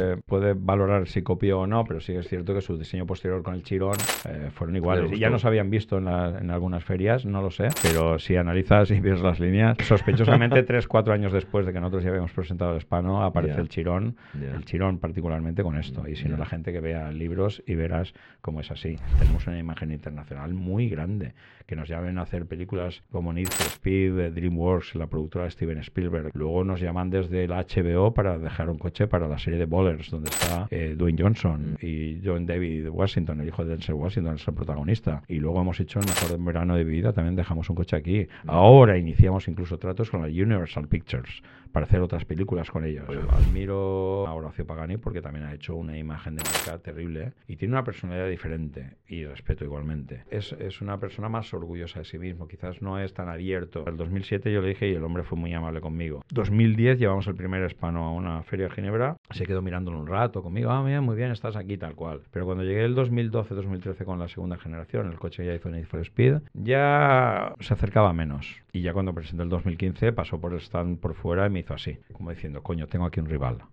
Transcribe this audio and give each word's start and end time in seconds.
puede, 0.00 0.16
puede 0.16 0.54
valorar 0.54 1.06
si 1.08 1.22
copió 1.22 1.60
o 1.60 1.66
no, 1.66 1.84
pero 1.84 2.00
sí 2.00 2.12
es 2.12 2.28
cierto 2.28 2.54
que 2.54 2.60
su 2.60 2.78
diseño 2.78 3.06
posterior 3.06 3.42
con 3.42 3.54
el 3.54 3.62
Chirón 3.62 3.96
eh, 4.28 4.50
fueron 4.52 4.76
iguales. 4.76 5.18
Ya 5.18 5.30
nos 5.30 5.44
habían 5.44 5.70
visto 5.70 5.98
en, 5.98 6.08
en, 6.08 6.50
algunas 6.50 6.84
ferias, 6.84 7.24
no 7.24 7.42
lo 7.42 7.50
sé, 7.50 7.68
pero 7.82 8.18
si 8.18 8.36
analizas 8.36 8.90
y 8.90 9.00
ves 9.00 9.20
las 9.20 9.40
líneas, 9.40 9.76
sospechosamente 9.82 10.62
tres, 10.64 10.86
cuatro 10.86 11.12
años 11.12 11.32
después 11.32 11.66
de 11.66 11.72
que 11.72 11.80
nosotros 11.80 12.04
ya 12.04 12.10
habíamos 12.10 12.32
presentado 12.32 12.72
el 12.72 12.78
Hispano, 12.78 13.22
aparece 13.22 13.60
el 13.60 13.68
Chirón, 13.68 14.16
el 14.34 14.64
Chirón 14.64 14.98
particularmente 14.98 15.62
con 15.62 15.76
esto. 15.76 16.08
Y 16.08 16.16
si 16.16 16.28
no, 16.28 16.36
la 16.36 16.46
gente 16.46 16.72
que 16.72 16.80
vea 16.80 17.10
libros 17.12 17.62
y 17.66 17.74
verás 17.74 18.14
cómo 18.40 18.60
es 18.60 18.70
así. 18.70 18.96
Tenemos 19.18 19.46
una 19.46 19.58
imagen 19.58 19.92
internacional 19.92 20.54
muy 20.54 20.88
grande, 20.88 21.34
que 21.66 21.76
nos 21.76 21.88
llamen 21.88 22.18
a 22.18 22.22
hacer 22.22 22.46
películas 22.46 23.02
como 23.12 23.32
Need 23.32 23.48
for 23.48 23.66
Speed, 23.66 24.32
DreamWorks, 24.32 24.94
la 24.94 25.06
productora 25.06 25.44
de 25.44 25.50
Steven 25.52 25.78
Spielberg. 25.78 26.30
Luego 26.34 26.64
nos 26.64 26.80
llaman 26.80 27.10
desde 27.10 27.46
la 27.46 27.64
HBO 27.64 28.12
para 28.12 28.38
dejar 28.38 28.70
un 28.70 28.78
coche 28.78 29.06
para 29.06 29.28
la 29.28 29.38
serie 29.38 29.58
de 29.58 29.66
Donde 30.10 30.30
está 30.30 30.66
eh, 30.70 30.94
Dwayne 30.96 31.20
Johnson 31.20 31.76
y 31.80 32.20
John 32.24 32.46
David 32.46 32.88
Washington, 32.88 33.40
el 33.40 33.48
hijo 33.48 33.64
de 33.64 33.70
Denzel 33.70 33.94
Washington, 33.94 34.36
es 34.36 34.46
el 34.46 34.54
protagonista. 34.54 35.22
Y 35.28 35.36
luego 35.36 35.60
hemos 35.60 35.78
hecho 35.80 36.00
el 36.00 36.06
mejor 36.06 36.38
verano 36.42 36.76
de 36.76 36.84
vida, 36.84 37.12
también 37.12 37.36
dejamos 37.36 37.68
un 37.70 37.76
coche 37.76 37.96
aquí. 37.96 38.26
Ahora 38.46 38.98
iniciamos 38.98 39.48
incluso 39.48 39.78
tratos 39.78 40.10
con 40.10 40.22
la 40.22 40.28
Universal 40.28 40.88
Pictures 40.88 41.42
para 41.72 41.86
hacer 41.86 42.00
otras 42.00 42.24
películas 42.24 42.70
con 42.70 42.84
ellos. 42.84 43.06
admiro 43.30 44.26
a 44.26 44.34
Horacio 44.34 44.66
Pagani 44.66 44.96
porque 44.96 45.22
también 45.22 45.46
ha 45.46 45.54
hecho 45.54 45.76
una 45.76 45.96
imagen 45.96 46.36
de 46.36 46.42
marca 46.42 46.78
terrible 46.78 47.32
y 47.46 47.56
tiene 47.56 47.74
una 47.74 47.84
personalidad 47.84 48.28
diferente 48.28 48.96
y 49.08 49.24
respeto 49.24 49.64
igualmente. 49.64 50.24
Es, 50.30 50.52
es 50.52 50.80
una 50.80 50.98
persona 50.98 51.28
más 51.28 51.52
orgullosa 51.54 52.00
de 52.00 52.04
sí 52.04 52.18
mismo, 52.18 52.48
quizás 52.48 52.82
no 52.82 52.98
es 52.98 53.14
tan 53.14 53.28
abierto. 53.28 53.82
En 53.82 53.88
el 53.88 53.96
2007 53.96 54.52
yo 54.52 54.60
le 54.60 54.68
dije 54.68 54.88
y 54.88 54.94
el 54.94 55.04
hombre 55.04 55.22
fue 55.22 55.38
muy 55.38 55.52
amable 55.52 55.80
conmigo. 55.80 56.24
2010 56.30 56.98
llevamos 56.98 57.26
el 57.26 57.34
primer 57.34 57.64
hispano 57.64 58.04
a 58.04 58.12
una 58.12 58.42
feria 58.42 58.68
de 58.68 58.74
Ginebra, 58.74 59.16
se 59.30 59.46
quedó 59.46 59.62
mirándolo 59.62 59.98
un 59.98 60.06
rato 60.06 60.42
conmigo, 60.42 60.70
ah, 60.70 60.82
mira, 60.82 61.00
muy 61.00 61.16
bien, 61.16 61.30
estás 61.30 61.56
aquí 61.56 61.76
tal 61.76 61.94
cual. 61.94 62.22
Pero 62.30 62.46
cuando 62.46 62.64
llegué 62.64 62.84
el 62.84 62.96
2012-2013 62.96 64.04
con 64.04 64.18
la 64.18 64.28
segunda 64.28 64.56
generación, 64.56 65.08
el 65.08 65.18
coche 65.18 65.44
ya 65.44 65.54
hizo 65.54 65.70
Need 65.70 65.86
for 65.86 66.00
Speed, 66.00 66.40
ya 66.54 67.54
se 67.60 67.74
acercaba 67.74 68.12
menos. 68.12 68.62
Y 68.72 68.82
ya 68.82 68.92
cuando 68.92 69.12
presenté 69.12 69.42
el 69.42 69.48
2015 69.48 70.12
pasó 70.12 70.40
por 70.40 70.52
el 70.52 70.60
stand 70.60 71.00
por 71.00 71.14
fuera 71.14 71.46
y 71.46 71.50
me 71.50 71.60
hizo 71.60 71.74
así, 71.74 71.98
como 72.12 72.30
diciendo, 72.30 72.62
coño, 72.62 72.86
tengo 72.86 73.04
aquí 73.04 73.18
un 73.18 73.26
rival. 73.26 73.64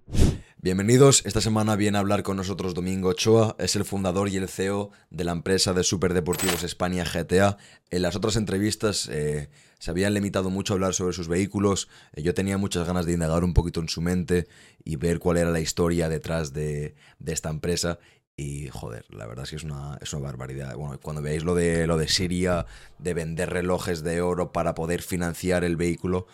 Bienvenidos, 0.59 1.23
esta 1.25 1.39
semana 1.39 1.75
viene 1.75 1.97
a 1.97 2.01
hablar 2.01 2.23
con 2.23 2.37
nosotros 2.37 2.73
Domingo 2.73 3.09
Ochoa, 3.09 3.55
es 3.59 3.75
el 3.75 3.85
fundador 3.85 4.27
y 4.27 4.37
el 4.37 4.47
CEO 4.47 4.89
de 5.11 5.23
la 5.23 5.33
empresa 5.33 5.73
de 5.73 5.83
Superdeportivos 5.83 6.63
España 6.63 7.03
GTA. 7.03 7.57
En 7.91 8.01
las 8.01 8.15
otras 8.15 8.37
entrevistas 8.37 9.07
eh, 9.09 9.49
se 9.77 9.91
habían 9.91 10.15
limitado 10.15 10.49
mucho 10.49 10.73
a 10.73 10.75
hablar 10.75 10.95
sobre 10.95 11.13
sus 11.13 11.27
vehículos, 11.27 11.89
eh, 12.13 12.23
yo 12.23 12.33
tenía 12.33 12.57
muchas 12.57 12.87
ganas 12.87 13.05
de 13.05 13.13
indagar 13.13 13.43
un 13.43 13.53
poquito 13.53 13.79
en 13.79 13.89
su 13.89 14.01
mente 14.01 14.47
y 14.83 14.95
ver 14.95 15.19
cuál 15.19 15.37
era 15.37 15.51
la 15.51 15.59
historia 15.59 16.09
detrás 16.09 16.53
de, 16.53 16.95
de 17.19 17.33
esta 17.33 17.51
empresa 17.51 17.99
y 18.39 18.69
joder, 18.69 19.03
la 19.09 19.25
verdad 19.25 19.45
es 19.45 19.49
que 19.49 19.55
es 19.55 19.63
una, 19.63 19.97
es 19.99 20.13
una 20.13 20.21
barbaridad. 20.21 20.75
Bueno, 20.75 20.99
cuando 21.01 21.23
veáis 21.23 21.43
lo 21.43 21.55
de, 21.55 21.87
lo 21.87 21.97
de 21.97 22.07
Siria, 22.07 22.67
de 22.99 23.15
vender 23.15 23.49
relojes 23.49 24.03
de 24.03 24.21
oro 24.21 24.51
para 24.51 24.75
poder 24.75 25.01
financiar 25.01 25.63
el 25.63 25.75
vehículo. 25.75 26.27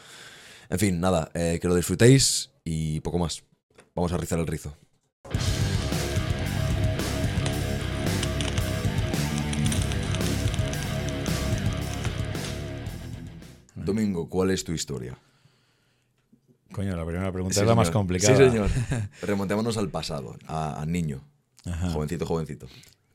En 0.69 0.79
fin, 0.79 0.99
nada, 0.99 1.31
eh, 1.33 1.59
que 1.61 1.67
lo 1.69 1.75
disfrutéis 1.75 2.51
y 2.65 2.99
poco 2.99 3.19
más. 3.19 3.43
Vamos 3.95 4.11
a 4.11 4.17
rizar 4.17 4.37
el 4.37 4.47
rizo. 4.47 4.75
Domingo, 13.75 14.27
¿cuál 14.27 14.51
es 14.51 14.65
tu 14.65 14.73
historia? 14.73 15.17
Coño, 16.73 16.97
la 16.97 17.05
primera 17.05 17.31
pregunta 17.31 17.61
es 17.61 17.67
la 17.67 17.75
más 17.75 17.91
complicada. 17.91 18.35
Sí, 18.35 18.43
señor. 18.43 18.69
Remontémonos 19.21 19.77
al 19.77 19.89
pasado, 19.89 20.35
a 20.47 20.83
niño. 20.85 21.21
Jovencito, 21.65 22.25
jovencito. 22.25 22.67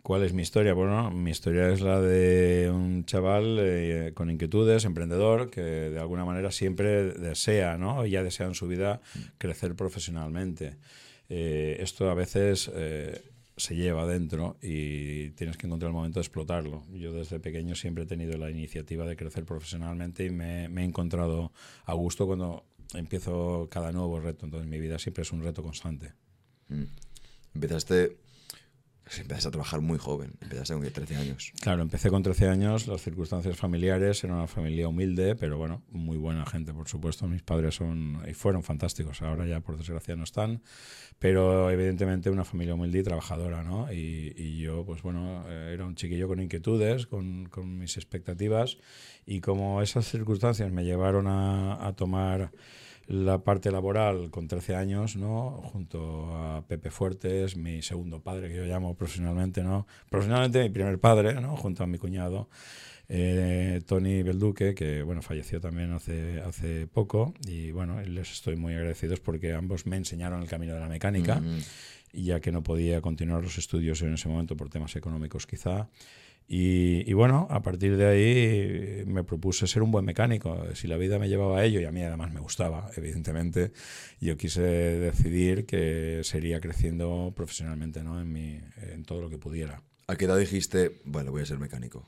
¿Cuál 0.03 0.23
es 0.23 0.33
mi 0.33 0.41
historia? 0.41 0.73
Bueno, 0.73 1.11
mi 1.11 1.31
historia 1.31 1.69
es 1.71 1.83
la 1.83 2.01
de 2.01 2.71
un 2.73 3.05
chaval 3.05 3.59
eh, 3.61 4.13
con 4.15 4.31
inquietudes, 4.31 4.87
emprendedor, 4.87 5.51
que 5.51 5.61
de 5.61 5.99
alguna 5.99 6.25
manera 6.25 6.51
siempre 6.51 7.13
desea, 7.13 7.77
¿no? 7.77 8.07
Ya 8.07 8.23
desea 8.23 8.47
en 8.47 8.55
su 8.55 8.67
vida 8.67 9.03
crecer 9.37 9.75
profesionalmente. 9.75 10.77
Eh, 11.29 11.77
esto 11.81 12.09
a 12.11 12.15
veces 12.15 12.71
eh, 12.75 13.21
se 13.59 13.77
lleva 13.77 14.07
dentro 14.07 14.57
y 14.63 15.31
tienes 15.33 15.59
que 15.59 15.67
encontrar 15.67 15.91
el 15.91 15.95
momento 15.95 16.21
de 16.21 16.23
explotarlo. 16.23 16.85
Yo 16.95 17.13
desde 17.13 17.39
pequeño 17.39 17.75
siempre 17.75 18.05
he 18.05 18.07
tenido 18.07 18.39
la 18.39 18.51
iniciativa 18.51 19.05
de 19.05 19.15
crecer 19.15 19.45
profesionalmente 19.45 20.25
y 20.25 20.31
me, 20.31 20.65
he 20.65 20.85
encontrado 20.85 21.53
a 21.85 21.93
gusto 21.93 22.27
cuando 22.27 22.65
empiezo 22.95 23.69
cada 23.71 23.93
nuevo 23.93 24.21
reto. 24.21 24.47
Entonces 24.47 24.71
mi 24.71 24.81
vida 24.81 24.99
siempre 24.99 25.23
es 25.23 25.33
un 25.33 25.43
reto 25.43 25.63
constante. 25.63 26.15
Mm. 26.69 26.85
Empezaste 27.57 28.17
Empezaste 29.17 29.49
a 29.49 29.51
trabajar 29.51 29.81
muy 29.81 29.99
joven, 29.99 30.35
empezaste 30.41 30.75
con 30.75 30.83
13 30.83 31.17
años. 31.17 31.53
Claro, 31.61 31.83
empecé 31.83 32.11
con 32.11 32.23
13 32.23 32.49
años, 32.49 32.87
las 32.87 33.01
circunstancias 33.01 33.57
familiares, 33.57 34.23
era 34.23 34.35
una 34.35 34.47
familia 34.47 34.89
humilde, 34.89 35.35
pero 35.35 35.57
bueno, 35.57 35.83
muy 35.91 36.19
buena 36.19 36.45
gente, 36.45 36.73
por 36.73 36.89
supuesto. 36.89 37.27
Mis 37.27 37.43
padres 37.43 37.77
son 37.77 38.23
y 38.29 38.35
fueron 38.35 38.63
fantásticos, 38.63 39.23
ahora 39.23 39.47
ya 39.47 39.61
por 39.61 39.79
desgracia 39.79 40.15
no 40.17 40.25
están, 40.25 40.63
pero 41.19 41.71
evidentemente 41.71 42.31
una 42.31 42.45
familia 42.45 42.75
humilde 42.75 42.99
y 42.99 43.03
trabajadora, 43.03 43.63
¿no? 43.63 43.91
Y, 43.93 44.35
y 44.37 44.59
yo, 44.59 44.85
pues 44.85 45.03
bueno, 45.03 45.45
eh, 45.49 45.71
era 45.73 45.87
un 45.87 45.95
chiquillo 45.95 46.29
con 46.29 46.41
inquietudes, 46.41 47.07
con, 47.07 47.47
con, 47.47 47.79
mis 47.79 47.97
expectativas, 47.97 48.79
y 49.27 49.41
como 49.41 49.83
esas 49.83 50.07
circunstancias 50.07 50.71
me 50.71 50.85
llevaron 50.85 51.27
a, 51.27 51.87
a 51.87 51.95
tomar 51.95 52.51
la 53.09 53.43
parte 53.43 53.71
laboral 53.71 54.31
con 54.31 54.49
13 54.49 54.77
años, 54.77 55.17
¿no? 55.17 55.63
Junto 55.73 56.37
a 56.37 56.67
Pepe 56.67 56.91
Fuertes, 56.91 57.57
mi 57.57 57.81
segundo 57.81 58.21
padre, 58.21 58.49
que 58.49 58.57
yo 58.57 58.65
llamo 58.65 58.95
profesionalmente, 58.95 59.63
¿no? 59.63 59.87
Profesionalmente 60.11 60.63
mi 60.63 60.69
primer 60.69 60.99
padre, 61.01 61.41
¿no? 61.41 61.57
Junto 61.57 61.83
a 61.83 61.87
mi 61.87 61.97
cuñado, 61.97 62.51
eh, 63.09 63.81
Tony 63.87 64.23
Belduque, 64.23 64.75
que, 64.75 65.03
bueno, 65.03 65.23
falleció 65.23 65.59
también 65.59 65.93
hace, 65.93 66.43
hace 66.43 66.87
poco. 66.87 67.33
Y, 67.47 67.71
bueno, 67.71 67.99
les 68.03 68.31
estoy 68.31 68.57
muy 68.57 68.75
agradecidos 68.75 69.21
porque 69.21 69.55
ambos 69.55 69.87
me 69.87 69.97
enseñaron 69.97 70.43
el 70.43 70.49
camino 70.49 70.75
de 70.75 70.81
la 70.81 70.89
mecánica. 70.89 71.41
Y 72.13 72.25
ya 72.25 72.41
que 72.41 72.53
no 72.53 72.63
podía 72.63 73.01
continuar 73.01 73.43
los 73.43 73.57
estudios 73.57 74.03
en 74.03 74.15
ese 74.15 74.29
momento 74.29 74.55
por 74.55 74.69
temas 74.69 74.95
económicos 74.97 75.47
quizá, 75.47 75.89
y, 76.51 77.13
bueno, 77.13 77.47
a 77.51 77.61
partir 77.61 77.99
de 77.99 78.07
ahí 78.07 79.05
me 79.07 79.23
propuse 79.23 79.67
ser 79.67 79.83
un 79.83 79.91
buen 79.91 80.07
mecánico. 80.07 80.65
Si 80.75 80.89
la 80.89 80.97
vida 80.97 81.19
me 81.19 81.29
llevaba 81.29 81.59
a 81.59 81.65
ello, 81.65 81.79
y 81.79 81.85
a 81.85 81.93
mí 81.93 82.03
además 82.03 82.33
me 82.33 82.41
gustaba, 82.41 82.91
evidentemente, 82.97 83.73
yo 84.19 84.39
quise 84.39 84.63
decidir 84.63 85.67
que 85.67 86.23
sería 86.25 86.59
creciendo 86.61 87.35
profesionalmente 87.37 88.03
¿no? 88.03 88.19
en, 88.19 88.33
mi, 88.33 88.61
en 88.81 89.05
todo 89.05 89.21
lo 89.21 89.29
que 89.29 89.37
pudiera. 89.37 89.83
¿A 90.07 90.17
qué 90.17 90.25
edad 90.25 90.39
dijiste, 90.39 91.03
bueno, 91.05 91.33
voy 91.33 91.43
a 91.43 91.47
ser 91.47 91.59
mecánico? 91.59 92.07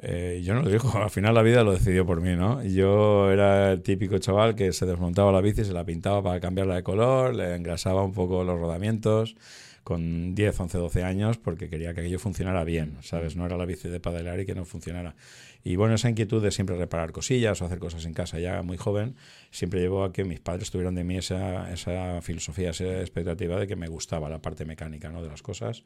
Eh, 0.00 0.42
yo 0.44 0.54
no 0.54 0.62
lo 0.62 0.68
digo, 0.68 0.90
al 0.96 1.10
final 1.10 1.32
la 1.32 1.42
vida 1.42 1.62
lo 1.62 1.70
decidió 1.70 2.04
por 2.04 2.20
mí, 2.20 2.34
¿no? 2.34 2.64
Yo 2.64 3.30
era 3.30 3.70
el 3.70 3.82
típico 3.82 4.18
chaval 4.18 4.56
que 4.56 4.72
se 4.72 4.86
desmontaba 4.86 5.30
la 5.30 5.40
bici, 5.40 5.64
se 5.64 5.72
la 5.72 5.84
pintaba 5.84 6.20
para 6.20 6.40
cambiarla 6.40 6.74
de 6.74 6.82
color, 6.82 7.36
le 7.36 7.54
engrasaba 7.54 8.02
un 8.02 8.12
poco 8.12 8.42
los 8.42 8.58
rodamientos 8.58 9.36
con 9.84 10.34
10, 10.34 10.60
11, 10.60 10.78
12 10.78 11.02
años 11.02 11.38
porque 11.38 11.68
quería 11.68 11.92
que 11.94 12.00
aquello 12.00 12.18
funcionara 12.18 12.64
bien, 12.64 12.98
¿sabes? 13.02 13.36
No 13.36 13.46
era 13.46 13.56
la 13.56 13.64
bici 13.64 13.88
de 13.88 14.00
padelar 14.00 14.40
y 14.40 14.46
que 14.46 14.54
no 14.54 14.64
funcionara. 14.64 15.16
Y 15.64 15.76
bueno, 15.76 15.94
esa 15.94 16.08
inquietud 16.08 16.42
de 16.42 16.50
siempre 16.50 16.76
reparar 16.76 17.12
cosillas 17.12 17.60
o 17.62 17.66
hacer 17.66 17.78
cosas 17.78 18.04
en 18.04 18.14
casa 18.14 18.38
ya 18.38 18.62
muy 18.62 18.76
joven, 18.76 19.16
siempre 19.50 19.80
llevó 19.80 20.04
a 20.04 20.12
que 20.12 20.24
mis 20.24 20.40
padres 20.40 20.70
tuvieran 20.70 20.94
de 20.94 21.04
mí 21.04 21.16
esa, 21.16 21.72
esa 21.72 22.20
filosofía, 22.22 22.70
esa 22.70 23.00
expectativa 23.00 23.58
de 23.58 23.66
que 23.66 23.76
me 23.76 23.88
gustaba 23.88 24.28
la 24.28 24.40
parte 24.40 24.64
mecánica 24.64 25.10
¿no? 25.10 25.22
de 25.22 25.28
las 25.28 25.42
cosas. 25.42 25.84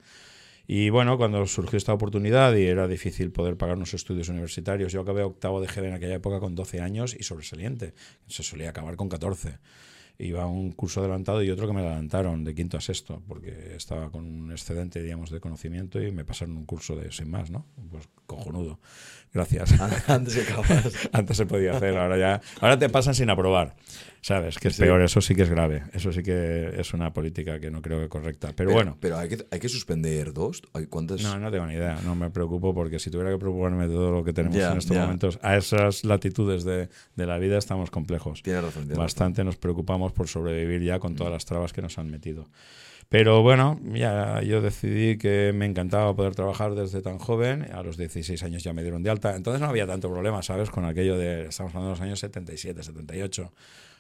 Y 0.68 0.90
bueno, 0.90 1.16
cuando 1.16 1.46
surgió 1.46 1.76
esta 1.76 1.92
oportunidad 1.92 2.54
y 2.56 2.66
era 2.66 2.88
difícil 2.88 3.30
poder 3.30 3.56
pagar 3.56 3.76
unos 3.76 3.94
estudios 3.94 4.28
universitarios, 4.28 4.92
yo 4.92 5.00
acabé 5.00 5.22
octavo 5.22 5.60
de 5.60 5.68
GB 5.68 5.84
en 5.84 5.94
aquella 5.94 6.16
época 6.16 6.40
con 6.40 6.56
12 6.56 6.80
años 6.80 7.16
y 7.18 7.22
sobresaliente. 7.22 7.94
Se 8.26 8.42
solía 8.42 8.70
acabar 8.70 8.96
con 8.96 9.08
14 9.08 9.58
iba 10.19 10.47
un 10.47 10.72
curso 10.72 11.00
adelantado 11.00 11.43
y 11.43 11.50
otro 11.50 11.66
que 11.66 11.72
me 11.72 11.81
adelantaron 11.81 12.44
de 12.44 12.54
quinto 12.54 12.77
a 12.77 12.81
sexto, 12.81 13.22
porque 13.28 13.75
estaba 13.76 14.11
con 14.11 14.25
un 14.25 14.52
excedente, 14.52 15.02
digamos, 15.02 15.31
de 15.31 15.40
conocimiento 15.40 16.00
y 16.00 16.11
me 16.12 16.25
pasaron 16.25 16.56
un 16.56 16.64
curso 16.64 16.96
de 16.96 17.12
sin 17.12 17.31
más, 17.31 17.50
¿no? 17.50 17.67
Pues 17.90 18.08
cojonudo. 18.26 18.79
Gracias. 19.32 19.73
Antes 20.08 20.38
Antes 21.12 21.37
se 21.37 21.46
podía 21.46 21.76
hacer, 21.76 21.96
ahora 21.96 22.19
ya. 22.19 22.40
Ahora 22.61 22.79
te 22.79 22.88
pasan 22.88 23.14
sin 23.14 23.31
aprobar. 23.31 23.76
¿Sabes? 24.26 24.58
Que 24.58 24.67
es 24.67 24.76
peor, 24.76 25.00
eso 25.02 25.20
sí 25.20 25.37
que 25.37 25.43
es 25.43 25.49
grave. 25.49 25.84
Eso 25.93 26.12
sí 26.12 26.20
que 26.20 26.73
es 26.76 26.93
una 26.93 27.12
política 27.12 27.61
que 27.61 27.70
no 27.70 27.81
creo 27.81 28.00
que 28.00 28.08
correcta. 28.08 28.52
Pero, 28.56 28.73
bueno. 28.73 28.96
Pero 28.99 29.19
hay 29.19 29.28
que, 29.28 29.46
hay 29.52 29.61
que 29.61 29.69
suspender 29.69 30.32
dos. 30.32 30.62
¿Cuántas? 30.90 31.23
No, 31.23 31.38
no 31.38 31.49
tengo 31.49 31.64
ni 31.67 31.75
idea. 31.75 32.00
No 32.05 32.17
me 32.17 32.28
preocupo 32.31 32.75
porque 32.75 32.99
si 32.99 33.08
tuviera 33.08 33.31
que 33.31 33.38
preocuparme 33.38 33.87
de 33.87 33.94
todo 33.94 34.11
lo 34.11 34.25
que 34.25 34.32
tenemos 34.32 34.56
en 34.58 34.78
estos 34.78 34.96
momentos, 34.96 35.38
a 35.43 35.56
esas 35.56 36.02
latitudes 36.05 36.64
de, 36.64 36.88
de, 37.14 37.26
la 37.26 37.38
vida 37.38 37.56
estamos 37.56 37.93
complejos. 37.93 38.43
Tienes 38.43 38.64
razón. 38.64 38.88
Bastante 38.96 39.44
nos 39.44 39.58
preocupamos 39.58 40.12
por 40.12 40.26
sobrevivir 40.26 40.82
ya 40.82 40.99
con 40.99 41.14
todas 41.14 41.32
las 41.32 41.44
trabas 41.44 41.73
que 41.73 41.81
nos 41.81 41.96
han 41.96 42.11
metido. 42.11 42.49
Pero 43.08 43.43
bueno, 43.43 43.78
ya 43.94 44.43
yo 44.43 44.61
decidí 44.61 45.19
que 45.19 45.52
me 45.55 45.67
encantaba 45.67 46.17
poder 46.17 46.34
trabajar 46.34 46.75
desde 46.75 47.00
tan 47.00 47.19
joven. 47.19 47.69
A 47.73 47.84
los 47.84 47.96
16 47.96 48.43
años 48.43 48.64
ya 48.64 48.73
me 48.73 48.82
dieron 48.82 49.05
de 49.05 49.11
alta. 49.11 49.37
Entonces 49.37 49.61
no 49.61 49.69
había 49.69 49.87
tanto 49.87 50.11
problema, 50.11 50.43
¿sabes? 50.43 50.69
Con 50.69 50.84
aquello 50.84 51.17
de, 51.17 51.46
estamos 51.46 51.70
hablando 51.70 51.90
de 51.90 51.93
los 51.93 52.00
años 52.00 52.19
77, 52.19 52.82
78 52.82 53.52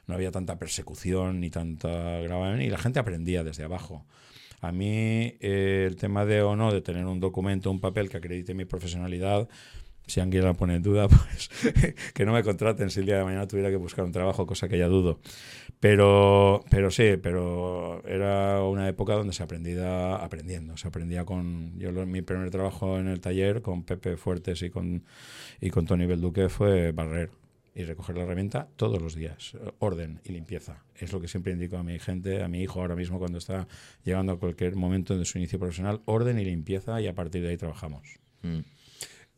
no 0.06 0.14
había 0.14 0.30
tanta 0.30 0.58
persecución 0.58 1.40
ni 1.40 1.50
tanta 1.50 2.20
grabación 2.20 2.62
y 2.62 2.70
la 2.70 2.78
gente 2.78 2.98
aprendía 2.98 3.44
desde 3.44 3.64
abajo. 3.64 4.04
A 4.60 4.72
mí 4.72 5.34
eh, 5.40 5.84
el 5.86 5.96
tema 5.96 6.24
de 6.24 6.42
o 6.42 6.56
no 6.56 6.72
de 6.72 6.80
tener 6.80 7.04
un 7.06 7.20
documento, 7.20 7.70
un 7.70 7.80
papel 7.80 8.08
que 8.08 8.16
acredite 8.16 8.54
mi 8.54 8.64
profesionalidad, 8.64 9.48
si 10.06 10.20
alguien 10.20 10.44
la 10.44 10.54
pone 10.54 10.76
en 10.76 10.82
duda, 10.82 11.08
pues 11.08 11.50
que 12.14 12.24
no 12.24 12.32
me 12.32 12.42
contraten 12.42 12.90
si 12.90 13.00
el 13.00 13.06
día 13.06 13.18
de 13.18 13.24
mañana 13.24 13.48
tuviera 13.48 13.70
que 13.70 13.76
buscar 13.76 14.04
un 14.04 14.12
trabajo, 14.12 14.46
cosa 14.46 14.68
que 14.68 14.78
ya 14.78 14.86
dudo. 14.86 15.20
Pero, 15.80 16.64
pero 16.70 16.90
sí, 16.90 17.16
pero 17.22 18.02
era 18.06 18.62
una 18.62 18.88
época 18.88 19.14
donde 19.14 19.32
se 19.32 19.42
aprendía 19.42 20.16
aprendiendo, 20.16 20.76
se 20.76 20.88
aprendía 20.88 21.24
con... 21.24 21.78
Yo 21.78 21.92
mi 22.06 22.22
primer 22.22 22.50
trabajo 22.50 22.98
en 22.98 23.08
el 23.08 23.20
taller 23.20 23.62
con 23.62 23.82
Pepe 23.84 24.16
Fuertes 24.16 24.62
y 24.62 24.70
con, 24.70 25.04
y 25.60 25.70
con 25.70 25.86
Tony 25.86 26.06
Belduque 26.06 26.48
fue 26.48 26.92
barrer 26.92 27.30
y 27.76 27.84
recoger 27.84 28.16
la 28.16 28.22
herramienta 28.22 28.68
todos 28.76 29.00
los 29.02 29.14
días. 29.14 29.52
Orden 29.80 30.20
y 30.24 30.32
limpieza. 30.32 30.82
Es 30.94 31.12
lo 31.12 31.20
que 31.20 31.28
siempre 31.28 31.52
indico 31.52 31.76
a 31.76 31.82
mi 31.82 31.98
gente, 31.98 32.42
a 32.42 32.48
mi 32.48 32.62
hijo 32.62 32.80
ahora 32.80 32.96
mismo 32.96 33.18
cuando 33.18 33.36
está 33.36 33.68
llegando 34.02 34.32
a 34.32 34.38
cualquier 34.38 34.76
momento 34.76 35.16
de 35.16 35.26
su 35.26 35.36
inicio 35.36 35.58
profesional. 35.58 36.00
Orden 36.06 36.38
y 36.38 36.44
limpieza 36.46 37.00
y 37.02 37.06
a 37.06 37.14
partir 37.14 37.42
de 37.42 37.50
ahí 37.50 37.56
trabajamos. 37.58 38.18
Mm. 38.42 38.60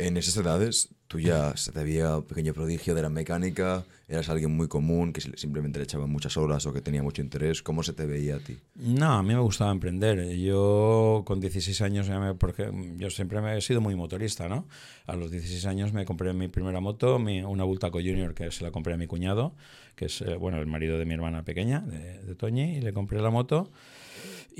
En 0.00 0.17
esas 0.17 0.37
edades, 0.37 0.91
tú 1.09 1.19
ya 1.19 1.56
se 1.56 1.73
te 1.73 1.81
había 1.81 2.21
pequeño 2.21 2.55
prodigio 2.55 2.95
de 2.95 3.03
la 3.03 3.09
mecánica, 3.09 3.85
eras 4.06 4.29
alguien 4.29 4.56
muy 4.56 4.69
común 4.69 5.12
que 5.12 5.21
simplemente 5.21 5.81
le 5.81 5.87
echaba 5.87 6.06
muchas 6.06 6.37
horas 6.37 6.65
o 6.67 6.73
que 6.73 6.81
tenía 6.81 7.03
mucho 7.03 7.21
interés. 7.21 7.65
¿Cómo 7.65 7.83
se 7.83 7.95
te 7.95 8.06
veía 8.06 8.37
a 8.37 8.39
ti? 8.39 8.56
No, 8.77 9.15
a 9.15 9.23
mí 9.25 9.35
me 9.35 9.41
gustaba 9.41 9.73
emprender. 9.73 10.37
Yo 10.37 11.25
con 11.27 11.41
16 11.41 11.81
años, 11.81 12.06
ya 12.06 12.21
me, 12.21 12.35
porque 12.37 12.71
yo 12.97 13.11
siempre 13.11 13.41
me 13.41 13.59
he 13.59 13.61
sido 13.61 13.81
muy 13.81 13.97
motorista, 13.97 14.49
¿no? 14.49 14.69
A 15.06 15.17
los 15.17 15.33
16 15.33 15.67
años 15.67 15.93
me 15.93 16.05
compré 16.05 16.33
mi 16.33 16.47
primera 16.47 16.79
moto, 16.79 17.19
mi, 17.19 17.43
una 17.43 17.65
Bultaco 17.65 17.99
Junior 17.99 18.35
que 18.35 18.53
se 18.53 18.62
la 18.62 18.71
compré 18.71 18.95
a 18.95 18.99
mi 18.99 19.09
cuñado, 19.09 19.53
que 19.97 20.05
es 20.05 20.21
eh, 20.21 20.37
bueno 20.37 20.59
el 20.59 20.67
marido 20.69 20.97
de 20.97 21.06
mi 21.06 21.15
hermana 21.15 21.43
pequeña, 21.43 21.81
de, 21.81 22.23
de 22.23 22.35
Toñi, 22.37 22.77
y 22.77 22.81
le 22.83 22.93
compré 22.93 23.21
la 23.21 23.31
moto. 23.31 23.73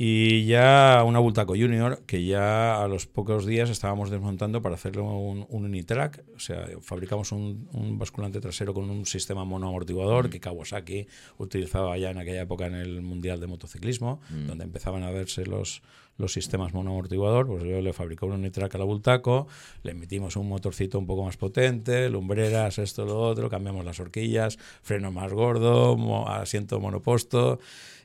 Y 0.01 0.45
ya 0.45 1.03
una 1.05 1.19
Bultaco 1.19 1.55
Junior, 1.55 2.05
que 2.07 2.25
ya 2.25 2.81
a 2.81 2.87
los 2.87 3.09
pocos 3.09 3.45
días 3.45 3.69
estábamos 3.69 4.11
desmontando 4.11 4.63
para 4.63 4.77
hacerle 4.77 5.03
un, 5.03 5.45
un 5.49 5.65
Unitrack. 5.65 6.23
O 6.37 6.39
sea, 6.39 6.69
fabricamos 6.81 7.33
un, 7.33 7.69
un, 7.73 7.99
basculante 7.99 8.41
trasero 8.41 8.73
con 8.73 8.89
un 8.91 9.07
sistema 9.07 9.45
monoamortiguador 9.45 10.31
que 10.31 10.39
Kawasaki 10.39 11.09
utilizaba 11.39 11.99
ya 11.99 12.11
en 12.11 12.19
aquella 12.19 12.43
época 12.43 12.67
en 12.67 12.77
el 12.77 13.03
Mundial 13.03 13.41
de 13.41 13.49
Motociclismo, 13.49 14.21
mm. 14.31 14.47
donde 14.47 14.63
empezaban 14.63 15.03
a 15.03 15.11
verse 15.11 15.45
los, 15.45 15.83
los 16.17 16.33
sistemas 16.33 16.73
monoamortiguador. 16.75 17.49
Pues 17.49 17.65
yo 17.65 17.81
le 17.81 17.93
fabricé 17.93 18.25
un 18.25 18.35
Unitrack 18.35 18.77
a 18.77 18.79
la 18.79 18.85
Bultaco, 18.85 19.49
le 19.83 19.95
metimos 19.95 20.37
un 20.37 20.49
motorcito 20.49 21.01
un 21.01 21.09
poco 21.09 21.25
más 21.25 21.37
potente, 21.37 22.09
lumbreras, 22.09 22.79
esto, 22.79 23.05
lo 23.05 23.19
otro, 23.19 23.51
cambiamos 23.51 23.85
las 23.85 23.99
horquillas, 23.99 24.59
freno 24.81 25.11
más 25.11 25.33
gordo, 25.33 26.29
asiento 26.29 26.79
monoposto 26.79 27.59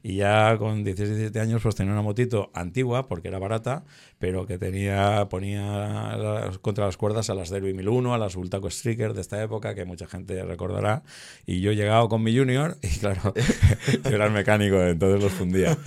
y 0.06 0.18
ya 0.18 0.58
con 0.58 0.84
16, 0.84 1.10
17 1.12 1.40
años 1.40 1.62
pues 1.64 1.76
tenía 1.76 1.94
una 1.94 2.02
motito 2.02 2.52
antigua 2.54 3.08
porque 3.08 3.30
era 3.30 3.40
barata, 3.40 3.86
pero 4.20 4.46
que 4.46 4.58
tenía 4.58 5.30
ponía 5.30 6.52
contra 6.62 6.86
las 6.86 6.98
cuerdas 6.98 7.30
a 7.30 7.36
las 7.36 7.50
Derby 7.50 7.74
1001, 7.74 8.14
a 8.14 8.18
las 8.18 8.36
Bultaco 8.36 8.68
Striker 8.68 9.14
de 9.14 9.22
esta 9.22 9.42
época 9.42 9.74
que 9.74 9.86
mucha 9.86 10.06
gente 10.06 10.44
recordará. 10.44 11.04
Y 11.46 11.62
yo 11.62 11.72
he 11.72 11.78
llegado 11.78 12.10
con 12.10 12.22
mi 12.22 12.38
Junior 12.38 12.78
y 12.82 12.90
claro, 13.00 13.34
yo 14.04 14.10
era 14.10 14.26
el 14.26 14.34
mecánico, 14.34 14.84
entonces 14.84 15.24
los 15.24 15.32
fundía. 15.32 15.78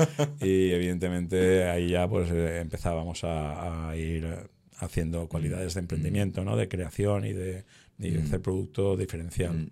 Y 0.41 0.71
evidentemente 0.71 1.65
ahí 1.65 1.91
ya 1.91 2.09
pues 2.09 2.31
eh, 2.31 2.61
empezábamos 2.61 3.21
a, 3.23 3.95
ir 3.97 4.27
haciendo 4.79 5.29
cualidades 5.29 5.75
de 5.75 5.81
emprendimiento, 5.81 6.43
¿no? 6.43 6.57
de 6.57 6.69
creación 6.69 7.27
y 7.27 7.35
de, 7.35 7.67
de 7.99 8.19
hacer 8.23 8.41
producto 8.41 8.97
diferencial. 8.97 9.71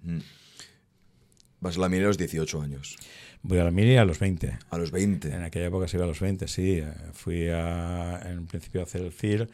Vas 1.61 1.79
a 1.79 1.81
la 1.81 1.89
mira 1.89 2.05
a 2.05 2.09
los 2.09 2.19
18 2.19 2.61
años. 2.61 2.99
Voy 3.47 3.59
a 3.59 3.65
la 3.65 3.71
mili 3.71 3.99
a 3.99 4.07
los 4.07 4.19
20. 4.19 4.59
A 4.71 4.79
los 4.79 4.91
20. 4.91 5.29
En 5.29 5.43
aquella 5.43 5.67
época 5.67 5.87
se 5.87 5.99
iba 5.99 6.05
a 6.05 6.09
los 6.09 6.19
20, 6.19 6.49
sí. 6.49 6.83
Fui 7.13 7.47
a, 7.51 8.19
en 8.25 8.47
principio 8.47 8.81
a 8.81 8.85
hacer 8.85 9.03
el 9.03 9.13
CIR 9.13 9.51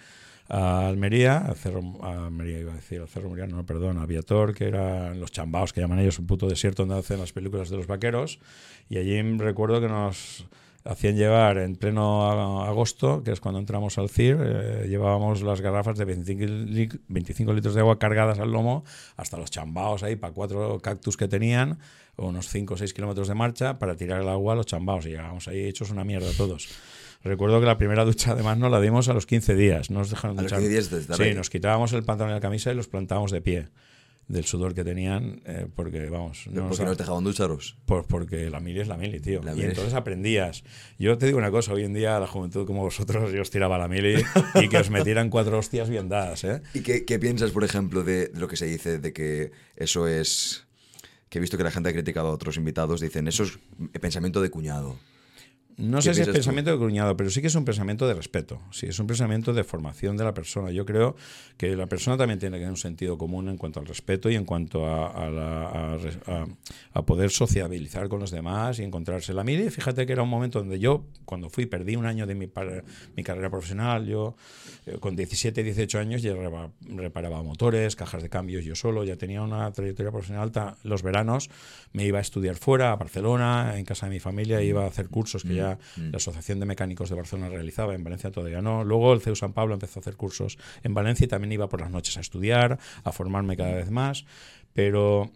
a 0.49 0.87
Almería, 0.87 1.39
a, 1.39 1.55
Cerro, 1.55 1.83
a 2.03 2.27
Almería 2.27 2.61
iba 2.61 2.73
a 2.73 2.77
decir, 2.77 3.01
a 3.03 3.09
Cerro 3.09 3.29
Muriano, 3.29 3.57
no, 3.57 3.67
perdón, 3.67 3.99
a 3.99 4.07
Viator, 4.07 4.55
que 4.55 4.69
eran 4.69 5.19
los 5.19 5.33
chambaos 5.33 5.73
que 5.73 5.81
llaman 5.81 5.99
ellos, 5.99 6.21
un 6.21 6.27
puto 6.27 6.49
desierto 6.49 6.85
donde 6.85 7.01
hacen 7.01 7.19
las 7.19 7.33
películas 7.33 7.69
de 7.69 7.79
los 7.79 7.89
vaqueros. 7.89 8.39
Y 8.89 8.99
allí 8.99 9.21
recuerdo 9.39 9.81
que 9.81 9.89
nos 9.89 10.47
hacían 10.85 11.17
llevar 11.17 11.59
en 11.59 11.75
pleno 11.75 12.63
agosto, 12.63 13.25
que 13.25 13.33
es 13.33 13.41
cuando 13.41 13.59
entramos 13.59 13.99
al 13.99 14.09
CIR, 14.09 14.39
eh, 14.41 14.87
llevábamos 14.89 15.43
las 15.43 15.61
garrafas 15.61 15.99
de 15.99 16.05
25, 16.05 16.99
25, 17.09 17.53
litros 17.53 17.75
de 17.75 17.81
agua 17.81 17.99
cargadas 17.99 18.39
al 18.39 18.53
lomo 18.53 18.85
hasta 19.17 19.37
los 19.37 19.51
chambaos 19.51 20.05
ahí 20.05 20.15
para 20.15 20.33
cuatro 20.33 20.79
cactus 20.81 21.17
que 21.17 21.27
tenían 21.27 21.79
unos 22.27 22.49
5 22.49 22.75
o 22.75 22.77
6 22.77 22.95
kilómetros 22.95 23.29
de 23.29 23.35
marcha 23.35 23.79
para 23.79 23.97
tirar 23.97 24.21
el 24.23 24.29
agua 24.29 24.55
a 24.55 24.57
los 24.57 24.67
chambaos 24.67 25.07
y 25.07 25.11
llegábamos 25.11 25.49
ahí 25.49 25.65
hechos 25.65 25.91
una 25.91 26.05
mierda 26.05 26.29
todos. 26.37 26.69
Recuerdo 27.23 27.61
que 27.61 27.67
la 27.67 27.77
primera 27.77 28.05
ducha 28.05 28.33
además 28.33 28.59
nos 28.59 28.71
la 28.71 28.81
dimos 28.81 29.09
a 29.09 29.13
los 29.13 29.27
15 29.27 29.55
días. 29.55 29.91
Nos 29.91 30.11
dejaron 30.11 30.39
¿A 30.39 30.43
duchar. 30.43 30.61
Los 30.61 30.69
15 30.69 30.99
días 30.99 31.19
sí, 31.19 31.35
nos 31.35 31.51
quitábamos 31.51 31.93
el 31.93 32.03
pantalón 32.03 32.33
y 32.33 32.35
la 32.35 32.41
camisa 32.41 32.73
y 32.73 32.75
los 32.75 32.89
plantábamos 32.89 33.31
de 33.31 33.43
pie 33.43 33.69
del 34.31 34.45
sudor 34.45 34.75
que 34.75 34.85
tenían, 34.85 35.43
eh, 35.45 35.67
porque 35.75 36.09
vamos. 36.09 36.47
No 36.53 36.69
¿Por 36.69 36.79
qué 36.79 36.85
no 36.85 36.95
dejaban 36.95 37.25
ducharos? 37.25 37.77
Pues 37.85 38.07
porque 38.09 38.49
la 38.49 38.61
mili 38.61 38.81
es 38.81 38.87
la 38.87 38.97
mili, 38.97 39.19
tío. 39.19 39.41
y 39.57 39.63
entonces 39.63 39.93
aprendías. 39.93 40.63
Yo 40.99 41.19
te 41.19 41.27
digo 41.27 41.39
una 41.39 41.51
cosa, 41.51 41.73
hoy 41.73 41.83
en 41.83 41.95
día 41.95 42.19
la 42.21 42.29
juventud 42.29 42.65
como 42.65 42.83
vosotros, 42.83 43.33
yo 43.33 43.43
os 43.43 43.51
tiraba 43.51 43.77
la 43.77 43.89
mili 43.89 44.23
y 44.55 44.69
que 44.69 44.79
os 44.79 44.91
metieran 44.91 45.31
cuatro 45.31 45.59
hostias 45.59 45.91
bien 45.91 46.09
dadas, 46.09 46.45
¿eh? 46.45 46.63
¿Y 46.75 46.81
qué, 46.81 47.05
qué 47.05 47.19
piensas, 47.19 47.51
por 47.51 47.65
ejemplo, 47.65 48.05
de, 48.05 48.29
de, 48.29 48.39
lo 48.39 48.47
que 48.47 48.57
se 48.57 48.67
dice 48.67 49.01
de 49.01 49.13
que 49.13 49.51
eso 49.75 50.07
es 50.07 50.69
que 51.31 51.39
he 51.39 51.41
visto 51.41 51.57
que 51.57 51.65
la 51.65 51.71
gente 51.71 51.89
ha 51.89 51.93
criticado 51.93 52.29
a 52.29 52.33
otros 52.33 52.57
invitados, 52.57 53.01
dicen, 53.01 53.29
eso 53.29 53.45
es 53.45 53.59
pensamiento 54.01 54.43
de 54.43 54.51
cuñado. 54.51 54.97
No 55.81 56.03
sé 56.03 56.15
si 56.15 56.21
es 56.21 56.29
pensamiento 56.29 56.71
de 56.71 56.79
cuñado, 56.79 57.17
pero 57.17 57.31
sí 57.31 57.41
que 57.41 57.47
es 57.47 57.55
un 57.55 57.65
pensamiento 57.65 58.07
de 58.07 58.15
respeto. 58.15 58.61
Sí, 58.71 58.87
es 58.87 58.99
un 58.99 59.07
pensamiento 59.07 59.53
de 59.55 59.65
formación 59.65 60.17
de 60.17 60.25
la 60.25 60.35
persona. 60.35 60.71
Yo 60.71 60.85
creo 60.85 61.17
que 61.57 61.75
la 61.75 61.87
persona 61.87 62.17
también 62.17 62.39
tiene 62.39 62.57
que 62.57 62.61
tener 62.61 62.71
un 62.71 62.77
sentido 62.77 63.17
común 63.17 63.49
en 63.49 63.57
cuanto 63.57 63.81
al 63.81 63.87
respeto 63.87 64.31
y 64.31 64.37
en 64.37 64.45
cuanto 64.45 64.87
a, 64.87 65.97
a, 66.93 67.03
poder 67.03 67.31
sociabilizar 67.31 68.09
con 68.09 68.21
los 68.21 68.31
demás 68.31 68.79
y 68.79 68.83
encontrarse. 68.83 69.33
La 69.33 69.43
mire, 69.43 69.71
fíjate 69.71 70.07
que 70.07 70.13
era 70.13 70.23
un 70.23 70.29
momento 70.29 70.59
donde 70.59 70.79
yo, 70.79 71.07
cuando 71.25 71.49
fui, 71.49 71.67
perdí 71.67 71.97
un 71.97 72.07
año 72.07 72.27
de 72.27 72.35
mi, 72.35 72.51
mi 73.17 73.23
carrera 73.23 73.51
profesional. 73.51 74.07
Yo, 74.07 74.37
eh, 74.87 74.99
con 75.01 75.17
17, 75.17 75.63
18 75.63 75.99
años, 75.99 76.23
ya 76.23 76.35
reparaba 76.89 77.43
motores, 77.43 77.97
cajas 77.97 78.23
de 78.23 78.29
cambios 78.29 78.65
yo 78.65 78.75
solo. 78.75 79.05
Ya 79.05 79.17
tenía 79.17 79.43
una 79.43 79.71
trayectoria 79.73 80.13
profesional 80.13 80.43
alta. 80.43 80.77
Los 80.85 81.03
veranos 81.03 81.51
me 81.93 82.05
iba 82.05 82.19
a 82.19 82.23
estudiar 82.23 82.57
fuera, 82.57 82.93
a 82.93 82.97
Barcelona, 82.97 83.79
en 83.79 83.85
casa 83.85 84.07
de 84.07 84.11
mi 84.11 84.21
familia, 84.21 84.63
iba 84.63 84.85
a 84.85 84.89
hacer 84.89 85.09
cursos 85.09 85.43
que 85.43 85.55
ya 85.55 85.70
Mm. 85.97 86.11
la 86.11 86.17
Asociación 86.17 86.61
de 86.61 86.67
Mecánicos 86.67 87.11
de 87.11 87.17
Barcelona 87.17 87.49
realizaba, 87.49 87.95
en 87.95 88.05
Valencia 88.05 88.31
todavía 88.31 88.63
no. 88.63 88.85
Luego 88.85 89.13
el 89.13 89.21
CEU 89.21 89.37
San 89.37 89.53
Pablo 89.53 89.75
empezó 89.75 89.99
a 89.99 90.03
hacer 90.03 90.17
cursos 90.17 90.59
en 90.83 90.95
Valencia 90.95 91.25
y 91.25 91.29
también 91.29 91.53
iba 91.53 91.69
por 91.69 91.81
las 91.81 91.91
noches 91.91 92.17
a 92.17 92.21
estudiar, 92.21 92.79
a 93.05 93.13
formarme 93.13 93.57
cada 93.57 93.75
vez 93.75 93.91
más, 93.91 94.25
pero 94.73 95.31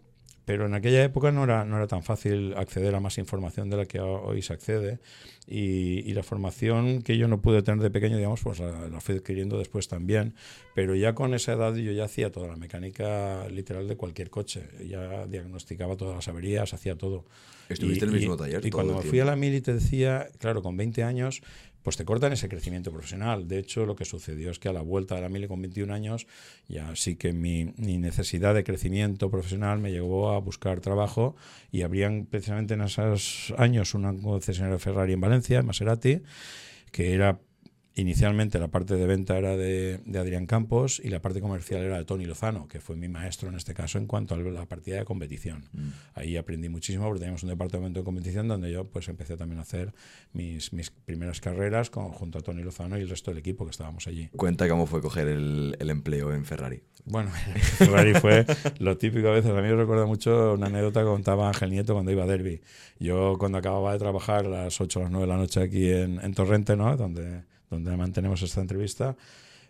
pero 0.45 0.67
en 0.67 0.73
aquella 0.75 1.03
época 1.03 1.31
no 1.31 1.43
era, 1.43 1.65
no 1.65 1.77
era 1.77 1.87
tan 1.87 2.03
fácil 2.03 2.53
acceder 2.55 2.93
a 2.95 2.99
más 2.99 3.17
información 3.17 3.69
de 3.69 3.77
la 3.77 3.85
que 3.85 3.99
hoy 3.99 4.41
se 4.41 4.53
accede 4.53 4.99
y, 5.47 6.13
la 6.13 6.23
formación 6.23 7.01
que 7.01 7.17
yo 7.17 7.27
no 7.27 7.41
pude 7.41 7.61
tener 7.61 7.81
de 7.81 7.91
pequeño, 7.91 8.15
digamos, 8.15 8.41
pues 8.41 8.59
la, 8.59 9.01
fui 9.01 9.15
adquiriendo 9.15 9.57
después 9.57 9.87
también, 9.87 10.33
pero 10.73 10.95
ya 10.95 11.13
con 11.13 11.33
esa 11.33 11.53
edad 11.53 11.75
yo 11.75 11.91
ya 11.91 12.05
hacía 12.05 12.31
toda 12.31 12.47
la 12.47 12.55
mecánica 12.55 13.47
literal 13.49 13.87
de 13.87 13.97
cualquier 13.97 14.29
coche, 14.29 14.63
ya 14.87 15.27
diagnosticaba 15.27 15.97
todas 15.97 16.15
las 16.15 16.27
averías, 16.29 16.73
hacía 16.73 16.95
todo. 16.95 17.25
¿Estuviste 17.67 18.05
en 18.05 18.11
el 18.11 18.17
mismo 18.17 18.37
taller? 18.37 18.65
Y, 18.65 18.69
cuando 18.69 18.95
me 18.95 19.01
fui 19.01 19.19
a 19.19 19.25
la 19.25 19.35
mili 19.35 19.59
te 19.59 19.73
decía, 19.73 20.29
claro, 20.37 20.61
con 20.61 20.77
20 20.77 21.03
años 21.03 21.41
pues 21.85 21.97
te 21.97 22.03
cortan 22.03 22.33
ese 22.33 22.49
crecimiento 22.49 22.91
profesional. 22.91 23.47
De 23.47 23.59
hecho, 23.59 23.85
lo 23.85 23.95
que 23.95 24.05
sucedió 24.05 24.49
es 24.49 24.57
que 24.57 24.67
a 24.67 24.73
la 24.73 24.81
vuelta 24.81 25.13
de 25.13 25.21
la 25.21 25.29
mili 25.29 25.47
con 25.47 25.61
21 25.61 25.93
años, 25.93 26.25
ya 26.67 26.95
sí 26.95 27.15
que 27.15 27.31
mi, 27.31 27.65
necesidad 27.77 28.55
de 28.55 28.63
crecimiento 28.63 29.29
profesional 29.29 29.77
me 29.77 29.91
llevó 29.91 30.31
a 30.31 30.39
buscar 30.39 30.79
trabajo 30.79 31.35
y 31.71 31.83
habrían 31.83 32.25
precisamente 32.25 32.73
en 32.73 32.81
esos 32.81 33.53
años 33.59 33.93
una 33.93 34.11
concesionaria 34.17 34.79
Ferrari 34.79 35.13
en 35.13 35.21
Valencia, 35.21 35.59
en 35.59 35.67
Maserati, 35.67 36.23
que 36.91 37.13
era 37.13 37.39
Inicialmente 37.97 38.59
la 38.59 38.67
parte 38.67 38.95
de 38.95 39.05
venta 39.05 39.37
era 39.37 39.55
de, 39.55 40.01
Adrián 40.17 40.47
Campos 40.47 41.01
y 41.01 41.09
la 41.09 41.21
parte 41.21 41.39
comercial 41.39 41.81
era 41.81 41.97
de 41.97 42.03
Tony 42.03 42.25
Lozano, 42.25 42.67
que 42.67 42.81
fue 42.81 42.97
mi 42.97 43.07
maestro 43.07 43.47
en 43.47 43.55
este 43.55 43.73
caso 43.73 43.97
en 43.97 44.05
cuanto 44.05 44.35
a 44.35 44.37
la 44.37 44.65
partida 44.65 44.97
de 44.97 45.05
competición. 45.05 45.69
Mm. 45.71 45.89
Ahí 46.13 46.35
aprendí 46.35 46.67
muchísimo 46.67 47.05
porque 47.05 47.19
teníamos 47.19 47.43
un 47.43 47.49
departamento 47.49 48.01
de 48.01 48.03
competición 48.03 48.49
donde 48.49 48.69
yo 48.69 48.83
pues 48.83 49.07
empecé 49.07 49.37
también 49.37 49.59
a 49.59 49.61
hacer 49.61 49.93
mis, 50.33 50.73
mis 50.73 50.91
primeras 50.91 51.39
carreras 51.39 51.89
con, 51.89 52.09
junto 52.09 52.39
a 52.39 52.41
Tony 52.41 52.63
Lozano 52.63 52.97
y 52.97 53.01
el 53.01 53.09
resto 53.09 53.31
del 53.31 53.37
equipo 53.37 53.63
que 53.63 53.71
estábamos 53.71 54.07
allí. 54.07 54.27
Cuenta 54.35 54.67
cómo 54.67 54.87
fue 54.87 55.01
coger 55.01 55.29
el, 55.29 55.77
el 55.79 55.89
empleo 55.89 56.33
en 56.33 56.43
Ferrari. 56.43 56.83
Bueno, 57.05 57.31
Ferrari 57.77 58.13
fue 58.15 58.45
lo 58.79 58.97
típico 58.97 59.29
a 59.29 59.31
veces. 59.31 59.51
A 59.51 59.61
mí 59.61 59.69
me 59.69 59.75
recuerda 59.75 60.05
mucho 60.05 60.55
una 60.55 60.67
anécdota 60.67 60.99
que 60.99 61.05
contaba 61.05 61.47
Ángel 61.47 61.69
Nieto 61.69 61.93
cuando 61.93 62.11
iba 62.11 62.23
a 62.23 62.27
Derby. 62.27 62.59
Yo 62.99 63.37
cuando 63.39 63.57
acababa 63.57 63.93
de 63.93 63.99
trabajar 63.99 64.47
a 64.47 64.49
las 64.49 64.81
8 64.81 64.99
o 64.99 65.03
las 65.03 65.11
9 65.11 65.27
de 65.27 65.31
la 65.33 65.37
noche 65.37 65.61
aquí 65.61 65.89
en, 65.89 66.19
en 66.19 66.33
Torrente, 66.33 66.75
¿no? 66.75 66.97
Donde 66.97 67.43
donde 67.69 67.95
mantenemos 67.97 68.41
esta 68.41 68.61
entrevista, 68.61 69.15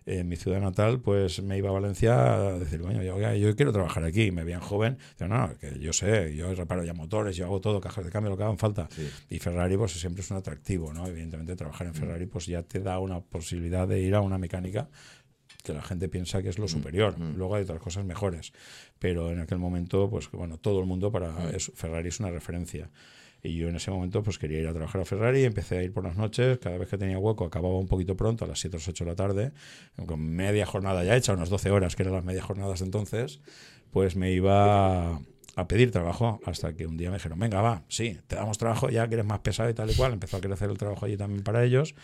en 0.05 0.27
mi 0.27 0.35
ciudad 0.35 0.61
natal, 0.61 0.99
pues 0.99 1.41
me 1.41 1.57
iba 1.57 1.69
a 1.69 1.73
Valencia 1.73 2.35
a 2.35 2.59
decir, 2.59 2.79
bueno, 2.81 3.01
yo, 3.01 3.17
yo 3.33 3.55
quiero 3.55 3.73
trabajar 3.73 4.03
aquí. 4.03 4.31
Me 4.31 4.43
veían 4.43 4.61
joven, 4.61 4.97
no, 5.19 5.27
no, 5.27 5.57
que 5.57 5.79
yo 5.79 5.93
sé, 5.93 6.35
yo 6.35 6.53
reparo 6.53 6.83
ya 6.83 6.93
motores, 6.93 7.35
yo 7.35 7.45
hago 7.45 7.59
todo, 7.59 7.81
cajas 7.81 8.05
de 8.05 8.11
cambio, 8.11 8.29
lo 8.29 8.37
que 8.37 8.43
hagan 8.43 8.57
falta. 8.57 8.87
Y 9.29 9.39
Ferrari, 9.39 9.77
pues 9.77 9.93
siempre 9.93 10.21
es 10.21 10.29
un 10.29 10.37
atractivo, 10.37 10.93
¿no? 10.93 11.07
Evidentemente, 11.07 11.55
trabajar 11.55 11.87
en 11.87 11.93
mm. 11.93 11.95
Ferrari, 11.95 12.25
pues 12.27 12.45
ya 12.45 12.61
te 12.61 12.79
da 12.79 12.99
una 12.99 13.19
posibilidad 13.19 13.87
de 13.87 13.99
ir 13.99 14.13
a 14.15 14.21
una 14.21 14.37
mecánica 14.37 14.89
que 15.63 15.73
la 15.73 15.81
gente 15.81 16.07
piensa 16.07 16.43
que 16.43 16.49
es 16.49 16.59
lo 16.59 16.65
mm. 16.65 16.69
superior. 16.69 17.17
Mm. 17.17 17.35
Luego 17.37 17.55
hay 17.55 17.63
otras 17.63 17.79
cosas 17.79 18.05
mejores. 18.05 18.53
Pero 18.99 19.31
en 19.31 19.39
aquel 19.39 19.57
momento, 19.57 20.07
pues 20.09 20.29
bueno, 20.31 20.57
todo 20.57 20.79
el 20.79 20.85
mundo 20.85 21.11
para 21.11 21.33
Ferrari 21.73 22.09
es 22.09 22.19
una 22.19 22.29
referencia. 22.29 22.91
Y 23.45 23.55
yo 23.55 23.69
en 23.69 23.75
ese 23.75 23.91
momento 23.91 24.23
pues 24.23 24.37
quería 24.37 24.59
ir 24.59 24.67
a 24.67 24.73
trabajar 24.73 25.01
a 25.01 25.05
Ferrari, 25.05 25.43
empecé 25.43 25.77
a 25.77 25.83
ir 25.83 25.93
por 25.93 26.03
las 26.03 26.17
noches, 26.17 26.57
cada 26.59 26.77
vez 26.77 26.89
que 26.89 26.97
tenía 26.97 27.17
hueco 27.17 27.45
acababa 27.45 27.77
un 27.77 27.87
poquito 27.87 28.17
pronto, 28.17 28.45
a 28.45 28.47
las 28.47 28.59
7 28.59 28.77
o 28.77 28.79
8 28.79 29.03
de 29.03 29.09
la 29.09 29.15
tarde, 29.15 29.51
con 30.05 30.19
media 30.19 30.65
jornada 30.65 31.03
ya 31.03 31.15
hecha, 31.15 31.33
unas 31.33 31.49
12 31.49 31.71
horas, 31.71 31.95
que 31.95 32.03
eran 32.03 32.15
las 32.15 32.25
medias 32.25 32.43
jornadas 32.45 32.81
entonces, 32.81 33.41
pues 33.91 34.15
me 34.15 34.31
iba 34.31 35.21
a 35.55 35.67
pedir 35.67 35.91
trabajo 35.91 36.41
hasta 36.45 36.73
que 36.75 36.85
un 36.85 36.97
día 36.97 37.09
me 37.09 37.17
dijeron, 37.17 37.39
venga, 37.39 37.61
va, 37.61 37.83
sí, 37.87 38.19
te 38.27 38.35
damos 38.35 38.57
trabajo, 38.57 38.89
ya 38.89 39.07
que 39.07 39.15
eres 39.15 39.25
más 39.25 39.39
pesado 39.39 39.69
y 39.69 39.73
tal 39.73 39.89
y 39.89 39.95
cual, 39.95 40.13
empezó 40.13 40.37
a 40.37 40.41
crecer 40.41 40.69
el 40.69 40.77
trabajo 40.77 41.05
allí 41.05 41.17
también 41.17 41.43
para 41.43 41.63
ellos 41.63 41.95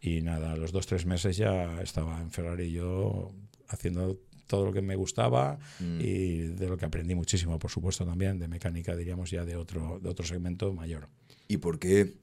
y 0.00 0.20
nada, 0.22 0.52
a 0.52 0.56
los 0.56 0.72
dos, 0.72 0.86
tres 0.86 1.06
meses 1.06 1.36
ya 1.36 1.80
estaba 1.80 2.20
en 2.20 2.30
Ferrari 2.30 2.70
yo 2.70 3.30
haciendo 3.68 4.18
todo 4.48 4.64
lo 4.66 4.72
que 4.72 4.82
me 4.82 4.96
gustaba 4.96 5.58
mm. 5.78 6.00
y 6.00 6.38
de 6.38 6.68
lo 6.68 6.76
que 6.76 6.86
aprendí 6.86 7.14
muchísimo, 7.14 7.56
por 7.60 7.70
supuesto, 7.70 8.04
también 8.04 8.40
de 8.40 8.48
mecánica, 8.48 8.96
diríamos 8.96 9.30
ya 9.30 9.44
de 9.44 9.54
otro, 9.54 10.00
de 10.02 10.08
otro 10.08 10.26
segmento 10.26 10.74
mayor. 10.74 11.08
¿Y 11.46 11.58
por 11.58 11.78
qué 11.78 12.14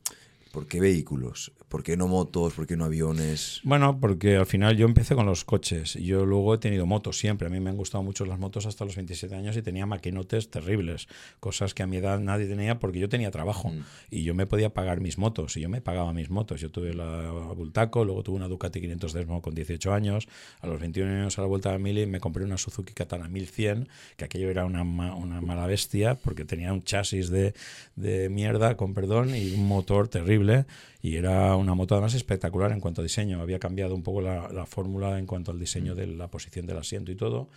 ¿Por 0.56 0.68
qué 0.68 0.80
vehículos? 0.80 1.52
¿Por 1.76 1.84
qué 1.84 1.98
no 1.98 2.08
motos? 2.08 2.54
¿Por 2.54 2.66
qué 2.66 2.78
no 2.78 2.86
aviones? 2.86 3.60
Bueno, 3.66 4.00
porque 4.00 4.38
al 4.38 4.46
final 4.46 4.78
yo 4.78 4.86
empecé 4.86 5.14
con 5.14 5.26
los 5.26 5.44
coches. 5.44 5.96
Yo 5.96 6.26
luego 6.26 6.54
he 6.54 6.58
tenido 6.58 6.86
motos 6.86 7.18
siempre. 7.18 7.48
A 7.48 7.50
mí 7.50 7.60
me 7.60 7.70
han 7.70 7.76
gustado 7.76 8.02
mucho 8.02 8.26
las 8.26 8.40
motos 8.40 8.66
hasta 8.66 8.86
los 8.86 8.96
27 8.96 9.36
años 9.36 9.58
y 9.58 9.62
tenía 9.62 9.86
maquinotes 9.86 10.50
terribles. 10.50 11.10
Cosas 11.42 11.74
que 11.74 11.84
a 11.84 11.86
mi 11.86 11.98
edad 11.98 12.22
nadie 12.22 12.48
tenía 12.48 12.80
porque 12.80 13.00
yo 13.00 13.10
tenía 13.10 13.30
trabajo 13.30 13.68
mm. 13.68 13.84
y 14.10 14.24
yo 14.24 14.34
me 14.34 14.46
podía 14.46 14.74
pagar 14.74 15.02
mis 15.02 15.18
motos 15.18 15.58
y 15.58 15.60
yo 15.60 15.68
me 15.68 15.82
pagaba 15.82 16.14
mis 16.14 16.30
motos. 16.30 16.62
Yo 16.62 16.72
tuve 16.72 16.94
la 16.94 17.30
Bultaco, 17.54 18.06
luego 18.06 18.24
tuve 18.24 18.38
una 18.38 18.48
Ducati 18.48 18.80
500 18.80 19.12
Desmo 19.12 19.42
con 19.42 19.54
18 19.54 19.94
años. 19.94 20.30
A 20.62 20.68
los 20.68 20.80
21 20.80 21.12
años 21.12 21.38
a 21.38 21.42
la 21.42 21.48
vuelta 21.48 21.74
de 21.74 21.80
Mili 21.80 22.06
me 22.06 22.22
compré 22.22 22.46
una 22.46 22.58
Suzuki 22.58 22.94
Katana 22.94 23.28
1100, 23.28 23.90
que 24.16 24.24
aquello 24.24 24.50
era 24.50 24.64
una, 24.64 24.84
una 24.84 25.42
mala 25.42 25.68
bestia 25.68 26.16
porque 26.16 26.46
tenía 26.46 26.72
un 26.72 26.84
chasis 26.84 27.30
de, 27.30 27.54
de 27.98 28.30
mierda, 28.30 28.78
con 28.78 28.94
perdón, 28.94 29.36
y 29.36 29.56
un 29.56 29.68
motor 29.68 30.08
terrible 30.08 30.66
y 31.06 31.18
era 31.18 31.56
una 31.56 31.76
moto 31.76 31.94
además 31.94 32.16
espectacular 32.16 32.72
en 32.72 32.80
cuanto 32.80 33.02
a 33.02 33.04
diseño. 33.04 33.40
Había 33.40 33.60
cambiado 33.60 33.94
un 33.94 34.02
poco 34.02 34.22
la, 34.22 34.66
fórmula 34.66 35.20
en 35.20 35.28
cuanto 35.28 35.52
al 35.52 35.60
diseño 35.60 35.94
de 35.94 36.08
la 36.08 36.32
posición 36.32 36.66
del 36.66 36.80
asiento 36.80 37.12
y 37.12 37.16
todo. 37.16 37.48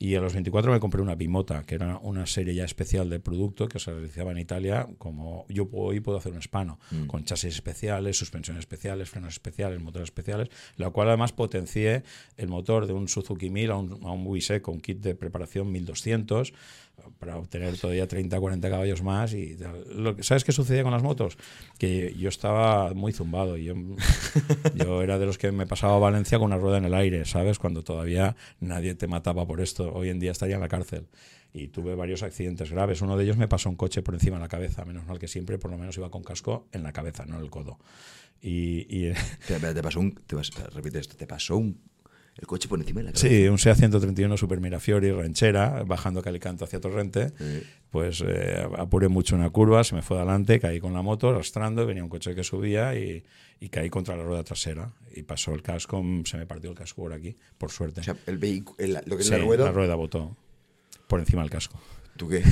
Y 0.00 0.16
a 0.16 0.20
los 0.20 0.32
24 0.32 0.72
me 0.72 0.80
compré 0.80 1.00
una 1.00 1.14
Bimota, 1.14 1.62
que 1.62 1.76
era 1.76 1.98
una 1.98 2.26
serie 2.26 2.52
ya 2.52 2.64
especial 2.64 3.08
de 3.08 3.20
producto 3.20 3.68
que 3.68 3.78
se 3.78 3.92
realizaba 3.92 4.32
en 4.32 4.38
Italia, 4.38 4.88
como 4.98 5.46
yo 5.48 5.68
hoy 5.70 6.00
puedo 6.00 6.18
hacer 6.18 6.32
un 6.32 6.42
Spano, 6.42 6.80
mm. 6.90 7.06
con 7.06 7.22
chasis 7.24 7.54
especiales, 7.54 8.18
suspensiones 8.18 8.62
especiales, 8.62 9.08
frenos 9.08 9.34
especiales, 9.34 9.80
motores 9.80 10.08
especiales, 10.08 10.48
la 10.76 10.90
cual 10.90 11.08
además 11.08 11.32
potencié 11.32 12.02
el 12.38 12.48
motor 12.48 12.88
de 12.88 12.92
un 12.92 13.06
Suzuki 13.06 13.50
1000 13.50 13.70
a 13.70 13.76
un, 13.76 14.00
a 14.02 14.10
un 14.10 14.40
con 14.62 14.80
kit 14.80 14.98
de 14.98 15.14
preparación 15.14 15.70
1200 15.70 16.54
para 17.18 17.36
obtener 17.36 17.76
todavía 17.78 18.06
30, 18.06 18.38
40 18.38 18.70
caballos 18.70 19.02
más. 19.02 19.32
y 19.32 19.56
Lo, 19.94 20.22
¿Sabes 20.22 20.44
qué 20.44 20.52
sucedía 20.52 20.82
con 20.82 20.92
las 20.92 21.02
motos? 21.02 21.36
Que 21.78 22.14
yo 22.16 22.28
estaba 22.28 22.94
muy 22.94 23.12
zumbado. 23.12 23.56
Yo, 23.56 23.74
yo 24.74 25.02
era 25.02 25.18
de 25.18 25.26
los 25.26 25.38
que 25.38 25.52
me 25.52 25.66
pasaba 25.66 25.96
a 25.96 25.98
Valencia 25.98 26.38
con 26.38 26.46
una 26.46 26.58
rueda 26.58 26.78
en 26.78 26.84
el 26.84 26.94
aire, 26.94 27.24
¿sabes? 27.24 27.58
Cuando 27.58 27.82
todavía 27.82 28.36
nadie 28.60 28.94
te 28.94 29.06
mataba 29.06 29.46
por 29.46 29.60
esto. 29.60 29.92
Hoy 29.92 30.08
en 30.08 30.20
día 30.20 30.32
estaría 30.32 30.56
en 30.56 30.60
la 30.60 30.68
cárcel. 30.68 31.06
Y 31.52 31.68
tuve 31.68 31.94
varios 31.94 32.22
accidentes 32.22 32.70
graves. 32.70 33.02
Uno 33.02 33.16
de 33.16 33.24
ellos 33.24 33.36
me 33.36 33.48
pasó 33.48 33.68
un 33.68 33.76
coche 33.76 34.02
por 34.02 34.14
encima 34.14 34.36
de 34.36 34.42
la 34.42 34.48
cabeza. 34.48 34.84
Menos 34.84 35.06
mal 35.06 35.18
que 35.18 35.26
siempre, 35.28 35.58
por 35.58 35.70
lo 35.70 35.78
menos, 35.78 35.96
iba 35.96 36.10
con 36.10 36.22
casco 36.22 36.68
en 36.72 36.82
la 36.82 36.92
cabeza, 36.92 37.26
no 37.26 37.36
en 37.36 37.42
el 37.42 37.50
codo. 37.50 37.78
Y, 38.40 38.86
y... 38.88 39.12
Te, 39.46 39.82
pasó 39.82 40.00
un, 40.00 40.14
te, 40.14 40.36
repite 40.72 40.98
esto, 40.98 41.16
te 41.16 41.26
pasó 41.26 41.56
un 41.56 41.89
el 42.36 42.46
coche 42.46 42.68
por 42.68 42.78
encima 42.78 43.00
de 43.00 43.06
la 43.06 43.12
cabeza. 43.12 43.28
Sí, 43.28 43.48
un 43.48 43.58
SEA 43.58 43.74
131 43.74 44.36
Super 44.36 44.60
Mirafiori, 44.60 45.10
ranchera, 45.12 45.82
bajando 45.84 46.22
Calicanto 46.22 46.64
hacia 46.64 46.80
Torrente. 46.80 47.32
Pues 47.90 48.22
eh, 48.26 48.66
apuré 48.78 49.08
mucho 49.08 49.36
una 49.36 49.50
curva, 49.50 49.84
se 49.84 49.94
me 49.94 50.02
fue 50.02 50.16
adelante, 50.16 50.60
caí 50.60 50.80
con 50.80 50.94
la 50.94 51.02
moto 51.02 51.28
arrastrando, 51.28 51.86
venía 51.86 52.02
un 52.02 52.08
coche 52.08 52.34
que 52.34 52.44
subía 52.44 52.94
y, 52.94 53.24
caí 53.70 53.90
contra 53.90 54.16
la 54.16 54.22
rueda 54.22 54.44
trasera. 54.44 54.90
Y 55.14 55.22
pasó 55.22 55.52
el 55.54 55.62
casco, 55.62 56.02
se 56.24 56.36
me 56.36 56.46
partió 56.46 56.70
el 56.70 56.76
casco 56.76 57.02
por 57.02 57.12
aquí, 57.12 57.36
por 57.58 57.70
suerte. 57.70 58.00
O 58.00 58.04
sea, 58.04 58.16
el 58.26 58.38
vehículo, 58.38 58.76
lo 59.04 59.16
que 59.16 59.22
es 59.22 59.30
la 59.30 59.38
rueda. 59.38 59.64
La 59.66 59.72
rueda 59.72 59.94
botó 59.96 60.36
por 61.08 61.20
encima 61.20 61.42
del 61.42 61.50
casco. 61.50 61.78
¿Tú 62.20 62.28
qué? 62.28 62.42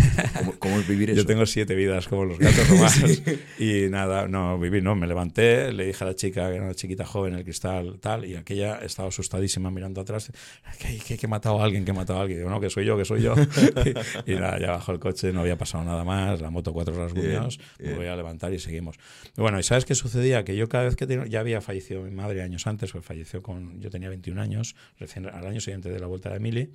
¿Cómo, 0.60 0.80
es 0.80 0.88
vivir 0.88 1.10
eso? 1.10 1.20
Yo 1.20 1.26
tengo 1.26 1.44
siete 1.44 1.74
vidas 1.74 2.08
como 2.08 2.24
los 2.24 2.38
gatos 2.38 2.66
romanos. 2.70 3.22
Y 3.58 3.90
nada, 3.90 4.26
no, 4.26 4.58
viví, 4.58 4.80
no, 4.80 4.94
me 4.94 5.06
levanté, 5.06 5.74
le 5.74 5.84
dije 5.84 6.04
a 6.04 6.06
la 6.06 6.14
chica, 6.14 6.48
que 6.48 6.54
era 6.54 6.64
una 6.64 6.74
chiquita 6.74 7.04
joven, 7.04 7.34
el 7.34 7.44
cristal, 7.44 7.98
tal, 8.00 8.24
y 8.24 8.34
aquella 8.34 8.78
estaba 8.78 9.08
asustadísima 9.08 9.70
mirando 9.70 10.00
atrás, 10.00 10.32
que, 10.78 10.96
que, 10.96 11.18
que 11.18 11.26
he 11.26 11.28
matado 11.28 11.60
a 11.60 11.64
alguien, 11.64 11.84
que 11.84 11.90
he 11.90 11.94
matado 11.94 12.18
a 12.18 12.22
alguien. 12.22 12.38
Digo, 12.38 12.48
no, 12.48 12.60
que 12.60 12.70
soy 12.70 12.86
yo, 12.86 12.96
que 12.96 13.04
soy 13.04 13.20
yo. 13.20 13.34
y, 14.26 14.36
nada, 14.36 14.58
ya 14.58 14.70
bajó 14.70 14.92
el 14.92 15.00
coche, 15.00 15.34
no 15.34 15.40
había 15.40 15.58
pasado 15.58 15.84
nada 15.84 16.02
más, 16.02 16.40
la 16.40 16.48
moto 16.48 16.72
cuatro 16.72 16.96
rasguños, 16.96 17.60
me 17.78 17.92
voy 17.92 18.06
a 18.06 18.16
levantar 18.16 18.54
y 18.54 18.58
seguimos. 18.58 18.96
bueno, 19.36 19.60
¿y 19.60 19.62
sabes 19.62 19.84
qué 19.84 19.94
sucedía? 19.94 20.44
Que 20.44 20.56
yo 20.56 20.70
cada 20.70 20.84
vez 20.84 20.96
que 20.96 21.06
tenía, 21.06 21.26
ya 21.26 21.40
había 21.40 21.60
fallecido 21.60 22.00
mi 22.04 22.10
madre 22.10 22.40
años 22.40 22.66
antes, 22.66 22.90
pues 22.92 23.04
falleció 23.04 23.42
con, 23.42 23.82
yo 23.82 23.90
tenía 23.90 24.08
21 24.08 24.40
años, 24.40 24.76
recién 24.98 25.26
al 25.26 25.46
año 25.46 25.60
siguiente 25.60 25.90
de 25.90 25.98
la 26.00 26.06
vuelta 26.06 26.30
de 26.30 26.36
Emily, 26.36 26.70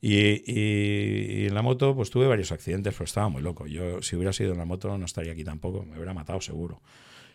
y, 0.00 1.46
en 1.46 1.54
la 1.54 1.62
moto, 1.62 1.94
pues 1.94 2.10
tuve 2.10 2.26
varios 2.26 2.52
accidentes, 2.52 2.94
pero 2.94 3.04
estaba 3.04 3.28
muy 3.28 3.42
loco. 3.42 3.66
Yo, 3.66 4.02
si 4.02 4.16
hubiera 4.16 4.32
sido 4.32 4.52
en 4.52 4.58
la 4.58 4.64
moto, 4.64 4.96
no 4.98 5.04
estaría 5.04 5.32
aquí 5.32 5.44
tampoco, 5.44 5.84
me 5.84 5.96
hubiera 5.96 6.14
matado 6.14 6.40
seguro. 6.40 6.80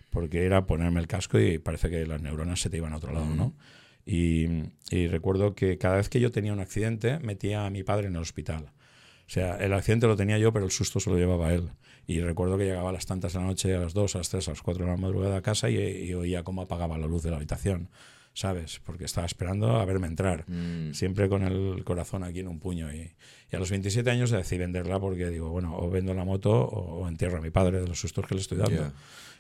Porque 0.10 0.46
era 0.46 0.66
ponerme 0.66 1.00
el 1.00 1.08
casco 1.08 1.40
y 1.40 1.58
parece 1.58 1.90
que 1.90 2.06
las 2.06 2.22
neuronas 2.22 2.60
se 2.60 2.70
te 2.70 2.78
iban 2.78 2.94
a 2.94 2.98
otro 2.98 3.14
lado, 3.14 3.34
¿no? 3.34 3.54
Y, 4.06 4.48
recuerdo 5.08 5.56
que 5.56 5.78
cada 5.78 5.98
vez 5.98 6.10
que 6.10 6.20
yo 6.20 6.32
tenía 6.32 6.54
un 6.54 6.60
accidente, 6.60 7.20
metía 7.20 7.66
a 7.66 7.70
mi 7.70 7.84
padre 7.84 8.08
en 8.08 8.16
el 8.16 8.22
hospital. 8.22 8.72
O 9.28 9.34
sea, 9.34 9.56
el 9.58 9.74
accidente 9.74 10.08
lo 10.08 10.18
tenía 10.18 10.38
yo, 10.38 10.52
pero 10.52 10.66
el 10.66 10.72
susto 10.72 11.00
se 11.00 11.10
lo 11.10 11.18
llevaba 11.18 11.54
él. 11.54 11.70
Y 12.08 12.20
recuerdo 12.20 12.58
que 12.58 12.66
llegaba 12.66 12.90
a 12.90 12.94
las 12.94 13.06
tantas 13.06 13.34
de 13.34 13.40
la 13.40 13.46
noche, 13.46 13.74
a 13.74 13.80
las 13.80 13.94
2, 13.94 14.16
a 14.16 14.18
las 14.18 14.30
3, 14.30 14.48
a 14.48 14.52
las 14.52 14.62
4 14.62 14.86
de 14.86 14.92
la 14.92 14.98
madrugada 14.98 15.38
a 15.38 15.42
casa 15.42 15.70
y, 15.70 15.78
y 15.78 16.14
oía 16.14 16.44
cómo 16.44 16.64
apagaba 16.64 16.98
la 16.98 17.08
luz 17.08 17.24
de 17.24 17.30
la 17.30 17.38
habitación. 17.38 17.90
¿Sabes? 18.34 18.80
Porque 18.84 19.06
estaba 19.06 19.26
esperando 19.26 19.78
a 19.78 19.86
verme 19.86 20.08
entrar, 20.08 20.46
mm. 20.48 20.94
siempre 20.94 21.28
con 21.30 21.44
el 21.44 21.84
corazón 21.84 22.24
aquí 22.24 22.40
en 22.40 22.48
un 22.48 22.60
puño. 22.60 22.94
Y, 22.94 23.12
a 23.54 23.60
los 23.60 23.70
27 23.70 24.10
años 24.10 24.32
decidí 24.32 24.60
venderla 24.60 25.00
porque 25.00 25.30
digo, 25.30 25.50
bueno, 25.50 25.76
o 25.78 25.90
vendo 25.90 26.14
la 26.14 26.24
moto 26.24 26.52
o, 26.52 27.08
entierro 27.08 27.40
a 27.40 27.42
mi 27.42 27.50
padre 27.50 27.82
de 27.82 27.88
los 27.88 28.00
sustos 28.00 28.26
que 28.26 28.36
le 28.36 28.42
estoy 28.42 28.58
dando. 28.58 28.94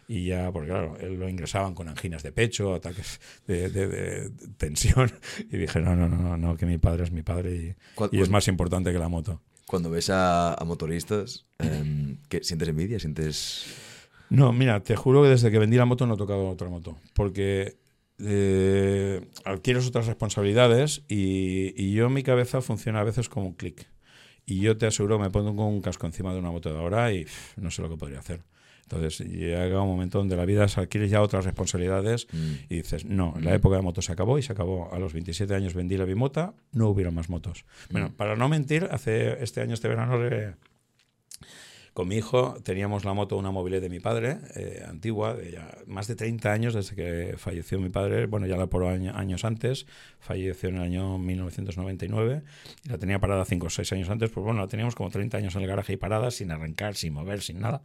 Y 0.07 0.25
ya, 0.25 0.51
porque 0.51 0.69
claro, 0.69 0.97
él 0.99 1.17
lo 1.17 1.29
ingresaban 1.29 1.73
con 1.73 1.87
anginas 1.87 2.21
de 2.21 2.33
pecho, 2.33 2.73
ataques 2.73 3.21
de, 3.47 4.29
tensión. 4.57 5.11
Y 5.51 5.57
dije, 5.57 5.79
no, 5.79 5.95
no, 5.95 6.09
no, 6.09 6.35
no, 6.35 6.57
que 6.57 6.65
mi 6.65 6.77
padre 6.77 7.05
es 7.05 7.11
mi 7.11 7.21
padre 7.21 7.75
y, 8.11 8.17
es 8.17 8.29
más 8.29 8.47
importante 8.49 8.91
que 8.91 8.99
la 8.99 9.07
moto. 9.07 9.41
Cuando 9.65 9.89
ves 9.89 10.09
a, 10.09 10.57
motoristas, 10.65 11.45
eh, 11.59 12.17
¿sientes 12.41 12.67
envidia? 12.67 12.99
¿Sientes...? 12.99 13.65
No, 14.29 14.51
mira, 14.51 14.81
te 14.81 14.95
juro 14.95 15.23
que 15.23 15.29
desde 15.29 15.51
que 15.51 15.59
vendí 15.59 15.77
la 15.77 15.85
moto 15.85 16.05
no 16.05 16.15
he 16.15 16.17
tocado 16.17 16.49
otra 16.49 16.67
moto. 16.67 16.97
Porque 17.13 17.77
eh, 18.23 19.21
adquieres 19.45 19.87
otras 19.87 20.07
responsabilidades 20.07 21.03
y, 21.07 21.73
y, 21.75 21.93
yo 21.93 22.09
mi 22.09 22.23
cabeza 22.23 22.61
funciona 22.61 23.01
a 23.01 23.03
veces 23.03 23.29
como 23.29 23.47
un 23.47 23.53
clic. 23.53 23.87
Y 24.45 24.59
yo 24.59 24.77
te 24.77 24.87
aseguro, 24.87 25.19
me 25.19 25.29
pongo 25.29 25.67
un 25.67 25.81
casco 25.81 26.07
encima 26.07 26.33
de 26.33 26.39
una 26.39 26.51
moto 26.51 26.73
de 26.73 26.79
ahora 26.79 27.13
y 27.13 27.25
no 27.57 27.71
sé 27.71 27.81
lo 27.81 27.89
que 27.89 27.97
podría 27.97 28.19
hacer. 28.19 28.41
Entonces 28.83 29.25
llega 29.29 29.81
un 29.81 29.87
momento 29.87 30.17
donde 30.17 30.35
la 30.35 30.45
vida 30.45 30.65
adquieres 30.65 31.09
ya 31.09 31.21
otras 31.21 31.45
responsabilidades 31.45 32.27
mm. 32.31 32.53
y 32.69 32.75
dices, 32.77 33.05
no, 33.05 33.33
la 33.39 33.51
mm. 33.51 33.53
época 33.53 33.77
de 33.77 33.81
motos 33.81 34.05
se 34.05 34.11
acabó 34.11 34.37
y 34.37 34.41
se 34.41 34.51
acabó. 34.51 34.93
A 34.93 34.99
los 34.99 35.13
27 35.13 35.53
años 35.55 35.73
vendí 35.73 35.95
la 35.95 36.03
bimota, 36.03 36.53
no 36.73 36.89
hubiera 36.89 37.11
más 37.11 37.29
motos. 37.29 37.63
Bueno, 37.89 38.09
mm. 38.09 38.13
para 38.13 38.35
no 38.35 38.49
mentir, 38.49 38.89
hace 38.91 39.41
este 39.41 39.61
año, 39.61 39.73
este 39.73 39.87
verano, 39.87 40.19
con 41.93 42.07
mi 42.07 42.15
hijo 42.15 42.55
teníamos 42.63 43.03
la 43.03 43.13
moto, 43.13 43.37
una 43.37 43.51
móvil 43.51 43.81
de 43.81 43.89
mi 43.89 43.99
padre, 43.99 44.37
eh, 44.55 44.83
antigua, 44.87 45.33
de 45.33 45.51
ya 45.51 45.77
más 45.87 46.07
de 46.07 46.15
30 46.15 46.51
años 46.51 46.73
desde 46.73 46.95
que 46.95 47.35
falleció 47.37 47.79
mi 47.79 47.89
padre, 47.89 48.27
bueno, 48.27 48.47
ya 48.47 48.55
la 48.55 48.67
por 48.67 48.85
años 48.85 49.43
antes, 49.43 49.85
falleció 50.19 50.69
en 50.69 50.77
el 50.77 50.83
año 50.83 51.17
1999, 51.17 52.43
y 52.85 52.89
la 52.89 52.97
tenía 52.97 53.19
parada 53.19 53.43
5 53.43 53.67
o 53.67 53.69
6 53.69 53.91
años 53.93 54.09
antes, 54.09 54.29
pues 54.29 54.43
bueno, 54.43 54.61
la 54.61 54.67
teníamos 54.67 54.95
como 54.95 55.09
30 55.09 55.37
años 55.37 55.55
en 55.55 55.63
el 55.63 55.67
garaje 55.67 55.93
y 55.93 55.97
parada, 55.97 56.31
sin 56.31 56.51
arrancar, 56.51 56.95
sin 56.95 57.13
mover, 57.13 57.41
sin 57.41 57.59
nada. 57.59 57.83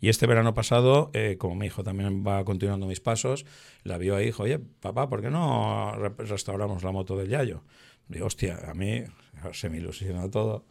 Y 0.00 0.08
este 0.08 0.26
verano 0.26 0.54
pasado, 0.54 1.10
eh, 1.12 1.36
como 1.38 1.54
mi 1.54 1.66
hijo 1.66 1.84
también 1.84 2.26
va 2.26 2.44
continuando 2.44 2.86
mis 2.86 3.00
pasos, 3.00 3.44
la 3.84 3.98
vio 3.98 4.16
ahí 4.16 4.24
y 4.24 4.26
dijo, 4.26 4.42
oye, 4.42 4.58
papá, 4.58 5.08
¿por 5.08 5.20
qué 5.20 5.30
no 5.30 5.94
restauramos 6.18 6.82
la 6.82 6.92
moto 6.92 7.16
del 7.16 7.28
Yayo? 7.28 7.62
Digo, 8.08 8.26
hostia, 8.26 8.58
a 8.68 8.74
mí 8.74 9.04
se 9.52 9.68
me 9.68 9.76
ilusionó 9.76 10.28
todo 10.30 10.64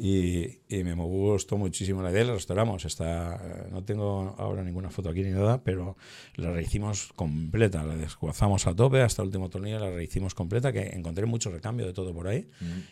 Y, 0.00 0.60
y, 0.68 0.84
me 0.84 0.94
gustó 0.94 1.56
muchísimo 1.56 2.02
la 2.02 2.12
idea, 2.12 2.22
la 2.22 2.34
restauramos. 2.34 2.84
Está, 2.84 3.66
no 3.72 3.82
tengo 3.82 4.36
ahora 4.38 4.62
ninguna 4.62 4.90
foto 4.90 5.08
aquí 5.08 5.22
ni 5.22 5.30
nada, 5.30 5.64
pero 5.64 5.96
la 6.36 6.52
rehicimos 6.52 7.12
completa, 7.16 7.82
la 7.82 7.96
desguazamos 7.96 8.68
a 8.68 8.76
tope 8.76 9.02
hasta 9.02 9.22
el 9.22 9.26
último 9.26 9.50
tornillo, 9.50 9.80
la 9.80 9.90
rehicimos 9.90 10.34
completa, 10.34 10.72
que 10.72 10.90
encontré 10.94 11.26
mucho 11.26 11.50
recambio 11.50 11.84
de 11.84 11.92
todo 11.92 12.14
por 12.14 12.28
ahí 12.28 12.48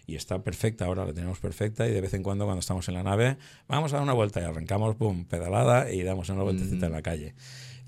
y 0.08 0.16
está 0.16 0.42
perfecta, 0.42 0.86
ahora 0.86 1.04
la 1.04 1.12
tenemos 1.12 1.38
perfecta 1.38 1.86
y 1.86 1.92
de 1.92 2.00
vez 2.00 2.12
en 2.14 2.24
cuando 2.24 2.44
cuando 2.44 2.60
estamos 2.60 2.88
en 2.88 2.94
la 2.94 3.04
nave 3.04 3.36
vamos 3.68 3.92
a 3.92 3.96
dar 3.96 4.02
una 4.02 4.12
vuelta 4.12 4.40
y 4.40 4.44
arrancamos, 4.44 4.96
pum, 4.96 5.26
pedalada 5.26 5.92
y 5.92 6.02
damos 6.02 6.28
una 6.28 6.42
vueltecita 6.42 6.86
en 6.86 6.92
la 6.92 7.02
calle. 7.02 7.34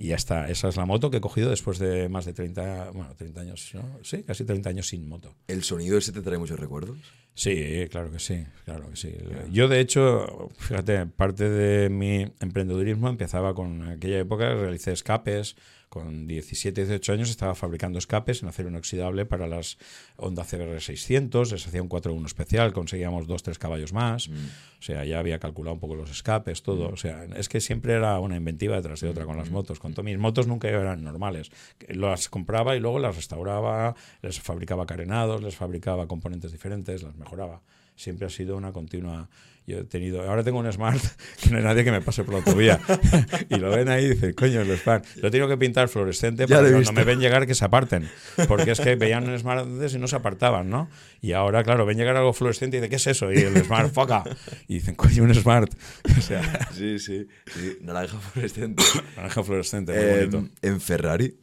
Y 0.01 0.09
ya 0.09 0.15
está, 0.15 0.49
esa 0.49 0.69
es 0.69 0.77
la 0.77 0.87
moto 0.87 1.11
que 1.11 1.17
he 1.17 1.21
cogido 1.21 1.51
después 1.51 1.81
de 1.81 2.09
más 2.09 2.25
de 2.25 2.33
30, 2.33 2.93
bueno, 2.93 3.15
30 3.17 3.41
años, 3.41 3.71
¿no? 3.75 3.99
Sí, 4.05 4.23
casi 4.23 4.45
30 4.45 4.71
años 4.71 4.87
sin 4.87 5.09
moto. 5.09 5.35
¿El 5.49 5.65
sonido 5.65 5.99
ese 5.99 6.13
te 6.13 6.23
trae 6.23 6.39
muchos 6.39 6.59
recuerdos? 6.61 6.99
Sí, 7.35 7.87
claro 7.91 8.11
que 8.13 8.21
sí, 8.21 8.45
claro 8.65 8.91
que 8.91 8.97
sí. 8.97 9.13
Yo, 9.51 9.67
de 9.67 9.81
hecho, 9.81 10.51
fíjate, 10.59 11.07
parte 11.07 11.49
de 11.51 11.89
mi 11.89 12.33
emprendedurismo 12.39 13.09
empezaba 13.09 13.55
con 13.55 13.89
aquella 13.89 14.21
época, 14.21 14.55
realicé 14.55 14.93
escapes, 14.93 15.57
con 15.89 16.27
17, 16.27 16.85
18 16.85 17.13
años 17.13 17.31
estaba 17.31 17.55
fabricando 17.55 17.99
escapes 17.99 18.43
en 18.43 18.49
acero 18.49 18.69
inoxidable 18.69 19.27
para 19.27 19.47
las 19.47 19.79
Honda 20.17 20.45
CBR 20.45 20.81
600, 20.81 21.53
les 21.53 21.67
hacía 21.67 21.83
un 21.83 21.89
4-1 21.89 22.27
especial, 22.27 22.73
conseguíamos 22.73 23.27
2-3 23.27 23.57
caballos 23.59 23.93
más, 23.93 24.29
mm. 24.29 24.35
o 24.35 24.83
sea, 24.83 25.05
ya 25.05 25.19
había 25.19 25.39
calculado 25.39 25.75
un 25.75 25.81
poco 25.81 25.95
los 25.95 26.11
escapes, 26.11 26.63
todo, 26.63 26.91
mm. 26.91 26.93
o 26.93 26.97
sea, 26.97 27.25
es 27.37 27.49
que 27.49 27.61
siempre 27.61 27.95
era 27.95 28.19
una 28.21 28.37
inventiva 28.37 28.77
detrás 28.77 29.01
de 29.01 29.09
otra 29.09 29.25
con 29.25 29.37
las 29.37 29.51
mm. 29.51 29.53
motos, 29.53 29.79
con 29.79 29.95
mis 30.05 30.19
motos 30.19 30.47
nunca 30.47 30.69
eran 30.69 31.03
normales, 31.03 31.51
las 31.89 32.29
compraba 32.29 32.77
y 32.77 32.81
luego 32.81 32.99
las 32.99 33.17
restauraba, 33.17 33.95
les 34.23 34.41
fabricaba 34.41 34.87
carenados, 34.87 35.43
les 35.43 35.57
fabricaba 35.57 36.07
componentes 36.07 36.53
diferentes, 36.53 37.03
las 37.03 37.17
mejoraba 37.17 37.63
siempre 37.99 38.27
ha 38.27 38.31
sido 38.31 38.57
una 38.57 38.73
continua. 38.73 39.29
Yo 39.67 39.81
he 39.81 39.85
tenido, 39.85 40.23
ahora 40.23 40.43
tengo 40.43 40.61
un 40.61 40.73
Smart 40.73 40.99
que 41.43 41.51
no 41.51 41.59
hay 41.59 41.63
nadie 41.63 41.85
que 41.85 41.91
me 41.91 42.01
pase 42.01 42.25
por 42.25 42.33
la 42.33 42.39
autovía. 42.39 42.81
y 43.51 43.57
lo 43.57 43.69
ven 43.71 43.91
ahí 43.91 44.07
y 44.07 44.09
dicen, 44.11 44.33
coño, 44.33 44.63
el 44.63 44.79
Smart. 44.79 45.05
Lo 45.17 45.31
tengo 45.31 45.47
que 45.47 45.59
pintar 45.59 45.89
fluorescente 45.89 46.49
para 46.49 46.65
que 46.65 46.73
cuando 46.73 46.93
me 46.93 47.05
ven 47.05 47.21
llegar 47.21 47.47
que 47.47 47.55
se 47.55 47.67
aparten. 47.67 48.09
Porque 48.47 48.71
es 48.71 48.81
que 48.81 48.97
veían 48.97 49.29
un 49.29 49.39
Smart 49.39 49.67
antes 49.67 49.93
y 49.95 49.99
no 49.99 50.09
se 50.09 50.17
apartaban, 50.17 50.71
¿no? 50.71 50.89
Y 51.21 51.33
ahora, 51.33 51.65
claro, 51.65 51.85
ven 51.85 51.99
llegar 51.99 52.17
algo 52.17 52.33
fluorescente 52.33 52.79
y 52.79 52.81
dicen, 52.81 52.89
¿qué 52.89 52.97
es 52.97 53.07
eso? 53.09 53.31
Y 53.31 53.39
el 53.41 53.63
Smart, 53.63 53.93
foca. 53.93 54.25
Y 54.69 54.75
dicen, 54.75 54.95
coño, 54.95 55.25
un 55.25 55.35
Smart. 55.35 55.71
O 56.19 56.21
sea, 56.23 56.71
sí, 56.73 56.99
sí, 56.99 57.27
sí. 57.47 57.79
Naranja 57.83 58.19
fluorescente. 58.19 58.83
Naranja 59.17 59.43
fluorescente, 59.43 59.93
muy 59.93 60.03
em, 60.03 60.31
bonito. 60.31 60.55
En 60.63 60.81
Ferrari, 60.81 61.39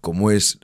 ¿cómo 0.00 0.30
es? 0.30 0.58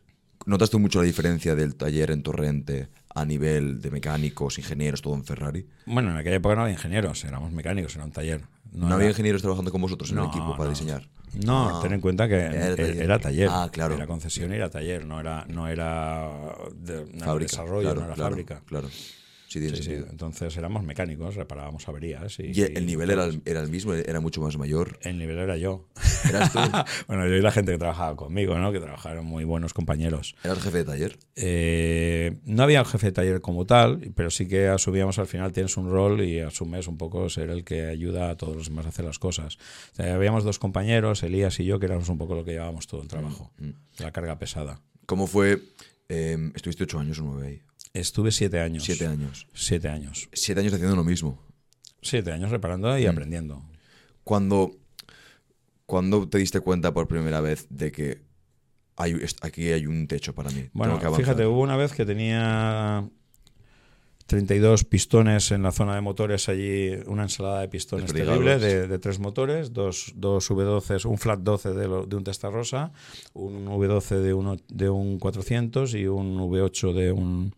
¿Notas 0.47 0.71
tú 0.71 0.79
mucho 0.79 0.99
la 0.99 1.07
diferencia 1.07 1.55
del 1.55 1.77
taller 1.77 2.11
en 2.11 2.23
Torrente 2.23 2.89
a 3.15 3.25
nivel 3.25 3.81
de 3.81 3.91
mecánicos, 3.91 4.59
ingenieros, 4.59 5.01
todo 5.01 5.15
en 5.15 5.25
Ferrari? 5.25 5.67
Bueno, 5.87 6.11
en 6.11 6.17
aquella 6.17 6.37
época 6.37 6.57
no 6.57 6.63
había 6.63 6.75
ingenieros, 6.75 7.25
éramos 7.25 7.53
mecánicos, 7.53 7.95
era 7.95 8.05
un 8.05 8.13
taller. 8.13 8.43
No, 8.73 8.93
había 8.93 9.09
ingenieros 9.09 9.41
trabajando 9.41 9.71
con 9.71 9.81
vosotros 9.81 10.11
en 10.11 10.19
el 10.19 10.25
equipo 10.27 10.57
para 10.57 10.71
diseñar. 10.71 11.09
No, 11.45 11.79
ah. 11.79 11.81
ten 11.81 11.93
en 11.93 12.01
cuenta 12.01 12.29
que 12.29 12.37
era 12.37 13.19
taller. 13.19 13.49
Ah, 13.51 13.69
claro. 13.73 13.95
Era 13.95 14.07
concesión 14.07 14.53
y 14.53 14.57
era 14.57 14.69
taller, 14.69 15.05
no 15.05 15.21
era, 15.21 15.45
no 15.49 15.69
era 15.69 16.29
de, 16.75 17.05
desarrollo, 17.39 17.95
no 17.95 18.05
era 18.05 18.17
fábrica. 18.17 18.63
Claro. 18.67 18.89
Entonces 19.55 20.57
éramos 20.57 20.83
mecánicos, 20.83 21.37
reparábamos 21.37 21.87
averías. 21.89 22.39
¿Y, 22.41 22.61
el 22.63 22.87
nivel 22.87 23.11
era 23.11 23.25
el, 23.25 23.43
era 23.45 23.61
el, 23.61 23.69
mismo? 23.69 23.95
¿Era 23.95 24.21
mucho 24.21 24.41
más 24.41 24.57
mayor? 24.57 24.99
El 25.03 25.19
nivel 25.19 25.39
era 25.39 25.57
yo. 25.57 25.89
¿Eras 26.29 26.53
tú? 26.53 26.59
bueno, 27.09 27.27
yo 27.29 27.35
y 27.35 27.41
la 27.41 27.53
gente 27.53 27.73
que 27.73 27.79
trabajaba 27.79 28.17
conmigo, 28.17 28.59
¿no? 28.59 28.73
Que 28.73 28.81
trabajaron 28.81 29.25
muy 29.25 29.45
buenos 29.45 29.73
compañeros. 29.75 30.35
¿Eras 30.43 30.61
jefe 30.61 30.79
de 30.79 30.85
taller? 30.85 31.19
Eh, 31.37 32.37
no 32.45 32.63
había 32.63 32.81
un 32.81 32.87
jefe 32.87 33.07
de 33.07 33.13
taller 33.13 33.41
como 33.41 33.67
tal, 33.67 34.13
pero 34.15 34.31
sí 34.31 34.49
que 34.49 34.69
asumíamos 34.69 35.19
al 35.19 35.27
final, 35.27 35.53
tienes 35.53 35.77
un 35.77 35.91
rol 35.91 36.23
y 36.23 36.41
asumes 36.41 36.89
un 36.89 36.99
poco 36.99 37.29
ser 37.29 37.51
el 37.51 37.65
que 37.65 37.87
ayuda 37.87 38.31
a 38.31 38.37
todos 38.37 38.57
los 38.57 38.69
demás 38.69 38.87
a 38.87 38.89
hacer 38.89 39.05
las 39.05 39.19
cosas. 39.19 39.59
habíamos 39.99 40.45
dos 40.45 40.59
compañeros, 40.59 41.23
Elías 41.23 41.61
y 41.61 41.65
yo, 41.65 41.79
que 41.79 41.87
éramos 41.87 42.09
un 42.09 42.19
poco 42.19 42.35
lo 42.35 42.45
que 42.45 42.53
llevábamos 42.53 42.87
todo 42.87 43.03
el 43.03 43.09
trabajo, 43.09 43.53
mm, 43.59 43.67
mm. 43.67 43.75
la 43.99 44.13
carga 44.13 44.39
pesada. 44.39 44.81
¿Cómo 45.07 45.27
fue? 45.27 45.61
Eh, 46.09 46.53
estuviste 46.55 46.85
ocho 46.85 46.99
años 46.99 47.19
o 47.19 47.23
nueve 47.23 47.47
ahí. 47.47 47.63
Estuve 47.95 48.33
siete 48.33 48.61
años. 48.61 48.83
Siete 48.83 49.07
años. 49.07 49.47
Siete 49.55 49.89
años. 49.89 50.29
Siete 50.33 50.61
años 50.61 50.73
haciendo 50.75 50.97
lo 50.97 51.05
mismo. 51.05 51.41
Siete 52.03 52.33
años 52.33 52.51
reparando 52.51 52.99
y 52.99 53.07
mm. 53.07 53.09
aprendiendo. 53.09 53.63
Cuando, 54.25 54.73
cuando 55.87 56.29
te 56.29 56.39
diste 56.39 56.61
cuenta 56.61 56.93
por 56.93 57.07
primera 57.07 57.41
vez 57.41 57.67
de 57.71 57.93
que 57.93 58.23
hay, 58.97 59.15
aquí 59.43 59.71
hay 59.71 59.87
un 59.87 60.09
techo 60.09 60.35
para 60.35 60.51
mí. 60.51 60.69
Bueno, 60.73 60.99
fíjate, 61.15 61.47
hubo 61.47 61.61
una 61.61 61.77
vez 61.77 61.93
que 61.93 62.05
tenía 62.05 63.09
32 64.27 64.85
pistones 64.85 65.51
en 65.51 65.63
la 65.63 65.71
zona 65.71 65.95
de 65.95 66.01
motores 66.01 66.49
allí, 66.49 66.91
una 67.07 67.25
ensalada 67.25 67.61
de 67.61 67.69
pistones 67.69 68.13
terrible 68.13 68.59
de, 68.59 68.99
tres 68.99 69.19
motores, 69.19 69.73
dos, 69.73 70.13
dos 70.17 70.51
V12, 70.51 71.05
un 71.05 71.19
flat 71.19 71.41
12 71.41 71.75
de, 71.75 71.89
de 72.07 72.17
un 72.17 72.25
Testarossa, 72.25 72.93
un 73.35 73.67
V12 73.67 74.21
de, 74.21 74.33
uno, 74.33 74.57
de 74.69 74.89
un 74.89 75.19
400 75.19 75.95
y 75.95 76.07
un 76.07 76.39
V8 76.39 76.93
de 76.95 77.13
un, 77.13 77.55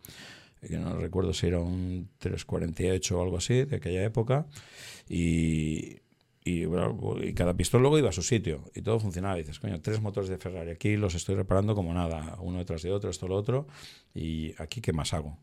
que 0.61 0.77
no 0.77 0.97
recuerdo 0.97 1.33
si 1.33 1.47
era 1.47 1.59
un 1.59 2.09
348 2.19 3.17
o 3.17 3.23
algo 3.23 3.37
así, 3.37 3.63
de 3.63 3.77
aquella 3.77 4.03
época, 4.03 4.45
y, 5.07 5.99
y, 6.43 6.65
y, 6.65 7.33
cada 7.33 7.53
pistón 7.53 7.81
luego 7.81 7.97
iba 7.97 8.09
a 8.09 8.13
su 8.13 8.23
sitio 8.23 8.63
y 8.75 8.81
todo 8.81 8.99
funcionaba. 8.99 9.37
Y 9.37 9.43
dices, 9.43 9.59
coño, 9.59 9.79
tres 9.79 10.01
motores 10.01 10.29
de 10.29 10.37
Ferrari, 10.37 10.71
aquí 10.71 10.97
los 10.97 11.15
estoy 11.15 11.35
reparando 11.35 11.75
como 11.75 11.93
nada, 11.93 12.37
uno 12.41 12.57
detrás 12.57 12.81
de 12.81 12.91
otro, 12.91 13.09
esto, 13.09 13.29
lo 13.29 13.35
otro, 13.35 13.67
y 14.13 14.53
aquí, 14.61 14.81
¿qué 14.81 14.91
más 14.91 15.13
hago? 15.13 15.37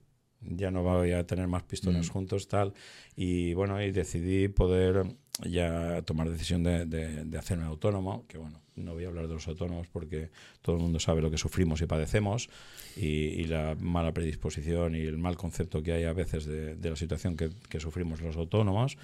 Ya 0.48 0.70
no 0.70 0.82
voy 0.82 1.12
a 1.12 1.26
tener 1.26 1.48
más 1.48 1.62
pistones 1.62 2.08
mm. 2.08 2.12
juntos, 2.12 2.48
tal. 2.48 2.74
Y 3.16 3.54
bueno, 3.54 3.82
y 3.82 3.92
decidí 3.92 4.48
poder 4.48 5.04
ya 5.42 6.02
tomar 6.02 6.30
decisión 6.30 6.62
de, 6.62 6.86
de, 6.86 7.38
hacerme 7.38 7.64
autónomo, 7.64 8.24
que 8.28 8.38
bueno, 8.38 8.60
no 8.76 8.94
voy 8.94 9.04
a 9.04 9.08
hablar 9.08 9.26
de 9.26 9.34
los 9.34 9.48
autónomos 9.48 9.88
porque 9.88 10.30
todo 10.62 10.76
el 10.76 10.82
mundo 10.82 11.00
sabe 11.00 11.22
lo 11.22 11.30
que 11.30 11.38
sufrimos 11.38 11.80
y 11.82 11.86
padecemos 11.86 12.48
y, 12.96 13.44
la 13.44 13.76
mala 13.80 14.12
predisposición 14.12 14.94
y 14.94 15.00
el 15.00 15.18
mal 15.18 15.36
concepto 15.36 15.82
que 15.82 15.92
hay 15.92 16.04
a 16.04 16.12
veces 16.12 16.46
de, 16.46 16.76
la 16.88 16.96
situación 16.96 17.36
que, 17.36 17.50
que, 17.68 17.80
sufrimos 17.80 18.20
los 18.20 18.36
autónomos. 18.36 18.96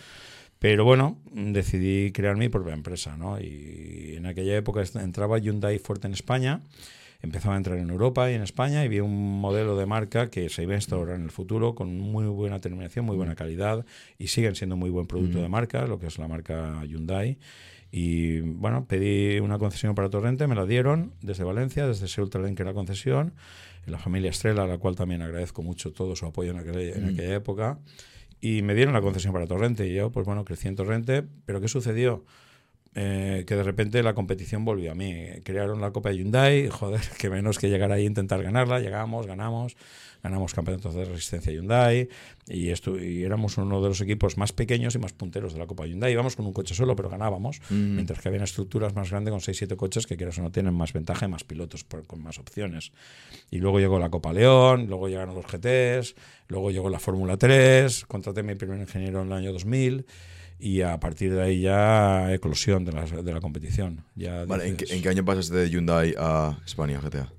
Pero 0.60 0.84
bueno, 0.84 1.18
decidí 1.32 2.12
crear 2.12 2.36
mi 2.36 2.48
propia 2.48 2.74
empresa, 2.74 3.16
¿no? 3.16 3.40
Y 3.40 4.14
en 4.16 4.26
aquella 4.26 4.56
época 4.56 4.84
entraba 5.00 5.38
Hyundai 5.38 5.78
fuerte 5.78 6.06
en 6.06 6.12
España 6.12 6.60
empezaba 7.22 7.54
a 7.54 7.58
entrar 7.58 7.78
en 7.78 7.90
Europa 7.90 8.30
y 8.30 8.34
en 8.34 8.42
España 8.42 8.84
y 8.84 8.88
vi 8.88 9.00
un 9.00 9.40
modelo 9.40 9.76
de 9.76 9.86
marca 9.86 10.30
que 10.30 10.48
se 10.48 10.62
iba 10.62 10.72
a 10.72 10.76
instaurar 10.76 11.16
en 11.16 11.22
el 11.22 11.30
futuro 11.30 11.74
con 11.74 11.98
muy 11.98 12.26
buena 12.26 12.60
terminación, 12.60 13.04
muy 13.04 13.16
buena 13.16 13.34
calidad 13.34 13.84
y 14.18 14.28
siguen 14.28 14.54
siendo 14.54 14.76
muy 14.76 14.90
buen 14.90 15.06
producto 15.06 15.40
de 15.40 15.48
marca, 15.48 15.86
lo 15.86 15.98
que 15.98 16.06
es 16.06 16.18
la 16.18 16.28
marca 16.28 16.82
Hyundai. 16.84 17.38
Y 17.92 18.40
bueno, 18.40 18.86
pedí 18.86 19.40
una 19.40 19.58
concesión 19.58 19.94
para 19.94 20.08
Torrente, 20.10 20.46
me 20.46 20.54
la 20.54 20.64
dieron 20.64 21.12
desde 21.22 21.44
Valencia, 21.44 21.86
desde 21.86 22.06
Seúl 22.06 22.30
que 22.30 22.62
era 22.62 22.72
concesión, 22.72 23.34
la 23.86 23.98
familia 23.98 24.30
Estrella, 24.30 24.62
a 24.62 24.66
la 24.66 24.78
cual 24.78 24.94
también 24.94 25.22
agradezco 25.22 25.62
mucho 25.62 25.92
todo 25.92 26.14
su 26.14 26.26
apoyo 26.26 26.52
en 26.52 26.58
aquella, 26.58 26.96
en 26.96 27.04
aquella 27.04 27.34
época. 27.34 27.78
Y 28.40 28.62
me 28.62 28.74
dieron 28.74 28.94
la 28.94 29.02
concesión 29.02 29.32
para 29.32 29.46
Torrente 29.46 29.86
y 29.86 29.94
yo, 29.94 30.10
pues 30.10 30.24
bueno, 30.24 30.44
crecí 30.44 30.68
en 30.68 30.76
Torrente. 30.76 31.24
Pero 31.44 31.60
¿qué 31.60 31.68
sucedió? 31.68 32.24
Eh, 32.92 33.44
que 33.46 33.54
de 33.54 33.62
repente 33.62 34.02
la 34.02 34.14
competición 34.14 34.64
volvió 34.64 34.90
a 34.90 34.94
mí. 34.96 35.24
Crearon 35.44 35.80
la 35.80 35.92
Copa 35.92 36.08
de 36.08 36.16
Hyundai, 36.16 36.68
joder, 36.70 37.00
que 37.18 37.30
menos 37.30 37.58
que 37.58 37.68
llegar 37.68 37.92
ahí 37.92 38.02
e 38.02 38.06
intentar 38.06 38.42
ganarla. 38.42 38.80
Llegamos, 38.80 39.28
ganamos, 39.28 39.76
ganamos 40.24 40.54
campeonatos 40.54 40.96
de 40.96 41.04
resistencia 41.04 41.52
Hyundai 41.52 42.08
y, 42.48 42.72
y 42.72 43.22
éramos 43.22 43.58
uno 43.58 43.80
de 43.80 43.88
los 43.88 44.00
equipos 44.00 44.36
más 44.36 44.52
pequeños 44.52 44.96
y 44.96 44.98
más 44.98 45.12
punteros 45.12 45.52
de 45.52 45.60
la 45.60 45.68
Copa 45.68 45.86
Hyundai. 45.86 46.12
Íbamos 46.12 46.34
con 46.34 46.46
un 46.46 46.52
coche 46.52 46.74
solo, 46.74 46.96
pero 46.96 47.08
ganábamos, 47.08 47.60
mm. 47.70 47.94
mientras 47.94 48.20
que 48.20 48.28
había 48.28 48.42
estructuras 48.42 48.92
más 48.96 49.10
grandes 49.10 49.30
con 49.30 49.40
6-7 49.40 49.76
coches 49.76 50.08
que 50.08 50.16
quieras 50.16 50.36
o 50.38 50.42
no 50.42 50.50
tienen 50.50 50.74
más 50.74 50.92
ventaja 50.92 51.26
y 51.26 51.28
más 51.28 51.44
pilotos 51.44 51.84
con 51.84 52.20
más 52.20 52.40
opciones. 52.40 52.90
Y 53.52 53.58
luego 53.58 53.78
llegó 53.78 54.00
la 54.00 54.10
Copa 54.10 54.32
León, 54.32 54.86
luego 54.88 55.08
llegaron 55.08 55.36
los 55.36 55.46
GTs, 55.46 56.16
luego 56.48 56.72
llegó 56.72 56.90
la 56.90 56.98
Fórmula 56.98 57.36
3, 57.36 58.04
contraté 58.06 58.40
a 58.40 58.42
mi 58.42 58.56
primer 58.56 58.80
ingeniero 58.80 59.20
en 59.20 59.28
el 59.28 59.32
año 59.32 59.52
2000 59.52 60.06
y 60.60 60.82
a 60.82 61.00
partir 61.00 61.34
de 61.34 61.42
ahí 61.42 61.60
ya 61.62 62.32
eclosión 62.32 62.84
de 62.84 62.92
la, 62.92 63.04
de 63.04 63.32
la 63.32 63.40
competición. 63.40 64.04
Ya 64.14 64.44
vale, 64.44 64.68
¿en, 64.68 64.76
qué, 64.76 65.08
año 65.08 65.24
pasas 65.24 65.48
de 65.48 65.70
Hyundai 65.70 66.14
a 66.18 66.58
España 66.66 67.00
GTA? 67.00 67.32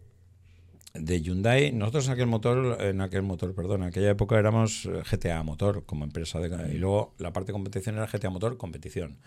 De 0.94 1.22
Hyundai, 1.22 1.72
nosotros 1.72 2.08
en 2.08 2.14
aquel 2.14 2.28
motor, 2.28 2.82
en 2.82 3.00
aquel 3.00 3.22
motor, 3.22 3.54
perdón, 3.56 3.84
en 3.84 3.90
aquella 3.90 4.10
época 4.10 4.38
éramos 4.38 4.90
GTA 5.10 5.42
Motor 5.44 5.86
como 5.86 6.04
empresa 6.04 6.40
de, 6.40 6.74
y 6.74 6.78
luego 6.80 7.14
la 7.18 7.32
parte 7.32 7.48
de 7.48 7.54
competición 7.54 7.96
era 7.96 8.08
GTA 8.08 8.30
Motor 8.30 8.58
competición. 8.58 9.18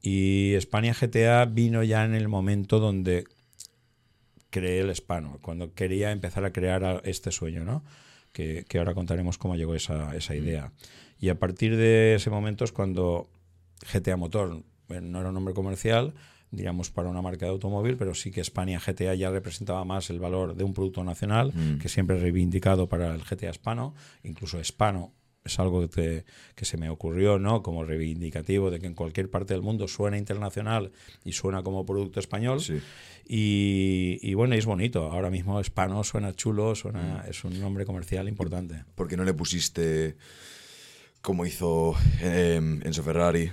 Y 0.00 0.54
España 0.54 0.94
GTA 0.98 1.44
vino 1.46 1.82
ya 1.82 2.04
en 2.04 2.14
el 2.14 2.28
momento 2.28 2.78
donde 2.78 3.24
creé 4.50 4.80
el 4.80 4.90
hispano, 4.90 5.38
cuando 5.42 5.74
quería 5.74 6.12
empezar 6.12 6.44
a 6.44 6.52
crear 6.52 7.02
este 7.04 7.32
sueño, 7.32 7.64
¿no? 7.64 7.84
Que, 8.32 8.64
que 8.68 8.78
ahora 8.78 8.94
contaremos 8.94 9.36
cómo 9.38 9.56
llegó 9.56 9.74
esa, 9.74 10.14
esa 10.16 10.34
idea. 10.34 10.72
Y 11.24 11.30
a 11.30 11.38
partir 11.38 11.74
de 11.78 12.16
ese 12.16 12.28
momento 12.28 12.64
es 12.64 12.72
cuando 12.72 13.30
GTA 13.90 14.18
Motor 14.18 14.62
eh, 14.90 15.00
no 15.00 15.20
era 15.20 15.30
un 15.30 15.34
nombre 15.34 15.54
comercial, 15.54 16.12
digamos, 16.50 16.90
para 16.90 17.08
una 17.08 17.22
marca 17.22 17.46
de 17.46 17.52
automóvil, 17.52 17.96
pero 17.96 18.14
sí 18.14 18.30
que 18.30 18.42
España 18.42 18.78
GTA 18.78 19.14
ya 19.14 19.30
representaba 19.30 19.86
más 19.86 20.10
el 20.10 20.20
valor 20.20 20.54
de 20.54 20.64
un 20.64 20.74
producto 20.74 21.02
nacional, 21.02 21.50
mm. 21.54 21.78
que 21.78 21.88
siempre 21.88 22.18
he 22.18 22.20
reivindicado 22.20 22.90
para 22.90 23.14
el 23.14 23.22
GTA 23.22 23.48
hispano, 23.48 23.94
incluso 24.22 24.60
hispano 24.60 25.14
es 25.46 25.58
algo 25.58 25.88
que, 25.88 26.26
que, 26.54 26.64
se 26.66 26.76
me 26.76 26.90
ocurrió, 26.90 27.38
¿no? 27.38 27.62
Como 27.62 27.84
reivindicativo 27.84 28.70
de 28.70 28.78
que 28.78 28.86
en 28.86 28.94
cualquier 28.94 29.30
parte 29.30 29.54
del 29.54 29.62
mundo 29.62 29.88
suena 29.88 30.18
internacional 30.18 30.92
y 31.24 31.32
suena 31.32 31.62
como 31.62 31.86
producto 31.86 32.20
español. 32.20 32.60
Y, 33.26 34.18
y, 34.20 34.34
bueno, 34.34 34.54
es 34.54 34.66
bonito. 34.66 35.10
Ahora 35.10 35.30
mismo 35.30 35.58
Hispano 35.58 36.04
suena 36.04 36.34
chulo, 36.34 36.74
suena, 36.74 37.24
mm. 37.24 37.30
es 37.30 37.44
un 37.44 37.58
nombre 37.60 37.86
comercial 37.86 38.28
importante. 38.28 38.84
¿Por 38.94 39.08
qué 39.08 39.16
no 39.16 39.24
le 39.24 39.32
pusiste 39.32 40.16
como 41.24 41.46
hizo 41.46 41.96
eh, 42.20 42.60
Enzo 42.84 43.02
Ferrari 43.02 43.50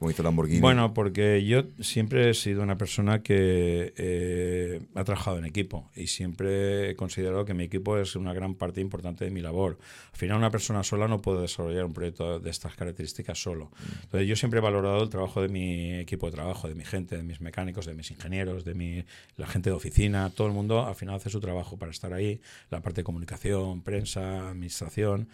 como 0.00 0.10
hizo 0.10 0.22
Lamborghini? 0.22 0.60
Bueno, 0.60 0.94
porque 0.94 1.44
yo 1.44 1.64
siempre 1.80 2.30
he 2.30 2.34
sido 2.34 2.62
una 2.62 2.78
persona 2.78 3.22
que 3.22 3.92
eh, 3.98 4.80
ha 4.94 5.04
trabajado 5.04 5.36
en 5.36 5.44
equipo 5.44 5.90
y 5.94 6.06
siempre 6.06 6.88
he 6.88 6.96
considerado 6.96 7.44
que 7.44 7.52
mi 7.52 7.64
equipo 7.64 7.98
es 7.98 8.16
una 8.16 8.32
gran 8.32 8.54
parte 8.54 8.80
importante 8.80 9.26
de 9.26 9.30
mi 9.30 9.42
labor. 9.42 9.76
Al 10.10 10.18
final, 10.18 10.38
una 10.38 10.50
persona 10.50 10.82
sola 10.84 11.06
no 11.06 11.20
puede 11.20 11.42
desarrollar 11.42 11.84
un 11.84 11.92
proyecto 11.92 12.40
de 12.40 12.48
estas 12.48 12.74
características 12.76 13.42
solo. 13.42 13.70
Entonces, 14.04 14.26
yo 14.26 14.36
siempre 14.36 14.60
he 14.60 14.62
valorado 14.62 15.02
el 15.02 15.10
trabajo 15.10 15.42
de 15.42 15.48
mi 15.48 15.92
equipo 15.96 16.24
de 16.24 16.32
trabajo, 16.32 16.66
de 16.66 16.74
mi 16.74 16.86
gente, 16.86 17.18
de 17.18 17.22
mis 17.22 17.42
mecánicos, 17.42 17.84
de 17.84 17.92
mis 17.92 18.10
ingenieros, 18.10 18.64
de 18.64 18.72
mi, 18.72 19.04
la 19.36 19.48
gente 19.48 19.68
de 19.68 19.76
oficina. 19.76 20.30
Todo 20.30 20.46
el 20.46 20.54
mundo 20.54 20.86
al 20.86 20.94
final 20.94 21.16
hace 21.16 21.28
su 21.28 21.40
trabajo 21.40 21.76
para 21.76 21.90
estar 21.90 22.14
ahí, 22.14 22.40
la 22.70 22.80
parte 22.80 23.02
de 23.02 23.04
comunicación, 23.04 23.82
prensa, 23.82 24.48
administración. 24.48 25.28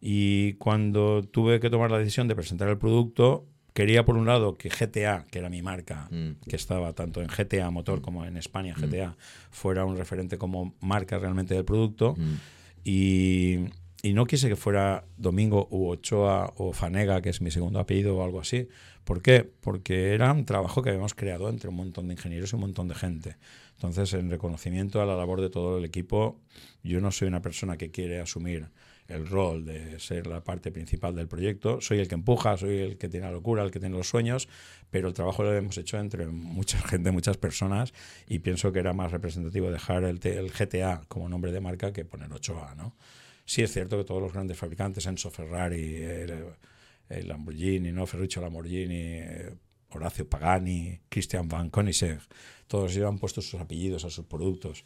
Y 0.00 0.54
cuando 0.54 1.22
tuve 1.22 1.60
que 1.60 1.68
tomar 1.68 1.90
la 1.90 1.98
decisión 1.98 2.28
de 2.28 2.34
presentar 2.34 2.70
el 2.70 2.78
producto, 2.78 3.46
Quería, 3.76 4.06
por 4.06 4.16
un 4.16 4.24
lado, 4.24 4.56
que 4.56 4.70
GTA, 4.70 5.26
que 5.30 5.38
era 5.38 5.50
mi 5.50 5.60
marca, 5.60 6.08
mm. 6.10 6.48
que 6.48 6.56
estaba 6.56 6.94
tanto 6.94 7.20
en 7.20 7.28
GTA 7.28 7.70
Motor 7.70 8.00
como 8.00 8.24
en 8.24 8.38
España 8.38 8.74
mm. 8.74 8.80
GTA, 8.80 9.16
fuera 9.50 9.84
un 9.84 9.98
referente 9.98 10.38
como 10.38 10.74
marca 10.80 11.18
realmente 11.18 11.52
del 11.52 11.66
producto. 11.66 12.14
Mm. 12.16 12.34
Y, 12.84 13.66
y, 14.02 14.14
no 14.14 14.24
quise 14.24 14.48
que 14.48 14.56
fuera 14.56 15.04
Domingo 15.18 15.68
u 15.70 15.88
Ochoa 15.88 16.54
o 16.56 16.72
Fanega, 16.72 17.20
que 17.20 17.28
es 17.28 17.42
mi 17.42 17.50
segundo 17.50 17.78
apellido 17.78 18.16
o 18.16 18.24
algo 18.24 18.40
así. 18.40 18.66
¿Por 19.04 19.20
qué? 19.20 19.46
Porque 19.60 20.14
era 20.14 20.32
un 20.32 20.46
trabajo 20.46 20.82
que 20.82 20.88
habíamos 20.88 21.12
creado 21.12 21.50
entre 21.50 21.68
un 21.68 21.76
montón 21.76 22.08
de 22.08 22.14
ingenieros 22.14 22.52
y 22.52 22.56
un 22.56 22.62
montón 22.62 22.88
de 22.88 22.94
gente. 22.94 23.36
Entonces, 23.74 24.14
en 24.14 24.30
reconocimiento 24.30 25.02
a 25.02 25.04
la 25.04 25.16
labor 25.16 25.42
de 25.42 25.50
todo 25.50 25.76
el 25.76 25.84
equipo, 25.84 26.40
yo 26.82 27.02
no 27.02 27.12
soy 27.12 27.28
una 27.28 27.42
persona 27.42 27.76
que 27.76 27.90
quiere 27.90 28.20
asumir 28.22 28.70
el 29.08 29.26
rol 29.26 29.64
de 29.64 29.98
ser 30.00 30.26
la 30.26 30.42
parte 30.42 30.70
principal 30.70 31.14
del 31.14 31.28
proyecto. 31.28 31.80
Soy 31.80 31.98
el 32.00 32.08
que 32.08 32.14
empuja, 32.14 32.56
soy 32.56 32.78
el 32.78 32.98
que 32.98 33.08
tiene 33.08 33.26
la 33.26 33.32
locura, 33.32 33.62
el 33.62 33.70
que 33.70 33.80
tiene 33.80 33.96
los 33.96 34.08
sueños, 34.08 34.48
pero 34.90 35.08
el 35.08 35.14
trabajo 35.14 35.42
lo 35.42 35.54
hemos 35.54 35.78
hecho 35.78 35.98
entre 35.98 36.26
mucha 36.26 36.78
gente, 36.88 37.10
muchas 37.10 37.36
personas, 37.36 37.92
y 38.26 38.40
pienso 38.40 38.72
que 38.72 38.80
era 38.80 38.92
más 38.92 39.12
representativo 39.12 39.70
dejar 39.70 40.04
el, 40.04 40.20
el 40.22 40.50
GTA 40.50 41.02
como 41.08 41.28
nombre 41.28 41.52
de 41.52 41.60
marca 41.60 41.92
que 41.92 42.04
poner 42.04 42.30
8A, 42.30 42.76
¿no? 42.76 42.96
Sí 43.44 43.62
es 43.62 43.72
cierto 43.72 43.96
que 43.96 44.04
todos 44.04 44.20
los 44.20 44.32
grandes 44.32 44.58
fabricantes, 44.58 45.06
Enzo 45.06 45.30
Ferrari, 45.30 46.00
Lamborghini, 47.08 47.92
¿no? 47.92 48.04
Ferruccio 48.04 48.42
Lamborghini, 48.42 49.20
Horacio 49.90 50.28
Pagani, 50.28 50.98
Christian 51.08 51.48
Van 51.48 51.70
Koenigsegg, 51.70 52.20
todos 52.66 52.96
ellos 52.96 53.08
han 53.08 53.18
puesto 53.18 53.40
sus 53.42 53.60
apellidos 53.60 54.04
a 54.04 54.10
sus 54.10 54.26
productos. 54.26 54.84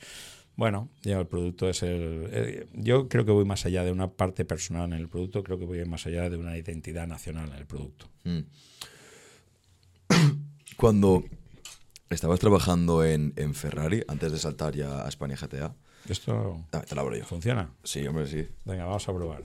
Bueno, 0.60 0.90
ya 1.00 1.18
el 1.18 1.26
producto 1.26 1.70
es 1.70 1.82
el... 1.82 2.28
Eh, 2.30 2.68
yo 2.74 3.08
creo 3.08 3.24
que 3.24 3.32
voy 3.32 3.46
más 3.46 3.64
allá 3.64 3.82
de 3.82 3.92
una 3.92 4.10
parte 4.10 4.44
personal 4.44 4.92
en 4.92 4.98
el 4.98 5.08
producto, 5.08 5.42
creo 5.42 5.58
que 5.58 5.64
voy 5.64 5.82
más 5.86 6.04
allá 6.04 6.28
de 6.28 6.36
una 6.36 6.54
identidad 6.58 7.06
nacional 7.06 7.48
en 7.48 7.54
el 7.54 7.64
producto. 7.64 8.10
Mm. 8.24 8.40
Cuando 10.76 11.24
estabas 12.10 12.40
trabajando 12.40 13.06
en, 13.06 13.54
Ferrari, 13.54 14.02
antes 14.06 14.32
de 14.32 14.38
saltar 14.38 14.74
ya 14.74 15.06
a 15.06 15.08
España 15.08 15.34
GTA... 15.34 15.74
Esto... 16.06 16.62
Ah, 16.72 16.82
te 16.82 16.94
lo 16.94 17.00
abro 17.00 17.16
yo. 17.16 17.24
¿Funciona? 17.24 17.72
Sí, 17.82 18.06
hombre, 18.06 18.26
sí. 18.26 18.46
Venga, 18.66 18.84
vamos 18.84 19.08
a 19.08 19.14
probar. 19.14 19.44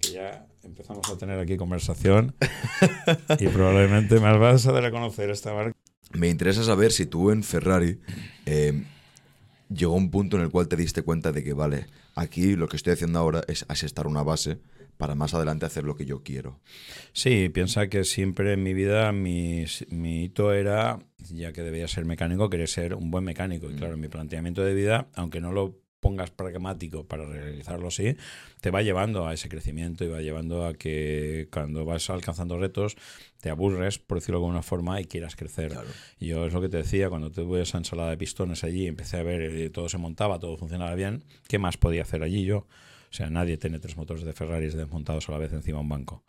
Que 0.00 0.12
ya 0.12 0.46
empezamos 0.62 1.06
a 1.10 1.18
tener 1.18 1.38
aquí 1.38 1.58
conversación 1.58 2.34
y 3.38 3.48
probablemente 3.48 4.18
me 4.20 4.38
vas 4.38 4.66
a 4.66 4.80
reconocer 4.80 5.28
esta 5.28 5.52
marca. 5.52 5.76
Me 6.14 6.30
interesa 6.30 6.64
saber 6.64 6.92
si 6.92 7.04
tú 7.04 7.30
en 7.30 7.42
Ferrari... 7.42 8.00
Eh, 8.46 8.84
llegó 9.68 9.94
un 9.94 10.10
punto 10.10 10.36
en 10.36 10.42
el 10.42 10.50
cual 10.50 10.68
te 10.68 10.76
diste 10.76 11.02
cuenta 11.02 11.32
de 11.32 11.42
que, 11.42 11.52
vale, 11.52 11.86
aquí 12.14 12.56
lo 12.56 12.68
que 12.68 12.76
estoy 12.76 12.92
haciendo 12.92 13.18
ahora 13.18 13.42
es 13.48 13.64
asestar 13.68 14.06
una 14.06 14.22
base 14.22 14.58
para 14.96 15.14
más 15.14 15.34
adelante 15.34 15.66
hacer 15.66 15.84
lo 15.84 15.96
que 15.96 16.06
yo 16.06 16.22
quiero. 16.22 16.58
Sí, 17.12 17.48
piensa 17.50 17.88
que 17.88 18.04
siempre 18.04 18.54
en 18.54 18.62
mi 18.62 18.74
vida 18.74 19.12
mi, 19.12 19.64
mi 19.90 20.24
hito 20.24 20.52
era, 20.52 20.98
ya 21.18 21.52
que 21.52 21.62
debía 21.62 21.86
ser 21.88 22.04
mecánico, 22.04 22.48
querer 22.48 22.68
ser 22.68 22.94
un 22.94 23.10
buen 23.10 23.24
mecánico. 23.24 23.70
Y 23.70 23.74
mm. 23.74 23.76
claro, 23.76 23.96
mi 23.96 24.08
planteamiento 24.08 24.64
de 24.64 24.74
vida, 24.74 25.08
aunque 25.14 25.40
no 25.40 25.52
lo 25.52 25.85
pongas 26.06 26.30
pragmático 26.30 27.04
para 27.04 27.24
realizarlo 27.24 27.88
así, 27.88 28.16
te 28.60 28.70
va 28.70 28.82
llevando 28.82 29.26
a 29.26 29.34
ese 29.34 29.48
crecimiento 29.48 30.04
y 30.04 30.06
va 30.06 30.20
llevando 30.20 30.64
a 30.64 30.74
que 30.74 31.48
cuando 31.50 31.84
vas 31.84 32.08
alcanzando 32.10 32.56
retos 32.60 32.96
te 33.40 33.50
aburres, 33.50 33.98
por 33.98 34.18
decirlo 34.18 34.38
de 34.38 34.44
alguna 34.44 34.62
forma, 34.62 35.00
y 35.00 35.06
quieras 35.06 35.34
crecer. 35.34 35.72
Y 36.20 36.28
yo 36.28 36.46
es 36.46 36.52
lo 36.52 36.60
que 36.60 36.68
te 36.68 36.76
decía, 36.76 37.08
cuando 37.08 37.32
tuve 37.32 37.62
esa 37.62 37.78
ensalada 37.78 38.10
de 38.10 38.18
pistones 38.18 38.62
allí, 38.62 38.86
empecé 38.86 39.16
a 39.16 39.24
ver, 39.24 39.40
eh, 39.40 39.68
todo 39.70 39.88
se 39.88 39.98
montaba, 39.98 40.38
todo 40.38 40.56
funcionaba 40.56 40.94
bien, 40.94 41.24
¿qué 41.48 41.58
más 41.58 41.76
podía 41.76 42.02
hacer 42.02 42.22
allí 42.22 42.44
yo? 42.44 42.58
O 42.58 43.14
sea, 43.16 43.28
nadie 43.28 43.56
tiene 43.56 43.80
tres 43.80 43.96
motores 43.96 44.22
de 44.22 44.32
Ferrari 44.32 44.68
desmontados 44.68 45.28
a 45.28 45.32
la 45.32 45.38
vez 45.38 45.52
encima 45.52 45.78
de 45.78 45.82
un 45.82 45.88
banco. 45.88 46.22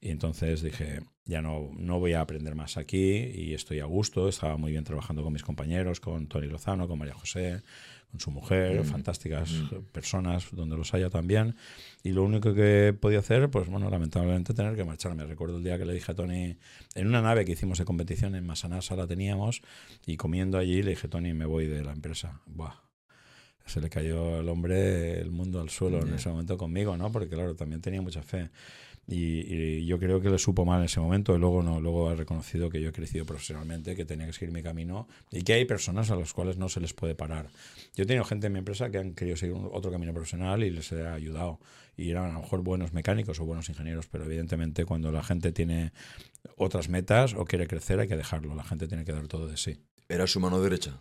Y 0.00 0.08
entonces 0.08 0.62
dije, 0.62 1.00
ya 1.26 1.42
no, 1.42 1.70
no 1.76 1.98
voy 1.98 2.14
a 2.14 2.22
aprender 2.22 2.54
más 2.54 2.78
aquí 2.78 3.16
y 3.34 3.52
estoy 3.52 3.80
a 3.80 3.84
gusto. 3.84 4.30
Estaba 4.30 4.56
muy 4.56 4.72
bien 4.72 4.84
trabajando 4.84 5.22
con 5.22 5.34
mis 5.34 5.42
compañeros, 5.42 6.00
con 6.00 6.26
Tony 6.26 6.46
Lozano, 6.46 6.88
con 6.88 6.98
María 6.98 7.12
José, 7.12 7.60
con 8.10 8.20
su 8.20 8.30
mujer, 8.30 8.80
mm. 8.80 8.84
fantásticas 8.84 9.52
mm. 9.52 9.76
personas 9.92 10.48
donde 10.52 10.76
los 10.76 10.92
haya 10.94 11.10
también. 11.10 11.56
Y 12.02 12.10
lo 12.10 12.24
único 12.24 12.54
que 12.54 12.96
podía 12.98 13.20
hacer, 13.20 13.50
pues 13.50 13.68
bueno, 13.68 13.90
lamentablemente 13.90 14.54
tener 14.54 14.74
que 14.76 14.84
marcharme. 14.84 15.24
Recuerdo 15.24 15.58
el 15.58 15.64
día 15.64 15.78
que 15.78 15.84
le 15.84 15.94
dije 15.94 16.12
a 16.12 16.14
Tony, 16.14 16.56
en 16.94 17.06
una 17.06 17.22
nave 17.22 17.44
que 17.44 17.52
hicimos 17.52 17.78
de 17.78 17.84
competición 17.84 18.34
en 18.34 18.46
Masanasa 18.46 18.96
la 18.96 19.06
teníamos, 19.06 19.62
y 20.06 20.16
comiendo 20.16 20.58
allí 20.58 20.82
le 20.82 20.90
dije, 20.90 21.08
Tony, 21.08 21.34
me 21.34 21.46
voy 21.46 21.66
de 21.66 21.84
la 21.84 21.92
empresa. 21.92 22.40
Buah. 22.46 22.74
Se 23.66 23.80
le 23.80 23.88
cayó 23.88 24.38
al 24.38 24.48
hombre 24.48 25.20
el 25.20 25.30
mundo 25.30 25.60
al 25.60 25.70
suelo 25.70 26.00
en 26.04 26.14
ese 26.14 26.28
momento 26.28 26.58
conmigo, 26.58 26.96
¿no? 26.96 27.12
Porque 27.12 27.28
claro, 27.28 27.54
también 27.54 27.80
tenía 27.80 28.02
mucha 28.02 28.22
fe. 28.22 28.50
Y, 29.06 29.84
yo 29.86 29.98
creo 29.98 30.20
que 30.20 30.30
le 30.30 30.38
supo 30.38 30.64
mal 30.64 30.80
en 30.80 30.86
ese 30.86 31.00
momento. 31.00 31.34
Y 31.34 31.38
luego 31.38 31.62
no 31.62 31.80
luego 31.80 32.08
ha 32.08 32.14
reconocido 32.14 32.70
que 32.70 32.80
yo 32.80 32.90
he 32.90 32.92
crecido 32.92 33.24
profesionalmente 33.24 33.96
que 33.96 34.04
tenía 34.04 34.26
que 34.26 34.32
seguir 34.32 34.52
mi 34.52 34.62
camino 34.62 35.08
y 35.30 35.42
que 35.42 35.54
hay 35.54 35.64
personas 35.64 36.10
a 36.10 36.16
las 36.16 36.32
cuales 36.32 36.56
no 36.58 36.68
se 36.68 36.80
les 36.80 36.92
puede 36.92 37.14
parar. 37.14 37.50
Yo 37.94 38.04
he 38.04 38.06
tenido 38.06 38.24
gente 38.24 38.46
en 38.46 38.52
mi 38.52 38.58
empresa 38.60 38.90
que 38.90 38.98
han 38.98 39.14
querido 39.14 39.36
seguir 39.36 39.56
otro 39.72 39.90
camino 39.90 40.12
profesional 40.12 40.62
y 40.62 40.70
les 40.70 40.92
he 40.92 41.06
ayudado. 41.06 41.60
Y 41.96 42.10
eran 42.10 42.30
a 42.30 42.32
lo 42.32 42.40
mejor 42.40 42.62
buenos 42.62 42.92
mecánicos 42.92 43.40
o 43.40 43.44
buenos 43.44 43.68
ingenieros 43.68 44.06
pero 44.06 44.24
evidentemente 44.24 44.84
cuando 44.84 45.12
la 45.12 45.22
gente 45.22 45.52
tiene 45.52 45.92
otras 46.56 46.88
metas 46.88 47.34
o 47.34 47.44
quiere 47.44 47.66
crecer 47.66 48.00
hay 48.00 48.08
que 48.08 48.16
dejarlo. 48.16 48.54
La 48.54 48.64
gente 48.64 48.86
tiene 48.86 49.04
que 49.04 49.12
dar 49.12 49.26
todo 49.28 49.48
de 49.48 49.56
sí. 49.56 49.80
Era 50.08 50.26
su 50.26 50.40
mano 50.40 50.60
derecha 50.60 51.00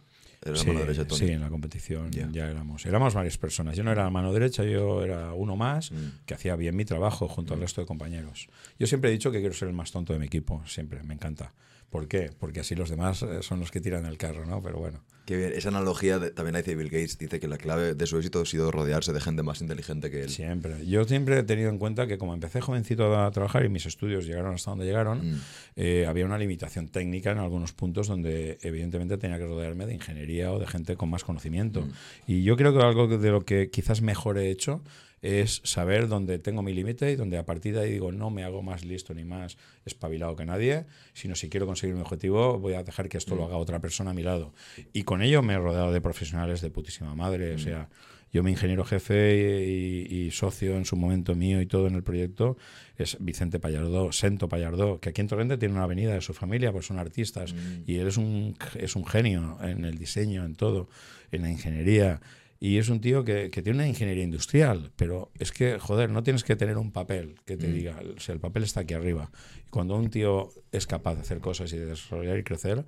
sí, 0.53 1.29
en 1.29 1.41
la 1.41 1.49
competición 1.49 2.11
ya 2.11 2.49
éramos. 2.49 2.85
Éramos 2.85 3.13
varias 3.13 3.37
personas. 3.37 3.75
Yo 3.75 3.83
no 3.83 3.91
era 3.91 4.03
la 4.03 4.09
mano 4.09 4.33
derecha, 4.33 4.63
yo 4.63 5.03
era 5.03 5.33
uno 5.33 5.55
más 5.55 5.91
mm. 5.91 6.25
que 6.25 6.33
hacía 6.33 6.55
bien 6.55 6.75
mi 6.75 6.85
trabajo 6.85 7.27
junto 7.27 7.53
al 7.53 7.59
mm. 7.59 7.63
resto 7.63 7.81
de 7.81 7.87
compañeros. 7.87 8.47
Yo 8.77 8.87
siempre 8.87 9.09
he 9.09 9.13
dicho 9.13 9.31
que 9.31 9.39
quiero 9.39 9.53
ser 9.53 9.67
el 9.67 9.73
más 9.73 9.91
tonto 9.91 10.13
de 10.13 10.19
mi 10.19 10.25
equipo, 10.25 10.61
siempre, 10.65 11.03
me 11.03 11.13
encanta. 11.13 11.53
¿Por 11.89 12.07
qué? 12.07 12.31
Porque 12.39 12.59
así 12.59 12.75
los 12.75 12.89
demás 12.89 13.23
eh, 13.23 13.41
son 13.41 13.59
los 13.59 13.71
que 13.71 13.81
tiran 13.81 14.05
el 14.05 14.17
carro, 14.17 14.45
¿no? 14.45 14.61
Pero 14.61 14.77
bueno. 14.77 15.01
Qué 15.25 15.37
bien. 15.37 15.53
Esa 15.55 15.69
analogía 15.69 16.19
también 16.33 16.53
la 16.53 16.59
dice 16.59 16.75
Bill 16.75 16.89
Gates. 16.89 17.17
Dice 17.17 17.39
que 17.39 17.47
la 17.47 17.57
clave 17.57 17.93
de 17.93 18.07
su 18.07 18.17
éxito 18.17 18.41
ha 18.41 18.45
sido 18.45 18.71
rodearse 18.71 19.13
de 19.13 19.21
gente 19.21 19.43
más 19.43 19.61
inteligente 19.61 20.09
que 20.09 20.21
él. 20.21 20.29
Siempre. 20.29 20.85
Yo 20.87 21.03
siempre 21.03 21.37
he 21.37 21.43
tenido 21.43 21.69
en 21.69 21.77
cuenta 21.77 22.07
que 22.07 22.17
como 22.17 22.33
empecé 22.33 22.61
jovencito 22.61 23.15
a 23.15 23.29
trabajar 23.31 23.63
y 23.65 23.69
mis 23.69 23.85
estudios 23.85 24.25
llegaron 24.25 24.55
hasta 24.55 24.71
donde 24.71 24.85
llegaron, 24.85 25.33
mm. 25.33 25.41
eh, 25.75 26.05
había 26.07 26.25
una 26.25 26.37
limitación 26.37 26.87
técnica 26.87 27.31
en 27.31 27.37
algunos 27.37 27.73
puntos 27.73 28.07
donde 28.07 28.57
evidentemente 28.61 29.17
tenía 29.17 29.37
que 29.37 29.45
rodearme 29.45 29.85
de 29.85 29.93
ingeniería 29.93 30.51
o 30.51 30.59
de 30.59 30.65
gente 30.65 30.95
con 30.95 31.09
más 31.09 31.23
conocimiento. 31.23 31.81
Mm. 31.81 31.91
Y 32.25 32.43
yo 32.43 32.57
creo 32.57 32.75
que 32.75 32.83
algo 32.83 33.07
de 33.07 33.29
lo 33.31 33.45
que 33.45 33.69
quizás 33.69 34.01
mejor 34.01 34.39
he 34.39 34.49
hecho 34.49 34.81
es 35.21 35.61
saber 35.63 36.07
dónde 36.07 36.39
tengo 36.39 36.61
mi 36.61 36.73
límite 36.73 37.11
y 37.11 37.15
donde 37.15 37.37
a 37.37 37.45
partir 37.45 37.75
de 37.75 37.81
ahí 37.81 37.91
digo 37.91 38.11
no 38.11 38.29
me 38.29 38.43
hago 38.43 38.61
más 38.61 38.85
listo 38.85 39.13
ni 39.13 39.25
más 39.25 39.57
espabilado 39.85 40.35
que 40.35 40.45
nadie, 40.45 40.85
sino 41.13 41.35
si 41.35 41.49
quiero 41.49 41.65
conseguir 41.65 41.95
mi 41.95 42.01
objetivo 42.01 42.59
voy 42.59 42.73
a 42.73 42.83
dejar 42.83 43.09
que 43.09 43.17
esto 43.17 43.35
lo 43.35 43.43
mm. 43.43 43.45
haga 43.45 43.57
otra 43.57 43.79
persona 43.79 44.11
a 44.11 44.13
mi 44.13 44.23
lado. 44.23 44.53
Y 44.93 45.03
con 45.03 45.21
ello 45.21 45.41
me 45.41 45.53
he 45.53 45.57
rodeado 45.57 45.91
de 45.91 46.01
profesionales 46.01 46.61
de 46.61 46.69
putísima 46.69 47.15
madre, 47.15 47.53
o 47.53 47.55
mm. 47.55 47.59
sea, 47.59 47.89
yo 48.31 48.43
mi 48.43 48.51
ingeniero 48.51 48.85
jefe 48.85 49.65
y, 49.65 50.29
socio 50.31 50.77
en 50.77 50.85
su 50.85 50.95
momento 50.95 51.33
mío 51.35 51.59
y 51.61 51.65
todo 51.65 51.87
en 51.87 51.95
el 51.95 52.03
proyecto 52.03 52.57
es 52.97 53.17
Vicente 53.19 53.59
Pallardó, 53.59 54.11
Sento 54.11 54.47
Pallardó, 54.47 54.99
que 54.99 55.09
aquí 55.09 55.21
en 55.21 55.27
Torrente 55.27 55.57
tiene 55.57 55.73
una 55.73 55.83
avenida 55.83 56.13
de 56.13 56.21
su 56.21 56.33
familia, 56.33 56.71
pues 56.71 56.85
son 56.85 56.99
artistas, 56.99 57.53
mm. 57.53 57.83
y 57.87 57.95
él 57.95 58.07
es 58.07 58.17
un, 58.17 58.55
es 58.75 58.95
un 58.95 59.05
genio 59.05 59.57
en 59.61 59.85
el 59.85 59.97
diseño, 59.97 60.45
en 60.45 60.55
todo, 60.55 60.89
en 61.31 61.41
la 61.41 61.49
ingeniería. 61.49 62.21
Y 62.61 62.77
es 62.77 62.89
un 62.89 62.99
tío 62.99 63.23
que, 63.23 63.49
tiene 63.49 63.71
una 63.71 63.87
ingeniería 63.87 64.23
industrial, 64.23 64.91
pero 64.97 65.31
es 65.39 65.51
que, 65.51 65.79
joder, 65.79 66.09
no 66.09 66.23
tienes 66.23 66.43
que 66.43 66.57
tener 66.57 66.77
un 66.77 66.91
papel 66.91 67.35
que 67.45 67.55
te 67.55 67.67
mm. 67.67 67.73
diga, 67.73 67.99
o 68.17 68.19
sea, 68.19 68.33
el 68.33 68.41
papel 68.41 68.63
está 68.63 68.81
aquí 68.81 68.93
arriba. 68.93 69.31
Y 69.65 69.69
cuando 69.69 69.95
un 69.95 70.09
tío 70.09 70.49
es 70.71 70.85
capaz 70.85 71.15
de 71.15 71.21
hacer 71.21 71.39
cosas 71.39 71.71
y 71.71 71.77
de 71.77 71.85
desarrollar 71.85 72.37
y 72.37 72.43
crecer 72.43 72.85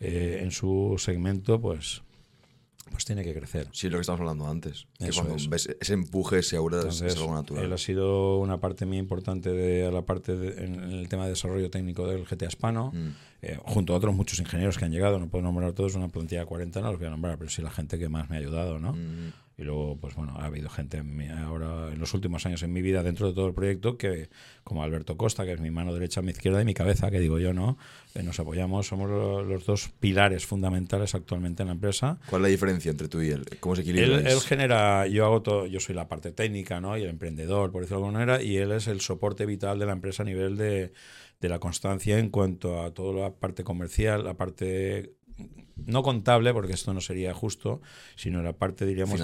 eh, 0.00 0.40
en 0.42 0.50
su 0.50 0.96
segmento, 0.98 1.60
pues 1.60 2.02
pues 2.90 3.04
tiene 3.04 3.24
que 3.24 3.34
crecer. 3.34 3.68
Sí, 3.72 3.88
lo 3.88 3.96
que 3.96 4.02
estamos 4.02 4.20
hablando 4.20 4.46
antes. 4.46 4.86
Que 4.98 5.10
cuando 5.10 5.36
ves 5.48 5.68
ese 5.80 5.94
empuje, 5.94 6.38
ese 6.38 6.56
aura 6.56 6.80
es 6.88 7.02
algo 7.02 7.34
natural. 7.34 7.64
Él 7.64 7.72
ha 7.72 7.78
sido 7.78 8.38
una 8.38 8.58
parte 8.58 8.86
muy 8.86 8.98
importante 8.98 9.50
de 9.50 9.90
la 9.90 10.02
parte 10.02 10.32
en 10.32 10.80
el 10.80 11.08
tema 11.08 11.24
de 11.24 11.30
desarrollo 11.30 11.70
técnico 11.70 12.06
del 12.06 12.24
GTA 12.24 12.46
Hispano, 12.46 12.92
mm. 12.94 13.08
eh, 13.42 13.58
junto 13.64 13.92
a 13.92 13.96
otros 13.96 14.14
muchos 14.14 14.38
ingenieros 14.38 14.78
que 14.78 14.84
han 14.84 14.92
llegado. 14.92 15.18
No 15.18 15.28
puedo 15.28 15.42
nombrar 15.42 15.72
todos, 15.72 15.94
una 15.94 16.08
plantilla 16.08 16.40
de 16.40 16.46
40 16.46 16.80
no 16.80 16.90
los 16.90 16.98
voy 16.98 17.08
a 17.08 17.10
nombrar, 17.10 17.38
pero 17.38 17.50
sí 17.50 17.60
la 17.60 17.70
gente 17.70 17.98
que 17.98 18.08
más 18.08 18.30
me 18.30 18.36
ha 18.36 18.38
ayudado, 18.38 18.78
¿no? 18.78 18.92
Mm. 18.92 19.32
Y 19.58 19.64
luego, 19.64 19.98
pues 19.98 20.14
bueno, 20.14 20.34
ha 20.38 20.44
habido 20.44 20.68
gente 20.68 21.02
ahora 21.38 21.90
en 21.90 21.98
los 21.98 22.12
últimos 22.12 22.44
años 22.44 22.62
en 22.62 22.74
mi 22.74 22.82
vida 22.82 23.02
dentro 23.02 23.28
de 23.28 23.34
todo 23.34 23.46
el 23.46 23.54
proyecto 23.54 23.96
que, 23.96 24.28
como 24.62 24.82
Alberto 24.82 25.16
Costa, 25.16 25.46
que 25.46 25.52
es 25.52 25.60
mi 25.60 25.70
mano 25.70 25.94
derecha, 25.94 26.20
mi 26.20 26.32
izquierda 26.32 26.60
y 26.60 26.66
mi 26.66 26.74
cabeza, 26.74 27.10
que 27.10 27.18
digo 27.20 27.38
yo, 27.38 27.54
¿no? 27.54 27.78
Eh, 28.14 28.22
nos 28.22 28.38
apoyamos, 28.38 28.86
somos 28.86 29.08
los 29.08 29.64
dos 29.64 29.88
pilares 29.98 30.44
fundamentales 30.44 31.14
actualmente 31.14 31.62
en 31.62 31.68
la 31.68 31.72
empresa. 31.72 32.18
¿Cuál 32.28 32.42
es 32.42 32.42
la 32.42 32.48
diferencia 32.48 32.90
entre 32.90 33.08
tú 33.08 33.22
y 33.22 33.30
él? 33.30 33.46
¿Cómo 33.60 33.74
se 33.76 33.80
equilibra? 33.80 34.18
Él, 34.18 34.26
él, 34.26 34.40
genera, 34.40 35.06
yo 35.06 35.24
hago 35.24 35.40
todo, 35.40 35.66
yo 35.66 35.80
soy 35.80 35.94
la 35.94 36.06
parte 36.06 36.32
técnica, 36.32 36.78
¿no? 36.78 36.98
Y 36.98 37.04
el 37.04 37.08
emprendedor, 37.08 37.72
por 37.72 37.80
decirlo 37.80 38.00
de 38.00 38.06
alguna 38.08 38.26
manera, 38.26 38.42
y 38.42 38.58
él 38.58 38.72
es 38.72 38.88
el 38.88 39.00
soporte 39.00 39.46
vital 39.46 39.78
de 39.78 39.86
la 39.86 39.92
empresa 39.92 40.22
a 40.22 40.26
nivel 40.26 40.58
de, 40.58 40.92
de 41.40 41.48
la 41.48 41.58
constancia 41.58 42.18
en 42.18 42.28
cuanto 42.28 42.82
a 42.82 42.92
toda 42.92 43.22
la 43.22 43.34
parte 43.34 43.64
comercial, 43.64 44.24
la 44.24 44.34
parte 44.34 45.15
no 45.84 46.02
contable, 46.02 46.52
porque 46.52 46.72
esto 46.72 46.94
no 46.94 47.00
sería 47.00 47.34
justo, 47.34 47.80
sino 48.16 48.42
la 48.42 48.54
parte, 48.54 48.86
diríamos, 48.86 49.20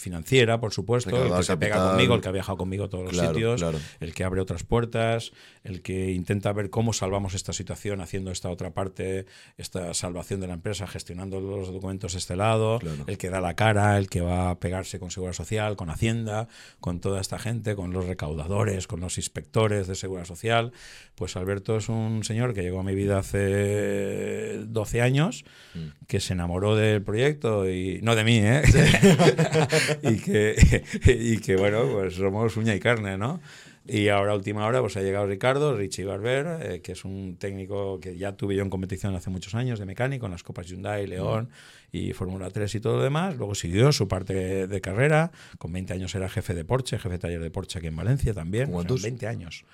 financiera, 0.00 0.60
por 0.60 0.72
supuesto, 0.72 1.24
el 1.24 1.32
que 1.34 1.42
se 1.42 1.56
pega 1.56 1.90
conmigo, 1.90 2.14
el 2.14 2.20
que 2.20 2.28
ha 2.28 2.32
viajado 2.32 2.58
conmigo 2.58 2.84
a 2.84 2.88
todos 2.88 3.12
los 3.12 3.16
sitios, 3.16 3.64
el 4.00 4.14
que 4.14 4.24
abre 4.24 4.40
otras 4.40 4.64
puertas, 4.64 5.32
el 5.64 5.82
que 5.82 6.12
intenta 6.12 6.52
ver 6.52 6.70
cómo 6.70 6.92
salvamos 6.92 7.34
esta 7.34 7.52
situación 7.52 8.00
haciendo 8.00 8.30
esta 8.30 8.50
otra 8.50 8.70
parte, 8.72 9.26
esta 9.56 9.94
salvación 9.94 10.40
de 10.40 10.46
la 10.48 10.54
empresa, 10.54 10.86
gestionando 10.86 11.40
los 11.40 11.72
documentos 11.72 12.12
de 12.12 12.18
este 12.18 12.36
lado, 12.36 12.80
el 13.06 13.18
que 13.18 13.30
da 13.30 13.40
la 13.40 13.54
cara, 13.54 13.98
el 13.98 14.08
que 14.08 14.20
va 14.20 14.50
a 14.50 14.58
pegarse 14.58 14.98
con 14.98 15.10
Seguridad 15.10 15.34
Social, 15.34 15.76
con 15.76 15.90
Hacienda, 15.90 16.48
con 16.80 17.00
toda 17.00 17.20
esta 17.20 17.38
gente, 17.38 17.74
con 17.76 17.92
los 17.92 18.06
recaudadores, 18.06 18.86
con 18.86 19.00
los 19.00 19.18
inspectores 19.18 19.86
de 19.86 19.94
Seguridad 19.94 20.26
Social. 20.26 20.72
Pues 21.14 21.36
Alberto 21.36 21.76
es 21.76 21.88
un 21.88 22.24
señor 22.24 22.54
que 22.54 22.62
llegó 22.62 22.80
a 22.80 22.82
mi 22.82 22.94
vida 22.94 23.18
hace 23.18 24.60
12 24.66 25.02
años, 25.02 25.44
mm. 25.74 26.06
que 26.06 26.20
se 26.20 26.32
enamoró 26.32 26.76
del 26.76 27.02
proyecto 27.02 27.68
y 27.68 28.00
no 28.02 28.14
de 28.14 28.24
mí, 28.24 28.38
¿eh? 28.38 28.62
y, 30.02 30.16
que, 30.16 30.82
y 31.06 31.38
que, 31.38 31.56
bueno, 31.56 31.86
pues 31.90 32.14
somos 32.14 32.56
uña 32.56 32.74
y 32.74 32.80
carne, 32.80 33.18
¿no? 33.18 33.40
Y 33.86 34.08
ahora, 34.08 34.34
última 34.34 34.66
hora, 34.66 34.80
pues 34.80 34.96
ha 34.96 35.02
llegado 35.02 35.26
Ricardo, 35.26 35.76
Richie 35.76 36.04
Barber, 36.04 36.46
eh, 36.62 36.80
que 36.80 36.92
es 36.92 37.04
un 37.04 37.36
técnico 37.38 37.98
que 37.98 38.16
ya 38.16 38.36
tuve 38.36 38.54
yo 38.54 38.62
en 38.62 38.70
competición 38.70 39.14
hace 39.16 39.30
muchos 39.30 39.54
años 39.54 39.78
de 39.78 39.86
mecánico 39.86 40.26
en 40.26 40.32
las 40.32 40.42
Copas 40.42 40.66
Hyundai, 40.68 41.06
León 41.06 41.48
y 41.90 42.12
Fórmula 42.12 42.50
3 42.50 42.72
y 42.74 42.80
todo 42.80 42.98
lo 42.98 43.02
demás. 43.02 43.36
Luego 43.36 43.54
siguió 43.54 43.90
su 43.90 44.06
parte 44.06 44.68
de 44.68 44.80
carrera. 44.80 45.32
Con 45.58 45.72
20 45.72 45.94
años 45.94 46.14
era 46.14 46.28
jefe 46.28 46.54
de 46.54 46.64
Porsche, 46.64 46.98
jefe 46.98 47.08
de 47.14 47.18
taller 47.18 47.40
de 47.40 47.50
Porsche 47.50 47.78
aquí 47.78 47.88
en 47.88 47.96
Valencia 47.96 48.32
también. 48.32 48.70
¿Cuántos? 48.70 49.02
20 49.02 49.26
años 49.26 49.64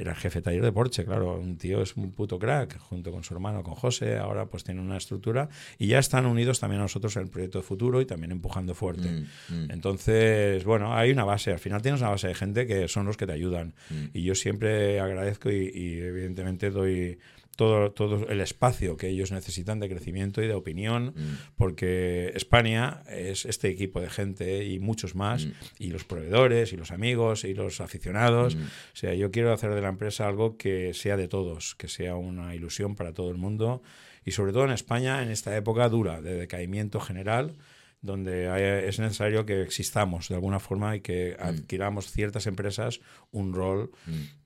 era 0.00 0.12
el 0.12 0.16
jefe 0.16 0.40
taller 0.40 0.62
de 0.62 0.72
Porsche, 0.72 1.04
claro, 1.04 1.38
un 1.38 1.58
tío 1.58 1.82
es 1.82 1.94
un 1.94 2.12
puto 2.12 2.38
crack, 2.38 2.78
junto 2.78 3.12
con 3.12 3.22
su 3.22 3.34
hermano, 3.34 3.62
con 3.62 3.74
José, 3.74 4.16
ahora 4.16 4.46
pues 4.46 4.64
tiene 4.64 4.80
una 4.80 4.96
estructura 4.96 5.50
y 5.78 5.88
ya 5.88 5.98
están 5.98 6.24
unidos 6.24 6.58
también 6.58 6.80
a 6.80 6.84
nosotros 6.84 7.14
en 7.16 7.24
el 7.24 7.28
proyecto 7.28 7.58
de 7.58 7.64
futuro 7.64 8.00
y 8.00 8.06
también 8.06 8.32
empujando 8.32 8.74
fuerte. 8.74 9.08
Mm, 9.10 9.26
mm. 9.48 9.70
Entonces, 9.70 10.64
bueno, 10.64 10.94
hay 10.96 11.10
una 11.10 11.24
base, 11.24 11.52
al 11.52 11.58
final 11.58 11.82
tienes 11.82 12.00
una 12.00 12.10
base 12.10 12.28
de 12.28 12.34
gente 12.34 12.66
que 12.66 12.88
son 12.88 13.04
los 13.04 13.18
que 13.18 13.26
te 13.26 13.32
ayudan 13.32 13.74
mm. 13.90 14.04
y 14.14 14.22
yo 14.22 14.34
siempre 14.34 15.00
agradezco 15.00 15.50
y 15.50 15.98
evidentemente 16.00 16.70
doy 16.70 17.18
todo, 17.60 17.92
todo 17.92 18.26
el 18.30 18.40
espacio 18.40 18.96
que 18.96 19.08
ellos 19.08 19.32
necesitan 19.32 19.80
de 19.80 19.90
crecimiento 19.90 20.42
y 20.42 20.46
de 20.46 20.54
opinión, 20.54 21.12
mm. 21.14 21.56
porque 21.56 22.32
España 22.34 23.02
es 23.06 23.44
este 23.44 23.68
equipo 23.68 24.00
de 24.00 24.08
gente 24.08 24.64
y 24.64 24.78
muchos 24.78 25.14
más, 25.14 25.44
mm. 25.44 25.52
y 25.78 25.88
los 25.88 26.04
proveedores, 26.04 26.72
y 26.72 26.78
los 26.78 26.90
amigos, 26.90 27.44
y 27.44 27.52
los 27.52 27.82
aficionados. 27.82 28.56
Mm. 28.56 28.62
O 28.62 28.96
sea, 28.96 29.12
yo 29.12 29.30
quiero 29.30 29.52
hacer 29.52 29.74
de 29.74 29.82
la 29.82 29.90
empresa 29.90 30.26
algo 30.26 30.56
que 30.56 30.94
sea 30.94 31.18
de 31.18 31.28
todos, 31.28 31.74
que 31.74 31.88
sea 31.88 32.16
una 32.16 32.54
ilusión 32.54 32.94
para 32.94 33.12
todo 33.12 33.30
el 33.30 33.36
mundo, 33.36 33.82
y 34.24 34.30
sobre 34.30 34.54
todo 34.54 34.64
en 34.64 34.70
España, 34.70 35.22
en 35.22 35.28
esta 35.30 35.54
época 35.54 35.86
dura 35.90 36.22
de 36.22 36.36
decaimiento 36.36 36.98
general 36.98 37.58
donde 38.02 38.88
es 38.88 38.98
necesario 38.98 39.44
que 39.44 39.60
existamos 39.60 40.30
de 40.30 40.34
alguna 40.34 40.58
forma 40.58 40.96
y 40.96 41.02
que 41.02 41.36
adquiramos 41.38 42.10
ciertas 42.10 42.46
empresas 42.46 43.00
un 43.30 43.52
rol 43.52 43.90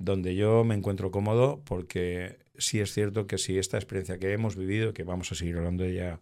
donde 0.00 0.34
yo 0.34 0.64
me 0.64 0.74
encuentro 0.74 1.12
cómodo 1.12 1.62
porque 1.64 2.43
sí 2.58 2.80
es 2.80 2.92
cierto 2.92 3.26
que 3.26 3.38
si 3.38 3.58
esta 3.58 3.76
experiencia 3.76 4.18
que 4.18 4.32
hemos 4.32 4.56
vivido, 4.56 4.92
que 4.92 5.04
vamos 5.04 5.30
a 5.32 5.34
seguir 5.34 5.56
hablando 5.56 5.84
de 5.84 5.92
ella 5.92 6.20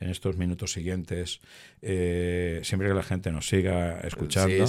en 0.00 0.10
estos 0.10 0.36
minutos 0.36 0.72
siguientes, 0.72 1.40
eh, 1.82 2.60
siempre 2.62 2.88
que 2.88 2.94
la 2.94 3.02
gente 3.02 3.30
nos 3.32 3.48
siga 3.48 4.00
escuchando, 4.00 4.64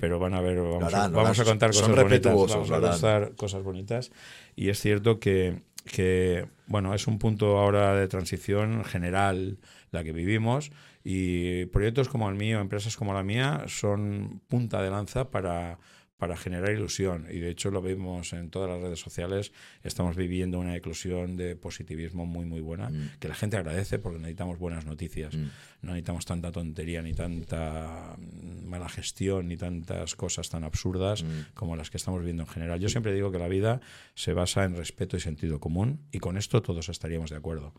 pero 0.00 0.18
van 0.18 0.34
a 0.34 0.40
ver, 0.40 0.60
vamos, 0.60 1.38
a, 1.38 1.44
contar 1.44 1.70
cosas 1.70 1.88
bonitas, 1.88 2.34
vamos 2.34 2.70
a 2.70 2.80
contar 2.80 3.34
cosas 3.36 3.62
bonitas, 3.62 4.10
y 4.56 4.68
es 4.68 4.80
cierto 4.80 5.20
que, 5.20 5.62
que, 5.84 6.46
bueno, 6.66 6.94
es 6.94 7.06
un 7.06 7.18
punto 7.18 7.58
ahora 7.58 7.94
de 7.94 8.08
transición 8.08 8.84
general 8.84 9.58
la 9.92 10.02
que 10.02 10.12
vivimos, 10.12 10.72
y 11.04 11.66
proyectos 11.66 12.08
como 12.08 12.28
el 12.28 12.36
mío, 12.36 12.60
empresas 12.60 12.96
como 12.96 13.14
la 13.14 13.22
mía, 13.22 13.64
son 13.68 14.40
punta 14.48 14.82
de 14.82 14.90
lanza 14.90 15.30
para 15.30 15.78
para 16.22 16.36
generar 16.36 16.70
ilusión. 16.70 17.26
Y 17.28 17.40
de 17.40 17.50
hecho 17.50 17.72
lo 17.72 17.82
vemos 17.82 18.32
en 18.32 18.48
todas 18.48 18.70
las 18.70 18.80
redes 18.80 19.00
sociales. 19.00 19.50
Estamos 19.82 20.14
viviendo 20.14 20.60
una 20.60 20.76
eclosión 20.76 21.36
de 21.36 21.56
positivismo 21.56 22.26
muy, 22.26 22.44
muy 22.44 22.60
buena, 22.60 22.90
mm. 22.90 23.14
que 23.18 23.26
la 23.26 23.34
gente 23.34 23.56
agradece 23.56 23.98
porque 23.98 24.20
necesitamos 24.20 24.60
buenas 24.60 24.86
noticias. 24.86 25.34
Mm. 25.34 25.46
No 25.80 25.90
necesitamos 25.90 26.24
tanta 26.24 26.52
tontería, 26.52 27.02
ni 27.02 27.12
tanta 27.12 28.16
mala 28.64 28.88
gestión, 28.88 29.48
ni 29.48 29.56
tantas 29.56 30.14
cosas 30.14 30.48
tan 30.48 30.62
absurdas 30.62 31.24
mm. 31.24 31.54
como 31.54 31.74
las 31.74 31.90
que 31.90 31.96
estamos 31.96 32.20
viviendo 32.20 32.44
en 32.44 32.48
general. 32.48 32.78
Yo 32.78 32.88
siempre 32.88 33.12
digo 33.12 33.32
que 33.32 33.40
la 33.40 33.48
vida 33.48 33.80
se 34.14 34.32
basa 34.32 34.62
en 34.62 34.76
respeto 34.76 35.16
y 35.16 35.20
sentido 35.20 35.58
común, 35.58 36.06
y 36.12 36.20
con 36.20 36.36
esto 36.36 36.62
todos 36.62 36.88
estaríamos 36.88 37.30
de 37.30 37.36
acuerdo. 37.38 37.74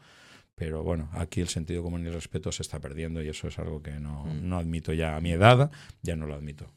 Pero 0.56 0.84
bueno, 0.84 1.10
aquí 1.13 1.39
el 1.39 1.47
sentido 1.47 1.82
común 1.82 2.03
y 2.03 2.08
el 2.08 2.13
respeto 2.13 2.51
se 2.51 2.62
está 2.62 2.82
perdiendo 2.82 3.23
y 3.23 3.29
eso 3.29 3.47
es 3.47 3.58
algo 3.58 3.82
que 3.82 4.01
no, 4.01 4.25
no 4.25 4.58
admito 4.58 4.91
ya 4.91 5.15
a 5.15 5.21
mi 5.21 5.32
edad, 5.32 5.71
ya 6.01 6.17
no 6.17 6.27
lo 6.27 6.36
admito. 6.36 6.69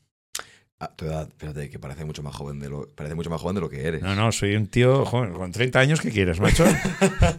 A 0.78 0.88
tu 0.88 1.06
edad, 1.06 1.26
espérate, 1.26 1.70
que 1.70 1.78
parece 1.78 2.04
mucho 2.04 2.22
más 2.22 2.36
joven 2.36 2.60
de 2.60 2.68
lo, 2.68 2.86
parece 2.90 3.14
mucho 3.14 3.30
más 3.30 3.40
joven 3.40 3.54
de 3.54 3.62
lo 3.62 3.70
que 3.70 3.86
eres. 3.86 4.02
No, 4.02 4.14
no, 4.14 4.30
soy 4.30 4.56
un 4.56 4.66
tío 4.66 5.06
joven, 5.06 5.32
con 5.32 5.50
30 5.50 5.78
años, 5.78 6.02
¿qué 6.02 6.10
quieres, 6.10 6.38
macho? 6.38 6.66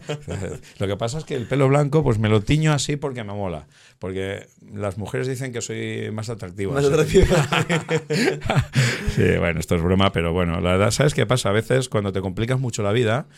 lo 0.78 0.86
que 0.88 0.96
pasa 0.96 1.18
es 1.18 1.24
que 1.24 1.36
el 1.36 1.46
pelo 1.46 1.68
blanco, 1.68 2.02
pues 2.02 2.18
me 2.18 2.28
lo 2.28 2.42
tiño 2.42 2.72
así 2.72 2.96
porque 2.96 3.22
me 3.22 3.32
mola. 3.32 3.68
Porque 4.00 4.48
las 4.72 4.98
mujeres 4.98 5.28
dicen 5.28 5.52
que 5.52 5.60
soy 5.60 6.10
más 6.10 6.28
atractivo. 6.30 6.72
Más 6.72 6.84
atractivo. 6.84 7.26
sí, 9.14 9.36
bueno, 9.38 9.60
esto 9.60 9.76
es 9.76 9.82
broma, 9.82 10.10
pero 10.10 10.32
bueno, 10.32 10.60
la 10.60 10.72
verdad, 10.72 10.90
¿sabes 10.90 11.14
qué 11.14 11.24
pasa? 11.24 11.50
A 11.50 11.52
veces 11.52 11.88
cuando 11.88 12.12
te 12.12 12.20
complicas 12.20 12.58
mucho 12.58 12.82
la 12.82 12.90
vida, 12.90 13.28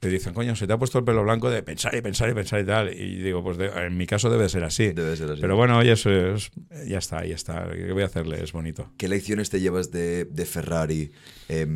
te 0.00 0.08
dicen, 0.08 0.32
coño, 0.32 0.54
se 0.54 0.66
te 0.66 0.72
ha 0.72 0.78
puesto 0.78 0.98
el 0.98 1.04
pelo 1.04 1.24
blanco 1.24 1.50
de 1.50 1.62
pensar 1.62 1.94
y 1.94 2.00
pensar 2.00 2.30
y 2.30 2.34
pensar 2.34 2.60
y 2.60 2.64
tal. 2.64 2.92
Y 2.94 3.16
digo, 3.16 3.42
pues 3.42 3.58
en 3.58 3.96
mi 3.96 4.06
caso 4.06 4.30
debe 4.30 4.48
ser 4.48 4.64
así. 4.64 4.92
Debe 4.92 5.16
ser 5.16 5.30
así. 5.30 5.40
Pero 5.40 5.56
bueno, 5.56 5.76
oye, 5.78 5.92
eso 5.92 6.10
es, 6.10 6.50
ya 6.86 6.98
está, 6.98 7.24
ya 7.24 7.34
está. 7.34 7.68
¿Qué 7.72 7.92
voy 7.92 8.02
a 8.02 8.06
hacerle? 8.06 8.42
Es 8.42 8.52
bonito. 8.52 8.92
¿Qué 8.96 9.08
lecciones 9.08 9.50
te 9.50 9.60
llevas 9.60 9.90
de, 9.90 10.24
de 10.24 10.46
Ferrari? 10.46 11.10
Eh, 11.48 11.66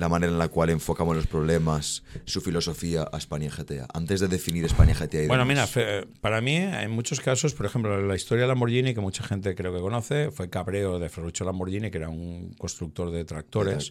la 0.00 0.08
manera 0.08 0.32
en 0.32 0.38
la 0.38 0.48
cual 0.48 0.70
enfocamos 0.70 1.14
los 1.14 1.26
problemas, 1.26 2.02
su 2.24 2.40
filosofía 2.40 3.06
a 3.12 3.18
España 3.18 3.50
GTA, 3.54 3.86
antes 3.92 4.20
de 4.20 4.28
definir 4.28 4.64
España 4.64 4.94
GTA. 4.98 5.26
bueno, 5.28 5.44
mira, 5.44 5.68
para 6.22 6.40
mí, 6.40 6.56
en 6.56 6.90
muchos 6.90 7.20
casos, 7.20 7.52
por 7.52 7.66
ejemplo, 7.66 8.00
la 8.00 8.16
historia 8.16 8.44
de 8.44 8.48
Lamborghini, 8.48 8.94
que 8.94 9.02
mucha 9.02 9.22
gente 9.24 9.54
creo 9.54 9.74
que 9.74 9.80
conoce, 9.80 10.30
fue 10.30 10.48
Cabreo 10.48 10.98
de 10.98 11.10
Ferruccio 11.10 11.44
Lamborghini, 11.44 11.90
que 11.90 11.98
era 11.98 12.08
un 12.08 12.54
constructor 12.54 13.10
de 13.10 13.26
tractores, 13.26 13.90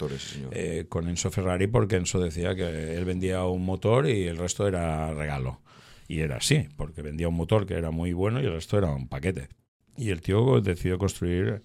eh, 0.50 0.88
con 0.90 1.08
Enzo 1.08 1.30
Ferrari, 1.30 1.68
porque 1.68 1.98
Enzo 1.98 2.20
decía 2.20 2.56
que 2.56 2.96
él 2.98 3.06
vendía 3.06 3.44
un 3.46 3.64
motor 3.64 4.10
y 4.10 4.24
el 4.24 4.38
resto 4.38 4.68
era 4.68 5.14
regalo. 5.14 5.62
Y 6.08 6.22
era 6.22 6.38
así, 6.38 6.70
porque 6.76 7.04
vendía 7.04 7.28
un 7.28 7.36
motor 7.36 7.68
que 7.68 7.76
era 7.76 7.92
muy 7.92 8.14
bueno 8.14 8.42
y 8.42 8.46
el 8.46 8.54
resto 8.54 8.80
era 8.80 8.90
un 8.90 9.08
paquete. 9.08 9.50
Y 9.96 10.10
el 10.10 10.22
tío 10.22 10.60
decidió 10.60 10.98
construir 10.98 11.62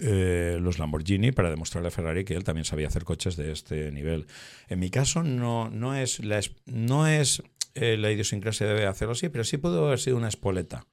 eh, 0.00 0.58
los 0.60 0.78
Lamborghini 0.78 1.32
para 1.32 1.50
demostrarle 1.50 1.88
a 1.88 1.90
Ferrari 1.90 2.24
que 2.24 2.34
él 2.34 2.44
también 2.44 2.64
sabía 2.64 2.88
hacer 2.88 3.04
coches 3.04 3.36
de 3.36 3.52
este 3.52 3.92
nivel. 3.92 4.26
En 4.68 4.78
mi 4.78 4.90
caso 4.90 5.22
no, 5.22 5.70
no 5.70 5.94
es, 5.94 6.24
la, 6.24 6.40
no 6.66 7.06
es 7.06 7.42
eh, 7.74 7.96
la 7.96 8.10
idiosincrasia 8.10 8.66
debe 8.66 8.86
hacerlo 8.86 9.12
así, 9.12 9.28
pero 9.28 9.44
sí 9.44 9.56
pudo 9.56 9.86
haber 9.86 10.00
sido 10.00 10.16
una 10.16 10.28
espoleta. 10.28 10.86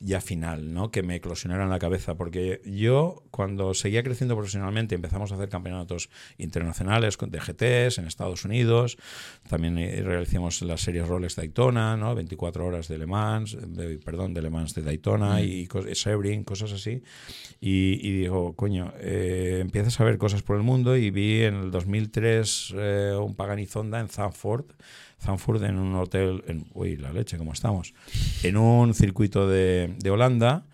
Ya 0.00 0.20
final, 0.20 0.72
¿no? 0.72 0.90
Que 0.90 1.02
me 1.02 1.16
eclosionara 1.16 1.64
en 1.64 1.70
la 1.70 1.78
cabeza, 1.78 2.14
porque 2.16 2.60
yo 2.64 3.24
cuando 3.30 3.74
seguía 3.74 4.02
creciendo 4.02 4.36
profesionalmente 4.36 4.94
empezamos 4.94 5.32
a 5.32 5.34
hacer 5.34 5.48
campeonatos 5.48 6.08
internacionales 6.36 7.18
de 7.20 7.38
GTs 7.40 7.98
en 7.98 8.06
Estados 8.06 8.44
Unidos, 8.44 8.96
también 9.48 9.76
eh, 9.78 10.02
realizamos 10.02 10.62
las 10.62 10.80
series 10.82 11.06
Rolex 11.08 11.36
Daytona, 11.36 11.96
¿no? 11.96 12.14
24 12.14 12.64
horas 12.64 12.88
de 12.88 12.98
Le 12.98 13.06
Mans, 13.06 13.56
perdón, 14.04 14.34
de 14.34 14.42
Le 14.42 14.50
Mans 14.50 14.74
de 14.74 14.82
Daytona 14.82 15.42
y, 15.42 15.68
Sebring, 15.92 16.44
cosas 16.44 16.72
así, 16.72 17.02
y, 17.60 18.20
digo, 18.20 18.54
coño, 18.54 18.92
eh, 19.00 19.58
empiezas 19.60 19.98
a 20.00 20.04
ver 20.04 20.18
cosas 20.18 20.42
por 20.42 20.56
el 20.56 20.62
mundo 20.62 20.96
y 20.96 21.10
vi 21.10 21.42
en 21.42 21.54
el 21.54 21.70
2003 21.70 22.74
eh, 22.76 23.18
un 23.20 23.34
Pagani 23.34 23.66
Zonda 23.66 23.98
en 24.00 24.08
Zandvoort, 24.08 24.72
Zandvoort 25.20 25.62
en 25.62 25.78
un 25.78 25.94
hotel, 25.96 26.44
en, 26.46 26.66
uy, 26.74 26.96
la 26.96 27.12
leche, 27.12 27.38
¿cómo 27.38 27.52
estamos? 27.52 27.94
En 28.42 28.56
un 28.56 28.94
circuito 28.94 29.48
de, 29.48 29.94
de 29.98 30.10
Holanda 30.10 30.66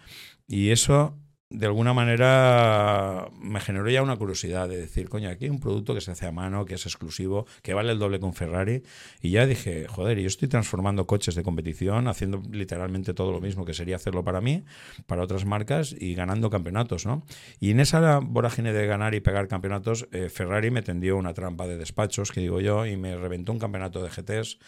y 0.47 0.71
eso 0.71 1.17
de 1.51 1.67
alguna 1.67 1.93
manera 1.93 3.29
me 3.41 3.61
generó 3.61 3.89
ya 3.89 4.03
una 4.03 4.17
curiosidad 4.17 4.69
de 4.69 4.77
decir, 4.77 5.09
coño, 5.09 5.29
aquí 5.29 5.45
hay 5.45 5.51
un 5.51 5.61
producto 5.61 5.95
que 5.95 6.01
se 6.01 6.11
hace 6.11 6.27
a 6.27 6.33
mano, 6.33 6.65
que 6.65 6.75
es 6.75 6.87
exclusivo, 6.87 7.47
que 7.63 7.75
vale 7.75 7.93
el 7.93 7.99
doble 7.99 8.19
con 8.19 8.35
Ferrari. 8.35 8.83
Y 9.21 9.31
ya 9.31 9.47
dije, 9.47 9.87
joder, 9.87 10.19
yo 10.19 10.27
estoy 10.27 10.49
transformando 10.49 11.07
coches 11.07 11.35
de 11.35 11.43
competición, 11.43 12.09
haciendo 12.09 12.43
literalmente 12.51 13.15
todo 13.15 13.31
lo 13.31 13.41
mismo 13.41 13.65
que 13.65 13.75
sería 13.75 13.97
hacerlo 13.97 14.25
para 14.25 14.41
mí, 14.41 14.65
para 15.07 15.23
otras 15.23 15.45
marcas 15.45 15.95
y 15.99 16.15
ganando 16.15 16.51
campeonatos, 16.51 17.07
¿no? 17.07 17.25
Y 17.61 17.71
en 17.71 17.81
esa 17.81 18.19
vorágine 18.19 18.73
de 18.73 18.87
ganar 18.87 19.15
y 19.15 19.21
pegar 19.21 19.47
campeonatos, 19.47 20.09
eh, 20.13 20.29
Ferrari 20.29 20.71
me 20.71 20.83
tendió 20.83 21.17
una 21.17 21.35
trampa 21.35 21.67
de 21.67 21.77
despachos, 21.77 22.33
que 22.33 22.41
digo 22.41 22.61
yo, 22.61 22.87
y 22.87 22.97
me 22.97 23.17
reventó 23.17 23.53
un 23.53 23.59
campeonato 23.59 24.03
de 24.03 24.11
GTs 24.11 24.59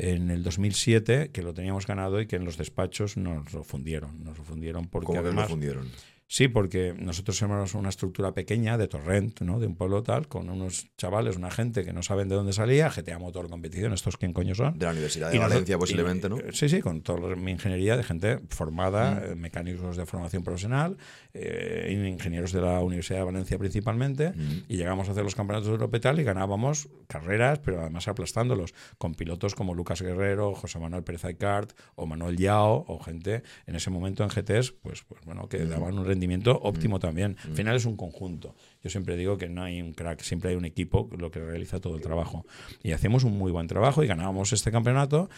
en 0.00 0.30
el 0.30 0.42
2007 0.42 1.30
que 1.32 1.42
lo 1.42 1.54
teníamos 1.54 1.86
ganado 1.86 2.20
y 2.20 2.26
que 2.26 2.36
en 2.36 2.44
los 2.44 2.56
despachos 2.56 3.16
nos 3.16 3.52
lo 3.52 3.64
fundieron. 3.64 4.24
Nos 4.24 4.38
lo 4.38 4.44
fundieron 4.44 4.88
porque 4.88 5.06
¿Cómo 5.06 5.20
además... 5.20 5.44
lo 5.44 5.50
fundieron? 5.50 5.88
Sí, 6.32 6.46
porque 6.46 6.94
nosotros 6.96 7.36
somos 7.36 7.74
una 7.74 7.88
estructura 7.88 8.32
pequeña 8.32 8.78
de 8.78 8.86
Torrent, 8.86 9.40
¿no? 9.40 9.58
De 9.58 9.66
un 9.66 9.74
pueblo 9.74 10.04
tal, 10.04 10.28
con 10.28 10.48
unos 10.48 10.86
chavales, 10.96 11.36
una 11.36 11.50
gente 11.50 11.84
que 11.84 11.92
no 11.92 12.04
saben 12.04 12.28
de 12.28 12.36
dónde 12.36 12.52
salía, 12.52 12.88
GTA 12.88 13.18
Motor 13.18 13.50
Competición, 13.50 13.92
¿estos 13.92 14.16
quién 14.16 14.32
coño 14.32 14.54
son? 14.54 14.78
De 14.78 14.86
la 14.86 14.92
Universidad 14.92 15.32
de 15.32 15.40
Valencia, 15.40 15.76
posiblemente, 15.76 16.28
¿no? 16.28 16.36
Sí, 16.52 16.68
sí, 16.68 16.82
con 16.82 17.02
toda 17.02 17.34
mi 17.34 17.50
ingeniería 17.50 17.96
de 17.96 18.04
gente 18.04 18.38
formada, 18.48 19.16
mm. 19.16 19.32
eh, 19.32 19.34
mecánicos 19.34 19.96
de 19.96 20.06
formación 20.06 20.44
profesional, 20.44 20.98
eh, 21.34 21.88
ingenieros 22.08 22.52
de 22.52 22.60
la 22.60 22.78
Universidad 22.78 23.18
de 23.18 23.24
Valencia 23.24 23.58
principalmente, 23.58 24.30
mm. 24.30 24.66
y 24.68 24.76
llegamos 24.76 25.08
a 25.08 25.10
hacer 25.10 25.24
los 25.24 25.34
campeonatos 25.34 25.66
de 25.66 25.72
Europa 25.72 25.96
y 25.96 26.00
tal, 26.00 26.20
y 26.20 26.22
ganábamos 26.22 26.88
carreras, 27.08 27.58
pero 27.58 27.80
además 27.80 28.06
aplastándolos, 28.06 28.72
con 28.98 29.16
pilotos 29.16 29.56
como 29.56 29.74
Lucas 29.74 30.00
Guerrero, 30.00 30.54
José 30.54 30.78
Manuel 30.78 31.02
Pérez 31.02 31.24
Aycart, 31.24 31.72
o 31.96 32.06
Manuel 32.06 32.36
Yao, 32.36 32.84
o 32.86 33.00
gente 33.00 33.42
en 33.66 33.74
ese 33.74 33.90
momento 33.90 34.22
en 34.22 34.28
GTs, 34.28 34.70
pues, 34.80 35.02
pues 35.02 35.24
bueno, 35.24 35.48
que 35.48 35.58
mm. 35.58 35.68
daban 35.68 35.98
un 35.98 36.04
rendimiento 36.04 36.19
óptimo 36.62 36.96
mm. 36.96 37.00
también. 37.00 37.36
Al 37.44 37.50
mm. 37.50 37.54
final 37.54 37.76
es 37.76 37.84
un 37.84 37.96
conjunto. 37.96 38.54
Yo 38.82 38.90
siempre 38.90 39.16
digo 39.16 39.36
que 39.38 39.48
no 39.48 39.62
hay 39.62 39.80
un 39.80 39.92
crack, 39.92 40.20
siempre 40.22 40.50
hay 40.50 40.56
un 40.56 40.64
equipo 40.64 41.08
lo 41.16 41.30
que 41.30 41.40
realiza 41.40 41.80
todo 41.80 41.96
el 41.96 42.02
trabajo. 42.02 42.46
Y 42.82 42.92
hacemos 42.92 43.24
un 43.24 43.36
muy 43.36 43.52
buen 43.52 43.66
trabajo 43.66 44.02
y 44.02 44.06
ganábamos 44.06 44.52
este 44.52 44.70
campeonato. 44.70 45.28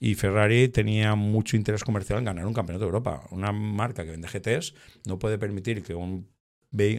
Y 0.00 0.14
Ferrari 0.14 0.68
tenía 0.68 1.14
mucho 1.14 1.56
interés 1.56 1.84
comercial 1.84 2.18
en 2.18 2.24
ganar 2.24 2.46
un 2.46 2.54
campeonato 2.54 2.84
de 2.84 2.88
Europa. 2.88 3.22
Una 3.30 3.52
marca 3.52 4.04
que 4.04 4.10
vende 4.10 4.28
GTs 4.28 4.74
no 5.06 5.18
puede 5.18 5.38
permitir 5.38 5.82
que 5.82 5.94
un 5.94 6.26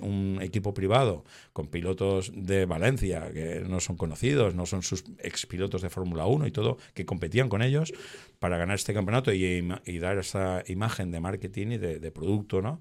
un 0.01 0.39
equipo 0.41 0.73
privado 0.73 1.23
con 1.51 1.67
pilotos 1.67 2.31
de 2.35 2.65
Valencia 2.65 3.31
que 3.33 3.61
no 3.67 3.79
son 3.79 3.97
conocidos, 3.97 4.55
no 4.55 4.65
son 4.65 4.83
sus 4.83 5.03
expilotos 5.19 5.81
de 5.81 5.89
Fórmula 5.89 6.25
1 6.25 6.47
y 6.47 6.51
todo, 6.51 6.77
que 6.93 7.05
competían 7.05 7.49
con 7.49 7.61
ellos 7.61 7.93
para 8.39 8.57
ganar 8.57 8.75
este 8.75 8.93
campeonato 8.93 9.33
y, 9.33 9.61
dar 9.99 10.17
esa 10.17 10.63
imagen 10.67 11.11
de 11.11 11.19
marketing 11.19 11.67
y 11.67 11.77
de, 11.77 12.11
producto, 12.11 12.61
¿no? 12.61 12.79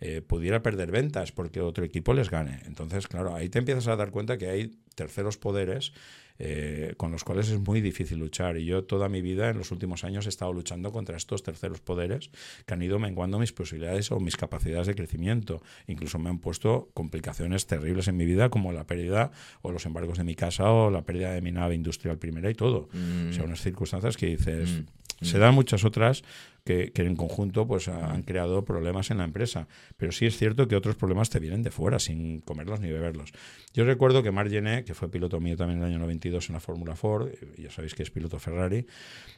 Eh, 0.00 0.20
pudiera 0.20 0.62
perder 0.62 0.90
ventas 0.90 1.32
porque 1.32 1.60
otro 1.60 1.84
equipo 1.84 2.12
les 2.12 2.28
gane. 2.30 2.60
Entonces, 2.66 3.06
claro, 3.06 3.34
ahí 3.34 3.48
te 3.48 3.58
empiezas 3.58 3.88
a 3.88 3.96
dar 3.96 4.10
cuenta 4.10 4.36
que 4.36 4.48
hay 4.48 4.72
terceros 4.94 5.38
poderes 5.38 5.92
eh, 6.38 6.94
con 6.96 7.12
los 7.12 7.24
cuales 7.24 7.48
es 7.48 7.60
muy 7.60 7.80
difícil 7.80 8.18
luchar. 8.18 8.56
Y 8.56 8.64
yo 8.64 8.84
toda 8.84 9.08
mi 9.08 9.22
vida, 9.22 9.50
en 9.50 9.58
los 9.58 9.70
últimos 9.70 10.04
años, 10.04 10.26
he 10.26 10.28
estado 10.28 10.52
luchando 10.52 10.92
contra 10.92 11.16
estos 11.16 11.42
terceros 11.42 11.80
poderes 11.80 12.30
que 12.66 12.74
han 12.74 12.82
ido 12.82 12.98
menguando 12.98 13.38
mis 13.38 13.52
posibilidades 13.52 14.10
o 14.10 14.20
mis 14.20 14.36
capacidades 14.36 14.86
de 14.86 14.94
crecimiento. 14.94 15.62
Incluso 15.86 16.18
me 16.18 16.30
han 16.30 16.38
puesto 16.38 16.90
complicaciones 16.94 17.66
terribles 17.66 18.08
en 18.08 18.16
mi 18.16 18.24
vida, 18.24 18.48
como 18.48 18.72
la 18.72 18.86
pérdida 18.86 19.30
o 19.62 19.70
los 19.70 19.86
embargos 19.86 20.18
de 20.18 20.24
mi 20.24 20.34
casa 20.34 20.70
o 20.70 20.90
la 20.90 21.02
pérdida 21.02 21.32
de 21.32 21.40
mi 21.40 21.52
nave 21.52 21.74
industrial 21.74 22.18
primera 22.18 22.50
y 22.50 22.54
todo. 22.54 22.88
O 22.88 23.32
sea, 23.32 23.42
mm. 23.42 23.46
unas 23.46 23.60
circunstancias 23.60 24.16
que 24.16 24.26
dices... 24.26 24.70
Mm. 24.70 24.84
Se 25.22 25.38
dan 25.38 25.54
muchas 25.54 25.84
otras 25.84 26.22
que, 26.64 26.92
en 26.94 27.16
conjunto 27.16 27.66
pues 27.66 27.88
han 27.88 28.22
creado 28.22 28.64
problemas 28.64 29.10
en 29.10 29.18
la 29.18 29.24
empresa. 29.24 29.68
Pero 29.96 30.12
sí 30.12 30.26
es 30.26 30.36
cierto 30.36 30.66
que 30.66 30.76
otros 30.76 30.96
problemas 30.96 31.30
te 31.30 31.38
vienen 31.38 31.62
de 31.62 31.70
fuera, 31.70 31.98
sin 31.98 32.40
comerlos 32.40 32.80
ni 32.80 32.90
beberlos. 32.90 33.32
Yo 33.72 33.84
recuerdo 33.84 34.22
que 34.22 34.30
Marc 34.30 34.50
Gené, 34.50 34.84
que 34.84 34.94
fue 34.94 35.10
piloto 35.10 35.40
mío 35.40 35.56
también 35.56 35.78
en 35.78 35.84
el 35.84 35.90
año 35.90 35.98
92 36.00 36.48
en 36.48 36.54
la 36.54 36.60
Fórmula 36.60 36.96
Ford, 36.96 37.30
ya 37.58 37.70
sabéis 37.70 37.94
que 37.94 38.02
es 38.02 38.10
piloto 38.10 38.38
Ferrari, 38.38 38.86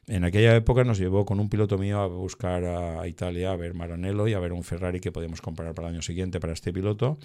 en 0.07 0.25
aquella 0.25 0.55
época 0.55 0.85
nos 0.85 0.99
llevó 0.99 1.25
con 1.25 1.41
un 1.41 1.49
piloto 1.49 1.79
mío 1.79 1.99
a 1.99 2.07
buscar 2.07 2.65
a 2.65 3.07
Italia, 3.09 3.53
a 3.53 3.57
ver 3.57 3.75
Maranello 3.75 4.29
y 4.29 4.35
a 4.35 4.39
ver 4.39 4.53
un 4.53 4.63
Ferrari 4.63 5.01
que 5.01 5.11
podíamos 5.13 5.41
comprar 5.41 5.75
para 5.75 5.89
el 5.89 5.95
año 5.95 6.03
siguiente 6.03 6.39
para 6.39 6.53
este 6.53 6.73
piloto. 6.73 7.19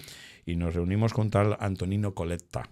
Y 0.44 0.56
nos 0.56 0.74
reunimos 0.74 1.12
con 1.12 1.30
tal 1.30 1.56
Antonino 1.60 2.14
Coletta. 2.14 2.68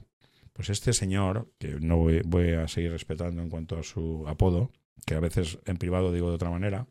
Pues 0.52 0.68
este 0.68 0.92
señor, 0.92 1.48
que 1.58 1.78
no 1.80 1.96
voy 2.24 2.52
a 2.54 2.66
seguir 2.66 2.90
respetando 2.90 3.40
en 3.40 3.48
cuanto 3.48 3.78
a 3.78 3.82
su 3.82 4.24
apodo, 4.26 4.72
que 5.06 5.14
a 5.14 5.20
veces 5.20 5.58
en 5.64 5.76
privado 5.76 6.12
digo 6.12 6.28
de 6.28 6.34
otra 6.34 6.50
manera, 6.50 6.86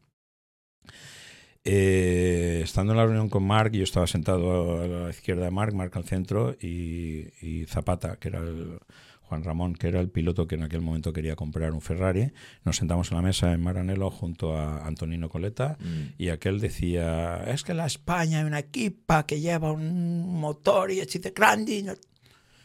eh, 1.63 2.61
estando 2.63 2.93
en 2.93 2.97
la 2.97 3.05
reunión 3.05 3.29
con 3.29 3.43
Mark, 3.43 3.71
yo 3.73 3.83
estaba 3.83 4.07
sentado 4.07 4.81
a 4.81 4.87
la 4.87 5.09
izquierda 5.09 5.45
de 5.45 5.51
Mark, 5.51 5.73
Mark 5.75 5.91
al 5.95 6.05
centro, 6.05 6.55
y, 6.61 7.65
Zapata, 7.67 8.15
que 8.17 8.29
era 8.29 8.39
el 8.39 8.79
Juan 9.21 9.43
Ramón, 9.43 9.75
que 9.75 9.87
era 9.87 9.99
el 9.99 10.09
piloto 10.09 10.47
que 10.47 10.55
en 10.55 10.63
aquel 10.63 10.81
momento 10.81 11.13
quería 11.13 11.35
comprar 11.35 11.73
un 11.73 11.81
Ferrari. 11.81 12.31
Nos 12.63 12.77
sentamos 12.77 13.11
en 13.11 13.17
la 13.17 13.21
mesa 13.21 13.53
en 13.53 13.61
Maranello 13.61 14.09
junto 14.09 14.57
a 14.57 14.87
Antonino 14.87 15.29
Coleta 15.29 15.77
mm. 15.79 16.13
y 16.17 16.29
aquel 16.29 16.59
decía, 16.59 17.43
es 17.45 17.63
que 17.63 17.73
en 17.73 17.77
la 17.77 17.85
España 17.85 18.39
hay 18.39 18.45
una 18.45 18.59
equipa 18.59 19.27
que 19.27 19.39
lleva 19.39 19.71
un 19.71 20.39
motor 20.39 20.91
y 20.91 21.01
es 21.01 21.33
grande. 21.35 21.97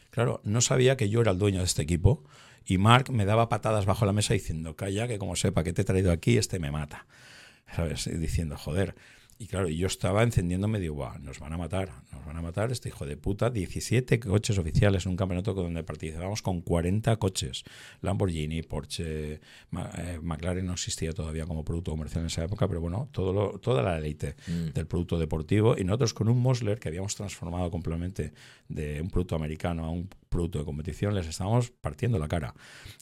Claro, 0.09 0.41
no 0.43 0.61
sabía 0.61 0.97
que 0.97 1.09
yo 1.09 1.21
era 1.21 1.31
el 1.31 1.37
dueño 1.37 1.59
de 1.59 1.65
este 1.65 1.83
equipo 1.83 2.23
y 2.65 2.79
Mark 2.79 3.11
me 3.11 3.25
daba 3.25 3.49
patadas 3.49 3.85
bajo 3.85 4.05
la 4.05 4.13
mesa 4.13 4.33
diciendo, 4.33 4.75
calla, 4.75 5.07
que 5.07 5.19
como 5.19 5.35
sepa 5.35 5.63
que 5.63 5.73
te 5.73 5.83
he 5.83 5.85
traído 5.85 6.11
aquí, 6.11 6.37
este 6.37 6.57
me 6.57 6.71
mata. 6.71 7.05
¿Sabes? 7.75 8.09
diciendo, 8.19 8.57
joder, 8.57 8.95
y 9.37 9.47
claro, 9.47 9.67
yo 9.67 9.87
estaba 9.87 10.23
encendiéndome, 10.23 10.79
digo, 10.79 10.95
Buah, 10.95 11.17
nos 11.19 11.39
van 11.39 11.51
a 11.51 11.57
matar, 11.57 11.91
nos 12.13 12.25
van 12.25 12.37
a 12.37 12.41
matar 12.41 12.71
este 12.71 12.87
hijo 12.87 13.05
de 13.05 13.17
puta. 13.17 13.49
17 13.49 14.17
coches 14.21 14.57
oficiales 14.57 15.05
en 15.05 15.11
un 15.11 15.17
campeonato 15.17 15.53
donde 15.53 15.83
participábamos 15.83 16.41
con 16.41 16.61
40 16.61 17.17
coches. 17.17 17.65
Lamborghini, 17.99 18.61
Porsche, 18.61 19.33
eh, 19.33 19.39
McLaren 20.21 20.65
no 20.65 20.71
existía 20.71 21.11
todavía 21.11 21.45
como 21.45 21.65
producto 21.65 21.91
comercial 21.91 22.21
en 22.21 22.27
esa 22.27 22.45
época, 22.45 22.65
pero 22.69 22.79
bueno, 22.79 23.09
todo 23.11 23.33
lo, 23.33 23.59
toda 23.59 23.83
la 23.83 23.97
élite 23.97 24.37
mm. 24.47 24.69
del 24.69 24.87
producto 24.87 25.19
deportivo. 25.19 25.77
Y 25.77 25.83
nosotros 25.83 26.13
con 26.13 26.29
un 26.29 26.39
Mosler 26.39 26.79
que 26.79 26.87
habíamos 26.87 27.13
transformado 27.15 27.69
completamente 27.69 28.31
de 28.69 29.01
un 29.01 29.09
producto 29.09 29.35
americano 29.35 29.83
a 29.83 29.89
un 29.89 30.07
producto 30.29 30.59
de 30.59 30.65
competición, 30.65 31.15
les 31.15 31.27
estábamos 31.27 31.71
partiendo 31.71 32.19
la 32.19 32.27
cara. 32.27 32.53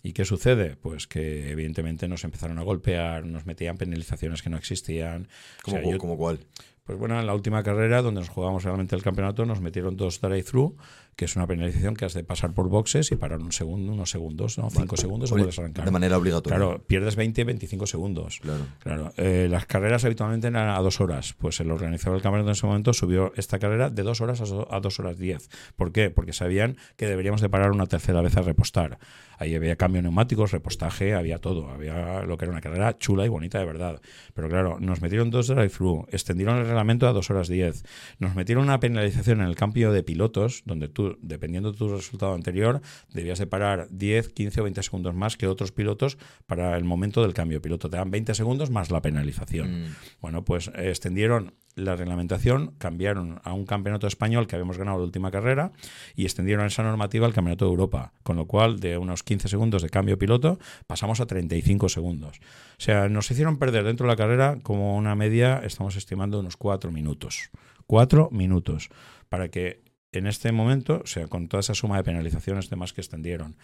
¿Y 0.01 0.13
qué 0.13 0.25
sucede? 0.25 0.75
Pues 0.75 1.07
que 1.07 1.51
evidentemente 1.51 2.07
nos 2.07 2.23
empezaron 2.23 2.59
a 2.59 2.63
golpear, 2.63 3.25
nos 3.25 3.45
metían 3.45 3.77
penalizaciones 3.77 4.41
que 4.41 4.49
no 4.49 4.57
existían. 4.57 5.27
¿Cómo, 5.63 5.97
como 5.97 6.17
cuál? 6.17 6.39
Pues 6.83 6.99
bueno, 6.99 7.17
en 7.17 7.25
la 7.25 7.33
última 7.33 7.63
carrera, 7.63 8.01
donde 8.01 8.19
nos 8.19 8.29
jugamos 8.29 8.63
realmente 8.63 8.95
el 8.95 9.03
campeonato, 9.03 9.45
nos 9.45 9.61
metieron 9.61 9.95
dos 9.95 10.19
drive-through 10.19 10.75
que 11.15 11.25
es 11.25 11.35
una 11.35 11.47
penalización 11.47 11.95
que 11.95 12.05
has 12.05 12.13
de 12.13 12.23
pasar 12.23 12.53
por 12.53 12.69
boxes 12.69 13.11
y 13.11 13.15
parar 13.15 13.39
un 13.39 13.51
segundo, 13.51 13.93
unos 13.93 14.09
segundos, 14.09 14.57
¿no? 14.57 14.69
Cinco 14.69 14.97
segundos 14.97 15.31
o 15.31 15.35
puedes 15.35 15.57
arrancar. 15.59 15.85
De 15.85 15.91
manera 15.91 16.17
obligatoria. 16.17 16.57
Claro, 16.57 16.83
pierdes 16.85 17.15
20, 17.15 17.43
25 17.43 17.87
segundos. 17.87 18.39
Claro. 18.41 18.65
claro. 18.79 19.13
Eh, 19.17 19.47
las 19.49 19.65
carreras 19.65 20.05
habitualmente 20.05 20.47
eran 20.47 20.69
a 20.69 20.79
dos 20.79 21.01
horas. 21.01 21.33
Pues 21.37 21.59
el 21.59 21.71
organizador 21.71 22.17
del 22.17 22.23
campeonato 22.23 22.49
en 22.49 22.53
ese 22.53 22.65
momento 22.65 22.93
subió 22.93 23.31
esta 23.35 23.59
carrera 23.59 23.89
de 23.89 24.03
dos 24.03 24.21
horas 24.21 24.41
a 24.41 24.79
dos 24.79 24.99
horas 24.99 25.17
diez. 25.17 25.49
¿Por 25.75 25.91
qué? 25.91 26.09
Porque 26.09 26.33
sabían 26.33 26.77
que 26.95 27.07
deberíamos 27.07 27.41
de 27.41 27.49
parar 27.49 27.71
una 27.71 27.85
tercera 27.85 28.21
vez 28.21 28.37
a 28.37 28.41
repostar. 28.41 28.99
Ahí 29.37 29.55
había 29.55 29.75
cambio 29.75 29.99
de 29.99 30.03
neumáticos, 30.03 30.51
repostaje, 30.51 31.13
había 31.13 31.39
todo. 31.39 31.69
Había 31.69 32.23
lo 32.23 32.37
que 32.37 32.45
era 32.45 32.51
una 32.51 32.61
carrera 32.61 32.97
chula 32.97 33.25
y 33.25 33.29
bonita 33.29 33.59
de 33.59 33.65
verdad. 33.65 34.01
Pero 34.33 34.49
claro, 34.49 34.77
nos 34.79 35.01
metieron 35.01 35.31
dos 35.31 35.47
drive-thru, 35.47 36.07
extendieron 36.11 36.57
el 36.57 36.65
reglamento 36.65 37.07
a 37.07 37.13
dos 37.13 37.29
horas 37.29 37.47
diez. 37.47 37.83
Nos 38.19 38.35
metieron 38.35 38.63
una 38.63 38.79
penalización 38.79 39.41
en 39.41 39.47
el 39.47 39.55
cambio 39.55 39.91
de 39.91 40.03
pilotos, 40.03 40.63
donde 40.65 40.87
tú, 40.87 41.02
dependiendo 41.21 41.71
de 41.71 41.77
tu 41.77 41.87
resultado 41.87 42.33
anterior, 42.33 42.81
debías 43.11 43.39
de 43.39 43.47
parar 43.47 43.87
10, 43.89 44.29
15 44.29 44.61
o 44.61 44.63
20 44.63 44.83
segundos 44.83 45.15
más 45.15 45.37
que 45.37 45.47
otros 45.47 45.71
pilotos 45.71 46.17
para 46.45 46.77
el 46.77 46.83
momento 46.83 47.21
del 47.21 47.33
cambio 47.33 47.57
de 47.57 47.61
piloto. 47.61 47.89
Te 47.89 47.97
dan 47.97 48.11
20 48.11 48.33
segundos 48.35 48.69
más 48.69 48.91
la 48.91 49.01
penalización. 49.01 49.83
Mm. 49.83 49.95
Bueno, 50.21 50.43
pues 50.43 50.69
eh, 50.69 50.89
extendieron 50.89 51.53
la 51.75 51.95
reglamentación 51.95 52.75
cambiaron 52.77 53.39
a 53.43 53.53
un 53.53 53.65
campeonato 53.65 54.07
español 54.07 54.47
que 54.47 54.55
habíamos 54.55 54.77
ganado 54.77 54.99
la 54.99 55.05
última 55.05 55.31
carrera 55.31 55.71
y 56.15 56.23
extendieron 56.23 56.65
esa 56.65 56.83
normativa 56.83 57.25
al 57.25 57.33
campeonato 57.33 57.65
de 57.65 57.71
Europa, 57.71 58.13
con 58.23 58.35
lo 58.35 58.45
cual 58.45 58.79
de 58.79 58.97
unos 58.97 59.23
15 59.23 59.47
segundos 59.47 59.81
de 59.81 59.89
cambio 59.89 60.17
piloto 60.17 60.59
pasamos 60.87 61.19
a 61.19 61.25
35 61.25 61.89
segundos. 61.89 62.39
O 62.77 62.81
sea, 62.81 63.09
nos 63.09 63.29
hicieron 63.31 63.57
perder 63.57 63.85
dentro 63.85 64.05
de 64.05 64.11
la 64.11 64.17
carrera 64.17 64.59
como 64.61 64.95
una 64.97 65.15
media, 65.15 65.61
estamos 65.63 65.95
estimando 65.95 66.39
unos 66.39 66.57
4 66.57 66.91
minutos. 66.91 67.49
4 67.87 68.29
minutos 68.31 68.89
para 69.29 69.49
que 69.49 69.81
en 70.13 70.27
este 70.27 70.51
momento, 70.51 71.01
o 71.03 71.07
sea, 71.07 71.27
con 71.27 71.47
toda 71.47 71.61
esa 71.61 71.73
suma 71.73 71.97
de 71.97 72.03
penalizaciones 72.03 72.69
demás 72.69 72.93
que 72.93 73.01
extendieron. 73.01 73.55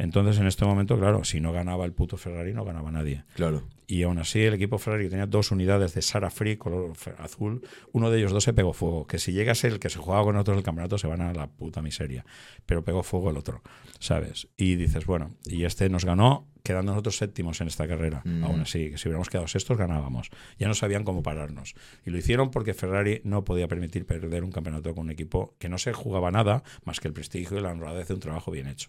Entonces, 0.00 0.38
en 0.38 0.46
este 0.46 0.64
momento, 0.64 0.98
claro, 0.98 1.24
si 1.24 1.40
no 1.40 1.52
ganaba 1.52 1.84
el 1.84 1.92
puto 1.92 2.16
Ferrari, 2.16 2.54
no 2.54 2.64
ganaba 2.64 2.90
nadie. 2.90 3.24
Claro. 3.34 3.68
Y 3.86 4.02
aún 4.04 4.18
así, 4.18 4.40
el 4.40 4.54
equipo 4.54 4.78
Ferrari 4.78 5.10
tenía 5.10 5.26
dos 5.26 5.50
unidades 5.50 5.92
de 5.92 6.00
Sara 6.00 6.30
Free, 6.30 6.56
color 6.56 6.94
azul. 7.18 7.60
Uno 7.92 8.10
de 8.10 8.18
ellos 8.18 8.32
dos 8.32 8.44
se 8.44 8.54
pegó 8.54 8.72
fuego. 8.72 9.06
Que 9.06 9.18
si 9.18 9.32
llega 9.32 9.52
a 9.52 9.54
ser 9.54 9.72
el 9.72 9.78
que 9.78 9.90
se 9.90 9.98
jugaba 9.98 10.24
con 10.24 10.36
otros 10.36 10.56
del 10.56 10.64
campeonato, 10.64 10.96
se 10.96 11.06
van 11.06 11.20
a 11.20 11.34
la 11.34 11.48
puta 11.48 11.82
miseria. 11.82 12.24
Pero 12.64 12.82
pegó 12.82 13.02
fuego 13.02 13.28
el 13.28 13.36
otro, 13.36 13.62
¿sabes? 13.98 14.48
Y 14.56 14.76
dices, 14.76 15.04
bueno, 15.04 15.34
y 15.44 15.64
este 15.64 15.90
nos 15.90 16.06
ganó 16.06 16.48
quedando 16.62 16.92
nosotros 16.92 17.18
séptimos 17.18 17.60
en 17.60 17.68
esta 17.68 17.86
carrera. 17.86 18.22
Mm. 18.24 18.44
Aún 18.44 18.60
así, 18.60 18.90
que 18.90 18.96
si 18.96 19.06
hubiéramos 19.06 19.28
quedado 19.28 19.48
sextos, 19.48 19.76
ganábamos. 19.76 20.30
Ya 20.58 20.66
no 20.66 20.74
sabían 20.74 21.04
cómo 21.04 21.22
pararnos. 21.22 21.74
Y 22.06 22.10
lo 22.10 22.16
hicieron 22.16 22.50
porque 22.50 22.72
Ferrari 22.72 23.20
no 23.24 23.44
podía 23.44 23.68
permitir 23.68 24.06
perder 24.06 24.44
un 24.44 24.52
campeonato 24.52 24.94
con 24.94 25.04
un 25.04 25.10
equipo 25.10 25.56
que 25.58 25.68
no 25.68 25.76
se 25.76 25.92
jugaba 25.92 26.30
nada 26.30 26.62
más 26.84 27.00
que 27.00 27.08
el 27.08 27.12
prestigio 27.12 27.58
y 27.58 27.60
la 27.60 27.70
honradez 27.70 28.08
de 28.08 28.14
un 28.14 28.20
trabajo 28.20 28.50
bien 28.50 28.66
hecho. 28.66 28.88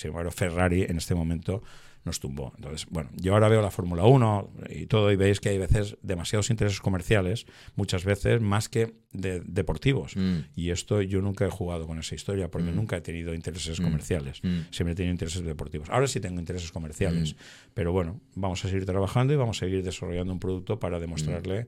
Sin 0.00 0.08
embargo, 0.08 0.30
Ferrari 0.30 0.84
en 0.84 0.96
este 0.96 1.14
momento 1.14 1.62
nos 2.04 2.18
tumbó. 2.20 2.54
Entonces, 2.56 2.86
bueno, 2.90 3.10
yo 3.16 3.34
ahora 3.34 3.48
veo 3.48 3.60
la 3.60 3.70
Fórmula 3.70 4.04
1 4.04 4.50
y 4.70 4.86
todo 4.86 5.12
y 5.12 5.16
veis 5.16 5.38
que 5.38 5.50
hay 5.50 5.58
veces 5.58 5.98
demasiados 6.00 6.48
intereses 6.48 6.80
comerciales, 6.80 7.44
muchas 7.76 8.06
veces 8.06 8.40
más 8.40 8.70
que 8.70 8.94
de, 9.12 9.40
deportivos. 9.40 10.16
Mm. 10.16 10.38
Y 10.56 10.70
esto 10.70 11.02
yo 11.02 11.20
nunca 11.20 11.44
he 11.44 11.50
jugado 11.50 11.86
con 11.86 11.98
esa 11.98 12.14
historia 12.14 12.50
porque 12.50 12.70
mm. 12.70 12.76
nunca 12.76 12.96
he 12.96 13.00
tenido 13.02 13.34
intereses 13.34 13.78
mm. 13.78 13.84
comerciales. 13.84 14.40
Siempre 14.70 14.92
he 14.92 14.94
tenido 14.94 15.12
intereses 15.12 15.44
deportivos. 15.44 15.90
Ahora 15.90 16.06
sí 16.06 16.20
tengo 16.20 16.40
intereses 16.40 16.72
comerciales, 16.72 17.36
pero 17.74 17.92
bueno, 17.92 18.18
vamos 18.34 18.64
a 18.64 18.68
seguir 18.68 18.86
trabajando 18.86 19.34
y 19.34 19.36
vamos 19.36 19.58
a 19.58 19.60
seguir 19.60 19.84
desarrollando 19.84 20.32
un 20.32 20.40
producto 20.40 20.78
para 20.80 20.98
demostrarle 20.98 21.66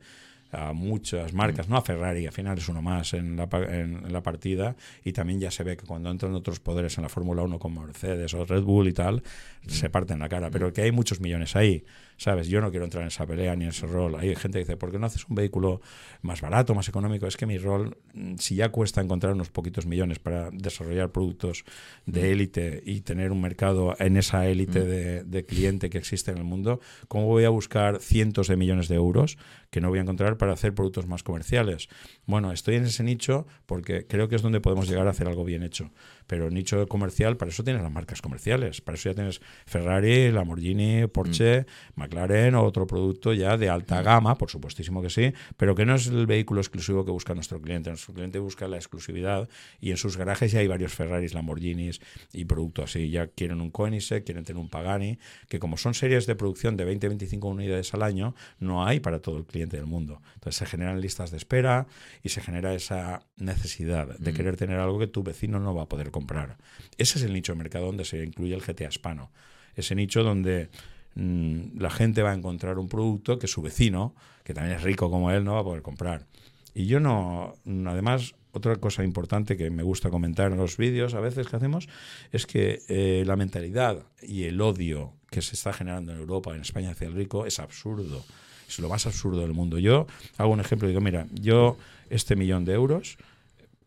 a 0.52 0.72
muchas 0.72 1.32
marcas, 1.32 1.68
no 1.68 1.76
a 1.76 1.82
Ferrari, 1.82 2.26
al 2.26 2.32
final 2.32 2.58
es 2.58 2.68
uno 2.68 2.82
más 2.82 3.14
en 3.14 3.36
la, 3.36 3.48
en 3.68 4.12
la 4.12 4.22
partida 4.22 4.76
y 5.02 5.12
también 5.12 5.40
ya 5.40 5.50
se 5.50 5.64
ve 5.64 5.76
que 5.76 5.86
cuando 5.86 6.10
entran 6.10 6.34
otros 6.34 6.60
poderes 6.60 6.98
en 6.98 7.02
la 7.02 7.08
Fórmula 7.08 7.42
1 7.42 7.58
como 7.58 7.82
Mercedes 7.82 8.34
o 8.34 8.44
Red 8.44 8.62
Bull 8.62 8.88
y 8.88 8.92
tal, 8.92 9.22
se 9.66 9.88
parten 9.88 10.18
la 10.18 10.28
cara, 10.28 10.50
pero 10.50 10.72
que 10.72 10.82
hay 10.82 10.92
muchos 10.92 11.20
millones 11.20 11.56
ahí. 11.56 11.84
¿Sabes? 12.16 12.48
Yo 12.48 12.60
no 12.60 12.70
quiero 12.70 12.84
entrar 12.84 13.02
en 13.02 13.08
esa 13.08 13.26
pelea 13.26 13.54
ni 13.56 13.64
en 13.64 13.70
ese 13.70 13.86
rol. 13.86 14.14
Hay 14.16 14.34
gente 14.36 14.58
que 14.58 14.64
dice, 14.64 14.76
¿por 14.76 14.90
qué 14.90 14.98
no 14.98 15.06
haces 15.06 15.26
un 15.28 15.34
vehículo 15.34 15.80
más 16.22 16.40
barato, 16.40 16.74
más 16.74 16.88
económico? 16.88 17.26
Es 17.26 17.36
que 17.36 17.46
mi 17.46 17.58
rol, 17.58 17.96
mm, 18.14 18.36
si 18.36 18.56
ya 18.56 18.70
cuesta 18.70 19.00
encontrar 19.00 19.32
unos 19.32 19.50
poquitos 19.50 19.86
millones 19.86 20.18
para 20.18 20.50
desarrollar 20.50 21.10
productos 21.10 21.64
de 22.06 22.22
mm. 22.22 22.24
élite 22.24 22.82
y 22.84 23.00
tener 23.00 23.32
un 23.32 23.40
mercado 23.40 23.96
en 23.98 24.16
esa 24.16 24.46
élite 24.46 24.80
mm. 24.80 24.84
de, 24.84 25.24
de, 25.24 25.46
cliente 25.46 25.90
que 25.90 25.98
existe 25.98 26.30
en 26.30 26.38
el 26.38 26.44
mundo, 26.44 26.80
¿cómo 27.08 27.26
voy 27.26 27.44
a 27.44 27.50
buscar 27.50 28.00
cientos 28.00 28.48
de 28.48 28.56
millones 28.56 28.88
de 28.88 28.96
euros 28.96 29.38
que 29.70 29.80
no 29.80 29.88
voy 29.88 29.98
a 29.98 30.02
encontrar 30.02 30.36
para 30.36 30.52
hacer 30.52 30.74
productos 30.74 31.06
más 31.06 31.22
comerciales? 31.22 31.88
Bueno, 32.26 32.52
estoy 32.52 32.76
en 32.76 32.84
ese 32.84 33.02
nicho 33.02 33.46
porque 33.66 34.06
creo 34.06 34.28
que 34.28 34.36
es 34.36 34.42
donde 34.42 34.60
podemos 34.60 34.88
llegar 34.88 35.06
a 35.06 35.10
hacer 35.10 35.26
algo 35.26 35.44
bien 35.44 35.62
hecho. 35.62 35.90
Pero 36.26 36.50
nicho 36.50 36.86
comercial, 36.88 37.36
para 37.36 37.50
eso 37.50 37.64
tienes 37.64 37.82
las 37.82 37.92
marcas 37.92 38.22
comerciales. 38.22 38.80
Para 38.80 38.96
eso 38.96 39.10
ya 39.10 39.14
tienes 39.14 39.40
Ferrari, 39.66 40.30
Lamborghini, 40.30 41.06
Porsche, 41.06 41.66
McLaren 41.94 42.54
o 42.54 42.64
otro 42.64 42.86
producto 42.86 43.32
ya 43.32 43.56
de 43.56 43.68
alta 43.68 44.02
gama, 44.02 44.36
por 44.36 44.50
supuestísimo 44.50 45.02
que 45.02 45.10
sí, 45.10 45.32
pero 45.56 45.74
que 45.74 45.84
no 45.84 45.94
es 45.94 46.06
el 46.06 46.26
vehículo 46.26 46.60
exclusivo 46.60 47.04
que 47.04 47.10
busca 47.10 47.34
nuestro 47.34 47.60
cliente. 47.60 47.90
Nuestro 47.90 48.14
cliente 48.14 48.38
busca 48.38 48.68
la 48.68 48.76
exclusividad 48.76 49.48
y 49.80 49.90
en 49.90 49.96
sus 49.96 50.16
garajes 50.16 50.52
ya 50.52 50.60
hay 50.60 50.66
varios 50.66 50.94
Ferraris, 50.94 51.34
Lamborghinis 51.34 52.00
y 52.32 52.44
productos 52.44 52.90
así. 52.90 53.10
Ya 53.10 53.26
quieren 53.26 53.60
un 53.60 53.70
Koenigsegg, 53.70 54.24
quieren 54.24 54.44
tener 54.44 54.60
un 54.60 54.68
Pagani, 54.68 55.18
que 55.48 55.58
como 55.58 55.76
son 55.76 55.94
series 55.94 56.26
de 56.26 56.34
producción 56.34 56.76
de 56.76 56.86
20-25 56.86 57.50
unidades 57.50 57.94
al 57.94 58.02
año, 58.02 58.34
no 58.58 58.86
hay 58.86 59.00
para 59.00 59.20
todo 59.20 59.38
el 59.38 59.44
cliente 59.44 59.76
del 59.76 59.86
mundo. 59.86 60.22
Entonces 60.34 60.56
se 60.56 60.66
generan 60.66 61.00
listas 61.00 61.30
de 61.30 61.36
espera 61.36 61.86
y 62.22 62.28
se 62.28 62.40
genera 62.40 62.74
esa 62.74 63.26
necesidad 63.36 64.18
de 64.18 64.32
querer 64.32 64.56
tener 64.56 64.78
algo 64.78 64.98
que 64.98 65.06
tu 65.06 65.22
vecino 65.22 65.58
no 65.58 65.74
va 65.74 65.82
a 65.82 65.88
poder 65.88 66.10
comprar. 66.12 66.56
Ese 66.96 67.18
es 67.18 67.24
el 67.24 67.32
nicho 67.32 67.52
de 67.52 67.58
mercado 67.58 67.86
donde 67.86 68.04
se 68.04 68.22
incluye 68.22 68.54
el 68.54 68.62
GTA 68.62 68.88
hispano. 68.88 69.32
Ese 69.74 69.96
nicho 69.96 70.22
donde 70.22 70.70
Mm, 71.14 71.78
la 71.78 71.90
gente 71.90 72.22
va 72.22 72.30
a 72.30 72.34
encontrar 72.34 72.78
un 72.78 72.88
producto 72.88 73.38
que 73.38 73.46
su 73.46 73.62
vecino, 73.62 74.14
que 74.44 74.54
también 74.54 74.76
es 74.76 74.82
rico 74.82 75.10
como 75.10 75.30
él, 75.30 75.44
no 75.44 75.54
va 75.54 75.60
a 75.60 75.64
poder 75.64 75.82
comprar. 75.82 76.26
Y 76.74 76.86
yo 76.86 77.00
no, 77.00 77.54
además, 77.86 78.34
otra 78.52 78.76
cosa 78.76 79.04
importante 79.04 79.56
que 79.56 79.70
me 79.70 79.82
gusta 79.82 80.10
comentar 80.10 80.52
en 80.52 80.58
los 80.58 80.76
vídeos 80.76 81.14
a 81.14 81.20
veces 81.20 81.48
que 81.48 81.56
hacemos 81.56 81.88
es 82.32 82.46
que 82.46 82.80
eh, 82.88 83.24
la 83.26 83.36
mentalidad 83.36 84.06
y 84.22 84.44
el 84.44 84.60
odio 84.60 85.12
que 85.30 85.42
se 85.42 85.54
está 85.54 85.72
generando 85.72 86.12
en 86.12 86.18
Europa, 86.18 86.54
en 86.54 86.62
España 86.62 86.90
hacia 86.90 87.08
el 87.08 87.14
rico, 87.14 87.44
es 87.46 87.58
absurdo. 87.58 88.24
Es 88.68 88.78
lo 88.78 88.88
más 88.88 89.06
absurdo 89.06 89.40
del 89.42 89.52
mundo. 89.52 89.78
Yo 89.78 90.06
hago 90.38 90.50
un 90.50 90.60
ejemplo 90.60 90.88
y 90.88 90.92
digo, 90.92 91.02
mira, 91.02 91.26
yo 91.30 91.76
este 92.08 92.36
millón 92.36 92.64
de 92.64 92.72
euros 92.72 93.18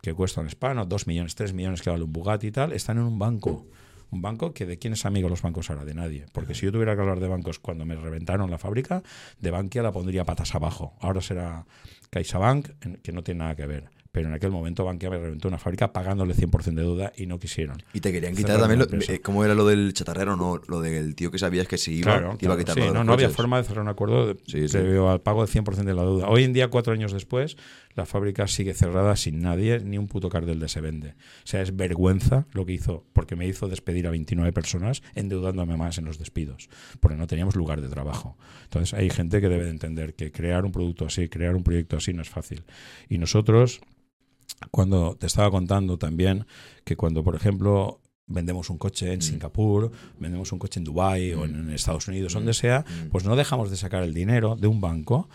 que 0.06 0.14
cuesta 0.14 0.40
un 0.40 0.46
hispano, 0.46 0.86
dos 0.86 1.08
millones, 1.08 1.34
tres 1.34 1.52
millones 1.52 1.82
que 1.82 1.90
vale 1.90 2.04
un 2.04 2.12
Bugatti 2.12 2.46
y 2.46 2.52
tal, 2.52 2.72
están 2.72 2.98
en 2.98 3.04
un 3.04 3.18
banco 3.18 3.66
un 4.10 4.22
banco 4.22 4.54
que 4.54 4.66
de 4.66 4.78
quién 4.78 4.92
es 4.92 5.04
amigo 5.04 5.28
los 5.28 5.42
bancos 5.42 5.68
ahora, 5.68 5.84
de 5.84 5.92
nadie. 5.92 6.26
Porque 6.32 6.54
si 6.54 6.64
yo 6.64 6.70
tuviera 6.70 6.94
que 6.94 7.00
hablar 7.00 7.18
de 7.18 7.26
bancos 7.26 7.58
cuando 7.58 7.84
me 7.84 7.96
reventaron 7.96 8.52
la 8.52 8.56
fábrica, 8.56 9.02
de 9.40 9.50
Bankia 9.50 9.82
la 9.82 9.90
pondría 9.90 10.24
patas 10.24 10.54
abajo. 10.54 10.94
Ahora 11.00 11.20
será 11.20 11.66
CaixaBank, 12.10 12.68
que 13.02 13.10
no 13.10 13.24
tiene 13.24 13.40
nada 13.40 13.56
que 13.56 13.66
ver 13.66 13.90
pero 14.16 14.28
en 14.28 14.34
aquel 14.34 14.50
momento 14.50 14.82
Bankia 14.82 15.10
me 15.10 15.18
reventó 15.18 15.46
una 15.46 15.58
fábrica 15.58 15.92
pagándole 15.92 16.34
100% 16.34 16.72
de 16.72 16.80
deuda 16.80 17.12
y 17.18 17.26
no 17.26 17.38
quisieron. 17.38 17.82
Y 17.92 18.00
te 18.00 18.10
querían 18.12 18.34
quitar 18.34 18.58
también, 18.58 18.78
lo, 18.78 18.86
eh, 18.86 19.20
¿cómo 19.20 19.44
era 19.44 19.54
lo 19.54 19.66
del 19.66 19.92
chatarrero? 19.92 20.36
No, 20.36 20.58
lo 20.68 20.80
del 20.80 21.14
tío 21.14 21.30
que 21.30 21.38
sabías 21.38 21.68
que 21.68 21.76
si 21.76 21.96
iba, 21.96 22.34
iba 22.40 22.54
a 22.54 22.56
quitar 22.56 22.76
sí, 22.76 22.80
no, 22.94 23.04
no 23.04 23.12
había 23.12 23.28
forma 23.28 23.58
de 23.58 23.64
cerrar 23.64 23.82
un 23.82 23.90
acuerdo 23.90 24.32
de, 24.32 25.06
al 25.06 25.20
pago 25.20 25.44
del 25.44 25.54
100% 25.54 25.84
de 25.84 25.92
la 25.92 26.00
deuda. 26.00 26.28
Hoy 26.30 26.44
en 26.44 26.54
día, 26.54 26.68
cuatro 26.68 26.94
años 26.94 27.12
después, 27.12 27.58
la 27.96 28.06
fábrica 28.06 28.46
sigue 28.46 28.74
cerrada 28.74 29.16
sin 29.16 29.40
nadie, 29.40 29.80
ni 29.80 29.98
un 29.98 30.06
puto 30.06 30.28
cartel 30.28 30.60
de 30.60 30.68
se 30.68 30.80
vende. 30.80 31.10
O 31.10 31.46
sea, 31.46 31.62
es 31.62 31.74
vergüenza 31.74 32.46
lo 32.52 32.66
que 32.66 32.74
hizo, 32.74 33.06
porque 33.12 33.36
me 33.36 33.46
hizo 33.46 33.68
despedir 33.68 34.06
a 34.06 34.10
29 34.10 34.52
personas 34.52 35.02
endeudándome 35.14 35.76
más 35.76 35.96
en 35.98 36.04
los 36.04 36.18
despidos, 36.18 36.68
porque 37.00 37.16
no 37.16 37.26
teníamos 37.26 37.56
lugar 37.56 37.80
de 37.80 37.88
trabajo. 37.88 38.36
Entonces 38.64 38.94
hay 38.94 39.08
gente 39.08 39.40
que 39.40 39.48
debe 39.48 39.64
de 39.64 39.70
entender 39.70 40.14
que 40.14 40.30
crear 40.30 40.64
un 40.64 40.72
producto 40.72 41.06
así, 41.06 41.28
crear 41.28 41.56
un 41.56 41.64
proyecto 41.64 41.96
así 41.96 42.12
no 42.12 42.22
es 42.22 42.28
fácil. 42.28 42.64
Y 43.08 43.18
nosotros 43.18 43.80
cuando 44.70 45.16
te 45.16 45.26
estaba 45.26 45.50
contando 45.50 45.98
también 45.98 46.46
que 46.84 46.96
cuando, 46.96 47.24
por 47.24 47.34
ejemplo, 47.34 48.00
vendemos 48.26 48.70
un 48.70 48.78
coche 48.78 49.12
en 49.12 49.18
mm. 49.20 49.22
Singapur, 49.22 49.90
vendemos 50.18 50.52
un 50.52 50.58
coche 50.58 50.80
en 50.80 50.84
Dubái 50.84 51.32
o 51.32 51.44
en 51.44 51.66
mm. 51.66 51.70
Estados 51.70 52.08
Unidos, 52.08 52.34
donde 52.34 52.50
mm. 52.50 52.54
sea, 52.54 52.84
pues 53.10 53.24
no 53.24 53.36
dejamos 53.36 53.70
de 53.70 53.76
sacar 53.76 54.02
el 54.02 54.14
dinero 54.14 54.56
de 54.56 54.66
un 54.66 54.80
banco 54.80 55.28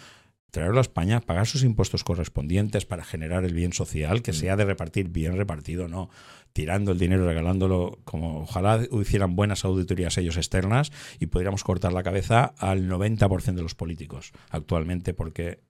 traerlo 0.51 0.79
a 0.79 0.81
España, 0.81 1.21
pagar 1.21 1.47
sus 1.47 1.63
impuestos 1.63 2.03
correspondientes 2.03 2.85
para 2.85 3.03
generar 3.03 3.45
el 3.45 3.53
bien 3.53 3.73
social, 3.73 4.21
que 4.21 4.33
sea 4.33 4.57
de 4.57 4.65
repartir 4.65 5.07
bien 5.09 5.37
repartido, 5.37 5.87
no 5.87 6.09
tirando 6.53 6.91
el 6.91 6.99
dinero, 6.99 7.25
regalándolo, 7.25 7.99
como 8.03 8.41
ojalá 8.41 8.81
hicieran 8.91 9.37
buenas 9.37 9.63
auditorías 9.63 10.17
ellos 10.17 10.35
externas 10.35 10.91
y 11.19 11.27
pudiéramos 11.27 11.63
cortar 11.63 11.93
la 11.93 12.03
cabeza 12.03 12.53
al 12.57 12.89
90% 12.89 13.53
de 13.53 13.61
los 13.61 13.75
políticos 13.75 14.33
actualmente, 14.49 15.13
porque 15.13 15.61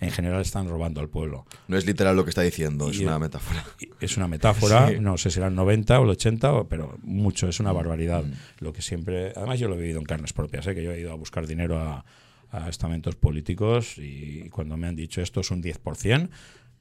en 0.00 0.10
general 0.10 0.42
están 0.42 0.68
robando 0.68 1.00
al 1.00 1.08
pueblo. 1.08 1.46
No 1.66 1.76
es 1.76 1.86
literal 1.86 2.14
lo 2.14 2.24
que 2.24 2.30
está 2.30 2.42
diciendo, 2.42 2.90
es 2.90 3.00
una 3.00 3.18
metáfora. 3.18 3.64
Es 4.00 4.16
una 4.18 4.28
metáfora, 4.28 4.90
no 5.00 5.16
sé 5.16 5.30
si 5.30 5.40
el 5.40 5.54
90 5.54 5.98
o 5.98 6.04
el 6.04 6.10
80, 6.10 6.64
pero 6.68 6.98
mucho, 7.02 7.48
es 7.48 7.58
una 7.60 7.72
barbaridad. 7.72 8.24
Mm. 8.24 8.32
Lo 8.60 8.72
que 8.74 8.82
siempre, 8.82 9.32
además 9.34 9.58
yo 9.58 9.68
lo 9.68 9.74
he 9.74 9.78
vivido 9.78 9.98
en 9.98 10.04
carnes 10.04 10.34
propias, 10.34 10.66
¿eh? 10.66 10.74
que 10.74 10.84
yo 10.84 10.92
he 10.92 11.00
ido 11.00 11.12
a 11.12 11.16
buscar 11.16 11.46
dinero 11.46 11.78
a, 11.80 12.04
estamentos 12.68 13.16
políticos 13.16 13.98
y 13.98 14.48
cuando 14.50 14.76
me 14.76 14.86
han 14.86 14.96
dicho 14.96 15.20
esto 15.20 15.40
es 15.40 15.50
un 15.50 15.62
10%, 15.62 16.28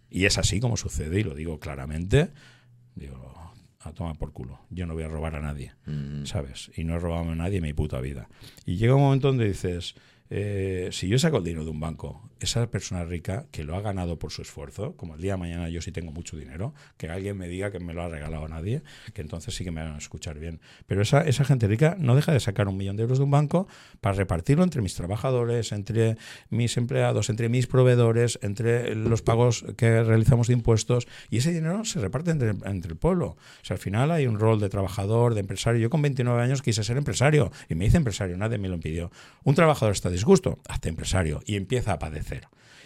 y 0.09 0.25
es 0.25 0.37
así 0.37 0.59
como 0.59 0.77
sucede, 0.77 1.19
y 1.19 1.23
lo 1.23 1.35
digo 1.35 1.59
claramente, 1.59 2.29
digo, 2.95 3.53
a 3.79 3.91
tomar 3.93 4.17
por 4.17 4.31
culo. 4.31 4.59
Yo 4.69 4.85
no 4.85 4.93
voy 4.93 5.03
a 5.03 5.07
robar 5.07 5.35
a 5.35 5.41
nadie, 5.41 5.73
mm. 5.85 6.25
¿sabes? 6.25 6.71
Y 6.75 6.83
no 6.83 6.95
he 6.95 6.99
robado 6.99 7.29
a 7.29 7.35
nadie 7.35 7.57
en 7.57 7.63
mi 7.63 7.73
puta 7.73 7.99
vida. 8.01 8.29
Y 8.65 8.77
llega 8.77 8.95
un 8.95 9.01
momento 9.01 9.27
donde 9.27 9.47
dices, 9.47 9.95
eh, 10.29 10.89
si 10.91 11.07
yo 11.07 11.19
saco 11.19 11.37
el 11.37 11.43
dinero 11.43 11.65
de 11.65 11.71
un 11.71 11.79
banco, 11.79 12.26
esa 12.39 12.69
persona 12.69 13.03
rica 13.03 13.45
que 13.51 13.63
lo 13.63 13.75
ha 13.75 13.81
ganado 13.81 14.19
por 14.19 14.31
su 14.31 14.41
esfuerzo, 14.41 14.95
como 14.95 15.15
el 15.15 15.21
día 15.21 15.33
de 15.33 15.37
mañana 15.37 15.69
yo 15.69 15.81
sí 15.81 15.91
tengo 15.91 16.11
mucho 16.11 16.37
dinero, 16.37 16.73
que 16.97 17.09
alguien 17.09 17.37
me 17.37 17.47
diga 17.47 17.71
que 17.71 17.79
me 17.79 17.93
lo 17.93 18.03
ha 18.03 18.09
regalado 18.09 18.47
nadie, 18.47 18.83
que 19.13 19.21
entonces 19.21 19.55
sí 19.55 19.63
que 19.63 19.71
me 19.71 19.81
van 19.81 19.95
a 19.95 19.97
escuchar 19.97 20.39
bien. 20.39 20.59
Pero 20.85 21.01
esa, 21.01 21.21
esa 21.21 21.45
gente 21.45 21.67
rica 21.67 21.95
no 21.99 22.15
deja 22.15 22.31
de 22.31 22.39
sacar 22.39 22.67
un 22.67 22.77
millón 22.77 22.95
de 22.95 23.03
euros 23.03 23.17
de 23.17 23.23
un 23.23 23.31
banco 23.31 23.67
para 24.01 24.15
repartirlo 24.15 24.63
entre 24.63 24.81
mis 24.81 24.95
trabajadores, 24.95 25.71
entre 25.71 26.17
mis 26.49 26.77
empleados, 26.77 27.29
entre 27.29 27.49
mis 27.49 27.67
proveedores, 27.67 28.39
entre 28.41 28.95
los 28.95 29.21
pagos 29.21 29.65
que 29.77 30.03
realizamos 30.03 30.47
de 30.47 30.53
impuestos, 30.53 31.07
y 31.29 31.37
ese 31.37 31.51
dinero 31.51 31.85
se 31.85 31.99
reparte 31.99 32.31
entre, 32.31 32.49
entre 32.49 32.91
el 32.91 32.97
pueblo. 32.97 33.37
O 33.61 33.65
sea, 33.65 33.75
al 33.75 33.81
final 33.81 34.11
hay 34.11 34.27
un 34.27 34.39
rol 34.39 34.59
de 34.59 34.69
trabajador, 34.69 35.33
de 35.33 35.41
empresario. 35.41 35.81
Yo 35.81 35.89
con 35.89 36.01
29 36.01 36.41
años 36.41 36.61
quise 36.61 36.83
ser 36.83 36.97
empresario 36.97 37.51
y 37.69 37.75
me 37.75 37.85
hice 37.85 37.97
empresario, 37.97 38.37
nadie 38.37 38.57
me 38.57 38.67
lo 38.67 38.75
impidió. 38.75 39.11
Un 39.43 39.55
trabajador 39.55 39.93
está 39.93 40.09
disgusto, 40.09 40.59
hazte 40.67 40.89
empresario 40.89 41.41
y 41.45 41.55
empieza 41.55 41.93
a 41.93 41.99
padecer. 41.99 42.26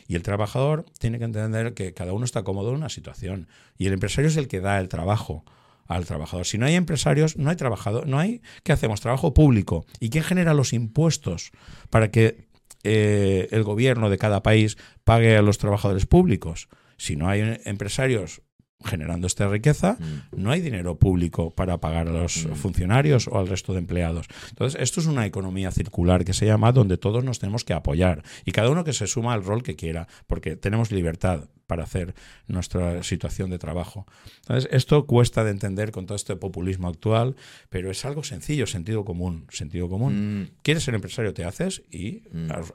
Y 0.08 0.16
el 0.16 0.24
trabajador 0.24 0.86
tiene 1.00 1.20
que 1.20 1.26
entender 1.26 1.74
que 1.74 1.94
cada 1.94 2.14
uno 2.14 2.26
está 2.26 2.44
cómodo 2.44 2.70
en 2.70 2.76
una 2.76 2.89
situación. 2.89 3.48
Y 3.78 3.88
el 3.88 3.94
empresario 3.94 4.30
es 4.30 4.38
el 4.38 4.48
que 4.48 4.60
da 4.60 4.80
el 4.80 4.89
trabajo 4.89 5.46
al 5.88 6.06
trabajador. 6.06 6.46
Si 6.46 6.58
no 6.58 6.66
hay 6.66 6.76
empresarios, 6.76 7.38
no 7.38 7.50
hay 7.50 7.56
trabajador, 7.56 8.08
no 8.08 8.20
hay, 8.20 8.42
¿qué 8.64 8.72
hacemos? 8.72 9.02
Trabajo 9.02 9.34
público. 9.34 9.86
¿Y 10.00 10.10
quién 10.10 10.24
genera 10.24 10.54
los 10.54 10.74
impuestos 10.74 11.52
para 11.89 12.12
que 12.12 12.48
eh, 12.84 13.48
el 13.52 13.64
gobierno 13.64 14.10
de 14.10 14.18
cada 14.18 14.44
país 14.44 14.78
pague 15.04 15.38
a 15.38 15.42
los 15.42 15.58
trabajadores 15.58 16.06
públicos? 16.06 16.70
Si 16.98 17.16
no 17.16 17.30
hay 17.30 17.60
empresarios 17.66 18.42
generando 18.84 19.27
esta 19.27 19.47
riqueza, 19.47 19.97
mm. 19.99 20.41
no 20.41 20.51
hay 20.51 20.61
dinero 20.61 20.97
público 20.97 21.51
para 21.51 21.79
pagar 21.79 22.07
a 22.07 22.11
los 22.11 22.45
mm. 22.45 22.53
funcionarios 22.53 23.27
o 23.27 23.38
al 23.38 23.47
resto 23.47 23.73
de 23.73 23.79
empleados. 23.79 24.27
Entonces, 24.49 24.82
esto 24.82 24.99
es 24.99 25.07
una 25.07 25.25
economía 25.25 25.71
circular 25.71 26.25
que 26.25 26.34
se 26.34 26.45
llama 26.45 26.71
donde 26.71 26.97
todos 26.97 27.23
nos 27.23 27.39
tenemos 27.39 27.63
que 27.63 27.73
apoyar 27.73 28.23
y 28.45 28.51
cada 28.51 28.69
uno 28.69 28.84
que 28.84 28.93
se 28.93 29.07
suma 29.07 29.34
al 29.34 29.43
rol 29.43 29.63
que 29.63 29.75
quiera, 29.75 30.07
porque 30.27 30.55
tenemos 30.55 30.91
libertad 30.91 31.49
para 31.72 31.86
hacer 31.86 32.13
nuestra 32.47 33.01
situación 33.01 33.49
de 33.49 33.57
trabajo. 33.57 34.05
Entonces, 34.41 34.69
esto 34.74 35.05
cuesta 35.05 35.45
de 35.45 35.51
entender 35.51 35.93
con 35.93 36.05
todo 36.05 36.17
este 36.17 36.36
populismo 36.36 36.89
actual, 36.89 37.38
pero 37.69 37.89
es 37.89 38.03
algo 38.03 38.26
sencillo, 38.26 38.67
sentido 38.67 39.05
común. 39.05 39.45
Sentido 39.51 39.88
común. 39.88 40.41
Mm. 40.41 40.47
¿Quieres 40.63 40.84
ser 40.84 40.95
empresario? 40.95 41.34
Te 41.34 41.45
haces 41.45 41.84
y 41.89 42.24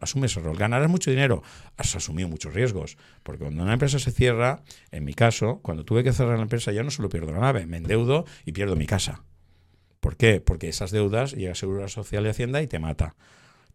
asumes 0.01 0.31
ese 0.31 0.41
rol. 0.41 0.57
¿Ganarás 0.57 0.89
mucho 0.89 1.11
dinero? 1.11 1.43
Has 1.77 1.95
asumido 1.95 2.27
muchos 2.31 2.55
riesgos, 2.55 2.97
porque 3.23 3.41
cuando 3.41 3.65
una 3.65 3.75
empresa 3.75 3.99
se 3.99 4.13
cierra, 4.13 4.63
en 4.91 5.05
mi 5.05 5.13
caso, 5.13 5.61
cuando 5.63 5.85
tuve 5.85 6.03
que 6.03 6.15
cerrar 6.15 6.39
la 6.39 6.45
empresa, 6.45 6.73
ya 6.73 6.83
no 6.83 6.91
solo 6.91 7.11
pierdo 7.11 7.33
la 7.33 7.41
nave, 7.41 7.67
me 7.67 7.77
endeudo 7.77 8.25
y 8.47 8.53
pierdo 8.53 8.77
mi 8.77 8.87
casa. 8.87 9.25
¿Por 10.01 10.17
qué? 10.17 10.41
Porque 10.41 10.71
esas 10.71 10.91
deudas 10.91 11.33
llega 11.33 11.53
a 11.53 11.55
Seguridad 11.55 11.89
Social 11.89 12.25
y 12.25 12.31
Hacienda 12.31 12.63
y 12.63 12.67
te 12.67 12.79
mata 12.79 13.15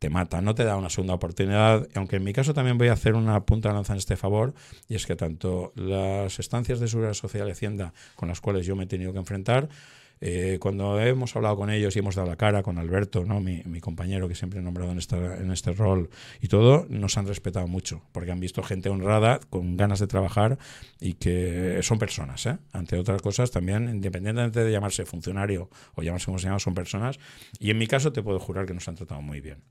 te 0.01 0.09
mata, 0.09 0.41
no 0.41 0.55
te 0.55 0.63
da 0.63 0.77
una 0.77 0.89
segunda 0.89 1.13
oportunidad, 1.13 1.87
aunque 1.93 2.15
en 2.15 2.23
mi 2.23 2.33
caso 2.33 2.55
también 2.55 2.79
voy 2.79 2.87
a 2.87 2.93
hacer 2.93 3.13
una 3.13 3.45
punta 3.45 3.69
de 3.69 3.75
lanza 3.75 3.93
en 3.93 3.99
este 3.99 4.17
favor, 4.17 4.55
y 4.89 4.95
es 4.95 5.05
que 5.05 5.15
tanto 5.15 5.73
las 5.75 6.39
estancias 6.39 6.79
de 6.79 6.87
Seguridad 6.87 7.13
Social 7.13 7.47
y 7.47 7.51
Hacienda 7.51 7.93
con 8.15 8.27
las 8.27 8.41
cuales 8.41 8.65
yo 8.65 8.75
me 8.75 8.85
he 8.85 8.87
tenido 8.87 9.13
que 9.13 9.19
enfrentar, 9.19 9.69
eh, 10.19 10.57
cuando 10.59 10.99
hemos 10.99 11.35
hablado 11.35 11.55
con 11.55 11.69
ellos 11.69 11.95
y 11.95 11.99
hemos 11.99 12.15
dado 12.15 12.27
la 12.27 12.35
cara 12.35 12.63
con 12.63 12.79
Alberto, 12.79 13.25
¿no? 13.25 13.39
mi, 13.41 13.61
compañero 13.79 14.27
que 14.27 14.33
siempre 14.33 14.59
he 14.59 14.63
nombrado 14.63 14.91
en, 14.91 14.97
esta, 14.97 15.37
en 15.37 15.51
este 15.51 15.71
rol 15.73 16.09
y 16.41 16.47
todo, 16.47 16.87
nos 16.89 17.15
han 17.19 17.27
respetado 17.27 17.67
mucho, 17.67 18.01
porque 18.11 18.31
han 18.31 18.39
visto 18.39 18.63
gente 18.63 18.89
honrada, 18.89 19.39
con 19.51 19.77
ganas 19.77 19.99
de 19.99 20.07
trabajar 20.07 20.57
y 20.99 21.13
que 21.13 21.79
son 21.83 21.99
personas. 21.99 22.43
¿eh? 22.47 22.57
Ante 22.71 22.97
otras 22.97 23.21
cosas, 23.21 23.51
también, 23.51 23.87
independientemente 23.87 24.63
de 24.63 24.71
llamarse 24.71 25.05
funcionario 25.05 25.69
o 25.93 26.01
llamarse 26.01 26.25
como 26.25 26.39
se 26.39 26.47
llama, 26.47 26.57
son 26.57 26.73
personas. 26.73 27.19
Y 27.59 27.69
en 27.69 27.77
mi 27.77 27.85
caso 27.85 28.11
te 28.11 28.23
puedo 28.23 28.39
jurar 28.39 28.65
que 28.65 28.73
nos 28.73 28.87
han 28.87 28.95
tratado 28.95 29.21
muy 29.21 29.41
bien. 29.41 29.61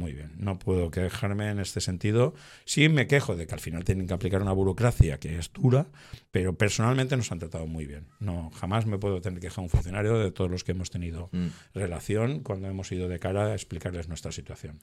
Muy 0.00 0.14
bien, 0.14 0.32
no 0.38 0.58
puedo 0.58 0.90
quejarme 0.90 1.50
en 1.50 1.58
este 1.58 1.82
sentido. 1.82 2.32
Sí 2.64 2.88
me 2.88 3.06
quejo 3.06 3.36
de 3.36 3.46
que 3.46 3.52
al 3.52 3.60
final 3.60 3.84
tienen 3.84 4.06
que 4.06 4.14
aplicar 4.14 4.40
una 4.40 4.52
burocracia 4.52 5.20
que 5.20 5.38
es 5.38 5.52
dura, 5.52 5.88
pero 6.30 6.54
personalmente 6.54 7.18
nos 7.18 7.30
han 7.32 7.38
tratado 7.38 7.66
muy 7.66 7.84
bien. 7.84 8.06
No, 8.18 8.50
jamás 8.52 8.86
me 8.86 8.96
puedo 8.96 9.20
tener 9.20 9.40
que 9.40 9.48
quejar 9.48 9.60
a 9.60 9.64
un 9.64 9.68
funcionario 9.68 10.18
de 10.18 10.32
todos 10.32 10.50
los 10.50 10.64
que 10.64 10.72
hemos 10.72 10.88
tenido 10.88 11.28
mm. 11.32 11.48
relación 11.74 12.40
cuando 12.40 12.66
hemos 12.66 12.90
ido 12.92 13.10
de 13.10 13.18
cara 13.18 13.48
a 13.48 13.52
explicarles 13.52 14.08
nuestra 14.08 14.32
situación. 14.32 14.80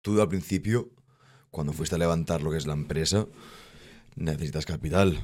Tú 0.00 0.20
al 0.22 0.28
principio, 0.28 0.90
cuando 1.50 1.72
fuiste 1.72 1.96
a 1.96 1.98
levantar 1.98 2.40
lo 2.40 2.52
que 2.52 2.58
es 2.58 2.68
la 2.68 2.74
empresa, 2.74 3.26
necesitas 4.14 4.64
capital 4.64 5.18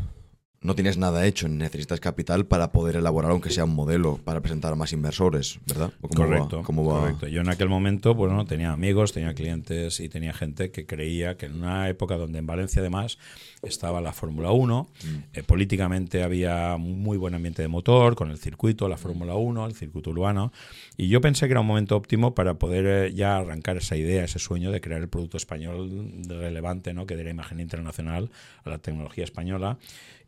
no 0.61 0.75
tienes 0.75 0.99
nada 0.99 1.25
hecho, 1.25 1.49
necesitas 1.49 2.01
capital 2.01 2.47
para 2.47 2.73
poder 2.73 2.97
elaborar, 2.97 3.31
aunque 3.31 3.51
sea 3.51 3.65
un 3.65 3.75
modelo, 3.75 4.19
para 4.25 4.41
presentar 4.41 4.73
a 4.73 4.77
más 4.77 4.93
inversores, 4.93 5.61
¿verdad? 5.67 5.93
correcto, 6.01 6.63
correcto. 6.65 7.29
Yo 7.29 7.43
en 7.43 7.49
aquel 7.49 7.69
momento, 7.69 8.17
pues 8.17 8.33
no, 8.33 8.45
tenía 8.45 8.73
amigos, 8.73 9.13
tenía 9.13 9.35
clientes 9.35 10.01
y 10.01 10.09
tenía 10.09 10.33
gente 10.33 10.73
que 10.73 10.85
creía 10.85 11.37
que 11.37 11.47
en 11.47 11.63
una 11.63 11.89
época 11.89 12.17
donde 12.17 12.41
en 12.41 12.47
Valencia 12.47 12.81
además 12.81 13.19
estaba 13.63 14.01
la 14.01 14.13
Fórmula 14.13 14.51
1, 14.51 14.89
mm. 15.05 15.07
eh, 15.33 15.43
políticamente 15.45 16.25
había 16.25 16.77
muy 16.77 17.17
buen 17.19 17.35
ambiente 17.35 17.63
de 17.63 17.69
motor, 17.69 18.17
con 18.17 18.31
el 18.31 18.39
circuito, 18.39 18.89
la 18.89 18.97
Fórmula 18.97 19.37
1, 19.37 19.65
el 19.65 19.75
circuito 19.75 20.11
urbano, 20.11 20.53
y 20.97 21.07
yo 21.07 21.21
pensé 21.21 21.47
que 21.47 21.53
era 21.53 21.61
un 21.61 21.69
momento 21.69 21.95
óptimo 21.95 22.35
para 22.35 22.55
poder 22.55 22.87
eh, 22.87 23.15
ya 23.15 23.37
arrancar 23.37 23.77
esa 23.77 23.95
idea, 23.95 24.25
ese 24.25 24.41
sueño 24.41 24.73
de 24.73 24.81
crear 24.81 25.01
el 25.01 25.09
producto 25.09 25.37
español 25.37 25.89
relevante, 26.29 26.95
¿no? 26.95 27.07
que 27.07 27.15
diera 27.15 27.31
imagen 27.31 27.61
internacional 27.61 28.31
a 28.65 28.71
la 28.71 28.79
tecnología 28.79 29.23
española. 29.23 29.79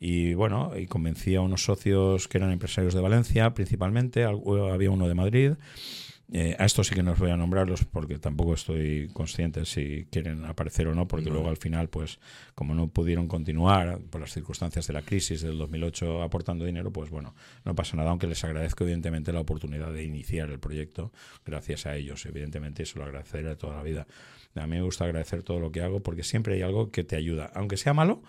Y 0.03 0.32
bueno, 0.32 0.72
y 0.78 0.86
convencí 0.86 1.34
a 1.34 1.42
unos 1.42 1.62
socios 1.62 2.26
que 2.26 2.38
eran 2.38 2.51
empresarios 2.51 2.94
de 2.94 3.03
Valencia 3.03 3.53
principalmente, 3.53 4.24
había 4.24 4.90
uno 4.90 5.07
de 5.07 5.14
Madrid. 5.14 5.53
Eh, 6.32 6.55
a 6.61 6.64
estos 6.64 6.86
sí 6.86 6.94
que 6.94 7.03
no 7.03 7.11
os 7.11 7.18
voy 7.18 7.30
a 7.32 7.36
nombrarlos 7.36 7.84
porque 7.84 8.18
tampoco 8.18 8.55
estoy 8.55 9.09
consciente 9.12 9.64
si 9.66 10.07
quieren 10.12 10.44
aparecer 10.44 10.86
o 10.86 10.94
no, 10.94 11.07
porque 11.07 11.28
luego 11.28 11.48
al 11.48 11.57
final, 11.57 11.90
pues 11.90 12.18
como 12.55 12.72
no 12.72 12.88
pudieron 12.88 13.26
continuar 13.26 14.01
por 14.11 14.20
las 14.20 14.32
circunstancias 14.32 14.86
de 14.86 14.92
la 14.92 15.03
crisis 15.03 15.42
del 15.42 15.59
2008 15.59 16.22
aportando 16.22 16.64
dinero, 16.64 16.92
pues 16.92 17.11
bueno, 17.11 17.34
no 17.64 17.74
pasa 17.74 17.96
nada, 17.96 18.11
aunque 18.11 18.28
les 18.28 18.42
agradezco 18.44 18.84
evidentemente 18.84 19.32
la 19.32 19.40
oportunidad 19.40 19.92
de 19.92 20.05
iniciar 20.05 20.51
el 20.51 20.61
proyecto 20.61 21.12
gracias 21.44 21.84
a 21.86 21.96
ellos, 21.96 22.24
evidentemente, 22.24 22.82
y 22.82 22.84
eso 22.84 23.01
lo 23.01 23.07
agradeceré 23.07 23.57
toda 23.57 23.76
la 23.76 23.82
vida. 23.82 24.07
A 24.55 24.66
mí 24.66 24.76
me 24.76 24.82
gusta 24.82 25.05
agradecer 25.05 25.42
todo 25.42 25.59
lo 25.59 25.72
que 25.72 25.82
hago 25.82 26.01
porque 26.01 26.22
siempre 26.22 26.55
hay 26.55 26.62
algo 26.62 26.90
que 26.90 27.03
te 27.03 27.16
ayuda, 27.16 27.51
aunque 27.55 27.76
sea 27.76 27.92
malo, 27.92 28.22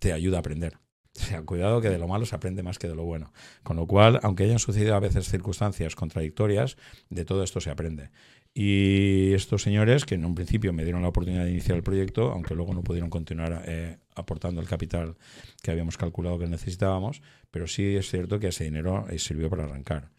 te 0.00 0.12
ayuda 0.14 0.38
a 0.38 0.40
aprender. 0.40 0.78
O 1.16 1.28
sea, 1.28 1.42
cuidado 1.42 1.80
que 1.80 1.88
de 1.88 1.98
lo 1.98 2.08
malo 2.08 2.26
se 2.26 2.36
aprende 2.36 2.62
más 2.62 2.78
que 2.78 2.88
de 2.88 2.94
lo 2.94 3.04
bueno. 3.04 3.32
Con 3.62 3.76
lo 3.76 3.86
cual, 3.86 4.20
aunque 4.22 4.44
hayan 4.44 4.58
sucedido 4.58 4.94
a 4.94 5.00
veces 5.00 5.28
circunstancias 5.28 5.94
contradictorias, 5.94 6.76
de 7.10 7.24
todo 7.24 7.42
esto 7.42 7.60
se 7.60 7.70
aprende. 7.70 8.10
Y 8.58 9.34
estos 9.34 9.62
señores, 9.62 10.06
que 10.06 10.14
en 10.14 10.24
un 10.24 10.34
principio 10.34 10.72
me 10.72 10.82
dieron 10.82 11.02
la 11.02 11.08
oportunidad 11.08 11.44
de 11.44 11.50
iniciar 11.50 11.76
el 11.76 11.82
proyecto, 11.82 12.32
aunque 12.32 12.54
luego 12.54 12.72
no 12.72 12.82
pudieron 12.82 13.10
continuar 13.10 13.64
eh, 13.66 13.98
aportando 14.14 14.62
el 14.62 14.66
capital 14.66 15.16
que 15.62 15.70
habíamos 15.70 15.98
calculado 15.98 16.38
que 16.38 16.46
necesitábamos, 16.46 17.20
pero 17.50 17.66
sí 17.66 17.96
es 17.96 18.10
cierto 18.10 18.38
que 18.38 18.48
ese 18.48 18.64
dinero 18.64 19.06
eh, 19.10 19.18
sirvió 19.18 19.50
para 19.50 19.64
arrancar. 19.64 20.10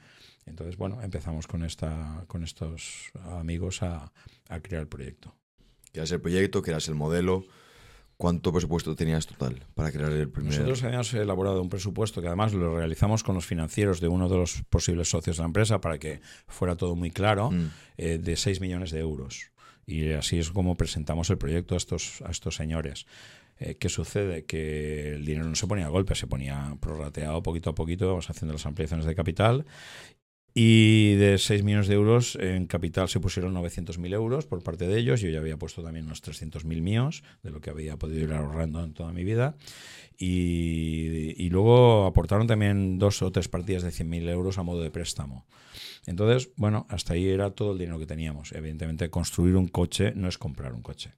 Entonces, 0.46 0.78
bueno, 0.78 1.02
empezamos 1.02 1.48
con, 1.48 1.64
esta, 1.64 2.26
con 2.28 2.44
estos 2.44 3.12
amigos 3.26 3.82
a, 3.82 4.12
crear 4.62 4.84
el 4.84 4.88
proyecto. 4.88 5.36
Creas 5.92 6.12
el 6.12 6.22
proyecto, 6.22 6.62
creas 6.62 6.88
el 6.88 6.96
modelo, 6.96 7.44
¿Cuánto 8.18 8.52
presupuesto 8.52 8.96
tenías 8.96 9.28
total 9.28 9.64
para 9.76 9.92
crear 9.92 10.12
el 10.12 10.28
primer? 10.28 10.52
Nosotros 10.52 10.84
habíamos 10.84 11.14
elaborado 11.14 11.62
un 11.62 11.70
presupuesto 11.70 12.20
que 12.20 12.28
además 12.28 12.52
lo 12.52 12.76
realizamos 12.76 13.24
con 13.24 13.36
los 13.36 13.46
financieros 13.46 14.02
de 14.02 14.08
uno 14.08 14.28
de 14.28 14.38
los 14.38 14.64
posibles 14.72 15.10
socios 15.10 15.38
de 15.38 15.44
la 15.44 15.48
empresa 15.48 15.80
para 15.82 16.00
que 16.00 16.20
fuera 16.48 16.76
todo 16.76 16.96
muy 16.96 17.12
claro, 17.12 17.52
mm. 17.52 17.70
eh, 17.98 18.18
de 18.18 18.36
6 18.36 18.60
millones 18.60 18.90
de 18.90 19.02
euros. 19.02 19.52
Y 19.86 20.14
así 20.14 20.40
es 20.40 20.50
como 20.50 20.76
presentamos 20.76 21.30
el 21.30 21.38
proyecto 21.38 21.76
a 21.76 21.78
estos, 21.78 22.24
a 22.26 22.32
estos 22.32 22.56
señores. 22.56 23.06
Eh, 23.60 23.76
¿Qué 23.76 23.88
sucede? 23.88 24.46
Que 24.46 25.14
el 25.14 25.26
dinero 25.26 25.48
no 25.48 25.56
se 25.56 25.68
ponía 25.68 25.86
a 25.86 25.90
golpe, 25.90 26.16
se 26.16 26.26
ponía 26.26 26.76
prorrateado 26.80 27.44
poquito 27.44 27.70
a 27.70 27.76
poquito, 27.76 28.08
vamos 28.08 28.30
haciendo 28.30 28.54
las 28.54 28.66
ampliaciones 28.66 29.06
de 29.06 29.14
capital 29.14 29.66
y 30.60 31.14
de 31.18 31.38
6 31.38 31.64
millones 31.64 31.88
de 31.88 31.94
euros 31.94 32.36
en 32.42 32.66
capital 32.66 33.08
se 33.10 33.20
pusieron 33.20 33.54
900.000 33.54 34.12
euros 34.16 34.48
por 34.48 34.64
parte 34.64 34.88
de 34.88 34.98
ellos. 34.98 35.22
Yo 35.22 35.30
ya 35.30 35.38
había 35.38 35.58
puesto 35.58 35.84
también 35.84 36.08
unos 36.08 36.24
300.000 36.24 36.82
míos, 36.82 37.22
de 37.44 37.52
lo 37.52 37.62
que 37.62 37.70
había 37.70 37.98
podido 37.98 38.24
ir 38.24 38.34
ahorrando 38.34 38.84
en 38.84 38.96
toda 38.96 39.14
mi 39.14 39.24
vida. 39.24 39.56
Y, 40.18 41.48
luego 41.52 42.08
aportaron 42.08 42.48
también 42.48 42.98
dos 42.98 43.22
o 43.22 43.32
tres 43.32 43.48
partidas 43.50 43.84
de 43.84 43.90
100.000 43.90 44.30
euros 44.30 44.58
a 44.58 44.64
modo 44.64 44.82
de 44.82 44.90
préstamo. 44.90 45.46
Entonces, 46.08 46.50
bueno, 46.56 46.88
hasta 46.90 47.14
ahí 47.14 47.28
era 47.30 47.52
todo 47.52 47.74
el 47.74 47.78
dinero 47.78 48.00
que 48.00 48.08
teníamos. 48.08 48.52
Evidentemente, 48.52 49.12
construir 49.12 49.58
un 49.58 49.68
coche 49.68 50.14
no 50.16 50.28
es 50.28 50.40
comprar 50.40 50.74
un 50.74 50.82
coche 50.82 51.14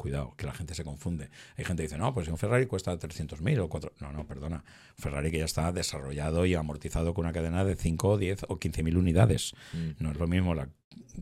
cuidado, 0.00 0.34
que 0.36 0.46
la 0.46 0.52
gente 0.52 0.74
se 0.74 0.82
confunde. 0.82 1.28
Hay 1.56 1.64
gente 1.64 1.82
que 1.82 1.88
dice, 1.88 1.98
no, 1.98 2.12
pues 2.14 2.26
un 2.28 2.38
Ferrari 2.38 2.66
cuesta 2.66 2.98
300.000 2.98 3.60
o 3.60 3.68
4. 3.68 3.92
No, 4.00 4.12
no, 4.12 4.26
perdona. 4.26 4.64
Ferrari 4.96 5.30
que 5.30 5.38
ya 5.38 5.44
está 5.44 5.70
desarrollado 5.72 6.46
y 6.46 6.54
amortizado 6.54 7.12
con 7.12 7.26
una 7.26 7.32
cadena 7.32 7.64
de 7.64 7.76
5, 7.76 8.16
10 8.16 8.44
o 8.48 8.58
15.000 8.58 8.96
unidades. 8.96 9.52
Mm. 9.74 10.02
No 10.02 10.10
es 10.10 10.18
lo 10.18 10.26
mismo 10.26 10.54
la, 10.54 10.68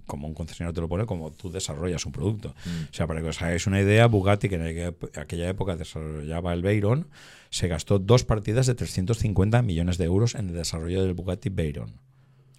como 0.07 0.29
un 0.29 0.35
concesionario 0.35 0.75
te 0.75 0.81
lo 0.81 0.89
pone 0.89 1.07
como 1.07 1.33
tú 1.33 1.51
desarrollas 1.51 2.07
un 2.07 2.13
producto. 2.13 2.55
Mm. 2.65 2.85
O 2.91 2.95
sea, 2.95 3.07
para 3.09 3.21
que 3.21 3.29
os 3.29 3.43
hagáis 3.43 3.67
una 3.67 3.81
idea, 3.81 4.07
Bugatti, 4.07 4.49
que 4.49 4.55
en 4.55 4.95
aquella 5.17 5.49
época 5.49 5.77
desarrollaba 5.77 6.55
el 6.55 6.63
Veyron, 6.63 7.09
se 7.51 7.67
gastó 7.67 7.99
dos 7.99 8.25
partidas 8.25 8.67
de 8.67 8.77
350 8.77 9.61
millones 9.63 9.99
de 9.99 10.05
euros 10.05 10.37
en 10.37 10.51
el 10.51 10.55
desarrollo 10.55 11.03
del 11.03 11.15
Bugatti 11.15 11.49
Veyron. 11.49 12.01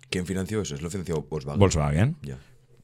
¿Quién 0.09 0.25
financió 0.25 0.61
eso? 0.61 0.75
¿Es 0.75 0.81
lo 0.81 0.89
financió 0.89 1.25
Volkswagen? 1.29 1.59
Volkswagen. 1.59 2.17
Ya 2.23 2.37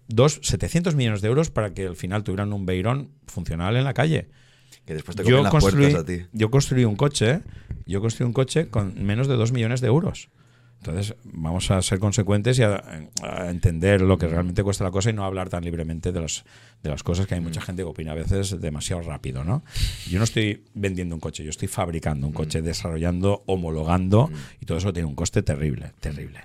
dos, 0.07 0.39
700 0.43 0.95
millones 0.95 1.21
de 1.21 1.27
euros 1.27 1.51
para 1.51 1.73
que 1.73 1.87
al 1.87 1.95
final 1.95 2.23
tuvieran 2.23 2.53
un 2.53 2.65
Beirón 2.65 3.11
funcional 3.27 3.75
en 3.75 3.83
la 3.83 3.93
calle. 3.93 4.29
Que 4.85 4.93
después 4.93 5.17
te 5.17 5.23
yo 5.23 5.41
las 5.41 5.51
construí, 5.51 5.93
a 5.93 6.03
ti. 6.03 6.25
Yo 6.31 6.51
construí 6.51 6.85
un 6.85 6.95
coche, 6.95 7.41
yo 7.85 8.01
construí 8.01 8.27
un 8.27 8.33
coche 8.33 8.67
con 8.67 9.03
menos 9.03 9.27
de 9.27 9.35
2 9.35 9.51
millones 9.51 9.81
de 9.81 9.87
euros. 9.87 10.29
Entonces, 10.77 11.15
vamos 11.23 11.71
a 11.71 11.81
ser 11.81 11.97
consecuentes 11.97 12.59
y 12.59 12.63
a, 12.63 13.01
entender 13.49 14.01
lo 14.01 14.19
que 14.19 14.27
realmente 14.27 14.61
cuesta 14.61 14.83
la 14.83 14.91
cosa 14.91 15.09
y 15.09 15.13
no 15.13 15.25
hablar 15.25 15.49
tan 15.49 15.63
libremente 15.63 16.11
de, 16.11 16.21
los, 16.21 16.45
de 16.83 16.91
las 16.91 17.01
cosas 17.01 17.25
que 17.25 17.33
hay 17.33 17.41
mucha 17.41 17.59
mm. 17.61 17.63
gente 17.63 17.81
que 17.81 17.87
opina 17.87 18.11
a 18.11 18.15
veces 18.15 18.61
demasiado 18.61 19.01
rápido, 19.01 19.43
¿no? 19.43 19.63
Yo 20.07 20.19
no 20.19 20.25
estoy 20.25 20.63
vendiendo 20.75 21.15
un 21.15 21.21
coche, 21.21 21.43
yo 21.43 21.49
estoy 21.49 21.67
fabricando 21.67 22.27
un 22.27 22.33
mm. 22.33 22.35
coche, 22.35 22.61
desarrollando, 22.61 23.41
homologando, 23.47 24.27
mm. 24.27 24.33
y 24.61 24.65
todo 24.67 24.77
eso 24.77 24.93
tiene 24.93 25.07
un 25.07 25.15
coste 25.15 25.41
terrible, 25.41 25.91
terrible. 25.99 26.41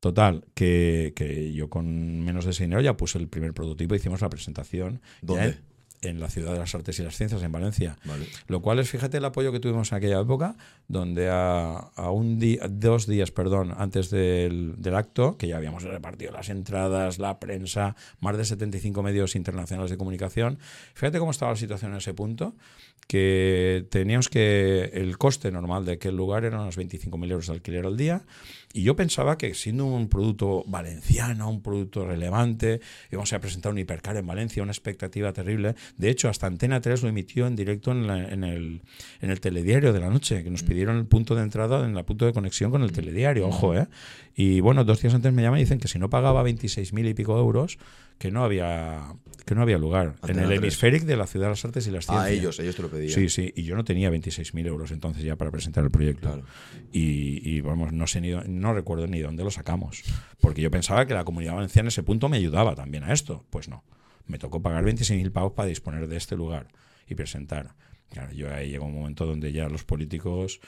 Total, 0.00 0.44
que, 0.54 1.12
que, 1.14 1.52
yo 1.52 1.68
con 1.68 2.24
menos 2.24 2.44
de 2.44 2.52
ese 2.52 2.64
dinero 2.64 2.80
ya 2.80 2.96
puse 2.96 3.18
el 3.18 3.28
primer 3.28 3.52
prototipo, 3.52 3.94
hicimos 3.94 4.20
la 4.20 4.30
presentación. 4.30 5.00
¿Dónde? 5.22 5.58
en 6.02 6.20
la 6.20 6.30
Ciudad 6.30 6.52
de 6.52 6.58
las 6.58 6.74
Artes 6.74 6.98
y 6.98 7.02
las 7.02 7.16
Ciencias, 7.16 7.42
en 7.42 7.52
Valencia. 7.52 7.98
Lo 8.46 8.62
cual 8.62 8.78
es, 8.78 8.88
fíjate, 8.88 9.18
el 9.18 9.24
apoyo 9.24 9.52
que 9.52 9.60
tuvimos 9.60 9.92
en 9.92 9.98
aquella 9.98 10.20
época, 10.20 10.56
donde 10.88 11.28
a, 11.28 11.76
a 11.94 12.10
un 12.10 12.38
día, 12.38 12.66
dos 12.70 13.06
días, 13.06 13.30
perdón, 13.30 13.74
antes 13.76 14.10
del, 14.10 14.74
del, 14.78 14.94
acto, 14.94 15.36
que 15.36 15.46
ya 15.46 15.56
habíamos 15.56 15.82
repartido 15.82 16.32
las 16.32 16.48
entradas, 16.48 17.18
la 17.18 17.38
prensa, 17.38 17.96
más 18.20 18.36
de 18.36 18.44
75 18.44 19.02
medios 19.02 19.36
internacionales 19.36 19.90
de 19.90 19.98
comunicación, 19.98 20.58
fíjate 20.94 21.18
cómo 21.18 21.32
estaba 21.32 21.52
la 21.52 21.58
situación 21.58 21.92
en 21.92 21.98
ese 21.98 22.14
punto, 22.14 22.54
que 23.06 23.86
teníamos 23.90 24.28
que, 24.28 24.90
el 24.94 25.18
coste 25.18 25.50
normal 25.50 25.84
de 25.84 25.92
aquel 25.92 26.16
lugar 26.16 26.44
eran 26.44 26.60
unos 26.60 26.78
25.000 26.78 27.30
euros 27.30 27.46
de 27.48 27.52
alquiler 27.52 27.84
al 27.84 27.96
día, 27.96 28.22
y 28.72 28.82
yo 28.82 28.94
pensaba 28.94 29.36
que 29.36 29.52
siendo 29.54 29.84
un 29.84 30.08
producto 30.08 30.62
valenciano, 30.66 31.50
un 31.50 31.60
producto 31.60 32.06
relevante, 32.06 32.80
íbamos 33.10 33.32
a 33.32 33.40
presentar 33.40 33.72
un 33.72 33.78
hipercar 33.78 34.16
en 34.16 34.26
Valencia, 34.26 34.62
una 34.62 34.70
expectativa 34.70 35.32
terrible. 35.32 35.74
De 35.96 36.08
hecho, 36.08 36.28
hasta 36.28 36.46
Antena 36.46 36.80
3 36.80 37.02
lo 37.02 37.08
emitió 37.08 37.48
en 37.48 37.56
directo 37.56 37.90
en, 37.90 38.08
en, 38.08 38.44
el, 38.44 38.80
en 39.20 39.30
el 39.30 39.40
telediario 39.40 39.92
de 39.92 39.98
la 39.98 40.08
noche, 40.08 40.44
que 40.44 40.50
nos 40.50 40.62
mm. 40.62 40.66
pidieron 40.66 40.96
el 40.98 41.06
punto 41.06 41.34
de 41.34 41.42
entrada 41.42 41.84
en 41.84 41.96
el 41.96 42.04
punto 42.04 42.26
de 42.26 42.32
conexión 42.32 42.70
con 42.70 42.82
el 42.82 42.90
mm. 42.90 42.94
telediario, 42.94 43.48
ojo, 43.48 43.72
mm. 43.72 43.78
¿eh? 43.78 43.86
Y 44.36 44.60
bueno, 44.60 44.84
dos 44.84 45.02
días 45.02 45.14
antes 45.14 45.32
me 45.32 45.42
llaman 45.42 45.58
y 45.58 45.64
dicen 45.64 45.80
que 45.80 45.88
si 45.88 45.98
no 45.98 46.08
pagaba 46.08 46.44
26.000 46.44 47.10
y 47.10 47.14
pico 47.14 47.36
euros, 47.36 47.76
que 48.20 48.30
no 48.30 48.44
había 48.44 49.14
que 49.46 49.54
no 49.54 49.62
había 49.62 49.78
lugar. 49.78 50.14
en 50.28 50.38
el 50.38 50.52
hemisférico 50.52 51.06
de 51.06 51.16
la 51.16 51.26
Ciudad 51.26 51.46
de 51.46 51.50
las 51.52 51.64
Artes 51.64 51.86
y 51.86 51.90
las 51.90 52.04
Ciencias. 52.04 52.28
Ah, 52.28 52.30
ellos, 52.30 52.60
ellos 52.60 52.76
te 52.76 52.82
lo 52.82 52.90
pedían. 52.90 53.12
Sí, 53.12 53.30
sí, 53.30 53.52
y 53.56 53.62
yo 53.62 53.74
no 53.74 53.82
tenía 53.82 54.10
26.000 54.10 54.66
euros 54.66 54.90
entonces 54.92 55.24
ya 55.24 55.36
para 55.36 55.50
presentar 55.50 55.82
el 55.82 55.90
proyecto. 55.90 56.42
Y, 56.92 57.40
y, 57.50 57.62
vamos, 57.62 57.92
no 57.92 58.06
sé 58.06 58.20
ni, 58.20 58.30
no 58.30 58.74
recuerdo 58.74 59.06
ni 59.06 59.20
dónde 59.20 59.42
lo 59.42 59.50
sacamos, 59.50 60.04
porque 60.38 60.60
yo 60.60 60.70
pensaba 60.70 61.06
que 61.06 61.14
la 61.14 61.24
comunidad 61.24 61.54
valenciana 61.54 61.86
en 61.86 61.88
ese 61.88 62.02
punto 62.02 62.28
me 62.28 62.36
ayudaba 62.36 62.74
también 62.74 63.04
a 63.04 63.12
esto. 63.12 63.44
Pues 63.48 63.68
no, 63.68 63.82
me 64.26 64.38
tocó 64.38 64.60
pagar 64.60 64.84
26.000 64.84 65.32
pavos 65.32 65.52
para 65.52 65.68
disponer 65.68 66.06
de 66.06 66.16
este 66.18 66.36
lugar 66.36 66.68
y 67.08 67.14
presentar. 67.14 67.74
Claro, 68.10 68.32
yo 68.32 68.54
ahí 68.54 68.70
llegó 68.70 68.84
un 68.84 68.94
momento 68.94 69.24
donde 69.24 69.50
ya 69.52 69.68
los 69.68 69.84
políticos 69.84 70.60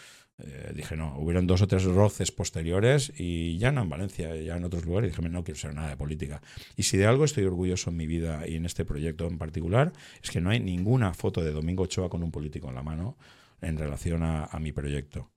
eh, 0.45 0.73
dije, 0.75 0.97
no, 0.97 1.17
hubieron 1.19 1.47
dos 1.47 1.63
o 1.63 1.69
tres 1.69 1.85
roces 1.85 2.33
posteriores 2.33 3.13
y 3.17 3.59
ya 3.59 3.73
no 3.73 3.83
en 3.83 3.89
Valencia, 3.89 4.35
ya 4.37 4.57
en 4.57 4.65
otros 4.65 4.85
lugares, 4.85 5.11
dije, 5.11 5.29
no 5.29 5.45
quiero 5.45 5.59
ser 5.59 5.75
nada 5.75 5.91
de 5.91 5.97
política. 5.97 6.43
Y 6.77 6.85
si 6.85 6.97
de 6.97 7.07
algo 7.07 7.25
estoy 7.25 7.45
orgulloso 7.45 7.91
en 7.91 7.97
mi 7.97 8.07
vida 8.07 8.47
y 8.47 8.57
en 8.57 8.67
este 8.67 8.85
proyecto 8.85 9.27
en 9.27 9.39
particular, 9.39 9.93
es 10.23 10.31
que 10.31 10.41
no 10.41 10.51
hay 10.51 10.61
ninguna 10.61 11.15
foto 11.15 11.43
de 11.43 11.53
Domingo 11.53 11.85
Ochoa 11.85 12.09
con 12.09 12.23
un 12.23 12.31
político 12.31 12.69
en 12.69 12.75
la 12.75 12.83
mano 12.83 13.17
en 13.63 13.79
relación 13.79 14.25
a, 14.25 14.49
mi 14.61 14.73
proyecto. 14.73 15.31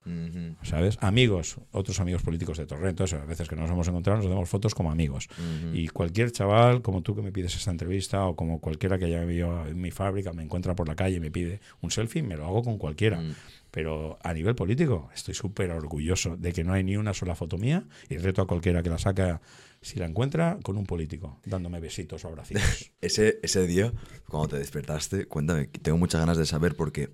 ¿Sabes? 0.63 0.97
Amigos, 0.99 1.57
otros 1.71 1.99
amigos 1.99 2.23
políticos 2.23 2.57
de 2.57 2.65
Torrento, 2.65 3.03
eso, 3.03 3.17
a 3.17 3.25
veces 3.25 3.47
que 3.47 3.55
nos 3.55 3.69
hemos 3.69 3.87
encontrado, 3.87 4.19
nos 4.19 4.29
damos 4.29 4.49
fotos 4.49 4.73
como 4.73 4.91
amigos. 4.91 5.29
Y 5.73 5.87
cualquier 5.89 6.31
chaval, 6.31 6.81
como 6.81 7.03
tú 7.03 7.15
que 7.15 7.21
me 7.21 7.31
pides 7.31 7.55
esta 7.55 7.69
entrevista, 7.69 8.25
o 8.25 8.35
como 8.35 8.59
cualquiera 8.59 8.97
que 8.97 9.05
haya 9.05 9.21
vivido 9.21 9.67
en 9.67 9.79
mi 9.79 9.91
fábrica, 9.91 10.33
me 10.33 10.41
encuentra 10.41 10.75
por 10.75 10.87
la 10.87 10.95
calle 10.95 11.17
y 11.17 11.19
me 11.19 11.29
pide 11.29 11.61
un 11.81 11.91
selfie, 11.91 12.23
me 12.23 12.35
lo 12.35 12.45
hago 12.45 12.63
con 12.63 12.79
cualquiera. 12.79 13.21
Mm. 13.21 13.35
Pero 13.75 14.17
a 14.23 14.33
nivel 14.33 14.55
político, 14.55 15.09
estoy 15.13 15.33
súper 15.33 15.69
orgulloso 15.71 16.37
de 16.37 16.53
que 16.53 16.63
no 16.63 16.71
hay 16.71 16.85
ni 16.85 16.95
una 16.95 17.13
sola 17.13 17.35
foto 17.35 17.57
mía 17.57 17.85
y 18.07 18.15
reto 18.15 18.41
a 18.41 18.47
cualquiera 18.47 18.81
que 18.81 18.89
la 18.89 18.97
saca 18.97 19.41
si 19.81 19.99
la 19.99 20.05
encuentra 20.05 20.57
con 20.63 20.77
un 20.77 20.85
político, 20.85 21.41
dándome 21.45 21.81
besitos 21.81 22.23
o 22.23 22.29
abracitos. 22.29 22.63
ese, 23.01 23.37
ese 23.43 23.67
día, 23.67 23.91
cuando 24.29 24.47
te 24.47 24.59
despertaste, 24.59 25.25
cuéntame, 25.25 25.67
tengo 25.67 25.97
muchas 25.97 26.21
ganas 26.21 26.37
de 26.37 26.45
saber 26.45 26.77
porque 26.77 27.09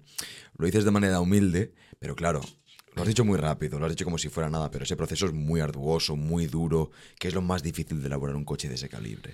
lo 0.55 0.67
dices 0.67 0.85
de 0.85 0.91
manera 0.91 1.19
humilde, 1.19 1.73
pero 1.97 2.15
claro, 2.15 2.41
lo 2.93 3.01
has 3.01 3.07
dicho 3.07 3.25
muy 3.25 3.39
rápido, 3.39 3.79
lo 3.79 3.87
has 3.87 3.93
dicho 3.93 4.05
como 4.05 4.19
si 4.19 4.29
fuera 4.29 4.51
nada, 4.51 4.69
pero 4.69 4.83
ese 4.83 4.95
proceso 4.95 5.25
es 5.25 5.33
muy 5.33 5.61
arduoso, 5.61 6.15
muy 6.15 6.45
duro. 6.45 6.91
¿Qué 7.17 7.29
es 7.29 7.33
lo 7.33 7.41
más 7.41 7.63
difícil 7.63 8.01
de 8.01 8.05
elaborar 8.05 8.35
un 8.35 8.45
coche 8.45 8.69
de 8.69 8.75
ese 8.75 8.87
calibre? 8.87 9.33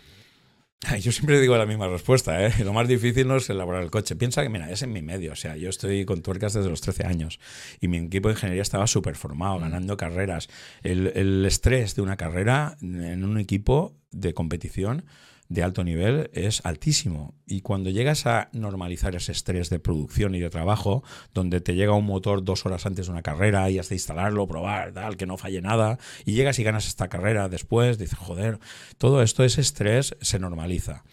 Yo 1.01 1.11
siempre 1.11 1.39
digo 1.39 1.57
la 1.57 1.65
misma 1.65 1.87
respuesta, 1.87 2.45
¿eh? 2.45 2.53
Lo 2.63 2.71
más 2.71 2.87
difícil 2.87 3.27
no 3.27 3.37
es 3.37 3.49
elaborar 3.49 3.83
el 3.83 3.91
coche. 3.91 4.15
Piensa 4.15 4.43
que, 4.43 4.49
mira, 4.49 4.69
es 4.71 4.83
en 4.83 4.93
mi 4.93 5.01
medio. 5.01 5.31
O 5.31 5.35
sea, 5.35 5.55
yo 5.57 5.69
estoy 5.69 6.05
con 6.05 6.21
tuercas 6.21 6.53
desde 6.53 6.69
los 6.69 6.81
13 6.81 7.05
años 7.05 7.39
y 7.81 7.87
mi 7.87 7.97
equipo 7.97 8.29
de 8.29 8.35
ingeniería 8.35 8.61
estaba 8.61 8.85
súper 8.85 9.15
formado, 9.15 9.57
mm. 9.57 9.61
ganando 9.61 9.97
carreras. 9.97 10.49
El, 10.83 11.07
el 11.15 11.45
estrés 11.45 11.95
de 11.95 12.01
una 12.01 12.17
carrera 12.17 12.77
en 12.81 13.23
un 13.23 13.39
equipo 13.39 13.95
de 14.11 14.33
competición 14.33 15.05
de 15.49 15.63
alto 15.63 15.83
nivel 15.83 16.29
es 16.33 16.65
altísimo. 16.65 17.33
Y 17.45 17.61
cuando 17.61 17.89
llegas 17.89 18.25
a 18.25 18.49
normalizar 18.53 19.15
ese 19.15 19.31
estrés 19.31 19.69
de 19.69 19.79
producción 19.79 20.35
y 20.35 20.39
de 20.39 20.49
trabajo, 20.49 21.03
donde 21.33 21.61
te 21.61 21.75
llega 21.75 21.93
un 21.93 22.05
motor 22.05 22.43
dos 22.43 22.65
horas 22.65 22.85
antes 22.85 23.07
de 23.07 23.11
una 23.11 23.21
carrera 23.21 23.69
y 23.69 23.79
has 23.79 23.89
de 23.89 23.95
instalarlo, 23.95 24.47
probar, 24.47 24.91
tal, 24.91 25.17
que 25.17 25.25
no 25.25 25.37
falle 25.37 25.61
nada, 25.61 25.97
y 26.25 26.33
llegas 26.33 26.59
y 26.59 26.63
ganas 26.63 26.87
esta 26.87 27.07
carrera 27.07 27.49
después, 27.49 27.97
dices, 27.97 28.17
joder, 28.17 28.59
todo 28.97 29.21
esto, 29.21 29.43
ese 29.43 29.61
estrés 29.61 30.15
se 30.21 30.39
normaliza 30.39 31.03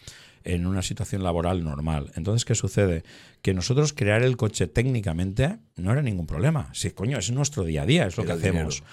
en 0.45 0.67
una 0.67 0.83
situación 0.83 1.23
laboral 1.23 1.63
normal. 1.63 2.11
Entonces, 2.15 2.45
¿qué 2.45 2.55
sucede? 2.55 3.03
Que 3.41 3.53
nosotros 3.53 3.93
crear 3.93 4.21
el 4.21 4.37
coche 4.37 4.67
técnicamente 4.67 5.57
no 5.75 5.91
era 5.91 6.01
ningún 6.01 6.27
problema. 6.27 6.69
Sí, 6.73 6.91
coño, 6.91 7.17
es 7.17 7.31
nuestro 7.31 7.63
día 7.63 7.81
a 7.81 7.85
día, 7.85 8.05
es 8.05 8.15
lo 8.15 8.25
que 8.25 8.33
hacemos. 8.33 8.83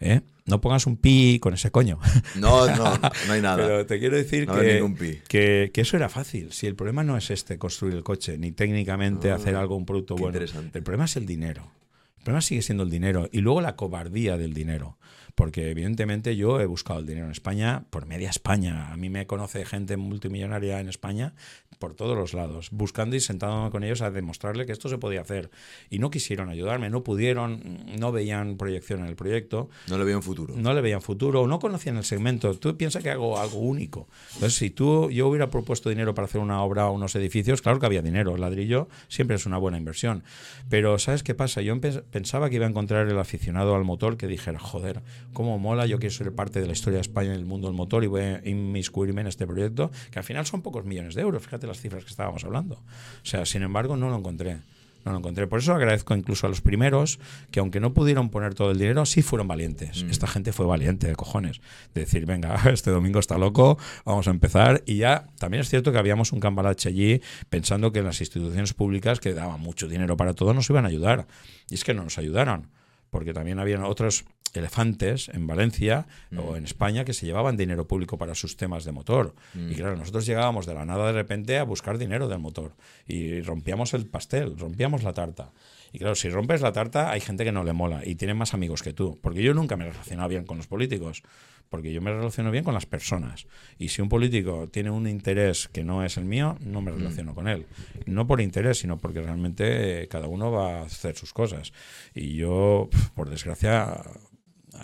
¿Eh? 0.00 0.20
No 0.44 0.60
pongas 0.60 0.86
un 0.86 0.96
pi 0.96 1.38
con 1.40 1.54
ese 1.54 1.70
coño. 1.70 1.98
No, 2.36 2.66
no, 2.66 2.98
no 3.26 3.32
hay 3.32 3.40
nada. 3.42 3.56
Pero 3.56 3.86
te 3.86 3.98
quiero 3.98 4.16
decir 4.16 4.46
que, 4.46 5.70
que, 5.72 5.80
eso 5.80 5.96
era 5.96 6.08
fácil. 6.08 6.52
Si 6.52 6.66
el 6.66 6.76
problema 6.76 7.02
no 7.02 7.16
es 7.16 7.30
este, 7.30 7.58
construir 7.58 7.94
el 7.94 8.04
coche, 8.04 8.38
ni 8.38 8.52
técnicamente 8.52 9.32
ah, 9.32 9.36
hacer 9.36 9.56
algo, 9.56 9.76
un 9.76 9.86
producto 9.86 10.14
bueno. 10.14 10.38
El 10.38 10.82
problema 10.82 11.06
es 11.06 11.16
el 11.16 11.26
dinero. 11.26 11.72
El 12.18 12.24
problema 12.24 12.42
sigue 12.42 12.62
siendo 12.62 12.84
el 12.84 12.90
dinero. 12.90 13.28
Y 13.32 13.40
luego 13.40 13.60
la 13.60 13.74
cobardía 13.74 14.36
del 14.36 14.54
dinero 14.54 14.98
porque 15.36 15.70
evidentemente 15.70 16.34
yo 16.34 16.60
he 16.60 16.66
buscado 16.66 16.98
el 16.98 17.06
dinero 17.06 17.26
en 17.26 17.32
España 17.32 17.84
por 17.90 18.06
media 18.06 18.30
España. 18.30 18.90
A 18.90 18.96
mí 18.96 19.10
me 19.10 19.26
conoce 19.26 19.66
gente 19.66 19.98
multimillonaria 19.98 20.80
en 20.80 20.88
España 20.88 21.34
por 21.78 21.94
todos 21.94 22.16
los 22.16 22.32
lados, 22.32 22.70
buscando 22.72 23.16
y 23.16 23.20
sentándome 23.20 23.70
con 23.70 23.84
ellos 23.84 24.00
a 24.00 24.10
demostrarle 24.10 24.64
que 24.64 24.72
esto 24.72 24.88
se 24.88 24.96
podía 24.96 25.20
hacer. 25.20 25.50
Y 25.90 25.98
no 25.98 26.10
quisieron 26.10 26.48
ayudarme, 26.48 26.88
no 26.88 27.04
pudieron, 27.04 27.84
no 27.98 28.12
veían 28.12 28.56
proyección 28.56 29.00
en 29.00 29.06
el 29.08 29.14
proyecto. 29.14 29.68
No 29.88 29.98
le 29.98 30.04
veían 30.04 30.22
futuro. 30.22 30.54
No 30.56 30.72
le 30.72 30.80
veían 30.80 31.02
futuro, 31.02 31.46
no 31.46 31.58
conocían 31.58 31.98
el 31.98 32.04
segmento. 32.04 32.54
Tú 32.54 32.74
piensas 32.78 33.02
que 33.02 33.10
hago 33.10 33.38
algo 33.38 33.58
único. 33.58 34.08
Entonces, 34.34 34.54
si 34.54 34.70
tú, 34.70 35.10
yo 35.10 35.28
hubiera 35.28 35.50
propuesto 35.50 35.90
dinero 35.90 36.14
para 36.14 36.24
hacer 36.24 36.40
una 36.40 36.62
obra 36.62 36.88
o 36.88 36.92
unos 36.92 37.14
edificios, 37.14 37.60
claro 37.60 37.78
que 37.78 37.84
había 37.84 38.00
dinero. 38.00 38.34
El 38.34 38.40
ladrillo 38.40 38.88
siempre 39.08 39.36
es 39.36 39.44
una 39.44 39.58
buena 39.58 39.76
inversión. 39.76 40.24
Pero, 40.70 40.98
¿sabes 40.98 41.22
qué 41.22 41.34
pasa? 41.34 41.60
Yo 41.60 41.78
pensaba 41.78 42.48
que 42.48 42.56
iba 42.56 42.64
a 42.64 42.70
encontrar 42.70 43.06
el 43.06 43.18
aficionado 43.18 43.74
al 43.74 43.84
motor 43.84 44.16
que 44.16 44.26
dijera, 44.26 44.58
joder, 44.58 45.02
cómo 45.32 45.58
mola, 45.58 45.86
yo 45.86 45.98
quiero 45.98 46.14
ser 46.14 46.32
parte 46.32 46.60
de 46.60 46.66
la 46.66 46.72
historia 46.72 46.98
de 46.98 47.02
España 47.02 47.30
en 47.30 47.36
el 47.36 47.44
mundo 47.44 47.68
del 47.68 47.76
motor 47.76 48.04
y 48.04 48.06
voy 48.06 48.22
a 48.22 48.48
inmiscuirme 48.48 49.20
en 49.20 49.26
este 49.26 49.46
proyecto, 49.46 49.90
que 50.10 50.18
al 50.18 50.24
final 50.24 50.46
son 50.46 50.62
pocos 50.62 50.84
millones 50.84 51.14
de 51.14 51.22
euros. 51.22 51.42
Fíjate 51.42 51.66
las 51.66 51.80
cifras 51.80 52.04
que 52.04 52.10
estábamos 52.10 52.44
hablando. 52.44 52.76
O 52.76 53.24
sea, 53.24 53.46
sin 53.46 53.62
embargo, 53.62 53.96
no 53.96 54.08
lo 54.08 54.16
encontré. 54.16 54.58
No 55.06 55.12
lo 55.12 55.18
encontré. 55.18 55.46
Por 55.46 55.60
eso 55.60 55.72
agradezco 55.72 56.16
incluso 56.16 56.48
a 56.48 56.50
los 56.50 56.60
primeros 56.60 57.20
que, 57.52 57.60
aunque 57.60 57.78
no 57.78 57.94
pudieron 57.94 58.28
poner 58.28 58.54
todo 58.54 58.72
el 58.72 58.78
dinero, 58.78 59.06
sí 59.06 59.22
fueron 59.22 59.46
valientes. 59.46 60.02
Mm. 60.02 60.10
Esta 60.10 60.26
gente 60.26 60.52
fue 60.52 60.66
valiente, 60.66 61.06
de 61.06 61.14
cojones. 61.14 61.60
De 61.94 62.00
decir, 62.00 62.26
venga, 62.26 62.60
este 62.72 62.90
domingo 62.90 63.20
está 63.20 63.38
loco, 63.38 63.78
vamos 64.04 64.26
a 64.26 64.30
empezar. 64.30 64.82
Y 64.84 64.96
ya 64.96 65.28
también 65.38 65.60
es 65.60 65.68
cierto 65.68 65.92
que 65.92 65.98
habíamos 65.98 66.32
un 66.32 66.40
cambalache 66.40 66.88
allí 66.88 67.22
pensando 67.48 67.92
que 67.92 68.02
las 68.02 68.20
instituciones 68.20 68.74
públicas, 68.74 69.20
que 69.20 69.32
daban 69.32 69.60
mucho 69.60 69.86
dinero 69.86 70.16
para 70.16 70.34
todo, 70.34 70.52
nos 70.54 70.68
iban 70.70 70.84
a 70.86 70.88
ayudar. 70.88 71.28
Y 71.70 71.74
es 71.74 71.84
que 71.84 71.94
no 71.94 72.02
nos 72.02 72.18
ayudaron 72.18 72.68
porque 73.10 73.32
también 73.32 73.58
habían 73.58 73.82
otros 73.84 74.24
elefantes 74.56 75.28
en 75.28 75.46
Valencia 75.46 76.06
o 76.36 76.52
mm. 76.52 76.56
en 76.56 76.64
España 76.64 77.04
que 77.04 77.14
se 77.14 77.26
llevaban 77.26 77.56
dinero 77.56 77.86
público 77.86 78.18
para 78.18 78.34
sus 78.34 78.56
temas 78.56 78.84
de 78.84 78.92
motor. 78.92 79.34
Y 79.54 79.58
mm. 79.58 79.72
claro, 79.74 79.96
nosotros 79.96 80.26
llegábamos 80.26 80.66
de 80.66 80.74
la 80.74 80.84
nada 80.84 81.06
de 81.06 81.12
repente 81.12 81.58
a 81.58 81.64
buscar 81.64 81.98
dinero 81.98 82.28
del 82.28 82.38
motor 82.38 82.72
y 83.06 83.40
rompíamos 83.42 83.94
el 83.94 84.06
pastel, 84.06 84.58
rompíamos 84.58 85.02
la 85.02 85.12
tarta. 85.12 85.52
Y 85.92 85.98
claro, 85.98 86.14
si 86.14 86.28
rompes 86.28 86.60
la 86.60 86.72
tarta 86.72 87.10
hay 87.10 87.20
gente 87.20 87.44
que 87.44 87.52
no 87.52 87.64
le 87.64 87.72
mola 87.72 88.02
y 88.04 88.16
tiene 88.16 88.34
más 88.34 88.54
amigos 88.54 88.82
que 88.82 88.92
tú, 88.92 89.18
porque 89.22 89.42
yo 89.42 89.54
nunca 89.54 89.76
me 89.76 89.86
he 89.86 89.90
relacionado 89.90 90.28
bien 90.28 90.44
con 90.44 90.56
los 90.56 90.66
políticos 90.66 91.22
porque 91.68 91.92
yo 91.92 92.00
me 92.00 92.12
relaciono 92.12 92.50
bien 92.50 92.64
con 92.64 92.74
las 92.74 92.86
personas. 92.86 93.46
Y 93.78 93.88
si 93.88 94.02
un 94.02 94.08
político 94.08 94.68
tiene 94.68 94.90
un 94.90 95.08
interés 95.08 95.68
que 95.68 95.84
no 95.84 96.04
es 96.04 96.16
el 96.16 96.24
mío, 96.24 96.56
no 96.60 96.80
me 96.80 96.92
mm. 96.92 96.98
relaciono 96.98 97.34
con 97.34 97.48
él. 97.48 97.66
No 98.06 98.26
por 98.26 98.40
interés, 98.40 98.78
sino 98.78 98.98
porque 98.98 99.20
realmente 99.20 100.02
eh, 100.02 100.08
cada 100.08 100.28
uno 100.28 100.50
va 100.50 100.80
a 100.80 100.82
hacer 100.82 101.16
sus 101.16 101.32
cosas. 101.32 101.72
Y 102.14 102.34
yo, 102.34 102.88
por 103.14 103.30
desgracia, 103.30 104.02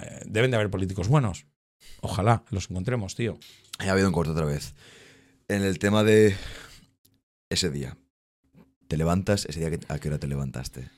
eh, 0.01 0.23
deben 0.27 0.51
de 0.51 0.57
haber 0.57 0.71
políticos 0.71 1.09
buenos. 1.09 1.47
Ojalá 2.01 2.45
los 2.51 2.71
encontremos, 2.71 3.15
tío. 3.15 3.39
He 3.81 3.89
habido 3.89 4.09
un 4.09 4.15
corto 4.15 4.33
otra 4.33 4.45
vez. 4.45 4.75
En 5.49 5.63
el 5.63 5.79
tema 5.79 6.05
de 6.05 6.37
ese 7.51 7.71
día. 7.71 7.97
¿Te 8.89 8.97
levantas? 8.97 9.47
¿Ese 9.47 9.61
día 9.61 9.79
a 9.89 9.99
qué 9.99 10.09
hora 10.09 10.19
te 10.19 10.27
levantaste? 10.27 10.91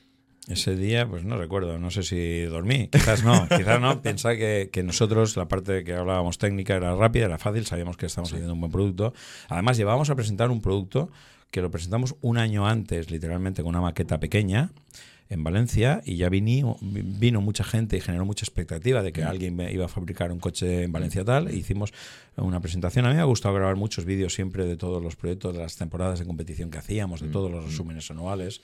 Ese 0.47 0.77
día, 0.77 1.09
pues 1.09 1.25
no 1.25 1.39
recuerdo, 1.39 1.79
no 1.79 1.91
sé 1.91 2.03
si 2.03 2.43
dormí, 2.43 2.89
quizás 2.89 3.25
no, 3.25 3.49
quizás 3.57 3.81
no. 3.81 4.03
Piensa 4.03 4.37
que, 4.37 4.69
que, 4.71 4.83
nosotros, 4.83 5.37
la 5.39 5.49
parte 5.49 5.85
que 5.85 5.95
hablábamos 5.95 6.37
técnica 6.37 6.75
era 6.77 6.95
rápida, 6.95 7.27
era 7.27 7.39
fácil, 7.39 7.65
sabíamos 7.65 7.97
que 7.97 8.07
estábamos 8.07 8.33
haciendo 8.33 8.53
un 8.53 8.61
buen 8.61 8.73
producto. 8.73 9.15
Además, 9.49 9.79
llevábamos 9.79 10.11
a 10.11 10.17
presentar 10.17 10.51
un 10.51 10.61
producto 10.61 11.11
que 11.51 11.63
lo 11.63 11.71
presentamos 11.71 12.17
un 12.21 12.37
año 12.37 12.67
antes, 12.67 13.11
literalmente 13.11 13.63
con 13.63 13.71
una 13.71 13.81
maqueta 13.81 14.21
pequeña, 14.21 14.73
en 15.29 15.43
Valencia 15.43 16.03
y 16.05 16.17
ya 16.17 16.29
vino, 16.29 16.77
vino 16.81 17.41
mucha 17.41 17.65
gente 17.65 17.97
y 17.97 18.01
generó 18.01 18.25
mucha 18.25 18.45
expectativa 18.45 19.03
de 19.03 19.13
que 19.13 19.25
mm. 19.25 19.29
alguien 19.29 19.61
iba 19.71 19.87
a 19.87 19.89
fabricar 19.89 20.33
un 20.33 20.39
coche 20.39 20.85
en 20.85 20.93
Valencia 20.93 21.25
tal. 21.25 21.49
E 21.49 21.57
hicimos 21.57 21.93
una 22.37 22.61
presentación. 22.61 23.07
A 23.07 23.11
mí 23.11 23.15
me 23.15 23.21
ha 23.21 23.25
gustado 23.25 23.55
grabar 23.55 23.77
muchos 23.77 24.05
vídeos 24.05 24.35
siempre 24.35 24.67
de 24.67 24.77
todos 24.77 25.03
los 25.03 25.17
proyectos, 25.17 25.55
de 25.55 25.61
las 25.61 25.77
temporadas 25.77 26.19
de 26.19 26.27
competición 26.27 26.71
que 26.71 26.79
hacíamos, 26.79 27.21
de 27.21 27.29
mm. 27.29 27.33
todos 27.33 27.51
los 27.51 27.65
resúmenes 27.65 28.11
anuales. 28.11 28.63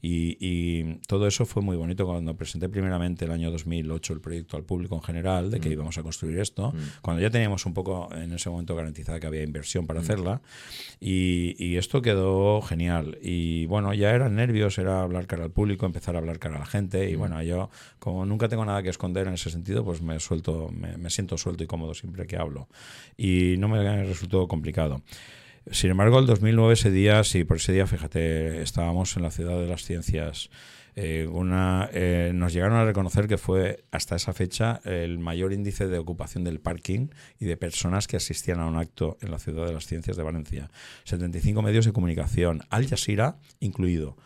Y, 0.00 0.82
todo 1.06 1.26
eso 1.26 1.46
fue 1.46 1.62
muy 1.62 1.76
bonito 1.76 2.06
cuando 2.06 2.34
presenté 2.34 2.68
primeramente 2.68 3.24
el 3.24 3.30
año 3.30 3.50
2008 3.50 4.14
el 4.14 4.20
proyecto 4.20 4.56
al 4.56 4.64
público 4.64 4.96
en 4.96 5.02
general 5.02 5.50
de 5.50 5.60
que 5.60 5.68
mm. 5.68 5.72
íbamos 5.72 5.98
a 5.98 6.02
construir 6.02 6.38
esto, 6.38 6.72
cuando 7.02 7.22
ya 7.22 7.30
teníamos 7.30 7.66
un 7.66 7.74
poco 7.74 8.08
en 8.14 8.32
ese 8.32 8.50
momento 8.50 8.74
garantizada 8.74 9.20
que 9.20 9.26
había 9.26 9.42
inversión 9.42 9.86
para 9.86 10.00
hacerla. 10.00 10.40
Y, 11.00 11.54
y 11.58 11.76
esto 11.76 12.02
quedó 12.02 12.62
genial. 12.62 13.18
Y 13.22 13.66
bueno, 13.66 13.94
ya 13.94 14.10
eran 14.10 14.34
nervios, 14.34 14.78
era 14.78 15.02
hablar 15.02 15.26
cara 15.26 15.44
al 15.44 15.50
público, 15.50 15.86
empezar 15.86 16.16
a 16.16 16.18
hablar 16.18 16.38
cara 16.38 16.56
a 16.56 16.60
la 16.60 16.66
gente. 16.66 17.10
Y 17.10 17.16
mm. 17.16 17.18
bueno, 17.18 17.42
yo, 17.42 17.70
como 17.98 18.26
nunca 18.26 18.48
tengo 18.48 18.64
nada 18.64 18.82
que 18.82 18.88
esconder 18.88 19.26
en 19.26 19.34
ese 19.34 19.50
sentido, 19.50 19.84
pues 19.84 20.02
me 20.02 20.18
suelto, 20.20 20.70
me, 20.70 21.10
siento 21.10 21.38
suelto 21.38 21.64
y 21.64 21.66
cómodo 21.66 21.94
siempre 21.94 22.26
que 22.26 22.36
hablo. 22.36 22.68
Y 23.16 23.56
no 23.58 23.68
me 23.68 24.04
resultó 24.04 24.48
complicado. 24.48 25.02
Sin 25.70 25.90
embargo, 25.90 26.18
el 26.18 26.26
2009, 26.26 26.74
ese 26.74 26.90
día, 26.90 27.22
sí, 27.22 27.44
por 27.44 27.58
ese 27.58 27.72
día, 27.72 27.86
fíjate, 27.86 28.62
estábamos 28.62 29.16
en 29.16 29.22
la 29.22 29.30
ciudad 29.30 29.60
de 29.60 29.68
las 29.68 29.84
ciencias. 29.84 30.50
Eh, 30.94 31.26
una, 31.30 31.88
eh, 31.92 32.32
nos 32.34 32.52
llegaron 32.52 32.76
a 32.76 32.84
reconocer 32.84 33.26
que 33.26 33.38
fue 33.38 33.84
hasta 33.92 34.16
esa 34.16 34.34
fecha 34.34 34.80
el 34.84 35.18
mayor 35.18 35.54
índice 35.54 35.88
de 35.88 35.98
ocupación 35.98 36.44
del 36.44 36.60
parking 36.60 37.08
y 37.38 37.46
de 37.46 37.56
personas 37.56 38.06
que 38.06 38.18
asistían 38.18 38.60
a 38.60 38.66
un 38.66 38.76
acto 38.76 39.16
en 39.22 39.30
la 39.30 39.38
ciudad 39.38 39.66
de 39.66 39.72
las 39.72 39.86
ciencias 39.86 40.16
de 40.16 40.22
Valencia. 40.22 40.70
75 41.04 41.62
medios 41.62 41.86
de 41.86 41.92
comunicación, 41.92 42.62
Al 42.68 42.88
Jazeera 42.88 43.36
incluido. 43.60 44.16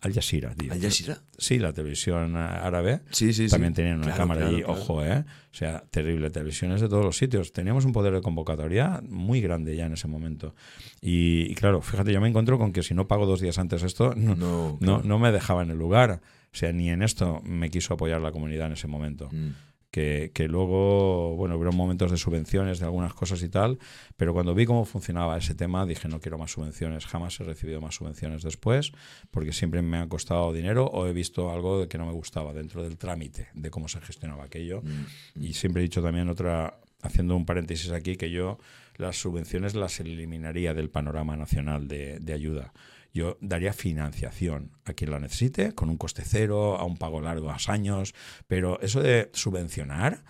Al 0.00 0.12
Jazeera. 0.12 0.54
¿Al 0.70 0.80
Jazeera? 0.80 1.18
Sí, 1.38 1.58
la 1.58 1.72
televisión 1.72 2.36
árabe. 2.36 3.00
Sí, 3.10 3.32
sí, 3.32 3.48
También 3.48 3.74
tenían 3.74 4.02
una 4.02 4.14
cámara 4.14 4.48
ahí, 4.48 4.62
ojo, 4.66 5.04
¿eh? 5.04 5.24
O 5.52 5.54
sea, 5.54 5.84
terrible. 5.90 6.30
Televisiones 6.30 6.80
de 6.80 6.88
todos 6.88 7.04
los 7.04 7.16
sitios. 7.16 7.52
Teníamos 7.52 7.84
un 7.84 7.92
poder 7.92 8.12
de 8.12 8.20
convocatoria 8.20 9.00
muy 9.08 9.40
grande 9.40 9.76
ya 9.76 9.86
en 9.86 9.94
ese 9.94 10.08
momento. 10.08 10.54
Y, 11.00 11.54
claro, 11.54 11.80
fíjate, 11.80 12.12
yo 12.12 12.20
me 12.20 12.28
encuentro 12.28 12.58
con 12.58 12.72
que 12.72 12.82
si 12.82 12.94
no 12.94 13.08
pago 13.08 13.26
dos 13.26 13.40
días 13.40 13.58
antes 13.58 13.82
esto, 13.82 14.14
no, 14.16 14.78
no, 14.80 15.02
no, 15.02 15.18
me 15.18 15.32
dejaba 15.32 15.62
en 15.62 15.70
el 15.70 15.78
lugar. 15.78 16.20
O 16.52 16.56
sea, 16.58 16.72
ni 16.72 16.90
en 16.90 17.02
esto 17.02 17.40
me 17.44 17.70
quiso 17.70 17.94
apoyar 17.94 18.20
la 18.20 18.32
comunidad 18.32 18.66
en 18.66 18.72
ese 18.74 18.86
momento. 18.86 19.28
Mm 19.32 19.50
que, 19.96 20.46
luego, 20.48 21.36
bueno, 21.36 21.56
hubo 21.56 21.72
momentos 21.72 22.10
de 22.10 22.18
subvenciones 22.18 22.80
de 22.80 22.84
algunas 22.84 23.14
cosas 23.14 23.42
y 23.42 23.48
tal, 23.48 23.78
pero 24.16 24.34
cuando 24.34 24.54
vi 24.54 24.66
cómo 24.66 24.84
funcionaba 24.84 25.38
ese 25.38 25.54
tema 25.54 25.86
dije 25.86 26.06
no 26.06 26.20
quiero 26.20 26.36
más 26.36 26.50
subvenciones, 26.50 27.06
jamás 27.06 27.40
he 27.40 27.44
recibido 27.44 27.80
más 27.80 27.94
subvenciones 27.94 28.42
después, 28.42 28.92
porque 29.30 29.52
siempre 29.52 29.80
me 29.80 29.96
ha 29.96 30.06
costado 30.06 30.52
dinero 30.52 30.84
o 30.84 31.06
he 31.06 31.14
visto 31.14 31.50
algo 31.50 31.88
que 31.88 31.96
no 31.96 32.04
me 32.04 32.12
gustaba 32.12 32.52
dentro 32.52 32.82
del 32.82 32.98
trámite 32.98 33.48
de 33.54 33.70
cómo 33.70 33.88
se 33.88 34.00
gestionaba 34.02 34.44
aquello. 34.44 34.82
Mm, 34.82 35.40
mm. 35.40 35.44
Y 35.44 35.54
siempre 35.54 35.80
he 35.80 35.84
dicho 35.84 36.02
también 36.02 36.28
otra, 36.28 36.78
haciendo 37.00 37.34
un 37.34 37.46
paréntesis 37.46 37.90
aquí, 37.90 38.16
que 38.16 38.30
yo 38.30 38.58
las 38.96 39.18
subvenciones 39.18 39.74
las 39.74 39.98
eliminaría 40.00 40.74
del 40.74 40.90
panorama 40.90 41.36
nacional 41.36 41.88
de, 41.88 42.18
de 42.20 42.32
ayuda 42.34 42.72
yo 43.16 43.38
daría 43.40 43.72
financiación 43.72 44.72
a 44.84 44.92
quien 44.92 45.10
la 45.10 45.18
necesite, 45.18 45.72
con 45.72 45.88
un 45.88 45.96
coste 45.96 46.22
cero, 46.24 46.76
a 46.76 46.84
un 46.84 46.98
pago 46.98 47.20
largo 47.20 47.50
a 47.50 47.56
años, 47.68 48.14
pero 48.46 48.78
eso 48.82 49.00
de 49.02 49.30
subvencionar, 49.32 50.22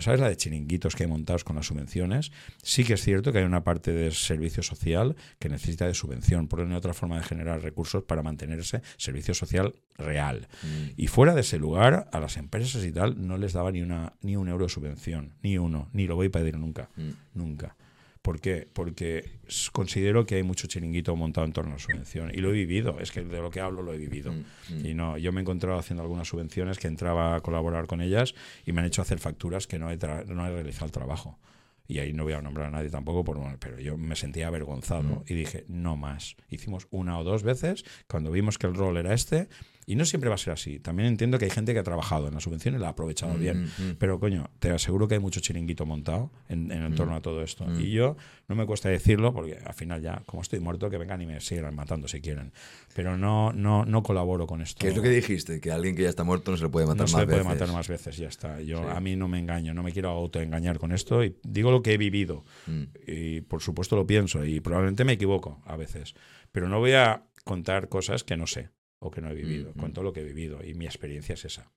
¿sabes 0.00 0.20
la 0.20 0.28
de 0.28 0.36
chiringuitos 0.36 0.96
que 0.96 1.04
hay 1.04 1.08
montados 1.08 1.44
con 1.44 1.54
las 1.54 1.66
subvenciones? 1.66 2.32
Sí 2.62 2.82
que 2.82 2.94
es 2.94 3.02
cierto 3.02 3.32
que 3.32 3.38
hay 3.38 3.44
una 3.44 3.62
parte 3.62 3.92
del 3.92 4.12
servicio 4.12 4.62
social 4.62 5.14
que 5.38 5.48
necesita 5.48 5.86
de 5.86 5.94
subvención, 5.94 6.48
porque 6.48 6.64
no 6.64 6.72
hay 6.72 6.78
otra 6.78 6.94
forma 6.94 7.16
de 7.16 7.22
generar 7.22 7.62
recursos 7.62 8.02
para 8.02 8.22
mantener 8.22 8.58
ese 8.58 8.82
servicio 8.96 9.34
social 9.34 9.74
real. 9.96 10.48
Mm. 10.62 10.92
Y 10.96 11.06
fuera 11.06 11.34
de 11.34 11.42
ese 11.42 11.58
lugar, 11.58 12.08
a 12.10 12.20
las 12.20 12.36
empresas 12.36 12.84
y 12.84 12.90
tal, 12.90 13.24
no 13.24 13.36
les 13.36 13.52
daba 13.52 13.70
ni, 13.70 13.82
una, 13.82 14.14
ni 14.20 14.36
un 14.36 14.48
euro 14.48 14.64
de 14.64 14.70
subvención, 14.70 15.34
ni 15.42 15.58
uno, 15.58 15.88
ni 15.92 16.06
lo 16.06 16.16
voy 16.16 16.26
a 16.26 16.30
pedir 16.30 16.58
nunca, 16.58 16.88
mm. 16.96 17.10
nunca. 17.34 17.76
¿Por 18.22 18.40
qué? 18.40 18.68
Porque 18.72 19.40
considero 19.72 20.24
que 20.26 20.36
hay 20.36 20.44
mucho 20.44 20.68
chiringuito 20.68 21.14
montado 21.16 21.44
en 21.44 21.52
torno 21.52 21.72
a 21.72 21.74
la 21.74 21.80
subvención. 21.80 22.30
Y 22.32 22.38
lo 22.38 22.50
he 22.50 22.52
vivido, 22.52 23.00
es 23.00 23.10
que 23.10 23.24
de 23.24 23.40
lo 23.40 23.50
que 23.50 23.58
hablo 23.58 23.82
lo 23.82 23.92
he 23.92 23.98
vivido. 23.98 24.32
Mm, 24.32 24.44
mm. 24.70 24.86
Y 24.86 24.94
no, 24.94 25.18
yo 25.18 25.32
me 25.32 25.40
he 25.40 25.42
encontrado 25.42 25.76
haciendo 25.76 26.04
algunas 26.04 26.28
subvenciones 26.28 26.78
que 26.78 26.86
entraba 26.86 27.34
a 27.34 27.40
colaborar 27.40 27.88
con 27.88 28.00
ellas 28.00 28.34
y 28.64 28.72
me 28.72 28.80
han 28.80 28.86
hecho 28.86 29.02
hacer 29.02 29.18
facturas 29.18 29.66
que 29.66 29.80
no 29.80 29.90
he, 29.90 29.96
no 30.26 30.46
he 30.46 30.50
realizado 30.50 30.86
el 30.86 30.92
trabajo. 30.92 31.40
Y 31.88 31.98
ahí 31.98 32.12
no 32.12 32.22
voy 32.22 32.34
a 32.34 32.40
nombrar 32.40 32.68
a 32.68 32.70
nadie 32.70 32.90
tampoco, 32.90 33.24
por, 33.24 33.58
pero 33.58 33.80
yo 33.80 33.98
me 33.98 34.14
sentía 34.14 34.46
avergonzado 34.46 35.02
mm. 35.02 35.24
y 35.26 35.34
dije, 35.34 35.64
no 35.66 35.96
más. 35.96 36.36
Hicimos 36.48 36.86
una 36.92 37.18
o 37.18 37.24
dos 37.24 37.42
veces, 37.42 37.84
cuando 38.06 38.30
vimos 38.30 38.56
que 38.56 38.68
el 38.68 38.74
rol 38.76 38.98
era 38.98 39.14
este, 39.14 39.48
y 39.92 39.94
no 39.94 40.06
siempre 40.06 40.30
va 40.30 40.36
a 40.36 40.38
ser 40.38 40.54
así. 40.54 40.78
También 40.78 41.06
entiendo 41.06 41.38
que 41.38 41.44
hay 41.44 41.50
gente 41.50 41.74
que 41.74 41.78
ha 41.78 41.82
trabajado 41.82 42.26
en 42.26 42.32
la 42.32 42.40
subvención 42.40 42.74
y 42.74 42.78
la 42.78 42.86
ha 42.86 42.90
aprovechado 42.92 43.34
bien. 43.34 43.64
Mm, 43.64 43.64
mm. 43.64 43.96
Pero, 43.98 44.18
coño, 44.18 44.48
te 44.58 44.70
aseguro 44.70 45.06
que 45.06 45.16
hay 45.16 45.20
mucho 45.20 45.40
chiringuito 45.40 45.84
montado 45.84 46.30
en, 46.48 46.72
en, 46.72 46.94
torno 46.94 47.14
a 47.14 47.20
todo 47.20 47.42
esto. 47.42 47.66
Y 47.78 47.90
yo 47.90 48.16
no 48.48 48.54
me 48.54 48.64
cuesta 48.64 48.88
decirlo 48.88 49.34
porque 49.34 49.58
al 49.62 49.74
final 49.74 50.00
ya, 50.00 50.22
como 50.24 50.40
estoy 50.40 50.60
muerto, 50.60 50.88
que 50.88 50.96
vengan 50.96 51.20
y 51.20 51.26
me 51.26 51.42
sigan 51.42 51.74
matando 51.74 52.08
si 52.08 52.22
quieren. 52.22 52.54
Pero 52.94 53.18
no, 53.18 53.52
no, 53.52 53.84
no 53.84 54.02
colaboro 54.02 54.46
con 54.46 54.62
esto. 54.62 54.78
¿Qué 54.80 54.88
es 54.88 54.96
lo 54.96 55.02
que 55.02 55.10
dijiste? 55.10 55.60
Que 55.60 55.70
alguien 55.70 55.94
que 55.94 56.04
ya 56.04 56.08
está 56.08 56.24
muerto 56.24 56.52
no 56.52 56.56
se 56.56 56.62
le 56.62 56.70
puede 56.70 56.86
matar 56.86 57.02
más 57.02 57.12
veces. 57.12 57.14
No 57.14 57.20
se 57.20 57.26
le 57.26 57.42
puede 57.42 57.54
matar 57.54 57.74
más 57.74 57.88
veces, 57.88 58.16
ya 58.16 58.28
está. 58.28 58.62
Yo, 58.62 58.88
A 58.88 59.00
mí 59.00 59.14
no 59.14 59.28
me 59.28 59.40
engaño, 59.40 59.74
no 59.74 59.82
me 59.82 59.92
quiero 59.92 60.08
autoengañar 60.08 60.78
con 60.78 60.92
esto 60.92 61.22
y 61.22 61.36
digo 61.42 61.70
lo 61.70 61.82
que 61.82 61.92
he 61.92 61.98
vivido. 61.98 62.46
Mm. 62.66 62.82
Y 63.06 63.40
por 63.42 63.60
supuesto 63.60 63.94
lo 63.94 64.06
pienso 64.06 64.42
y 64.42 64.60
probablemente 64.60 65.04
me 65.04 65.12
equivoco 65.12 65.60
a 65.66 65.76
veces. 65.76 66.14
Pero 66.50 66.70
no 66.70 66.78
voy 66.78 66.92
a 66.92 67.24
contar 67.44 67.90
cosas 67.90 68.24
que 68.24 68.38
no 68.38 68.46
sé 68.46 68.70
o 69.02 69.10
que 69.10 69.20
no 69.20 69.30
he 69.30 69.34
vivido. 69.34 69.72
con 69.74 69.92
todo 69.92 70.04
lo 70.04 70.12
que 70.12 70.20
he 70.20 70.24
vivido 70.24 70.64
y 70.64 70.74
mi 70.74 70.86
experiencia 70.86 71.34
es 71.34 71.44
esa. 71.44 71.70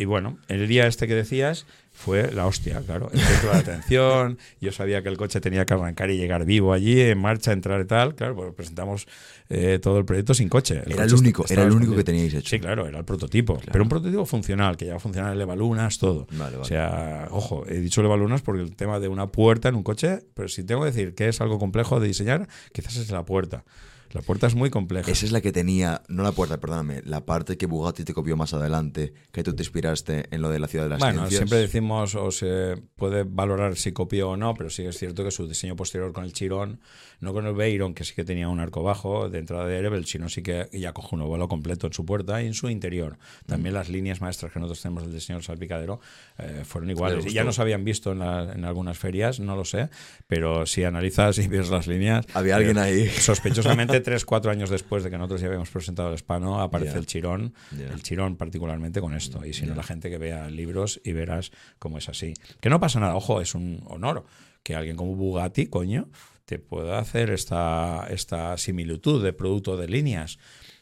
Y 0.00 0.04
bueno, 0.04 0.38
el 0.46 0.68
día 0.68 0.86
este 0.86 1.08
que 1.08 1.14
decías 1.16 1.66
fue 1.90 2.30
la 2.30 2.46
hostia, 2.46 2.80
claro. 2.86 3.10
El 3.12 3.18
centro 3.18 3.50
de 3.50 3.58
atención, 3.58 4.38
yo 4.60 4.70
sabía 4.70 5.02
que 5.02 5.08
el 5.08 5.16
coche 5.16 5.40
tenía 5.40 5.66
que 5.66 5.74
arrancar 5.74 6.08
y 6.10 6.16
llegar 6.16 6.44
vivo 6.44 6.72
allí, 6.72 7.00
en 7.00 7.18
marcha, 7.18 7.50
entrar 7.50 7.80
y 7.80 7.84
tal. 7.84 8.14
Claro, 8.14 8.36
pues 8.36 8.54
presentamos 8.54 9.08
eh, 9.48 9.80
todo 9.82 9.98
el 9.98 10.04
proyecto 10.04 10.34
sin 10.34 10.48
coche. 10.48 10.82
era 10.86 11.02
el 11.02 11.12
único, 11.12 11.44
era 11.48 11.64
el 11.64 11.72
único 11.72 11.96
que 11.96 12.04
teníais 12.04 12.32
hecho. 12.32 12.48
Sí, 12.48 12.60
claro, 12.60 12.86
era 12.86 12.98
el 12.98 13.04
prototipo. 13.04 13.60
Pero 13.72 13.82
un 13.82 13.88
prototipo 13.88 14.24
funcional, 14.24 14.76
que 14.76 14.84
ya 14.84 14.92
va 14.92 14.98
a 14.98 15.00
funcionar 15.00 15.32
el 15.32 15.40
Evalunas, 15.40 15.98
todo. 15.98 16.28
O 16.60 16.64
sea, 16.64 17.26
ojo, 17.32 17.66
he 17.66 17.80
dicho 17.80 18.00
el 18.00 18.06
Evalunas 18.06 18.40
porque 18.42 18.62
el 18.62 18.76
tema 18.76 19.00
de 19.00 19.08
una 19.08 19.32
puerta 19.32 19.68
en 19.68 19.74
un 19.74 19.82
coche, 19.82 20.20
pero 20.34 20.48
si 20.48 20.62
tengo 20.62 20.82
que 20.82 20.92
decir 20.92 21.16
que 21.16 21.26
es 21.26 21.40
algo 21.40 21.58
complejo 21.58 21.98
de 21.98 22.06
diseñar, 22.06 22.46
quizás 22.72 22.94
es 22.98 23.10
la 23.10 23.24
puerta. 23.24 23.64
La 24.12 24.22
puerta 24.22 24.46
es 24.46 24.54
muy 24.54 24.70
compleja. 24.70 25.10
Esa 25.10 25.26
es 25.26 25.32
la 25.32 25.40
que 25.40 25.52
tenía, 25.52 26.02
no 26.08 26.22
la 26.22 26.32
puerta, 26.32 26.58
perdóname, 26.58 27.02
la 27.04 27.26
parte 27.26 27.56
que 27.56 27.66
Bugatti 27.66 28.04
te 28.04 28.14
copió 28.14 28.36
más 28.36 28.54
adelante, 28.54 29.12
que 29.32 29.42
tú 29.42 29.54
te 29.54 29.62
inspiraste 29.62 30.26
en 30.30 30.40
lo 30.42 30.48
de 30.50 30.58
la 30.58 30.68
ciudad 30.68 30.84
de 30.84 30.90
las 30.90 30.98
bueno, 30.98 31.28
siempre 31.28 31.58
decimos, 31.58 32.14
o 32.14 32.30
se 32.30 32.76
puede 32.96 33.24
valorar 33.24 33.76
si 33.76 33.92
copió 33.92 34.30
o 34.30 34.36
no, 34.36 34.54
pero 34.54 34.70
sí 34.70 34.84
es 34.84 34.96
cierto 34.96 35.24
que 35.24 35.30
su 35.30 35.46
diseño 35.46 35.76
posterior 35.76 36.12
con 36.12 36.24
el 36.24 36.32
Chirón, 36.32 36.80
no 37.20 37.32
con 37.32 37.46
el 37.46 37.54
Veyron, 37.54 37.94
que 37.94 38.04
sí 38.04 38.14
que 38.14 38.24
tenía 38.24 38.48
un 38.48 38.60
arco 38.60 38.82
bajo 38.82 39.28
de 39.28 39.38
entrada 39.38 39.66
de 39.66 39.76
Erebel, 39.78 40.06
sino 40.06 40.28
sí 40.28 40.42
que 40.42 40.68
ya 40.72 40.92
coge 40.92 41.16
un 41.16 41.26
vuelo 41.26 41.48
completo 41.48 41.86
en 41.86 41.92
su 41.92 42.04
puerta 42.04 42.42
y 42.42 42.46
en 42.46 42.54
su 42.54 42.68
interior. 42.68 43.18
También 43.46 43.74
las 43.74 43.88
líneas 43.88 44.20
maestras 44.20 44.52
que 44.52 44.60
nosotros 44.60 44.82
tenemos 44.82 45.02
del 45.04 45.12
diseño 45.12 45.38
del 45.38 45.44
salpicadero 45.44 46.00
eh, 46.38 46.62
fueron 46.64 46.90
iguales. 46.90 47.26
Y 47.26 47.32
ya 47.32 47.44
nos 47.44 47.58
habían 47.58 47.84
visto 47.84 48.12
en, 48.12 48.22
en, 48.22 48.64
algunas 48.64 48.98
ferias, 48.98 49.40
no 49.40 49.56
lo 49.56 49.64
sé, 49.64 49.88
pero 50.26 50.66
si 50.66 50.84
analizas 50.84 51.38
y 51.38 51.48
ves 51.48 51.70
las 51.70 51.86
líneas... 51.86 52.26
Había 52.34 52.56
alguien 52.56 52.78
eh, 52.78 52.82
ahí. 52.82 53.08
Sospechosamente 53.08 54.00
tres, 54.00 54.24
cuatro 54.24 54.50
años 54.50 54.70
después 54.70 55.02
de 55.02 55.10
que 55.10 55.18
nosotros 55.18 55.40
ya 55.40 55.48
habíamos 55.48 55.70
presentado 55.70 56.08
el 56.10 56.14
hispano, 56.14 56.60
aparece 56.60 56.98
el 56.98 57.06
chirón, 57.06 57.54
el 57.72 58.02
chirón 58.02 58.36
particularmente 58.36 59.00
con 59.00 59.14
esto. 59.14 59.44
Y 59.44 59.52
si 59.52 59.66
no, 59.66 59.74
la 59.74 59.82
gente 59.82 60.10
que 60.10 60.18
vea 60.18 60.48
libros 60.48 61.00
y 61.04 61.12
verás 61.12 61.50
cómo 61.78 61.98
es 61.98 62.08
así. 62.08 62.34
Que 62.60 62.70
no 62.70 62.80
pasa 62.80 63.00
nada, 63.00 63.16
ojo, 63.16 63.40
es 63.40 63.54
un 63.54 63.82
honor 63.86 64.24
que 64.62 64.74
alguien 64.74 64.96
como 64.96 65.14
Bugatti, 65.14 65.66
coño, 65.66 66.08
te 66.48 66.58
pueda 66.58 66.98
hacer 66.98 67.28
esta, 67.28 68.06
esta 68.08 68.56
similitud 68.56 69.22
de 69.22 69.34
producto 69.34 69.76
de 69.76 69.86
líneas. 69.86 70.38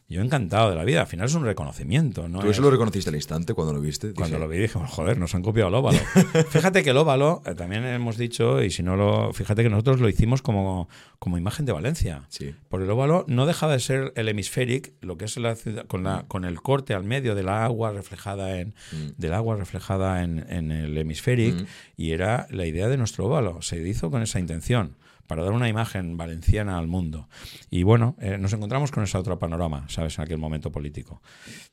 Yo 0.07 0.21
encantado 0.21 0.69
de 0.69 0.77
la 0.77 0.85
vida. 0.85 1.01
Al 1.01 1.07
final 1.07 1.25
es 1.25 1.35
un 1.35 1.43
reconocimiento. 1.43 2.29
¿no? 2.29 2.39
¿Tú 2.39 2.49
eso 2.49 2.61
lo 2.61 2.71
reconociste 2.71 3.09
al 3.09 3.17
instante 3.17 3.53
cuando 3.53 3.73
lo 3.73 3.81
viste? 3.81 4.13
Cuando 4.13 4.39
lo 4.39 4.47
vi 4.47 4.59
dije, 4.59 4.79
joder, 4.79 5.17
nos 5.17 5.35
han 5.35 5.41
copiado 5.41 5.67
el 5.67 5.75
óvalo. 5.75 5.99
fíjate 6.49 6.85
que 6.85 6.91
el 6.91 6.97
óvalo, 6.97 7.41
eh, 7.45 7.53
también 7.53 7.83
hemos 7.83 8.15
dicho, 8.15 8.63
y 8.63 8.71
si 8.71 8.81
no 8.81 8.95
lo. 8.95 9.33
Fíjate 9.33 9.61
que 9.63 9.69
nosotros 9.69 9.99
lo 9.99 10.07
hicimos 10.07 10.41
como, 10.41 10.87
como 11.19 11.37
imagen 11.37 11.65
de 11.65 11.73
Valencia. 11.73 12.23
Sí. 12.29 12.55
Por 12.69 12.81
el 12.81 12.89
óvalo 12.89 13.25
no 13.27 13.45
deja 13.45 13.67
de 13.67 13.81
ser 13.81 14.13
el 14.15 14.29
hemisférico, 14.29 14.91
lo 15.01 15.17
que 15.17 15.25
es 15.25 15.35
la 15.35 15.57
ciudad, 15.57 15.85
con, 15.87 16.05
la, 16.05 16.23
con 16.29 16.45
el 16.45 16.61
corte 16.61 16.93
al 16.93 17.03
medio 17.03 17.35
del 17.35 17.49
agua 17.49 17.91
reflejada 17.91 18.57
en, 18.61 18.75
mm. 18.93 19.07
del 19.17 19.33
agua 19.33 19.57
reflejada 19.57 20.23
en, 20.23 20.45
en 20.47 20.71
el 20.71 20.97
hemisférico, 20.97 21.63
mm. 21.63 21.67
y 21.97 22.11
era 22.11 22.47
la 22.49 22.65
idea 22.65 22.87
de 22.87 22.95
nuestro 22.95 23.25
óvalo. 23.25 23.61
Se 23.61 23.85
hizo 23.85 24.09
con 24.09 24.21
esa 24.21 24.39
intención 24.39 24.95
para 25.27 25.43
dar 25.43 25.51
una 25.51 25.69
imagen 25.69 26.17
valenciana 26.17 26.77
al 26.77 26.87
mundo. 26.87 27.27
Y 27.69 27.83
bueno, 27.83 28.15
eh, 28.19 28.37
nos 28.37 28.53
encontramos 28.53 28.91
con 28.91 29.03
ese 29.03 29.17
otro 29.17 29.37
panorama, 29.37 29.85
¿sabes? 29.89 30.17
En 30.17 30.23
aquel 30.23 30.37
momento 30.37 30.71
político. 30.71 31.21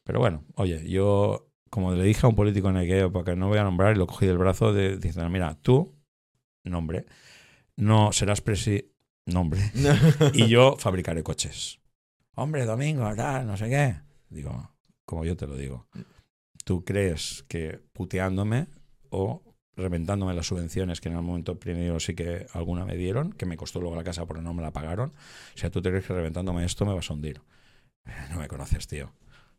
Pero 0.02 0.18
bueno, 0.18 0.44
oye, 0.57 0.88
yo, 0.88 1.48
como 1.70 1.92
le 1.94 2.05
dije 2.05 2.26
a 2.26 2.28
un 2.28 2.34
político 2.34 2.68
en 2.68 2.76
el 2.76 3.12
para 3.12 3.24
que 3.24 3.36
no 3.36 3.48
voy 3.48 3.59
a 3.59 3.64
nombrar, 3.64 3.94
y 3.94 3.98
lo 3.98 4.07
cogí 4.07 4.26
del 4.26 4.38
brazo, 4.38 4.72
de, 4.72 4.96
diciendo, 4.96 5.30
mira, 5.30 5.55
tú, 5.55 5.94
nombre, 6.64 7.07
no 7.76 8.12
serás 8.12 8.40
presi... 8.40 8.90
Nombre. 9.26 9.59
y 10.34 10.48
yo 10.48 10.76
fabricaré 10.78 11.22
coches. 11.22 11.80
Hombre, 12.34 12.66
Domingo, 12.66 13.11
tal, 13.16 13.46
no 13.46 13.57
sé 13.57 13.70
qué. 13.70 13.96
Digo, 14.28 14.70
como 15.07 15.24
yo 15.24 15.34
te 15.34 15.46
lo 15.46 15.57
digo. 15.57 15.86
¿Tú 16.64 16.84
crees 16.84 17.42
que 17.48 17.80
puteándome 17.94 18.66
o 19.09 19.42
reventándome 19.77 20.35
las 20.35 20.47
subvenciones 20.47 21.01
que 21.01 21.09
en 21.09 21.16
el 21.16 21.22
momento 21.22 21.59
primero 21.59 21.99
sí 22.01 22.14
que 22.14 22.47
alguna 22.53 22.85
me 22.85 22.97
dieron, 22.97 23.33
que 23.33 23.47
me 23.47 23.57
costó 23.57 23.81
luego 23.81 23.97
la 23.97 24.05
casa 24.05 24.27
porque 24.27 24.43
no 24.43 24.55
me 24.55 24.62
la 24.62 24.72
pagaron? 24.72 25.11
O 25.55 25.59
sea, 25.59 25.70
¿tú 25.70 25.83
te 25.83 25.91
crees 25.91 26.07
que 26.07 26.14
reventándome 26.14 26.64
esto 26.64 26.85
me 26.85 26.95
vas 26.95 27.11
a 27.11 27.14
hundir? 27.14 27.41
Eh, 28.07 28.12
no 28.31 28.39
me 28.39 28.49
conoces, 28.49 28.87
tío. 28.87 29.12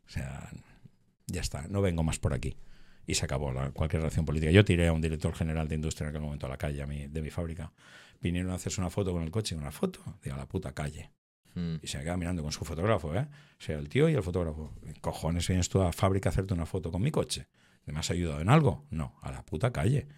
O 0.06 0.10
sea, 0.10 0.50
ya 1.26 1.40
está, 1.40 1.66
no 1.68 1.82
vengo 1.82 2.02
más 2.02 2.18
por 2.18 2.32
aquí. 2.32 2.56
Y 3.06 3.14
se 3.14 3.24
acabó 3.24 3.52
la, 3.52 3.70
cualquier 3.70 4.02
relación 4.02 4.24
política. 4.24 4.50
Yo 4.50 4.64
tiré 4.64 4.88
a 4.88 4.92
un 4.92 5.00
director 5.00 5.34
general 5.34 5.68
de 5.68 5.76
industria 5.76 6.06
en 6.06 6.08
aquel 6.10 6.22
momento 6.22 6.46
a 6.46 6.48
la 6.48 6.56
calle 6.56 6.82
a 6.82 6.86
mi, 6.86 7.06
de 7.06 7.22
mi 7.22 7.30
fábrica. 7.30 7.72
Vinieron 8.20 8.50
a 8.50 8.54
hacerse 8.54 8.80
una 8.80 8.90
foto 8.90 9.12
con 9.12 9.22
el 9.22 9.30
coche, 9.30 9.54
una 9.54 9.70
foto, 9.70 10.00
digo, 10.22 10.34
a 10.34 10.38
la 10.38 10.46
puta 10.46 10.72
calle. 10.72 11.10
Mm. 11.54 11.76
Y 11.82 11.86
se 11.86 11.98
queda 12.00 12.16
mirando 12.16 12.42
con 12.42 12.52
su 12.52 12.64
fotógrafo, 12.64 13.14
¿eh? 13.14 13.26
O 13.58 13.62
sea, 13.62 13.78
el 13.78 13.88
tío 13.88 14.08
y 14.08 14.14
el 14.14 14.22
fotógrafo. 14.22 14.72
Cojones, 15.00 15.46
vienes 15.46 15.68
tú 15.68 15.80
a 15.82 15.92
fábrica 15.92 16.28
a 16.28 16.30
hacerte 16.30 16.54
una 16.54 16.66
foto 16.66 16.90
con 16.90 17.02
mi 17.02 17.10
coche. 17.10 17.46
¿Me 17.86 18.00
has 18.00 18.10
ayudado 18.10 18.40
en 18.40 18.48
algo? 18.48 18.84
No, 18.90 19.16
a 19.22 19.30
la 19.30 19.44
puta 19.44 19.72
calle. 19.72 20.08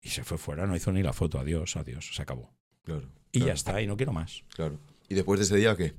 Y 0.00 0.10
se 0.10 0.24
fue 0.24 0.38
fuera, 0.38 0.66
no 0.66 0.76
hizo 0.76 0.92
ni 0.92 1.02
la 1.02 1.12
foto. 1.12 1.38
Adiós, 1.38 1.76
adiós, 1.76 2.14
se 2.14 2.22
acabó. 2.22 2.54
Claro. 2.82 3.10
Y 3.32 3.40
ya 3.40 3.52
está, 3.52 3.82
y 3.82 3.86
no 3.86 3.96
quiero 3.96 4.12
más. 4.12 4.44
Claro. 4.54 4.78
¿Y 5.08 5.14
después 5.14 5.40
de 5.40 5.44
ese 5.44 5.56
día 5.56 5.76
qué? 5.76 5.94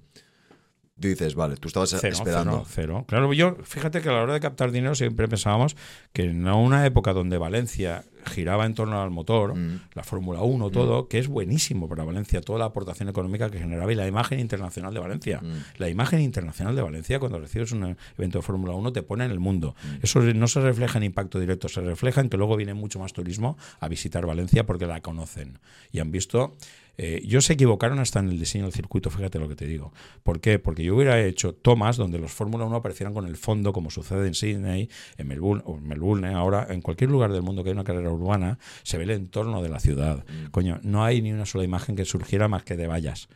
Dices, 1.09 1.35
vale, 1.35 1.57
tú 1.57 1.67
estabas 1.67 1.93
esperando. 1.93 2.63
Cero, 2.65 3.03
cero. 3.03 3.05
Claro, 3.07 3.33
yo, 3.33 3.55
fíjate 3.63 4.01
que 4.01 4.09
a 4.09 4.13
la 4.13 4.23
hora 4.23 4.33
de 4.33 4.39
captar 4.39 4.71
dinero 4.71 4.95
siempre 4.95 5.27
pensábamos 5.27 5.75
que 6.13 6.23
en 6.23 6.47
una 6.47 6.85
época 6.85 7.13
donde 7.13 7.37
Valencia 7.37 8.03
giraba 8.25 8.65
en 8.65 8.73
torno 8.73 9.01
al 9.01 9.09
motor, 9.09 9.55
mm. 9.55 9.81
la 9.93 10.03
Fórmula 10.03 10.41
1, 10.41 10.67
mm. 10.67 10.71
todo, 10.71 11.07
que 11.07 11.19
es 11.19 11.27
buenísimo 11.27 11.87
para 11.87 12.03
Valencia, 12.03 12.41
toda 12.41 12.59
la 12.59 12.65
aportación 12.65 13.09
económica 13.09 13.49
que 13.49 13.59
generaba 13.59 13.91
y 13.91 13.95
la 13.95 14.07
imagen 14.07 14.39
internacional 14.39 14.93
de 14.93 14.99
Valencia. 14.99 15.41
Mm. 15.41 15.79
La 15.79 15.89
imagen 15.89 16.21
internacional 16.21 16.75
de 16.75 16.81
Valencia, 16.81 17.19
cuando 17.19 17.39
recibes 17.39 17.71
un 17.71 17.97
evento 18.17 18.39
de 18.39 18.41
Fórmula 18.41 18.73
1, 18.73 18.93
te 18.93 19.03
pone 19.03 19.25
en 19.25 19.31
el 19.31 19.39
mundo. 19.39 19.75
Eso 20.01 20.21
no 20.21 20.47
se 20.47 20.61
refleja 20.61 20.97
en 20.97 21.05
impacto 21.05 21.39
directo, 21.39 21.69
se 21.69 21.81
refleja 21.81 22.21
en 22.21 22.29
que 22.29 22.37
luego 22.37 22.55
viene 22.55 22.73
mucho 22.73 22.99
más 22.99 23.13
turismo 23.13 23.57
a 23.79 23.87
visitar 23.87 24.25
Valencia 24.25 24.65
porque 24.65 24.87
la 24.87 25.01
conocen 25.01 25.59
y 25.91 25.99
han 25.99 26.11
visto 26.11 26.53
eh, 27.03 27.23
yo 27.25 27.41
se 27.41 27.53
equivocaron 27.53 27.97
hasta 27.97 28.19
en 28.19 28.29
el 28.29 28.37
diseño 28.37 28.65
del 28.65 28.73
circuito, 28.73 29.09
fíjate 29.09 29.39
lo 29.39 29.49
que 29.49 29.55
te 29.55 29.65
digo. 29.65 29.91
¿Por 30.21 30.39
qué? 30.39 30.59
Porque 30.59 30.83
yo 30.83 30.95
hubiera 30.95 31.19
hecho 31.19 31.55
tomas 31.55 31.97
donde 31.97 32.19
los 32.19 32.31
Fórmula 32.31 32.63
1 32.65 32.75
aparecieran 32.75 33.11
con 33.11 33.25
el 33.25 33.37
fondo, 33.37 33.73
como 33.73 33.89
sucede 33.89 34.27
en 34.27 34.35
Sydney, 34.35 34.87
en 35.17 35.27
Melbourne, 35.27 35.63
o 35.65 35.79
en 35.79 35.87
Melbourne, 35.87 36.27
ahora, 36.27 36.67
en 36.69 36.81
cualquier 36.81 37.09
lugar 37.09 37.33
del 37.33 37.41
mundo 37.41 37.63
que 37.63 37.69
hay 37.69 37.73
una 37.73 37.83
carrera 37.83 38.11
urbana, 38.11 38.59
se 38.83 38.99
ve 38.99 39.05
el 39.05 39.09
entorno 39.09 39.63
de 39.63 39.69
la 39.69 39.79
ciudad. 39.79 40.23
Mm. 40.27 40.51
Coño, 40.51 40.79
no 40.83 41.03
hay 41.03 41.23
ni 41.23 41.33
una 41.33 41.47
sola 41.47 41.63
imagen 41.63 41.95
que 41.95 42.05
surgiera 42.05 42.47
más 42.47 42.63
que 42.63 42.77
de 42.77 42.85
vallas 42.85 43.29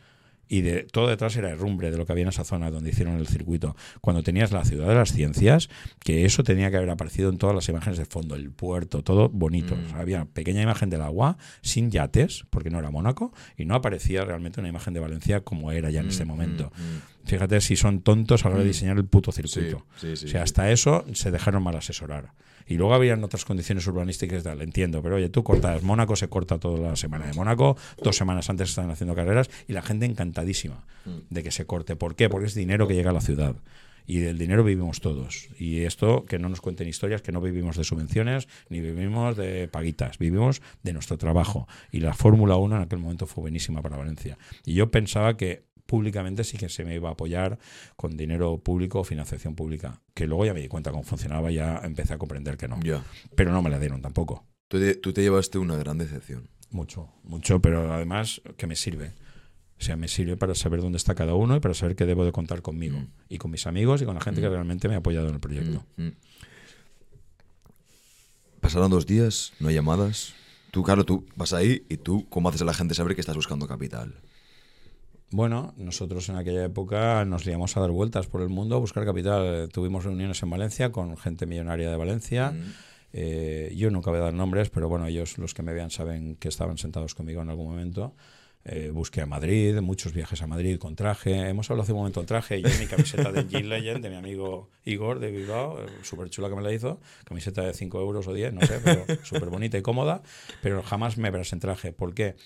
y 0.48 0.60
de 0.60 0.84
todo 0.84 1.08
detrás 1.08 1.36
era 1.36 1.50
herrumbre 1.50 1.90
de 1.90 1.98
lo 1.98 2.06
que 2.06 2.12
había 2.12 2.22
en 2.22 2.28
esa 2.28 2.44
zona 2.44 2.70
donde 2.70 2.90
hicieron 2.90 3.16
el 3.16 3.26
circuito. 3.26 3.76
Cuando 4.00 4.22
tenías 4.22 4.52
la 4.52 4.64
ciudad 4.64 4.88
de 4.88 4.94
las 4.94 5.12
ciencias, 5.12 5.68
que 6.00 6.24
eso 6.24 6.42
tenía 6.42 6.70
que 6.70 6.76
haber 6.76 6.90
aparecido 6.90 7.30
en 7.30 7.38
todas 7.38 7.54
las 7.54 7.68
imágenes 7.68 7.98
de 7.98 8.04
fondo, 8.04 8.34
el 8.34 8.50
puerto, 8.50 9.02
todo 9.02 9.28
bonito. 9.28 9.76
Mm. 9.76 9.94
había 9.96 10.24
pequeña 10.24 10.62
imagen 10.62 10.90
del 10.90 11.02
agua, 11.02 11.36
sin 11.62 11.90
yates, 11.90 12.44
porque 12.50 12.70
no 12.70 12.78
era 12.78 12.90
Mónaco, 12.90 13.32
y 13.56 13.64
no 13.64 13.74
aparecía 13.74 14.24
realmente 14.24 14.60
una 14.60 14.68
imagen 14.68 14.94
de 14.94 15.00
Valencia 15.00 15.40
como 15.40 15.72
era 15.72 15.90
ya 15.90 16.00
en 16.00 16.08
ese 16.08 16.24
mm, 16.24 16.28
momento. 16.28 16.72
Mm, 16.76 17.26
Fíjate 17.26 17.60
si 17.60 17.74
son 17.74 18.02
tontos 18.02 18.44
a 18.44 18.48
la 18.48 18.54
hora 18.54 18.62
de 18.62 18.68
diseñar 18.68 18.96
el 18.96 19.04
puto 19.04 19.32
circuito. 19.32 19.84
o 20.02 20.16
sea, 20.16 20.42
hasta 20.42 20.70
eso 20.70 21.04
se 21.12 21.30
dejaron 21.30 21.62
mal 21.62 21.76
asesorar. 21.76 22.32
Y 22.66 22.74
luego 22.74 22.94
habían 22.94 23.22
otras 23.22 23.44
condiciones 23.44 23.86
urbanísticas, 23.86 24.42
tal, 24.42 24.62
entiendo, 24.62 25.02
pero 25.02 25.16
oye, 25.16 25.28
tú 25.28 25.42
cortas 25.44 25.82
Mónaco, 25.82 26.16
se 26.16 26.28
corta 26.28 26.58
toda 26.58 26.90
la 26.90 26.96
semana 26.96 27.26
de 27.26 27.34
Mónaco, 27.34 27.76
dos 28.02 28.16
semanas 28.16 28.50
antes 28.50 28.70
están 28.70 28.90
haciendo 28.90 29.14
carreras 29.14 29.50
y 29.68 29.72
la 29.72 29.82
gente 29.82 30.06
encantadísima 30.06 30.84
mm. 31.04 31.10
de 31.30 31.42
que 31.42 31.50
se 31.50 31.66
corte. 31.66 31.96
¿Por 31.96 32.14
qué? 32.14 32.28
Porque 32.28 32.46
es 32.46 32.54
dinero 32.54 32.88
que 32.88 32.94
llega 32.94 33.10
a 33.10 33.14
la 33.14 33.20
ciudad 33.20 33.56
y 34.06 34.18
del 34.18 34.38
dinero 34.38 34.64
vivimos 34.64 35.00
todos. 35.00 35.48
Y 35.58 35.80
esto, 35.80 36.24
que 36.26 36.38
no 36.38 36.48
nos 36.48 36.60
cuenten 36.60 36.88
historias, 36.88 37.22
que 37.22 37.32
no 37.32 37.40
vivimos 37.40 37.76
de 37.76 37.84
subvenciones 37.84 38.48
ni 38.68 38.80
vivimos 38.80 39.36
de 39.36 39.68
paguitas, 39.68 40.18
vivimos 40.18 40.62
de 40.82 40.92
nuestro 40.92 41.18
trabajo. 41.18 41.66
Y 41.90 42.00
la 42.00 42.14
Fórmula 42.14 42.56
1 42.56 42.76
en 42.76 42.82
aquel 42.82 43.00
momento 43.00 43.26
fue 43.26 43.42
buenísima 43.42 43.82
para 43.82 43.96
Valencia. 43.96 44.38
Y 44.64 44.74
yo 44.74 44.90
pensaba 44.90 45.36
que 45.36 45.64
públicamente 45.86 46.44
sí 46.44 46.56
que 46.58 46.68
se 46.68 46.84
me 46.84 46.94
iba 46.94 47.08
a 47.08 47.12
apoyar 47.12 47.58
con 47.96 48.16
dinero 48.16 48.58
público 48.58 49.00
o 49.00 49.04
financiación 49.04 49.54
pública. 49.54 50.02
Que 50.14 50.26
luego 50.26 50.44
ya 50.44 50.54
me 50.54 50.60
di 50.60 50.68
cuenta 50.68 50.90
cómo 50.90 51.02
funcionaba, 51.02 51.50
ya 51.50 51.80
empecé 51.84 52.14
a 52.14 52.18
comprender 52.18 52.56
que 52.56 52.68
no. 52.68 52.78
Pero 53.34 53.52
no 53.52 53.62
me 53.62 53.70
la 53.70 53.78
dieron 53.78 54.02
tampoco. 54.02 54.44
Tú 54.68 54.78
te, 54.78 55.22
llevaste 55.22 55.58
una 55.58 55.76
gran 55.76 55.98
decepción. 55.98 56.48
Mucho, 56.70 57.08
mucho, 57.22 57.60
pero 57.60 57.92
además 57.92 58.42
que 58.56 58.66
me 58.66 58.74
sirve. 58.74 59.12
O 59.78 59.82
sea, 59.82 59.96
me 59.96 60.08
sirve 60.08 60.36
para 60.36 60.54
saber 60.54 60.80
dónde 60.80 60.96
está 60.96 61.14
cada 61.14 61.34
uno 61.34 61.54
y 61.54 61.60
para 61.60 61.74
saber 61.74 61.94
que 61.96 62.06
debo 62.06 62.24
de 62.24 62.32
contar 62.32 62.62
conmigo 62.62 62.98
mm. 62.98 63.08
y 63.28 63.38
con 63.38 63.50
mis 63.50 63.66
amigos 63.66 64.02
y 64.02 64.04
con 64.04 64.14
la 64.14 64.20
gente 64.20 64.40
que 64.40 64.48
mm. 64.48 64.52
realmente 64.52 64.88
me 64.88 64.94
ha 64.94 64.98
apoyado 64.98 65.28
en 65.28 65.34
el 65.34 65.40
proyecto. 65.40 65.84
Mm, 65.96 66.08
Pasaron 68.60 68.90
dos 68.90 69.06
días, 69.06 69.52
no 69.60 69.68
hay 69.68 69.74
llamadas. 69.76 70.34
Tú, 70.72 70.82
claro, 70.82 71.04
tú 71.04 71.24
vas 71.36 71.52
ahí 71.52 71.86
y 71.88 71.98
tú, 71.98 72.26
¿cómo 72.28 72.48
haces 72.48 72.62
a 72.62 72.64
la 72.64 72.74
gente 72.74 72.94
saber 72.94 73.14
que 73.14 73.20
estás 73.20 73.36
buscando 73.36 73.68
capital? 73.68 74.14
Bueno, 75.30 75.74
nosotros 75.76 76.28
en 76.28 76.36
aquella 76.36 76.64
época 76.64 77.24
nos 77.24 77.46
liamos 77.46 77.76
a 77.76 77.80
dar 77.80 77.90
vueltas 77.90 78.26
por 78.28 78.42
el 78.42 78.48
mundo 78.48 78.76
a 78.76 78.78
buscar 78.78 79.04
capital. 79.04 79.68
Tuvimos 79.72 80.04
reuniones 80.04 80.42
en 80.42 80.50
Valencia 80.50 80.92
con 80.92 81.16
gente 81.16 81.46
millonaria 81.46 81.90
de 81.90 81.96
Valencia. 81.96 82.52
Mm. 82.52 82.72
Eh, 83.12 83.72
yo 83.76 83.90
nunca 83.90 84.10
voy 84.10 84.20
a 84.20 84.24
dar 84.24 84.34
nombres, 84.34 84.70
pero 84.70 84.88
bueno, 84.88 85.06
ellos 85.06 85.38
los 85.38 85.52
que 85.52 85.62
me 85.62 85.72
vean 85.72 85.90
saben 85.90 86.36
que 86.36 86.48
estaban 86.48 86.78
sentados 86.78 87.14
conmigo 87.14 87.42
en 87.42 87.50
algún 87.50 87.68
momento. 87.68 88.14
Eh, 88.68 88.90
busqué 88.92 89.20
a 89.20 89.26
Madrid, 89.26 89.80
muchos 89.80 90.12
viajes 90.12 90.42
a 90.42 90.46
Madrid 90.46 90.78
con 90.78 90.96
traje. 90.96 91.48
Hemos 91.48 91.70
hablado 91.70 91.84
hace 91.84 91.92
un 91.92 91.98
momento 91.98 92.20
de 92.20 92.26
traje. 92.26 92.60
Yo 92.60 92.68
mi 92.80 92.86
camiseta 92.86 93.30
de 93.30 93.46
Jean 93.46 93.68
Legend, 93.68 94.02
de 94.02 94.10
mi 94.10 94.16
amigo 94.16 94.70
Igor 94.84 95.20
de 95.20 95.30
Bilbao, 95.30 95.82
eh, 95.82 95.86
súper 96.02 96.30
chula 96.30 96.48
que 96.48 96.56
me 96.56 96.62
la 96.62 96.72
hizo. 96.72 97.00
Camiseta 97.24 97.62
de 97.62 97.74
5 97.74 98.00
euros 98.00 98.26
o 98.26 98.34
10, 98.34 98.54
no 98.54 98.60
sé, 98.62 98.80
pero 98.84 99.04
súper 99.24 99.50
bonita 99.50 99.78
y 99.78 99.82
cómoda. 99.82 100.22
Pero 100.62 100.82
jamás 100.82 101.16
me 101.16 101.30
verás 101.30 101.52
en 101.52 101.60
traje. 101.60 101.92
¿Por 101.92 102.12
qué? 102.12 102.34
porque 102.34 102.36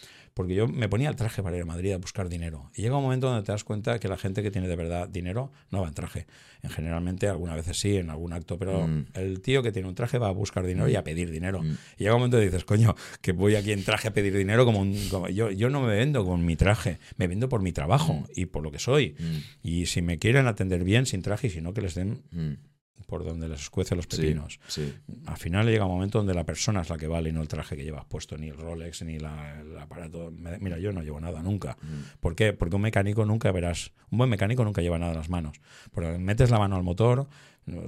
yo 0.49 0.69
me 0.69 0.89
ponía 0.89 1.09
el 1.09 1.17
traje 1.17 1.43
para 1.43 1.57
ir 1.57 1.63
a 1.63 1.67
Madrid 1.67 1.93
a 1.93 1.99
buscar 1.99 2.29
dinero. 2.29 2.71
Y 2.75 2.83
llega 2.83 2.97
un 2.97 3.03
momento 3.03 3.29
donde 3.29 3.43
te 3.45 3.53
das 3.53 3.65
cuenta 3.65 3.99
que 3.99 4.09
la 4.09 4.17
gente 4.17 4.43
que 4.43 4.51
tiene 4.51 4.69
de 4.69 4.77
verdad 4.77 5.09
dinero 5.09 5.53
no 5.71 5.83
va 5.83 5.89
en 5.89 5.95
traje. 5.95 6.27
En 6.63 6.71
generalmente, 6.71 7.29
algunas 7.29 7.57
veces 7.57 7.79
sí, 7.79 7.97
en 7.97 8.11
algún 8.11 8.33
acto, 8.33 8.59
pero 8.59 8.87
mm. 8.87 9.07
el 9.15 9.41
tío 9.41 9.63
que 9.63 9.73
tiene 9.73 9.89
un 9.89 9.95
traje 9.95 10.19
va 10.19 10.29
a 10.29 10.33
buscar 10.33 10.67
dinero 10.67 10.89
y 10.89 10.97
a 10.97 11.05
pedir 11.05 11.31
dinero. 11.31 11.63
Mm. 11.63 11.77
Y 11.97 12.05
llega 12.05 12.15
un 12.15 12.21
momento 12.21 12.37
donde 12.37 12.51
dices, 12.51 12.65
coño, 12.65 12.95
que 13.21 13.33
voy 13.33 13.55
aquí 13.55 13.73
en 13.73 13.85
traje 13.85 14.09
a 14.09 14.13
pedir 14.13 14.37
dinero 14.37 14.65
como, 14.65 14.81
un, 14.81 14.95
yo, 15.33 15.51
yo 15.51 15.71
no 15.71 15.83
me 15.83 15.97
vendo 15.97 16.25
con 16.25 16.45
mi 16.45 16.57
traje, 16.57 16.99
me 17.17 17.27
vendo 17.27 17.49
por 17.49 17.63
mi 17.63 17.73
trabajo 17.73 18.15
mm. 18.15 18.25
y 18.37 18.47
por 18.47 18.63
lo 18.63 18.71
que 18.71 18.79
soy. 18.79 19.15
Y 19.63 19.87
si 19.87 20.03
me 20.03 20.19
quieren 20.19 20.47
atender 20.47 20.85
bien 20.85 21.07
sin 21.07 21.23
traje 21.23 21.49
y 21.49 21.51
si 21.51 21.61
no, 21.61 21.73
que 21.73 21.83
les 21.83 21.95
den 21.95 22.23
por 23.11 23.25
donde 23.25 23.49
les 23.49 23.61
escuece 23.61 23.97
los 23.97 24.07
pepinos. 24.07 24.61
Al 25.27 25.37
final 25.37 25.67
llega 25.67 25.85
un 25.85 25.93
momento 25.93 26.19
donde 26.19 26.33
la 26.33 26.45
persona 26.45 26.83
es 26.83 26.89
la 26.89 26.97
que 26.97 27.09
vale 27.09 27.31
y 27.31 27.33
no 27.33 27.43
el 27.43 27.49
traje 27.49 27.77
que 27.77 27.83
llevas 27.83 28.05
puesto, 28.05 28.39
ni 28.39 28.49
el 28.49 28.57
Rolex, 28.57 29.03
ni 29.03 29.17
el 29.17 29.27
aparato. 29.27 30.33
Mira, 30.61 30.79
yo 30.79 30.93
no 30.93 31.03
llevo 31.03 31.21
nada 31.21 31.43
nunca. 31.43 31.77
Mm. 31.83 32.21
¿Por 32.21 32.37
qué? 32.37 32.53
Porque 32.53 32.77
un 32.77 32.83
mecánico 32.83 33.27
nunca 33.27 33.51
verás, 33.51 33.93
un 34.13 34.19
buen 34.19 34.31
mecánico 34.31 34.65
nunca 34.65 34.81
lleva 34.81 34.99
nada 34.99 35.11
en 35.11 35.19
las 35.19 35.29
manos. 35.29 35.61
Porque 35.91 36.17
metes 36.19 36.51
la 36.51 36.61
mano 36.61 36.77
al 36.77 36.85
motor, 36.85 37.27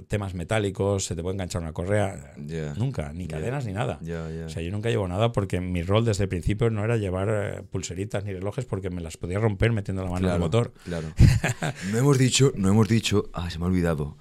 temas 0.09 0.35
metálicos, 0.35 1.05
se 1.07 1.16
te 1.16 1.23
puede 1.23 1.35
enganchar 1.35 1.62
una 1.62 1.73
correa, 1.73 2.35
nunca, 2.77 3.12
ni 3.12 3.27
cadenas 3.27 3.66
ni 3.66 3.73
nada. 3.73 3.99
O 4.03 4.49
sea, 4.49 4.62
yo 4.62 4.70
nunca 4.70 4.91
llevo 4.91 5.09
nada 5.09 5.33
porque 5.33 5.61
mi 5.61 5.83
rol 5.83 6.05
desde 6.05 6.25
el 6.25 6.29
principio 6.29 6.70
no 6.70 6.85
era 6.85 6.97
llevar 6.97 7.29
eh, 7.31 7.62
pulseritas 7.62 8.25
ni 8.25 8.33
relojes 8.33 8.64
porque 8.64 8.91
me 8.91 9.01
las 9.01 9.16
podía 9.16 9.39
romper 9.39 9.73
metiendo 9.73 10.05
la 10.05 10.11
mano 10.11 10.29
en 10.29 10.35
el 10.35 10.41
motor. 10.41 10.73
Claro. 10.85 11.09
no 11.93 11.99
hemos 11.99 12.18
dicho, 12.18 12.53
no 12.57 12.68
hemos 12.68 12.89
dicho, 12.89 13.31
ah, 13.33 13.51
se 13.51 13.59
me 13.59 13.64
ha 13.64 13.68
olvidado 13.68 14.16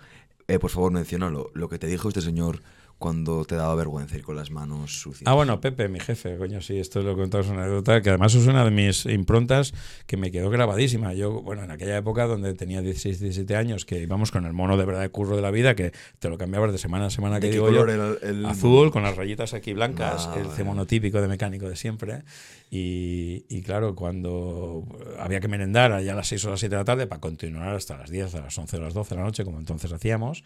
eh, 0.48 0.60
por 0.60 0.70
favor, 0.70 0.92
menciónalo. 0.92 1.52
Lo 1.54 1.70
que 1.70 1.80
te 1.80 1.88
dijo 1.88 2.08
este 2.08 2.22
señor 2.22 2.62
cuando 3.02 3.44
te 3.46 3.56
daba 3.56 3.74
vergüenza 3.74 4.16
ir 4.16 4.22
con 4.22 4.36
las 4.36 4.52
manos 4.52 5.02
sucias. 5.02 5.24
Ah, 5.26 5.34
bueno, 5.34 5.60
Pepe, 5.60 5.90
mi 5.90 6.00
jefe, 6.00 6.38
coño, 6.38 6.62
sí, 6.62 6.78
esto 6.78 7.02
lo 7.02 7.14
he 7.14 7.16
contado, 7.16 7.44
es 7.44 7.50
una 7.50 7.64
anécdota 7.64 8.00
que 8.02 8.10
además 8.10 8.36
es 8.36 8.46
una 8.46 8.64
de 8.64 8.70
mis 8.70 9.08
improntas 9.08 9.74
que 10.06 10.18
me 10.18 10.32
quedó 10.32 10.52
grabadísima. 10.52 11.14
Yo, 11.16 11.42
bueno, 11.42 11.64
en 11.64 11.72
aquella 11.72 11.98
época 11.98 12.28
donde 12.28 12.54
tenía 12.54 12.82
16, 12.82 13.20
17 13.20 13.56
años, 13.56 13.86
que 13.86 14.00
íbamos 14.00 14.32
con 14.32 14.46
el 14.46 14.54
mono 14.54 14.78
de 14.78 14.86
verdad 14.86 15.02
de 15.02 15.10
curro 15.10 15.36
de 15.36 15.42
la 15.42 15.50
vida, 15.50 15.74
que 15.76 15.92
te 16.20 16.30
lo 16.30 16.38
cambiabas 16.38 16.72
de 16.72 16.78
semana 16.78 17.08
a 17.08 17.10
semana, 17.10 17.40
que 17.40 17.50
digo 17.50 17.72
yo, 17.72 17.84
el, 17.86 18.46
azul, 18.46 18.92
con 18.92 19.02
las 19.02 19.18
rayitas 19.18 19.56
aquí 19.56 19.74
blancas, 19.74 20.30
el 20.38 20.64
mono 20.64 20.86
típico 20.86 21.20
de 21.20 21.28
mecánico 21.28 21.68
de 21.68 21.76
siempre. 21.76 22.22
Y, 22.70 23.44
y, 23.50 23.64
claro, 23.64 23.96
cuando 23.96 24.86
había 25.20 25.42
que 25.42 25.50
merendar 25.50 25.92
allá 25.92 26.14
a 26.14 26.16
las 26.16 26.28
6 26.28 26.46
o 26.46 26.50
las 26.52 26.60
7 26.62 26.74
de 26.74 26.80
la 26.80 26.86
tarde 26.86 27.08
para 27.08 27.20
continuar 27.20 27.76
hasta 27.76 27.98
las 27.98 28.10
10, 28.10 28.36
a 28.36 28.42
las 28.42 28.58
11 28.58 28.78
o 28.78 28.80
las 28.80 28.94
12 28.94 29.10
de 29.10 29.20
la 29.20 29.26
noche, 29.26 29.44
como 29.44 29.60
entonces 29.60 29.92
hacíamos, 29.92 30.46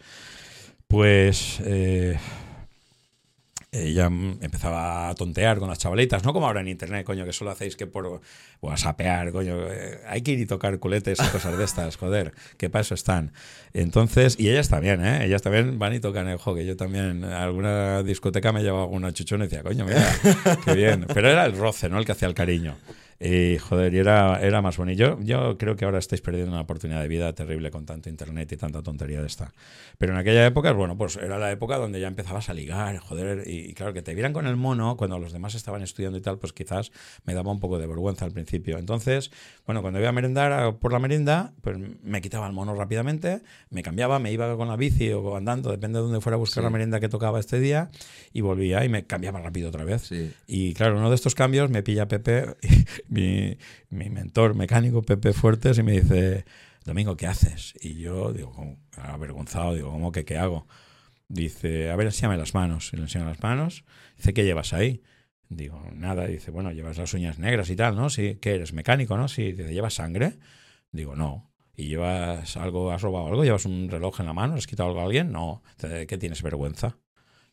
pues... 0.88 1.60
Eh, 1.64 2.18
ella 3.72 4.06
empezaba 4.06 5.08
a 5.08 5.14
tontear 5.14 5.58
con 5.58 5.68
las 5.68 5.78
chavalitas, 5.78 6.24
no 6.24 6.32
como 6.32 6.46
ahora 6.46 6.60
en 6.60 6.68
internet, 6.68 7.04
coño, 7.04 7.24
que 7.24 7.32
solo 7.32 7.50
hacéis 7.50 7.76
que 7.76 7.86
por 7.86 8.20
whatsappear, 8.62 9.32
coño, 9.32 9.70
eh, 9.70 10.00
hay 10.06 10.22
que 10.22 10.32
ir 10.32 10.40
y 10.40 10.46
tocar 10.46 10.78
culetes 10.78 11.18
y 11.20 11.28
cosas 11.28 11.58
de 11.58 11.64
estas, 11.64 11.96
joder, 11.98 12.32
qué 12.56 12.70
paso 12.70 12.94
están. 12.94 13.32
Entonces, 13.72 14.36
y 14.38 14.48
ellas 14.48 14.68
también, 14.68 15.04
¿eh? 15.04 15.24
Ellas 15.24 15.42
también 15.42 15.78
van 15.78 15.94
y 15.94 16.00
tocan 16.00 16.28
el 16.28 16.38
que 16.38 16.64
yo 16.64 16.76
también 16.76 17.24
alguna 17.24 18.02
discoteca 18.02 18.52
me 18.52 18.62
llevaba 18.62 18.84
alguna 18.84 19.12
chuchona 19.12 19.44
y 19.44 19.48
decía, 19.48 19.62
coño, 19.62 19.84
mira, 19.84 20.06
qué 20.64 20.74
bien. 20.74 21.06
Pero 21.12 21.28
era 21.28 21.44
el 21.44 21.56
roce, 21.56 21.88
¿no? 21.88 21.98
El 21.98 22.04
que 22.04 22.12
hacía 22.12 22.28
el 22.28 22.34
cariño. 22.34 22.76
Y 23.18 23.58
joder, 23.58 23.94
y 23.94 23.98
era, 23.98 24.40
era 24.40 24.60
más 24.60 24.76
bonito. 24.76 25.18
Yo, 25.18 25.20
yo 25.20 25.58
creo 25.58 25.76
que 25.76 25.84
ahora 25.84 25.98
estáis 25.98 26.20
perdiendo 26.20 26.52
una 26.52 26.60
oportunidad 26.60 27.00
de 27.00 27.08
vida 27.08 27.32
terrible 27.32 27.70
con 27.70 27.86
tanto 27.86 28.08
internet 28.08 28.52
y 28.52 28.56
tanta 28.56 28.82
tontería 28.82 29.20
de 29.20 29.26
esta. 29.26 29.52
Pero 29.98 30.12
en 30.12 30.18
aquella 30.18 30.44
época, 30.46 30.72
bueno, 30.72 30.96
pues 30.98 31.16
era 31.16 31.38
la 31.38 31.50
época 31.50 31.78
donde 31.78 32.00
ya 32.00 32.08
empezabas 32.08 32.48
a 32.50 32.54
ligar, 32.54 32.98
joder, 32.98 33.44
y, 33.46 33.72
claro, 33.74 33.92
que 33.92 34.02
te 34.02 34.14
vieran 34.14 34.32
con 34.32 34.46
el 34.46 34.56
mono 34.56 34.96
cuando 34.96 35.18
los 35.18 35.32
demás 35.32 35.54
estaban 35.54 35.82
estudiando 35.82 36.18
y 36.18 36.20
tal, 36.20 36.38
pues 36.38 36.52
quizás 36.52 36.92
me 37.24 37.34
daba 37.34 37.50
un 37.50 37.60
poco 37.60 37.78
de 37.78 37.86
vergüenza 37.86 38.24
al 38.24 38.32
principio. 38.32 38.78
Entonces, 38.78 39.30
bueno, 39.66 39.82
cuando 39.82 39.98
iba 39.98 40.10
a 40.10 40.12
merendar 40.12 40.76
por 40.76 40.92
la 40.92 40.98
merienda, 40.98 41.54
pues 41.62 41.78
me 42.02 42.20
quitaba 42.20 42.46
el 42.46 42.52
mono 42.52 42.74
rápidamente, 42.74 43.42
me 43.70 43.82
cambiaba, 43.82 44.18
me 44.18 44.32
iba 44.32 44.56
con 44.56 44.68
la 44.68 44.76
bici 44.76 45.10
o 45.12 45.36
andando, 45.36 45.70
depende 45.70 45.98
de 45.98 46.04
dónde 46.04 46.20
fuera 46.20 46.36
a 46.36 46.38
buscar 46.38 46.64
la 46.64 46.70
merienda 46.70 47.00
que 47.00 47.08
tocaba 47.08 47.40
este 47.40 47.60
día, 47.60 47.90
y 48.32 48.42
volvía 48.42 48.84
y 48.84 48.88
me 48.88 49.06
cambiaba 49.06 49.40
rápido 49.40 49.68
otra 49.68 49.84
vez. 49.84 50.10
Y 50.46 50.74
claro, 50.74 50.98
uno 50.98 51.08
de 51.08 51.14
estos 51.14 51.34
cambios 51.34 51.70
me 51.70 51.82
pilla 51.82 52.08
Pepe. 52.08 52.56
Mi, 53.08 53.56
mi 53.90 54.10
mentor 54.10 54.54
mecánico, 54.54 55.02
Pepe 55.02 55.32
Fuertes, 55.32 55.78
y 55.78 55.82
me 55.82 55.92
dice, 55.92 56.44
Domingo, 56.84 57.16
¿qué 57.16 57.26
haces? 57.26 57.74
Y 57.80 57.94
yo 57.94 58.32
digo, 58.32 58.76
avergonzado, 58.96 59.74
digo, 59.74 59.90
¿cómo 59.90 60.12
que 60.12 60.24
qué 60.24 60.38
hago? 60.38 60.66
Dice, 61.28 61.90
a 61.90 61.96
ver, 61.96 62.06
enséñame 62.06 62.36
las 62.36 62.54
manos. 62.54 62.92
Y 62.92 62.96
le 62.96 63.02
enseño 63.02 63.24
las 63.24 63.42
manos. 63.42 63.84
Dice, 64.16 64.32
¿qué 64.32 64.44
llevas 64.44 64.72
ahí? 64.72 65.02
Digo, 65.48 65.82
nada. 65.92 66.26
Dice, 66.26 66.50
bueno, 66.50 66.70
llevas 66.72 66.98
las 66.98 67.12
uñas 67.14 67.38
negras 67.38 67.70
y 67.70 67.76
tal, 67.76 67.96
¿no? 67.96 68.10
Sí, 68.10 68.38
¿qué 68.40 68.54
eres? 68.54 68.72
¿Mecánico, 68.72 69.16
no? 69.16 69.28
Sí. 69.28 69.52
Dice, 69.52 69.72
¿llevas 69.74 69.94
sangre? 69.94 70.38
Digo, 70.92 71.16
no. 71.16 71.52
¿Y 71.76 71.88
llevas 71.88 72.56
algo, 72.56 72.92
has 72.92 73.02
robado 73.02 73.26
algo? 73.26 73.44
¿Llevas 73.44 73.66
un 73.66 73.90
reloj 73.90 74.20
en 74.20 74.26
la 74.26 74.32
mano? 74.32 74.54
¿Has 74.54 74.66
quitado 74.66 74.88
algo 74.88 75.00
a 75.00 75.04
alguien? 75.04 75.32
No. 75.32 75.62
¿De 75.80 76.06
qué 76.06 76.16
tienes 76.18 76.42
vergüenza? 76.42 76.98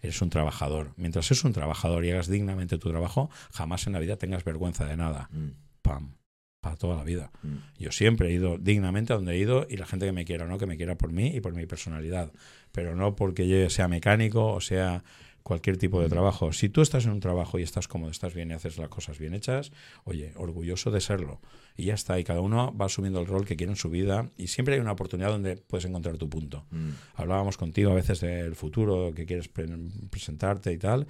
Eres 0.04 0.22
un 0.22 0.30
trabajador. 0.30 0.94
Mientras 0.98 1.32
eres 1.32 1.44
un 1.44 1.54
trabajador 1.54 2.06
y 2.06 2.12
hagas 2.12 2.28
dignamente 2.28 2.78
tu 2.78 2.90
trabajo, 2.90 3.32
jamás 3.52 3.88
en 3.88 3.94
la 3.94 4.00
vida 4.00 4.18
tengas 4.18 4.44
vergüenza 4.44 4.86
de 4.86 4.98
nada. 4.98 5.30
Mm. 5.32 5.50
Pam 5.82 6.16
para 6.64 6.78
toda 6.78 6.96
la 6.96 7.04
vida. 7.04 7.30
Mm. 7.44 7.58
Yo 7.78 7.92
siempre 7.92 8.30
he 8.30 8.32
ido 8.32 8.58
dignamente 8.58 9.12
a 9.12 9.18
donde 9.18 9.34
he 9.34 9.38
ido 9.38 9.68
y 9.70 9.76
la 9.76 9.86
gente 9.86 10.06
que 10.06 10.14
me 10.14 10.24
quiera, 10.24 10.48
¿no? 10.48 10.58
Que 10.58 10.66
me 10.66 10.78
quiera 10.78 10.96
por 10.96 11.12
mí 11.12 11.28
y 11.28 11.42
por 11.42 11.54
mi 11.54 11.66
personalidad, 11.66 12.32
pero 12.72 12.96
no 12.96 13.16
porque 13.16 13.48
yo 13.48 13.70
sea 13.70 13.90
mecánico 13.90 14.48
o 14.48 14.62
sea 14.62 15.04
cualquier 15.44 15.78
tipo 15.78 16.02
de 16.02 16.10
trabajo. 16.10 16.54
Si 16.54 16.70
tú 16.70 16.82
estás 16.82 17.06
en 17.06 17.12
un 17.12 17.20
trabajo 17.20 17.60
y 17.60 17.64
estás 17.64 17.88
cómodo, 17.88 18.10
estás 18.10 18.34
bien 18.34 18.50
y 18.52 18.54
haces 18.54 18.78
las 18.78 18.90
cosas 18.90 19.20
bien 19.20 19.34
hechas, 19.34 19.72
oye, 20.06 20.34
orgulloso 20.36 20.90
de 20.90 21.02
serlo. 21.02 21.40
Y 21.76 21.86
ya 21.86 21.94
está, 21.94 22.20
y 22.20 22.24
cada 22.24 22.40
uno 22.40 22.76
va 22.76 22.86
asumiendo 22.86 23.20
el 23.20 23.28
rol 23.28 23.46
que 23.46 23.56
quiere 23.56 23.72
en 23.72 23.78
su 23.78 23.90
vida 23.90 24.30
y 24.38 24.48
siempre 24.48 24.76
hay 24.76 24.80
una 24.80 24.92
oportunidad 24.92 25.30
donde 25.30 25.58
puedes 25.58 25.86
encontrar 25.86 26.18
tu 26.18 26.30
punto. 26.30 26.66
Mm. 26.72 26.90
Hablábamos 27.16 27.58
contigo 27.58 27.92
a 27.92 27.96
veces 27.96 28.22
del 28.22 28.56
futuro 28.56 29.14
que 29.14 29.26
quieres 29.26 29.50
presentarte 29.50 30.72
y 30.72 30.78
tal, 30.78 31.08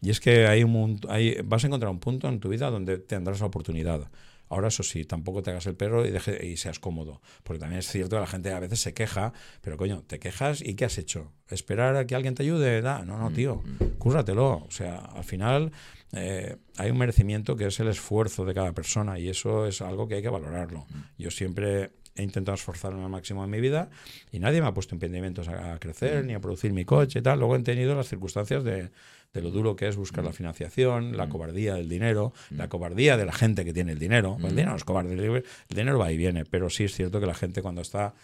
y 0.00 0.10
es 0.10 0.20
que 0.20 0.46
hay 0.46 0.64
un, 0.64 1.00
hay, 1.08 1.38
vas 1.44 1.64
a 1.64 1.66
encontrar 1.66 1.90
un 1.90 2.00
punto 2.00 2.28
en 2.28 2.40
tu 2.40 2.48
vida 2.48 2.70
donde 2.70 2.98
tendrás 2.98 3.40
la 3.40 3.46
oportunidad. 3.46 4.08
Ahora, 4.54 4.68
eso 4.68 4.84
sí, 4.84 5.04
tampoco 5.04 5.42
te 5.42 5.50
hagas 5.50 5.66
el 5.66 5.74
perro 5.74 6.06
y, 6.06 6.10
deje, 6.12 6.46
y 6.46 6.56
seas 6.56 6.78
cómodo. 6.78 7.20
Porque 7.42 7.58
también 7.58 7.80
es 7.80 7.88
cierto 7.88 8.14
que 8.14 8.20
la 8.20 8.28
gente 8.28 8.52
a 8.52 8.60
veces 8.60 8.78
se 8.78 8.94
queja, 8.94 9.32
pero 9.60 9.76
coño, 9.76 10.04
te 10.06 10.20
quejas 10.20 10.62
y 10.62 10.74
¿qué 10.76 10.84
has 10.84 10.96
hecho? 10.96 11.32
¿Esperar 11.48 11.96
a 11.96 12.06
que 12.06 12.14
alguien 12.14 12.36
te 12.36 12.44
ayude? 12.44 12.80
no, 12.80 13.04
no, 13.04 13.30
mm, 13.30 13.34
tío, 13.34 13.56
mm. 13.56 13.98
cúrratelo. 13.98 14.64
O 14.64 14.70
sea, 14.70 14.98
al 14.98 15.24
final 15.24 15.72
eh, 16.12 16.56
hay 16.76 16.90
un 16.92 16.98
merecimiento 16.98 17.56
que 17.56 17.66
es 17.66 17.80
el 17.80 17.88
esfuerzo 17.88 18.44
de 18.44 18.54
cada 18.54 18.72
persona 18.72 19.18
y 19.18 19.28
eso 19.28 19.66
es 19.66 19.82
algo 19.82 20.06
que 20.06 20.14
hay 20.14 20.22
que 20.22 20.28
valorarlo. 20.28 20.86
Mm. 20.88 21.00
Yo 21.18 21.32
siempre 21.32 21.90
he 22.14 22.22
intentado 22.22 22.54
esforzarme 22.54 23.02
al 23.02 23.10
máximo 23.10 23.42
en 23.42 23.50
mi 23.50 23.60
vida 23.60 23.90
y 24.30 24.38
nadie 24.38 24.60
me 24.60 24.68
ha 24.68 24.74
puesto 24.74 24.94
impedimentos 24.94 25.48
a, 25.48 25.78
crecer 25.80 26.24
ni 26.24 26.34
a 26.34 26.40
producir 26.40 26.72
mi 26.72 26.84
coche 26.84 27.18
y 27.18 27.22
tal. 27.22 27.40
Luego 27.40 27.56
he 27.56 27.62
tenido 27.62 27.96
las 27.96 28.08
circunstancias 28.08 28.62
de, 28.62 28.90
de 29.34 29.42
lo 29.42 29.50
duro 29.50 29.76
que 29.76 29.88
es 29.88 29.96
buscar 29.96 30.24
la 30.24 30.30
mm. 30.30 30.34
financiación, 30.34 31.16
la 31.16 31.26
mm. 31.26 31.28
cobardía 31.28 31.74
del 31.74 31.88
dinero, 31.88 32.32
mm. 32.50 32.56
la 32.56 32.68
cobardía 32.68 33.16
de 33.16 33.26
la 33.26 33.32
gente 33.32 33.64
que 33.64 33.74
tiene 33.74 33.92
el 33.92 33.98
dinero. 33.98 34.38
El 34.40 34.50
dinero 34.50 34.76
es 34.76 34.84
cobarde, 34.84 35.12
el 35.12 35.44
dinero 35.68 35.98
va 35.98 36.10
y 36.12 36.16
viene, 36.16 36.44
pero 36.44 36.70
sí 36.70 36.84
es 36.84 36.94
cierto 36.94 37.20
que 37.20 37.26
la 37.26 37.34
gente 37.34 37.60
cuando 37.60 37.82
está 37.82 38.14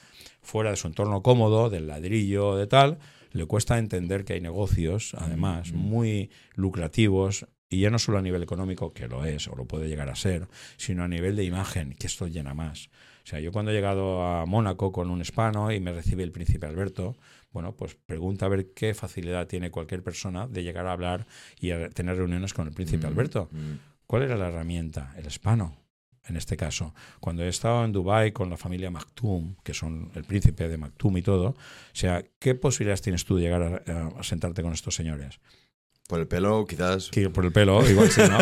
fuera 0.40 0.70
de 0.70 0.76
su 0.76 0.86
entorno 0.86 1.22
cómodo, 1.22 1.68
del 1.68 1.88
ladrillo, 1.88 2.56
de 2.56 2.66
tal, 2.66 2.98
le 3.32 3.44
cuesta 3.46 3.78
entender 3.78 4.24
que 4.24 4.34
hay 4.34 4.40
negocios, 4.40 5.14
además, 5.18 5.72
muy 5.72 6.30
lucrativos, 6.54 7.46
y 7.68 7.80
ya 7.80 7.90
no 7.90 7.98
solo 7.98 8.18
a 8.18 8.22
nivel 8.22 8.42
económico, 8.42 8.92
que 8.92 9.06
lo 9.06 9.24
es 9.24 9.46
o 9.46 9.54
lo 9.54 9.64
puede 9.64 9.88
llegar 9.88 10.08
a 10.08 10.16
ser, 10.16 10.48
sino 10.76 11.04
a 11.04 11.08
nivel 11.08 11.36
de 11.36 11.44
imagen, 11.44 11.94
que 11.94 12.06
esto 12.06 12.26
llena 12.26 12.54
más. 12.54 12.90
O 13.24 13.26
sea, 13.30 13.38
yo 13.38 13.52
cuando 13.52 13.70
he 13.70 13.74
llegado 13.74 14.24
a 14.24 14.46
Mónaco 14.46 14.90
con 14.90 15.10
un 15.10 15.20
hispano 15.20 15.70
y 15.70 15.78
me 15.78 15.92
recibe 15.92 16.24
el 16.24 16.32
príncipe 16.32 16.66
Alberto, 16.66 17.16
bueno, 17.52 17.74
pues 17.76 17.96
pregunta 18.06 18.46
a 18.46 18.48
ver 18.48 18.72
qué 18.74 18.94
facilidad 18.94 19.46
tiene 19.46 19.70
cualquier 19.70 20.02
persona 20.02 20.46
de 20.46 20.62
llegar 20.62 20.86
a 20.86 20.92
hablar 20.92 21.26
y 21.58 21.72
a 21.72 21.90
tener 21.90 22.16
reuniones 22.16 22.54
con 22.54 22.68
el 22.68 22.72
príncipe 22.72 23.06
mm, 23.06 23.10
Alberto. 23.10 23.48
Mm. 23.50 23.74
¿Cuál 24.06 24.22
era 24.22 24.36
la 24.36 24.48
herramienta? 24.48 25.14
El 25.16 25.26
hispano, 25.26 25.76
en 26.26 26.36
este 26.36 26.56
caso. 26.56 26.94
Cuando 27.18 27.42
he 27.42 27.48
estado 27.48 27.84
en 27.84 27.92
Dubái 27.92 28.32
con 28.32 28.50
la 28.50 28.56
familia 28.56 28.90
Maktoum, 28.90 29.56
que 29.64 29.74
son 29.74 30.10
el 30.14 30.24
príncipe 30.24 30.68
de 30.68 30.76
Maktoum 30.76 31.16
y 31.18 31.22
todo, 31.22 31.48
o 31.48 31.56
sea, 31.92 32.24
¿qué 32.38 32.54
posibilidades 32.54 33.02
tienes 33.02 33.24
tú 33.24 33.36
de 33.36 33.42
llegar 33.42 33.84
a, 33.86 34.22
sentarte 34.22 34.62
con 34.62 34.72
estos 34.72 34.94
señores? 34.94 35.40
Por 36.08 36.18
el 36.18 36.26
pelo, 36.26 36.66
quizás. 36.66 37.10
por 37.32 37.44
el 37.44 37.52
pelo, 37.52 37.88
igual 37.88 38.10
sí, 38.10 38.20
¿no? 38.28 38.38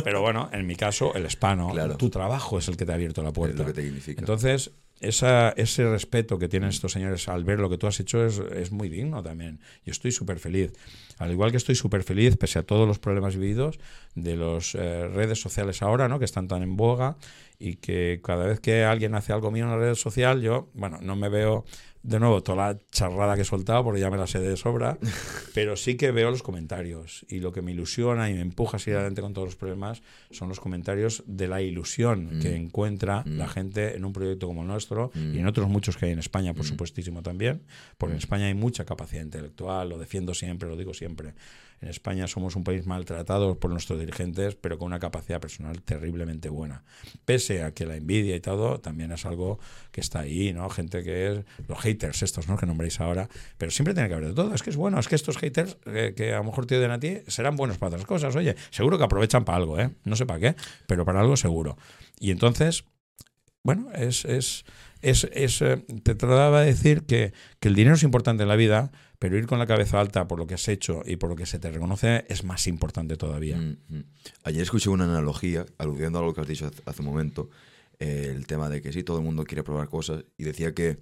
Pero 0.04 0.22
bueno, 0.22 0.50
en 0.52 0.66
mi 0.66 0.74
caso, 0.74 1.14
el 1.14 1.24
hispano, 1.24 1.72
tu 1.96 2.10
trabajo 2.10 2.58
es 2.58 2.66
el 2.66 2.76
que 2.76 2.84
te 2.84 2.90
ha 2.92 2.96
abierto 2.96 3.22
la 3.22 3.32
puerta. 3.32 3.64
Entonces, 4.06 4.72
esa, 5.02 5.50
ese 5.50 5.88
respeto 5.88 6.38
que 6.38 6.48
tienen 6.48 6.70
estos 6.70 6.92
señores 6.92 7.28
al 7.28 7.44
ver 7.44 7.58
lo 7.58 7.68
que 7.68 7.76
tú 7.76 7.86
has 7.86 8.00
hecho 8.00 8.24
es, 8.24 8.38
es 8.38 8.72
muy 8.72 8.88
digno 8.88 9.22
también. 9.22 9.60
Yo 9.84 9.90
estoy 9.90 10.12
súper 10.12 10.38
feliz. 10.38 10.72
Al 11.18 11.30
igual 11.30 11.50
que 11.50 11.56
estoy 11.56 11.74
súper 11.74 12.02
feliz, 12.02 12.36
pese 12.36 12.58
a 12.58 12.62
todos 12.62 12.86
los 12.86 12.98
problemas 12.98 13.36
vividos, 13.36 13.78
de 14.14 14.36
las 14.36 14.74
eh, 14.74 15.08
redes 15.08 15.40
sociales 15.40 15.82
ahora, 15.82 16.08
¿no? 16.08 16.18
que 16.18 16.24
están 16.24 16.48
tan 16.48 16.62
en 16.62 16.76
boga 16.76 17.16
y 17.62 17.76
que 17.76 18.20
cada 18.24 18.46
vez 18.46 18.58
que 18.58 18.84
alguien 18.84 19.14
hace 19.14 19.32
algo 19.32 19.52
mío 19.52 19.64
en 19.64 19.70
una 19.70 19.78
red 19.78 19.94
social, 19.94 20.42
yo, 20.42 20.68
bueno, 20.74 20.98
no 21.00 21.14
me 21.14 21.28
veo 21.28 21.64
de 22.02 22.18
nuevo, 22.18 22.42
toda 22.42 22.72
la 22.72 22.78
charrada 22.90 23.36
que 23.36 23.42
he 23.42 23.44
soltado, 23.44 23.84
porque 23.84 24.00
ya 24.00 24.10
me 24.10 24.16
la 24.16 24.26
sé 24.26 24.40
de 24.40 24.56
sobra, 24.56 24.98
pero 25.54 25.76
sí 25.76 25.96
que 25.96 26.10
veo 26.10 26.30
los 26.30 26.42
comentarios. 26.42 27.24
Y 27.28 27.38
lo 27.38 27.52
que 27.52 27.62
me 27.62 27.70
ilusiona 27.70 28.28
y 28.28 28.34
me 28.34 28.40
empuja 28.40 28.76
a 28.76 28.80
seguir 28.80 28.96
adelante 28.96 29.22
con 29.22 29.32
todos 29.32 29.46
los 29.46 29.56
problemas 29.56 30.02
son 30.32 30.48
los 30.48 30.58
comentarios 30.58 31.22
de 31.26 31.46
la 31.46 31.62
ilusión 31.62 32.40
que 32.40 32.50
mm. 32.50 32.54
encuentra 32.54 33.22
mm. 33.24 33.38
la 33.38 33.48
gente 33.48 33.96
en 33.96 34.04
un 34.04 34.12
proyecto 34.12 34.48
como 34.48 34.62
el 34.62 34.68
nuestro 34.68 35.12
y 35.14 35.38
en 35.38 35.44
mm. 35.44 35.48
otros 35.48 35.68
muchos 35.68 35.96
que 35.96 36.06
hay 36.06 36.12
en 36.12 36.18
España, 36.18 36.54
por 36.54 36.64
supuestísimo 36.64 37.22
también, 37.22 37.62
porque 37.98 38.14
en 38.14 38.18
España 38.18 38.46
hay 38.46 38.54
mucha 38.54 38.84
capacidad 38.84 39.22
intelectual, 39.22 39.88
lo 39.88 39.98
defiendo 39.98 40.34
siempre, 40.34 40.68
lo 40.68 40.76
digo 40.76 40.94
siempre. 40.94 41.34
En 41.82 41.88
España 41.88 42.28
somos 42.28 42.54
un 42.54 42.62
país 42.62 42.86
maltratado 42.86 43.58
por 43.58 43.72
nuestros 43.72 43.98
dirigentes, 43.98 44.54
pero 44.54 44.78
con 44.78 44.86
una 44.86 45.00
capacidad 45.00 45.40
personal 45.40 45.82
terriblemente 45.82 46.48
buena. 46.48 46.84
Pese 47.24 47.64
a 47.64 47.74
que 47.74 47.86
la 47.86 47.96
envidia 47.96 48.36
y 48.36 48.40
todo 48.40 48.78
también 48.78 49.10
es 49.10 49.26
algo 49.26 49.58
que 49.90 50.00
está 50.00 50.20
ahí, 50.20 50.52
¿no? 50.52 50.70
Gente 50.70 51.02
que 51.02 51.32
es 51.32 51.44
los 51.66 51.80
haters 51.80 52.22
estos, 52.22 52.46
¿no? 52.46 52.56
Que 52.56 52.66
nombréis 52.66 53.00
ahora, 53.00 53.28
pero 53.58 53.72
siempre 53.72 53.94
tiene 53.94 54.08
que 54.08 54.14
haber 54.14 54.28
de 54.28 54.34
todo. 54.34 54.54
Es 54.54 54.62
que 54.62 54.70
es 54.70 54.76
bueno, 54.76 55.00
es 55.00 55.08
que 55.08 55.16
estos 55.16 55.38
haters 55.38 55.76
eh, 55.86 56.14
que 56.16 56.32
a 56.32 56.38
lo 56.38 56.44
mejor 56.44 56.66
te 56.66 56.78
odian 56.78 56.92
a 56.92 57.00
ti 57.00 57.18
serán 57.26 57.56
buenos 57.56 57.78
para 57.78 57.88
otras 57.88 58.06
cosas. 58.06 58.36
Oye, 58.36 58.54
seguro 58.70 58.96
que 58.96 59.04
aprovechan 59.04 59.44
para 59.44 59.58
algo, 59.58 59.80
¿eh? 59.80 59.90
No 60.04 60.14
sé 60.14 60.24
para 60.24 60.38
qué, 60.38 60.56
pero 60.86 61.04
para 61.04 61.20
algo 61.20 61.36
seguro. 61.36 61.76
Y 62.20 62.30
entonces, 62.30 62.84
bueno, 63.64 63.90
es, 63.92 64.24
es, 64.24 64.64
es, 65.00 65.24
es 65.32 65.60
eh, 65.62 65.84
te 66.04 66.14
trataba 66.14 66.60
de 66.60 66.66
decir 66.66 67.06
que, 67.06 67.32
que 67.58 67.66
el 67.66 67.74
dinero 67.74 67.96
es 67.96 68.04
importante 68.04 68.44
en 68.44 68.48
la 68.48 68.56
vida, 68.56 68.92
pero 69.22 69.38
ir 69.38 69.46
con 69.46 69.60
la 69.60 69.68
cabeza 69.68 70.00
alta 70.00 70.26
por 70.26 70.36
lo 70.36 70.48
que 70.48 70.54
has 70.54 70.66
hecho 70.66 71.02
y 71.06 71.14
por 71.14 71.30
lo 71.30 71.36
que 71.36 71.46
se 71.46 71.60
te 71.60 71.70
reconoce 71.70 72.24
es 72.28 72.42
más 72.42 72.66
importante 72.66 73.16
todavía. 73.16 73.56
Mm, 73.56 73.76
mm. 73.88 74.04
Ayer 74.42 74.62
escuché 74.62 74.90
una 74.90 75.04
analogía, 75.04 75.64
aludiendo 75.78 76.18
a 76.18 76.22
lo 76.22 76.34
que 76.34 76.40
has 76.40 76.48
dicho 76.48 76.68
hace 76.86 77.02
un 77.02 77.06
momento, 77.06 77.48
el 78.00 78.48
tema 78.48 78.68
de 78.68 78.82
que 78.82 78.92
sí, 78.92 79.04
todo 79.04 79.18
el 79.18 79.22
mundo 79.24 79.44
quiere 79.44 79.62
probar 79.62 79.88
cosas, 79.88 80.24
y 80.36 80.42
decía 80.42 80.74
que, 80.74 80.98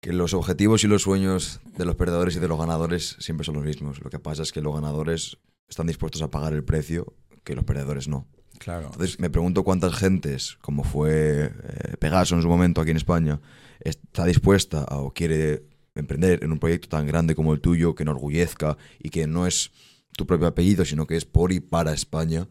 que 0.00 0.14
los 0.14 0.32
objetivos 0.32 0.82
y 0.82 0.86
los 0.86 1.02
sueños 1.02 1.60
de 1.76 1.84
los 1.84 1.96
perdedores 1.96 2.36
y 2.36 2.38
de 2.38 2.48
los 2.48 2.58
ganadores 2.58 3.14
siempre 3.18 3.44
son 3.44 3.56
los 3.56 3.64
mismos. 3.64 4.02
Lo 4.02 4.08
que 4.08 4.18
pasa 4.18 4.42
es 4.42 4.50
que 4.50 4.62
los 4.62 4.74
ganadores 4.74 5.36
están 5.68 5.86
dispuestos 5.86 6.22
a 6.22 6.30
pagar 6.30 6.54
el 6.54 6.64
precio 6.64 7.12
que 7.44 7.54
los 7.54 7.64
perdedores 7.64 8.08
no. 8.08 8.26
Claro. 8.58 8.86
Entonces 8.86 9.20
me 9.20 9.28
pregunto 9.28 9.64
cuántas 9.64 9.94
gentes, 9.94 10.56
como 10.62 10.82
fue 10.82 11.52
eh, 11.62 11.96
Pegaso 11.98 12.36
en 12.36 12.42
su 12.42 12.48
momento 12.48 12.80
aquí 12.80 12.90
en 12.90 12.96
España, 12.96 13.38
está 13.80 14.24
dispuesta 14.24 14.86
o 14.88 15.12
quiere 15.12 15.68
emprender 15.94 16.44
en 16.44 16.52
un 16.52 16.58
proyecto 16.58 16.88
tan 16.88 17.06
grande 17.06 17.34
como 17.34 17.52
el 17.52 17.60
tuyo, 17.60 17.94
que 17.94 18.02
enorgullezca 18.02 18.76
y 18.98 19.10
que 19.10 19.26
no 19.26 19.46
es 19.46 19.72
tu 20.16 20.26
propio 20.26 20.46
apellido, 20.46 20.84
sino 20.84 21.06
que 21.06 21.16
es 21.16 21.24
por 21.24 21.52
y 21.52 21.60
para 21.60 21.92
España, 21.92 22.48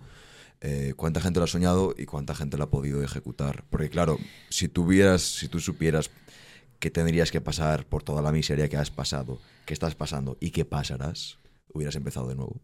eh, 0.62 0.94
cuánta 0.96 1.22
gente 1.22 1.40
lo 1.40 1.46
ha 1.46 1.48
soñado 1.48 1.94
y 1.98 2.06
cuánta 2.06 2.36
gente 2.36 2.58
lo 2.58 2.66
ha 2.66 2.70
podido 2.70 3.04
ejecutar. 3.04 3.64
Porque 3.70 3.90
claro, 3.90 4.18
si 4.50 4.68
tuvieras, 4.68 5.22
si 5.22 5.48
tú 5.48 5.60
supieras 5.60 6.10
que 6.80 6.90
tendrías 6.90 7.32
que 7.32 7.42
pasar 7.42 7.86
por 7.86 8.04
toda 8.04 8.22
la 8.22 8.32
miseria 8.32 8.70
que 8.70 8.78
has 8.78 8.92
pasado, 8.92 9.40
que 9.66 9.74
estás 9.74 9.96
pasando 9.96 10.38
y 10.40 10.52
que 10.52 10.66
pasarás, 10.66 11.38
hubieras 11.74 11.96
empezado 11.96 12.28
de 12.28 12.36
nuevo. 12.36 12.62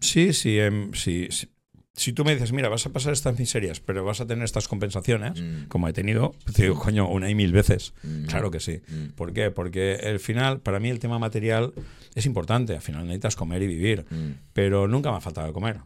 Sí, 0.00 0.32
sí, 0.34 0.58
em, 0.58 0.92
sí, 0.92 1.28
sí, 1.30 1.48
si 1.96 2.12
tú 2.12 2.24
me 2.24 2.34
dices, 2.34 2.52
mira, 2.52 2.68
vas 2.68 2.84
a 2.84 2.90
pasar 2.90 3.14
estas 3.14 3.38
miserias, 3.38 3.80
pero 3.80 4.04
vas 4.04 4.20
a 4.20 4.26
tener 4.26 4.44
estas 4.44 4.68
compensaciones, 4.68 5.40
mm. 5.40 5.64
como 5.68 5.88
he 5.88 5.94
tenido, 5.94 6.34
te 6.54 6.64
digo, 6.64 6.78
coño, 6.78 7.08
una 7.08 7.30
y 7.30 7.34
mil 7.34 7.52
veces. 7.52 7.94
Mm. 8.02 8.26
Claro 8.26 8.50
que 8.50 8.60
sí. 8.60 8.82
Mm. 8.86 9.14
¿Por 9.14 9.32
qué? 9.32 9.50
Porque 9.50 9.94
el 9.94 10.20
final, 10.20 10.60
para 10.60 10.78
mí 10.78 10.90
el 10.90 10.98
tema 10.98 11.18
material 11.18 11.72
es 12.14 12.26
importante. 12.26 12.74
Al 12.74 12.82
final 12.82 13.04
necesitas 13.04 13.34
comer 13.34 13.62
y 13.62 13.66
vivir. 13.66 14.04
Pero 14.52 14.86
nunca 14.88 15.10
me 15.10 15.16
ha 15.16 15.20
faltado 15.20 15.52
comer. 15.54 15.78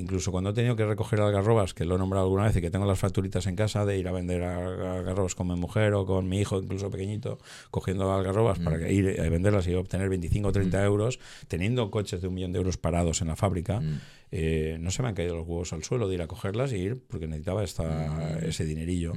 Incluso 0.00 0.32
cuando 0.32 0.50
he 0.50 0.52
tenido 0.52 0.76
que 0.76 0.84
recoger 0.84 1.20
algarrobas, 1.20 1.74
que 1.74 1.84
lo 1.84 1.94
he 1.94 1.98
nombrado 1.98 2.24
alguna 2.24 2.44
vez 2.44 2.56
y 2.56 2.60
que 2.60 2.70
tengo 2.70 2.86
las 2.86 2.98
facturitas 2.98 3.46
en 3.46 3.56
casa 3.56 3.84
de 3.84 3.98
ir 3.98 4.08
a 4.08 4.12
vender 4.12 4.42
algarrobas 4.42 5.34
con 5.34 5.48
mi 5.48 5.54
mujer 5.54 5.94
o 5.94 6.06
con 6.06 6.28
mi 6.28 6.40
hijo, 6.40 6.58
incluso 6.58 6.90
pequeñito, 6.90 7.38
cogiendo 7.70 8.12
algarrobas 8.12 8.58
para 8.58 8.78
mm. 8.78 8.90
ir 8.90 9.20
a 9.20 9.28
venderlas 9.28 9.66
y 9.68 9.74
obtener 9.74 10.08
25 10.08 10.48
o 10.48 10.52
30 10.52 10.78
mm. 10.78 10.84
euros, 10.84 11.20
teniendo 11.48 11.90
coches 11.90 12.20
de 12.20 12.28
un 12.28 12.34
millón 12.34 12.52
de 12.52 12.58
euros 12.58 12.76
parados 12.76 13.22
en 13.22 13.28
la 13.28 13.36
fábrica, 13.36 13.80
mm. 13.80 14.00
eh, 14.32 14.78
no 14.80 14.90
se 14.90 15.02
me 15.02 15.08
han 15.08 15.14
caído 15.14 15.36
los 15.36 15.46
huevos 15.46 15.72
al 15.72 15.84
suelo 15.84 16.08
de 16.08 16.14
ir 16.14 16.22
a 16.22 16.26
cogerlas 16.26 16.72
y 16.72 16.76
ir 16.76 17.02
porque 17.06 17.26
necesitaba 17.26 17.62
esta, 17.62 18.38
ese 18.40 18.64
dinerillo. 18.64 19.12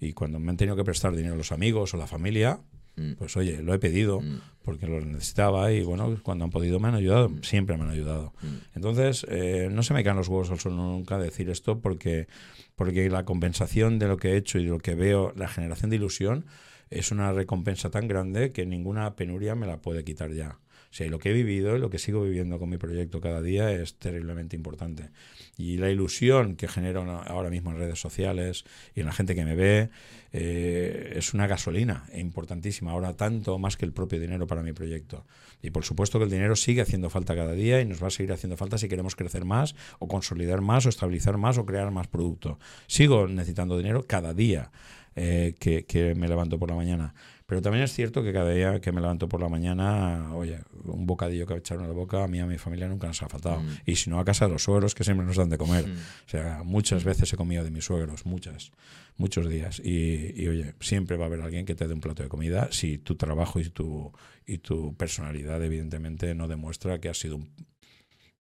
Y 0.00 0.12
cuando 0.12 0.38
me 0.38 0.50
han 0.50 0.56
tenido 0.56 0.76
que 0.76 0.84
prestar 0.84 1.14
dinero 1.16 1.36
los 1.36 1.52
amigos 1.52 1.94
o 1.94 1.96
la 1.96 2.06
familia, 2.06 2.60
Mm. 2.96 3.12
Pues 3.12 3.36
oye, 3.36 3.62
lo 3.62 3.74
he 3.74 3.78
pedido 3.78 4.20
mm. 4.20 4.40
porque 4.62 4.86
lo 4.86 5.00
necesitaba 5.00 5.70
y 5.72 5.82
bueno, 5.82 6.18
cuando 6.22 6.44
han 6.44 6.50
podido 6.50 6.80
me 6.80 6.88
han 6.88 6.94
ayudado, 6.94 7.28
mm. 7.28 7.42
siempre 7.42 7.76
me 7.76 7.84
han 7.84 7.90
ayudado. 7.90 8.32
Entonces, 8.74 9.26
eh, 9.28 9.68
no 9.70 9.82
se 9.82 9.94
me 9.94 10.02
caen 10.02 10.16
los 10.16 10.28
huevos 10.28 10.50
al 10.50 10.58
suelo 10.58 10.78
nunca 10.78 11.18
decir 11.18 11.50
esto 11.50 11.80
porque, 11.80 12.26
porque 12.74 13.08
la 13.10 13.24
compensación 13.24 13.98
de 13.98 14.08
lo 14.08 14.16
que 14.16 14.32
he 14.32 14.36
hecho 14.36 14.58
y 14.58 14.64
de 14.64 14.70
lo 14.70 14.78
que 14.78 14.94
veo, 14.94 15.32
la 15.36 15.48
generación 15.48 15.90
de 15.90 15.96
ilusión, 15.96 16.46
es 16.90 17.10
una 17.10 17.32
recompensa 17.32 17.90
tan 17.90 18.08
grande 18.08 18.52
que 18.52 18.64
ninguna 18.64 19.16
penuria 19.16 19.54
me 19.54 19.66
la 19.66 19.82
puede 19.82 20.04
quitar 20.04 20.32
ya. 20.32 20.58
O 20.90 20.94
sea, 20.96 21.08
lo 21.08 21.18
que 21.18 21.30
he 21.30 21.32
vivido 21.32 21.76
y 21.76 21.80
lo 21.80 21.90
que 21.90 21.98
sigo 21.98 22.22
viviendo 22.22 22.58
con 22.58 22.70
mi 22.70 22.78
proyecto 22.78 23.20
cada 23.20 23.42
día 23.42 23.70
es 23.72 23.98
terriblemente 23.98 24.56
importante. 24.56 25.10
Y 25.58 25.78
la 25.78 25.90
ilusión 25.90 26.56
que 26.56 26.68
genero 26.68 27.02
ahora 27.26 27.48
mismo 27.48 27.70
en 27.70 27.78
redes 27.78 27.98
sociales 27.98 28.64
y 28.94 29.00
en 29.00 29.06
la 29.06 29.12
gente 29.12 29.34
que 29.34 29.44
me 29.44 29.54
ve 29.54 29.88
eh, 30.32 31.14
es 31.16 31.32
una 31.32 31.46
gasolina 31.46 32.04
importantísima, 32.14 32.90
ahora 32.90 33.14
tanto 33.14 33.58
más 33.58 33.76
que 33.76 33.86
el 33.86 33.92
propio 33.92 34.20
dinero 34.20 34.46
para 34.46 34.62
mi 34.62 34.72
proyecto. 34.72 35.24
Y 35.62 35.70
por 35.70 35.84
supuesto 35.84 36.18
que 36.18 36.24
el 36.24 36.30
dinero 36.30 36.56
sigue 36.56 36.82
haciendo 36.82 37.08
falta 37.08 37.34
cada 37.34 37.52
día 37.52 37.80
y 37.80 37.86
nos 37.86 38.02
va 38.02 38.08
a 38.08 38.10
seguir 38.10 38.32
haciendo 38.32 38.56
falta 38.56 38.76
si 38.76 38.88
queremos 38.88 39.16
crecer 39.16 39.46
más 39.46 39.74
o 39.98 40.08
consolidar 40.08 40.60
más 40.60 40.84
o 40.84 40.90
estabilizar 40.90 41.38
más 41.38 41.56
o 41.56 41.64
crear 41.64 41.90
más 41.90 42.06
producto. 42.06 42.58
Sigo 42.86 43.26
necesitando 43.26 43.78
dinero 43.78 44.04
cada 44.06 44.34
día 44.34 44.70
eh, 45.14 45.54
que 45.58 46.14
me 46.14 46.28
levanto 46.28 46.58
por 46.58 46.68
la 46.68 46.76
mañana. 46.76 47.14
Pero 47.46 47.62
también 47.62 47.84
es 47.84 47.92
cierto 47.92 48.24
que 48.24 48.32
cada 48.32 48.50
día 48.50 48.80
que 48.80 48.90
me 48.90 49.00
levanto 49.00 49.28
por 49.28 49.40
la 49.40 49.48
mañana, 49.48 50.34
oye, 50.34 50.58
un 50.84 51.06
bocadillo 51.06 51.46
que 51.46 51.54
echarme 51.54 51.84
a 51.84 51.86
la 51.86 51.94
boca, 51.94 52.24
a 52.24 52.28
mí 52.28 52.38
y 52.38 52.40
a 52.40 52.46
mi 52.46 52.58
familia 52.58 52.88
nunca 52.88 53.06
nos 53.06 53.22
ha 53.22 53.28
faltado. 53.28 53.60
Mm. 53.60 53.68
Y 53.86 53.94
si 53.94 54.10
no, 54.10 54.18
a 54.18 54.24
casa 54.24 54.46
de 54.46 54.52
los 54.52 54.64
suegros 54.64 54.96
que 54.96 55.04
siempre 55.04 55.24
nos 55.24 55.36
dan 55.36 55.48
de 55.48 55.56
comer. 55.56 55.86
Mm. 55.86 55.92
O 55.92 56.28
sea, 56.28 56.62
muchas 56.64 57.04
veces 57.04 57.32
he 57.32 57.36
comido 57.36 57.62
de 57.62 57.70
mis 57.70 57.84
suegros, 57.84 58.26
muchas, 58.26 58.72
muchos 59.16 59.48
días. 59.48 59.78
Y, 59.78 60.48
oye, 60.48 60.74
siempre 60.80 61.16
va 61.16 61.24
a 61.24 61.26
haber 61.28 61.40
alguien 61.40 61.66
que 61.66 61.76
te 61.76 61.86
dé 61.86 61.94
un 61.94 62.00
plato 62.00 62.24
de 62.24 62.28
comida 62.28 62.68
si 62.72 62.98
tu 62.98 63.14
trabajo 63.14 63.60
y 63.60 63.70
tu, 63.70 64.12
y 64.44 64.58
tu 64.58 64.96
personalidad, 64.96 65.62
evidentemente, 65.62 66.34
no 66.34 66.48
demuestra 66.48 67.00
que 67.00 67.08
has 67.08 67.18
sido 67.18 67.38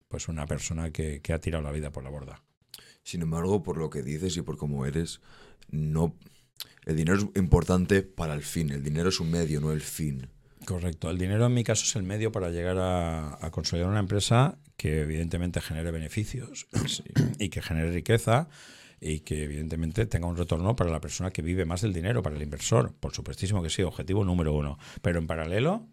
pues 0.07 0.29
una 0.29 0.47
persona 0.47 0.93
que, 0.93 1.21
que 1.21 1.33
ha 1.33 1.41
tirado 1.41 1.65
la 1.65 1.73
vida 1.73 1.91
por 1.91 2.05
la 2.05 2.11
borda. 2.11 2.41
Sin 3.03 3.23
embargo, 3.23 3.65
por 3.65 3.79
lo 3.79 3.91
que 3.91 4.03
dices 4.05 4.37
y 4.37 4.43
por 4.43 4.57
cómo 4.57 4.87
eres, 4.87 5.21
no 5.71 6.15
el 6.85 6.97
dinero 6.97 7.19
es 7.19 7.41
importante 7.41 8.03
para 8.03 8.35
el 8.35 8.43
fin. 8.43 8.71
El 8.71 8.83
dinero 8.83 9.09
es 9.09 9.21
un 9.21 9.31
medio, 9.31 9.61
no 9.61 9.73
el 9.73 9.81
fin. 9.81 10.29
Correcto. 10.65 11.11
El 11.11 11.19
dinero 11.19 11.47
en 11.47 11.55
mi 11.55 11.65
caso 11.65 11.85
es 11.85 11.97
el 11.97 12.03
medio 12.03 12.33
para 12.33 12.51
llegar 12.51 12.77
a, 12.79 13.51
consolidar 13.51 13.89
una 13.89 14.01
empresa 14.01 14.59
que 14.77 15.03
evidentemente 15.03 15.61
genere 15.61 15.91
beneficios 15.91 16.67
y 17.39 17.49
que 17.49 17.63
genere 17.63 17.93
riqueza 17.93 18.49
y 19.01 19.21
que 19.21 19.45
evidentemente 19.45 20.07
tenga 20.07 20.27
un 20.27 20.37
retorno 20.37 20.77
para 20.77 20.91
la 20.91 21.01
persona 21.01 21.31
que 21.31 21.43
vive 21.43 21.65
más 21.65 21.83
del 21.83 21.93
dinero, 21.93 22.23
para 22.23 22.37
el 22.37 22.43
inversor. 22.43 22.95
Por 22.99 23.13
supuestísimo 23.13 23.63
que 23.63 23.71
sí, 23.71 23.83
objetivo 23.83 24.25
número 24.25 24.53
uno. 24.53 24.79
Pero 25.03 25.19
en 25.19 25.27
paralelo, 25.27 25.89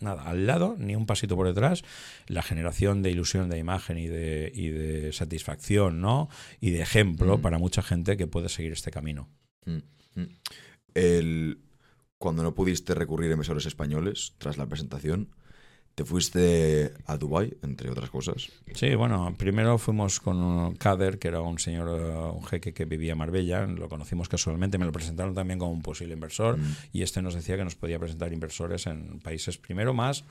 nada, 0.00 0.22
al 0.24 0.46
lado, 0.46 0.74
ni 0.78 0.96
un 0.96 1.06
pasito 1.06 1.36
por 1.36 1.46
detrás, 1.46 1.84
la 2.26 2.42
generación 2.42 3.02
de 3.02 3.10
ilusión 3.10 3.48
de 3.48 3.58
imagen 3.58 3.98
y 3.98 4.08
de, 4.08 4.50
y 4.52 4.68
de 4.68 5.12
satisfacción, 5.12 6.00
¿no? 6.00 6.28
Y 6.60 6.70
de 6.70 6.82
ejemplo 6.82 7.38
mm. 7.38 7.40
para 7.40 7.58
mucha 7.58 7.82
gente 7.82 8.16
que 8.16 8.26
puede 8.26 8.48
seguir 8.48 8.72
este 8.72 8.90
camino. 8.90 9.28
Mm, 9.64 10.20
mm. 10.20 10.28
El, 10.94 11.58
cuando 12.18 12.42
no 12.42 12.54
pudiste 12.54 12.94
recurrir 12.94 13.30
a 13.30 13.34
emisores 13.34 13.66
españoles 13.66 14.34
tras 14.38 14.58
la 14.58 14.66
presentación, 14.66 15.28
te 15.94 16.04
fuiste 16.04 16.94
a 17.06 17.18
Dubai 17.18 17.54
entre 17.62 17.90
otras 17.90 18.10
cosas. 18.10 18.50
Sí, 18.74 18.94
bueno, 18.94 19.34
primero 19.36 19.76
fuimos 19.76 20.20
con 20.20 20.74
Kader, 20.76 21.18
que 21.18 21.28
era 21.28 21.40
un 21.40 21.58
señor, 21.58 21.88
un 22.34 22.44
jeque 22.44 22.72
que 22.72 22.86
vivía 22.86 23.12
en 23.12 23.18
Marbella, 23.18 23.66
lo 23.66 23.88
conocimos 23.88 24.28
casualmente, 24.28 24.78
me 24.78 24.86
lo 24.86 24.92
presentaron 24.92 25.34
también 25.34 25.58
como 25.58 25.72
un 25.72 25.82
posible 25.82 26.14
inversor 26.14 26.58
mm. 26.58 26.76
y 26.92 27.02
este 27.02 27.20
nos 27.20 27.34
decía 27.34 27.56
que 27.56 27.64
nos 27.64 27.74
podía 27.74 27.98
presentar 27.98 28.32
inversores 28.32 28.86
en 28.86 29.20
países 29.20 29.58
primero 29.58 29.92
más 29.92 30.24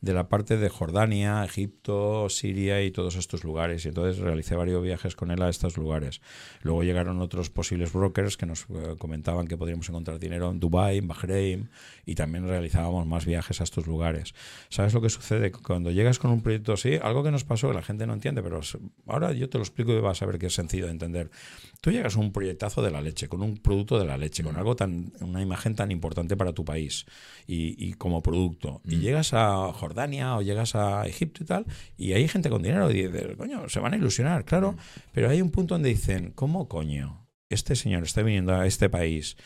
de 0.00 0.14
la 0.14 0.28
parte 0.28 0.56
de 0.56 0.68
Jordania, 0.68 1.44
Egipto, 1.44 2.28
Siria 2.28 2.82
y 2.82 2.90
todos 2.90 3.16
estos 3.16 3.44
lugares. 3.44 3.84
Y 3.84 3.88
entonces 3.88 4.18
realicé 4.18 4.54
varios 4.56 4.82
viajes 4.82 5.14
con 5.14 5.30
él 5.30 5.42
a 5.42 5.48
estos 5.48 5.76
lugares. 5.76 6.20
Luego 6.62 6.82
llegaron 6.82 7.20
otros 7.20 7.50
posibles 7.50 7.92
brokers 7.92 8.36
que 8.36 8.46
nos 8.46 8.62
eh, 8.70 8.96
comentaban 8.98 9.46
que 9.46 9.56
podríamos 9.56 9.88
encontrar 9.88 10.18
dinero 10.18 10.50
en 10.50 10.60
Dubai, 10.60 10.98
en 10.98 11.08
Bahrein, 11.08 11.70
y 12.06 12.14
también 12.14 12.46
realizábamos 12.46 13.06
más 13.06 13.26
viajes 13.26 13.60
a 13.60 13.64
estos 13.64 13.86
lugares. 13.86 14.34
¿Sabes 14.68 14.94
lo 14.94 15.00
que 15.00 15.10
sucede? 15.10 15.52
Cuando 15.52 15.90
llegas 15.90 16.18
con 16.18 16.30
un 16.30 16.42
proyecto 16.42 16.72
así, 16.72 16.98
algo 17.02 17.22
que 17.22 17.30
nos 17.30 17.44
pasó, 17.44 17.68
que 17.68 17.74
la 17.74 17.82
gente 17.82 18.06
no 18.06 18.14
entiende, 18.14 18.42
pero 18.42 18.60
ahora 19.06 19.32
yo 19.32 19.48
te 19.48 19.58
lo 19.58 19.64
explico 19.64 19.92
y 19.92 20.00
vas 20.00 20.22
a 20.22 20.26
ver 20.26 20.38
que 20.38 20.46
es 20.46 20.54
sencillo 20.54 20.86
de 20.86 20.92
entender. 20.92 21.30
Tú 21.80 21.90
llegas 21.90 22.16
a 22.16 22.20
un 22.20 22.32
proyectazo 22.32 22.82
de 22.82 22.90
la 22.90 23.00
leche, 23.00 23.28
con 23.28 23.42
un 23.42 23.56
producto 23.56 23.98
de 23.98 24.04
la 24.04 24.18
leche, 24.18 24.42
con 24.42 24.54
mm. 24.54 24.58
algo 24.58 24.76
tan, 24.76 25.12
una 25.20 25.40
imagen 25.40 25.74
tan 25.74 25.90
importante 25.90 26.36
para 26.36 26.52
tu 26.52 26.64
país 26.64 27.06
y, 27.46 27.94
como 27.94 28.22
producto, 28.22 28.82
y 28.84 28.96
mm. 28.96 29.00
llegas 29.00 29.32
a 29.32 29.72
Jordania 29.72 30.36
o 30.36 30.42
llegas 30.42 30.74
a 30.74 31.06
Egipto 31.06 31.42
y 31.42 31.46
tal, 31.46 31.66
y 31.96 32.12
hay 32.12 32.28
gente 32.28 32.50
con 32.50 32.62
dinero 32.62 32.90
y 32.90 33.06
dices, 33.06 33.36
coño, 33.36 33.68
se 33.68 33.80
van 33.80 33.94
a 33.94 33.96
ilusionar, 33.96 34.44
claro, 34.44 34.72
mm. 34.72 34.76
pero 35.12 35.30
hay 35.30 35.40
un 35.40 35.50
punto 35.50 35.74
donde 35.74 35.88
dicen, 35.88 36.32
¿cómo 36.34 36.68
coño? 36.68 37.26
Este 37.48 37.74
señor 37.74 38.04
está 38.04 38.22
viniendo 38.22 38.54
a 38.54 38.66
este 38.66 38.88
país 38.88 39.36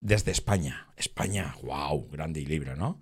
desde 0.00 0.32
España. 0.32 0.88
España, 0.96 1.54
wow, 1.62 2.08
grande 2.10 2.40
y 2.40 2.46
libre, 2.46 2.76
¿no? 2.76 3.00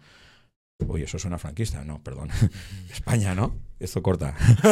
Uy, 0.86 1.02
eso 1.02 1.18
suena 1.18 1.38
franquista. 1.38 1.84
No, 1.84 2.02
perdón. 2.02 2.28
España, 2.92 3.34
¿no? 3.34 3.56
Esto 3.80 4.02
corta. 4.02 4.34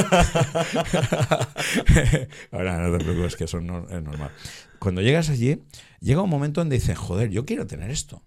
Ahora 2.50 2.88
no 2.88 2.96
te 2.96 3.04
preocupes, 3.04 3.36
que 3.36 3.44
eso 3.44 3.60
no, 3.60 3.88
es 3.88 4.02
normal. 4.02 4.30
Cuando 4.78 5.00
llegas 5.00 5.30
allí, 5.30 5.62
llega 6.00 6.22
un 6.22 6.30
momento 6.30 6.60
donde 6.60 6.76
dices, 6.76 6.98
joder, 6.98 7.30
yo 7.30 7.44
quiero 7.44 7.66
tener 7.66 7.90
esto, 7.90 8.22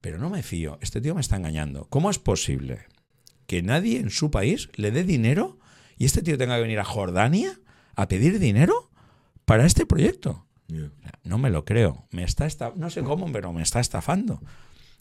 pero 0.00 0.18
no 0.18 0.30
me 0.30 0.42
fío. 0.42 0.78
Este 0.80 1.00
tío 1.00 1.14
me 1.14 1.20
está 1.20 1.36
engañando. 1.36 1.86
¿Cómo 1.88 2.10
es 2.10 2.18
posible 2.18 2.86
que 3.46 3.62
nadie 3.62 3.98
en 4.00 4.10
su 4.10 4.30
país 4.30 4.68
le 4.74 4.90
dé 4.90 5.04
dinero 5.04 5.58
y 5.96 6.04
este 6.06 6.22
tío 6.22 6.38
tenga 6.38 6.56
que 6.56 6.62
venir 6.62 6.80
a 6.80 6.84
Jordania 6.84 7.58
a 7.94 8.08
pedir 8.08 8.38
dinero 8.38 8.90
para 9.44 9.66
este 9.66 9.86
proyecto? 9.86 10.46
No 11.24 11.38
me 11.38 11.50
lo 11.50 11.64
creo. 11.64 12.06
Me 12.10 12.22
está 12.22 12.48
no 12.76 12.90
sé 12.90 13.02
cómo, 13.02 13.30
pero 13.32 13.52
me 13.52 13.62
está 13.62 13.80
estafando. 13.80 14.40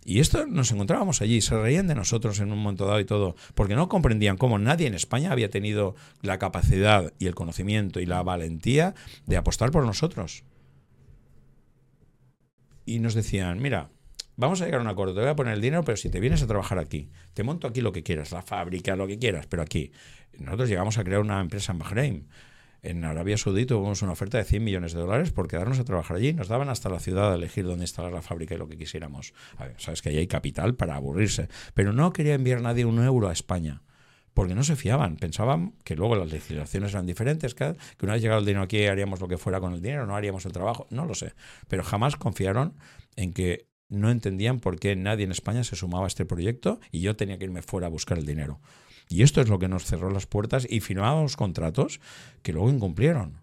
Y 0.05 0.19
esto 0.19 0.45
nos 0.47 0.71
encontrábamos 0.71 1.21
allí, 1.21 1.41
se 1.41 1.59
reían 1.59 1.87
de 1.87 1.95
nosotros 1.95 2.39
en 2.39 2.51
un 2.51 2.59
momento 2.59 2.85
dado 2.85 2.99
y 2.99 3.05
todo, 3.05 3.35
porque 3.53 3.75
no 3.75 3.89
comprendían 3.89 4.37
cómo 4.37 4.57
nadie 4.57 4.87
en 4.87 4.93
España 4.93 5.31
había 5.31 5.49
tenido 5.49 5.95
la 6.21 6.39
capacidad 6.39 7.13
y 7.19 7.27
el 7.27 7.35
conocimiento 7.35 7.99
y 7.99 8.05
la 8.05 8.23
valentía 8.23 8.95
de 9.25 9.37
apostar 9.37 9.71
por 9.71 9.85
nosotros. 9.85 10.43
Y 12.85 12.99
nos 12.99 13.13
decían, 13.13 13.61
mira, 13.61 13.91
vamos 14.35 14.61
a 14.61 14.65
llegar 14.65 14.79
a 14.79 14.83
un 14.83 14.89
acuerdo, 14.89 15.13
te 15.13 15.19
voy 15.19 15.29
a 15.29 15.35
poner 15.35 15.53
el 15.53 15.61
dinero, 15.61 15.83
pero 15.83 15.97
si 15.97 16.09
te 16.09 16.19
vienes 16.19 16.41
a 16.41 16.47
trabajar 16.47 16.79
aquí, 16.79 17.11
te 17.33 17.43
monto 17.43 17.67
aquí 17.67 17.81
lo 17.81 17.91
que 17.91 18.03
quieras, 18.03 18.31
la 18.31 18.41
fábrica, 18.41 18.95
lo 18.95 19.05
que 19.05 19.19
quieras, 19.19 19.45
pero 19.47 19.61
aquí. 19.61 19.91
Nosotros 20.39 20.69
llegamos 20.69 20.97
a 20.97 21.03
crear 21.03 21.19
una 21.19 21.41
empresa 21.41 21.73
en 21.73 21.79
Bahrein 21.79 22.27
en 22.81 23.03
Arabia 23.03 23.37
Saudí 23.37 23.65
tuvimos 23.65 24.01
una 24.01 24.13
oferta 24.13 24.37
de 24.37 24.45
100 24.45 24.63
millones 24.63 24.93
de 24.93 25.01
dólares 25.01 25.31
por 25.31 25.47
quedarnos 25.47 25.79
a 25.79 25.83
trabajar 25.83 26.17
allí. 26.17 26.33
Nos 26.33 26.47
daban 26.47 26.69
hasta 26.69 26.89
la 26.89 26.99
ciudad 26.99 27.31
a 27.31 27.35
elegir 27.35 27.65
dónde 27.65 27.83
instalar 27.83 28.11
la 28.11 28.21
fábrica 28.21 28.55
y 28.55 28.57
lo 28.57 28.67
que 28.67 28.77
quisiéramos. 28.77 29.33
sabes 29.77 30.01
que 30.01 30.09
ahí 30.09 30.17
hay 30.17 30.27
capital 30.27 30.75
para 30.75 30.95
aburrirse. 30.95 31.49
Pero 31.73 31.93
no 31.93 32.13
quería 32.13 32.35
enviar 32.35 32.61
nadie 32.61 32.85
un 32.85 33.03
euro 33.03 33.29
a 33.29 33.33
España. 33.33 33.81
Porque 34.33 34.55
no 34.55 34.63
se 34.63 34.75
fiaban. 34.75 35.17
Pensaban 35.17 35.73
que 35.83 35.95
luego 35.95 36.15
las 36.15 36.31
legislaciones 36.31 36.93
eran 36.93 37.05
diferentes, 37.05 37.55
que, 37.55 37.75
una 38.01 38.13
vez 38.13 38.21
llegado 38.21 38.39
el 38.39 38.45
dinero 38.45 38.63
aquí 38.63 38.85
haríamos 38.85 39.19
lo 39.19 39.27
que 39.27 39.37
fuera 39.37 39.59
con 39.59 39.73
el 39.73 39.81
dinero, 39.81 40.05
no 40.05 40.15
haríamos 40.15 40.45
el 40.45 40.53
trabajo. 40.53 40.87
No 40.91 41.05
lo 41.05 41.15
sé. 41.15 41.33
Pero 41.67 41.83
jamás 41.83 42.15
confiaron 42.15 42.75
en 43.15 43.33
que 43.33 43.67
no 43.89 44.11
entendían 44.11 44.59
por 44.59 44.79
qué 44.79 44.95
nadie 44.95 45.25
en 45.25 45.31
España 45.31 45.63
se 45.63 45.75
sumaba 45.75 46.05
a 46.05 46.07
este 46.07 46.25
proyecto 46.25 46.79
y 46.91 47.01
yo 47.01 47.15
tenía 47.15 47.37
que 47.37 47.45
irme 47.45 47.61
fuera 47.61 47.87
a 47.87 47.89
buscar 47.89 48.17
el 48.17 48.25
dinero. 48.25 48.61
Y 49.11 49.23
esto 49.23 49.41
es 49.41 49.49
lo 49.49 49.57
que 49.57 49.67
nos 49.67 49.85
cerró 49.85 50.11
las 50.11 50.27
puertas 50.27 50.67
y 50.69 50.81
firmamos 50.81 51.35
contratos 51.35 51.99
que 52.43 52.53
luego 52.53 52.69
incumplieron. 52.69 53.41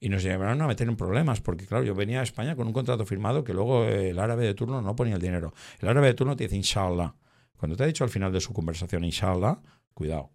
Y 0.00 0.10
nos 0.10 0.22
llevaron 0.22 0.62
a 0.62 0.68
meter 0.68 0.88
en 0.88 0.96
problemas, 0.96 1.40
porque 1.40 1.66
claro, 1.66 1.82
yo 1.82 1.96
venía 1.96 2.20
a 2.20 2.22
España 2.22 2.54
con 2.54 2.68
un 2.68 2.72
contrato 2.72 3.04
firmado 3.04 3.42
que 3.42 3.52
luego 3.52 3.84
el 3.84 4.16
árabe 4.20 4.46
de 4.46 4.54
turno 4.54 4.80
no 4.80 4.94
ponía 4.94 5.16
el 5.16 5.20
dinero. 5.20 5.52
El 5.80 5.88
árabe 5.88 6.06
de 6.06 6.14
turno 6.14 6.36
te 6.36 6.44
dice 6.44 6.54
inshallah. 6.54 7.16
Cuando 7.56 7.76
te 7.76 7.82
ha 7.82 7.86
dicho 7.86 8.04
al 8.04 8.10
final 8.10 8.32
de 8.32 8.40
su 8.40 8.52
conversación 8.52 9.02
inshallah, 9.02 9.60
cuidado. 9.92 10.30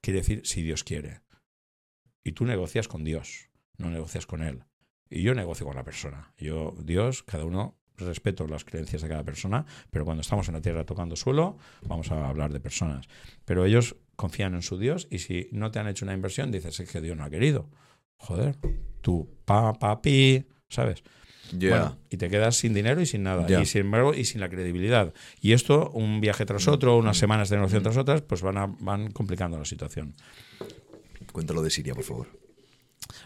Quiere 0.00 0.20
decir 0.20 0.42
si 0.44 0.62
Dios 0.62 0.84
quiere. 0.84 1.22
Y 2.22 2.30
tú 2.30 2.44
negocias 2.44 2.86
con 2.86 3.02
Dios, 3.02 3.48
no 3.76 3.90
negocias 3.90 4.24
con 4.24 4.42
Él. 4.42 4.62
Y 5.10 5.22
yo 5.22 5.34
negocio 5.34 5.66
con 5.66 5.74
la 5.74 5.82
persona. 5.82 6.32
Yo, 6.38 6.76
Dios, 6.84 7.24
cada 7.24 7.44
uno 7.44 7.76
respeto 7.96 8.46
las 8.46 8.64
creencias 8.64 9.02
de 9.02 9.08
cada 9.08 9.24
persona, 9.24 9.66
pero 9.90 10.04
cuando 10.04 10.20
estamos 10.20 10.46
en 10.46 10.54
la 10.54 10.60
tierra 10.60 10.84
tocando 10.84 11.16
suelo, 11.16 11.56
vamos 11.82 12.12
a 12.12 12.28
hablar 12.28 12.52
de 12.52 12.60
personas. 12.60 13.08
Pero 13.44 13.64
ellos 13.64 13.96
confían 14.18 14.54
en 14.54 14.62
su 14.62 14.78
Dios 14.78 15.06
y 15.12 15.20
si 15.20 15.48
no 15.52 15.70
te 15.70 15.78
han 15.78 15.86
hecho 15.86 16.04
una 16.04 16.12
inversión, 16.12 16.50
dices, 16.50 16.80
es 16.80 16.90
que 16.90 17.00
Dios 17.00 17.16
no 17.16 17.22
ha 17.22 17.30
querido. 17.30 17.70
Joder, 18.16 18.56
tú, 19.00 19.30
pa, 19.44 19.74
pa, 19.74 20.02
pi, 20.02 20.44
¿sabes? 20.68 21.04
y 22.10 22.16
te 22.16 22.28
quedas 22.28 22.56
sin 22.56 22.74
dinero 22.74 23.00
y 23.00 23.06
sin 23.06 23.22
nada. 23.22 23.46
Y 23.62 23.64
sin 23.64 23.82
embargo, 23.82 24.12
y 24.12 24.24
sin 24.24 24.40
la 24.40 24.48
credibilidad. 24.48 25.14
Y 25.40 25.52
esto, 25.52 25.90
un 25.90 26.20
viaje 26.20 26.44
tras 26.44 26.66
mm. 26.66 26.70
otro, 26.70 26.96
unas 26.98 27.16
mm. 27.16 27.20
semanas 27.20 27.48
de 27.48 27.56
negociación 27.58 27.84
tras 27.84 27.96
otras, 27.96 28.22
pues 28.22 28.42
van, 28.42 28.76
van 28.80 29.12
complicando 29.12 29.56
la 29.56 29.64
situación. 29.64 30.14
Cuéntalo 31.30 31.62
de 31.62 31.70
Siria, 31.70 31.94
por 31.94 32.04
favor. 32.04 32.26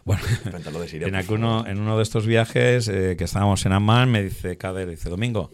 Bueno, 0.04 0.22
de 0.78 0.88
Siria, 0.88 1.06
en, 1.08 1.32
uno, 1.32 1.66
en 1.66 1.80
uno 1.80 1.96
de 1.96 2.02
estos 2.02 2.26
viajes 2.26 2.86
eh, 2.88 3.16
que 3.16 3.24
estábamos 3.24 3.64
en 3.64 3.72
Amman, 3.72 4.10
me 4.10 4.22
dice 4.22 4.58
Kader, 4.58 4.90
dice, 4.90 5.08
Domingo, 5.08 5.50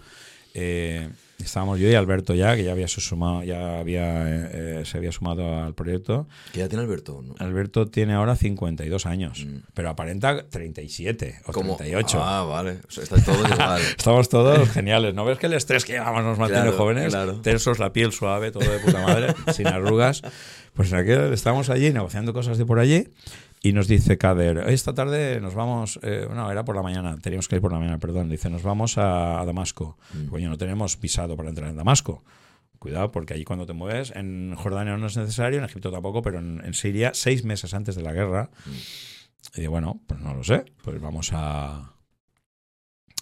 eh, 0.53 1.09
estábamos 1.45 1.79
yo 1.79 1.89
y 1.89 1.95
Alberto 1.95 2.35
ya, 2.35 2.57
que 2.57 2.65
ya 2.65 2.73
había 2.73 2.89
sumado, 2.89 3.43
ya 3.43 3.79
había, 3.79 4.25
eh, 4.27 4.83
se 4.85 4.99
había 4.99 5.13
sumado 5.13 5.63
al 5.63 5.75
proyecto. 5.75 6.27
¿Qué 6.53 6.61
edad 6.61 6.69
tiene 6.69 6.85
Alberto? 6.85 7.23
Alberto 7.39 7.87
tiene 7.87 8.15
ahora 8.15 8.37
52 8.37 9.07
años, 9.07 9.47
mm. 9.47 9.59
pero 9.75 9.91
aparenta 9.91 10.49
37 10.49 11.41
o 11.47 11.53
38. 11.53 12.19
Ah, 12.21 12.45
vale. 12.45 12.79
todos 13.25 13.81
Estamos 13.97 14.29
todos 14.29 14.69
geniales. 14.71 15.15
¿No 15.15 15.25
ves 15.25 15.39
que 15.39 15.47
el 15.47 15.55
estrés 15.55 15.85
que 15.85 15.93
llevamos 15.93 16.25
nos 16.25 16.39
mantiene 16.39 16.71
jóvenes? 16.73 17.17
Tensos, 17.43 17.79
la 17.79 17.93
piel 17.93 18.13
suave, 18.13 18.51
todo 18.51 18.71
de 18.71 18.79
puta 18.81 19.01
madre, 19.01 19.35
sin 19.53 19.67
arrugas. 19.69 20.23
Pues 20.75 20.93
aquí 20.93 21.11
estamos 21.11 21.71
allí 21.71 21.93
negociando 21.93 22.33
cosas 22.33 22.59
de 22.59 22.67
por 22.67 22.79
allí 22.79 23.09
y 23.63 23.73
nos 23.73 23.89
dice 23.89 24.19
Kader, 24.19 24.69
esta 24.69 24.95
tarde 24.95 25.41
nos 25.41 25.55
vamos, 25.55 25.99
eh, 26.03 26.29
no, 26.33 26.51
era 26.51 26.65
por 26.65 26.77
la 26.77 26.83
mañana, 26.83 27.17
teníamos 27.19 27.49
que 27.49 27.57
ir 27.57 27.63
por 27.63 27.73
la 27.73 27.79
mañana, 27.79 27.99
perdón, 27.99 28.29
dice, 28.29 28.51
nos 28.51 28.63
vamos 28.63 28.99
a, 28.99 29.43
Damasco. 29.45 29.99
Mm. 30.13 30.27
Coño, 30.27 30.49
no 30.51 30.59
tenemos 30.59 30.99
visado 31.01 31.37
para 31.37 31.49
entrar 31.49 31.69
en 31.69 31.77
Damasco. 31.77 32.25
Cuidado, 32.79 33.11
porque 33.11 33.35
allí 33.35 33.43
cuando 33.43 33.67
te 33.67 33.73
mueves, 33.73 34.13
en 34.15 34.55
Jordania 34.55 34.97
no 34.97 35.07
es 35.09 35.17
necesario, 35.17 35.59
en 35.59 35.65
Egipto 35.65 35.91
tampoco, 35.91 36.23
pero 36.23 36.39
en, 36.39 36.75
Siria, 36.75 37.11
seis 37.15 37.45
meses 37.45 37.75
antes 37.75 37.97
de 37.97 38.03
la 38.03 38.13
guerra. 38.13 38.51
Mm. 38.67 39.57
Y 39.57 39.61
digo, 39.63 39.73
bueno, 39.73 40.01
pues 40.07 40.21
no 40.21 40.35
lo 40.35 40.45
sé, 40.45 40.65
pues 40.85 41.01
vamos 41.01 41.31
a, 41.33 41.95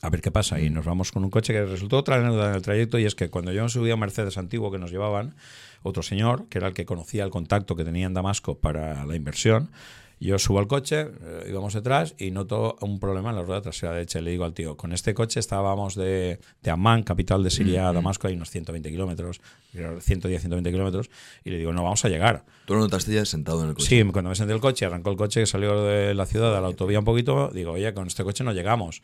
a 0.02 0.10
ver 0.10 0.20
qué 0.20 0.30
pasa. 0.30 0.60
Y 0.60 0.68
mm. 0.68 0.74
nos 0.74 0.84
vamos 0.84 1.12
con 1.12 1.24
un 1.24 1.30
coche 1.30 1.54
que 1.54 1.64
resultó 1.64 1.96
otra 1.96 2.16
anécdota 2.16 2.50
en 2.50 2.56
el 2.56 2.62
trayecto, 2.62 2.98
y 2.98 3.06
es 3.06 3.14
que 3.14 3.30
cuando 3.30 3.52
yo 3.52 3.62
me 3.62 3.70
subí 3.70 3.90
a 3.90 3.94
un 3.94 4.00
Mercedes 4.00 4.36
antiguo 4.36 4.70
que 4.70 4.78
nos 4.78 4.90
llevaban, 4.90 5.34
otro 5.82 6.02
señor, 6.02 6.46
que 6.50 6.58
era 6.58 6.68
el 6.68 6.74
que 6.74 6.84
conocía 6.84 7.24
el 7.24 7.30
contacto 7.30 7.74
que 7.76 7.84
tenía 7.84 8.06
en 8.06 8.12
Damasco 8.12 8.58
para 8.58 9.06
la 9.06 9.16
inversión, 9.16 9.70
yo 10.18 10.38
subo 10.38 10.58
al 10.58 10.66
coche, 10.66 11.00
eh, 11.00 11.46
íbamos 11.48 11.74
detrás 11.74 12.14
y 12.18 12.30
noto 12.30 12.76
un 12.80 12.98
problema 12.98 13.30
en 13.30 13.36
la 13.36 13.42
rueda 13.42 13.60
trasera 13.60 13.92
derecha. 13.92 14.18
Y 14.18 14.22
le 14.22 14.30
digo 14.30 14.44
al 14.44 14.54
tío, 14.54 14.76
con 14.76 14.92
este 14.92 15.12
coche 15.14 15.40
estábamos 15.40 15.94
de, 15.94 16.40
de 16.62 16.70
Amman, 16.70 17.02
capital 17.02 17.42
de 17.42 17.50
Siria, 17.50 17.88
a 17.88 17.92
Damasco, 17.92 18.26
hay 18.26 18.34
unos 18.34 18.50
120 18.50 18.90
kilómetros, 18.90 19.40
110, 19.72 20.40
120 20.40 20.70
kilómetros, 20.70 21.10
y 21.44 21.50
le 21.50 21.58
digo, 21.58 21.72
no 21.72 21.82
vamos 21.82 22.04
a 22.04 22.08
llegar. 22.08 22.44
¿Tú 22.64 22.74
lo 22.74 22.80
notaste 22.80 23.12
ya 23.12 23.24
sentado 23.24 23.62
en 23.62 23.68
el 23.68 23.74
coche? 23.74 23.86
Sí, 23.86 24.10
cuando 24.10 24.30
me 24.30 24.36
senté 24.36 24.54
el 24.54 24.60
coche, 24.60 24.86
arrancó 24.86 25.10
el 25.10 25.16
coche 25.16 25.40
que 25.40 25.46
salió 25.46 25.82
de 25.82 26.14
la 26.14 26.24
ciudad, 26.24 26.56
a 26.56 26.60
la 26.60 26.68
autovía 26.68 26.98
un 26.98 27.04
poquito, 27.04 27.50
digo, 27.52 27.72
oye, 27.72 27.92
con 27.92 28.06
este 28.06 28.24
coche 28.24 28.42
no 28.42 28.52
llegamos. 28.52 29.02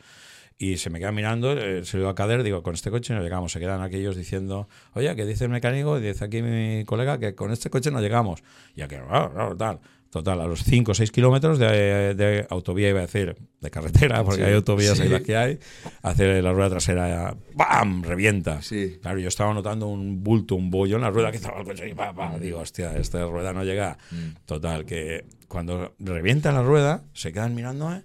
Y 0.57 0.77
se 0.77 0.89
me 0.89 0.99
queda 0.99 1.11
mirando, 1.11 1.51
eh, 1.53 1.83
se 1.83 1.97
lo 1.97 2.03
iba 2.03 2.11
a 2.11 2.15
caer, 2.15 2.43
digo, 2.43 2.61
con 2.61 2.75
este 2.75 2.91
coche 2.91 3.13
no 3.13 3.21
llegamos. 3.21 3.51
Se 3.51 3.59
quedan 3.59 3.81
aquellos 3.81 4.15
diciendo, 4.15 4.69
oye, 4.93 5.13
que 5.15 5.25
dice 5.25 5.45
el 5.45 5.49
mecánico, 5.49 5.99
dice 5.99 6.23
aquí 6.25 6.41
mi 6.41 6.85
colega 6.85 7.17
que 7.17 7.33
con 7.33 7.51
este 7.51 7.69
coche 7.69 7.89
no 7.91 7.99
llegamos. 8.01 8.43
Y 8.75 8.81
que, 8.81 8.99
claro, 8.99 9.57
tal. 9.57 9.79
Total, 10.13 10.39
a 10.41 10.45
los 10.45 10.63
5 10.63 10.91
o 10.91 10.93
6 10.93 11.09
kilómetros 11.09 11.57
de, 11.57 12.45
autovía, 12.51 12.87
iba 12.87 12.99
a 12.99 13.07
decir, 13.07 13.35
de 13.59 13.71
carretera, 13.71 14.23
porque 14.23 14.43
hay 14.43 14.53
autovías 14.53 14.99
ahí 14.99 15.09
las 15.09 15.23
que 15.23 15.35
hay, 15.35 15.57
hace 16.03 16.39
la 16.39 16.53
rueda 16.53 16.69
trasera, 16.69 17.35
¡bam! 17.55 18.03
revienta. 18.03 18.61
Sí. 18.61 18.99
Claro, 19.01 19.17
yo 19.17 19.27
estaba 19.27 19.51
notando 19.55 19.87
un 19.87 20.23
bulto, 20.23 20.53
un 20.53 20.69
bollo 20.69 20.97
en 20.97 21.01
la 21.01 21.09
rueda 21.09 21.31
que 21.31 21.37
estaba 21.37 21.57
el 21.57 21.65
coche 21.65 21.89
y 21.89 21.95
¡pam! 21.95 22.39
Digo, 22.39 22.59
hostia, 22.59 22.95
esta 22.95 23.25
rueda 23.25 23.53
no 23.53 23.63
llega. 23.63 23.97
Mm. 24.11 24.45
Total, 24.45 24.85
que 24.85 25.25
cuando 25.47 25.95
revienta 25.97 26.51
la 26.51 26.61
rueda, 26.61 27.05
se 27.13 27.33
quedan 27.33 27.55
mirándome. 27.55 28.03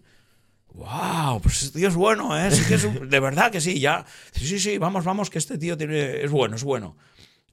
¡Wow! 0.72 1.42
Pues 1.42 1.62
este 1.62 1.80
tío 1.80 1.88
es 1.88 1.94
bueno, 1.94 2.38
¿eh? 2.38 2.48
de 2.48 3.20
verdad 3.20 3.52
que 3.52 3.60
sí, 3.60 3.80
ya. 3.80 4.06
Sí, 4.32 4.46
sí, 4.46 4.58
sí, 4.58 4.78
vamos, 4.78 5.04
vamos, 5.04 5.28
que 5.28 5.36
este 5.36 5.58
tío 5.58 5.76
tiene, 5.76 6.22
es 6.22 6.30
bueno, 6.30 6.56
es 6.56 6.64
bueno. 6.64 6.96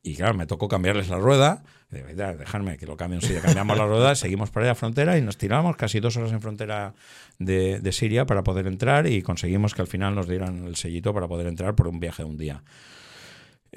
Y 0.05 0.15
claro, 0.15 0.35
me 0.35 0.45
tocó 0.45 0.67
cambiarles 0.67 1.09
la 1.09 1.17
rueda. 1.17 1.63
Dejarme 1.89 2.77
que 2.77 2.85
lo 2.85 2.95
cambien. 2.95 3.21
Sí, 3.21 3.33
cambiamos 3.41 3.75
la 3.75 3.87
rueda, 3.87 4.13
seguimos 4.13 4.51
por 4.51 4.61
ahí 4.61 4.69
a 4.69 4.75
frontera 4.75 5.17
y 5.17 5.23
nos 5.23 5.37
tiramos 5.37 5.75
casi 5.77 5.99
dos 5.99 6.15
horas 6.15 6.31
en 6.31 6.41
frontera 6.41 6.93
de, 7.39 7.79
de, 7.79 7.91
Siria 7.91 8.27
para 8.27 8.43
poder 8.43 8.67
entrar 8.67 9.07
y 9.07 9.23
conseguimos 9.23 9.73
que 9.73 9.81
al 9.81 9.87
final 9.87 10.13
nos 10.13 10.27
dieran 10.27 10.67
el 10.67 10.75
sellito 10.75 11.11
para 11.11 11.27
poder 11.27 11.47
entrar 11.47 11.73
por 11.73 11.87
un 11.87 11.99
viaje 11.99 12.21
de 12.21 12.29
un 12.29 12.37
día. 12.37 12.61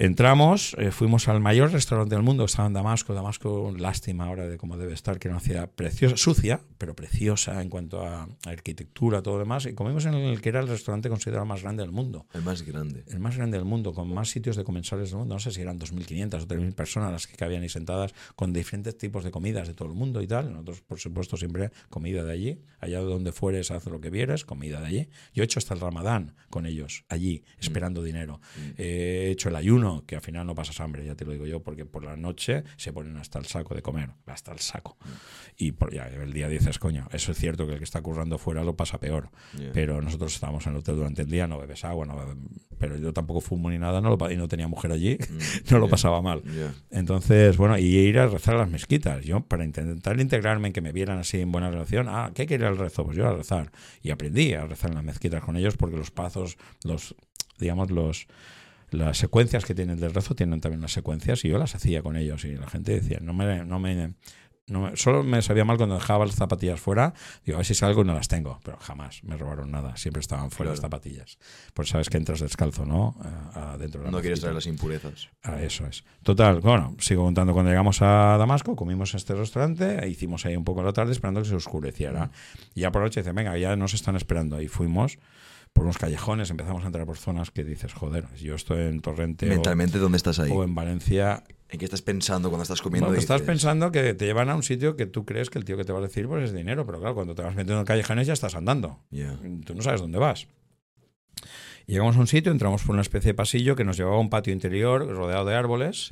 Entramos, 0.01 0.77
eh, 0.79 0.91
fuimos 0.91 1.27
al 1.27 1.41
mayor 1.41 1.73
restaurante 1.73 2.15
del 2.15 2.23
mundo, 2.23 2.45
estaba 2.45 2.67
en 2.69 2.73
Damasco. 2.73 3.13
Damasco, 3.13 3.73
lástima 3.77 4.27
ahora 4.27 4.47
de 4.47 4.57
cómo 4.57 4.77
debe 4.77 4.93
estar, 4.93 5.19
que 5.19 5.27
era 5.27 5.35
una 5.35 5.43
ciudad 5.43 5.69
preciosa, 5.69 6.15
sucia, 6.15 6.61
pero 6.77 6.95
preciosa 6.95 7.61
en 7.61 7.69
cuanto 7.69 8.07
a, 8.07 8.29
arquitectura, 8.45 9.21
todo 9.21 9.33
lo 9.33 9.39
demás. 9.41 9.65
Y 9.65 9.73
comimos 9.73 10.05
en 10.05 10.13
el 10.13 10.39
que 10.39 10.47
era 10.47 10.61
el 10.61 10.69
restaurante 10.69 11.09
considerado 11.09 11.45
más 11.45 11.63
grande 11.63 11.83
del 11.83 11.91
mundo. 11.91 12.25
El 12.33 12.43
más 12.43 12.61
grande. 12.61 13.03
El 13.07 13.19
más 13.19 13.35
grande 13.35 13.57
del 13.57 13.65
mundo, 13.65 13.91
con 13.93 14.07
más 14.13 14.29
sitios 14.29 14.55
de 14.55 14.63
comensales 14.63 15.09
del 15.09 15.19
mundo. 15.19 15.35
No 15.35 15.39
sé 15.41 15.51
si 15.51 15.59
eran 15.59 15.77
2.500 15.77 16.43
o 16.43 16.47
3.000 16.47 16.73
personas 16.75 17.11
las 17.11 17.27
que 17.27 17.35
cabían 17.35 17.63
ahí 17.63 17.67
sentadas, 17.67 18.13
con 18.37 18.53
diferentes 18.53 18.97
tipos 18.97 19.25
de 19.25 19.31
comidas 19.31 19.67
de 19.67 19.73
todo 19.73 19.89
el 19.89 19.95
mundo 19.95 20.21
y 20.21 20.27
tal. 20.27 20.53
Nosotros, 20.53 20.79
por 20.79 20.99
supuesto, 21.01 21.35
siempre 21.35 21.71
comida 21.89 22.23
de 22.23 22.31
allí. 22.31 22.61
Allá 22.79 23.01
donde 23.01 23.33
fueres, 23.33 23.69
haz 23.69 23.85
lo 23.87 23.99
que 23.99 24.09
vieres, 24.09 24.45
comida 24.45 24.79
de 24.79 24.87
allí. 24.87 25.09
Yo 25.33 25.43
he 25.43 25.45
hecho 25.45 25.59
hasta 25.59 25.73
el 25.73 25.81
ramadán 25.81 26.35
con 26.49 26.65
ellos, 26.65 27.03
allí, 27.09 27.43
mm. 27.43 27.59
esperando 27.59 28.01
dinero. 28.01 28.39
Mm. 28.55 28.81
he 28.81 29.31
hecho 29.31 29.49
el 29.49 29.57
ayuno 29.57 29.88
que 30.05 30.15
al 30.15 30.21
final 30.21 30.45
no 30.45 30.55
pasas 30.55 30.79
hambre, 30.79 31.05
ya 31.05 31.15
te 31.15 31.25
lo 31.25 31.31
digo 31.31 31.45
yo, 31.45 31.61
porque 31.61 31.85
por 31.85 32.03
la 32.03 32.15
noche 32.15 32.63
se 32.77 32.93
ponen 32.93 33.17
hasta 33.17 33.39
el 33.39 33.45
saco 33.45 33.75
de 33.75 33.81
comer, 33.81 34.11
hasta 34.25 34.51
el 34.51 34.59
saco. 34.59 34.97
Y 35.57 35.71
por, 35.73 35.93
ya 35.93 36.07
el 36.07 36.33
día 36.33 36.47
dices, 36.47 36.79
coño, 36.79 37.07
eso 37.11 37.31
es 37.31 37.37
cierto 37.37 37.65
que 37.65 37.73
el 37.73 37.77
que 37.77 37.83
está 37.83 38.01
currando 38.01 38.37
fuera 38.37 38.63
lo 38.63 38.75
pasa 38.75 38.99
peor. 38.99 39.29
Pero 39.73 40.01
nosotros 40.01 40.33
estábamos 40.33 40.65
en 40.67 40.73
el 40.73 40.79
hotel 40.79 40.95
durante 40.95 41.21
el 41.23 41.29
día, 41.29 41.47
no 41.47 41.59
bebes 41.59 41.83
agua, 41.85 42.05
no 42.05 42.15
pero 42.79 42.97
yo 42.97 43.13
tampoco 43.13 43.41
fumo 43.41 43.69
ni 43.69 43.77
nada, 43.77 44.01
no 44.01 44.15
lo, 44.15 44.31
y 44.31 44.37
no 44.37 44.47
tenía 44.47 44.67
mujer 44.67 44.91
allí, 44.91 45.17
mm, 45.17 45.37
no 45.71 45.79
lo 45.79 45.89
pasaba 45.89 46.21
mal. 46.21 46.41
Entonces, 46.89 47.57
bueno, 47.57 47.77
y 47.77 47.83
ir 47.83 48.17
a 48.17 48.27
rezar 48.27 48.55
a 48.55 48.59
las 48.59 48.69
mezquitas. 48.69 49.23
Yo, 49.23 49.41
para 49.41 49.65
intentar 49.65 50.19
integrarme 50.19 50.69
en 50.69 50.73
que 50.73 50.81
me 50.81 50.91
vieran 50.91 51.19
así 51.19 51.41
en 51.41 51.51
buena 51.51 51.69
relación, 51.69 52.07
ah, 52.09 52.31
¿qué 52.33 52.47
quería 52.47 52.69
el 52.69 52.77
rezo? 52.77 53.03
Pues 53.03 53.17
yo 53.17 53.27
a 53.27 53.35
rezar. 53.35 53.71
Y 54.01 54.11
aprendí 54.11 54.53
a 54.53 54.65
rezar 54.65 54.91
en 54.91 54.95
las 54.95 55.03
mezquitas 55.03 55.43
con 55.43 55.57
ellos 55.57 55.75
porque 55.77 55.97
los 55.97 56.09
pazos, 56.09 56.57
los, 56.83 57.15
digamos, 57.59 57.91
los 57.91 58.27
las 58.91 59.17
secuencias 59.17 59.65
que 59.65 59.75
tienen 59.75 59.99
del 59.99 60.13
rezo 60.13 60.35
tienen 60.35 60.61
también 60.61 60.79
unas 60.79 60.93
secuencias 60.93 61.43
y 61.45 61.49
yo 61.49 61.57
las 61.57 61.75
hacía 61.75 62.01
con 62.01 62.15
ellos 62.15 62.45
y 62.45 62.55
la 62.55 62.67
gente 62.67 62.99
decía, 62.99 63.19
no 63.21 63.33
me, 63.33 63.65
no 63.65 63.79
me, 63.79 64.13
no 64.69 64.95
solo 64.95 65.23
me 65.23 65.41
sabía 65.41 65.65
mal 65.65 65.77
cuando 65.77 65.95
dejaba 65.95 66.25
las 66.25 66.35
zapatillas 66.35 66.79
fuera, 66.79 67.13
digo, 67.45 67.57
a 67.57 67.59
ver 67.59 67.65
si 67.65 67.73
salgo 67.73 68.01
y 68.01 68.05
no 68.05 68.13
las 68.13 68.27
tengo, 68.27 68.59
pero 68.63 68.77
jamás 68.77 69.23
me 69.23 69.35
robaron 69.37 69.71
nada, 69.71 69.97
siempre 69.97 70.19
estaban 70.21 70.51
fuera 70.51 70.71
las 70.71 70.81
zapatillas. 70.81 71.37
Pues 71.73 71.89
sabes 71.89 72.09
que 72.09 72.17
entras 72.17 72.39
descalzo, 72.39 72.85
¿no? 72.85 73.15
Adentro 73.53 74.03
de 74.03 74.11
No 74.11 74.21
quieres 74.21 74.39
traer 74.39 74.55
las 74.55 74.67
impurezas. 74.67 75.29
Ah, 75.43 75.61
eso 75.61 75.85
es. 75.87 76.03
Total, 76.23 76.59
bueno, 76.61 76.95
sigo 76.99 77.23
contando, 77.23 77.53
cuando 77.53 77.71
llegamos 77.71 78.01
a 78.01 78.37
Damasco, 78.37 78.75
comimos 78.75 79.13
en 79.13 79.17
este 79.17 79.33
restaurante, 79.33 80.03
e 80.03 80.09
hicimos 80.09 80.45
ahí 80.45 80.55
un 80.55 80.63
poco 80.63 80.83
la 80.83 80.93
tarde 80.93 81.11
esperando 81.11 81.41
que 81.41 81.49
se 81.49 81.55
oscureciera. 81.55 82.27
Mm. 82.27 82.31
Y 82.75 82.81
ya 82.81 82.91
por 82.91 83.01
la 83.01 83.07
noche 83.07 83.21
dicen, 83.21 83.35
venga, 83.35 83.57
ya 83.57 83.75
nos 83.75 83.93
están 83.93 84.15
esperando. 84.15 84.61
Y 84.61 84.67
fuimos 84.67 85.17
por 85.73 85.85
unos 85.85 85.97
callejones, 85.97 86.49
empezamos 86.49 86.83
a 86.83 86.87
entrar 86.87 87.05
por 87.05 87.17
zonas 87.17 87.51
que 87.51 87.63
dices, 87.63 87.93
joder, 87.93 88.25
yo 88.35 88.55
estoy 88.55 88.81
en 88.81 89.01
Torrente. 89.01 89.45
Mentalmente, 89.45 89.97
¿dónde 89.97 90.17
estás 90.17 90.39
ahí? 90.39 90.51
O 90.51 90.63
en 90.63 90.75
Valencia. 90.75 91.43
¿En 91.69 91.77
qué 91.77 91.85
estás 91.85 92.01
pensando 92.01 92.49
cuando 92.49 92.63
estás 92.63 92.81
comiendo? 92.81 93.07
Bueno, 93.07 93.19
estás 93.19 93.43
pensando 93.43 93.91
que 93.91 94.13
te 94.15 94.25
llevan 94.25 94.49
a 94.49 94.55
un 94.55 94.63
sitio 94.63 94.95
que 94.95 95.05
tú 95.05 95.23
crees 95.23 95.49
que 95.49 95.59
el 95.59 95.65
tío 95.65 95.77
que 95.77 95.83
te 95.83 95.93
va 95.93 95.99
a 95.99 96.01
decir 96.01 96.27
pues 96.27 96.45
es 96.45 96.53
dinero, 96.53 96.85
pero 96.85 96.99
claro, 96.99 97.13
cuando 97.13 97.35
te 97.35 97.43
vas 97.43 97.55
metiendo 97.55 97.79
en 97.79 97.85
callejones 97.85 98.25
ya 98.25 98.33
estás 98.33 98.55
andando. 98.55 98.99
Tú 99.65 99.75
no 99.75 99.81
sabes 99.81 100.01
dónde 100.01 100.17
vas. 100.17 100.47
llegamos 101.85 102.17
a 102.17 102.19
un 102.19 102.27
sitio, 102.27 102.51
entramos 102.51 102.83
por 102.83 102.93
una 102.93 103.03
especie 103.03 103.29
de 103.29 103.35
pasillo 103.35 103.75
que 103.75 103.83
nos 103.83 103.97
llevaba 103.97 104.17
a 104.17 104.19
un 104.19 104.29
patio 104.31 104.51
interior 104.51 105.07
rodeado 105.07 105.45
de 105.45 105.55
árboles. 105.55 106.09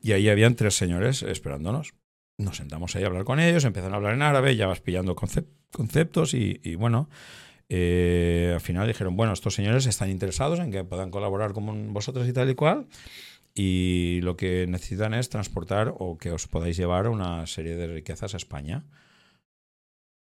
Y 0.00 0.12
ahí 0.12 0.28
habían 0.30 0.54
tres 0.54 0.74
señores 0.74 1.22
esperándonos. 1.22 1.92
Nos 2.38 2.56
sentamos 2.56 2.96
ahí 2.96 3.02
a 3.02 3.08
hablar 3.08 3.24
con 3.24 3.40
ellos, 3.40 3.64
empezaron 3.64 3.92
a 3.92 3.96
hablar 3.96 4.14
en 4.14 4.22
árabe, 4.22 4.56
ya 4.56 4.66
vas 4.66 4.80
pillando 4.80 5.14
conceptos 5.14 6.32
y 6.32 6.74
bueno, 6.76 7.10
eh, 7.68 8.52
al 8.54 8.60
final 8.60 8.86
dijeron, 8.86 9.16
bueno, 9.16 9.32
estos 9.32 9.54
señores 9.54 9.86
están 9.86 10.10
interesados 10.10 10.58
en 10.60 10.70
que 10.70 10.84
puedan 10.84 11.10
colaborar 11.10 11.52
con 11.52 11.92
vosotros 11.92 12.26
y 12.28 12.32
tal 12.32 12.48
y 12.50 12.54
cual, 12.54 12.86
y 13.54 14.20
lo 14.22 14.36
que 14.36 14.66
necesitan 14.68 15.14
es 15.14 15.28
transportar 15.28 15.92
o 15.98 16.16
que 16.16 16.30
os 16.30 16.46
podáis 16.46 16.76
llevar 16.76 17.08
una 17.08 17.46
serie 17.46 17.76
de 17.76 17.88
riquezas 17.88 18.34
a 18.34 18.36
España. 18.36 18.84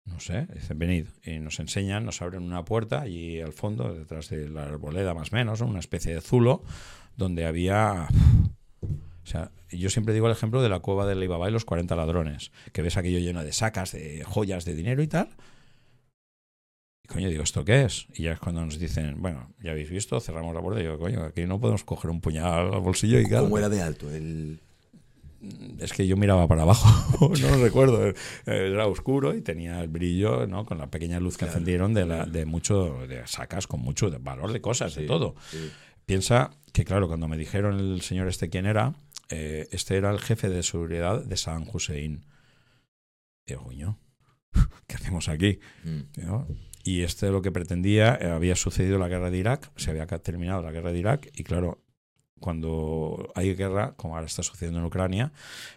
No 0.06 0.20
sé, 0.20 0.46
dicen, 0.54 0.78
venid, 0.78 1.06
y 1.24 1.38
nos 1.40 1.58
enseñan, 1.58 2.04
nos 2.04 2.22
abren 2.22 2.42
una 2.42 2.64
puerta 2.64 3.08
y 3.08 3.40
al 3.40 3.52
fondo, 3.52 3.92
detrás 3.92 4.30
de 4.30 4.48
la 4.48 4.62
arboleda 4.62 5.14
más 5.14 5.32
o 5.32 5.36
menos, 5.36 5.60
una 5.60 5.80
especie 5.80 6.14
de 6.14 6.20
zulo, 6.20 6.62
donde 7.16 7.44
había... 7.44 8.08
O 8.82 9.28
sea, 9.28 9.50
yo 9.70 9.90
siempre 9.90 10.14
digo 10.14 10.26
el 10.26 10.32
ejemplo 10.32 10.62
de 10.62 10.68
la 10.68 10.78
cueva 10.78 11.04
de 11.06 11.12
Alibaba 11.12 11.48
y 11.48 11.52
los 11.52 11.64
40 11.64 11.96
ladrones, 11.96 12.52
que 12.72 12.82
ves 12.82 12.96
aquello 12.96 13.18
lleno 13.18 13.42
de 13.42 13.52
sacas, 13.52 13.90
de 13.90 14.22
joyas, 14.24 14.64
de 14.64 14.74
dinero 14.74 15.02
y 15.02 15.08
tal, 15.08 15.30
y 17.06 17.12
coño, 17.12 17.28
digo, 17.28 17.44
¿esto 17.44 17.64
qué 17.64 17.84
es? 17.84 18.08
Y 18.14 18.24
ya 18.24 18.32
es 18.32 18.40
cuando 18.40 18.64
nos 18.64 18.80
dicen, 18.80 19.22
bueno, 19.22 19.54
ya 19.62 19.70
habéis 19.70 19.90
visto, 19.90 20.18
cerramos 20.18 20.52
la 20.54 20.60
puerta. 20.60 20.80
Y 20.80 20.84
yo, 20.84 20.98
coño, 20.98 21.22
aquí 21.22 21.46
no 21.46 21.60
podemos 21.60 21.84
coger 21.84 22.10
un 22.10 22.20
puñal 22.20 22.74
al 22.74 22.80
bolsillo 22.80 23.20
y 23.20 23.28
¿Cómo 23.28 23.58
era 23.58 23.68
de 23.68 23.80
alto? 23.80 24.10
El... 24.10 24.60
es 25.78 25.92
que 25.92 26.04
yo 26.06 26.16
miraba 26.16 26.48
para 26.48 26.62
abajo, 26.62 27.32
no 27.40 27.48
lo 27.50 27.62
recuerdo, 27.62 28.12
era 28.44 28.88
oscuro 28.88 29.36
y 29.36 29.40
tenía 29.40 29.80
el 29.80 29.88
brillo, 29.88 30.48
¿no? 30.48 30.66
Con 30.66 30.78
la 30.78 30.90
pequeña 30.90 31.20
luz 31.20 31.36
que 31.36 31.44
encendieron 31.44 31.94
de, 31.94 32.06
la, 32.06 32.26
de 32.26 32.44
mucho, 32.44 33.06
de 33.06 33.24
sacas 33.28 33.68
con 33.68 33.80
mucho 33.80 34.10
valor 34.20 34.52
de 34.52 34.60
cosas, 34.60 34.94
de 34.96 35.06
todo. 35.06 35.36
Piensa 36.06 36.50
que, 36.72 36.84
claro, 36.84 37.06
cuando 37.06 37.28
me 37.28 37.36
dijeron 37.36 37.78
el 37.78 38.02
señor 38.02 38.26
este 38.26 38.48
quién 38.48 38.66
era, 38.66 38.94
eh, 39.28 39.68
este 39.70 39.96
era 39.96 40.10
el 40.10 40.18
jefe 40.18 40.48
de 40.48 40.64
seguridad 40.64 41.22
de 41.22 41.36
San 41.36 41.68
Hussein. 41.72 42.24
Digo, 43.46 43.62
coño, 43.62 44.00
¿qué 44.88 44.96
hacemos 44.96 45.28
aquí? 45.28 45.60
Mm. 45.84 46.00
Y 46.86 47.02
este 47.02 47.30
lo 47.30 47.42
que 47.42 47.50
pretendía, 47.50 48.16
eh, 48.20 48.30
había 48.30 48.54
sucedido 48.54 48.96
la 48.96 49.08
guerra 49.08 49.28
de 49.28 49.38
Irak, 49.38 49.72
se 49.74 49.90
había 49.90 50.06
terminado 50.06 50.62
la 50.62 50.70
guerra 50.70 50.92
de 50.92 50.98
Irak, 51.00 51.28
y 51.34 51.42
claro, 51.42 51.82
cuando 52.38 53.32
hay 53.34 53.56
guerra, 53.56 53.94
como 53.96 54.14
ahora 54.14 54.26
está 54.26 54.44
sucediendo 54.44 54.78
en 54.78 54.84
Ucrania, 54.84 55.32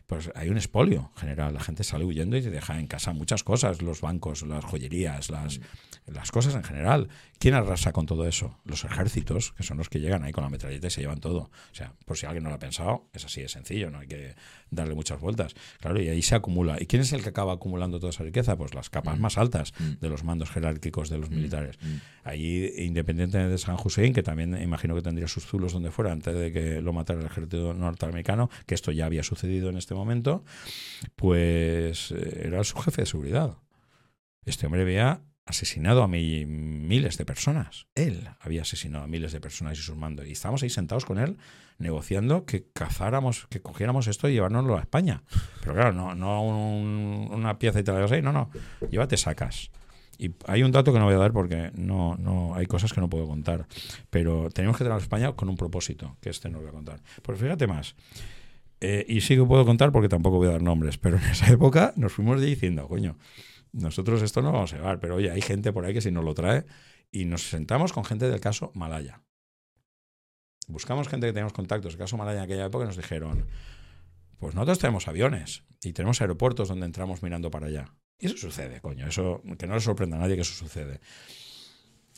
pues 0.05 0.29
hay 0.35 0.49
un 0.49 0.57
expolio 0.57 1.11
general. 1.15 1.55
La 1.55 1.61
gente 1.61 1.83
sale 1.83 2.05
huyendo 2.05 2.37
y 2.37 2.43
te 2.43 2.51
deja 2.51 2.77
en 2.77 2.85
casa 2.85 3.11
muchas 3.13 3.43
cosas, 3.43 3.81
los 3.81 4.01
bancos, 4.01 4.43
las 4.43 4.65
joyerías, 4.65 5.31
las, 5.31 5.61
las 6.05 6.31
cosas 6.31 6.53
en 6.53 6.63
general. 6.63 7.09
¿Quién 7.39 7.55
arrasa 7.55 7.91
con 7.91 8.05
todo 8.05 8.27
eso? 8.27 8.59
Los 8.65 8.83
ejércitos, 8.83 9.53
que 9.53 9.63
son 9.63 9.77
los 9.77 9.89
que 9.89 9.99
llegan 9.99 10.23
ahí 10.23 10.31
con 10.31 10.43
la 10.43 10.51
metralleta 10.51 10.87
y 10.87 10.91
se 10.91 11.01
llevan 11.01 11.21
todo. 11.21 11.49
O 11.71 11.75
sea, 11.75 11.93
por 12.05 12.17
si 12.17 12.27
alguien 12.27 12.43
no 12.43 12.49
lo 12.49 12.57
ha 12.57 12.59
pensado, 12.59 13.07
es 13.13 13.25
así 13.25 13.41
de 13.41 13.49
sencillo, 13.49 13.89
no 13.89 13.99
hay 13.99 14.07
que 14.07 14.35
darle 14.71 14.95
muchas 14.95 15.19
vueltas. 15.19 15.53
Claro, 15.79 16.01
y 16.01 16.09
ahí 16.09 16.21
se 16.21 16.35
acumula. 16.35 16.77
¿Y 16.79 16.85
quién 16.85 17.01
es 17.01 17.13
el 17.13 17.23
que 17.23 17.29
acaba 17.29 17.53
acumulando 17.53 17.99
toda 17.99 18.11
esa 18.11 18.23
riqueza? 18.23 18.57
Pues 18.57 18.73
las 18.73 18.89
capas 18.89 19.17
mm. 19.17 19.21
más 19.21 19.37
altas 19.37 19.73
mm. 19.77 19.99
de 20.01 20.09
los 20.09 20.23
mandos 20.23 20.49
jerárquicos 20.49 21.09
de 21.09 21.17
los 21.17 21.29
mm. 21.29 21.35
militares. 21.35 21.79
Ahí, 22.23 22.71
independientemente 22.77 23.51
de 23.51 23.57
San 23.57 23.77
Hussein, 23.83 24.13
que 24.13 24.23
también 24.23 24.61
imagino 24.61 24.95
que 24.95 25.01
tendría 25.01 25.27
sus 25.27 25.45
zulos 25.45 25.73
donde 25.73 25.91
fuera 25.91 26.11
antes 26.11 26.35
de 26.35 26.51
que 26.51 26.81
lo 26.81 26.93
matara 26.93 27.19
el 27.19 27.25
ejército 27.25 27.73
norteamericano, 27.73 28.49
que 28.65 28.75
esto 28.75 28.91
ya 28.91 29.05
había 29.05 29.23
sucedido 29.23 29.69
en 29.69 29.77
este 29.77 29.93
momento, 29.95 30.43
pues 31.15 32.11
eh, 32.11 32.43
era 32.45 32.63
su 32.63 32.77
jefe 32.77 33.01
de 33.01 33.05
seguridad. 33.05 33.57
Este 34.45 34.65
hombre 34.65 34.81
había 34.81 35.21
asesinado 35.45 36.03
a 36.03 36.07
miles 36.07 37.17
de 37.17 37.25
personas. 37.25 37.87
Él 37.95 38.29
había 38.39 38.61
asesinado 38.61 39.05
a 39.05 39.07
miles 39.07 39.31
de 39.31 39.41
personas 39.41 39.77
y 39.79 39.81
sus 39.81 39.95
mandos. 39.95 40.27
Y 40.27 40.31
estábamos 40.31 40.61
ahí 40.61 40.69
sentados 40.69 41.05
con 41.05 41.17
él 41.17 41.37
negociando 41.79 42.45
que 42.45 42.67
cazáramos, 42.71 43.47
que 43.49 43.61
cogiéramos 43.61 44.07
esto 44.07 44.29
y 44.29 44.33
llevárnoslo 44.33 44.77
a 44.77 44.81
España. 44.81 45.23
Pero 45.61 45.73
claro, 45.73 45.93
no, 45.93 46.13
no 46.13 46.41
una 46.41 47.57
pieza 47.57 47.79
y 47.79 47.83
te 47.83 47.91
la 47.91 48.05
ahí, 48.05 48.21
no, 48.21 48.31
no, 48.31 48.51
llévate 48.91 49.17
sacas. 49.17 49.71
Y 50.17 50.35
hay 50.47 50.63
un 50.63 50.71
dato 50.71 50.91
que 50.91 50.99
no 50.99 51.05
voy 51.05 51.15
a 51.15 51.17
dar 51.17 51.31
porque 51.31 51.71
no, 51.75 52.15
no 52.17 52.53
hay 52.53 52.65
cosas 52.65 52.91
que 52.91 52.99
no 52.99 53.09
puedo 53.09 53.25
contar. 53.25 53.67
Pero 54.09 54.49
tenemos 54.49 54.77
que 54.77 54.83
traer 54.83 54.99
a 54.99 55.01
España 55.01 55.31
con 55.31 55.47
un 55.47 55.55
propósito, 55.55 56.17
que 56.19 56.29
este 56.29 56.49
no 56.49 56.59
voy 56.59 56.67
a 56.67 56.71
contar. 56.71 57.01
Pues 57.21 57.39
fíjate 57.39 57.67
más. 57.67 57.95
Eh, 58.81 59.05
y 59.07 59.21
sí 59.21 59.35
que 59.35 59.43
puedo 59.43 59.65
contar 59.65 59.93
porque 59.93 60.09
tampoco 60.09 60.37
voy 60.37 60.49
a 60.49 60.51
dar 60.51 60.61
nombres, 60.61 60.97
pero 60.97 61.17
en 61.17 61.23
esa 61.23 61.51
época 61.51 61.93
nos 61.95 62.11
fuimos 62.11 62.41
diciendo, 62.41 62.87
coño, 62.87 63.17
nosotros 63.71 64.21
esto 64.21 64.41
no 64.41 64.51
vamos 64.51 64.73
a 64.73 64.77
llevar, 64.77 64.99
pero 64.99 65.15
oye, 65.15 65.31
hay 65.31 65.41
gente 65.41 65.71
por 65.71 65.85
ahí 65.85 65.93
que 65.93 66.01
si 66.01 66.11
nos 66.11 66.25
lo 66.25 66.33
trae 66.33 66.65
y 67.11 67.25
nos 67.25 67.49
sentamos 67.49 67.93
con 67.93 68.03
gente 68.03 68.29
del 68.29 68.41
caso 68.41 68.71
Malaya. 68.75 69.21
Buscamos 70.69 71.09
gente 71.09 71.27
que 71.27 71.33
tenemos 71.33 71.51
contactos. 71.51 71.93
El 71.93 71.99
caso 71.99 72.15
Malaya 72.15 72.37
en 72.37 72.43
aquella 72.45 72.65
época 72.65 72.85
nos 72.85 72.95
dijeron, 72.95 73.47
pues 74.37 74.53
nosotros 74.55 74.79
tenemos 74.79 75.07
aviones 75.07 75.63
y 75.83 75.93
tenemos 75.93 76.21
aeropuertos 76.21 76.69
donde 76.69 76.85
entramos 76.85 77.23
mirando 77.23 77.49
para 77.49 77.67
allá. 77.67 77.93
Y 78.19 78.27
eso 78.27 78.37
sucede, 78.37 78.79
coño. 78.79 79.07
Eso, 79.07 79.41
que 79.57 79.65
no 79.65 79.73
le 79.73 79.81
sorprenda 79.81 80.17
a 80.17 80.19
nadie 80.19 80.35
que 80.35 80.41
eso 80.43 80.53
sucede. 80.53 80.99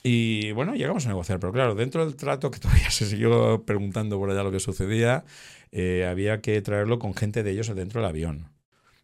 Y 0.04 0.52
bueno, 0.52 0.76
llegamos 0.76 1.06
a 1.06 1.10
negociar, 1.10 1.40
pero 1.40 1.54
claro, 1.54 1.76
dentro 1.76 2.04
del 2.04 2.16
trato, 2.16 2.52
que 2.52 2.60
todavía 2.60 2.92
se 2.92 3.06
siguió 3.06 3.64
preguntando 3.66 4.18
por 4.20 4.30
allá 4.30 4.44
lo 4.44 4.52
que 4.52 4.60
sucedía, 4.60 5.24
eh, 5.72 6.06
había 6.10 6.42
que 6.42 6.62
traerlo 6.62 7.00
con 7.00 7.14
gente 7.14 7.44
de 7.44 7.52
ellos 7.52 7.74
dentro 7.74 8.02
del 8.02 8.10
avión. 8.10 8.52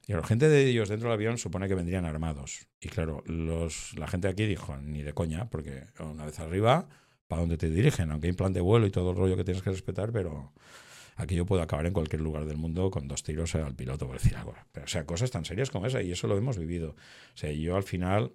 Y 0.08 0.14
la 0.14 0.24
gente 0.24 0.50
de 0.50 0.66
ellos 0.66 0.90
dentro 0.90 1.10
del 1.10 1.16
avión 1.16 1.38
supone 1.38 1.68
que 1.68 1.76
vendrían 1.76 2.06
armados. 2.06 2.68
Y 2.82 2.90
claro, 2.90 3.24
los, 3.26 3.94
la 3.98 4.08
gente 4.08 4.28
aquí 4.28 4.46
dijo, 4.46 4.76
ni 4.78 5.04
de 5.04 5.14
coña, 5.14 5.50
porque 5.50 5.84
una 6.00 6.26
vez 6.26 6.40
arriba, 6.40 6.88
¿para 7.28 7.42
dónde 7.42 7.58
te 7.58 7.70
dirigen? 7.70 8.12
Aunque 8.12 8.28
hay 8.28 8.34
plan 8.34 8.54
de 8.54 8.62
vuelo 8.62 8.88
y 8.88 8.92
todo 8.92 9.12
el 9.12 9.18
rollo 9.18 9.36
que 9.38 9.44
tienes 9.44 9.64
que 9.64 9.70
respetar, 9.70 10.12
pero 10.12 10.54
aquí 11.16 11.36
yo 11.36 11.46
puedo 11.46 11.62
acabar 11.62 11.86
en 11.86 11.94
cualquier 11.94 12.22
lugar 12.22 12.46
del 12.46 12.58
mundo 12.58 12.90
con 12.92 13.08
dos 13.08 13.24
tiros 13.24 13.56
al 13.56 13.76
piloto, 13.76 14.08
por 14.08 14.18
decir 14.18 14.36
algo. 14.36 14.56
Pero, 14.72 14.86
o 14.86 14.90
sea, 14.90 15.06
cosas 15.06 15.32
tan 15.32 15.46
serias 15.46 15.70
como 15.70 15.86
esa, 15.86 16.02
y 16.02 16.12
eso 16.12 16.28
lo 16.28 16.38
hemos 16.38 16.58
vivido. 16.58 16.92
O 16.92 17.38
sea, 17.38 17.52
yo 17.52 17.76
al 17.76 17.84
final 17.84 18.34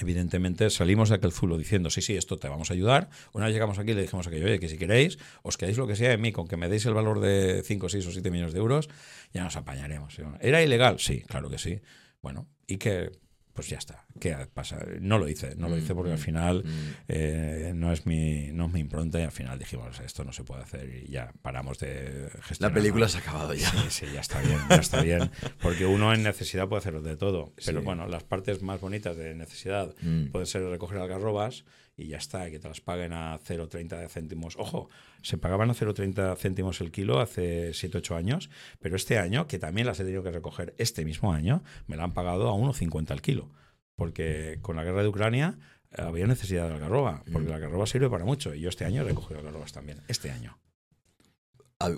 Evidentemente 0.00 0.70
salimos 0.70 1.08
de 1.08 1.16
aquel 1.16 1.32
zulo 1.32 1.58
diciendo, 1.58 1.90
sí, 1.90 2.02
sí, 2.02 2.16
esto 2.16 2.36
te 2.36 2.48
vamos 2.48 2.70
a 2.70 2.74
ayudar. 2.74 3.08
Una 3.32 3.46
vez 3.46 3.54
llegamos 3.54 3.78
aquí 3.78 3.94
le 3.94 4.02
dijimos 4.02 4.26
a 4.26 4.30
aquello, 4.30 4.46
oye, 4.46 4.60
que 4.60 4.68
si 4.68 4.78
queréis, 4.78 5.18
os 5.42 5.56
quedáis 5.56 5.76
lo 5.76 5.86
que 5.86 5.96
sea 5.96 6.10
de 6.10 6.18
mí, 6.18 6.30
con 6.30 6.46
que 6.46 6.56
me 6.56 6.68
deis 6.68 6.86
el 6.86 6.94
valor 6.94 7.20
de 7.20 7.62
5, 7.64 7.88
6 7.88 8.06
o 8.06 8.12
7 8.12 8.30
millones 8.30 8.52
de 8.52 8.60
euros, 8.60 8.88
ya 9.32 9.42
nos 9.42 9.56
apañaremos. 9.56 10.16
¿Era 10.40 10.62
ilegal? 10.62 11.00
Sí, 11.00 11.22
claro 11.22 11.50
que 11.50 11.58
sí. 11.58 11.80
Bueno, 12.22 12.46
y 12.66 12.76
que 12.76 13.10
pues 13.58 13.70
ya 13.70 13.78
está. 13.78 14.04
¿Qué 14.20 14.36
pasa? 14.54 14.78
No 15.00 15.18
lo 15.18 15.28
hice, 15.28 15.56
no 15.56 15.68
lo 15.68 15.76
hice 15.76 15.92
porque 15.92 16.12
al 16.12 16.18
mm, 16.18 16.20
final 16.20 16.62
mm. 16.64 16.70
eh, 17.08 17.72
no, 17.74 17.92
es 17.92 18.06
mi, 18.06 18.52
no 18.52 18.66
es 18.66 18.72
mi 18.72 18.78
impronta 18.78 19.18
y 19.18 19.24
al 19.24 19.32
final 19.32 19.58
dijimos, 19.58 19.98
esto 19.98 20.22
no 20.22 20.32
se 20.32 20.44
puede 20.44 20.62
hacer 20.62 20.88
y 20.88 21.10
ya 21.10 21.32
paramos 21.42 21.80
de 21.80 22.30
gestionar. 22.42 22.70
La 22.70 22.72
película 22.72 23.08
se 23.08 23.18
ha 23.18 23.20
acabado 23.20 23.54
ya. 23.54 23.68
Sí, 23.68 23.78
sí, 23.88 24.06
ya 24.14 24.20
está 24.20 24.40
bien, 24.42 24.60
ya 24.70 24.76
está 24.76 25.02
bien. 25.02 25.32
Porque 25.60 25.86
uno 25.86 26.14
en 26.14 26.22
necesidad 26.22 26.68
puede 26.68 26.78
hacerlo 26.78 27.02
de 27.02 27.16
todo. 27.16 27.52
Pero 27.66 27.82
bueno, 27.82 28.06
las 28.06 28.22
partes 28.22 28.62
más 28.62 28.80
bonitas 28.80 29.16
de 29.16 29.34
necesidad 29.34 29.92
mm. 30.02 30.26
pueden 30.26 30.46
ser 30.46 30.62
recoger 30.62 30.98
algarrobas 30.98 31.64
y 31.98 32.06
ya 32.06 32.18
está, 32.18 32.48
que 32.48 32.60
te 32.60 32.68
las 32.68 32.80
paguen 32.80 33.12
a 33.12 33.40
0,30 33.40 34.08
céntimos. 34.08 34.56
Ojo, 34.56 34.88
se 35.20 35.36
pagaban 35.36 35.68
a 35.68 35.74
0,30 35.74 36.36
céntimos 36.36 36.80
el 36.80 36.92
kilo 36.92 37.18
hace 37.18 37.74
7, 37.74 37.98
8 37.98 38.14
años, 38.16 38.50
pero 38.78 38.94
este 38.94 39.18
año, 39.18 39.48
que 39.48 39.58
también 39.58 39.88
las 39.88 39.98
he 39.98 40.04
tenido 40.04 40.22
que 40.22 40.30
recoger 40.30 40.74
este 40.78 41.04
mismo 41.04 41.32
año, 41.32 41.64
me 41.88 41.96
la 41.96 42.04
han 42.04 42.14
pagado 42.14 42.48
a 42.48 42.54
1,50 42.54 43.10
el 43.10 43.20
kilo. 43.20 43.50
Porque 43.96 44.60
con 44.62 44.76
la 44.76 44.84
guerra 44.84 45.02
de 45.02 45.08
Ucrania 45.08 45.58
eh, 45.90 46.02
había 46.02 46.28
necesidad 46.28 46.68
de 46.68 46.74
algarroba, 46.74 47.24
porque 47.32 47.48
mm. 47.48 47.50
la 47.50 47.56
algarroba 47.56 47.86
sirve 47.86 48.08
para 48.08 48.24
mucho. 48.24 48.54
Y 48.54 48.60
yo 48.60 48.68
este 48.68 48.84
año 48.84 49.02
he 49.02 49.04
recogido 49.04 49.40
algarrobas 49.40 49.72
también, 49.72 50.00
este 50.06 50.30
año. 50.30 50.56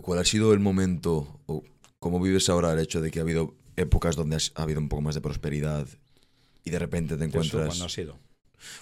¿Cuál 0.03 0.19
ha 0.19 0.25
sido 0.25 0.55
el 0.55 0.61
momento, 0.61 1.41
o 1.45 1.63
cómo 1.99 2.21
vives 2.21 2.49
ahora 2.49 2.73
el 2.73 2.79
hecho 2.79 3.03
de 3.03 3.11
que 3.11 3.19
ha 3.19 3.23
habido 3.23 3.55
épocas 3.77 4.17
donde 4.17 4.39
ha 4.55 4.63
habido 4.63 4.81
un 4.81 4.89
poco 4.89 5.03
más 5.03 5.15
de 5.15 5.21
prosperidad 5.21 5.87
y 6.65 6.71
de 6.71 6.79
repente 6.79 7.19
te 7.19 7.25
encuentras... 7.25 7.67
¿Cuándo 7.67 7.85
ha 7.85 7.89
sido? 7.91 8.30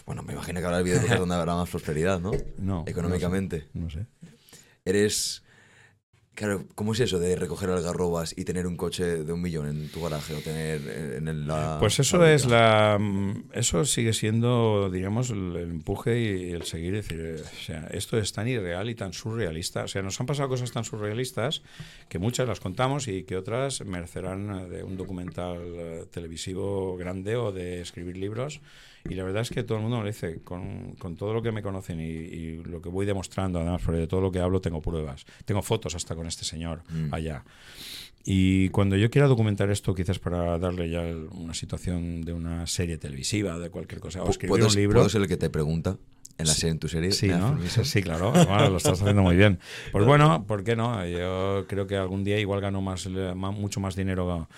Bueno, 0.07 0.23
me 0.23 0.33
imagino 0.33 0.61
que 0.61 0.67
habrá 0.67 0.81
épocas 0.81 1.19
donde 1.19 1.35
habrá 1.35 1.55
más 1.55 1.69
prosperidad, 1.69 2.21
¿no? 2.21 2.33
No. 2.59 2.85
Económicamente. 2.87 3.69
No 3.73 3.89
sé. 3.91 4.07
Eres 4.85 5.43
Claro, 6.39 6.67
¿cómo 6.77 6.93
es 6.93 7.01
eso 7.01 7.19
de 7.19 7.35
recoger 7.35 7.69
algarrobas 7.69 8.33
y 8.39 8.45
tener 8.45 8.69
un 8.69 8.77
coche 8.77 9.25
de 9.25 9.33
un 9.33 9.43
millón 9.43 9.67
en 9.67 9.89
tu 9.89 10.01
garaje 10.01 10.37
o 10.37 10.39
tener 10.39 11.17
en 11.17 11.49
la... 11.49 11.79
Pues 11.81 11.99
eso 11.99 12.25
es 12.25 12.47
la... 12.47 12.97
Eso 13.53 13.85
sigue 13.85 14.13
siendo, 14.13 14.89
digamos, 14.89 15.31
el, 15.31 15.57
empuje 15.57 16.21
y 16.21 16.51
el 16.53 16.63
seguir 16.63 16.95
decir, 16.95 17.43
o 17.43 17.65
sea, 17.65 17.89
esto 17.91 18.17
es 18.19 18.33
tan 18.33 18.47
irreal 18.47 18.89
y 18.89 18.95
tan 18.95 19.13
surrealista. 19.13 19.83
O 19.83 19.89
sea, 19.89 20.01
nos 20.01 20.21
han 20.21 20.27
pasado 20.27 20.49
cosas 20.49 20.71
tan 20.71 20.85
surrealistas 20.85 21.63
que 22.09 22.21
muchas 22.21 22.47
las 22.47 22.61
contamos 22.61 23.09
y 23.09 23.25
que 23.25 23.37
otras 23.37 23.85
merecerán 23.85 24.71
de 24.71 24.85
un 24.85 24.97
documental 24.97 25.59
eh, 25.61 26.05
televisivo 26.09 26.97
grande 26.97 27.35
o 27.35 27.51
de 27.51 27.81
escribir 27.81 28.17
libros 28.17 28.61
y 29.09 29.15
la 29.15 29.25
verdad 29.25 29.43
es 29.43 29.51
que 29.51 29.63
todo 29.63 29.79
el 29.79 29.83
mundo 29.83 30.01
me 30.01 30.07
dice, 30.07 30.41
con, 30.43 30.95
con 30.99 31.17
todo 31.17 31.33
lo 31.33 31.43
que 31.43 31.53
me 31.53 31.63
conocen 31.63 32.01
y, 32.01 32.57
lo 32.65 32.81
que 32.83 32.89
voy 32.89 33.07
demostrando, 33.07 33.61
además, 33.61 33.83
porque 33.85 34.01
de 34.01 34.07
todo 34.07 34.21
lo 34.21 34.31
que 34.31 34.41
hablo 34.41 34.61
tengo 34.61 34.81
pruebas. 34.81 35.25
Tengo 35.45 35.63
fotos 35.63 35.95
hasta 35.95 36.15
con 36.15 36.27
este 36.27 36.45
señor 36.45 36.83
mm. 36.91 37.15
allá. 37.15 37.45
Y 38.25 38.69
cuando 38.71 38.97
yo 38.97 39.11
quiera 39.11 39.27
documentar 39.27 39.71
esto, 39.71 39.95
quizás 39.95 40.19
para 40.19 40.59
darle 40.59 40.91
ya 40.91 41.01
una 41.31 41.55
situación 41.55 42.23
de 42.23 42.33
una 42.33 42.67
serie 42.67 42.99
televisiva, 42.99 43.59
de 43.59 43.71
cualquier 43.71 44.01
cosa, 44.01 44.23
o 44.23 44.29
escribir 44.29 44.65
un 44.65 44.75
libro. 44.75 44.97
¿Puedo 44.97 45.09
ser 45.09 45.23
el 45.23 45.29
que 45.29 45.37
te 45.37 45.49
pregunta? 45.49 45.97
En, 46.37 46.47
la 46.47 46.53
serie, 46.53 46.73
en 46.73 46.79
tu 46.79 46.89
serie. 46.89 47.11
Sí, 47.11 47.29
¿no? 47.29 47.59
sí, 47.67 48.03
claro. 48.03 48.33
lo 48.33 48.77
estás 48.77 49.01
haciendo 49.01 49.23
muy 49.23 49.35
bien. 49.35 49.59
Pues 49.91 50.05
bueno, 50.07 50.45
¿por 50.47 50.63
qué 50.63 50.77
no? 50.77 51.05
Yo 51.07 51.65
creo 51.69 51.87
que 51.87 51.97
algún 51.97 52.23
día 52.23 52.39
igual 52.39 52.61
gano 52.61 52.81
más, 52.81 53.09
mucho 53.09 53.81
más 53.81 53.97
dinero 53.97 54.49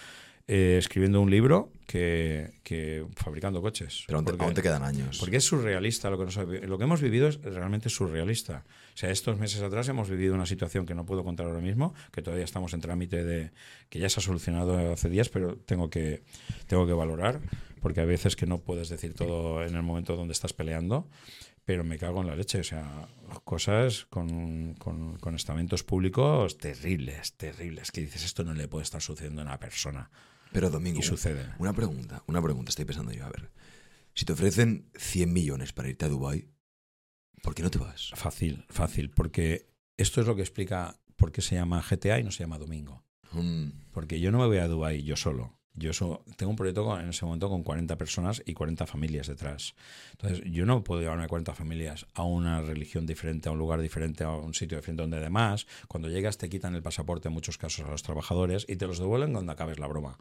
eh, 0.53 0.79
escribiendo 0.79 1.21
un 1.21 1.31
libro 1.31 1.71
que, 1.87 2.59
que 2.65 3.07
fabricando 3.15 3.63
coches. 3.63 4.03
Pero 4.09 4.19
aún 4.19 4.53
te, 4.53 4.63
quedan 4.63 4.83
años. 4.83 5.19
Porque 5.21 5.37
es 5.37 5.45
surrealista 5.45 6.11
lo 6.11 6.19
que, 6.19 6.25
nos, 6.25 6.37
lo 6.37 6.77
que 6.77 6.83
hemos 6.83 7.01
vivido 7.01 7.29
es 7.29 7.41
realmente 7.41 7.89
surrealista. 7.89 8.65
O 8.93 8.97
sea, 8.97 9.11
estos 9.11 9.39
meses 9.39 9.63
atrás 9.63 9.89
hemos 9.91 10.11
vivido 10.11 10.35
una 10.35 10.47
situación 10.47 10.87
que 10.87 10.95
no 10.97 11.07
puedo 11.07 11.23
contar 11.23 11.47
ahora 11.47 11.61
mismo, 11.61 11.95
que 12.11 12.21
todavía 12.21 12.45
estamos 12.45 12.75
en 12.75 12.81
trámite 12.81 13.25
de 13.25 13.53
que 13.89 14.01
ya 14.01 14.09
se 14.09 14.19
ha 14.19 14.23
solucionado 14.25 14.93
hace 14.93 15.09
días, 15.09 15.29
pero 15.29 15.57
tengo 15.57 15.89
que, 15.89 16.25
tengo 16.67 16.85
que 16.85 16.95
valorar, 16.95 17.39
porque 17.81 18.01
a 18.01 18.05
veces 18.05 18.35
que 18.35 18.47
no 18.47 18.59
puedes 18.59 18.89
decir 18.89 19.15
todo 19.15 19.63
en 19.65 19.77
el 19.77 19.83
momento 19.83 20.17
donde 20.17 20.33
estás 20.33 20.53
peleando 20.53 21.07
pero 21.65 21.85
me 21.85 21.99
cago 21.99 22.23
en 22.23 22.27
la 22.27 22.35
leche. 22.35 22.59
O 22.59 22.65
sea, 22.65 23.07
cosas 23.45 24.07
con, 24.07 24.75
con, 24.75 25.19
con, 25.19 25.37
estamentos 25.37 25.85
públicos 25.85 26.59
terribles, 26.59 27.35
terribles, 27.35 27.93
que 27.93 28.01
dices, 28.01 28.25
esto 28.25 28.43
no 28.43 28.55
le 28.55 28.67
puede 28.67 28.83
estar 28.83 29.01
sucediendo 29.01 29.43
a 29.43 29.45
una 29.45 29.61
persona. 29.61 30.11
Pero 30.53 30.71
Domingo, 30.71 31.03
sucede. 31.03 31.47
una 31.59 31.73
pregunta, 31.73 32.23
una 32.27 32.43
pregunta, 32.43 32.71
estoy 32.71 32.85
pensando 32.85 33.13
yo, 33.13 33.25
a 33.25 33.31
ver. 33.31 33.51
Si 34.15 34.25
te 34.25 34.33
ofrecen 34.33 34.91
100 34.97 35.33
millones 35.33 35.73
para 35.73 35.89
irte 35.89 36.05
a 36.05 36.09
Dubai, 36.09 36.49
¿por 37.43 37.55
qué 37.55 37.63
no 37.63 37.71
te 37.71 37.79
vas? 37.79 38.11
Fácil, 38.15 38.65
fácil, 38.69 39.11
porque 39.11 39.71
esto 39.97 40.21
es 40.21 40.27
lo 40.27 40.35
que 40.35 40.43
explica 40.43 41.01
por 41.17 41.33
qué 41.33 41.43
se 41.43 41.55
llama 41.55 41.85
GTA 41.89 42.19
y 42.19 42.25
no 42.25 42.31
se 42.31 42.43
llama 42.43 42.59
Domingo. 42.59 43.05
Mm. 43.33 43.69
Porque 43.93 44.21
yo 44.21 44.33
no 44.33 44.39
me 44.39 44.47
voy 44.47 44.59
a 44.59 44.69
Dubái 44.69 45.03
yo 45.03 45.17
solo. 45.17 45.61
Yo 45.75 45.93
tengo 46.37 46.51
un 46.51 46.57
proyecto 46.57 46.99
en 46.99 47.09
ese 47.09 47.25
momento 47.25 47.49
con 47.49 47.63
40 47.63 47.97
personas 47.97 48.43
y 48.45 48.55
40 48.55 48.87
familias 48.87 49.29
detrás. 49.29 49.75
Entonces, 50.13 50.43
yo 50.51 50.67
no 50.67 50.83
puedo 50.83 51.01
llevarme 51.01 51.29
40 51.29 51.55
familias 51.55 52.07
a 52.13 52.25
una 52.25 52.61
religión 52.61 53.07
diferente, 53.07 53.49
a 53.49 53.53
un 53.53 53.59
lugar 53.59 53.81
diferente, 53.81 54.25
a 54.25 54.31
un 54.31 54.53
sitio 54.53 54.79
diferente, 54.79 55.03
donde 55.03 55.19
además, 55.19 55.67
cuando 55.87 56.09
llegas, 56.09 56.39
te 56.39 56.49
quitan 56.49 56.75
el 56.75 56.83
pasaporte 56.83 57.29
en 57.29 57.35
muchos 57.35 57.57
casos 57.57 57.87
a 57.87 57.91
los 57.91 58.03
trabajadores 58.03 58.67
y 58.69 58.77
te 58.77 58.87
los 58.87 58.99
devuelven 58.99 59.33
cuando 59.33 59.53
acabes 59.53 59.79
la 59.79 59.87
broma. 59.87 60.19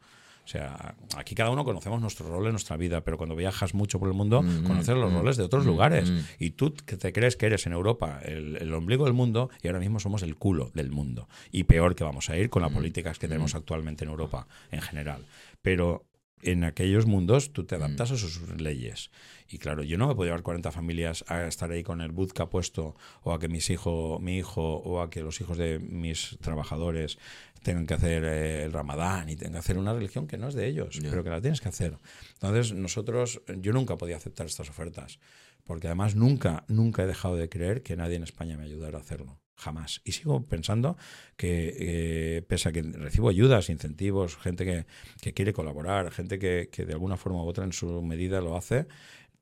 O 0.50 0.52
sea, 0.52 0.96
aquí 1.16 1.36
cada 1.36 1.52
uno 1.52 1.64
conocemos 1.64 2.02
nuestro 2.02 2.28
rol 2.28 2.48
en 2.48 2.54
nuestra 2.54 2.76
vida, 2.76 3.02
pero 3.02 3.18
cuando 3.18 3.36
viajas 3.36 3.76
mucho 3.76 4.00
por 4.00 4.08
el 4.08 4.16
mundo, 4.16 4.42
mm, 4.42 4.64
conoces 4.64 4.98
los 4.98 5.14
roles 5.14 5.38
de 5.38 5.44
otros 5.44 5.64
mm, 5.64 5.68
lugares. 5.68 6.12
Y 6.40 6.50
tú 6.52 6.74
que 6.74 6.98
te 6.98 7.14
crees 7.14 7.36
que 7.36 7.46
eres 7.46 7.68
en 7.68 7.74
Europa 7.74 8.20
el, 8.26 8.74
ombligo 8.74 9.06
del 9.06 9.14
mundo 9.14 9.52
y 9.62 9.68
ahora 9.68 9.80
mismo 9.80 10.00
somos 10.00 10.24
el 10.24 10.38
culo 10.38 10.72
del 10.74 10.90
mundo. 10.90 11.30
Y 11.52 11.66
peor 11.66 11.94
que 11.94 12.04
vamos 12.04 12.32
a 12.32 12.38
ir 12.38 12.50
con 12.50 12.64
las 12.64 12.72
políticas 12.72 13.20
que 13.20 13.28
tenemos 13.28 13.54
actualmente 13.54 14.06
en 14.06 14.10
Europa 14.10 14.48
en 14.72 14.82
general. 14.82 15.24
Pero 15.62 16.09
en 16.42 16.64
aquellos 16.64 17.06
mundos 17.06 17.52
tú 17.54 17.66
te 17.66 17.76
adaptas 17.76 18.12
a 18.12 18.18
sus 18.18 18.42
leyes. 18.60 19.12
Y 19.50 19.58
claro, 19.58 19.84
yo 19.84 19.98
no 19.98 20.08
me 20.08 20.16
puedo 20.16 20.28
llevar 20.28 20.44
40 20.44 20.72
familias 20.72 21.26
a 21.28 21.48
estar 21.48 21.72
ahí 21.72 21.84
con 21.84 22.02
el 22.02 22.12
budka 22.12 22.50
puesto 22.50 22.96
o 23.24 23.34
a 23.34 23.40
que 23.40 23.48
mis 23.48 23.70
hijos, 23.70 24.22
mi 24.22 24.38
hijo 24.38 24.62
o 24.62 25.02
a 25.02 25.10
que 25.10 25.22
los 25.22 25.42
hijos 25.42 25.58
de 25.58 25.80
mis 25.80 26.38
trabajadores 26.42 27.18
tengan 27.64 27.88
que 27.88 27.96
hacer 27.96 28.24
eh, 28.24 28.64
el 28.64 28.72
ramadán 28.72 29.30
y 29.30 29.36
tengan 29.36 29.54
que 29.54 29.60
hacer 29.60 29.78
una 29.78 29.94
religión 29.94 30.28
que 30.28 30.38
no 30.38 30.48
es 30.48 30.54
de 30.54 30.68
ellos, 30.68 31.00
pero 31.02 31.24
que 31.24 31.30
la 31.30 31.42
tienes 31.42 31.62
que 31.62 31.70
hacer. 31.70 31.98
Entonces, 32.34 32.74
nosotros, 32.74 33.42
yo 33.58 33.74
nunca 33.74 33.98
podía 33.98 34.18
aceptar 34.18 34.46
estas 34.46 34.70
ofertas, 34.70 35.20
porque 35.66 35.88
además 35.88 36.16
nunca, 36.16 36.64
nunca 36.68 37.04
he 37.04 37.08
dejado 37.08 37.36
de 37.36 37.50
creer 37.50 37.82
que 37.82 37.96
nadie 37.96 38.16
en 38.16 38.24
España 38.24 38.58
me 38.58 38.64
ayudara 38.64 38.98
a 38.98 39.02
hacerlo 39.02 39.40
jamás. 39.60 40.02
Y 40.04 40.14
sigo 40.14 40.46
pensando 40.48 40.98
que, 41.36 41.76
eh, 41.80 42.42
pese 42.44 42.70
a 42.70 42.72
que 42.72 42.82
recibo 42.82 43.30
ayudas, 43.30 43.70
incentivos, 43.70 44.38
gente 44.38 44.66
que, 44.66 44.86
que 45.22 45.34
quiere 45.34 45.54
colaborar, 45.54 46.12
gente 46.12 46.40
que, 46.40 46.70
que, 46.72 46.86
de 46.86 46.94
alguna 46.94 47.18
forma 47.18 47.44
u 47.44 47.48
otra 47.48 47.66
en 47.66 47.74
su 47.74 48.02
medida 48.02 48.42
lo 48.42 48.56
hace, 48.58 48.88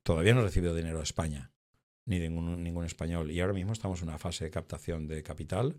todavía 0.03 0.33
no 0.33 0.41
he 0.41 0.43
recibido 0.43 0.75
dinero 0.75 0.97
de 0.97 1.03
España, 1.03 1.51
ni 2.05 2.19
de 2.19 2.29
ningún, 2.29 2.63
ningún 2.63 2.85
español. 2.85 3.31
Y 3.31 3.39
ahora 3.39 3.53
mismo 3.53 3.73
estamos 3.73 4.01
en 4.01 4.09
una 4.09 4.17
fase 4.17 4.45
de 4.45 4.51
captación 4.51 5.07
de 5.07 5.23
capital 5.23 5.77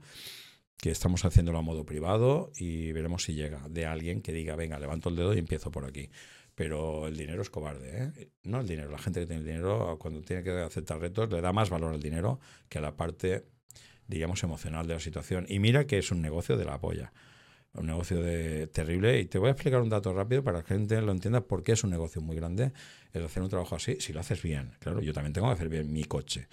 que 0.78 0.90
estamos 0.90 1.24
haciéndolo 1.24 1.59
a 1.59 1.62
modo 1.62 1.85
privado 1.85 2.52
y 2.56 2.93
veremos 2.93 3.24
si 3.24 3.35
llega 3.35 3.69
de 3.69 3.85
alguien 3.85 4.23
que 4.23 4.32
diga, 4.32 4.55
venga, 4.55 4.78
levanto 4.78 5.09
el 5.09 5.16
dedo 5.16 5.35
y 5.35 5.39
empiezo 5.39 5.70
por 5.70 5.85
aquí. 5.85 6.10
Pero 6.55 7.06
el 7.06 7.16
dinero 7.16 7.43
es 7.43 7.51
cobarde, 7.51 8.02
¿eh? 8.02 8.31
No 8.43 8.60
el 8.60 8.66
dinero, 8.66 8.90
la 8.90 8.98
gente 8.98 9.20
que 9.20 9.27
tiene 9.27 9.43
el 9.43 9.47
dinero, 9.47 9.97
cuando 10.01 10.23
tiene 10.23 10.43
que 10.43 10.51
aceptar 10.51 11.01
retos, 11.01 11.31
le 11.31 11.40
da 11.40 11.52
más 11.52 11.70
valor 11.70 11.94
al 11.94 12.01
dinero 12.01 12.40
que 12.69 12.78
a 12.78 12.81
la 12.81 12.97
parte 12.97 13.47
digamos, 14.09 14.43
emocional 14.43 14.86
de 14.86 14.94
la 14.94 15.01
situación. 15.01 15.47
Y 15.48 15.60
mira 15.60 15.86
que 15.86 15.98
es 15.98 16.10
un 16.10 16.20
negocio 16.20 16.56
de 16.56 16.64
la 16.64 16.80
polla. 16.80 17.12
Un 17.74 17.86
negocio 17.86 18.20
de, 18.20 18.66
terrible. 18.66 19.20
Y 19.20 19.26
te 19.26 19.39
voy 19.39 19.48
a 19.48 19.52
explicar 19.52 19.80
un 19.80 19.90
dato 19.90 20.12
rápido 20.12 20.43
para 20.43 20.62
que 20.64 20.74
la 20.74 20.78
gente 20.80 21.01
lo 21.02 21.12
entienda 21.12 21.43
por 21.43 21.62
qué 21.62 21.72
es 21.72 21.85
un 21.85 21.90
negocio 21.90 22.20
muy 22.20 22.35
grande 22.35 22.72
el 23.12 23.24
hacer 23.24 23.43
un 23.43 23.51
trabajo 23.51 23.76
así. 23.76 23.97
Si 24.01 24.12
lo 24.12 24.20
haces 24.20 24.43
bien, 24.43 24.72
claro, 24.80 25.01
yo 25.01 25.12
también 25.12 25.32
tengo 25.32 25.47
que 25.47 25.52
hacer 25.52 25.68
bien 25.68 25.93
mi 25.93 26.05
coche. 26.05 26.48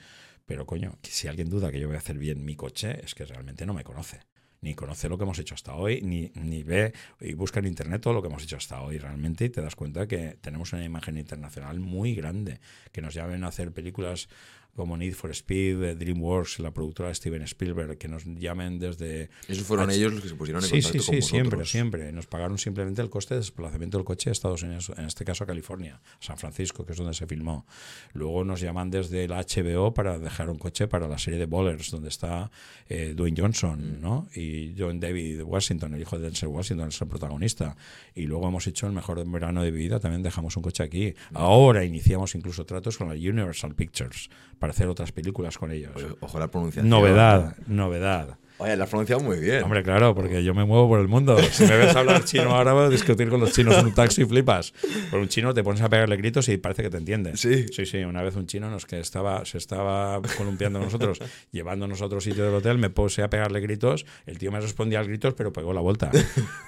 Pero 0.46 0.68
coño, 0.68 1.00
si 1.02 1.28
alguien 1.28 1.50
duda 1.50 1.72
que 1.72 1.80
yo 1.80 1.88
voy 1.88 1.96
a 1.96 2.00
hacer 2.00 2.20
bien 2.20 2.46
mi 2.46 2.56
coche, 2.56 3.00
es 3.04 3.16
que 3.16 3.26
realmente 3.26 3.66
no 3.66 3.74
me 3.74 3.84
conoce 3.84 4.20
ni 4.66 4.74
conoce 4.74 5.08
lo 5.10 5.18
que 5.18 5.24
hemos 5.24 5.38
hecho 5.38 5.54
hasta 5.54 5.76
hoy, 5.76 6.02
ni, 6.02 6.32
ni 6.34 6.64
ve 6.64 6.92
y 7.22 7.36
busca 7.36 7.60
en 7.60 7.68
internet 7.68 8.02
todo 8.02 8.16
lo 8.16 8.22
que 8.24 8.30
hemos 8.30 8.44
hecho 8.44 8.58
hasta 8.58 8.82
hoy 8.82 8.98
realmente 8.98 9.46
y 9.46 9.50
te 9.50 9.62
das 9.62 9.76
cuenta 9.76 10.08
que 10.08 10.38
tenemos 10.42 10.74
una 10.74 10.84
imagen 10.84 11.18
internacional 11.18 11.80
muy 11.80 12.16
grande, 12.16 12.60
que 12.92 13.00
nos 13.00 13.14
llamen 13.14 13.44
a 13.44 13.48
hacer 13.50 13.72
películas 13.72 14.28
como 14.76 14.98
Need 14.98 15.14
for 15.14 15.32
Speed, 15.32 15.82
eh, 15.84 15.96
DreamWorks, 15.96 16.60
la 16.60 16.72
productora 16.72 17.14
Steven 17.14 17.42
Spielberg, 17.44 17.98
que 17.98 18.08
nos 18.08 18.26
llamen 18.26 18.78
desde... 18.78 19.30
¿Esos 19.48 19.66
fueron 19.66 19.90
ellos 19.90 20.12
los 20.12 20.22
que 20.22 20.30
se 20.30 20.36
pusieron 20.36 20.62
en 20.64 20.70
sí, 20.70 20.82
contacto 20.82 21.04
sí, 21.04 21.16
sí, 21.16 21.22
siempre, 21.22 21.66
siempre. 21.66 22.12
Nos 22.12 22.28
pagaron 22.28 22.58
simplemente 22.58 23.02
el 23.02 23.10
coste 23.10 23.36
de 23.36 23.40
desplazamiento 23.40 23.98
del 23.98 24.06
coche 24.06 24.30
a 24.30 24.34
Estados 24.34 24.64
Unidos, 24.64 24.92
en 24.98 25.06
este 25.06 25.24
caso 25.24 25.46
a 25.46 25.48
California, 25.48 26.02
San 26.20 26.38
Francisco, 26.38 26.86
que 26.86 26.92
es 26.92 26.98
donde 26.98 27.14
se 27.14 27.26
filmó. 27.26 27.66
Luego 28.14 28.44
nos 28.44 28.60
llaman 28.60 28.92
desde 28.92 29.28
la 29.30 29.42
HBO 29.42 29.94
para 29.94 30.20
dejar 30.20 30.50
un 30.50 30.58
coche 30.58 30.88
para 30.88 31.08
la 31.08 31.18
serie 31.18 31.40
de 31.40 31.46
Bowlers, 31.46 31.92
donde 31.92 32.10
está 32.10 32.52
eh, 32.90 33.14
Dwayne 33.16 33.40
Johnson, 33.40 33.98
mm. 33.98 34.02
¿no? 34.02 34.28
Y 34.36 34.76
John 34.78 35.00
David 35.00 35.42
Washington, 35.44 35.94
el 35.94 36.02
hijo 36.02 36.18
de 36.18 36.26
Denzel 36.26 36.50
Washington, 36.50 36.90
es 36.90 37.00
el 37.00 37.08
protagonista. 37.08 37.78
Y 38.14 38.24
luego 38.24 38.50
hemos 38.50 38.68
hecho 38.68 38.88
el 38.88 38.94
mejor 38.94 39.26
verano 39.26 39.64
de 39.64 39.72
vida, 39.72 40.02
también 40.02 40.22
dejamos 40.22 40.58
un 40.58 40.64
coche 40.64 40.84
aquí. 40.84 41.16
Mm. 41.32 41.38
Ahora 41.38 41.86
iniciamos 41.86 42.36
incluso 42.36 42.66
tratos 42.66 42.98
con 42.98 43.08
la 43.08 43.14
Universal 43.14 43.74
Pictures 43.74 44.30
para 44.60 44.72
hacer 44.72 44.88
otras 44.88 45.12
películas 45.12 45.58
con 45.58 45.72
ellos. 45.72 45.92
ojo 46.20 46.40
la 46.40 46.50
pronunciación. 46.50 46.90
Novedad, 46.90 47.56
novedad. 47.68 48.38
Oye, 48.58 48.78
la 48.78 48.86
has 48.86 48.90
pronunciado 48.90 49.22
muy 49.22 49.38
bien. 49.40 49.64
Hombre, 49.64 49.84
claro, 49.84 50.16
porque 50.16 50.42
yo 50.42 50.54
me 50.54 50.64
muevo 50.64 50.88
por 50.88 51.02
el 51.02 51.10
mundo. 51.10 51.38
Si 51.52 51.66
me 51.66 51.76
ves 51.76 51.94
hablar 51.94 52.24
chino 52.24 52.56
ahora, 52.56 52.72
voy 52.72 52.86
a 52.86 52.90
discutir 52.90 53.30
con 53.30 53.42
los 53.42 53.52
chinos 53.52 53.76
en 53.78 53.88
un 53.88 53.94
taxi 53.94 54.22
y 54.22 54.26
flipas. 54.26 54.74
Por 55.12 55.20
un 55.20 55.28
chino 55.28 55.54
te 55.54 55.62
pones 55.62 55.82
a 55.82 55.90
pegarle 55.90 56.16
gritos 56.16 56.48
y 56.48 56.58
parece 56.58 56.84
que 56.84 56.90
te 56.90 56.98
entiende. 56.98 57.36
Sí. 57.36 57.66
Sí, 57.74 57.86
sí. 57.86 57.98
Una 58.06 58.22
vez 58.22 58.38
un 58.38 58.48
chino 58.48 58.70
nos 58.70 58.86
que 58.86 59.00
estaba, 59.00 59.44
se 59.44 59.58
estaba 59.58 60.22
columpiando 60.38 60.80
nosotros, 60.80 61.20
llevándonos 61.52 62.02
a 62.02 62.06
otro 62.06 62.22
sitio 62.22 62.46
del 62.46 62.54
hotel, 62.54 62.78
me 62.78 62.90
puse 62.90 63.24
a 63.24 63.30
pegarle 63.30 63.60
gritos. 63.60 64.06
El 64.26 64.38
tío 64.38 64.54
me 64.54 64.62
respondía 64.62 65.02
a 65.02 65.04
gritos, 65.04 65.34
pero 65.34 65.52
pegó 65.52 65.74
la 65.74 65.82
vuelta. 65.82 66.12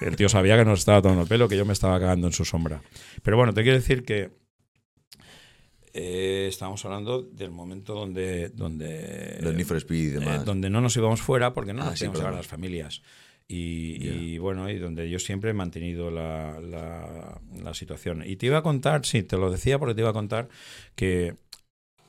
El 0.02 0.14
tío 0.16 0.28
sabía 0.28 0.58
que 0.58 0.66
nos 0.66 0.80
estaba 0.80 1.00
tomando 1.00 1.22
el 1.22 1.28
pelo, 1.28 1.48
que 1.48 1.56
yo 1.56 1.64
me 1.64 1.72
estaba 1.72 1.98
cagando 1.98 2.26
en 2.26 2.34
su 2.34 2.44
sombra. 2.44 2.82
Pero 3.22 3.38
bueno, 3.38 3.54
te 3.54 3.62
quiero 3.62 3.78
decir 3.78 4.04
que 4.04 4.30
eh, 6.00 6.46
estábamos 6.48 6.84
hablando 6.84 7.22
del 7.22 7.50
momento 7.50 7.92
donde 7.92 8.50
donde, 8.50 9.40
eh, 10.22 10.44
donde 10.44 10.70
no 10.70 10.80
nos 10.80 10.96
íbamos 10.96 11.20
fuera 11.20 11.52
porque 11.52 11.72
no 11.72 11.82
ah, 11.82 11.90
nos 11.90 12.00
íbamos 12.00 12.20
a 12.20 12.30
las 12.30 12.46
familias. 12.46 13.02
Y, 13.50 14.36
bueno, 14.36 14.68
y 14.68 14.78
donde 14.78 15.08
yo 15.08 15.18
siempre 15.18 15.50
he 15.50 15.54
mantenido 15.54 16.10
la, 16.10 16.60
la, 16.60 17.74
situación. 17.74 18.22
Y 18.26 18.36
te 18.36 18.44
iba 18.44 18.58
a 18.58 18.62
contar, 18.62 19.06
sí, 19.06 19.22
te 19.22 19.38
lo 19.38 19.50
decía 19.50 19.78
porque 19.78 19.94
te 19.94 20.02
iba 20.02 20.10
a 20.10 20.12
contar 20.12 20.50
que 20.94 21.36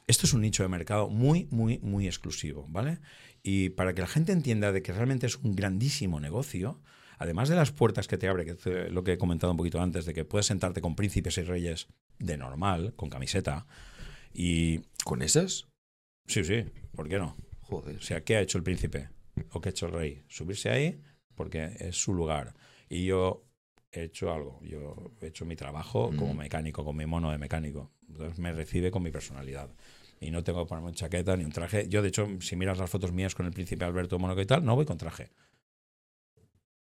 esto 0.05 0.25
es 0.25 0.33
un 0.33 0.41
nicho 0.41 0.63
de 0.63 0.69
mercado 0.69 1.07
muy, 1.07 1.47
muy, 1.49 1.79
muy 1.79 2.07
exclusivo, 2.07 2.65
¿vale? 2.67 2.99
Y 3.41 3.69
para 3.69 3.93
que 3.93 4.01
la 4.01 4.07
gente 4.07 4.33
entienda 4.33 4.73
de 4.73 4.81
que 4.81 4.91
realmente 4.91 5.27
es 5.27 5.37
un 5.37 5.55
grandísimo 5.55 6.19
negocio, 6.19 6.81
además 7.17 7.47
de 7.47 7.55
las 7.55 7.71
puertas 7.71 8.09
que 8.09 8.17
te 8.17 8.27
abre, 8.27 8.43
que 8.43 8.51
es 8.51 8.91
lo 8.91 9.05
que 9.05 9.13
he 9.13 9.17
comentado 9.17 9.51
un 9.51 9.57
poquito 9.57 9.79
antes, 9.79 10.05
de 10.05 10.13
que 10.13 10.25
puedes 10.25 10.45
sentarte 10.45 10.81
con 10.81 10.95
príncipes 10.95 11.37
y 11.37 11.43
reyes 11.43 11.87
de 12.19 12.37
normal, 12.37 12.93
con 12.95 13.09
camiseta. 13.09 13.65
Y. 14.33 14.81
¿Con 15.03 15.21
esas? 15.21 15.67
Sí, 16.27 16.43
sí, 16.43 16.65
¿por 16.95 17.09
qué 17.09 17.17
no? 17.17 17.35
Joder. 17.61 17.95
O 17.97 18.01
sea, 18.01 18.23
¿qué 18.23 18.35
ha 18.35 18.41
hecho 18.41 18.57
el 18.57 18.63
príncipe? 18.63 19.09
¿O 19.51 19.61
qué 19.61 19.69
ha 19.69 19.71
hecho 19.71 19.87
el 19.87 19.93
rey? 19.93 20.23
Subirse 20.27 20.69
ahí 20.69 21.01
porque 21.35 21.71
es 21.79 21.95
su 21.95 22.13
lugar. 22.13 22.53
Y 22.89 23.05
yo 23.05 23.45
he 23.91 24.03
hecho 24.03 24.33
algo. 24.33 24.59
Yo 24.61 25.13
he 25.21 25.27
hecho 25.27 25.45
mi 25.45 25.55
trabajo 25.55 26.11
como 26.17 26.33
mm. 26.33 26.37
mecánico, 26.37 26.83
con 26.83 26.97
mi 26.97 27.05
mono 27.05 27.31
de 27.31 27.37
mecánico. 27.37 27.91
Entonces 28.09 28.37
me 28.39 28.51
recibe 28.51 28.91
con 28.91 29.03
mi 29.03 29.11
personalidad. 29.11 29.69
Y 30.19 30.31
no 30.31 30.43
tengo 30.43 30.63
que 30.63 30.69
ponerme 30.69 30.89
una 30.89 30.97
chaqueta 30.97 31.37
ni 31.37 31.45
un 31.45 31.51
traje. 31.51 31.87
Yo, 31.87 32.01
de 32.01 32.09
hecho, 32.09 32.27
si 32.41 32.57
miras 32.57 32.77
las 32.77 32.89
fotos 32.89 33.13
mías 33.13 33.35
con 33.35 33.45
el 33.45 33.53
príncipe 33.53 33.85
Alberto 33.85 34.19
Monaco 34.19 34.41
y 34.41 34.45
tal, 34.45 34.65
no 34.65 34.75
voy 34.75 34.85
con 34.85 34.97
traje. 34.97 35.31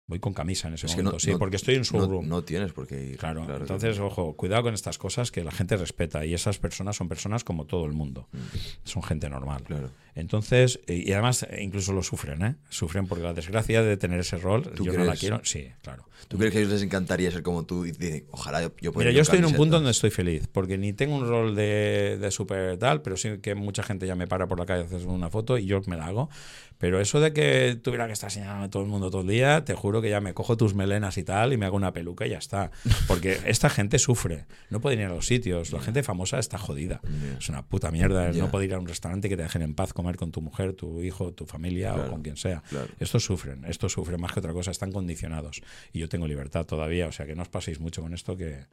Voy 0.07 0.19
con 0.19 0.33
camisa 0.33 0.67
en 0.67 0.75
ese 0.75 0.87
momento, 0.87 1.19
sí, 1.19 1.33
porque 1.39 1.55
estoy 1.55 1.75
en 1.75 1.83
su 1.83 1.97
no, 1.97 2.21
no 2.21 2.43
tienes 2.43 2.73
porque 2.73 3.15
Claro, 3.17 3.43
claro 3.45 3.61
entonces, 3.61 3.97
ojo, 3.99 4.33
cuidado 4.33 4.61
con 4.63 4.75
estas 4.75 4.99
cosas 4.99 5.31
que 5.31 5.43
la 5.43 5.51
gente 5.51 5.77
respeta 5.77 6.25
y 6.25 6.35
esas 6.35 6.59
personas 6.59 6.95
son 6.95 7.09
personas 7.09 7.43
como 7.43 7.65
todo 7.65 7.85
el 7.85 7.93
mundo. 7.93 8.27
Mm. 8.31 8.37
Son 8.83 9.01
gente 9.01 9.29
normal. 9.29 9.63
Claro. 9.63 9.89
Entonces, 10.13 10.79
y 10.87 11.11
además 11.11 11.43
eh, 11.43 11.61
incluso 11.61 11.91
lo 11.91 12.03
sufren, 12.03 12.43
¿eh? 12.43 12.55
Sufren 12.69 13.07
porque 13.07 13.23
la 13.23 13.33
desgracia 13.33 13.81
de 13.81 13.97
tener 13.97 14.19
ese 14.19 14.37
rol, 14.37 14.71
yo 14.75 14.93
no 14.93 15.03
la 15.03 15.15
quiero. 15.15 15.41
Sí, 15.43 15.69
claro. 15.81 16.07
¿Tú 16.27 16.37
crees 16.37 16.53
que 16.53 16.59
a 16.59 16.61
ellos 16.61 16.73
les 16.73 16.83
encantaría 16.83 17.29
ser 17.31 17.43
como 17.43 17.65
tú 17.65 17.85
y 17.85 18.23
ojalá 18.31 18.61
yo, 18.61 18.71
yo 18.79 18.93
Mira, 18.93 19.11
yo 19.11 19.21
estoy 19.21 19.39
en 19.39 19.45
un 19.45 19.53
punto 19.53 19.75
donde 19.75 19.91
estoy 19.91 20.11
feliz, 20.11 20.47
porque 20.51 20.77
ni 20.77 20.93
tengo 20.93 21.15
un 21.15 21.27
rol 21.27 21.55
de, 21.55 22.17
de 22.19 22.31
súper 22.31 22.77
tal, 22.77 23.01
pero 23.01 23.17
sí 23.17 23.39
que 23.41 23.55
mucha 23.55 23.83
gente 23.83 24.07
ya 24.07 24.15
me 24.15 24.25
para 24.25 24.47
por 24.47 24.57
la 24.57 24.65
calle 24.65 24.83
a 24.83 24.85
hacer 24.85 25.05
una 25.07 25.29
foto 25.29 25.57
y 25.57 25.65
yo 25.65 25.81
me 25.87 25.97
la 25.97 26.05
hago. 26.05 26.29
Pero 26.77 26.99
eso 26.99 27.19
de 27.19 27.33
que 27.33 27.77
tuviera 27.81 28.07
que 28.07 28.13
estar 28.13 28.31
señalando 28.31 28.65
a 28.65 28.69
todo 28.69 28.83
el 28.83 28.89
mundo 28.89 29.09
todo 29.09 29.21
el 29.21 29.27
día, 29.27 29.63
te 29.63 29.73
juro 29.73 30.01
que 30.01 30.09
ya 30.09 30.21
me 30.21 30.33
cojo 30.33 30.57
tus 30.57 30.73
melenas 30.73 31.17
y 31.17 31.23
tal 31.23 31.53
y 31.53 31.57
me 31.57 31.65
hago 31.65 31.77
una 31.77 31.93
peluca 31.93 32.25
y 32.25 32.31
ya 32.31 32.37
está. 32.37 32.71
Porque 33.07 33.39
esta 33.45 33.69
gente 33.69 33.99
sufre, 33.99 34.45
no 34.69 34.81
puede 34.81 34.97
ir 34.97 35.03
a 35.03 35.09
los 35.09 35.25
sitios, 35.25 35.71
la 35.71 35.81
gente 35.81 36.03
famosa 36.03 36.39
está 36.39 36.57
jodida. 36.57 37.01
Es 37.37 37.49
una 37.49 37.65
puta 37.65 37.91
mierda, 37.91 38.31
no 38.33 38.51
puede 38.51 38.65
ir 38.65 38.73
a 38.73 38.79
un 38.79 38.87
restaurante 38.87 39.29
que 39.29 39.37
te 39.37 39.43
dejen 39.43 39.61
en 39.61 39.73
paz 39.73 39.93
comer 39.93 40.17
con 40.17 40.31
tu 40.31 40.41
mujer, 40.41 40.73
tu 40.73 41.01
hijo, 41.01 41.33
tu 41.33 41.45
familia 41.45 41.95
o 41.95 42.09
con 42.09 42.21
quien 42.21 42.37
sea. 42.37 42.63
Estos 42.99 43.23
sufren, 43.23 43.65
estos 43.65 43.93
sufren 43.93 44.19
más 44.19 44.33
que 44.33 44.39
otra 44.39 44.53
cosa, 44.53 44.71
están 44.71 44.91
condicionados. 44.91 45.61
Y 45.93 45.99
yo 45.99 46.09
tengo 46.09 46.27
libertad 46.27 46.65
todavía, 46.65 47.07
o 47.07 47.11
sea 47.11 47.25
que 47.25 47.35
no 47.35 47.41
os 47.41 47.49
paséis 47.49 47.79
mucho 47.79 48.01
con 48.01 48.13
esto 48.13 48.35
que... 48.35 48.65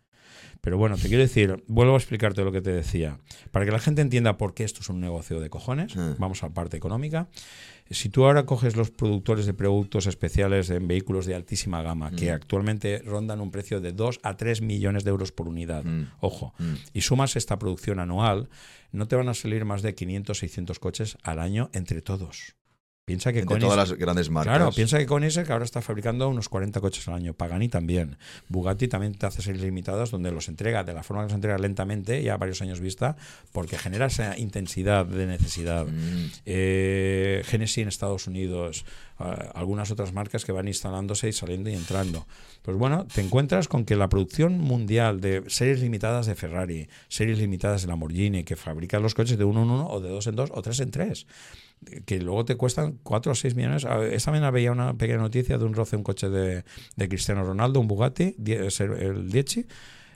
Pero 0.61 0.79
bueno, 0.79 0.97
te 0.97 1.09
quiero 1.09 1.23
decir, 1.23 1.62
vuelvo 1.66 1.95
a 1.95 1.97
explicarte 1.97 2.43
lo 2.45 2.53
que 2.53 2.61
te 2.61 2.70
decía. 2.70 3.19
Para 3.51 3.65
que 3.65 3.73
la 3.73 3.79
gente 3.79 4.01
entienda 4.01 4.39
por 4.39 4.55
qué 4.55 4.65
esto 4.65 4.81
es 4.81 4.89
un 4.89 5.01
negocio 5.01 5.41
de 5.41 5.51
cojones, 5.51 5.95
vamos 6.19 6.43
a 6.43 6.49
la 6.49 6.55
parte 6.55 6.77
económica. 6.77 7.29
Si 7.93 8.09
tú 8.09 8.24
ahora 8.24 8.47
coges 8.47 8.77
los 8.77 8.90
productores 8.90 9.47
de 9.47 9.55
productos 9.55 10.06
especiales 10.06 10.70
en 10.70 10.89
vehículos 10.89 11.27
de 11.27 11.35
altísima 11.35 11.82
gama, 11.82 12.10
que 12.10 12.31
mm. 12.31 12.35
actualmente 12.35 13.02
rondan 13.05 13.40
un 13.40 13.51
precio 13.51 13.81
de 13.81 13.93
2 13.93 14.20
a 14.23 14.36
3 14.36 14.62
millones 14.62 15.05
de 15.05 15.10
euros 15.10 15.32
por 15.32 15.48
unidad, 15.48 15.85
mm. 15.85 16.12
ojo, 16.20 16.55
mm. 16.59 16.74
y 16.94 17.01
sumas 17.02 17.36
esta 17.36 17.59
producción 17.59 18.01
anual, 18.01 18.48
no 18.93 19.09
te 19.09 19.16
van 19.16 19.28
a 19.28 19.35
salir 19.35 19.64
más 19.64 19.82
de 19.82 19.94
500, 19.94 20.39
600 20.39 20.78
coches 20.78 21.19
al 21.23 21.39
año 21.39 21.70
entre 21.73 22.02
todos. 22.02 22.56
Piensa 23.05 23.33
que 23.33 23.41
Entre 23.41 23.59
todas 23.59 23.77
las 23.77 23.99
grandes 23.99 24.31
marcas. 24.31 24.57
Claro, 24.57 24.70
piensa 24.70 24.97
que 24.97 25.07
Koenigsegg 25.07 25.51
ahora 25.51 25.65
está 25.65 25.83
fabricando 25.83 26.29
unos 26.29 26.49
40 26.49 26.81
coches 26.81 27.09
al 27.09 27.15
año. 27.15 27.35
Pagani 27.35 27.69
también. 27.69 28.16
Bugatti 28.49 28.87
también 28.87 29.15
te 29.15 29.27
hace 29.27 29.43
series 29.43 29.65
limitadas 29.65 30.12
donde 30.12 30.31
los 30.31 30.47
entrega 30.47 30.85
de 30.85 30.95
la 30.95 31.03
forma 31.03 31.23
que 31.23 31.27
los 31.27 31.35
entrega 31.35 31.59
lentamente, 31.59 32.23
ya 32.23 32.37
varios 32.37 32.62
años 32.62 32.79
vista, 32.79 33.16
porque 33.51 33.77
genera 33.77 34.07
esa 34.07 34.39
intensidad 34.39 35.05
de 35.05 35.27
necesidad. 35.27 35.85
Mm. 35.87 36.31
Eh, 36.47 37.43
Genesis 37.45 37.79
en 37.79 37.89
Estados 37.89 38.29
Unidos, 38.29 38.85
eh, 39.19 39.24
algunas 39.53 39.91
otras 39.91 40.12
marcas 40.12 40.45
que 40.45 40.53
van 40.53 40.69
instalándose 40.69 41.29
y 41.29 41.33
saliendo 41.33 41.70
y 41.70 41.74
entrando. 41.74 42.24
Pues 42.62 42.77
bueno, 42.77 43.09
te 43.12 43.20
encuentras 43.20 43.66
con 43.66 43.85
que 43.85 43.97
la 43.97 44.09
producción 44.09 44.61
mundial 44.61 45.20
de 45.20 45.43
series 45.49 45.81
limitadas 45.81 46.27
de 46.27 46.37
Ferrari, 46.37 46.89
series 47.09 47.41
limitadas 47.41 47.83
de 47.83 47.89
Lamborghini, 47.89 48.45
que 48.45 48.55
fabrican 48.55 49.03
los 49.03 49.16
coches 49.16 49.39
de 49.39 49.45
uno 49.45 49.65
en 49.65 49.70
uno 49.70 49.89
o 49.89 50.01
de 50.01 50.09
dos 50.09 50.29
en 50.29 50.37
dos 50.37 50.51
o 50.55 50.62
tres 50.62 50.79
en 50.79 50.93
tres 50.93 51.27
que 52.04 52.20
luego 52.20 52.44
te 52.44 52.56
cuestan 52.56 52.98
4 53.02 53.32
o 53.32 53.34
6 53.34 53.54
millones. 53.54 53.86
Esta 54.12 54.30
mañana 54.30 54.50
veía 54.50 54.72
una 54.72 54.94
pequeña 54.94 55.18
noticia 55.18 55.59
de 55.59 55.64
un 55.64 55.74
roce, 55.74 55.96
un 55.96 56.02
coche 56.02 56.28
de, 56.28 56.64
de 56.96 57.09
Cristiano 57.09 57.44
Ronaldo, 57.44 57.80
un 57.80 57.88
Bugatti, 57.88 58.36
el 58.38 59.30
Dieci, 59.30 59.66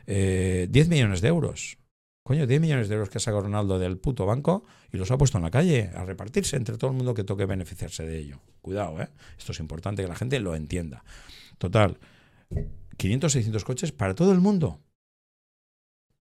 eh, 0.06 0.68
10 0.70 0.88
millones 0.88 1.20
de 1.20 1.28
euros. 1.28 1.78
Coño, 2.22 2.46
10 2.46 2.60
millones 2.60 2.88
de 2.88 2.94
euros 2.94 3.08
que 3.08 3.18
ha 3.18 3.20
sacado 3.20 3.42
Ronaldo 3.42 3.78
del 3.78 3.98
puto 3.98 4.26
banco 4.26 4.64
y 4.92 4.96
los 4.96 5.10
ha 5.12 5.18
puesto 5.18 5.38
en 5.38 5.44
la 5.44 5.50
calle 5.52 5.90
a 5.94 6.04
repartirse 6.04 6.56
entre 6.56 6.76
todo 6.76 6.90
el 6.90 6.96
mundo 6.96 7.14
que 7.14 7.22
toque 7.22 7.46
beneficiarse 7.46 8.04
de 8.04 8.18
ello. 8.18 8.40
Cuidado, 8.62 9.00
¿eh? 9.00 9.08
Esto 9.38 9.52
es 9.52 9.60
importante 9.60 10.02
que 10.02 10.08
la 10.08 10.16
gente 10.16 10.40
lo 10.40 10.56
entienda. 10.56 11.04
Total, 11.58 11.98
500, 12.96 13.30
600 13.30 13.64
coches 13.64 13.92
para 13.92 14.16
todo 14.16 14.32
el 14.32 14.40
mundo. 14.40 14.80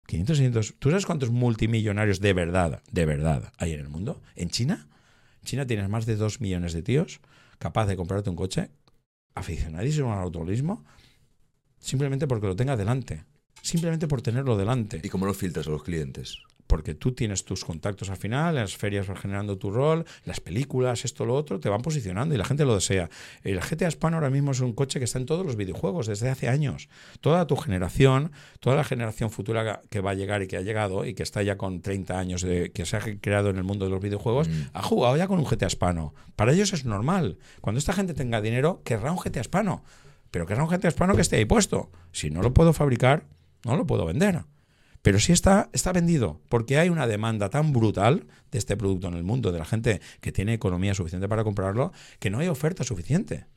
500, 0.07 0.37
600. 0.37 0.75
¿Tú 0.79 0.89
sabes 0.89 1.05
cuántos 1.05 1.29
multimillonarios 1.29 2.19
de 2.19 2.33
verdad, 2.33 2.81
de 2.91 3.05
verdad 3.05 3.53
hay 3.57 3.73
en 3.73 3.81
el 3.81 3.89
mundo? 3.89 4.23
¿En 4.35 4.49
China? 4.49 4.87
China 5.43 5.65
tienes 5.65 5.89
más 5.89 6.05
de 6.05 6.15
dos 6.15 6.41
millones 6.41 6.73
de 6.73 6.83
tíos 6.83 7.19
capaz 7.57 7.85
de 7.87 7.95
comprarte 7.95 8.29
un 8.29 8.35
coche 8.35 8.69
aficionadísimo 9.35 10.13
al 10.13 10.19
automovilismo 10.19 10.83
simplemente 11.79 12.27
porque 12.27 12.47
lo 12.47 12.55
tenga 12.55 12.77
delante. 12.77 13.25
Simplemente 13.61 14.07
por 14.07 14.21
tenerlo 14.21 14.57
delante. 14.57 14.99
¿Y 15.03 15.09
cómo 15.09 15.25
lo 15.25 15.33
filtras 15.33 15.67
a 15.67 15.69
los 15.71 15.83
clientes? 15.83 16.37
Porque 16.71 16.95
tú 16.95 17.11
tienes 17.11 17.43
tus 17.43 17.65
contactos 17.65 18.09
al 18.09 18.15
final, 18.15 18.55
las 18.55 18.77
ferias 18.77 19.05
van 19.05 19.17
generando 19.17 19.57
tu 19.57 19.71
rol, 19.71 20.05
las 20.23 20.39
películas, 20.39 21.03
esto, 21.03 21.25
lo 21.25 21.35
otro, 21.35 21.59
te 21.59 21.67
van 21.67 21.81
posicionando 21.81 22.33
y 22.33 22.37
la 22.37 22.45
gente 22.45 22.63
lo 22.63 22.75
desea. 22.75 23.09
El 23.43 23.59
GTA 23.59 23.89
Hispano 23.89 24.15
ahora 24.15 24.29
mismo 24.29 24.51
es 24.51 24.61
un 24.61 24.71
coche 24.71 24.97
que 24.97 25.03
está 25.03 25.19
en 25.19 25.25
todos 25.25 25.45
los 25.45 25.57
videojuegos 25.57 26.07
desde 26.07 26.29
hace 26.29 26.47
años. 26.47 26.87
Toda 27.19 27.45
tu 27.45 27.57
generación, 27.57 28.31
toda 28.61 28.77
la 28.77 28.85
generación 28.85 29.31
futura 29.31 29.81
que 29.89 29.99
va 29.99 30.11
a 30.11 30.13
llegar 30.13 30.43
y 30.43 30.47
que 30.47 30.55
ha 30.55 30.61
llegado 30.61 31.03
y 31.05 31.13
que 31.13 31.23
está 31.23 31.43
ya 31.43 31.57
con 31.57 31.81
30 31.81 32.17
años 32.17 32.41
de 32.41 32.71
que 32.71 32.85
se 32.85 32.95
ha 32.95 33.01
creado 33.19 33.49
en 33.49 33.57
el 33.57 33.65
mundo 33.65 33.83
de 33.83 33.91
los 33.91 33.99
videojuegos, 33.99 34.47
Mm. 34.47 34.61
ha 34.71 34.81
jugado 34.81 35.17
ya 35.17 35.27
con 35.27 35.39
un 35.39 35.45
GTA 35.45 35.67
Hispano. 35.67 36.13
Para 36.37 36.53
ellos 36.53 36.71
es 36.71 36.85
normal. 36.85 37.37
Cuando 37.59 37.79
esta 37.79 37.91
gente 37.91 38.13
tenga 38.13 38.39
dinero, 38.39 38.81
querrá 38.85 39.11
un 39.11 39.17
GTA 39.17 39.41
Hispano. 39.41 39.83
Pero 40.31 40.45
querrá 40.45 40.63
un 40.63 40.69
GTA 40.69 40.87
Hispano 40.87 41.15
que 41.15 41.21
esté 41.21 41.35
ahí 41.35 41.43
puesto. 41.43 41.91
Si 42.13 42.29
no 42.29 42.41
lo 42.41 42.53
puedo 42.53 42.71
fabricar, 42.71 43.25
no 43.65 43.75
lo 43.75 43.85
puedo 43.85 44.05
vender. 44.05 44.45
Pero 45.01 45.19
sí 45.19 45.31
está, 45.31 45.69
está 45.73 45.91
vendido, 45.91 46.41
porque 46.49 46.77
hay 46.77 46.89
una 46.89 47.07
demanda 47.07 47.49
tan 47.49 47.73
brutal 47.73 48.27
de 48.51 48.59
este 48.59 48.77
producto 48.77 49.07
en 49.07 49.15
el 49.15 49.23
mundo, 49.23 49.51
de 49.51 49.59
la 49.59 49.65
gente 49.65 50.01
que 50.19 50.31
tiene 50.31 50.53
economía 50.53 50.93
suficiente 50.93 51.27
para 51.27 51.43
comprarlo, 51.43 51.91
que 52.19 52.29
no 52.29 52.39
hay 52.39 52.47
oferta 52.47 52.83
suficiente. 52.83 53.47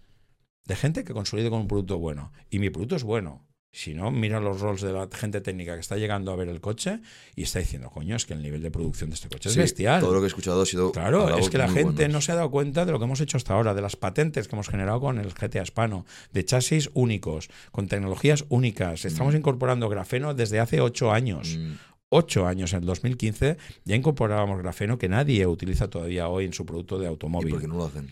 De 0.65 0.77
gente 0.77 1.05
que 1.05 1.13
consolide 1.13 1.51
con 1.51 1.61
un 1.61 1.69
producto 1.69 1.99
bueno. 1.99 2.33
Y 2.49 2.59
mi 2.59 2.71
producto 2.71 2.97
es 2.97 3.05
bueno. 3.05 3.47
Si 3.77 3.93
no, 3.93 4.13
mira 4.13 4.39
los 4.39 4.61
roles 4.61 4.83
de 4.83 4.93
la 4.93 5.09
gente 5.13 5.41
técnica 5.41 5.75
que 5.75 5.81
está 5.81 5.97
llegando 5.97 6.31
a 6.31 6.37
ver 6.37 6.49
el 6.49 6.61
coche 6.61 7.01
y 7.35 7.43
está 7.43 7.59
diciendo, 7.59 7.91
coño, 7.91 8.15
es 8.15 8.25
que 8.25 8.33
el 8.33 8.41
nivel 8.41 8.63
de 8.63 8.71
producción 8.71 9.11
de 9.11 9.15
este 9.15 9.29
coche 9.29 9.49
es 9.49 9.57
bestial. 9.57 10.01
Todo 10.01 10.15
lo 10.15 10.21
que 10.21 10.27
he 10.27 10.29
escuchado 10.29 10.63
ha 10.63 10.67
sido. 10.67 10.93
Claro, 10.93 11.37
es 11.37 11.51
que 11.51 11.59
la 11.59 11.67
gente 11.67 12.05
buenos. 12.05 12.13
no 12.13 12.21
se 12.21 12.31
ha 12.31 12.37
dado 12.37 12.53
cuenta 12.53 12.87
de 12.87 12.93
lo 12.93 13.01
que 13.01 13.07
hemos 13.07 13.21
hecho 13.21 13.37
hasta 13.37 13.53
ahora, 13.53 13.75
de 13.75 13.83
las 13.83 13.97
patentes 13.97 14.47
que 14.47 14.55
hemos 14.55 14.69
generado 14.69 15.01
con 15.01 15.19
el 15.19 15.35
GTA 15.35 15.65
Hispano, 15.65 16.07
de 16.33 16.45
chasis 16.45 16.89
únicos, 16.95 17.51
con 17.73 17.89
tecnologías 17.89 18.45
únicas. 18.49 19.05
Estamos 19.05 19.35
incorporando 19.35 19.89
grafeno 19.89 20.35
desde 20.35 20.61
hace 20.61 20.81
ocho 20.81 21.11
años. 21.11 21.57
Mm. 21.59 21.73
Ocho 22.11 22.47
años, 22.47 22.75
en 22.75 22.79
el 22.79 22.87
2015, 22.87 23.57
ya 23.85 23.97
incorporábamos 23.97 24.61
grafeno 24.61 24.99
que 24.99 25.09
nadie 25.09 25.49
utiliza 25.49 25.91
todavía 25.91 26.29
hoy 26.29 26.45
en 26.45 26.53
su 26.53 26.65
producto 26.65 26.97
de 27.01 27.07
¿Y 27.07 27.09
automóvil. 27.09 27.51
por 27.51 27.61
qué 27.61 27.67
no 27.67 27.79
lo 27.79 27.87
hacen? 27.87 28.09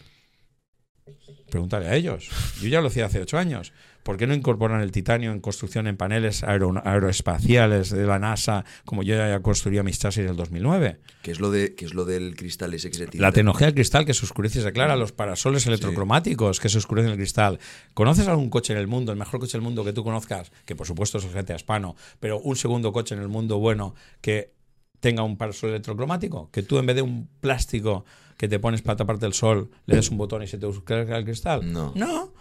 Pregúntale 1.52 1.86
a 1.86 1.94
ellos. 1.94 2.30
Yo 2.60 2.68
ya 2.68 2.80
lo 2.80 2.88
hacía 2.88 3.06
hace 3.06 3.20
ocho 3.20 3.38
años. 3.38 3.72
¿Por 4.02 4.16
qué 4.16 4.26
no 4.26 4.34
incorporan 4.34 4.80
el 4.80 4.90
titanio 4.90 5.30
en 5.32 5.40
construcción 5.40 5.86
en 5.86 5.96
paneles 5.96 6.42
aero- 6.42 6.80
aeroespaciales 6.84 7.90
de 7.90 8.04
la 8.06 8.18
NASA, 8.18 8.64
como 8.84 9.02
yo 9.02 9.14
ya 9.14 9.40
construía 9.40 9.82
mis 9.82 9.98
chasis 9.98 10.24
en 10.24 10.30
el 10.30 10.36
2009? 10.36 10.98
¿Qué 11.22 11.30
es 11.30 11.40
lo, 11.40 11.50
de, 11.50 11.74
qué 11.74 11.84
es 11.84 11.94
lo 11.94 12.04
del 12.04 12.34
cristal 12.36 12.74
ese 12.74 12.90
que 12.90 12.96
se 12.96 13.06
tira? 13.06 13.22
La 13.22 13.32
tecnología 13.32 13.66
del 13.68 13.74
cristal 13.74 14.04
que 14.04 14.14
se 14.14 14.24
oscurece 14.24 14.58
y 14.58 14.62
se 14.62 14.68
aclara, 14.68 14.96
los 14.96 15.12
parasoles 15.12 15.66
electrocromáticos 15.66 16.58
que 16.60 16.68
se 16.68 16.78
oscurecen 16.78 17.12
el 17.12 17.16
cristal. 17.16 17.58
¿Conoces 17.94 18.26
algún 18.28 18.50
coche 18.50 18.72
en 18.72 18.78
el 18.80 18.86
mundo, 18.88 19.12
el 19.12 19.18
mejor 19.18 19.38
coche 19.40 19.52
del 19.52 19.62
mundo 19.62 19.84
que 19.84 19.92
tú 19.92 20.02
conozcas? 20.02 20.50
Que 20.64 20.74
por 20.74 20.86
supuesto 20.86 21.18
es 21.18 21.24
el 21.24 21.30
GTA 21.32 21.54
Hispano, 21.56 21.94
pero 22.18 22.40
un 22.40 22.56
segundo 22.56 22.92
coche 22.92 23.14
en 23.14 23.20
el 23.20 23.28
mundo 23.28 23.58
bueno 23.58 23.94
que 24.20 24.52
tenga 25.00 25.22
un 25.22 25.36
parasol 25.36 25.70
electrocromático, 25.70 26.50
que 26.50 26.62
tú 26.62 26.78
en 26.78 26.86
vez 26.86 26.96
de 26.96 27.02
un 27.02 27.28
plástico 27.40 28.04
que 28.36 28.48
te 28.48 28.58
pones 28.58 28.82
para 28.82 28.96
taparte 28.96 29.26
el 29.26 29.34
sol, 29.34 29.70
le 29.86 29.94
des 29.96 30.10
un 30.10 30.18
botón 30.18 30.42
y 30.42 30.46
se 30.48 30.58
te 30.58 30.66
oscurece 30.66 31.14
el 31.14 31.24
cristal. 31.24 31.72
No. 31.72 31.92
No. 31.94 32.32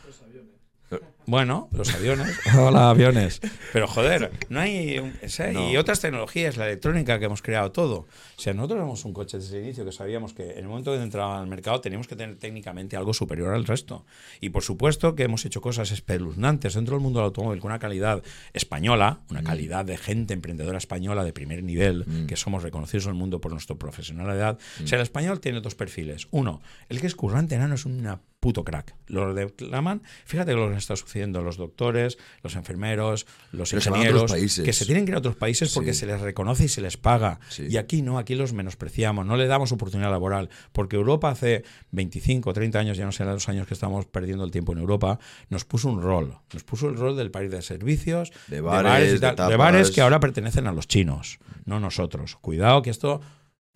Bueno, 1.28 1.70
los 1.72 1.94
aviones. 1.94 2.38
Hola, 2.58 2.90
aviones. 2.90 3.40
Pero 3.72 3.88
joder, 3.88 4.32
no 4.50 4.60
hay. 4.60 4.98
un- 5.00 5.14
o 5.24 5.30
sea, 5.30 5.52
No. 5.52 5.70
Y 5.72 5.78
otras 5.78 6.00
tecnologías, 6.02 6.58
la 6.58 6.66
electrónica 6.66 7.20
que 7.20 7.26
hemos 7.26 7.42
creado, 7.42 7.72
todo. 7.72 8.00
O 8.00 8.42
sea, 8.42 8.54
nosotros 8.54 8.78
éramos 8.78 9.06
un 9.06 9.14
coche 9.14 9.38
desde 9.38 9.60
el 9.60 9.66
inicio 9.66 9.86
que 9.86 9.92
sabíamos 9.92 10.34
que 10.34 10.52
en 10.52 10.58
el 10.60 10.68
momento 10.68 10.92
que 10.92 11.02
entraba 11.02 11.40
al 11.40 11.48
mercado 11.48 11.80
teníamos 11.80 12.08
que 12.08 12.16
tener 12.16 12.36
técnicamente 12.38 12.98
algo 12.98 13.14
superior 13.14 13.54
al 13.54 13.66
resto. 13.66 14.06
Y 14.42 14.50
por 14.50 14.64
supuesto 14.64 15.16
que 15.16 15.24
hemos 15.24 15.46
hecho 15.46 15.62
cosas 15.62 15.92
espeluznantes 15.92 16.74
dentro 16.74 16.96
del 16.96 17.04
mundo 17.04 17.20
del 17.20 17.26
automóvil 17.28 17.62
con 17.62 17.72
una 17.72 17.80
calidad 17.80 18.24
española, 18.54 19.20
una 19.30 19.44
calidad 19.44 19.86
de 19.86 19.98
gente 19.98 20.34
emprendedora 20.34 20.80
española 20.80 21.24
de 21.24 21.34
primer 21.34 21.64
nivel, 21.64 22.06
que 22.28 22.36
somos 22.36 22.64
reconocidos 22.64 23.06
en 23.06 23.12
el 23.12 23.18
mundo 23.18 23.40
por 23.40 23.52
nuestra 23.52 23.76
profesionalidad. 23.76 24.58
O 24.84 24.88
sea, 24.88 24.98
el 24.98 25.04
español 25.04 25.40
tiene 25.40 25.62
dos 25.62 25.76
perfiles. 25.76 26.28
Uno, 26.32 26.62
el 26.90 27.00
que 27.00 27.08
es 27.08 27.16
currante 27.16 27.56
enano 27.56 27.76
es 27.76 27.86
una 27.86 28.20
puto 28.42 28.66
crack. 28.66 28.96
Lo 29.08 29.32
reclaman. 29.34 30.02
Fíjate 30.26 30.54
lo 30.54 30.70
que 30.70 30.76
está 30.76 30.96
sucediendo. 30.98 31.42
Los 31.44 31.56
doctores, 31.58 32.18
los 32.44 32.56
enfermeros, 32.56 33.28
los 33.54 33.70
se 33.70 33.78
ingenieros, 33.78 34.32
países. 34.32 34.66
que 34.66 34.74
se 34.74 34.86
tienen 34.86 35.06
que 35.06 35.12
ir 35.12 35.16
a 35.16 35.20
otros 35.20 35.36
países 35.38 35.74
porque 35.74 35.94
Sí. 35.94 36.02
se 36.02 36.06
les 36.08 36.20
reconoce 36.20 36.66
y 36.66 36.68
se 36.68 36.82
les 36.82 36.98
paga. 36.98 37.40
Sí. 37.50 37.68
Y 37.70 37.78
aquí 37.78 38.02
no, 38.02 38.18
aquí 38.18 38.36
los 38.36 38.52
menospreciamos, 38.52 39.26
no 39.26 39.38
le 39.38 39.46
damos 39.48 39.72
oportunidad 39.72 40.10
laboral. 40.12 40.50
Porque 40.74 40.96
Europa 40.98 41.30
hace 41.30 41.64
25, 41.92 42.52
30 42.52 42.80
años, 42.80 42.98
ya 42.98 43.06
no 43.06 43.12
sé 43.12 43.24
los 43.24 43.48
años 43.48 43.68
que 43.68 43.76
estamos 43.76 44.08
perdiendo 44.08 44.44
el 44.44 44.52
tiempo 44.52 44.74
en 44.74 44.80
Europa, 44.80 45.20
nos 45.50 45.64
puso 45.64 45.88
un 45.90 46.02
rol. 46.02 46.36
Nos 46.52 46.64
puso 46.64 46.90
el 46.90 46.98
rol 46.98 47.16
del 47.16 47.30
país 47.30 47.52
de 47.52 47.62
servicios, 47.62 48.32
De 48.48 48.60
bares, 48.60 49.14
y 49.16 49.20
tal, 49.20 49.36
de 49.36 49.46
de 49.46 49.56
bares 49.56 49.92
que 49.92 50.02
ahora 50.02 50.20
pertenecen 50.20 50.66
a 50.66 50.72
los 50.74 50.88
chinos, 50.88 51.38
no 51.66 51.80
nosotros. 51.80 52.38
Cuidado 52.42 52.82
que 52.82 52.90
esto, 52.90 53.22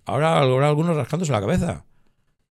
ahora 0.05 0.39
habrá 0.39 0.67
algunos 0.67 0.97
rascándose 0.97 1.31
la 1.31 1.39
cabeza. 1.41 1.85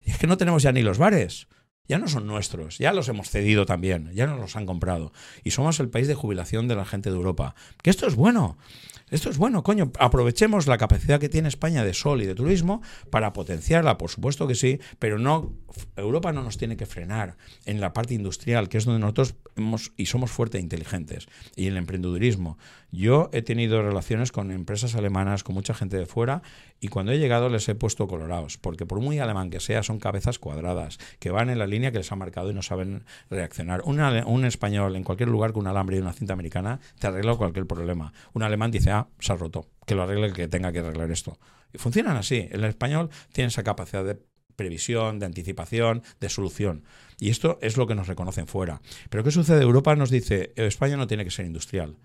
Y 0.01 0.13
es 0.13 0.19
que 0.19 0.29
no 0.29 0.37
tenemos 0.37 0.63
ya 0.63 0.71
ni 0.71 0.83
los 0.83 0.99
bares. 0.99 1.49
Ya 1.87 1.99
no 1.99 2.09
son 2.09 2.27
nuestros, 2.27 2.79
ya 2.79 2.95
los 2.95 3.09
hemos 3.09 3.29
cedido 3.29 3.67
también, 3.67 4.11
ya 4.15 4.27
nos 4.27 4.41
los 4.41 4.57
han 4.57 4.65
comprado. 4.65 5.13
Y 5.43 5.51
somos 5.51 5.81
el 5.81 5.91
país 5.91 6.09
de 6.09 6.15
jubilación 6.15 6.67
de 6.67 6.77
la 6.77 6.87
gente 6.87 7.11
de 7.11 7.17
Europa. 7.17 7.55
Que 7.83 7.91
esto 7.91 8.07
es 8.07 8.15
bueno. 8.15 8.57
Esto 9.11 9.29
es 9.29 9.37
bueno, 9.37 9.63
coño. 9.63 9.93
Aprovechemos 9.99 10.67
la 10.67 10.79
capacidad 10.79 11.21
que 11.21 11.29
tiene 11.29 11.49
España 11.49 11.85
de 11.85 11.93
sol 11.93 12.23
y 12.23 12.27
de 12.27 12.35
turismo 12.35 12.81
para 13.11 13.35
potenciarla, 13.35 13.99
por 13.99 14.11
supuesto 14.11 14.47
que 14.49 14.55
sí, 14.55 14.81
pero 14.99 15.19
no 15.19 15.53
Europa 15.97 16.33
no 16.33 16.43
nos 16.43 16.57
tiene 16.57 16.77
que 16.77 16.87
frenar 16.87 17.37
en 17.67 17.81
la 17.81 17.93
parte 17.93 18.15
industrial, 18.15 18.69
que 18.69 18.79
es 18.79 18.85
donde 18.85 19.01
nosotros 19.01 19.35
hemos 19.57 19.93
y 19.97 20.07
somos 20.07 20.31
fuertes 20.31 20.61
e 20.61 20.63
inteligentes, 20.63 21.27
y 21.57 21.67
el 21.67 21.77
emprendedurismo. 21.77 22.59
Yo 22.91 23.31
he 23.33 23.43
tenido 23.43 23.83
relaciones 23.83 24.33
con 24.33 24.51
empresas 24.51 24.95
alemanas, 24.95 25.43
con 25.45 25.55
mucha 25.55 25.75
gente 25.75 25.97
de 25.97 26.07
fuera, 26.07 26.43
y 26.81 26.89
cuando 26.89 27.13
he 27.13 27.19
llegado 27.19 27.49
les 27.49 27.69
he 27.69 27.75
puesto 27.75 28.07
colorados, 28.07 28.59
porque 28.59 28.87
por 28.87 29.01
muy 29.01 29.19
alemán 29.19 29.51
que 29.51 29.61
sea, 29.61 29.83
son 29.83 29.99
cabezas 29.99 30.39
cuadradas, 30.39 30.99
que 31.19 31.31
van 31.31 31.51
en 31.51 31.59
la 31.59 31.67
línea 31.67 31.93
que 31.93 31.99
les 31.99 32.13
ha 32.13 32.17
marcado 32.17 32.51
y 32.51 32.55
no 32.55 32.63
saben 32.63 33.05
reaccionar. 33.31 33.83
Un 33.85 34.45
español 34.45 34.97
en 34.97 35.05
cualquier 35.05 35.29
lugar 35.29 35.53
con 35.53 35.63
un 35.63 35.69
alambre 35.69 35.97
y 35.97 36.01
una 36.01 36.13
cinta 36.13 36.33
americana 36.33 36.81
te 36.99 37.07
arregla 37.07 37.35
cualquier 37.37 37.67
problema. 37.67 38.13
Un 38.33 38.43
alemán 38.43 38.71
dice, 38.71 38.91
ah, 38.91 39.09
se 39.19 39.33
ha 39.33 39.37
roto, 39.37 39.69
que 39.87 39.95
lo 39.95 40.03
arregle 40.03 40.27
el 40.27 40.33
que 40.33 40.49
tenga 40.49 40.73
que 40.73 40.81
arreglar 40.81 41.11
esto. 41.11 41.39
Y 41.73 41.79
funcionan 41.79 42.17
así. 42.17 42.49
El 42.51 42.65
español 42.65 43.11
tiene 43.33 43.49
esa 43.49 43.65
capacidad 43.65 44.05
de 44.05 44.21
previsión, 44.57 45.19
de 45.19 45.27
anticipación, 45.27 46.03
de 46.21 46.29
solución. 46.29 46.85
Y 47.19 47.31
esto 47.31 47.59
es 47.63 47.77
lo 47.77 47.87
que 47.87 47.95
nos 47.95 48.09
reconocen 48.09 48.47
fuera. 48.47 48.81
Pero 49.11 49.25
¿qué 49.25 49.31
sucede? 49.31 49.63
Europa 49.63 49.95
nos 49.97 50.11
dice, 50.11 50.53
"Eh, 50.57 50.67
España 50.67 50.97
no 50.97 51.07
tiene 51.07 51.25
que 51.25 51.31
ser 51.31 51.47
industrial. 51.47 51.97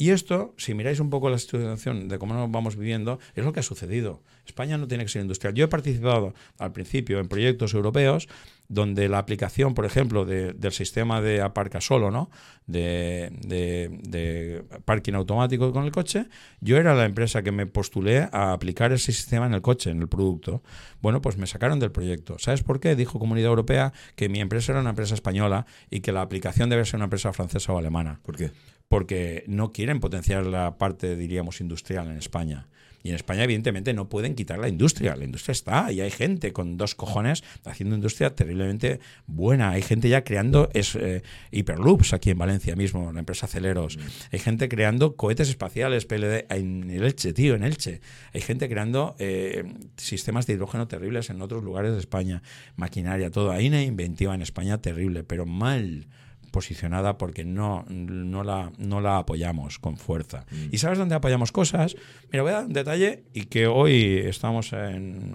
Y 0.00 0.12
esto, 0.12 0.54
si 0.56 0.72
miráis 0.72 0.98
un 0.98 1.10
poco 1.10 1.28
la 1.28 1.36
situación 1.36 2.08
de 2.08 2.18
cómo 2.18 2.32
nos 2.32 2.50
vamos 2.50 2.76
viviendo, 2.76 3.18
es 3.34 3.44
lo 3.44 3.52
que 3.52 3.60
ha 3.60 3.62
sucedido. 3.62 4.22
España 4.46 4.78
no 4.78 4.88
tiene 4.88 5.04
que 5.04 5.10
ser 5.10 5.20
industrial. 5.20 5.52
Yo 5.52 5.66
he 5.66 5.68
participado 5.68 6.32
al 6.56 6.72
principio 6.72 7.18
en 7.18 7.28
proyectos 7.28 7.74
europeos 7.74 8.26
donde 8.70 9.08
la 9.08 9.18
aplicación, 9.18 9.74
por 9.74 9.84
ejemplo, 9.84 10.24
del 10.24 10.72
sistema 10.72 11.20
de 11.20 11.42
aparca 11.42 11.80
solo, 11.80 12.12
¿no? 12.12 12.30
De, 12.68 13.28
de, 13.42 14.62
parking 14.84 15.14
automático 15.14 15.72
con 15.72 15.84
el 15.84 15.90
coche, 15.90 16.26
yo 16.60 16.76
era 16.76 16.94
la 16.94 17.04
empresa 17.04 17.42
que 17.42 17.50
me 17.50 17.66
postulé 17.66 18.28
a 18.30 18.52
aplicar 18.52 18.92
ese 18.92 19.10
sistema 19.10 19.46
en 19.46 19.54
el 19.54 19.60
coche, 19.60 19.90
en 19.90 20.00
el 20.00 20.08
producto. 20.08 20.62
Bueno, 21.02 21.20
pues 21.20 21.36
me 21.36 21.48
sacaron 21.48 21.80
del 21.80 21.90
proyecto. 21.90 22.38
¿Sabes 22.38 22.62
por 22.62 22.78
qué? 22.78 22.94
Dijo 22.94 23.18
Comunidad 23.18 23.48
Europea 23.48 23.92
que 24.14 24.28
mi 24.28 24.38
empresa 24.38 24.70
era 24.70 24.82
una 24.82 24.90
empresa 24.90 25.14
española 25.14 25.66
y 25.90 25.98
que 25.98 26.12
la 26.12 26.22
aplicación 26.22 26.70
debe 26.70 26.84
ser 26.84 26.98
una 26.98 27.06
empresa 27.06 27.32
francesa 27.32 27.72
o 27.72 27.78
alemana. 27.78 28.20
¿Por 28.22 28.36
qué? 28.36 28.52
Porque 28.86 29.42
no 29.48 29.72
quieren 29.72 29.98
potenciar 29.98 30.46
la 30.46 30.78
parte, 30.78 31.16
diríamos, 31.16 31.60
industrial 31.60 32.06
en 32.06 32.18
España. 32.18 32.68
Y 33.02 33.10
en 33.10 33.14
España, 33.14 33.44
evidentemente, 33.44 33.92
no 33.94 34.08
pueden 34.08 34.34
quitar 34.34 34.58
la 34.58 34.68
industria. 34.68 35.16
La 35.16 35.24
industria 35.24 35.52
está 35.52 35.92
y 35.92 36.00
hay 36.00 36.10
gente 36.10 36.52
con 36.52 36.76
dos 36.76 36.94
cojones 36.94 37.42
haciendo 37.64 37.94
industria 37.94 38.34
terriblemente 38.34 39.00
buena. 39.26 39.70
Hay 39.70 39.82
gente 39.82 40.08
ya 40.08 40.22
creando 40.22 40.68
es, 40.74 40.94
eh, 40.94 41.22
hiperloops 41.50 42.12
aquí 42.12 42.30
en 42.30 42.38
Valencia 42.38 42.76
mismo, 42.76 43.12
la 43.12 43.20
empresa 43.20 43.46
Celeros. 43.46 43.96
Mm. 43.96 44.00
Hay 44.32 44.38
gente 44.38 44.68
creando 44.68 45.16
cohetes 45.16 45.48
espaciales 45.48 46.04
PLD 46.04 46.46
en 46.50 46.90
Elche, 46.90 47.32
tío, 47.32 47.54
en 47.54 47.64
Elche. 47.64 48.00
Hay 48.34 48.40
gente 48.40 48.68
creando 48.68 49.16
eh, 49.18 49.64
sistemas 49.96 50.46
de 50.46 50.54
hidrógeno 50.54 50.88
terribles 50.88 51.30
en 51.30 51.40
otros 51.40 51.64
lugares 51.64 51.92
de 51.92 51.98
España. 51.98 52.42
Maquinaria, 52.76 53.30
todo. 53.30 53.50
Hay 53.50 53.68
una 53.68 53.82
inventiva 53.82 54.34
en 54.34 54.42
España 54.42 54.78
terrible, 54.78 55.24
pero 55.24 55.46
mal 55.46 56.06
posicionada 56.50 57.18
porque 57.18 57.44
no, 57.44 57.84
no, 57.88 58.44
la, 58.44 58.72
no 58.78 59.00
la 59.00 59.18
apoyamos 59.18 59.78
con 59.78 59.96
fuerza. 59.96 60.46
Mm. 60.50 60.68
¿Y 60.72 60.78
sabes 60.78 60.98
dónde 60.98 61.14
apoyamos 61.14 61.52
cosas? 61.52 61.96
Mira, 62.32 62.42
voy 62.42 62.52
a 62.52 62.56
dar 62.56 62.66
un 62.66 62.72
detalle 62.72 63.24
y 63.32 63.44
que 63.44 63.66
hoy 63.66 64.18
estamos 64.24 64.72
en 64.72 65.32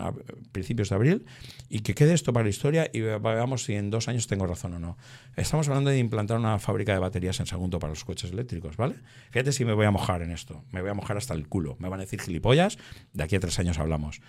principios 0.52 0.90
de 0.90 0.96
abril 0.96 1.26
y 1.70 1.80
que 1.80 1.96
quede 1.96 2.14
esto 2.14 2.34
para 2.34 2.44
la 2.44 2.50
historia 2.50 2.90
y 2.92 3.02
veamos 3.02 3.64
si 3.64 3.74
en 3.74 3.90
dos 3.90 4.08
años 4.08 4.28
tengo 4.28 4.46
razón 4.46 4.74
o 4.74 4.80
no. 4.80 4.98
Estamos 5.36 5.68
hablando 5.68 5.90
de 5.90 5.98
implantar 5.98 6.38
una 6.38 6.60
fábrica 6.60 6.94
de 6.94 7.00
baterías 7.00 7.40
en 7.40 7.46
Sagunto 7.46 7.80
para 7.80 7.92
los 7.92 8.04
coches 8.04 8.32
eléctricos, 8.32 8.78
¿vale? 8.78 8.96
Fíjate 9.32 9.52
si 9.52 9.66
me 9.66 9.74
voy 9.74 9.86
a 9.86 9.92
mojar 9.92 10.22
en 10.22 10.32
esto. 10.32 10.64
Me 10.72 10.82
voy 10.82 10.92
a 10.92 10.94
mojar 10.94 11.18
hasta 11.18 11.34
el 11.34 11.48
culo. 11.48 11.76
Me 11.80 11.90
van 11.90 12.00
a 12.00 12.04
decir 12.04 12.22
gilipollas. 12.22 12.78
De 13.14 13.24
aquí 13.24 13.36
a 13.36 13.40
tres 13.40 13.60
años 13.60 13.80
hablamos. 13.80 14.22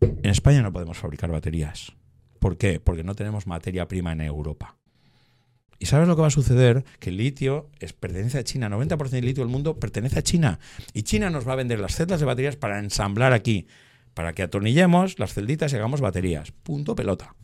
En 0.00 0.30
España 0.30 0.62
no 0.62 0.72
podemos 0.72 0.98
fabricar 0.98 1.30
baterías. 1.30 1.92
¿Por 2.38 2.56
qué? 2.56 2.80
Porque 2.80 3.04
no 3.04 3.14
tenemos 3.14 3.46
materia 3.46 3.86
prima 3.86 4.12
en 4.12 4.20
Europa. 4.20 4.76
¿Y 5.82 5.86
sabes 5.86 6.06
lo 6.06 6.14
que 6.14 6.22
va 6.22 6.28
a 6.28 6.30
suceder? 6.30 6.84
Que 7.00 7.10
el 7.10 7.16
litio 7.16 7.68
es, 7.80 7.92
pertenece 7.92 8.38
a 8.38 8.44
China. 8.44 8.68
90% 8.68 9.10
del 9.10 9.26
litio 9.26 9.42
del 9.42 9.50
mundo 9.50 9.80
pertenece 9.80 10.20
a 10.20 10.22
China. 10.22 10.60
Y 10.94 11.02
China 11.02 11.28
nos 11.28 11.46
va 11.46 11.54
a 11.54 11.56
vender 11.56 11.80
las 11.80 11.96
celdas 11.96 12.20
de 12.20 12.26
baterías 12.26 12.54
para 12.54 12.78
ensamblar 12.78 13.32
aquí, 13.32 13.66
para 14.14 14.32
que 14.32 14.44
atornillemos 14.44 15.18
las 15.18 15.34
celditas 15.34 15.72
y 15.72 15.76
hagamos 15.76 16.00
baterías. 16.00 16.52
Punto 16.52 16.94
pelota 16.94 17.34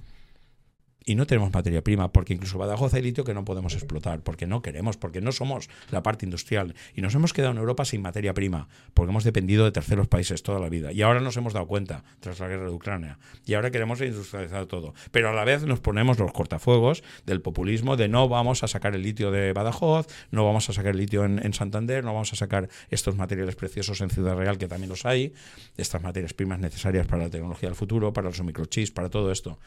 y 1.09 1.15
no 1.15 1.27
tenemos 1.27 1.55
materia 1.55 1.83
prima, 1.83 2.13
porque 2.13 2.35
incluso 2.35 2.59
Badajoz 2.59 2.93
hay 2.93 3.01
litio 3.01 3.25
que 3.25 3.33
no 3.33 3.43
podemos 3.43 3.73
explotar, 3.73 4.21
porque 4.21 4.47
no 4.47 4.61
queremos, 4.61 4.99
porque 4.99 5.23
no 5.23 5.33
somos 5.33 5.71
la 5.91 6.03
parte 6.03 6.27
industrial. 6.27 6.75
Y 6.95 7.01
nos 7.01 7.15
hemos 7.15 7.33
quedado 7.33 7.53
en 7.53 7.57
Europa 7.57 7.87
sin 7.87 8.03
materia 8.03 8.35
prima, 8.35 8.69
porque 8.93 9.11
hemos 9.11 9.25
dependido 9.25 9.65
de 9.65 9.73
terceros 9.73 10.07
países 10.07 10.43
toda 10.43 10.61
la 10.61 10.69
vida. 10.69 10.93
Y 10.93 11.01
ahora 11.01 11.21
nos 11.21 11.35
hemos 11.39 11.55
dado 11.55 11.67
cuenta, 11.67 12.05
tras 12.21 12.41
la 12.41 12.49
guerra 12.49 12.65
de 12.65 12.75
Ucrania. 12.75 13.19
Y 13.47 13.55
ahora 13.55 13.71
queremos 13.71 14.03
industrializar 14.03 14.67
todo. 14.67 14.93
Pero 15.11 15.31
a 15.31 15.33
la 15.33 15.45
vez 15.45 15.65
nos 15.65 15.81
ponemos 15.81 16.19
los 16.19 16.31
cortafuegos 16.31 17.03
del 17.25 17.41
populismo 17.41 17.97
de 17.97 18.09
no 18.09 18.29
vamos 18.29 18.63
a 18.63 18.69
sacar 18.69 18.95
el 18.95 19.01
litio 19.01 19.31
de 19.31 19.55
Badajoz, 19.55 20.09
no 20.31 20.45
vamos 20.45 20.69
a 20.69 20.75
sacar 20.75 20.91
el 20.93 20.99
litio 20.99 21.25
en, 21.25 21.39
en 21.43 21.55
Santander, 21.55 22.05
no 22.05 22.13
vamos 22.13 22.35
a 22.35 22.37
sacar 22.37 22.69
estos 22.91 23.17
materiales 23.17 23.57
preciosos 23.57 24.03
en 24.03 24.11
Ciudad 24.11 24.37
Real, 24.37 24.59
que 24.59 24.69
también 24.69 24.91
los 24.91 25.07
hay, 25.07 25.33
estas 25.79 26.03
materias 26.03 26.35
primas 26.35 26.59
necesarias 26.59 27.07
para 27.07 27.23
la 27.23 27.31
tecnología 27.31 27.71
del 27.71 27.77
futuro, 27.77 28.13
para 28.13 28.29
los 28.29 28.43
microchips, 28.43 28.91
para 28.91 29.09
todo 29.09 29.33
esto. 29.33 29.59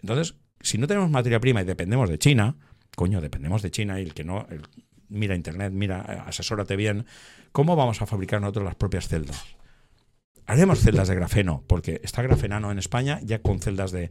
Entonces, 0.00 0.36
si 0.60 0.78
no 0.78 0.86
tenemos 0.86 1.10
materia 1.10 1.40
prima 1.40 1.62
y 1.62 1.64
dependemos 1.64 2.08
de 2.08 2.18
China, 2.18 2.56
coño, 2.96 3.20
dependemos 3.20 3.62
de 3.62 3.70
China 3.70 4.00
y 4.00 4.04
el 4.04 4.14
que 4.14 4.24
no, 4.24 4.46
mira 5.08 5.34
Internet, 5.34 5.72
mira, 5.72 6.00
asesórate 6.26 6.76
bien, 6.76 7.06
¿cómo 7.52 7.76
vamos 7.76 8.00
a 8.02 8.06
fabricar 8.06 8.40
nosotros 8.40 8.64
las 8.64 8.74
propias 8.74 9.08
celdas? 9.08 9.44
Haremos 10.46 10.80
celdas 10.80 11.08
de 11.08 11.14
grafeno, 11.14 11.62
porque 11.66 12.00
está 12.02 12.22
grafenano 12.22 12.72
en 12.72 12.78
España 12.78 13.20
ya 13.22 13.40
con 13.40 13.60
celdas 13.60 13.92
de, 13.92 14.10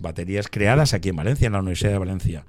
baterías 0.00 0.48
creadas 0.48 0.92
aquí 0.92 1.10
en 1.10 1.16
Valencia, 1.16 1.46
en 1.46 1.52
la 1.52 1.60
Universidad 1.60 1.92
de 1.92 1.98
Valencia. 1.98 2.46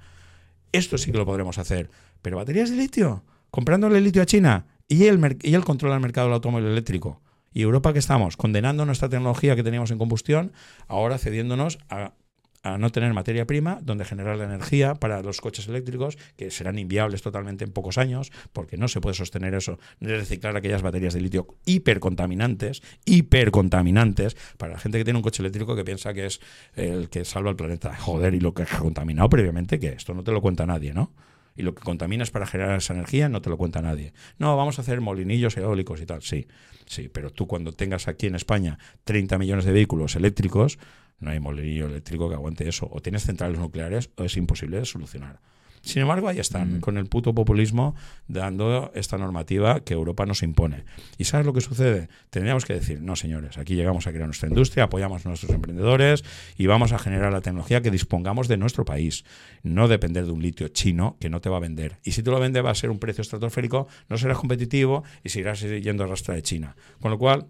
Esto 0.72 0.98
sí 0.98 1.12
que 1.12 1.18
lo 1.18 1.24
podremos 1.24 1.58
hacer. 1.58 1.90
Pero 2.22 2.38
baterías 2.38 2.70
de 2.70 2.76
litio, 2.76 3.22
comprándole 3.50 4.00
litio 4.00 4.22
a 4.22 4.26
China 4.26 4.66
y 4.88 5.04
él, 5.04 5.38
y 5.42 5.54
él 5.54 5.64
controla 5.64 5.94
el 5.94 6.00
mercado 6.00 6.26
del 6.26 6.34
automóvil 6.34 6.66
eléctrico. 6.66 7.22
Y 7.52 7.62
Europa 7.62 7.92
que 7.92 8.00
estamos, 8.00 8.36
condenando 8.36 8.84
nuestra 8.84 9.08
tecnología 9.08 9.54
que 9.54 9.62
teníamos 9.62 9.92
en 9.92 9.98
combustión, 9.98 10.52
ahora 10.88 11.18
cediéndonos 11.18 11.78
a 11.88 12.14
a 12.62 12.78
no 12.78 12.90
tener 12.90 13.12
materia 13.14 13.46
prima 13.46 13.78
donde 13.82 14.04
generar 14.04 14.36
la 14.36 14.44
energía 14.44 14.94
para 14.94 15.22
los 15.22 15.40
coches 15.40 15.68
eléctricos, 15.68 16.18
que 16.36 16.50
serán 16.50 16.78
inviables 16.78 17.22
totalmente 17.22 17.64
en 17.64 17.72
pocos 17.72 17.98
años, 17.98 18.32
porque 18.52 18.76
no 18.76 18.88
se 18.88 19.00
puede 19.00 19.14
sostener 19.14 19.54
eso, 19.54 19.78
reciclar 20.00 20.56
aquellas 20.56 20.82
baterías 20.82 21.14
de 21.14 21.20
litio 21.20 21.46
hipercontaminantes, 21.64 22.82
hipercontaminantes, 23.04 24.36
para 24.56 24.72
la 24.72 24.78
gente 24.78 24.98
que 24.98 25.04
tiene 25.04 25.18
un 25.18 25.22
coche 25.22 25.42
eléctrico 25.42 25.76
que 25.76 25.84
piensa 25.84 26.12
que 26.14 26.26
es 26.26 26.40
el 26.74 27.08
que 27.08 27.24
salva 27.24 27.50
el 27.50 27.56
planeta. 27.56 27.94
Joder, 27.96 28.34
y 28.34 28.40
lo 28.40 28.54
que 28.54 28.62
ha 28.62 28.78
contaminado 28.78 29.28
previamente, 29.28 29.78
que 29.78 29.88
esto 29.88 30.14
no 30.14 30.24
te 30.24 30.32
lo 30.32 30.40
cuenta 30.40 30.66
nadie, 30.66 30.92
¿no? 30.92 31.12
y 31.58 31.62
lo 31.62 31.74
que 31.74 31.82
contaminas 31.82 32.30
para 32.30 32.46
generar 32.46 32.78
esa 32.78 32.94
energía 32.94 33.28
no 33.28 33.42
te 33.42 33.50
lo 33.50 33.56
cuenta 33.56 33.82
nadie. 33.82 34.12
No, 34.38 34.56
vamos 34.56 34.78
a 34.78 34.82
hacer 34.82 35.00
molinillos 35.00 35.56
eólicos 35.56 36.00
y 36.00 36.06
tal, 36.06 36.22
sí, 36.22 36.46
sí, 36.86 37.08
pero 37.08 37.30
tú 37.30 37.48
cuando 37.48 37.72
tengas 37.72 38.06
aquí 38.06 38.28
en 38.28 38.36
España 38.36 38.78
30 39.02 39.38
millones 39.38 39.64
de 39.64 39.72
vehículos 39.72 40.14
eléctricos, 40.14 40.78
no 41.20 41.30
hay 41.30 41.40
molinillo 41.40 41.86
eléctrico 41.86 42.28
que 42.28 42.34
aguante 42.34 42.68
eso. 42.68 42.88
O 42.90 43.00
tienes 43.00 43.24
centrales 43.24 43.58
nucleares 43.58 44.10
o 44.16 44.24
es 44.24 44.36
imposible 44.36 44.78
de 44.78 44.84
solucionar. 44.84 45.40
Sin 45.82 46.02
embargo, 46.02 46.28
ahí 46.28 46.38
están, 46.38 46.78
mm. 46.78 46.80
con 46.80 46.98
el 46.98 47.06
puto 47.06 47.34
populismo, 47.34 47.94
dando 48.26 48.90
esta 48.94 49.18
normativa 49.18 49.80
que 49.80 49.94
Europa 49.94 50.26
nos 50.26 50.42
impone. 50.42 50.84
¿Y 51.18 51.24
sabes 51.24 51.46
lo 51.46 51.52
que 51.52 51.60
sucede? 51.60 52.08
Tendríamos 52.30 52.64
que 52.64 52.74
decir, 52.74 53.00
no, 53.00 53.16
señores, 53.16 53.58
aquí 53.58 53.74
llegamos 53.74 54.06
a 54.06 54.10
crear 54.10 54.26
nuestra 54.26 54.48
industria, 54.48 54.84
apoyamos 54.84 55.24
a 55.24 55.28
nuestros 55.28 55.52
emprendedores 55.52 56.24
y 56.56 56.66
vamos 56.66 56.92
a 56.92 56.98
generar 56.98 57.32
la 57.32 57.40
tecnología 57.40 57.80
que 57.80 57.90
dispongamos 57.90 58.48
de 58.48 58.56
nuestro 58.56 58.84
país. 58.84 59.24
No 59.62 59.88
depender 59.88 60.26
de 60.26 60.32
un 60.32 60.42
litio 60.42 60.68
chino 60.68 61.16
que 61.20 61.30
no 61.30 61.40
te 61.40 61.48
va 61.48 61.58
a 61.58 61.60
vender. 61.60 61.98
Y 62.04 62.12
si 62.12 62.22
tú 62.22 62.30
lo 62.30 62.40
vendes 62.40 62.64
va 62.64 62.70
a 62.70 62.74
ser 62.74 62.90
un 62.90 62.98
precio 62.98 63.22
estratosférico, 63.22 63.88
no 64.08 64.18
serás 64.18 64.38
competitivo 64.38 65.04
y 65.22 65.28
seguirás 65.28 65.60
yendo 65.60 66.04
a 66.04 66.06
rastra 66.06 66.34
de 66.34 66.42
China. 66.42 66.76
Con 67.00 67.10
lo 67.10 67.18
cual, 67.18 67.46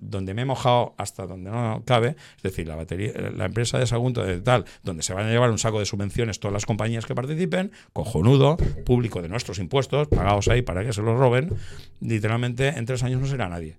donde 0.00 0.34
me 0.34 0.42
he 0.42 0.44
mojado 0.44 0.94
hasta 0.98 1.26
donde 1.26 1.50
no 1.50 1.82
cabe, 1.86 2.16
es 2.36 2.42
decir, 2.42 2.66
la 2.66 3.44
empresa 3.44 3.78
de 3.78 3.86
Sagunto 3.86 4.24
de 4.24 4.40
tal, 4.40 4.64
donde 4.82 5.02
se 5.02 5.14
van 5.14 5.26
a 5.26 5.30
llevar 5.30 5.50
un 5.50 5.58
saco 5.58 5.78
de 5.78 5.86
subvenciones 5.86 6.40
todas 6.40 6.52
las 6.52 6.66
compañías 6.66 7.06
que 7.06 7.14
participen, 7.14 7.72
cojonudo, 7.92 8.56
público 8.84 9.22
de 9.22 9.28
nuestros 9.28 9.58
impuestos, 9.58 10.08
pagados 10.08 10.48
ahí 10.48 10.62
para 10.62 10.84
que 10.84 10.92
se 10.92 11.02
los 11.02 11.18
roben, 11.18 11.54
literalmente 12.00 12.68
en 12.68 12.86
tres 12.86 13.02
años 13.02 13.20
no 13.20 13.26
será 13.26 13.48
nadie. 13.48 13.78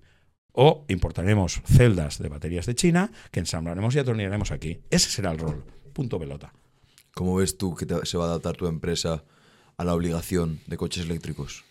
O 0.52 0.84
importaremos 0.88 1.62
celdas 1.64 2.18
de 2.18 2.28
baterías 2.28 2.66
de 2.66 2.74
China 2.74 3.10
que 3.30 3.40
ensamblaremos 3.40 3.94
y 3.94 3.98
atornillaremos 3.98 4.52
aquí. 4.52 4.80
Ese 4.90 5.10
será 5.10 5.32
el 5.32 5.38
rol. 5.38 5.64
Punto 5.92 6.18
pelota. 6.18 6.52
¿Cómo 7.14 7.36
ves 7.36 7.56
tú 7.56 7.74
que 7.74 7.86
se 8.04 8.18
va 8.18 8.24
a 8.24 8.28
adaptar 8.28 8.56
tu 8.56 8.66
empresa 8.66 9.24
a 9.76 9.84
la 9.84 9.94
obligación 9.94 10.60
de 10.66 10.76
coches 10.76 11.04
eléctricos? 11.04 11.64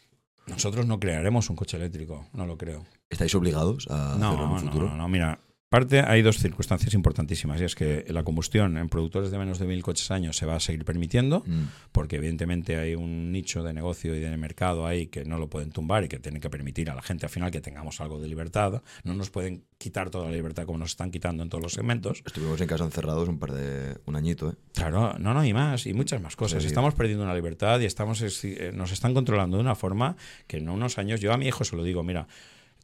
Nosotros 0.47 0.85
no 0.85 0.99
crearemos 0.99 1.49
un 1.49 1.55
coche 1.55 1.77
eléctrico, 1.77 2.27
no 2.33 2.45
lo 2.45 2.57
creo. 2.57 2.85
¿Estáis 3.09 3.33
obligados 3.35 3.87
a 3.89 4.13
hacerlo 4.13 4.57
en 4.57 4.59
futuro? 4.59 4.89
No, 4.89 4.97
no, 4.97 5.07
mira, 5.07 5.39
Parte, 5.71 6.01
hay 6.01 6.21
dos 6.21 6.37
circunstancias 6.37 6.93
importantísimas 6.95 7.61
y 7.61 7.63
es 7.63 7.75
que 7.75 8.03
la 8.09 8.25
combustión 8.25 8.75
en 8.75 8.89
productores 8.89 9.31
de 9.31 9.37
menos 9.37 9.57
de 9.57 9.65
mil 9.65 9.81
coches 9.81 10.11
años 10.11 10.35
se 10.35 10.45
va 10.45 10.57
a 10.57 10.59
seguir 10.59 10.83
permitiendo 10.83 11.45
mm. 11.47 11.63
porque 11.93 12.17
evidentemente 12.17 12.75
hay 12.75 12.93
un 12.93 13.31
nicho 13.31 13.63
de 13.63 13.71
negocio 13.71 14.13
y 14.13 14.19
de 14.19 14.35
mercado 14.35 14.85
ahí 14.85 15.07
que 15.07 15.23
no 15.23 15.37
lo 15.37 15.49
pueden 15.49 15.71
tumbar 15.71 16.03
y 16.03 16.09
que 16.09 16.19
tienen 16.19 16.41
que 16.41 16.49
permitir 16.49 16.89
a 16.89 16.93
la 16.93 17.01
gente 17.01 17.25
al 17.25 17.29
final 17.29 17.51
que 17.51 17.61
tengamos 17.61 18.01
algo 18.01 18.19
de 18.19 18.27
libertad. 18.27 18.83
No 19.05 19.13
nos 19.13 19.29
pueden 19.29 19.63
quitar 19.77 20.09
toda 20.09 20.25
la 20.25 20.35
libertad 20.35 20.65
como 20.65 20.77
nos 20.77 20.89
están 20.89 21.09
quitando 21.09 21.41
en 21.41 21.47
todos 21.47 21.63
los 21.63 21.71
segmentos. 21.71 22.21
Estuvimos 22.25 22.59
en 22.59 22.67
casa 22.67 22.83
encerrados 22.83 23.29
un 23.29 23.39
par 23.39 23.53
de 23.53 23.97
un 24.05 24.17
añito, 24.17 24.49
¿eh? 24.49 24.55
Claro, 24.73 25.17
no, 25.19 25.33
no, 25.33 25.45
y 25.45 25.53
más, 25.53 25.85
y 25.85 25.93
muchas 25.93 26.21
más 26.21 26.35
cosas. 26.35 26.65
Estamos 26.65 26.95
perdiendo 26.95 27.23
una 27.23 27.33
libertad 27.33 27.79
y 27.79 27.85
estamos 27.85 28.21
eh, 28.43 28.73
nos 28.73 28.91
están 28.91 29.13
controlando 29.13 29.55
de 29.55 29.61
una 29.61 29.75
forma 29.75 30.17
que 30.47 30.57
en 30.57 30.67
unos 30.67 30.97
años, 30.97 31.21
yo 31.21 31.31
a 31.31 31.37
mi 31.37 31.47
hijo 31.47 31.63
se 31.63 31.77
lo 31.77 31.85
digo, 31.85 32.03
mira, 32.03 32.27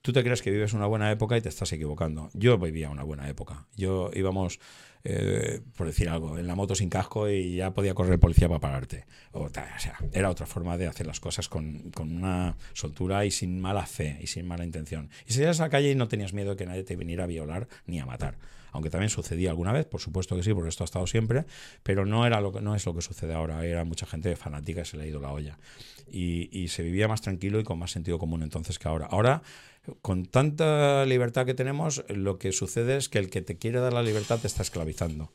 Tú 0.08 0.14
te 0.14 0.24
crees 0.24 0.42
que 0.42 0.52
vives 0.52 0.72
una 0.72 0.86
buena 0.86 1.12
época 1.12 1.36
y 1.36 1.42
te 1.42 1.50
estás 1.50 1.74
equivocando. 1.74 2.30
Yo 2.34 2.58
vivía 2.58 2.90
una 2.90 3.04
buena 3.04 3.28
época. 3.28 3.68
Yo 3.76 4.10
íbamos, 4.14 4.58
eh, 5.04 5.60
por 5.76 5.86
decir 5.86 6.08
algo, 6.08 6.38
en 6.38 6.48
la 6.48 6.56
moto 6.56 6.76
sin 6.76 6.90
casco 6.90 7.30
y 7.30 7.58
ya 7.58 7.74
podía 7.74 7.94
correr 7.94 8.14
el 8.14 8.20
policía 8.20 8.48
para 8.48 8.62
pararte. 8.62 9.06
O, 9.34 9.50
sea, 9.50 9.98
era 10.14 10.30
otra 10.30 10.46
forma 10.46 10.78
de 10.78 10.88
hacer 10.88 11.08
las 11.08 11.20
cosas 11.20 11.50
con, 11.50 11.92
una 12.00 12.56
soltura 12.72 13.26
y 13.26 13.32
sin 13.32 13.60
mala 13.60 13.86
fe 13.86 14.18
y 14.22 14.28
sin 14.28 14.48
mala 14.48 14.64
intención. 14.64 15.10
Y 15.26 15.34
salías 15.34 15.60
a 15.60 15.64
la 15.64 15.70
calle 15.70 15.92
y 15.92 15.96
no 15.96 16.08
tenías 16.08 16.32
miedo 16.32 16.52
de 16.52 16.56
que 16.56 16.66
nadie 16.66 16.86
te 16.86 16.96
viniera 16.96 17.26
a 17.26 17.28
violar 17.28 17.68
ni 17.86 18.00
a 18.00 18.06
matar 18.06 18.38
aunque 18.72 18.89
también 18.89 19.10
sucedía 19.10 19.49
alguna 19.49 19.72
vez, 19.72 19.85
por 19.85 20.02
supuesto 20.02 20.35
que 20.35 20.44
sí, 20.44 20.53
porque 20.53 20.69
esto 20.69 20.84
ha 20.84 20.85
estado 20.85 21.07
siempre, 21.07 21.45
pero 21.84 22.06
no 22.06 22.26
era 22.26 22.41
lo 22.41 22.52
que 22.52 22.61
no 22.61 22.76
es 22.76 22.85
lo 22.85 22.94
que 22.94 23.02
sucede 23.02 23.34
ahora, 23.34 23.65
era 23.65 23.84
mucha 23.84 24.06
gente 24.06 24.35
fanática 24.35 24.81
y 24.81 24.85
se 24.85 24.98
le 24.98 25.03
ha 25.03 25.07
ido 25.07 25.19
la 25.19 25.31
olla. 25.31 25.57
Y, 26.10 26.49
y 26.57 26.69
se 26.69 26.84
vivía 26.84 27.07
más 27.07 27.22
tranquilo 27.22 27.60
y 27.60 27.64
con 27.64 27.80
más 27.80 27.91
sentido 27.91 28.18
común 28.18 28.44
entonces 28.44 28.80
que 28.80 28.88
ahora. 28.88 29.07
Ahora 29.07 29.41
con 30.02 30.26
tanta 30.26 31.06
libertad 31.06 31.45
que 31.45 31.53
tenemos, 31.53 32.03
lo 32.10 32.38
que 32.38 32.52
sucede 32.52 32.98
es 32.98 33.10
que 33.10 33.19
el 33.19 33.30
que 33.30 33.41
te 33.41 33.57
quiere 33.57 33.80
dar 33.80 33.94
la 33.94 34.03
libertad 34.03 34.39
te 34.39 34.48
está 34.48 34.61
esclavizando. 34.61 35.31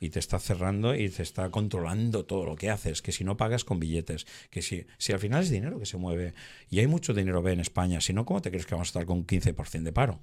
y 0.00 0.10
te 0.10 0.18
está 0.18 0.38
cerrando 0.38 0.94
y 0.94 1.08
te 1.08 1.22
está 1.22 1.48
controlando 1.50 2.26
todo 2.26 2.44
lo 2.44 2.56
que 2.56 2.68
haces, 2.68 3.00
que 3.00 3.12
si 3.12 3.24
no 3.24 3.36
pagas 3.38 3.64
con 3.64 3.78
billetes, 3.78 4.26
que 4.50 4.60
si, 4.60 4.84
al 5.12 5.18
final 5.18 5.44
es 5.44 5.50
dinero 5.50 5.78
que 5.78 5.86
se 5.86 5.96
mueve 5.96 6.34
y 6.68 6.80
hay 6.80 6.88
mucho 6.88 7.14
dinero 7.14 7.42
B 7.42 7.52
en 7.52 7.60
España, 7.60 8.00
si 8.02 8.12
no, 8.12 8.26
¿cómo 8.26 8.42
te 8.42 8.50
crees 8.50 8.66
que 8.66 8.74
vamos 8.74 8.88
a 8.88 8.90
estar 8.90 9.06
con 9.06 9.18
un 9.18 9.26
15% 9.26 9.82
de 9.82 9.92
paro? 9.92 10.20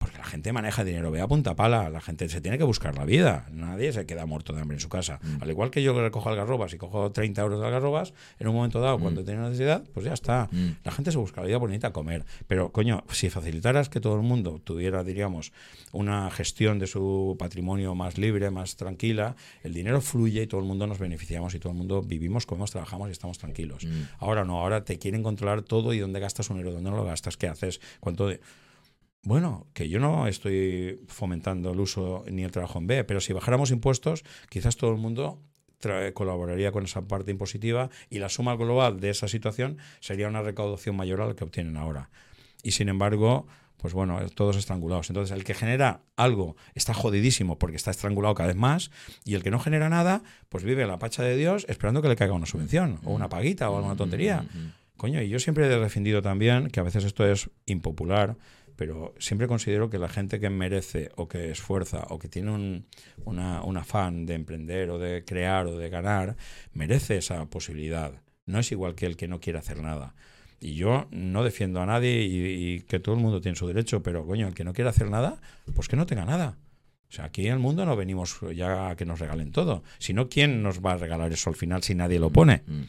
Porque 0.00 0.16
la 0.16 0.24
gente 0.24 0.50
maneja 0.54 0.82
dinero, 0.82 1.10
ve 1.10 1.20
a 1.20 1.28
punta 1.28 1.54
pala, 1.54 1.90
la 1.90 2.00
gente 2.00 2.26
se 2.30 2.40
tiene 2.40 2.56
que 2.56 2.64
buscar 2.64 2.96
la 2.96 3.04
vida, 3.04 3.46
nadie 3.52 3.92
se 3.92 4.06
queda 4.06 4.24
muerto 4.24 4.54
de 4.54 4.62
hambre 4.62 4.76
en 4.76 4.80
su 4.80 4.88
casa. 4.88 5.20
Mm. 5.22 5.42
Al 5.42 5.50
igual 5.50 5.70
que 5.70 5.82
yo 5.82 5.92
recojo 5.92 6.30
algarrobas 6.30 6.72
y 6.72 6.78
cojo 6.78 7.12
30 7.12 7.42
euros 7.42 7.60
de 7.60 7.66
algarrobas, 7.66 8.14
en 8.38 8.48
un 8.48 8.54
momento 8.54 8.80
dado, 8.80 8.98
mm. 8.98 9.02
cuando 9.02 9.24
tengo 9.24 9.42
necesidad, 9.42 9.84
pues 9.92 10.06
ya 10.06 10.14
está. 10.14 10.48
Mm. 10.52 10.68
La 10.84 10.90
gente 10.90 11.12
se 11.12 11.18
busca 11.18 11.42
la 11.42 11.48
vida 11.48 11.58
bonita 11.58 11.88
a 11.88 11.92
comer. 11.92 12.24
Pero, 12.46 12.72
coño, 12.72 13.04
si 13.10 13.28
facilitaras 13.28 13.90
que 13.90 14.00
todo 14.00 14.16
el 14.16 14.22
mundo 14.22 14.58
tuviera, 14.64 15.04
diríamos, 15.04 15.52
una 15.92 16.30
gestión 16.30 16.78
de 16.78 16.86
su 16.86 17.36
patrimonio 17.38 17.94
más 17.94 18.16
libre, 18.16 18.50
más 18.50 18.76
tranquila, 18.76 19.36
el 19.62 19.74
dinero 19.74 20.00
fluye 20.00 20.44
y 20.44 20.46
todo 20.46 20.62
el 20.62 20.66
mundo 20.66 20.86
nos 20.86 20.98
beneficiamos 20.98 21.54
y 21.54 21.58
todo 21.58 21.72
el 21.72 21.78
mundo 21.78 22.00
vivimos, 22.00 22.46
comemos, 22.46 22.70
trabajamos 22.70 23.10
y 23.10 23.12
estamos 23.12 23.36
tranquilos. 23.36 23.86
Ahora 24.18 24.46
no, 24.46 24.62
ahora 24.62 24.82
te 24.82 24.98
quieren 24.98 25.22
controlar 25.22 25.60
todo 25.60 25.92
y 25.92 25.98
dónde 25.98 26.20
gastas 26.20 26.48
un 26.48 26.56
euro, 26.56 26.72
dónde 26.72 26.88
no 26.88 26.96
lo 26.96 27.04
gastas, 27.04 27.36
qué 27.36 27.48
haces, 27.48 27.82
cuánto 28.00 28.28
de... 28.28 28.40
Bueno, 29.22 29.66
que 29.74 29.88
yo 29.88 30.00
no 30.00 30.26
estoy 30.26 31.00
fomentando 31.06 31.72
el 31.72 31.80
uso 31.80 32.24
ni 32.30 32.42
el 32.42 32.50
trabajo 32.50 32.78
en 32.78 32.86
B, 32.86 33.04
pero 33.04 33.20
si 33.20 33.32
bajáramos 33.32 33.70
impuestos, 33.70 34.24
quizás 34.48 34.76
todo 34.76 34.90
el 34.90 34.96
mundo 34.96 35.42
colaboraría 36.14 36.72
con 36.72 36.84
esa 36.84 37.02
parte 37.02 37.30
impositiva 37.30 37.90
y 38.10 38.18
la 38.18 38.28
suma 38.28 38.54
global 38.54 39.00
de 39.00 39.10
esa 39.10 39.28
situación 39.28 39.78
sería 40.00 40.28
una 40.28 40.42
recaudación 40.42 40.96
mayor 40.96 41.20
a 41.22 41.26
la 41.26 41.34
que 41.34 41.44
obtienen 41.44 41.76
ahora. 41.76 42.10
Y 42.62 42.72
sin 42.72 42.88
embargo, 42.88 43.46
pues 43.78 43.94
bueno, 43.94 44.18
todos 44.34 44.56
estrangulados. 44.56 45.08
Entonces, 45.08 45.34
el 45.34 45.44
que 45.44 45.54
genera 45.54 46.02
algo 46.16 46.56
está 46.74 46.92
jodidísimo 46.92 47.58
porque 47.58 47.76
está 47.76 47.90
estrangulado 47.90 48.34
cada 48.34 48.48
vez 48.48 48.56
más 48.56 48.90
y 49.24 49.34
el 49.34 49.42
que 49.42 49.50
no 49.50 49.58
genera 49.58 49.88
nada, 49.88 50.22
pues 50.50 50.64
vive 50.64 50.86
la 50.86 50.98
pacha 50.98 51.22
de 51.22 51.36
Dios 51.36 51.64
esperando 51.68 52.02
que 52.02 52.08
le 52.08 52.16
caiga 52.16 52.34
una 52.34 52.46
subvención 52.46 53.00
o 53.04 53.12
una 53.12 53.28
paguita 53.28 53.70
o 53.70 53.76
alguna 53.76 53.96
tontería. 53.96 54.44
Coño, 54.98 55.22
y 55.22 55.30
yo 55.30 55.38
siempre 55.38 55.64
he 55.64 55.78
defendido 55.78 56.20
también 56.20 56.68
que 56.68 56.78
a 56.78 56.82
veces 56.82 57.04
esto 57.04 57.26
es 57.26 57.48
impopular, 57.64 58.36
pero 58.80 59.14
siempre 59.18 59.46
considero 59.46 59.90
que 59.90 59.98
la 59.98 60.08
gente 60.08 60.40
que 60.40 60.48
merece 60.48 61.10
o 61.16 61.28
que 61.28 61.50
esfuerza 61.50 62.06
o 62.08 62.18
que 62.18 62.28
tiene 62.30 62.50
un, 62.50 62.86
un 63.26 63.76
afán 63.76 64.24
de 64.24 64.32
emprender 64.32 64.88
o 64.88 64.98
de 64.98 65.22
crear 65.22 65.66
o 65.66 65.76
de 65.76 65.90
ganar, 65.90 66.38
merece 66.72 67.18
esa 67.18 67.44
posibilidad. 67.44 68.22
No 68.46 68.58
es 68.58 68.72
igual 68.72 68.94
que 68.94 69.04
el 69.04 69.18
que 69.18 69.28
no 69.28 69.38
quiere 69.38 69.58
hacer 69.58 69.82
nada. 69.82 70.14
Y 70.62 70.76
yo 70.76 71.08
no 71.10 71.44
defiendo 71.44 71.82
a 71.82 71.84
nadie 71.84 72.22
y, 72.22 72.80
que 72.88 73.00
todo 73.00 73.16
el 73.16 73.20
mundo 73.20 73.42
tiene 73.42 73.54
su 73.54 73.66
derecho, 73.66 74.02
pero 74.02 74.24
coño, 74.24 74.48
el 74.48 74.54
que 74.54 74.64
no 74.64 74.72
quiere 74.72 74.88
hacer 74.88 75.10
nada, 75.10 75.42
pues 75.74 75.86
que 75.86 75.96
no 75.96 76.06
tenga 76.06 76.24
nada. 76.24 76.56
O 77.10 77.12
sea, 77.12 77.26
aquí 77.26 77.48
en 77.48 77.52
el 77.52 77.58
mundo 77.58 77.84
no 77.84 77.96
venimos 77.96 78.38
ya 78.56 78.88
a 78.88 78.96
que 78.96 79.04
nos 79.04 79.18
regalen 79.20 79.52
todo. 79.52 79.82
Si 79.98 80.14
no, 80.14 80.30
¿quién 80.30 80.62
nos 80.62 80.80
va 80.80 80.92
a 80.92 80.96
regalar 80.96 81.30
eso 81.30 81.50
al 81.50 81.56
final 81.56 81.82
si 81.82 81.94
nadie 81.94 82.18
lo 82.18 82.30
pone? 82.30 82.62
Mm, 82.66 82.72
mm. 82.72 82.86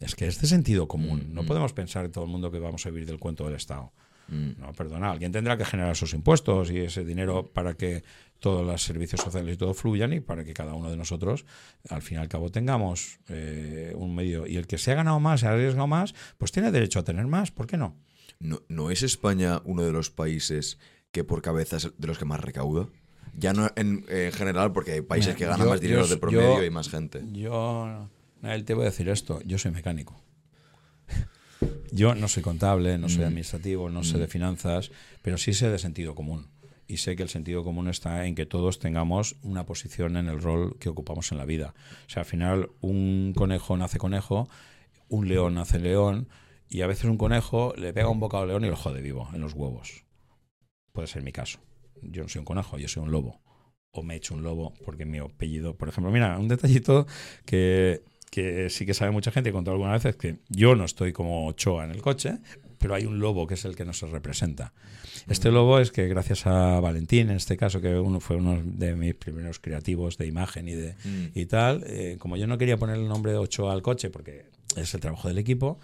Es 0.00 0.14
que 0.14 0.26
es 0.26 0.40
de 0.40 0.46
sentido 0.46 0.88
común. 0.88 1.26
Mm, 1.28 1.34
no 1.34 1.44
podemos 1.44 1.74
pensar 1.74 2.06
en 2.06 2.12
todo 2.12 2.24
el 2.24 2.30
mundo 2.30 2.50
que 2.50 2.60
vamos 2.60 2.86
a 2.86 2.88
vivir 2.88 3.06
del 3.06 3.18
cuento 3.18 3.44
del 3.44 3.56
Estado. 3.56 3.92
Mm. 4.28 4.60
No, 4.60 4.72
perdona, 4.72 5.10
alguien 5.10 5.32
tendrá 5.32 5.56
que 5.56 5.64
generar 5.64 5.96
sus 5.96 6.12
impuestos 6.14 6.70
y 6.70 6.78
ese 6.78 7.04
dinero 7.04 7.50
para 7.52 7.74
que 7.74 8.04
todos 8.38 8.64
los 8.64 8.82
servicios 8.82 9.20
sociales 9.20 9.54
y 9.54 9.58
todo 9.58 9.74
fluyan 9.74 10.12
y 10.12 10.20
para 10.20 10.44
que 10.44 10.54
cada 10.54 10.74
uno 10.74 10.90
de 10.90 10.96
nosotros, 10.96 11.44
al 11.88 12.02
fin 12.02 12.18
y 12.18 12.20
al 12.20 12.28
cabo, 12.28 12.50
tengamos 12.50 13.18
eh, 13.28 13.92
un 13.96 14.14
medio. 14.14 14.46
Y 14.46 14.56
el 14.56 14.66
que 14.66 14.78
se 14.78 14.92
ha 14.92 14.94
ganado 14.94 15.18
más, 15.18 15.40
se 15.40 15.46
ha 15.46 15.52
arriesgado 15.52 15.86
más, 15.86 16.14
pues 16.36 16.52
tiene 16.52 16.70
derecho 16.70 17.00
a 17.00 17.04
tener 17.04 17.26
más. 17.26 17.50
¿Por 17.50 17.66
qué 17.66 17.76
no? 17.76 17.96
¿No, 18.38 18.62
no 18.68 18.90
es 18.90 19.02
España 19.02 19.60
uno 19.64 19.82
de 19.82 19.92
los 19.92 20.10
países 20.10 20.78
que 21.10 21.24
por 21.24 21.42
cabeza 21.42 21.78
es 21.78 21.90
de 21.96 22.06
los 22.06 22.18
que 22.18 22.24
más 22.24 22.40
recauda? 22.40 22.88
Ya 23.34 23.52
no 23.52 23.70
en, 23.76 24.04
general, 24.32 24.72
porque 24.72 24.92
hay 24.92 25.00
países 25.00 25.36
que 25.36 25.46
ganan 25.46 25.68
más 25.68 25.80
dinero 25.80 26.06
de 26.06 26.16
promedio 26.16 26.64
y 26.64 26.70
más 26.70 26.88
gente. 26.88 27.22
Yo, 27.32 28.08
él 28.42 28.64
te 28.64 28.74
voy 28.74 28.82
a 28.82 28.86
decir 28.86 29.08
esto, 29.08 29.40
yo 29.44 29.58
soy 29.58 29.70
mecánico. 29.70 30.20
Yo 31.90 32.14
no 32.14 32.28
soy 32.28 32.42
contable, 32.42 32.98
no 32.98 33.08
soy 33.08 33.24
mm. 33.24 33.28
administrativo, 33.28 33.90
no 33.90 34.04
sé 34.04 34.18
de 34.18 34.26
mm. 34.26 34.30
finanzas, 34.30 34.90
pero 35.22 35.38
sí 35.38 35.54
sé 35.54 35.70
de 35.70 35.78
sentido 35.78 36.14
común. 36.14 36.46
Y 36.86 36.98
sé 36.98 37.16
que 37.16 37.22
el 37.22 37.28
sentido 37.28 37.64
común 37.64 37.88
está 37.88 38.26
en 38.26 38.34
que 38.34 38.46
todos 38.46 38.78
tengamos 38.78 39.36
una 39.42 39.66
posición 39.66 40.16
en 40.16 40.28
el 40.28 40.40
rol 40.40 40.76
que 40.78 40.88
ocupamos 40.88 41.32
en 41.32 41.38
la 41.38 41.44
vida. 41.44 41.74
O 42.06 42.10
sea, 42.10 42.22
al 42.22 42.26
final 42.26 42.70
un 42.80 43.34
conejo 43.36 43.76
nace 43.76 43.98
conejo, 43.98 44.48
un 45.08 45.28
león 45.28 45.54
nace 45.54 45.78
león, 45.78 46.28
y 46.70 46.82
a 46.82 46.86
veces 46.86 47.04
un 47.04 47.16
conejo 47.16 47.72
le 47.76 47.92
pega 47.92 48.08
un 48.08 48.20
bocado 48.20 48.42
al 48.42 48.48
león 48.50 48.64
y 48.64 48.68
lo 48.68 48.76
jode 48.76 49.00
vivo 49.00 49.28
en 49.32 49.40
los 49.40 49.54
huevos. 49.54 50.04
Puede 50.92 51.08
ser 51.08 51.22
mi 51.22 51.32
caso. 51.32 51.60
Yo 52.02 52.22
no 52.22 52.28
soy 52.28 52.40
un 52.40 52.44
conejo, 52.44 52.78
yo 52.78 52.88
soy 52.88 53.02
un 53.02 53.10
lobo. 53.10 53.40
O 53.90 54.02
me 54.02 54.14
he 54.14 54.16
hecho 54.18 54.34
un 54.34 54.42
lobo 54.42 54.74
porque 54.84 55.06
mi 55.06 55.18
apellido, 55.18 55.76
por 55.76 55.88
ejemplo, 55.88 56.12
mira, 56.12 56.38
un 56.38 56.48
detallito 56.48 57.06
que 57.46 58.02
que 58.30 58.70
sí 58.70 58.86
que 58.86 58.94
sabe 58.94 59.10
mucha 59.10 59.30
gente, 59.30 59.50
y 59.50 59.52
contado 59.52 59.74
alguna 59.74 59.92
vez, 59.92 60.04
es 60.04 60.16
que 60.16 60.38
yo 60.48 60.74
no 60.74 60.84
estoy 60.84 61.12
como 61.12 61.46
Ochoa 61.46 61.84
en 61.84 61.90
el 61.90 62.02
coche, 62.02 62.38
pero 62.78 62.94
hay 62.94 63.06
un 63.06 63.18
lobo 63.18 63.46
que 63.46 63.54
es 63.54 63.64
el 63.64 63.76
que 63.76 63.84
nos 63.84 64.00
representa. 64.02 64.72
Este 65.28 65.50
lobo 65.50 65.78
es 65.78 65.90
que 65.90 66.08
gracias 66.08 66.46
a 66.46 66.80
Valentín, 66.80 67.30
en 67.30 67.36
este 67.36 67.56
caso, 67.56 67.80
que 67.80 67.98
uno 67.98 68.20
fue 68.20 68.36
uno 68.36 68.60
de 68.64 68.94
mis 68.94 69.14
primeros 69.14 69.58
creativos 69.58 70.16
de 70.16 70.26
imagen 70.26 70.68
y 70.68 70.72
de 70.72 70.94
mm. 71.04 71.26
y 71.34 71.46
tal, 71.46 71.84
eh, 71.86 72.16
como 72.18 72.36
yo 72.36 72.46
no 72.46 72.56
quería 72.56 72.76
poner 72.76 72.96
el 72.96 73.08
nombre 73.08 73.32
de 73.32 73.38
Ochoa 73.38 73.72
al 73.72 73.82
coche 73.82 74.10
porque 74.10 74.46
es 74.76 74.94
el 74.94 75.00
trabajo 75.00 75.28
del 75.28 75.38
equipo, 75.38 75.78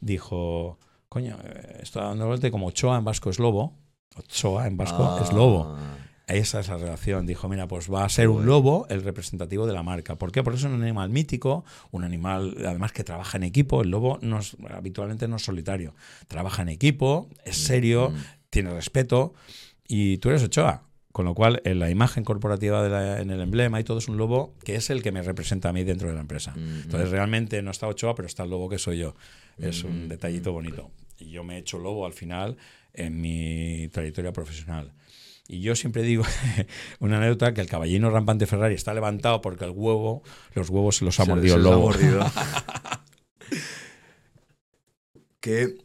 dijo, 0.00 0.78
coño, 1.08 1.38
eh, 1.42 1.78
está 1.82 2.04
dando 2.04 2.26
vuelta 2.26 2.50
como 2.50 2.66
Ochoa 2.66 2.98
en 2.98 3.04
vasco 3.04 3.30
es 3.30 3.38
lobo, 3.38 3.78
Ochoa 4.16 4.66
en 4.66 4.76
vasco 4.76 5.18
es 5.22 5.32
lobo. 5.32 5.76
Esa 6.30 6.60
es 6.60 6.68
la 6.68 6.76
relación. 6.76 7.26
Dijo, 7.26 7.48
mira, 7.48 7.66
pues 7.66 7.92
va 7.92 8.04
a 8.04 8.08
ser 8.08 8.28
un 8.28 8.46
lobo 8.46 8.86
el 8.88 9.02
representativo 9.02 9.66
de 9.66 9.72
la 9.72 9.82
marca. 9.82 10.16
¿Por 10.16 10.32
qué? 10.32 10.42
Porque 10.42 10.58
es 10.58 10.64
un 10.64 10.80
animal 10.80 11.10
mítico, 11.10 11.64
un 11.90 12.04
animal 12.04 12.56
además 12.58 12.92
que 12.92 13.04
trabaja 13.04 13.36
en 13.36 13.44
equipo. 13.44 13.82
El 13.82 13.90
lobo 13.90 14.18
no 14.22 14.40
habitualmente 14.70 15.28
no 15.28 15.36
es 15.36 15.42
solitario. 15.42 15.94
Trabaja 16.28 16.62
en 16.62 16.68
equipo, 16.68 17.28
es 17.44 17.58
mm, 17.58 17.66
serio, 17.66 18.10
mm. 18.10 18.16
tiene 18.50 18.72
respeto. 18.72 19.34
Y 19.86 20.18
tú 20.18 20.30
eres 20.30 20.42
Ochoa. 20.42 20.84
Con 21.12 21.24
lo 21.24 21.34
cual, 21.34 21.60
en 21.64 21.80
la 21.80 21.90
imagen 21.90 22.22
corporativa 22.22 22.88
de 22.88 23.20
en 23.20 23.30
el 23.30 23.40
emblema 23.40 23.80
y 23.80 23.84
todo 23.84 23.98
es 23.98 24.06
un 24.06 24.16
lobo 24.16 24.54
que 24.62 24.76
es 24.76 24.90
el 24.90 25.02
que 25.02 25.10
me 25.10 25.22
representa 25.22 25.68
a 25.68 25.72
mí 25.72 25.82
dentro 25.82 26.06
de 26.06 26.14
la 26.14 26.20
empresa. 26.20 26.52
Mm, 26.52 26.82
Entonces, 26.84 27.10
realmente 27.10 27.60
no 27.62 27.72
está 27.72 27.88
Ochoa, 27.88 28.14
pero 28.14 28.26
está 28.26 28.44
el 28.44 28.50
lobo 28.50 28.68
que 28.68 28.78
soy 28.78 28.98
yo. 28.98 29.14
Es 29.58 29.82
un 29.82 30.08
detallito 30.08 30.52
bonito. 30.52 30.90
Y 31.18 31.30
yo 31.30 31.42
me 31.42 31.56
he 31.56 31.58
hecho 31.58 31.78
lobo 31.78 32.06
al 32.06 32.12
final 32.12 32.56
en 32.94 33.20
mi 33.20 33.88
trayectoria 33.92 34.32
profesional. 34.32 34.92
Y 35.52 35.62
yo 35.62 35.74
siempre 35.74 36.02
digo 36.04 36.22
una 37.00 37.16
anécdota 37.16 37.52
que 37.52 37.60
el 37.60 37.66
caballino 37.66 38.08
rampante 38.08 38.46
Ferrari 38.46 38.76
está 38.76 38.94
levantado 38.94 39.40
porque 39.40 39.64
el 39.64 39.72
huevo, 39.72 40.22
los 40.54 40.70
huevos 40.70 40.98
se 40.98 41.04
los 41.04 41.18
ha 41.18 41.24
mordido 41.24 41.56
el 41.56 41.64
lobo. 41.64 41.92
¿Qué, 45.40 45.76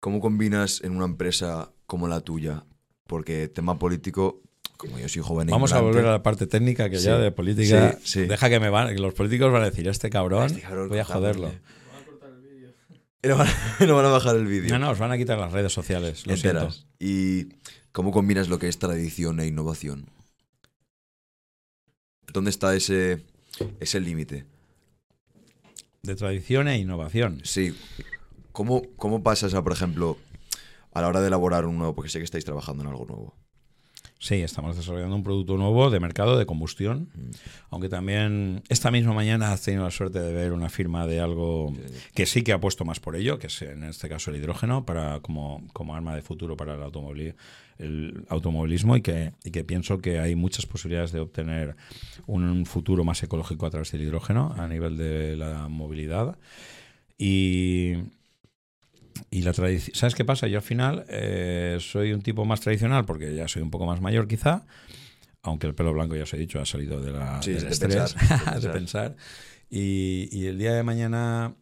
¿Cómo 0.00 0.18
combinas 0.18 0.80
en 0.82 0.96
una 0.96 1.04
empresa 1.04 1.72
como 1.86 2.08
la 2.08 2.22
tuya? 2.22 2.64
Porque 3.06 3.48
tema 3.48 3.78
político, 3.78 4.40
como 4.78 4.98
yo 4.98 5.10
soy 5.10 5.20
joven. 5.20 5.48
Vamos 5.48 5.74
a 5.74 5.82
volver 5.82 6.06
a 6.06 6.12
la 6.12 6.22
parte 6.22 6.46
técnica 6.46 6.88
que 6.88 6.96
ya 6.96 7.18
de 7.18 7.32
política. 7.32 7.98
Deja 8.14 8.48
que 8.48 8.60
me 8.60 8.70
van, 8.70 8.96
los 8.96 9.12
políticos 9.12 9.52
van 9.52 9.60
a 9.60 9.66
decir, 9.66 9.86
este 9.88 10.08
cabrón, 10.08 10.46
este 10.46 10.66
voy 10.88 10.98
a 11.00 11.04
joderlo. 11.04 11.52
No 13.24 13.38
van, 13.38 13.48
no 13.80 13.96
van 13.96 14.04
a 14.04 14.10
bajar 14.10 14.36
el 14.36 14.46
vídeo. 14.46 14.70
No, 14.70 14.78
no, 14.78 14.90
os 14.90 14.98
van 14.98 15.10
a 15.10 15.16
quitar 15.16 15.38
las 15.38 15.50
redes 15.50 15.72
sociales. 15.72 16.26
Lo 16.26 16.36
siento. 16.36 16.68
Y 16.98 17.48
¿Cómo 17.94 18.10
combinas 18.10 18.48
lo 18.48 18.58
que 18.58 18.66
es 18.66 18.80
tradición 18.80 19.38
e 19.38 19.46
innovación? 19.46 20.10
¿Dónde 22.32 22.50
está 22.50 22.74
ese, 22.74 23.22
ese 23.78 24.00
límite? 24.00 24.46
De 26.02 26.16
tradición 26.16 26.66
e 26.66 26.76
innovación. 26.76 27.40
Sí. 27.44 27.72
¿Cómo, 28.50 28.82
¿Cómo 28.96 29.22
pasas 29.22 29.54
a, 29.54 29.62
por 29.62 29.70
ejemplo, 29.70 30.18
a 30.92 31.02
la 31.02 31.06
hora 31.06 31.20
de 31.20 31.28
elaborar 31.28 31.66
un 31.66 31.78
nuevo, 31.78 31.94
porque 31.94 32.10
sé 32.10 32.18
que 32.18 32.24
estáis 32.24 32.44
trabajando 32.44 32.82
en 32.82 32.90
algo 32.90 33.06
nuevo? 33.06 33.36
Sí, 34.18 34.36
estamos 34.36 34.76
desarrollando 34.76 35.16
un 35.16 35.22
producto 35.22 35.56
nuevo 35.56 35.90
de 35.90 36.00
mercado 36.00 36.38
de 36.38 36.46
combustión, 36.46 37.10
mm. 37.14 37.30
aunque 37.70 37.88
también 37.88 38.62
esta 38.68 38.90
misma 38.90 39.12
mañana 39.12 39.52
has 39.52 39.62
tenido 39.62 39.84
la 39.84 39.90
suerte 39.90 40.20
de 40.20 40.32
ver 40.32 40.52
una 40.52 40.70
firma 40.70 41.06
de 41.06 41.20
algo 41.20 41.74
que 42.14 42.24
sí 42.24 42.42
que 42.42 42.52
ha 42.52 42.60
puesto 42.60 42.84
más 42.84 43.00
por 43.00 43.16
ello, 43.16 43.38
que 43.38 43.48
es 43.48 43.62
en 43.62 43.84
este 43.84 44.08
caso 44.08 44.30
el 44.30 44.38
hidrógeno 44.38 44.86
para 44.86 45.20
como, 45.20 45.66
como 45.72 45.94
arma 45.94 46.14
de 46.14 46.22
futuro 46.22 46.56
para 46.56 46.74
el 46.74 46.82
automóvil 46.82 47.34
el 47.78 48.24
automovilismo 48.28 48.96
y 48.96 49.02
que, 49.02 49.32
y 49.44 49.50
que 49.50 49.64
pienso 49.64 49.98
que 49.98 50.20
hay 50.20 50.36
muchas 50.36 50.66
posibilidades 50.66 51.12
de 51.12 51.20
obtener 51.20 51.76
un 52.26 52.66
futuro 52.66 53.04
más 53.04 53.22
ecológico 53.22 53.66
a 53.66 53.70
través 53.70 53.90
del 53.92 54.02
hidrógeno 54.02 54.54
a 54.56 54.68
nivel 54.68 54.96
de 54.96 55.36
la 55.36 55.68
movilidad. 55.68 56.38
Y, 57.18 57.94
y 59.30 59.42
la 59.42 59.52
tradición. 59.52 59.94
¿Sabes 59.94 60.14
qué 60.14 60.24
pasa? 60.24 60.46
Yo 60.46 60.58
al 60.58 60.64
final 60.64 61.04
eh, 61.08 61.78
soy 61.80 62.12
un 62.12 62.22
tipo 62.22 62.44
más 62.44 62.60
tradicional 62.60 63.04
porque 63.04 63.34
ya 63.34 63.48
soy 63.48 63.62
un 63.62 63.70
poco 63.70 63.86
más 63.86 64.00
mayor, 64.00 64.28
quizá. 64.28 64.66
Aunque 65.42 65.66
el 65.66 65.74
pelo 65.74 65.92
blanco, 65.92 66.16
ya 66.16 66.22
os 66.22 66.32
he 66.32 66.38
dicho, 66.38 66.60
ha 66.60 66.64
salido 66.64 67.00
de 67.00 67.12
la, 67.12 67.40
del 67.40 67.66
estrés, 67.66 68.14
de 68.62 68.68
pensar. 68.70 69.16
Y, 69.68 70.28
y, 70.32 70.46
el 70.46 70.58
día 70.58 70.72
de 70.72 70.82
mañana 70.82 71.54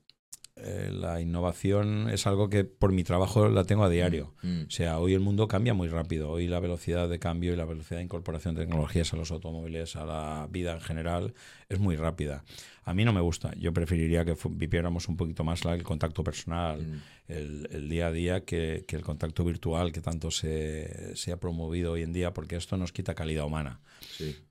eh, 0.54 0.90
la 0.92 1.18
innovación 1.20 2.10
es 2.10 2.26
algo 2.26 2.50
que 2.50 2.64
por 2.64 2.92
mi 2.92 3.04
trabajo 3.04 3.48
la 3.48 3.64
tengo 3.64 3.84
a 3.84 3.88
diario. 3.88 4.34
Mm, 4.42 4.48
mm. 4.48 4.66
O 4.66 4.70
sea, 4.70 4.98
hoy 4.98 5.14
el 5.14 5.20
mundo 5.20 5.48
cambia 5.48 5.72
muy 5.72 5.88
rápido. 5.88 6.30
Hoy 6.30 6.46
la 6.46 6.60
velocidad 6.60 7.08
de 7.08 7.18
cambio 7.18 7.54
y 7.54 7.56
la 7.56 7.64
velocidad 7.64 7.98
de 7.98 8.04
incorporación 8.04 8.54
de 8.54 8.62
tecnologías 8.62 9.12
a 9.12 9.16
los 9.16 9.30
automóviles, 9.30 9.96
a 9.96 10.04
la 10.04 10.48
vida 10.50 10.74
en 10.74 10.80
general, 10.80 11.34
es 11.70 11.80
muy 11.80 11.96
rápida. 11.96 12.44
A 12.84 12.92
mí 12.92 13.04
no 13.04 13.14
me 13.14 13.20
gusta. 13.20 13.54
Yo 13.58 13.72
preferiría 13.72 14.24
que 14.26 14.36
viviéramos 14.50 15.08
un 15.08 15.16
poquito 15.16 15.42
más 15.42 15.64
el 15.64 15.82
contacto 15.82 16.22
personal, 16.22 16.82
mm. 16.82 17.00
El, 17.38 17.88
día 17.88 18.08
a 18.08 18.12
día, 18.12 18.44
que, 18.44 18.84
el 18.88 19.02
contacto 19.02 19.44
virtual 19.44 19.92
que 19.92 20.00
tanto 20.00 20.30
se, 20.30 21.16
se, 21.16 21.32
ha 21.32 21.38
promovido 21.38 21.92
hoy 21.92 22.02
en 22.02 22.12
día, 22.12 22.32
porque 22.32 22.56
esto 22.56 22.76
nos 22.76 22.92
quita 22.92 23.14
calidad 23.14 23.44
humana. 23.44 23.80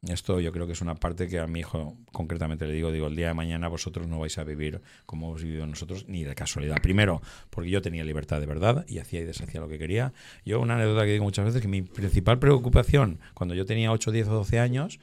Esto 0.03 0.39
yo 0.39 0.51
creo 0.51 0.65
que 0.65 0.73
es 0.73 0.81
una 0.81 0.95
parte 0.95 1.27
que 1.27 1.39
a 1.39 1.47
mi 1.47 1.59
hijo 1.59 1.95
concretamente 2.11 2.65
le 2.65 2.73
digo, 2.73 2.91
digo, 2.91 3.07
el 3.07 3.15
día 3.15 3.27
de 3.27 3.33
mañana 3.33 3.67
vosotros 3.67 4.07
no 4.07 4.19
vais 4.19 4.37
a 4.37 4.43
vivir 4.43 4.81
como 5.05 5.27
hemos 5.27 5.43
vivido 5.43 5.65
nosotros, 5.67 6.07
ni 6.07 6.23
de 6.23 6.35
casualidad. 6.35 6.77
Primero, 6.81 7.21
porque 7.49 7.69
yo 7.69 7.81
tenía 7.81 8.03
libertad 8.03 8.39
de 8.39 8.45
verdad 8.45 8.85
y 8.87 8.99
hacía 8.99 9.21
y 9.21 9.23
deshacía 9.23 9.61
lo 9.61 9.67
que 9.67 9.77
quería. 9.77 10.13
Yo 10.45 10.59
una 10.59 10.75
anécdota 10.75 11.05
que 11.05 11.13
digo 11.13 11.23
muchas 11.23 11.45
veces, 11.45 11.61
que 11.61 11.67
mi 11.67 11.81
principal 11.81 12.39
preocupación 12.39 13.19
cuando 13.33 13.55
yo 13.55 13.65
tenía 13.65 13.91
8, 13.91 14.11
10 14.11 14.27
o 14.27 14.33
12 14.33 14.59
años, 14.59 14.99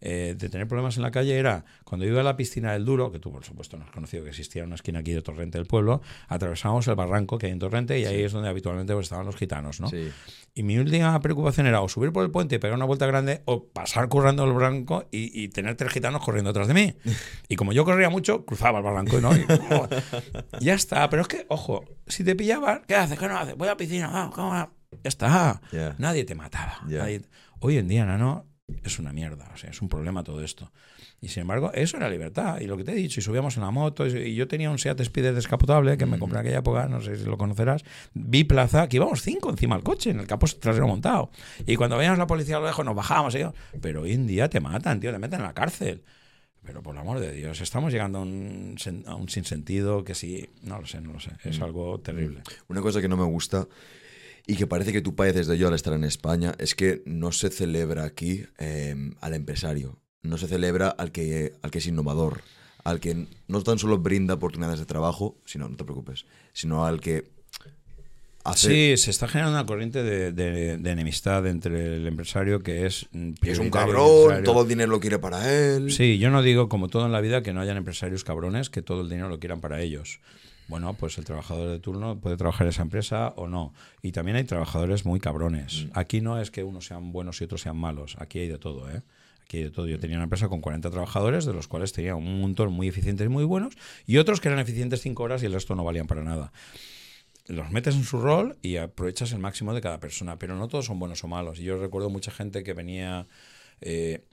eh, 0.00 0.34
de 0.36 0.48
tener 0.48 0.66
problemas 0.66 0.96
en 0.96 1.02
la 1.02 1.10
calle 1.10 1.38
era 1.38 1.64
cuando 1.84 2.06
iba 2.06 2.20
a 2.20 2.24
la 2.24 2.36
piscina 2.36 2.72
del 2.72 2.84
Duro, 2.84 3.12
que 3.12 3.18
tú 3.18 3.30
por 3.30 3.44
supuesto 3.44 3.76
no 3.76 3.84
has 3.84 3.90
conocido 3.90 4.24
que 4.24 4.30
existía 4.30 4.64
una 4.64 4.76
esquina 4.76 5.00
aquí 5.00 5.12
de 5.12 5.22
Torrente 5.22 5.58
del 5.58 5.66
pueblo, 5.66 6.00
atravesábamos 6.28 6.88
el 6.88 6.94
barranco 6.94 7.36
que 7.38 7.46
hay 7.46 7.52
en 7.52 7.58
Torrente 7.58 7.98
y 7.98 8.04
ahí 8.06 8.22
es 8.22 8.32
donde 8.32 8.48
habitualmente 8.48 8.94
pues, 8.94 9.04
estaban 9.04 9.26
los 9.26 9.36
gitanos, 9.36 9.80
¿no? 9.80 9.90
Y 10.54 10.62
mi 10.62 10.78
última 10.78 11.18
preocupación 11.20 11.66
era 11.66 11.80
o 11.80 11.88
subir 11.88 12.12
por 12.12 12.24
el 12.24 12.30
puente 12.30 12.56
y 12.56 12.58
pegar 12.58 12.76
una 12.76 12.86
vuelta 12.86 13.06
grande 13.06 13.42
o 13.44 13.66
pasar 13.66 14.08
corriendo 14.08 14.44
el 14.44 14.52
barranco 14.52 15.06
y, 15.10 15.48
tener 15.48 15.76
tres 15.76 15.92
gitanos 15.92 16.22
corriendo 16.24 16.50
atrás 16.50 16.68
de 16.68 16.74
mí. 16.74 16.94
Y 17.48 17.56
como 17.56 17.72
yo 17.72 17.84
corría 17.84 18.10
mucho, 18.10 18.44
cruzaba 18.44 18.78
el 18.78 18.84
barranco, 18.84 19.20
¿no? 19.20 19.36
Y, 19.36 19.44
ya 20.60 20.74
está, 20.74 21.10
pero 21.10 21.22
es 21.22 21.28
que, 21.28 21.46
ojo, 21.48 21.84
si 22.06 22.24
te 22.24 22.34
pillaban, 22.34 22.82
¿qué 22.86 22.94
haces? 22.94 23.18
¿Qué 23.18 23.28
no 23.28 23.36
haces? 23.36 23.56
Voy 23.56 23.68
a 23.68 23.72
la 23.72 23.76
piscina, 23.76 24.30
¿cómo? 24.34 24.52
Ya 24.54 25.08
está. 25.08 25.60
Nadie 25.98 26.24
te 26.24 26.34
mataba. 26.34 26.80
Hoy 27.60 27.76
en 27.76 27.88
día, 27.88 28.06
¿no? 28.06 28.49
Es 28.84 28.98
una 28.98 29.12
mierda, 29.12 29.50
o 29.54 29.56
sea, 29.56 29.70
es 29.70 29.80
un 29.82 29.88
problema 29.88 30.22
todo 30.22 30.42
esto. 30.42 30.70
Y 31.20 31.28
sin 31.28 31.42
embargo, 31.42 31.70
eso 31.74 31.96
era 31.96 32.08
libertad. 32.08 32.60
Y 32.60 32.66
lo 32.66 32.76
que 32.76 32.84
te 32.84 32.92
he 32.92 32.94
dicho, 32.94 33.20
y 33.20 33.22
subíamos 33.22 33.56
en 33.56 33.62
la 33.62 33.70
moto, 33.70 34.06
y 34.06 34.34
yo 34.34 34.48
tenía 34.48 34.70
un 34.70 34.78
Seat 34.78 35.02
Speeder 35.02 35.34
descapotable 35.34 35.98
que 35.98 36.06
me 36.06 36.18
compré 36.18 36.38
en 36.38 36.46
aquella 36.46 36.58
época, 36.60 36.88
no 36.88 37.00
sé 37.00 37.16
si 37.16 37.24
lo 37.24 37.36
conocerás, 37.36 37.84
biplaza, 38.14 38.88
que 38.88 38.96
íbamos 38.96 39.22
cinco 39.22 39.50
encima 39.50 39.76
del 39.76 39.84
coche, 39.84 40.10
en 40.10 40.20
el 40.20 40.26
capó 40.26 40.46
trasero 40.46 40.88
montado. 40.88 41.30
Y 41.66 41.76
cuando 41.76 41.96
veíamos 41.96 42.18
la 42.18 42.26
policía 42.26 42.56
a 42.56 42.60
lo 42.60 42.66
lejos, 42.66 42.84
nos 42.84 42.94
bajábamos. 42.94 43.34
Y 43.34 43.40
yo, 43.40 43.54
pero 43.80 44.02
hoy 44.02 44.12
en 44.12 44.26
día 44.26 44.48
te 44.48 44.60
matan, 44.60 45.00
tío, 45.00 45.12
te 45.12 45.18
meten 45.18 45.40
en 45.40 45.46
la 45.46 45.54
cárcel. 45.54 46.02
Pero 46.62 46.82
por 46.82 46.94
el 46.94 47.00
amor 47.00 47.20
de 47.20 47.32
Dios, 47.32 47.60
estamos 47.60 47.92
llegando 47.92 48.18
a 48.18 48.22
un, 48.22 48.76
a 49.06 49.14
un 49.14 49.28
sinsentido 49.28 50.04
que 50.04 50.14
sí, 50.14 50.50
no 50.62 50.78
lo 50.78 50.86
sé, 50.86 51.00
no 51.00 51.12
lo 51.12 51.20
sé, 51.20 51.32
es 51.44 51.60
algo 51.60 52.00
terrible. 52.00 52.42
Una 52.68 52.82
cosa 52.82 53.00
que 53.00 53.08
no 53.08 53.16
me 53.16 53.24
gusta 53.24 53.66
y 54.46 54.56
que 54.56 54.66
parece 54.66 54.92
que 54.92 55.00
tu 55.00 55.14
país 55.14 55.34
desde 55.34 55.58
yo 55.58 55.68
al 55.68 55.74
estar 55.74 55.92
en 55.92 56.04
España 56.04 56.54
es 56.58 56.74
que 56.74 57.02
no 57.04 57.32
se 57.32 57.50
celebra 57.50 58.04
aquí 58.04 58.44
em, 58.58 59.14
al 59.20 59.34
empresario, 59.34 59.98
no 60.22 60.38
se 60.38 60.48
celebra 60.48 60.88
al 60.88 61.12
que, 61.12 61.54
al 61.62 61.70
que 61.70 61.78
es 61.78 61.86
innovador, 61.86 62.42
al 62.84 63.00
que 63.00 63.26
no 63.48 63.62
tan 63.62 63.78
solo 63.78 63.98
brinda 63.98 64.34
oportunidades 64.34 64.80
de 64.80 64.86
trabajo, 64.86 65.36
sino, 65.44 65.68
no 65.68 65.76
te 65.76 65.84
preocupes, 65.84 66.26
sino 66.52 66.84
al 66.84 67.00
que 67.00 67.24
Sí, 68.56 68.96
se 68.96 69.10
está 69.10 69.28
generando 69.28 69.58
una 69.58 69.66
corriente 69.66 70.02
de, 70.02 70.72
enemistad 70.90 71.46
entre 71.46 71.96
el 71.96 72.06
empresario 72.06 72.60
que 72.60 72.86
es... 72.86 73.06
es 73.42 73.58
un 73.58 73.70
cabrón, 73.70 74.42
todo 74.44 74.62
el 74.62 74.68
dinero 74.68 74.90
lo 74.90 74.98
quiere 74.98 75.18
para 75.18 75.52
él. 75.52 75.92
Sí, 75.92 76.18
yo 76.18 76.30
no 76.30 76.42
digo, 76.42 76.68
como 76.68 76.88
todo 76.88 77.04
en 77.04 77.12
la 77.12 77.20
vida, 77.20 77.42
que 77.42 77.52
no 77.52 77.60
hayan 77.60 77.76
empresarios 77.76 78.24
cabrones, 78.24 78.70
que 78.70 78.80
todo 78.80 79.02
el 79.02 79.10
dinero 79.10 79.28
lo 79.28 79.38
quieran 79.38 79.60
para 79.60 79.82
ellos 79.82 80.20
bueno, 80.70 80.94
pues 80.94 81.18
el 81.18 81.24
trabajador 81.24 81.68
de 81.68 81.80
turno 81.80 82.18
puede 82.18 82.36
trabajar 82.36 82.66
en 82.66 82.70
esa 82.70 82.82
empresa 82.82 83.34
o 83.36 83.46
no. 83.46 83.74
Y 84.00 84.12
también 84.12 84.36
hay 84.36 84.44
trabajadores 84.44 85.04
muy 85.04 85.20
cabrones. 85.20 85.84
Mm. 85.84 85.98
Aquí 85.98 86.20
no 86.22 86.40
es 86.40 86.50
que 86.50 86.64
unos 86.64 86.86
sean 86.86 87.12
buenos 87.12 87.40
y 87.40 87.44
otros 87.44 87.60
sean 87.60 87.76
malos. 87.76 88.16
Aquí 88.18 88.38
hay 88.38 88.48
de 88.48 88.58
todo, 88.58 88.90
¿eh? 88.90 89.02
Aquí 89.44 89.58
hay 89.58 89.64
de 89.64 89.70
todo. 89.70 89.86
Yo 89.86 89.98
tenía 89.98 90.16
una 90.16 90.24
empresa 90.24 90.48
con 90.48 90.60
40 90.60 90.90
trabajadores, 90.90 91.44
de 91.44 91.52
los 91.52 91.68
cuales 91.68 91.92
tenía 91.92 92.14
un 92.14 92.40
montón 92.40 92.72
muy 92.72 92.88
eficientes 92.88 93.26
y 93.26 93.28
muy 93.28 93.44
buenos, 93.44 93.74
y 94.06 94.16
otros 94.16 94.40
que 94.40 94.48
eran 94.48 94.60
eficientes 94.60 95.02
5 95.02 95.22
horas 95.22 95.42
y 95.42 95.46
el 95.46 95.52
resto 95.52 95.74
no 95.74 95.84
valían 95.84 96.06
para 96.06 96.22
nada 96.22 96.52
los 97.50 97.70
metes 97.70 97.96
en 97.96 98.04
su 98.04 98.20
rol 98.20 98.56
y 98.62 98.76
aprovechas 98.76 99.32
el 99.32 99.40
máximo 99.40 99.74
de 99.74 99.80
cada 99.80 99.98
persona, 99.98 100.38
pero 100.38 100.54
no 100.54 100.68
todos 100.68 100.86
son 100.86 101.00
buenos 101.00 101.24
o 101.24 101.28
malos. 101.28 101.58
Y 101.58 101.64
yo 101.64 101.78
recuerdo 101.78 102.08
mucha 102.08 102.30
gente 102.30 102.62
que 102.62 102.74
venía 102.74 103.26
eh, 103.80 104.20
eh, 104.20 104.24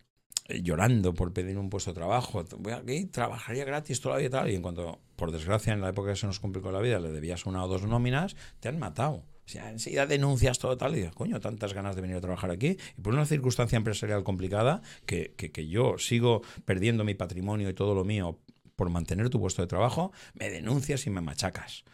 llorando 0.49 1.13
por 1.13 1.33
pedir 1.33 1.57
un 1.57 1.69
puesto 1.69 1.91
de 1.91 1.95
trabajo. 1.95 2.43
Voy 2.59 2.73
aquí, 2.73 3.05
trabajaría 3.05 3.65
gratis 3.65 3.99
todavía 4.01 4.27
y 4.27 4.29
tal. 4.29 4.51
Y 4.51 4.55
en 4.55 4.61
cuanto, 4.61 4.99
por 5.15 5.31
desgracia, 5.31 5.73
en 5.73 5.81
la 5.81 5.89
época 5.89 6.11
que 6.11 6.15
se 6.15 6.27
nos 6.27 6.39
complicó 6.39 6.71
la 6.71 6.79
vida, 6.79 6.99
le 6.99 7.11
debías 7.11 7.45
una 7.45 7.63
o 7.63 7.67
dos 7.67 7.83
nóminas, 7.83 8.35
te 8.59 8.69
han 8.69 8.79
matado. 8.79 9.23
O 9.45 9.49
sea, 9.49 9.69
enseguida 9.69 10.05
denuncias 10.05 10.59
todo 10.59 10.75
tal 10.77 10.93
y 10.93 10.97
dices, 10.97 11.13
coño, 11.13 11.39
tantas 11.39 11.73
ganas 11.73 11.95
de 11.95 12.01
venir 12.01 12.17
a 12.17 12.21
trabajar 12.21 12.51
aquí. 12.51 12.77
Y 12.97 13.01
por 13.01 13.13
una 13.13 13.25
circunstancia 13.25 13.77
empresarial 13.77 14.23
complicada, 14.23 14.81
que, 15.05 15.33
que, 15.37 15.51
que 15.51 15.67
yo 15.67 15.97
sigo 15.97 16.41
perdiendo 16.65 17.05
mi 17.05 17.13
patrimonio 17.13 17.69
y 17.69 17.73
todo 17.73 17.95
lo 17.95 18.03
mío 18.03 18.39
por 18.75 18.89
mantener 18.89 19.29
tu 19.29 19.39
puesto 19.39 19.61
de 19.61 19.67
trabajo, 19.67 20.11
me 20.33 20.49
denuncias 20.49 21.07
y 21.07 21.09
me 21.09 21.21
machacas. 21.21 21.85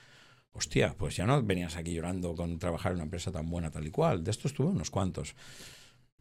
Hostia, 0.52 0.96
pues 0.98 1.16
ya 1.16 1.26
no 1.26 1.42
venías 1.42 1.78
aquí 1.78 1.94
llorando 1.94 2.36
con 2.36 2.60
trabajar 2.60 2.92
en 2.92 2.98
una 2.98 3.06
empresa 3.06 3.32
tan 3.32 3.50
buena 3.50 3.72
tal 3.72 3.88
y 3.88 3.92
cual. 3.92 4.24
De 4.24 4.30
esto 4.32 4.48
estuve 4.48 4.68
unos 4.68 4.92
cuantos. 4.92 5.36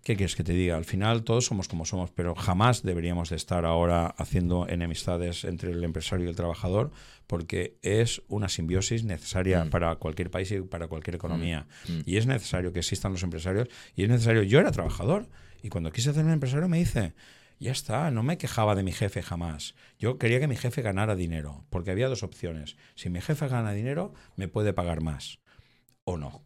¿Qué 0.04 0.16
quieres 0.16 0.34
que 0.34 0.42
te 0.42 0.52
diga? 0.52 0.76
Al 0.76 0.84
final 0.84 1.22
todos 1.22 1.46
somos 1.46 1.68
como 1.68 1.84
somos, 1.84 2.10
pero 2.10 2.34
jamás 2.34 2.82
deberíamos 2.82 3.30
de 3.30 3.36
estar 3.36 3.64
ahora 3.64 4.06
haciendo 4.06 4.68
enemistades 4.68 5.44
entre 5.44 5.70
el 5.70 5.84
empresario 5.84 6.26
y 6.26 6.28
el 6.28 6.34
trabajador, 6.34 6.90
porque 7.28 7.78
es 7.82 8.20
una 8.26 8.48
simbiosis 8.48 9.04
necesaria 9.04 9.64
mm. 9.64 9.70
para 9.70 9.94
cualquier 9.96 10.28
país 10.30 10.50
y 10.50 10.60
para 10.60 10.88
cualquier 10.88 11.14
economía. 11.14 11.68
Mm. 11.88 11.92
Mm. 11.92 12.02
Y 12.04 12.16
es 12.16 12.26
necesario 12.26 12.72
que 12.72 12.80
existan 12.80 13.12
los 13.12 13.22
empresarios, 13.22 13.68
y 13.94 14.02
es 14.02 14.08
necesario, 14.08 14.42
yo 14.42 14.58
era 14.58 14.72
trabajador, 14.72 15.28
y 15.62 15.68
cuando 15.68 15.92
quise 15.92 16.10
hacer 16.10 16.24
un 16.24 16.32
empresario 16.32 16.68
me 16.68 16.78
dice, 16.78 17.14
ya 17.60 17.70
está, 17.70 18.10
no 18.10 18.24
me 18.24 18.38
quejaba 18.38 18.74
de 18.74 18.82
mi 18.82 18.90
jefe 18.90 19.22
jamás. 19.22 19.76
Yo 20.00 20.18
quería 20.18 20.40
que 20.40 20.48
mi 20.48 20.56
jefe 20.56 20.82
ganara 20.82 21.14
dinero, 21.14 21.64
porque 21.70 21.92
había 21.92 22.08
dos 22.08 22.24
opciones. 22.24 22.76
Si 22.96 23.08
mi 23.08 23.20
jefe 23.20 23.46
gana 23.46 23.72
dinero, 23.72 24.14
me 24.34 24.48
puede 24.48 24.72
pagar 24.72 25.00
más, 25.00 25.38
o 26.02 26.16
no. 26.16 26.42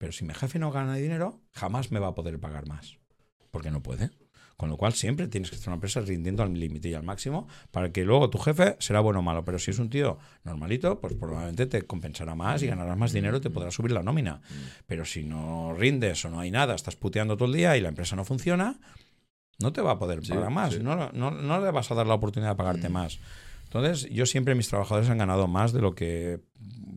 Pero 0.00 0.12
si 0.12 0.24
mi 0.24 0.32
jefe 0.32 0.58
no 0.58 0.72
gana 0.72 0.94
dinero, 0.94 1.42
jamás 1.52 1.92
me 1.92 2.00
va 2.00 2.08
a 2.08 2.14
poder 2.14 2.40
pagar 2.40 2.66
más. 2.66 2.96
Porque 3.50 3.70
no 3.70 3.82
puede. 3.82 4.08
Con 4.56 4.70
lo 4.70 4.78
cual 4.78 4.94
siempre 4.94 5.28
tienes 5.28 5.50
que 5.50 5.56
estar 5.56 5.68
una 5.68 5.74
empresa 5.74 6.00
rindiendo 6.00 6.42
al 6.42 6.54
límite 6.54 6.88
y 6.88 6.94
al 6.94 7.02
máximo 7.02 7.46
para 7.70 7.92
que 7.92 8.02
luego 8.06 8.30
tu 8.30 8.38
jefe 8.38 8.76
será 8.78 9.00
bueno 9.00 9.18
o 9.18 9.22
malo. 9.22 9.44
Pero 9.44 9.58
si 9.58 9.72
es 9.72 9.78
un 9.78 9.90
tío 9.90 10.18
normalito, 10.42 10.98
pues 11.00 11.12
probablemente 11.12 11.66
te 11.66 11.82
compensará 11.82 12.34
más 12.34 12.62
y 12.62 12.68
ganarás 12.68 12.96
más 12.96 13.12
dinero 13.12 13.36
y 13.36 13.40
te 13.42 13.50
podrás 13.50 13.74
subir 13.74 13.92
la 13.92 14.02
nómina. 14.02 14.40
Pero 14.86 15.04
si 15.04 15.22
no 15.22 15.74
rindes 15.74 16.24
o 16.24 16.30
no 16.30 16.40
hay 16.40 16.50
nada, 16.50 16.74
estás 16.74 16.96
puteando 16.96 17.36
todo 17.36 17.48
el 17.48 17.54
día 17.54 17.76
y 17.76 17.82
la 17.82 17.90
empresa 17.90 18.16
no 18.16 18.24
funciona, 18.24 18.80
no 19.58 19.70
te 19.74 19.82
va 19.82 19.92
a 19.92 19.98
poder 19.98 20.22
pagar 20.26 20.50
más. 20.50 20.80
No, 20.80 21.10
no, 21.12 21.30
no, 21.30 21.60
le 21.60 21.70
vas 21.70 21.90
a 21.90 21.94
dar 21.94 22.06
la 22.06 22.14
oportunidad 22.14 22.52
de 22.52 22.56
pagarte 22.56 22.88
mm. 22.88 22.92
más. 22.92 23.18
Entonces, 23.64 24.08
yo 24.10 24.24
siempre 24.24 24.54
mis 24.54 24.68
trabajadores 24.68 25.10
han 25.10 25.18
ganado 25.18 25.46
más 25.46 25.74
de 25.74 25.82
lo 25.82 25.94
que 25.94 26.40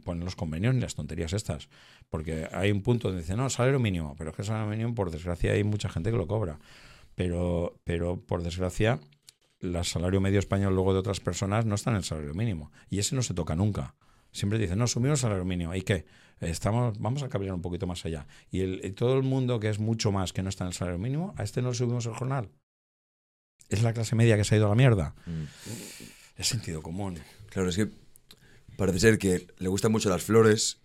ponen 0.04 0.26
los 0.26 0.36
convenios 0.36 0.74
ni 0.74 0.82
las 0.82 0.96
tonterías 0.96 1.34
estas. 1.34 1.70
Porque 2.14 2.48
hay 2.52 2.70
un 2.70 2.84
punto 2.84 3.08
donde 3.08 3.24
dicen, 3.24 3.38
no, 3.38 3.50
salario 3.50 3.80
mínimo. 3.80 4.14
Pero 4.16 4.30
es 4.30 4.36
que 4.36 4.44
el 4.44 4.48
salario 4.48 4.70
mínimo, 4.70 4.94
por 4.94 5.10
desgracia, 5.10 5.54
hay 5.54 5.64
mucha 5.64 5.90
gente 5.90 6.12
que 6.12 6.18
lo 6.18 6.28
cobra. 6.28 6.60
Pero, 7.16 7.80
pero 7.84 8.20
por 8.20 8.44
desgracia, 8.44 9.00
el 9.60 9.84
salario 9.84 10.22
medio 10.22 10.38
español 10.38 10.76
luego 10.76 10.94
de 10.94 11.00
otras 11.00 11.20
personas 11.20 11.66
no 11.66 11.74
está 11.74 11.90
en 11.90 11.96
el 11.96 12.04
salario 12.04 12.36
mínimo. 12.36 12.72
Y 12.88 13.00
ese 13.00 13.16
no 13.16 13.24
se 13.24 13.34
toca 13.34 13.56
nunca. 13.56 13.96
Siempre 14.32 14.60
dicen, 14.60 14.78
no, 14.78 14.86
subimos 14.86 15.20
el 15.20 15.22
salario 15.24 15.46
mínimo. 15.46 15.74
¿Y 15.74 15.82
qué? 15.82 16.06
Estamos, 16.40 17.00
vamos 17.00 17.24
a 17.24 17.30
caminar 17.30 17.56
un 17.56 17.62
poquito 17.64 17.88
más 17.88 18.06
allá. 18.06 18.28
Y, 18.52 18.60
el, 18.60 18.94
todo 18.94 19.18
el 19.18 19.24
mundo 19.24 19.60
que 19.60 19.70
es 19.70 19.80
mucho 19.80 20.12
más 20.12 20.34
que 20.34 20.44
no 20.44 20.50
está 20.50 20.66
en 20.66 20.68
el 20.68 20.74
salario 20.74 21.00
mínimo, 21.00 21.34
a 21.36 21.44
este 21.44 21.64
no 21.64 21.70
le 21.70 21.76
subimos 21.76 22.06
el 22.06 22.14
jornal. 22.14 22.50
Es 23.70 23.82
la 23.82 23.94
clase 23.94 24.16
media 24.16 24.38
que 24.38 24.44
se 24.44 24.54
ha 24.54 24.58
ido 24.60 24.68
a 24.68 24.70
la 24.70 24.76
mierda. 24.76 25.16
Mm 25.26 25.46
es 26.38 26.48
sentido 26.48 26.82
común. 26.82 27.20
Claro, 27.50 27.70
es 27.70 27.76
que 27.76 27.90
parece 28.78 29.00
ser 29.00 29.18
que 29.18 29.48
le 29.58 29.70
gustan 29.70 29.92
mucho 29.92 30.10
las 30.10 30.24
flores, 30.24 30.80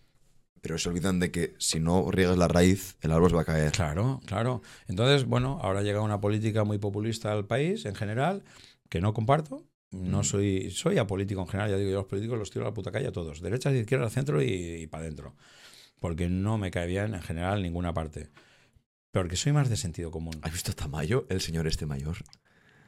pero 0.61 0.79
se 0.79 0.89
olvidan 0.89 1.21
de 1.21 1.31
que 1.31 1.55
si 1.59 1.81
no 1.81 2.11
riegas 2.11 2.37
la 2.37 2.49
raíz, 2.49 2.97
el 3.01 3.13
árbol 3.13 3.37
va 3.37 3.43
a 3.43 3.45
caer. 3.45 3.73
Claro, 3.73 4.21
claro. 4.27 4.63
Entonces, 4.87 5.27
bueno, 5.27 5.59
ahora 5.63 5.83
llega 5.83 6.01
una 6.01 6.21
política 6.21 6.65
muy 6.65 6.79
populista 6.79 7.33
al 7.33 7.47
país 7.47 7.85
en 7.85 7.95
general, 7.95 8.45
que 8.89 9.01
no 9.01 9.15
comparto. 9.15 9.65
No 9.91 10.21
mm. 10.21 10.25
soy, 10.25 10.71
soy 10.71 10.99
apolítico 10.99 11.41
en 11.41 11.49
general, 11.49 11.71
ya 11.71 11.77
digo, 11.79 11.91
yo 11.91 11.97
los 11.99 12.07
políticos 12.07 12.39
los 12.39 12.51
tiro 12.51 12.67
a 12.67 12.69
la 12.69 12.75
puta 12.75 12.93
calle 12.93 13.07
a 13.07 13.13
todos, 13.13 13.41
derecha, 13.41 13.73
izquierda, 13.73 14.11
centro 14.11 14.43
y, 14.43 14.83
y 14.83 14.87
para 14.87 15.05
adentro. 15.05 15.35
Porque 15.99 16.29
no 16.29 16.59
me 16.59 16.71
cae 16.71 16.87
bien 16.87 17.15
en 17.15 17.23
general 17.23 17.63
ninguna 17.63 17.95
parte. 17.95 18.29
Porque 19.11 19.37
soy 19.37 19.53
más 19.53 19.71
de 19.71 19.77
sentido 19.77 20.11
común. 20.11 20.35
¿Has 20.43 20.53
visto 20.53 20.73
Tamayo, 20.75 21.27
el 21.31 21.41
señor 21.41 21.67
este 21.67 21.87
mayor? 21.87 22.19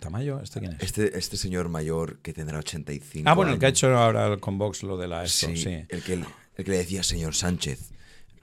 ¿Tamayo? 0.00 0.40
¿Este 0.40 0.60
quién 0.60 0.72
es? 0.72 0.82
Este, 0.82 1.18
este 1.18 1.36
señor 1.36 1.68
mayor 1.68 2.18
que 2.20 2.32
tendrá 2.32 2.58
85 2.58 3.28
Ah, 3.28 3.34
bueno, 3.34 3.52
el 3.52 3.58
que 3.58 3.66
ha 3.66 3.68
hecho 3.68 3.94
ahora 3.96 4.36
con 4.38 4.58
Vox 4.58 4.82
lo 4.82 4.96
de 4.96 5.08
la 5.08 5.24
esto, 5.24 5.48
sí. 5.54 5.84
El, 5.88 6.02
que, 6.02 6.24
el 6.56 6.64
que 6.64 6.70
le 6.70 6.78
decía 6.78 7.02
señor 7.02 7.34
Sánchez. 7.34 7.92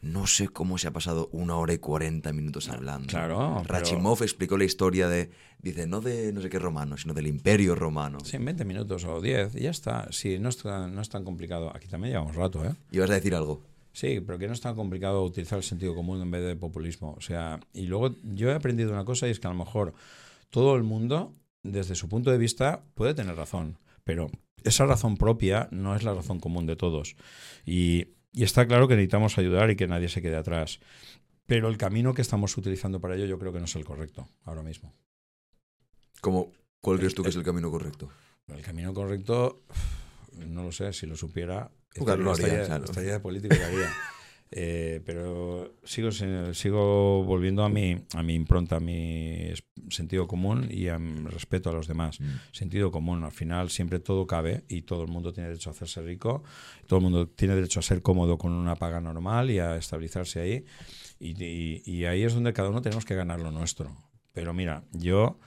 no 0.02 0.28
sé 0.28 0.48
cómo 0.48 0.78
se 0.78 0.88
ha 0.88 0.92
pasado 0.92 1.28
una 1.32 1.56
hora 1.58 1.74
y 1.74 1.80
cuarenta 1.80 2.32
minutos 2.32 2.70
hablando. 2.70 3.08
Claro. 3.08 3.64
Rachimov 3.66 4.22
explicó 4.22 4.58
la 4.58 4.64
historia 4.64 5.10
de, 5.10 5.32
dice, 5.60 5.88
no 5.88 6.02
de 6.02 6.32
no 6.34 6.42
sé 6.42 6.50
qué 6.50 6.60
romano, 6.60 6.98
sino 6.98 7.14
del 7.14 7.28
imperio 7.28 7.76
romano. 7.76 8.20
Sí, 8.24 8.36
en 8.36 8.46
20 8.46 8.64
minutos 8.64 9.04
o 9.06 9.20
10 9.20 9.56
y 9.56 9.62
ya 9.62 9.72
está. 9.72 10.08
Sí, 10.12 10.40
no 10.40 10.50
es, 10.50 10.58
tan, 10.58 10.94
no 10.96 11.02
es 11.02 11.10
tan 11.10 11.24
complicado. 11.24 11.76
Aquí 11.76 11.88
también 11.88 12.14
llevamos 12.14 12.36
rato, 12.36 12.64
¿eh? 12.64 12.76
¿Ibas 12.92 13.10
a 13.10 13.16
decir 13.16 13.34
algo? 13.36 13.64
Sí, 13.92 14.22
pero 14.24 14.38
que 14.38 14.48
no 14.48 14.54
es 14.54 14.62
tan 14.62 14.76
complicado 14.76 15.24
utilizar 15.24 15.58
el 15.58 15.64
sentido 15.64 15.96
común 15.96 16.22
en 16.22 16.30
vez 16.30 16.46
de 16.46 16.56
populismo. 16.56 17.16
O 17.18 17.22
sea, 17.22 17.60
y 17.74 17.88
luego 17.88 18.16
yo 18.24 18.50
he 18.52 18.54
aprendido 18.54 18.92
una 18.92 19.04
cosa 19.04 19.28
y 19.28 19.32
es 19.32 19.40
que 19.40 19.48
a 19.48 19.52
lo 19.52 19.58
mejor 19.58 19.94
todo 20.52 20.76
el 20.76 20.84
mundo, 20.84 21.34
desde 21.64 21.96
su 21.96 22.08
punto 22.08 22.30
de 22.30 22.38
vista, 22.38 22.84
puede 22.94 23.16
tener 23.16 23.36
razón, 23.36 23.80
pero 24.04 24.30
esa 24.64 24.86
razón 24.86 25.18
propia 25.18 25.68
no 25.72 25.96
es 25.96 26.04
la 26.04 26.14
razón 26.14 26.40
común 26.40 26.66
de 26.66 26.76
todos. 26.76 27.16
Y, 27.66 28.10
y 28.32 28.44
está 28.44 28.68
claro 28.68 28.88
que 28.88 28.96
necesitamos 28.96 29.38
ayudar 29.38 29.70
y 29.70 29.76
que 29.76 29.88
nadie 29.88 30.10
se 30.10 30.22
quede 30.22 30.36
atrás. 30.36 30.80
Pero 31.46 31.70
el 31.70 31.78
camino 31.78 32.14
que 32.14 32.22
estamos 32.22 32.58
utilizando 32.58 33.00
para 33.00 33.16
ello 33.16 33.26
yo 33.26 33.40
creo 33.40 33.54
que 33.54 33.60
no 33.60 33.66
es 33.66 33.76
el 33.76 33.86
correcto 33.86 34.28
ahora 34.44 34.64
mismo. 34.64 34.94
¿Cómo, 36.22 36.52
¿Cuál 36.82 36.98
crees 36.98 37.16
tú 37.16 37.24
que 37.24 37.30
es 37.30 37.36
el 37.36 37.44
camino 37.44 37.72
correcto? 37.72 38.10
El 38.48 38.62
camino 38.62 38.94
correcto, 38.94 39.64
no 40.34 40.64
lo 40.64 40.72
sé, 40.72 40.94
si 40.94 41.06
lo 41.06 41.16
supiera, 41.16 41.70
Claro, 41.90 42.32
estaría, 42.32 42.66
claro. 42.66 42.86
estaría 42.86 43.14
de 43.14 43.20
político 43.20 43.56
que 43.56 43.64
haría. 43.64 43.92
Eh, 44.50 45.02
pero 45.06 45.76
sigo, 45.84 46.10
sigo 46.12 47.24
volviendo 47.24 47.64
a 47.64 47.70
mi, 47.70 47.98
a 48.14 48.24
mi 48.24 48.34
impronta, 48.34 48.78
a 48.78 48.80
mi 48.80 49.52
sentido 49.90 50.28
común 50.28 50.68
y 50.72 50.88
a 50.88 51.00
mi 51.00 51.28
respeto 51.28 51.70
a 51.70 51.74
los 51.74 51.88
demás. 51.88 52.20
Mm. 52.20 52.26
Sentido 52.52 52.92
común, 52.92 53.24
al 53.24 53.32
final 53.32 53.70
siempre 53.70 54.00
todo 54.00 54.26
cabe 54.26 54.64
y 54.70 54.84
todo 54.84 55.04
el 55.04 55.10
mundo 55.10 55.34
tiene 55.34 55.50
derecho 55.50 55.70
a 55.70 55.74
hacerse 55.74 56.02
rico, 56.02 56.44
todo 56.88 57.00
el 57.00 57.04
mundo 57.04 57.28
tiene 57.28 57.56
derecho 57.56 57.80
a 57.80 57.84
ser 57.84 58.02
cómodo 58.02 58.38
con 58.38 58.54
una 58.54 58.76
paga 58.76 59.02
normal 59.02 59.52
y 59.52 59.60
a 59.60 59.76
estabilizarse 59.76 60.40
ahí. 60.40 60.66
Y, 61.20 61.44
y, 61.44 61.82
y 61.86 62.06
ahí 62.06 62.24
es 62.24 62.34
donde 62.34 62.54
cada 62.54 62.70
uno 62.70 62.82
tenemos 62.82 63.06
que 63.06 63.16
ganar 63.16 63.42
lo 63.42 63.52
nuestro. 63.52 63.96
Pero 64.34 64.54
mira, 64.54 64.84
yo 64.92 65.40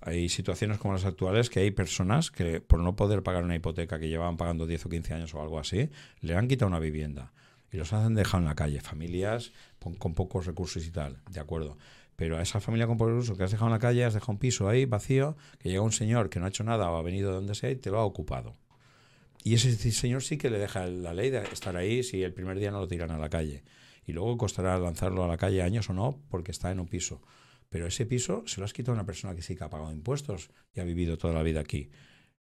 hay 0.00 0.28
situaciones 0.28 0.78
como 0.78 0.94
las 0.94 1.04
actuales 1.04 1.50
que 1.50 1.60
hay 1.60 1.70
personas 1.70 2.30
que 2.30 2.60
por 2.60 2.80
no 2.80 2.96
poder 2.96 3.22
pagar 3.22 3.44
una 3.44 3.56
hipoteca 3.56 3.98
que 3.98 4.08
llevaban 4.08 4.36
pagando 4.36 4.66
10 4.66 4.86
o 4.86 4.88
15 4.88 5.14
años 5.14 5.34
o 5.34 5.42
algo 5.42 5.58
así, 5.58 5.90
le 6.20 6.34
han 6.34 6.48
quitado 6.48 6.68
una 6.68 6.78
vivienda 6.78 7.32
y 7.72 7.76
los 7.76 7.92
han 7.92 8.14
dejado 8.14 8.38
en 8.38 8.48
la 8.48 8.54
calle, 8.54 8.80
familias 8.80 9.52
con, 9.78 9.94
con 9.94 10.14
pocos 10.14 10.46
recursos 10.46 10.86
y 10.86 10.90
tal, 10.90 11.18
de 11.30 11.40
acuerdo. 11.40 11.76
Pero 12.16 12.36
a 12.36 12.42
esa 12.42 12.60
familia 12.60 12.86
con 12.86 12.96
pocos 12.96 13.12
recursos 13.12 13.38
que 13.38 13.44
has 13.44 13.50
dejado 13.50 13.68
en 13.68 13.74
la 13.74 13.78
calle, 13.78 14.04
has 14.04 14.14
dejado 14.14 14.32
un 14.32 14.38
piso 14.38 14.68
ahí 14.68 14.86
vacío, 14.86 15.36
que 15.58 15.68
llega 15.68 15.82
un 15.82 15.92
señor 15.92 16.30
que 16.30 16.40
no 16.40 16.46
ha 16.46 16.48
hecho 16.48 16.64
nada 16.64 16.90
o 16.90 16.96
ha 16.96 17.02
venido 17.02 17.30
de 17.30 17.36
donde 17.36 17.54
sea 17.54 17.70
y 17.70 17.76
te 17.76 17.90
lo 17.90 17.98
ha 17.98 18.04
ocupado. 18.04 18.56
Y 19.44 19.54
ese 19.54 19.72
señor 19.92 20.22
sí 20.22 20.36
que 20.36 20.50
le 20.50 20.58
deja 20.58 20.86
la 20.86 21.14
ley 21.14 21.30
de 21.30 21.42
estar 21.44 21.76
ahí 21.76 22.02
si 22.02 22.22
el 22.22 22.34
primer 22.34 22.58
día 22.58 22.70
no 22.70 22.80
lo 22.80 22.88
tiran 22.88 23.10
a 23.10 23.18
la 23.18 23.28
calle. 23.28 23.62
Y 24.04 24.12
luego 24.12 24.36
costará 24.36 24.78
lanzarlo 24.78 25.22
a 25.24 25.28
la 25.28 25.36
calle 25.36 25.62
años 25.62 25.88
o 25.90 25.92
no 25.92 26.20
porque 26.28 26.50
está 26.50 26.70
en 26.70 26.80
un 26.80 26.88
piso. 26.88 27.22
Pero 27.68 27.86
ese 27.86 28.06
piso 28.06 28.42
se 28.46 28.60
lo 28.60 28.64
has 28.64 28.72
quitado 28.72 28.92
a 28.92 28.94
una 29.00 29.06
persona 29.06 29.34
que 29.34 29.42
sí 29.42 29.54
que 29.54 29.64
ha 29.64 29.70
pagado 29.70 29.92
impuestos 29.92 30.50
y 30.74 30.80
ha 30.80 30.84
vivido 30.84 31.18
toda 31.18 31.34
la 31.34 31.42
vida 31.42 31.60
aquí. 31.60 31.90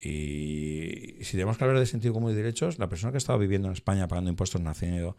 Y 0.05 1.25
si 1.25 1.33
tenemos 1.33 1.57
que 1.57 1.65
hablar 1.65 1.79
de 1.79 1.87
sentido 1.87 2.13
común 2.13 2.33
y 2.33 2.35
derechos, 2.35 2.79
la 2.79 2.89
persona 2.89 3.11
que 3.11 3.17
ha 3.17 3.19
estado 3.19 3.39
viviendo 3.39 3.69
en 3.69 3.73
España 3.73 4.07
pagando 4.07 4.31
impuestos 4.31 4.61
naciendo 4.61 5.17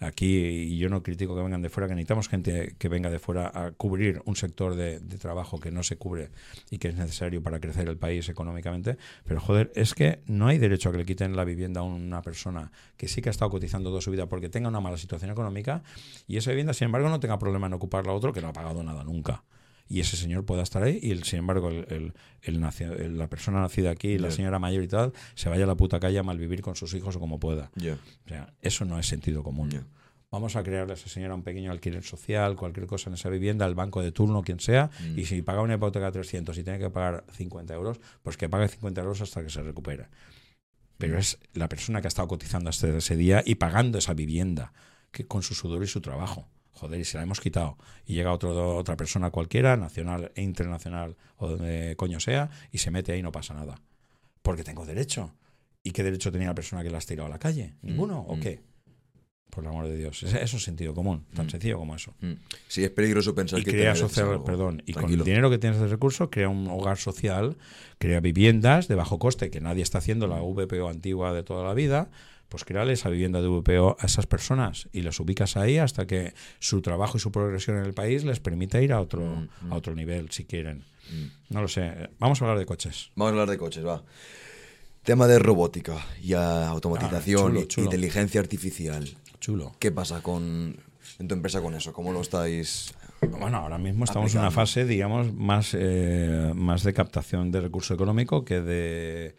aquí, 0.00 0.26
y 0.26 0.78
yo 0.78 0.88
no 0.88 1.02
critico 1.02 1.34
que 1.34 1.42
vengan 1.42 1.60
de 1.60 1.70
fuera, 1.70 1.88
que 1.88 1.94
necesitamos 1.94 2.28
gente 2.28 2.76
que 2.78 2.88
venga 2.88 3.10
de 3.10 3.18
fuera 3.18 3.50
a 3.52 3.72
cubrir 3.72 4.22
un 4.26 4.36
sector 4.36 4.76
de, 4.76 5.00
de 5.00 5.18
trabajo 5.18 5.58
que 5.58 5.72
no 5.72 5.82
se 5.82 5.96
cubre 5.96 6.30
y 6.70 6.78
que 6.78 6.88
es 6.88 6.94
necesario 6.94 7.42
para 7.42 7.58
crecer 7.58 7.88
el 7.88 7.96
país 7.96 8.28
económicamente, 8.28 8.96
pero 9.24 9.40
joder, 9.40 9.72
es 9.74 9.94
que 9.94 10.22
no 10.26 10.46
hay 10.46 10.58
derecho 10.58 10.90
a 10.90 10.92
que 10.92 10.98
le 10.98 11.04
quiten 11.04 11.34
la 11.34 11.44
vivienda 11.44 11.80
a 11.80 11.84
una 11.84 12.22
persona 12.22 12.70
que 12.96 13.08
sí 13.08 13.20
que 13.20 13.30
ha 13.30 13.32
estado 13.32 13.50
cotizando 13.50 13.90
toda 13.90 14.00
su 14.00 14.10
vida 14.10 14.26
porque 14.26 14.48
tenga 14.48 14.68
una 14.68 14.80
mala 14.80 14.98
situación 14.98 15.30
económica 15.30 15.82
y 16.26 16.36
esa 16.36 16.50
vivienda, 16.50 16.74
sin 16.74 16.86
embargo, 16.86 17.08
no 17.08 17.18
tenga 17.18 17.38
problema 17.38 17.66
en 17.66 17.72
ocuparla 17.72 18.12
a 18.12 18.14
otro 18.14 18.32
que 18.32 18.40
no 18.40 18.48
ha 18.48 18.52
pagado 18.52 18.82
nada 18.82 19.02
nunca 19.02 19.42
y 19.88 20.00
ese 20.00 20.16
señor 20.16 20.44
pueda 20.44 20.62
estar 20.62 20.82
ahí 20.82 20.98
y 21.02 21.10
el, 21.12 21.24
sin 21.24 21.38
embargo 21.40 21.70
el, 21.70 22.12
el, 22.42 22.60
la 23.18 23.28
persona 23.28 23.60
nacida 23.60 23.90
aquí, 23.90 24.18
la 24.18 24.30
señora 24.30 24.58
mayor 24.58 24.82
y 24.82 24.88
tal, 24.88 25.12
se 25.34 25.48
vaya 25.48 25.64
a 25.64 25.66
la 25.66 25.74
puta 25.76 25.98
calle 25.98 26.18
a 26.18 26.22
malvivir 26.22 26.60
con 26.62 26.76
sus 26.76 26.92
hijos 26.94 27.16
o 27.16 27.20
como 27.20 27.38
pueda. 27.40 27.70
Yeah. 27.76 27.94
O 28.26 28.28
sea, 28.28 28.52
eso 28.60 28.84
no 28.84 28.98
es 28.98 29.06
sentido 29.06 29.42
común. 29.42 29.70
Yeah. 29.70 29.86
Vamos 30.30 30.56
a 30.56 30.62
crearle 30.62 30.92
a 30.92 30.94
esa 30.94 31.08
señora 31.08 31.34
un 31.34 31.42
pequeño 31.42 31.72
alquiler 31.72 32.02
social, 32.04 32.54
cualquier 32.54 32.86
cosa 32.86 33.08
en 33.08 33.14
esa 33.14 33.30
vivienda, 33.30 33.64
el 33.64 33.74
banco 33.74 34.02
de 34.02 34.12
turno, 34.12 34.42
quien 34.42 34.60
sea, 34.60 34.90
Mm. 35.00 35.18
y 35.18 35.24
si 35.24 35.40
paga 35.40 35.62
una 35.62 35.74
hipoteca 35.76 36.04
de 36.06 36.12
300 36.12 36.58
y 36.58 36.64
tiene 36.64 36.78
que 36.78 36.90
pagar 36.90 37.24
50 37.32 37.72
euros, 37.72 37.98
pues 38.22 38.36
que 38.36 38.46
pague 38.50 38.68
50 38.68 39.00
euros 39.00 39.22
hasta 39.22 39.42
que 39.42 39.48
se 39.48 39.62
recupere. 39.62 40.08
Pero 40.98 41.14
Mm. 41.14 41.18
es 41.18 41.38
la 41.54 41.68
persona 41.70 42.02
que 42.02 42.08
ha 42.08 42.12
estado 42.12 42.28
cotizando 42.28 42.68
hasta 42.68 42.88
ese 42.94 43.16
día 43.16 43.42
y 43.46 43.54
pagando 43.54 43.96
esa 43.96 44.12
vivienda, 44.12 44.74
que 45.12 45.26
con 45.26 45.42
su 45.42 45.54
sudor 45.54 45.82
y 45.82 45.86
su 45.86 46.02
trabajo 46.02 46.46
joder, 46.78 47.00
y 47.00 47.04
se 47.04 47.16
la 47.18 47.24
hemos 47.24 47.40
quitado. 47.40 47.76
Y 48.06 48.14
llega 48.14 48.32
otro, 48.32 48.76
otra 48.76 48.96
persona 48.96 49.30
cualquiera, 49.30 49.76
nacional 49.76 50.32
e 50.34 50.42
internacional, 50.42 51.16
o 51.36 51.48
donde 51.48 51.94
coño 51.96 52.20
sea, 52.20 52.50
y 52.72 52.78
se 52.78 52.90
mete 52.90 53.12
ahí 53.12 53.18
y 53.18 53.22
no 53.22 53.32
pasa 53.32 53.54
nada. 53.54 53.80
Porque 54.42 54.64
tengo 54.64 54.86
derecho. 54.86 55.34
¿Y 55.82 55.90
qué 55.92 56.02
derecho 56.02 56.32
tenía 56.32 56.48
la 56.48 56.54
persona 56.54 56.82
que 56.82 56.90
la 56.90 56.98
has 56.98 57.06
tirado 57.06 57.26
a 57.26 57.30
la 57.30 57.38
calle? 57.38 57.74
¿Ninguno? 57.82 58.20
¿O 58.20 58.36
mm. 58.36 58.40
qué? 58.40 58.60
Por 59.50 59.64
el 59.64 59.70
amor 59.70 59.88
de 59.88 59.96
Dios. 59.96 60.22
Eso 60.22 60.56
es 60.56 60.62
sentido 60.62 60.92
común, 60.94 61.24
tan 61.34 61.46
Mm. 61.46 61.50
sencillo 61.50 61.78
como 61.78 61.94
eso. 61.96 62.14
Mm. 62.20 62.32
Sí, 62.66 62.84
es 62.84 62.90
peligroso 62.90 63.34
pensar 63.34 63.58
Y 63.60 63.64
que 63.64 63.70
crea 63.70 63.94
social, 63.94 64.42
perdón, 64.44 64.82
y 64.86 64.92
con 64.92 65.02
Tranquilo. 65.02 65.22
el 65.22 65.26
dinero 65.26 65.50
que 65.50 65.58
tienes 65.58 65.80
de 65.80 65.88
recursos, 65.88 66.28
crea 66.30 66.48
un 66.48 66.68
hogar 66.68 66.98
social, 66.98 67.56
crea 67.98 68.20
viviendas 68.20 68.88
de 68.88 68.94
bajo 68.94 69.18
coste, 69.18 69.50
que 69.50 69.60
nadie 69.60 69.82
está 69.82 69.98
haciendo, 69.98 70.26
la 70.26 70.40
VPO 70.40 70.88
antigua 70.88 71.32
de 71.32 71.42
toda 71.42 71.64
la 71.64 71.74
vida, 71.74 72.10
pues 72.48 72.64
créale 72.64 72.92
esa 72.94 73.08
vivienda 73.10 73.40
de 73.42 73.48
VPO 73.48 73.96
a 74.00 74.06
esas 74.06 74.26
personas 74.26 74.88
y 74.92 75.02
las 75.02 75.20
ubicas 75.20 75.56
ahí 75.56 75.78
hasta 75.78 76.06
que 76.06 76.32
su 76.58 76.80
trabajo 76.82 77.16
y 77.18 77.20
su 77.20 77.30
progresión 77.30 77.76
en 77.78 77.84
el 77.84 77.94
país 77.94 78.24
les 78.24 78.40
permita 78.40 78.80
ir 78.80 78.92
a 78.92 79.00
otro, 79.00 79.20
Mm, 79.20 79.48
mm. 79.68 79.72
a 79.72 79.76
otro 79.76 79.94
nivel, 79.94 80.30
si 80.30 80.44
quieren. 80.44 80.84
Mm. 81.10 81.52
No 81.54 81.62
lo 81.62 81.68
sé. 81.68 82.10
Vamos 82.18 82.40
a 82.40 82.44
hablar 82.44 82.58
de 82.58 82.66
coches. 82.66 83.10
Vamos 83.16 83.30
a 83.30 83.32
hablar 83.32 83.50
de 83.50 83.58
coches, 83.58 83.84
va. 83.86 84.02
Tema 85.02 85.26
de 85.26 85.38
robótica 85.38 85.96
y 86.22 86.32
automatización, 86.34 87.40
Ah, 87.42 87.48
chulo, 87.48 87.60
y- 87.60 87.66
chulo. 87.68 87.84
inteligencia 87.86 88.40
artificial. 88.40 89.08
Chulo. 89.40 89.72
¿Qué 89.78 89.90
pasa 89.92 90.22
con 90.22 90.76
en 91.18 91.28
tu 91.28 91.34
empresa 91.34 91.60
con 91.62 91.74
eso? 91.74 91.92
¿Cómo 91.92 92.12
lo 92.12 92.20
estáis? 92.20 92.92
Bueno, 93.22 93.56
ahora 93.58 93.78
mismo 93.78 94.04
estamos 94.04 94.32
en 94.34 94.40
una 94.40 94.50
fase, 94.50 94.84
digamos, 94.84 95.32
más, 95.32 95.74
eh, 95.78 96.52
más 96.54 96.82
de 96.84 96.92
captación 96.92 97.50
de 97.50 97.60
recurso 97.60 97.94
económico 97.94 98.44
que 98.44 98.60
de, 98.60 99.34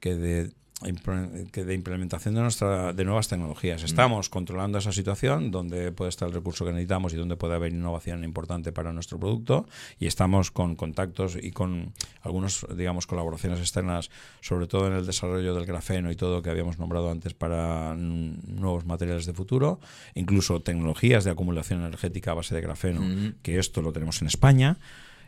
que 0.00 0.14
de, 0.14 0.52
de 0.82 1.74
implementación 1.74 2.34
de, 2.34 2.42
nuestra, 2.42 2.92
de 2.92 3.04
nuevas 3.04 3.28
tecnologías. 3.28 3.84
Estamos 3.84 4.28
controlando 4.28 4.78
esa 4.78 4.92
situación, 4.92 5.50
donde 5.50 5.92
puede 5.92 6.08
estar 6.08 6.28
el 6.28 6.34
recurso 6.34 6.64
que 6.64 6.72
necesitamos 6.72 7.14
y 7.14 7.16
donde 7.16 7.36
puede 7.36 7.54
haber 7.54 7.72
innovación 7.72 8.24
importante 8.24 8.72
para 8.72 8.92
nuestro 8.92 9.18
producto. 9.18 9.66
Y 10.00 10.06
estamos 10.06 10.50
con 10.50 10.74
contactos 10.74 11.38
y 11.40 11.52
con 11.52 11.92
algunas, 12.22 12.66
digamos, 12.76 13.06
colaboraciones 13.06 13.60
externas, 13.60 14.10
sobre 14.40 14.66
todo 14.66 14.88
en 14.88 14.94
el 14.94 15.06
desarrollo 15.06 15.54
del 15.54 15.64
grafeno 15.64 16.10
y 16.10 16.16
todo 16.16 16.42
que 16.42 16.50
habíamos 16.50 16.78
nombrado 16.78 17.10
antes 17.10 17.34
para 17.34 17.94
mm, 17.94 18.60
nuevos 18.60 18.84
materiales 18.84 19.26
de 19.26 19.32
futuro, 19.32 19.80
incluso 20.14 20.60
tecnologías 20.60 21.24
de 21.24 21.30
acumulación 21.30 21.80
energética 21.80 22.32
a 22.32 22.34
base 22.34 22.54
de 22.54 22.60
grafeno 22.60 23.00
Ujú. 23.00 23.34
que 23.42 23.58
esto 23.58 23.80
lo 23.80 23.92
tenemos 23.92 24.20
en 24.22 24.28
España. 24.28 24.76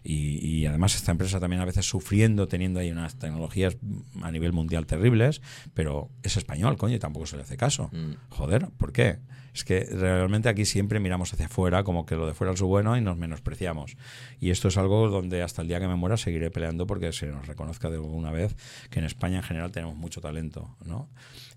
Y, 0.07 0.39
y 0.47 0.67
además 0.67 0.95
esta 0.95 1.11
empresa 1.11 1.41
también 1.41 1.61
a 1.63 1.65
veces 1.65 1.87
sufriendo, 1.87 2.49
teniendo 2.49 2.81
ahí 2.81 2.91
unas 2.91 3.19
tecnologías 3.19 3.77
a 4.23 4.31
nivel 4.31 4.53
mundial 4.53 4.87
terribles, 4.87 5.43
pero 5.75 6.11
es 6.23 6.37
español, 6.37 6.77
coño, 6.77 6.95
y 6.95 6.99
tampoco 6.99 7.27
se 7.27 7.37
le 7.37 7.43
hace 7.43 7.57
caso. 7.57 7.91
Mm. 7.93 8.13
Joder, 8.31 8.69
¿por 8.77 8.93
qué? 8.93 9.19
Es 9.57 9.65
que 9.65 9.85
realmente 9.91 10.51
aquí 10.51 10.67
siempre 10.67 11.01
miramos 11.01 11.33
hacia 11.33 11.47
afuera, 11.47 11.83
como 11.83 12.05
que 12.05 12.15
lo 12.15 12.27
de 12.27 12.35
fuera 12.35 12.53
es 12.53 12.61
lo 12.61 12.67
bueno 12.67 12.95
y 12.95 13.01
nos 13.01 13.17
menospreciamos. 13.17 13.97
Y 14.39 14.51
esto 14.51 14.69
es 14.69 14.77
algo 14.77 15.09
donde 15.09 15.41
hasta 15.41 15.63
el 15.63 15.69
día 15.69 15.81
que 15.81 15.89
me 15.89 15.97
muera 15.97 16.19
seguiré 16.19 16.51
peleando 16.51 16.87
porque 16.87 17.11
se 17.15 17.29
nos 17.29 17.47
reconozca 17.47 17.89
de 17.89 17.97
alguna 17.97 18.31
vez 18.31 18.55
que 18.91 18.99
en 18.99 19.07
España 19.07 19.39
en 19.39 19.43
general 19.43 19.73
tenemos 19.73 19.97
mucho 19.97 20.21
talento, 20.21 20.77
¿no? 20.85 21.09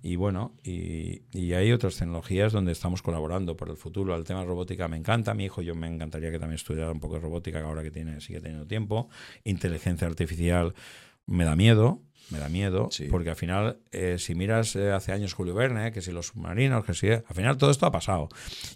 Y 0.02 0.16
bueno, 0.16 0.56
y, 0.64 1.24
hay 1.52 1.74
otras 1.74 1.98
tecnologías 1.98 2.54
donde 2.54 2.72
estamos 2.72 3.02
colaborando 3.02 3.58
por 3.58 3.70
el 3.70 3.76
futuro. 3.76 4.16
El 4.16 4.24
tema 4.24 4.40
de 4.40 4.46
robótica 4.46 4.88
me 4.88 4.96
encanta. 4.96 5.34
Mi 5.34 5.44
hijo, 5.44 5.62
yo 5.62 5.76
me 5.76 5.88
encantaría 5.88 6.32
que 6.32 6.40
también 6.40 6.56
estudiara 6.56 6.94
un 6.94 7.02
poco 7.02 7.16
de 7.16 7.20
robótica 7.20 7.60
ahora 7.60 7.84
que 7.84 7.92
tiene, 7.92 8.22
sigue 8.22 8.40
teniendo 8.40 8.66
tiempo. 8.66 9.10
Inteligencia 9.44 10.08
artificial 10.08 10.74
me 11.26 11.44
da 11.44 11.58
miedo, 11.58 12.02
me 12.32 12.40
da 12.40 12.50
miedo, 12.50 12.90
Sí. 12.92 13.06
porque 13.10 13.30
al 13.30 13.36
final, 13.36 13.80
eh, 13.92 14.18
si 14.20 14.36
miras 14.36 14.76
eh, 14.76 14.92
hace 14.92 15.12
años 15.12 15.34
Julio 15.34 15.54
Verne, 15.56 15.92
que 15.92 16.02
si 16.02 16.12
los 16.12 16.28
submarinos, 16.28 16.86
que 16.86 16.94
si, 16.94 17.10
al 17.10 17.24
final 17.34 17.58
todo 17.58 17.72
esto 17.72 17.86
ha 17.86 17.92
pasado. 17.92 18.30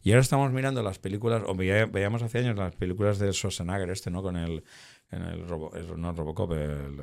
Y 0.03 0.11
ahora 0.11 0.21
estamos 0.21 0.51
mirando 0.51 0.81
las 0.83 0.99
películas, 0.99 1.43
o 1.45 1.53
veía- 1.55 1.85
veíamos 1.85 2.21
hace 2.23 2.39
años 2.39 2.57
las 2.57 2.75
películas 2.75 3.19
de 3.19 3.31
Schwarzenegger, 3.33 3.89
este, 3.89 4.09
¿no? 4.11 4.21
Con 4.21 4.37
el, 4.37 4.63
en 5.11 5.21
el, 5.21 5.47
robo, 5.47 5.73
el- 5.75 5.99
no 6.01 6.11
Robocop, 6.13 6.51
el 6.53 7.01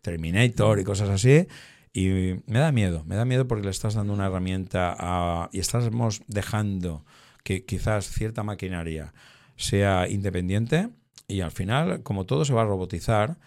Terminator 0.00 0.78
y 0.80 0.84
cosas 0.84 1.08
así. 1.10 1.46
Y 1.92 2.08
me 2.46 2.58
da 2.58 2.72
miedo, 2.72 3.04
me 3.04 3.14
da 3.14 3.24
miedo 3.24 3.46
porque 3.46 3.64
le 3.64 3.70
estás 3.70 3.94
dando 3.94 4.12
una 4.12 4.26
herramienta 4.26 4.96
a, 4.98 5.48
y 5.52 5.60
estamos 5.60 6.22
dejando 6.26 7.04
que 7.44 7.64
quizás 7.64 8.08
cierta 8.08 8.42
maquinaria 8.42 9.12
sea 9.56 10.08
independiente 10.08 10.88
y 11.28 11.40
al 11.42 11.52
final, 11.52 12.02
como 12.02 12.26
todo 12.26 12.44
se 12.44 12.52
va 12.52 12.62
a 12.62 12.64
robotizar, 12.64 13.38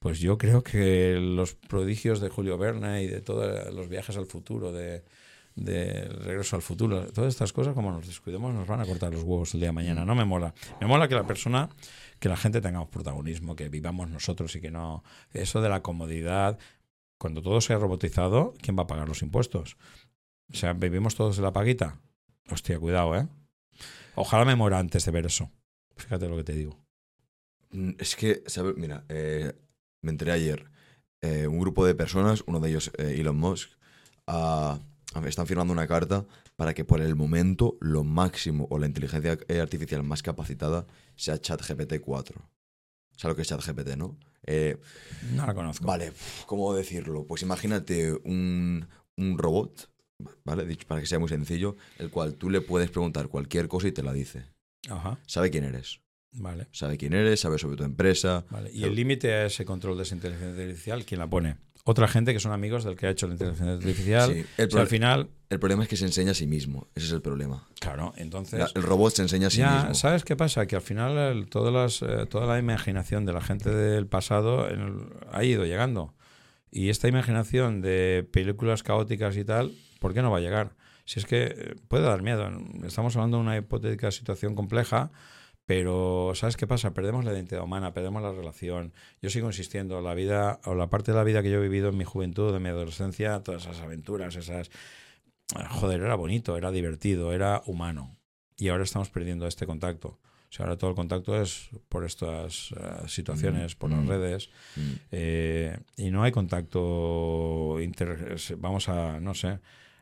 pues 0.00 0.18
yo 0.18 0.38
creo 0.38 0.62
que 0.62 1.18
los 1.20 1.54
prodigios 1.54 2.20
de 2.20 2.30
Julio 2.30 2.56
Verne 2.56 3.02
y 3.02 3.06
de 3.06 3.20
todos 3.20 3.72
los 3.72 3.88
viajes 3.88 4.16
al 4.16 4.26
futuro 4.26 4.72
de, 4.72 5.04
Regreso 5.54 6.56
al 6.56 6.62
Futuro. 6.62 7.12
Todas 7.12 7.34
estas 7.34 7.52
cosas, 7.52 7.74
como 7.74 7.92
nos 7.92 8.06
descuidemos, 8.06 8.54
nos 8.54 8.66
van 8.66 8.80
a 8.80 8.86
cortar 8.86 9.12
los 9.12 9.22
huevos 9.22 9.52
el 9.52 9.60
día 9.60 9.68
de 9.68 9.74
mañana. 9.74 10.06
No 10.06 10.14
me 10.14 10.24
mola. 10.24 10.54
Me 10.80 10.86
mola 10.86 11.06
que 11.06 11.14
la 11.14 11.26
persona, 11.26 11.68
que 12.18 12.30
la 12.30 12.38
gente 12.38 12.62
tengamos 12.62 12.88
protagonismo, 12.88 13.54
que 13.54 13.68
vivamos 13.68 14.08
nosotros 14.08 14.56
y 14.56 14.62
que 14.62 14.70
no... 14.70 15.04
Eso 15.34 15.60
de 15.60 15.68
la 15.68 15.82
comodidad, 15.82 16.58
cuando 17.18 17.42
todo 17.42 17.60
sea 17.60 17.76
robotizado, 17.76 18.54
¿quién 18.62 18.78
va 18.78 18.84
a 18.84 18.86
pagar 18.86 19.06
los 19.06 19.20
impuestos? 19.20 19.76
O 20.50 20.56
sea, 20.56 20.72
¿vivimos 20.72 21.14
todos 21.14 21.36
de 21.36 21.42
la 21.42 21.52
paguita? 21.52 22.00
Hostia, 22.50 22.78
cuidado, 22.78 23.14
¿eh? 23.16 23.28
Ojalá 24.14 24.46
me 24.46 24.56
muera 24.56 24.78
antes 24.78 25.04
de 25.04 25.12
ver 25.12 25.26
eso. 25.26 25.50
Fíjate 25.96 26.26
lo 26.26 26.38
que 26.38 26.44
te 26.44 26.54
digo. 26.54 26.78
Mm, 27.72 27.90
es 27.98 28.16
que, 28.16 28.42
¿sabes? 28.46 28.76
Mira, 28.76 29.04
eh, 29.10 29.52
me 30.02 30.10
enteré 30.10 30.32
ayer. 30.32 30.70
Eh, 31.22 31.46
un 31.46 31.58
grupo 31.58 31.84
de 31.84 31.94
personas, 31.94 32.42
uno 32.46 32.60
de 32.60 32.70
ellos 32.70 32.90
eh, 32.96 33.16
Elon 33.18 33.36
Musk, 33.36 33.70
uh, 34.26 34.78
están 35.26 35.46
firmando 35.46 35.72
una 35.72 35.86
carta 35.86 36.26
para 36.56 36.72
que 36.72 36.84
por 36.84 37.00
el 37.00 37.14
momento 37.16 37.76
lo 37.80 38.04
máximo 38.04 38.66
o 38.70 38.78
la 38.78 38.86
inteligencia 38.86 39.38
artificial 39.60 40.02
más 40.02 40.22
capacitada 40.22 40.86
sea 41.16 41.38
ChatGPT 41.38 42.00
4. 42.00 42.40
¿Sabes 43.16 43.32
lo 43.32 43.36
que 43.36 43.42
es 43.42 43.48
ChatGPT, 43.48 43.96
no? 43.96 44.18
no 45.34 45.46
la 45.46 45.54
conozco. 45.54 45.86
Vale, 45.86 46.12
¿cómo 46.46 46.72
decirlo? 46.74 47.26
Pues 47.26 47.42
imagínate 47.42 48.12
un, 48.24 48.88
un 49.16 49.38
robot, 49.38 49.90
¿vale? 50.44 50.64
Dicho 50.64 50.86
para 50.86 51.00
que 51.00 51.06
sea 51.06 51.18
muy 51.18 51.28
sencillo, 51.28 51.76
el 51.98 52.10
cual 52.10 52.36
tú 52.36 52.50
le 52.50 52.60
puedes 52.60 52.90
preguntar 52.90 53.28
cualquier 53.28 53.68
cosa 53.68 53.88
y 53.88 53.92
te 53.92 54.02
la 54.02 54.12
dice. 54.12 54.44
Ajá. 54.88 55.18
Sabe 55.26 55.50
quién 55.50 55.64
eres. 55.64 56.00
Vale. 56.32 56.68
Sabe 56.72 56.96
quién 56.96 57.12
eres, 57.12 57.40
sabe 57.40 57.58
sobre 57.58 57.76
tu 57.76 57.84
empresa. 57.84 58.44
Vale. 58.50 58.70
¿Y 58.72 58.84
el 58.84 58.94
límite 58.94 59.32
a 59.32 59.46
ese 59.46 59.64
control 59.64 59.96
de 59.96 60.04
esa 60.04 60.14
inteligencia 60.14 60.62
artificial, 60.62 61.04
quién 61.04 61.18
la 61.20 61.26
pone? 61.28 61.56
Otra 61.84 62.06
gente 62.06 62.32
que 62.34 62.40
son 62.40 62.52
amigos 62.52 62.84
del 62.84 62.94
que 62.94 63.06
ha 63.06 63.10
hecho 63.10 63.26
la 63.26 63.32
inteligencia 63.32 63.72
artificial. 63.74 64.32
Sí, 64.32 64.44
el 64.58 64.68
O 64.68 64.70
sea, 64.70 64.80
al 64.82 64.86
final, 64.86 65.30
El 65.48 65.58
problema 65.58 65.82
es 65.82 65.88
que 65.88 65.96
se 65.96 66.04
enseña 66.04 66.32
a 66.32 66.34
sí 66.34 66.46
mismo. 66.46 66.86
Ese 66.94 67.06
es 67.06 67.12
el 67.12 67.22
problema. 67.22 67.66
claro, 67.80 68.12
entonces. 68.16 68.60
La- 68.60 68.70
el 68.74 68.82
robot 68.82 69.14
se 69.14 69.22
enseña 69.22 69.48
a 69.48 69.50
sí 69.50 69.58
ya, 69.58 69.76
mismo. 69.78 69.94
¿sabes 69.94 70.22
qué 70.24 70.36
pasa? 70.36 70.66
Que 70.66 70.76
al 70.76 70.82
final 70.82 71.16
el- 71.18 71.48
todas 71.48 71.72
las, 71.72 72.02
eh, 72.08 72.26
toda 72.26 72.46
la 72.46 72.58
imaginación 72.58 73.24
de 73.24 73.32
la 73.32 73.40
gente 73.40 73.70
del 73.70 74.06
pasado 74.06 74.68
el- 74.68 75.06
ha 75.32 75.42
ido 75.42 75.64
llegando. 75.64 76.14
Y 76.70 76.90
esta 76.90 77.08
imaginación 77.08 77.80
de 77.80 78.28
películas 78.30 78.84
caóticas 78.84 79.36
y 79.36 79.44
tal, 79.44 79.72
¿por 79.98 80.14
qué 80.14 80.22
no 80.22 80.30
va 80.30 80.36
a 80.38 80.40
llegar? 80.40 80.76
Si 81.06 81.18
es 81.18 81.24
que 81.26 81.42
eh, 81.56 81.74
puede 81.88 82.04
dar 82.04 82.22
miedo. 82.22 82.48
Estamos 82.84 83.16
hablando 83.16 83.38
de 83.38 83.42
una 83.42 83.56
hipotética 83.56 84.12
situación 84.12 84.54
compleja, 84.54 85.10
pero 85.70 86.32
¿sabes 86.34 86.56
qué 86.56 86.66
pasa? 86.66 86.92
Perdemos 86.94 87.24
la 87.24 87.32
identidad 87.32 87.62
humana, 87.62 87.94
perdemos 87.94 88.20
la 88.22 88.32
relación. 88.32 88.92
Yo 89.22 89.30
sigo 89.30 89.46
insistiendo, 89.46 90.00
la 90.00 90.14
vida, 90.14 90.58
o 90.64 90.74
la 90.74 90.90
parte 90.90 91.12
de 91.12 91.16
la 91.16 91.22
vida 91.22 91.44
que 91.44 91.50
yo 91.52 91.58
he 91.58 91.62
vivido 91.62 91.90
en 91.90 91.96
mi 91.96 92.02
juventud, 92.02 92.52
en 92.52 92.60
mi 92.60 92.70
adolescencia, 92.70 93.40
todas 93.44 93.62
esas 93.62 93.78
aventuras, 93.78 94.34
esas... 94.34 94.68
Joder, 95.68 96.00
era 96.00 96.16
bonito, 96.16 96.56
era 96.56 96.72
divertido, 96.72 97.32
era 97.32 97.62
humano. 97.66 98.16
Y 98.56 98.66
ahora 98.66 98.82
estamos 98.82 99.10
perdiendo 99.10 99.46
este 99.46 99.64
contacto. 99.64 100.08
O 100.08 100.52
sea, 100.52 100.66
ahora 100.66 100.76
todo 100.76 100.90
el 100.90 100.96
contacto 100.96 101.40
es 101.40 101.68
por 101.88 102.04
estas 102.04 102.72
eh, 102.72 103.06
situaciones, 103.06 103.76
por 103.76 103.90
las 103.90 104.02
Mm. 104.02 104.08
redes. 104.08 104.50
Mm. 104.74 104.92
Eh, 105.12 105.78
y 105.98 106.10
no 106.10 106.24
hay 106.24 106.32
contacto 106.32 107.78
inter, 107.80 108.34
vamos 108.58 108.88
a 108.88 109.20
no 109.20 109.34
sé 109.34 109.60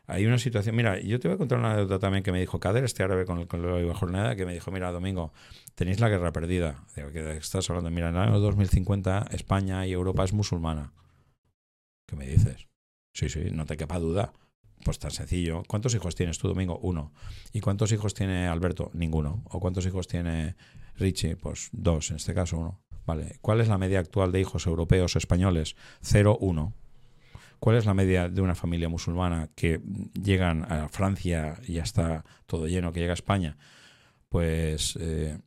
hay 0.09 0.25
una 0.25 0.39
situación 0.39 0.75
mira 0.75 0.99
yo 0.99 1.19
te 1.19 1.27
voy 1.27 1.35
a 1.35 1.37
contar 1.37 1.59
una 1.59 1.73
anécdota 1.73 1.99
también 1.99 2.23
que 2.23 2.31
me 2.31 2.39
dijo 2.39 2.59
Kader 2.59 2.83
este 2.83 3.03
árabe 3.03 3.25
con 3.25 3.37
el 3.37 3.47
con 3.47 3.61
lo 3.61 3.77
de 3.77 3.93
jornada 3.93 4.35
que 4.35 4.45
me 4.45 4.53
dijo 4.53 4.71
mira 4.71 4.91
Domingo 4.91 5.31
tenéis 5.75 5.99
la 5.99 6.09
guerra 6.09 6.31
perdida 6.31 6.83
Digo, 6.95 7.11
¿qué 7.11 7.37
estás 7.37 7.69
hablando 7.69 7.91
mira 7.91 8.09
en 8.09 8.15
el 8.15 8.21
año 8.21 8.39
2050 8.39 9.27
España 9.31 9.85
y 9.85 9.91
Europa 9.93 10.23
es 10.23 10.33
musulmana 10.33 10.93
¿qué 12.07 12.15
me 12.15 12.25
dices? 12.25 12.67
sí 13.13 13.29
sí 13.29 13.51
no 13.51 13.65
te 13.65 13.77
quepa 13.77 13.99
duda 13.99 14.33
pues 14.83 14.97
tan 14.97 15.11
sencillo. 15.11 15.63
¿cuántos 15.67 15.93
hijos 15.93 16.15
tienes 16.15 16.39
tú 16.39 16.47
Domingo? 16.47 16.79
uno 16.81 17.13
¿y 17.53 17.59
cuántos 17.59 17.91
hijos 17.91 18.13
tiene 18.13 18.47
Alberto? 18.47 18.89
ninguno 18.93 19.43
¿o 19.45 19.59
cuántos 19.59 19.85
hijos 19.85 20.07
tiene 20.07 20.55
Richie? 20.95 21.35
pues 21.35 21.69
dos 21.71 22.09
en 22.09 22.15
este 22.17 22.33
caso 22.33 22.57
uno 22.57 22.81
Vale, 23.05 23.37
¿cuál 23.41 23.59
es 23.59 23.67
la 23.67 23.79
media 23.79 23.99
actual 23.99 24.31
de 24.31 24.39
hijos 24.39 24.67
europeos 24.67 25.15
españoles? 25.15 25.75
0,1. 26.03 26.73
¿Cuál 27.59 27.77
es 27.77 27.85
la 27.85 27.93
media 27.93 28.29
de 28.29 28.41
una 28.41 28.55
familia 28.55 28.89
musulmana 28.89 29.49
que 29.55 29.81
llegan 30.21 30.71
a 30.71 30.89
Francia 30.89 31.59
y 31.67 31.73
ya 31.73 31.83
está 31.83 32.23
todo 32.45 32.67
lleno, 32.67 32.93
que 32.93 32.99
llega 32.99 33.13
a 33.13 33.15
España? 33.15 33.57
Pues 34.29 34.97
eh, 34.99 35.39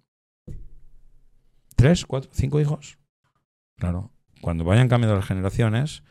tres, 1.77 2.05
cuatro, 2.05 2.31
cinco 2.35 2.61
hijos. 2.61 2.99
Claro, 3.77 4.13
cuando 4.41 4.65
vayan 4.65 4.89
cambiando 4.89 5.17
las 5.17 5.27
generaciones, 5.27 6.03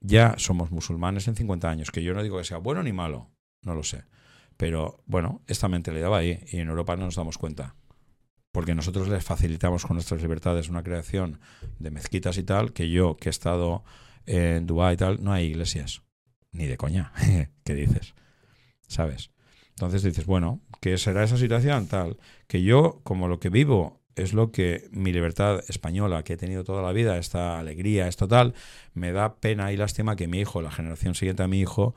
ya 0.00 0.34
somos 0.38 0.70
musulmanes 0.70 1.28
en 1.28 1.36
50 1.36 1.68
años, 1.68 1.90
que 1.90 2.02
yo 2.02 2.14
no 2.14 2.22
digo 2.22 2.38
que 2.38 2.44
sea 2.44 2.58
bueno 2.58 2.82
ni 2.82 2.92
malo, 2.92 3.30
no 3.62 3.74
lo 3.74 3.82
sé. 3.82 4.04
Pero 4.56 5.02
bueno, 5.06 5.42
esta 5.46 5.68
mentalidad 5.68 6.10
va 6.10 6.18
ahí 6.18 6.40
y 6.50 6.58
en 6.58 6.68
Europa 6.68 6.96
no 6.96 7.04
nos 7.04 7.16
damos 7.16 7.38
cuenta 7.38 7.74
porque 8.52 8.74
nosotros 8.74 9.08
les 9.08 9.24
facilitamos 9.24 9.84
con 9.84 9.96
nuestras 9.96 10.20
libertades 10.22 10.68
una 10.68 10.82
creación 10.82 11.40
de 11.78 11.90
mezquitas 11.90 12.36
y 12.36 12.44
tal, 12.44 12.72
que 12.72 12.90
yo, 12.90 13.16
que 13.16 13.28
he 13.28 13.30
estado 13.30 13.82
en 14.26 14.66
Dubái 14.66 14.94
y 14.94 14.96
tal, 14.96 15.22
no 15.22 15.32
hay 15.32 15.46
iglesias. 15.46 16.02
Ni 16.52 16.66
de 16.66 16.76
coña. 16.76 17.12
¿Qué 17.64 17.74
dices? 17.74 18.14
¿Sabes? 18.86 19.30
Entonces 19.70 20.02
dices, 20.02 20.26
bueno, 20.26 20.60
¿qué 20.80 20.98
será 20.98 21.24
esa 21.24 21.36
situación? 21.36 21.88
Tal. 21.88 22.18
Que 22.46 22.62
yo, 22.62 23.00
como 23.04 23.28
lo 23.28 23.40
que 23.40 23.48
vivo 23.48 24.02
es 24.14 24.34
lo 24.34 24.52
que 24.52 24.88
mi 24.90 25.12
libertad 25.12 25.60
española, 25.68 26.22
que 26.22 26.34
he 26.34 26.36
tenido 26.36 26.64
toda 26.64 26.82
la 26.82 26.92
vida, 26.92 27.16
esta 27.18 27.58
alegría, 27.58 28.08
esto 28.08 28.28
tal, 28.28 28.54
me 28.92 29.12
da 29.12 29.36
pena 29.36 29.72
y 29.72 29.76
lástima 29.76 30.16
que 30.16 30.28
mi 30.28 30.40
hijo, 30.40 30.60
la 30.60 30.70
generación 30.70 31.14
siguiente 31.14 31.42
a 31.42 31.48
mi 31.48 31.60
hijo, 31.60 31.94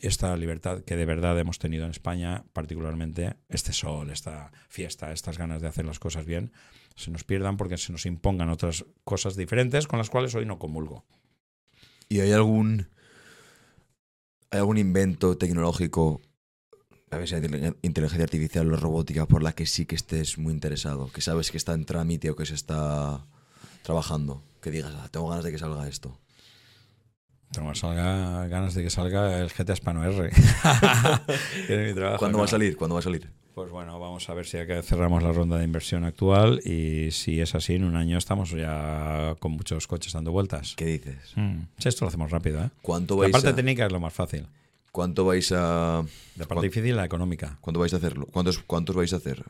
esta 0.00 0.36
libertad 0.36 0.82
que 0.84 0.96
de 0.96 1.04
verdad 1.04 1.38
hemos 1.38 1.58
tenido 1.58 1.84
en 1.84 1.90
España, 1.90 2.44
particularmente 2.52 3.36
este 3.48 3.72
sol, 3.72 4.10
esta 4.10 4.52
fiesta, 4.68 5.12
estas 5.12 5.38
ganas 5.38 5.60
de 5.60 5.68
hacer 5.68 5.84
las 5.84 5.98
cosas 5.98 6.24
bien, 6.24 6.52
se 6.94 7.10
nos 7.10 7.24
pierdan 7.24 7.56
porque 7.56 7.76
se 7.76 7.92
nos 7.92 8.06
impongan 8.06 8.48
otras 8.48 8.84
cosas 9.04 9.36
diferentes 9.36 9.86
con 9.86 9.98
las 9.98 10.10
cuales 10.10 10.34
hoy 10.34 10.46
no 10.46 10.58
comulgo. 10.58 11.04
¿Y 12.08 12.20
hay 12.20 12.32
algún. 12.32 12.88
¿Hay 14.50 14.60
algún 14.60 14.78
invento 14.78 15.36
tecnológico, 15.36 16.22
a 17.10 17.18
ver 17.18 17.28
si 17.28 17.34
hay 17.34 17.42
inteligencia 17.82 18.24
artificial 18.24 18.72
o 18.72 18.76
robótica, 18.76 19.26
por 19.26 19.42
la 19.42 19.52
que 19.52 19.66
sí 19.66 19.84
que 19.84 19.94
estés 19.94 20.38
muy 20.38 20.54
interesado? 20.54 21.12
Que 21.12 21.20
sabes 21.20 21.50
que 21.50 21.58
está 21.58 21.74
en 21.74 21.84
trámite 21.84 22.30
o 22.30 22.36
que 22.36 22.46
se 22.46 22.54
está 22.54 23.26
trabajando. 23.82 24.42
Que 24.62 24.70
digas, 24.70 24.94
"Ah, 24.96 25.08
tengo 25.10 25.28
ganas 25.28 25.44
de 25.44 25.52
que 25.52 25.58
salga 25.58 25.86
esto. 25.86 26.18
Tengo 27.52 27.74
salga, 27.74 28.46
ganas 28.48 28.74
de 28.74 28.82
que 28.82 28.90
salga 28.90 29.38
el 29.40 29.50
GTA 29.50 29.72
Hispano 29.74 30.02
R. 30.04 30.30
¿Cuándo 32.18 32.38
va 32.38 32.44
a 32.44 32.48
salir? 32.48 32.76
¿Cuándo 32.76 32.94
va 32.94 33.00
a 33.00 33.02
salir? 33.02 33.30
Pues 33.58 33.72
bueno, 33.72 33.98
vamos 33.98 34.28
a 34.30 34.34
ver 34.34 34.46
si 34.46 34.56
acá 34.56 34.80
cerramos 34.82 35.20
la 35.20 35.32
ronda 35.32 35.58
de 35.58 35.64
inversión 35.64 36.04
actual 36.04 36.60
y 36.64 37.10
si 37.10 37.40
es 37.40 37.56
así, 37.56 37.74
en 37.74 37.82
un 37.82 37.96
año 37.96 38.16
estamos 38.16 38.50
ya 38.52 39.34
con 39.40 39.50
muchos 39.50 39.88
coches 39.88 40.12
dando 40.12 40.30
vueltas. 40.30 40.74
¿Qué 40.76 40.84
dices? 40.86 41.32
Mm, 41.34 41.62
esto 41.84 42.04
lo 42.04 42.08
hacemos 42.08 42.30
rápido, 42.30 42.62
¿eh? 42.62 42.70
¿Cuánto 42.82 43.20
La 43.20 43.30
parte 43.30 43.48
a, 43.48 43.54
técnica 43.56 43.86
es 43.86 43.90
lo 43.90 43.98
más 43.98 44.12
fácil. 44.12 44.46
¿Cuánto 44.92 45.24
vais 45.24 45.50
a. 45.50 46.02
La 46.36 46.44
parte 46.46 46.54
¿Cuán- 46.54 46.62
difícil 46.62 46.94
la 46.94 47.04
económica. 47.04 47.58
¿Cuánto 47.60 47.80
vais 47.80 47.92
a 47.94 47.96
hacerlo? 47.96 48.26
¿Cuántos, 48.30 48.60
¿Cuántos 48.60 48.94
vais 48.94 49.12
a 49.12 49.16
hacer? 49.16 49.44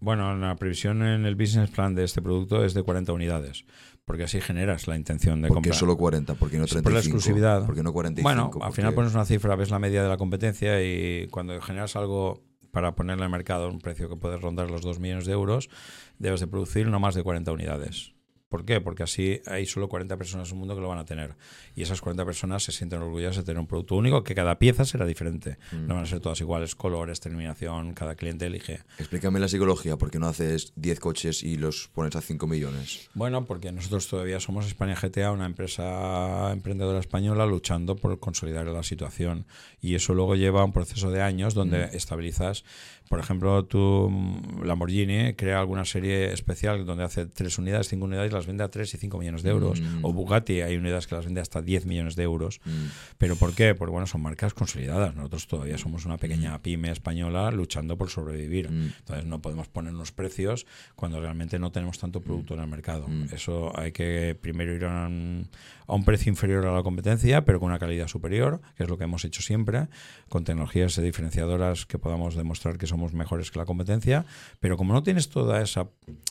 Bueno, 0.00 0.36
la 0.36 0.56
previsión 0.56 1.04
en 1.04 1.24
el 1.24 1.36
business 1.36 1.70
plan 1.70 1.94
de 1.94 2.02
este 2.02 2.20
producto 2.20 2.64
es 2.64 2.74
de 2.74 2.82
40 2.82 3.12
unidades, 3.12 3.64
porque 4.04 4.24
así 4.24 4.40
generas 4.40 4.88
la 4.88 4.96
intención 4.96 5.42
de 5.42 5.46
¿Por 5.48 5.58
qué 5.58 5.68
comprar. 5.70 5.76
solo 5.76 5.96
40? 5.96 6.34
¿Por 6.34 6.50
qué 6.50 6.58
no 6.58 6.66
Sí, 6.66 6.72
35? 6.72 6.82
por 6.82 6.92
la 6.92 6.98
exclusividad. 6.98 7.66
¿Por 7.66 7.76
qué 7.76 7.82
no 7.84 7.92
45? 7.92 8.28
Bueno, 8.28 8.50
al 8.64 8.68
¿Por 8.70 8.72
final 8.76 8.94
pones 8.94 9.14
una 9.14 9.24
cifra, 9.24 9.54
ves 9.54 9.70
la 9.70 9.78
media 9.78 10.02
de 10.02 10.08
la 10.08 10.16
competencia 10.16 10.82
y 10.82 11.28
cuando 11.28 11.60
generas 11.60 11.94
algo 11.94 12.42
para 12.74 12.94
ponerle 12.94 13.24
al 13.24 13.30
mercado 13.30 13.70
un 13.70 13.80
precio 13.80 14.10
que 14.10 14.16
puede 14.16 14.36
rondar 14.36 14.70
los 14.70 14.82
2 14.82 14.98
millones 14.98 15.24
de 15.24 15.32
euros, 15.32 15.70
debes 16.18 16.40
de 16.40 16.48
producir 16.48 16.88
no 16.88 17.00
más 17.00 17.14
de 17.14 17.22
40 17.22 17.50
unidades. 17.52 18.13
¿Por 18.54 18.64
qué? 18.64 18.80
Porque 18.80 19.02
así 19.02 19.40
hay 19.46 19.66
solo 19.66 19.88
40 19.88 20.16
personas 20.16 20.48
en 20.48 20.54
el 20.54 20.60
mundo 20.60 20.76
que 20.76 20.80
lo 20.80 20.86
van 20.86 20.98
a 20.98 21.04
tener. 21.04 21.34
Y 21.74 21.82
esas 21.82 22.00
40 22.00 22.24
personas 22.24 22.62
se 22.62 22.70
sienten 22.70 23.02
orgullosas 23.02 23.38
de 23.38 23.42
tener 23.42 23.58
un 23.58 23.66
producto 23.66 23.96
único 23.96 24.22
que 24.22 24.32
cada 24.32 24.60
pieza 24.60 24.84
será 24.84 25.06
diferente. 25.06 25.58
Mm. 25.72 25.88
No 25.88 25.94
van 25.96 26.04
a 26.04 26.06
ser 26.06 26.20
todas 26.20 26.40
iguales, 26.40 26.76
colores, 26.76 27.18
terminación, 27.18 27.94
cada 27.94 28.14
cliente 28.14 28.46
elige. 28.46 28.82
Explícame 28.96 29.40
la 29.40 29.48
psicología, 29.48 29.96
¿por 29.96 30.12
qué 30.12 30.20
no 30.20 30.28
haces 30.28 30.72
10 30.76 31.00
coches 31.00 31.42
y 31.42 31.56
los 31.56 31.88
pones 31.92 32.14
a 32.14 32.20
5 32.20 32.46
millones? 32.46 33.10
Bueno, 33.14 33.44
porque 33.44 33.72
nosotros 33.72 34.06
todavía 34.06 34.38
somos 34.38 34.68
España 34.68 34.94
GTA, 34.94 35.32
una 35.32 35.46
empresa 35.46 36.52
emprendedora 36.52 37.00
española 37.00 37.46
luchando 37.46 37.96
por 37.96 38.20
consolidar 38.20 38.68
la 38.68 38.84
situación. 38.84 39.46
Y 39.80 39.96
eso 39.96 40.14
luego 40.14 40.36
lleva 40.36 40.64
un 40.64 40.72
proceso 40.72 41.10
de 41.10 41.22
años 41.22 41.54
donde 41.54 41.86
estabilizas. 41.96 42.62
Por 43.08 43.20
ejemplo, 43.20 43.64
tu 43.66 44.08
mm, 44.10 44.64
Lamborghini 44.64 45.34
crea 45.34 45.60
alguna 45.60 45.84
serie 45.84 46.32
especial 46.32 46.84
donde 46.86 47.04
hace 47.04 47.26
tres 47.26 47.58
unidades, 47.58 47.88
cinco 47.88 48.06
unidades 48.06 48.30
y 48.30 48.34
las 48.34 48.46
vende 48.46 48.64
a 48.64 48.68
3 48.68 48.94
y 48.94 48.96
5 48.98 49.18
millones 49.18 49.42
de 49.42 49.50
euros. 49.50 49.80
Mm. 49.80 50.04
O 50.04 50.12
Bugatti 50.12 50.60
hay 50.62 50.76
unidades 50.76 51.06
que 51.06 51.14
las 51.14 51.24
vende 51.24 51.40
hasta 51.40 51.62
10 51.62 51.86
millones 51.86 52.16
de 52.16 52.22
euros. 52.22 52.60
Mm. 52.64 52.70
¿Pero 53.18 53.36
por 53.36 53.54
qué? 53.54 53.74
Porque 53.74 53.92
bueno, 53.92 54.06
son 54.06 54.22
marcas 54.22 54.54
consolidadas. 54.54 55.14
Nosotros 55.14 55.46
todavía 55.46 55.78
somos 55.78 56.06
una 56.06 56.16
Mm. 56.16 56.18
pequeña 56.18 56.62
pyme 56.62 56.90
española 56.90 57.50
luchando 57.50 57.96
por 57.98 58.08
sobrevivir. 58.10 58.70
Mm. 58.70 58.92
Entonces 59.00 59.26
no 59.26 59.40
podemos 59.42 59.68
poner 59.68 59.94
unos 59.94 60.12
precios 60.12 60.66
cuando 60.96 61.20
realmente 61.20 61.58
no 61.58 61.70
tenemos 61.72 61.98
tanto 61.98 62.20
producto 62.20 62.54
en 62.54 62.60
el 62.60 62.66
mercado. 62.68 63.06
Eso 63.32 63.78
hay 63.78 63.92
que 63.92 64.36
primero 64.40 64.74
ir 64.74 64.84
a 64.86 65.06
un, 65.06 65.48
a 65.86 65.94
un 65.94 66.04
precio 66.04 66.30
inferior 66.30 66.66
a 66.66 66.72
la 66.72 66.82
competencia, 66.82 67.44
pero 67.44 67.60
con 67.60 67.68
una 67.68 67.78
calidad 67.78 68.08
superior, 68.08 68.60
que 68.76 68.84
es 68.84 68.88
lo 68.88 68.96
que 68.96 69.04
hemos 69.04 69.24
hecho 69.24 69.42
siempre, 69.42 69.88
con 70.28 70.44
tecnologías 70.44 71.00
diferenciadoras 71.00 71.86
que 71.86 71.98
podamos 71.98 72.34
demostrar 72.34 72.78
que 72.78 72.86
somos 72.94 73.12
mejores 73.12 73.50
que 73.50 73.58
la 73.58 73.64
competencia. 73.66 74.24
Pero 74.60 74.76
como 74.76 74.92
no 74.92 75.02
tienes 75.02 75.28
toda 75.28 75.60
esa 75.60 75.88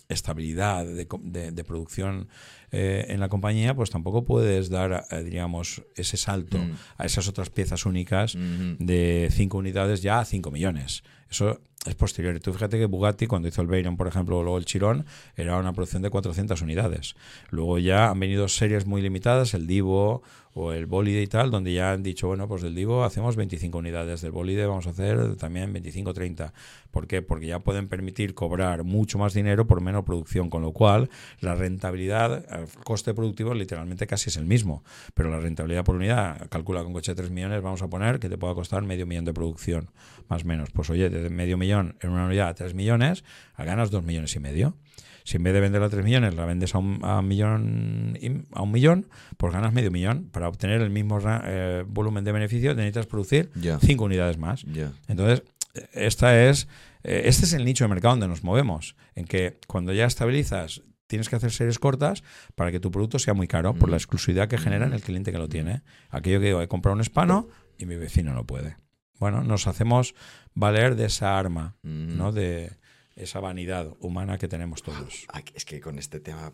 estabilidad 0.10 0.86
de, 0.86 1.08
de- 1.22 1.52
de 1.52 1.64
producción 1.64 2.28
eh, 2.74 3.06
en 3.10 3.20
la 3.22 3.30
compañía, 3.30 3.74
pues 3.76 3.90
tampoco 3.92 4.26
puedes 4.26 4.70
dar, 4.70 5.06
eh, 5.12 5.24
diríamos, 5.24 5.84
ese 5.96 6.18
salto 6.18 6.58
Mm. 6.58 6.72
a 6.98 7.06
esas 7.06 7.28
otras 7.30 7.50
piezas 7.50 7.86
únicas 7.86 8.36
Mhm. 8.36 8.78
de 8.80 9.30
5 9.32 9.58
unidades 9.60 10.02
ya 10.02 10.20
a 10.20 10.26
5 10.26 10.52
millones. 10.52 11.04
Eso 11.30 11.62
es 11.86 11.96
posterior. 11.96 12.40
Tú 12.40 12.52
fíjate 12.54 12.78
que 12.78 12.86
Bugatti, 12.86 13.28
cuando 13.28 13.48
hizo 13.48 13.62
el 13.62 13.68
Veyron, 13.68 13.96
por 13.98 14.08
ejemplo, 14.08 14.38
o 14.40 14.44
luego 14.44 14.58
el 14.58 14.66
Chiron, 14.66 15.06
era 15.36 15.58
una 15.58 15.74
producción 15.74 16.02
de 16.02 16.10
400 16.10 16.62
unidades. 16.62 17.16
Luego 17.50 17.78
ya 17.80 18.10
han 18.10 18.20
venido 18.20 18.48
series 18.48 18.86
muy 18.86 19.02
limitadas, 19.02 19.54
el 19.54 19.66
Divo 19.68 20.22
o 20.56 20.72
el 20.74 20.86
Bolide 20.86 21.24
y 21.24 21.28
tal, 21.28 21.50
donde 21.50 21.74
ya 21.74 21.92
han 21.92 22.04
dicho, 22.04 22.28
bueno, 22.28 22.48
pues 22.48 22.62
del 22.62 22.76
Divo 22.76 23.04
hacemos 23.04 23.36
25 23.36 23.80
unidades, 23.80 24.22
del 24.22 24.32
Bolide 24.32 24.68
vamos 24.68 24.86
a 24.86 24.92
hacer 24.92 25.36
también 25.38 25.74
25 25.74 26.14
30. 26.14 26.54
¿Por 26.94 27.08
qué? 27.08 27.24
Porque 27.24 27.48
ya 27.48 27.58
pueden 27.60 27.88
permitir 27.88 28.36
cobrar 28.36 28.84
mucho 28.84 29.18
más 29.18 29.34
dinero 29.34 29.66
por 29.66 29.82
menos 29.82 30.04
producción, 30.06 30.52
con 30.52 30.62
lo 30.62 30.72
cual 30.74 31.10
la 31.42 31.56
rentabilidad, 31.56 32.46
el 32.54 32.68
coste 32.84 33.16
productivo 33.16 33.56
literalmente 33.56 34.06
casi 34.06 34.30
es 34.30 34.38
el 34.38 34.46
mismo, 34.46 34.84
pero 35.16 35.32
la 35.32 35.40
rentabilidad 35.40 35.84
por 35.84 35.96
unidad, 35.96 36.48
calcula 36.50 36.84
con 36.84 36.94
coche 36.94 37.12
de 37.14 37.16
3 37.16 37.32
millones, 37.32 37.64
vamos 37.64 37.82
a 37.82 37.90
poner 37.90 38.20
que 38.20 38.30
te 38.30 38.38
pueda 38.38 38.54
costar 38.54 38.84
medio 38.84 39.08
millón 39.08 39.26
de 39.26 39.34
producción, 39.34 39.90
más 40.30 40.44
o 40.44 40.46
menos. 40.46 40.70
Pues 40.72 40.92
oye, 40.92 41.10
de 41.10 41.30
medio 41.32 41.58
millón 41.58 41.98
en 42.02 42.12
una 42.12 42.28
unidad 42.28 42.50
a 42.50 42.54
3 42.54 42.76
millones, 42.76 43.24
a 43.56 43.64
ganas 43.64 43.90
2 43.90 44.04
millones 44.04 44.36
y 44.36 44.40
medio. 44.40 44.78
Si 45.26 45.38
en 45.38 45.44
vez 45.44 45.54
de 45.54 45.62
venderla 45.62 45.88
a 45.88 45.90
3 45.90 46.04
millones 46.04 46.36
la 46.36 46.46
vendes 46.46 46.76
a 46.76 46.80
un, 46.80 47.00
a 47.02 47.20
un 47.20 47.28
millón, 47.30 48.18
a 48.52 48.62
un 48.62 48.72
millón, 48.72 49.08
pues 49.38 49.54
ganas 49.54 49.72
medio 49.72 49.90
millón. 49.90 50.28
Para 50.34 50.50
obtener 50.50 50.82
el 50.82 50.90
mismo 50.90 51.18
eh, 51.46 51.86
volumen 51.88 52.26
de 52.26 52.34
beneficio 52.34 52.76
necesitas 52.76 53.06
producir 53.08 53.50
Ya. 53.56 53.80
5 53.80 54.04
unidades 54.04 54.38
más. 54.38 54.64
Ya. 54.64 54.92
Entonces, 55.08 55.40
eh, 55.40 55.53
esta 55.94 56.48
es, 56.48 56.68
eh, 57.04 57.24
este 57.26 57.46
es 57.46 57.54
el 57.54 57.66
nicho 57.66 57.84
de 57.84 57.90
mercado 57.90 58.14
donde 58.14 58.28
nos 58.28 58.44
movemos, 58.44 58.96
en 59.16 59.26
que 59.26 59.60
cuando 59.68 59.94
ya 59.94 60.06
estabilizas 60.06 60.84
tienes 61.08 61.30
que 61.30 61.36
hacer 61.36 61.52
series 61.52 61.80
cortas 61.80 62.24
para 62.56 62.72
que 62.72 62.80
tu 62.80 62.92
producto 62.92 63.20
sea 63.20 63.34
muy 63.34 63.48
caro 63.48 63.74
por 63.76 63.90
la 63.90 63.98
exclusividad 63.98 64.48
que 64.48 64.58
genera 64.58 64.86
en 64.86 64.94
el 64.94 65.02
cliente 65.02 65.32
que 65.32 65.38
lo 65.38 65.50
tiene. 65.50 65.84
Aquello 66.10 66.40
que 66.40 66.48
digo, 66.48 66.62
he 66.62 66.68
comprado 66.68 66.96
un 66.96 67.02
hispano 67.02 67.48
y 67.78 67.86
mi 67.86 67.96
vecino 67.96 68.34
no 68.34 68.46
puede. 68.46 68.78
Bueno, 69.20 69.44
nos 69.44 69.68
hacemos 69.68 70.16
valer 70.54 70.96
de 70.96 71.06
esa 71.06 71.38
arma. 71.38 71.76
¿no? 71.84 72.32
De 72.32 72.78
esa 73.16 73.40
vanidad 73.40 73.94
humana 74.00 74.38
que 74.38 74.48
tenemos 74.48 74.82
todos. 74.82 75.28
Es 75.54 75.66
que 75.66 75.80
con 75.80 76.00
este 76.00 76.20
tema 76.20 76.52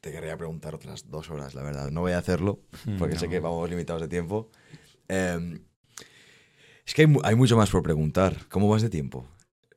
te 0.00 0.12
querría 0.12 0.36
preguntar 0.36 0.74
otras 0.74 1.10
dos 1.10 1.28
horas, 1.30 1.54
la 1.54 1.62
verdad. 1.62 1.90
No 1.90 2.00
voy 2.00 2.12
a 2.12 2.18
hacerlo 2.18 2.60
porque 2.98 3.18
sé 3.18 3.28
que 3.28 3.40
vamos 3.40 3.68
limitados 3.68 4.02
de 4.02 4.08
tiempo. 4.08 4.50
Eh, 5.08 5.60
es 6.86 6.94
que 6.94 7.02
hay, 7.02 7.06
mu- 7.06 7.20
hay 7.24 7.34
mucho 7.36 7.56
más 7.56 7.70
por 7.70 7.82
preguntar. 7.82 8.46
¿Cómo 8.48 8.68
vas 8.68 8.82
de 8.82 8.90
tiempo? 8.90 9.26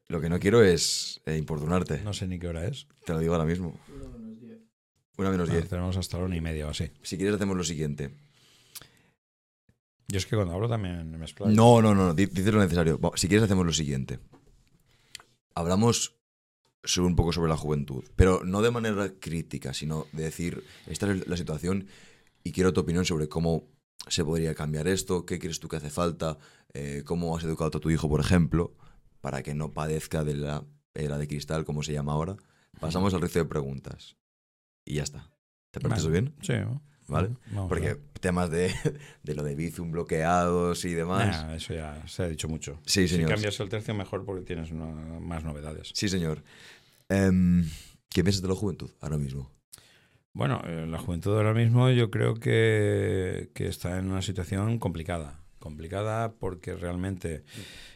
Lo 0.07 0.19
que 0.21 0.30
no 0.30 0.39
quiero 0.39 0.63
es 0.63 1.21
eh, 1.25 1.38
importunarte. 1.38 2.01
No 2.03 2.13
sé 2.13 2.27
ni 2.27 2.39
qué 2.39 2.47
hora 2.47 2.65
es. 2.67 2.88
Te 3.05 3.13
lo 3.13 3.19
digo 3.19 3.34
ahora 3.34 3.45
mismo. 3.45 3.77
Una 5.17 5.30
menos 5.30 5.47
No, 5.49 5.55
diez. 5.55 5.69
tenemos 5.69 5.95
hasta 5.97 6.17
la 6.17 6.25
una 6.25 6.35
y 6.35 6.41
media 6.41 6.67
o 6.67 6.69
así. 6.69 6.89
Si 7.03 7.17
quieres 7.17 7.35
hacemos 7.35 7.55
lo 7.55 7.63
siguiente. 7.63 8.09
Yo 10.07 10.17
es 10.17 10.25
que 10.25 10.35
cuando 10.35 10.53
hablo 10.53 10.67
también 10.69 11.11
me 11.17 11.23
explayo. 11.25 11.55
No, 11.55 11.81
no, 11.81 11.95
no, 11.95 12.13
di- 12.13 12.25
dices 12.25 12.53
lo 12.53 12.59
necesario. 12.59 12.97
Bueno, 12.97 13.15
si 13.17 13.27
quieres 13.27 13.43
hacemos 13.45 13.65
lo 13.65 13.73
siguiente. 13.73 14.19
Hablamos 15.55 16.15
sobre 16.84 17.07
un 17.07 17.15
poco 17.15 17.31
sobre 17.31 17.49
la 17.49 17.57
juventud, 17.57 18.03
pero 18.15 18.43
no 18.43 18.61
de 18.61 18.71
manera 18.71 19.09
crítica, 19.19 19.73
sino 19.73 20.07
de 20.11 20.23
decir, 20.23 20.63
esta 20.88 21.09
es 21.11 21.25
la 21.27 21.38
situación 21.38 21.88
y 22.43 22.51
quiero 22.51 22.73
tu 22.73 22.81
opinión 22.81 23.05
sobre 23.05 23.30
cómo 23.30 23.69
se 24.07 24.25
podría 24.25 24.53
cambiar 24.53 24.88
esto, 24.89 25.25
qué 25.25 25.39
crees 25.39 25.59
tú 25.61 25.69
que 25.69 25.77
hace 25.77 25.89
falta, 25.89 26.38
eh, 26.74 27.04
cómo 27.06 27.36
has 27.38 27.44
educado 27.44 27.78
a 27.78 27.82
tu 27.82 27.90
hijo, 27.91 28.10
por 28.10 28.20
ejemplo, 28.20 28.76
para 29.22 29.44
que 29.44 29.54
no 29.54 29.72
padezca 29.72 30.24
de 30.24 30.36
la 30.36 30.64
era 30.94 31.18
de 31.18 31.28
cristal, 31.28 31.66
como 31.66 31.84
se 31.84 31.94
llama 31.94 32.14
ahora. 32.14 32.36
Pasamos 32.80 33.14
al 33.14 33.22
resto 33.22 33.40
de 33.40 33.45
preguntas. 33.45 34.16
Y 34.86 34.95
ya 34.95 35.04
está. 35.04 35.30
¿Te 35.72 35.80
parece 35.80 36.08
Vale. 36.08 36.22
bien? 36.22 36.36
Sí. 36.41 36.54
¿no? 36.54 36.82
Vale. 37.08 37.30
Vamos 37.52 37.70
Porque 37.70 37.98
temas 38.22 38.50
de, 38.50 38.74
de 39.24 39.36
lo 39.36 39.44
de 39.44 39.56
Bizum 39.56 39.91
bloqueados 39.91 40.86
y 40.86 40.94
demás. 40.94 41.44
Nah, 41.45 41.56
eso 41.56 41.74
ya 41.74 42.06
se 42.08 42.24
ha 42.24 42.28
dicho 42.28 42.48
mucho. 42.48 42.80
Sí, 42.86 43.08
Si 43.08 43.16
señor. 43.16 43.30
cambias 43.32 43.60
el 43.60 43.70
tercio, 43.70 43.94
mejor 43.94 44.26
porque 44.26 44.44
tienes 44.45 44.72
una- 44.72 45.20
más 45.20 45.44
novedades. 45.44 45.91
Sí, 45.94 46.08
señor. 46.10 46.44
Em, 47.10 47.64
¿Qué 48.10 48.24
piensas 48.24 48.41
de 48.41 48.48
la 48.48 48.56
juventud 48.56 48.91
ahora 49.02 49.18
mismo? 49.18 49.52
Bueno, 50.34 50.62
eh, 50.66 50.86
la 50.88 50.98
juventud 51.00 51.34
ahora 51.36 51.54
mismo 51.54 51.90
yo 51.91 52.10
creo 52.10 52.36
que, 52.36 53.52
que 53.54 53.68
está 53.68 53.98
en 54.00 54.10
una 54.10 54.22
situación 54.22 54.80
complicada. 54.80 55.43
Complicada 55.68 56.34
porque 56.34 56.76
realmente 56.76 57.44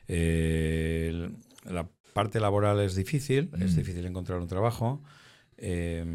eh, 0.07 1.30
la 1.65 1.89
parte 2.14 2.39
laboral 2.39 2.80
es 2.80 2.95
difícil, 2.95 3.49
es 3.60 3.73
Mm. 3.73 3.77
difícil 3.77 4.06
encontrar 4.06 4.39
un 4.39 4.48
trabajo. 4.48 5.02
eh, 5.57 6.06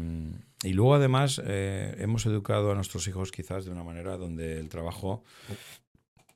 y 0.63 0.71
luego 0.73 0.95
además 0.95 1.39
eh, 1.45 1.95
hemos 1.99 2.25
educado 2.25 2.71
a 2.71 2.75
nuestros 2.75 3.07
hijos 3.09 3.29
quizás 3.31 3.65
de 3.65 3.71
una 3.71 3.83
manera 3.83 4.15
donde 4.17 4.57
el 4.57 4.69
trabajo 4.69 5.23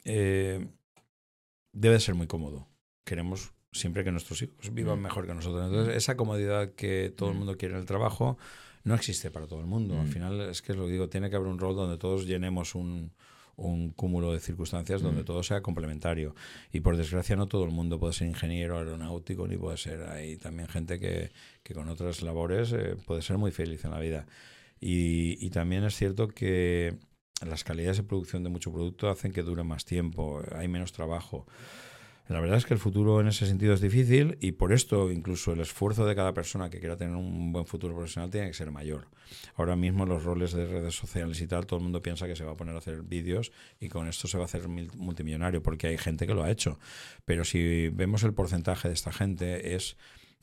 debe 0.04 2.00
ser 2.00 2.16
muy 2.16 2.28
cómodo. 2.28 2.68
Queremos 3.06 3.54
siempre 3.72 4.04
que 4.04 4.12
nuestros 4.12 4.42
hijos 4.42 4.74
vivan 4.74 5.00
Mm. 5.00 5.04
mejor 5.04 5.26
que 5.26 5.34
nosotros. 5.34 5.66
Entonces, 5.68 5.96
esa 5.96 6.16
comodidad 6.18 6.74
que 6.76 7.12
todo 7.16 7.30
el 7.30 7.36
Mm. 7.36 7.40
mundo 7.40 7.58
quiere 7.58 7.74
en 7.76 7.80
el 7.82 7.86
trabajo 7.86 8.38
no 8.84 8.94
existe 8.96 9.32
para 9.32 9.48
todo 9.48 9.60
el 9.62 9.66
mundo. 9.68 10.00
Al 10.00 10.08
Mm. 10.08 10.12
final, 10.12 10.42
es 10.42 10.62
que 10.62 10.74
lo 10.74 10.88
digo, 10.88 11.10
tiene 11.10 11.30
que 11.30 11.36
haber 11.38 11.48
un 11.50 11.60
rol 11.60 11.76
donde 11.76 11.98
todos 11.98 12.26
llenemos 12.26 12.76
un, 12.76 13.12
un 13.58 13.90
cúmulo 13.92 14.32
de 14.34 14.40
circunstancias 14.40 15.02
donde 15.02 15.24
Mm. 15.24 15.26
todo 15.26 15.44
sea 15.44 15.62
complementario. 15.62 16.36
Y 16.72 16.80
por 16.80 16.96
desgracia 16.96 17.36
no 17.36 17.48
todo 17.48 17.66
el 17.66 17.72
mundo 17.72 18.00
puede 18.00 18.14
ser 18.14 18.28
ingeniero 18.28 18.78
aeronáutico 18.78 19.48
ni 19.48 19.58
puede 19.58 19.78
ser. 19.78 20.04
Hay 20.04 20.38
también 20.38 20.70
gente 20.70 21.00
que, 21.00 21.32
que 21.64 21.74
con 21.74 21.90
otras 21.90 22.22
labores 22.22 22.72
eh, 22.72 22.96
puede 23.06 23.22
ser 23.22 23.38
muy 23.38 23.52
feliz 23.52 23.84
en 23.84 23.92
la 23.92 24.00
vida. 24.00 24.26
Y, 24.80 25.44
y 25.46 25.50
también 25.50 25.84
es 25.84 25.96
cierto 25.96 26.28
que 26.28 26.98
las 27.46 27.64
calidades 27.64 27.98
de 27.98 28.04
producción 28.04 28.44
de 28.44 28.50
mucho 28.50 28.72
producto 28.72 29.10
hacen 29.10 29.32
que 29.32 29.44
dure 29.44 29.64
más 29.64 29.86
tiempo, 29.86 30.42
hay 30.56 30.68
menos 30.68 30.92
trabajo. 30.92 31.46
La 32.30 32.42
verdad 32.42 32.58
es 32.58 32.66
que 32.66 32.74
el 32.74 32.80
futuro 32.80 33.22
en 33.22 33.28
ese 33.28 33.46
sentido 33.46 33.74
es 33.74 33.80
difícil 33.80 34.38
y 34.42 34.52
por 34.52 34.74
esto 34.74 35.12
incluso 35.12 35.54
el 35.54 35.62
esfuerzo 35.62 36.06
de 36.06 36.14
cada 36.14 36.34
persona 36.34 36.70
que 36.70 36.80
quiera 36.80 36.98
tener 36.98 37.16
un 37.16 37.54
buen 37.54 37.66
futuro 37.66 37.96
profesional 37.96 38.30
tiene 38.30 38.48
que 38.48 38.54
ser 38.54 38.70
mayor. 38.70 39.08
Ahora 39.56 39.78
mismo 39.78 40.06
los 40.06 40.24
roles 40.24 40.52
de 40.52 40.66
redes 40.66 40.94
sociales 40.94 41.40
y 41.40 41.48
tal, 41.48 41.66
todo 41.66 41.78
el 41.78 41.84
mundo 41.84 42.02
piensa 42.02 42.28
que 42.28 42.36
se 42.36 42.44
va 42.44 42.52
a 42.52 42.58
poner 42.58 42.76
a 42.76 42.80
hacer 42.80 43.02
vídeos 43.02 43.54
y 43.80 43.88
con 43.88 44.08
esto 44.10 44.28
se 44.28 44.38
va 44.38 44.44
a 44.44 44.46
hacer 44.46 44.68
mil- 44.68 44.92
multimillonario 44.96 45.64
porque 45.64 45.88
hay 45.88 45.98
gente 45.98 46.28
que 46.28 46.34
lo 46.34 46.44
ha 46.44 46.52
hecho. 46.52 46.80
Pero 47.24 47.46
si 47.46 47.88
vemos 47.90 48.24
el 48.24 48.34
porcentaje 48.34 48.90
de 48.90 48.94
esta 48.94 49.14
gente 49.14 49.76
es 49.76 49.96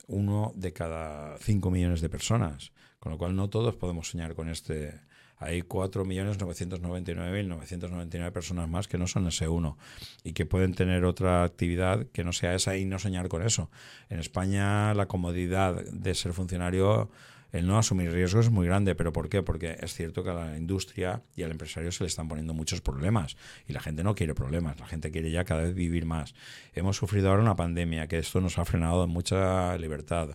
uno 0.06 0.52
de 0.54 0.72
cada 0.72 1.36
cinco 1.38 1.70
millones 1.70 2.00
de 2.00 2.08
personas, 2.08 2.72
con 2.98 3.12
lo 3.12 3.18
cual 3.18 3.36
no 3.36 3.50
todos 3.50 3.74
podemos 3.74 4.08
soñar 4.08 4.34
con 4.34 4.48
este. 4.48 5.00
Hay 5.44 5.60
4.999.999 5.60 8.32
personas 8.32 8.66
más 8.66 8.88
que 8.88 8.96
no 8.96 9.06
son 9.06 9.26
ese 9.26 9.46
uno 9.46 9.76
y 10.22 10.32
que 10.32 10.46
pueden 10.46 10.72
tener 10.72 11.04
otra 11.04 11.44
actividad 11.44 12.06
que 12.12 12.24
no 12.24 12.32
sea 12.32 12.54
esa 12.54 12.78
y 12.78 12.86
no 12.86 12.98
soñar 12.98 13.28
con 13.28 13.42
eso. 13.42 13.70
En 14.08 14.20
España 14.20 14.94
la 14.94 15.06
comodidad 15.06 15.84
de 15.84 16.14
ser 16.14 16.32
funcionario, 16.32 17.10
el 17.54 17.68
no 17.68 17.78
asumir 17.78 18.10
riesgos 18.10 18.46
es 18.46 18.50
muy 18.50 18.66
grande, 18.66 18.96
pero 18.96 19.12
¿por 19.12 19.28
qué? 19.28 19.40
Porque 19.40 19.76
es 19.80 19.94
cierto 19.94 20.24
que 20.24 20.30
a 20.30 20.34
la 20.34 20.58
industria 20.58 21.22
y 21.36 21.44
al 21.44 21.52
empresario 21.52 21.92
se 21.92 22.02
le 22.02 22.08
están 22.08 22.26
poniendo 22.26 22.52
muchos 22.52 22.80
problemas 22.80 23.36
y 23.68 23.72
la 23.72 23.78
gente 23.78 24.02
no 24.02 24.16
quiere 24.16 24.34
problemas, 24.34 24.80
la 24.80 24.88
gente 24.88 25.12
quiere 25.12 25.30
ya 25.30 25.44
cada 25.44 25.62
vez 25.62 25.72
vivir 25.72 26.04
más. 26.04 26.34
Hemos 26.72 26.96
sufrido 26.96 27.30
ahora 27.30 27.42
una 27.42 27.54
pandemia 27.54 28.08
que 28.08 28.18
esto 28.18 28.40
nos 28.40 28.58
ha 28.58 28.64
frenado 28.64 29.04
en 29.04 29.10
mucha 29.10 29.78
libertad. 29.78 30.30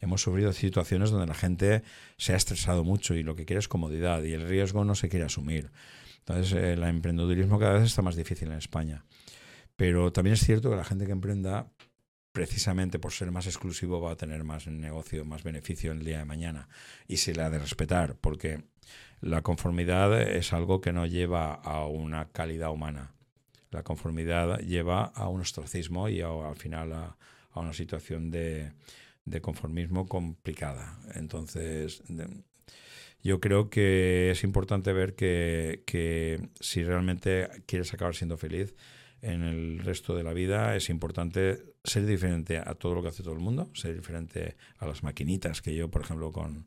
Hemos 0.00 0.22
sufrido 0.22 0.50
situaciones 0.54 1.10
donde 1.10 1.26
la 1.26 1.34
gente 1.34 1.82
se 2.16 2.32
ha 2.32 2.36
estresado 2.36 2.84
mucho 2.84 3.14
y 3.14 3.22
lo 3.22 3.36
que 3.36 3.44
quiere 3.44 3.60
es 3.60 3.68
comodidad 3.68 4.22
y 4.22 4.32
el 4.32 4.48
riesgo 4.48 4.82
no 4.86 4.94
se 4.94 5.10
quiere 5.10 5.26
asumir. 5.26 5.70
Entonces, 6.20 6.54
eh, 6.54 6.72
el 6.72 6.82
emprendedurismo 6.84 7.58
cada 7.58 7.74
vez 7.74 7.82
está 7.82 8.00
más 8.00 8.16
difícil 8.16 8.48
en 8.48 8.56
España. 8.56 9.04
Pero 9.76 10.12
también 10.12 10.34
es 10.34 10.40
cierto 10.40 10.70
que 10.70 10.76
la 10.76 10.84
gente 10.84 11.06
que 11.06 11.12
emprenda, 11.12 11.71
precisamente 12.32 12.98
por 12.98 13.12
ser 13.12 13.30
más 13.30 13.46
exclusivo, 13.46 14.00
va 14.00 14.12
a 14.12 14.16
tener 14.16 14.42
más 14.42 14.66
negocio, 14.66 15.24
más 15.24 15.42
beneficio 15.42 15.92
en 15.92 15.98
el 15.98 16.04
día 16.04 16.18
de 16.18 16.24
mañana. 16.24 16.68
Y 17.06 17.18
se 17.18 17.34
le 17.34 17.42
ha 17.42 17.50
de 17.50 17.58
respetar, 17.58 18.16
porque 18.16 18.64
la 19.20 19.42
conformidad 19.42 20.20
es 20.20 20.52
algo 20.52 20.80
que 20.80 20.92
no 20.92 21.06
lleva 21.06 21.54
a 21.54 21.86
una 21.86 22.28
calidad 22.30 22.70
humana. 22.70 23.12
La 23.70 23.82
conformidad 23.82 24.58
lleva 24.60 25.04
a 25.04 25.28
un 25.28 25.42
ostracismo 25.42 26.08
y 26.08 26.20
al 26.22 26.56
final 26.56 26.92
a, 26.92 27.16
una 27.54 27.72
situación 27.72 28.30
de, 28.30 28.72
conformismo 29.40 30.08
complicada. 30.08 30.98
Entonces, 31.14 32.02
yo 33.22 33.40
creo 33.40 33.70
que 33.70 34.30
es 34.30 34.42
importante 34.42 34.92
ver 34.92 35.14
que, 35.14 35.82
que 35.86 36.48
si 36.60 36.82
realmente 36.82 37.48
quieres 37.66 37.92
acabar 37.94 38.14
siendo 38.14 38.36
feliz, 38.36 38.74
en 39.22 39.42
el 39.42 39.78
resto 39.78 40.16
de 40.16 40.24
la 40.24 40.32
vida 40.32 40.74
es 40.74 40.90
importante 40.90 41.62
ser 41.84 42.04
diferente 42.04 42.58
a 42.58 42.74
todo 42.74 42.94
lo 42.94 43.02
que 43.02 43.08
hace 43.08 43.22
todo 43.22 43.34
el 43.34 43.40
mundo, 43.40 43.70
ser 43.72 43.94
diferente 43.94 44.56
a 44.78 44.86
las 44.86 45.04
maquinitas 45.04 45.62
que 45.62 45.74
yo, 45.74 45.88
por 45.88 46.02
ejemplo, 46.02 46.32
con, 46.32 46.66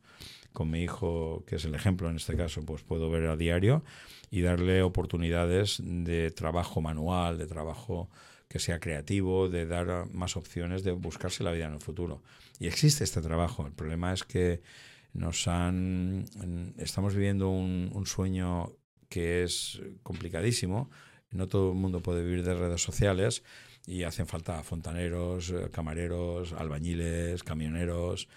con 0.53 0.71
mi 0.71 0.81
hijo, 0.81 1.43
que 1.45 1.57
es 1.57 1.65
el 1.65 1.75
ejemplo 1.75 2.09
en 2.09 2.15
este 2.15 2.37
caso, 2.37 2.65
pues 2.65 2.81
puedo 2.81 3.09
ver 3.09 3.27
a 3.27 3.35
diario 3.35 3.83
y 4.31 4.41
darle 4.41 4.81
oportunidades 4.81 5.81
de 5.83 6.31
trabajo 6.31 6.81
manual, 6.81 7.37
de 7.37 7.45
trabajo 7.45 8.09
que 8.47 8.59
sea 8.59 8.79
creativo, 8.79 9.49
de 9.49 9.65
dar 9.65 10.09
más 10.13 10.37
opciones 10.37 10.83
de 10.83 10.91
buscarse 10.93 11.43
la 11.43 11.51
vida 11.51 11.65
en 11.65 11.73
el 11.73 11.81
futuro. 11.81 12.23
Y 12.57 12.67
existe 12.67 13.03
este 13.03 13.21
trabajo. 13.21 13.67
El 13.67 13.73
problema 13.73 14.13
es 14.13 14.23
que 14.23 14.61
nos 15.13 15.47
han 15.49 16.25
estamos 16.77 17.15
viviendo 17.15 17.49
un, 17.49 17.89
un 17.93 18.05
sueño 18.05 18.71
que 19.09 19.43
es 19.43 19.81
complicadísimo 20.03 20.89
no 21.35 21.47
todo 21.47 21.71
el 21.71 21.77
mundo 21.77 22.01
puede 22.01 22.23
vivir 22.23 22.43
de 22.43 22.53
redes 22.53 22.81
sociales 22.81 23.43
y 23.85 24.03
hacen 24.03 24.27
falta 24.27 24.63
fontaneros, 24.63 25.51
eh, 25.51 25.69
camareros, 25.71 26.53
albañiles, 26.53 27.43
camioneros, 27.43 28.27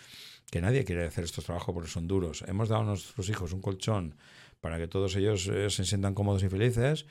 que 0.50 0.60
nadie 0.60 0.84
quiere 0.84 1.06
hacer 1.06 1.24
estos 1.24 1.44
trabajos 1.44 1.74
porque 1.74 1.90
son 1.90 2.06
duros. 2.06 2.44
Hemos 2.46 2.68
dado 2.68 2.82
a 2.82 2.86
nuestros 2.86 3.28
hijos 3.28 3.52
un 3.52 3.60
colchón 3.60 4.16
para 4.60 4.78
que 4.78 4.88
todos 4.88 5.16
ellos 5.16 5.46
eh, 5.48 5.70
se 5.70 5.84
sientan 5.84 6.14
cómodos 6.14 6.42
y 6.42 6.48
felices 6.48 7.06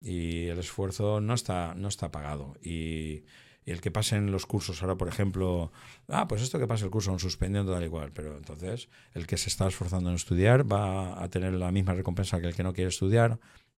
y 0.00 0.46
el 0.46 0.58
esfuerzo 0.58 1.20
no 1.20 1.34
está, 1.34 1.74
no 1.74 1.88
está 1.88 2.10
pagado. 2.10 2.54
Y, 2.62 3.24
el 3.64 3.80
que 3.80 3.90
pasen 3.92 4.32
los 4.32 4.46
cursos 4.46 4.82
ahora, 4.82 4.96
por 4.96 5.08
ejemplo, 5.08 5.70
ah, 6.08 6.26
pues 6.26 6.42
esto 6.42 6.58
que 6.58 6.66
pasa 6.66 6.84
el 6.84 6.90
curso, 6.90 7.12
un 7.12 7.20
suspendiendo 7.20 7.72
tal 7.72 7.84
igual, 7.84 8.10
pero 8.12 8.36
entonces 8.36 8.88
el 9.14 9.26
que 9.26 9.36
se 9.36 9.48
está 9.48 9.68
esforzando 9.68 10.10
en 10.10 10.16
estudiar 10.16 10.70
va 10.70 11.22
a 11.22 11.28
tener 11.28 11.52
la 11.52 11.70
misma 11.70 11.94
recompensa 11.94 12.40
que 12.40 12.48
el 12.48 12.54
que 12.54 12.64
no 12.64 12.72
quiere 12.72 12.88
estudiar, 12.88 13.38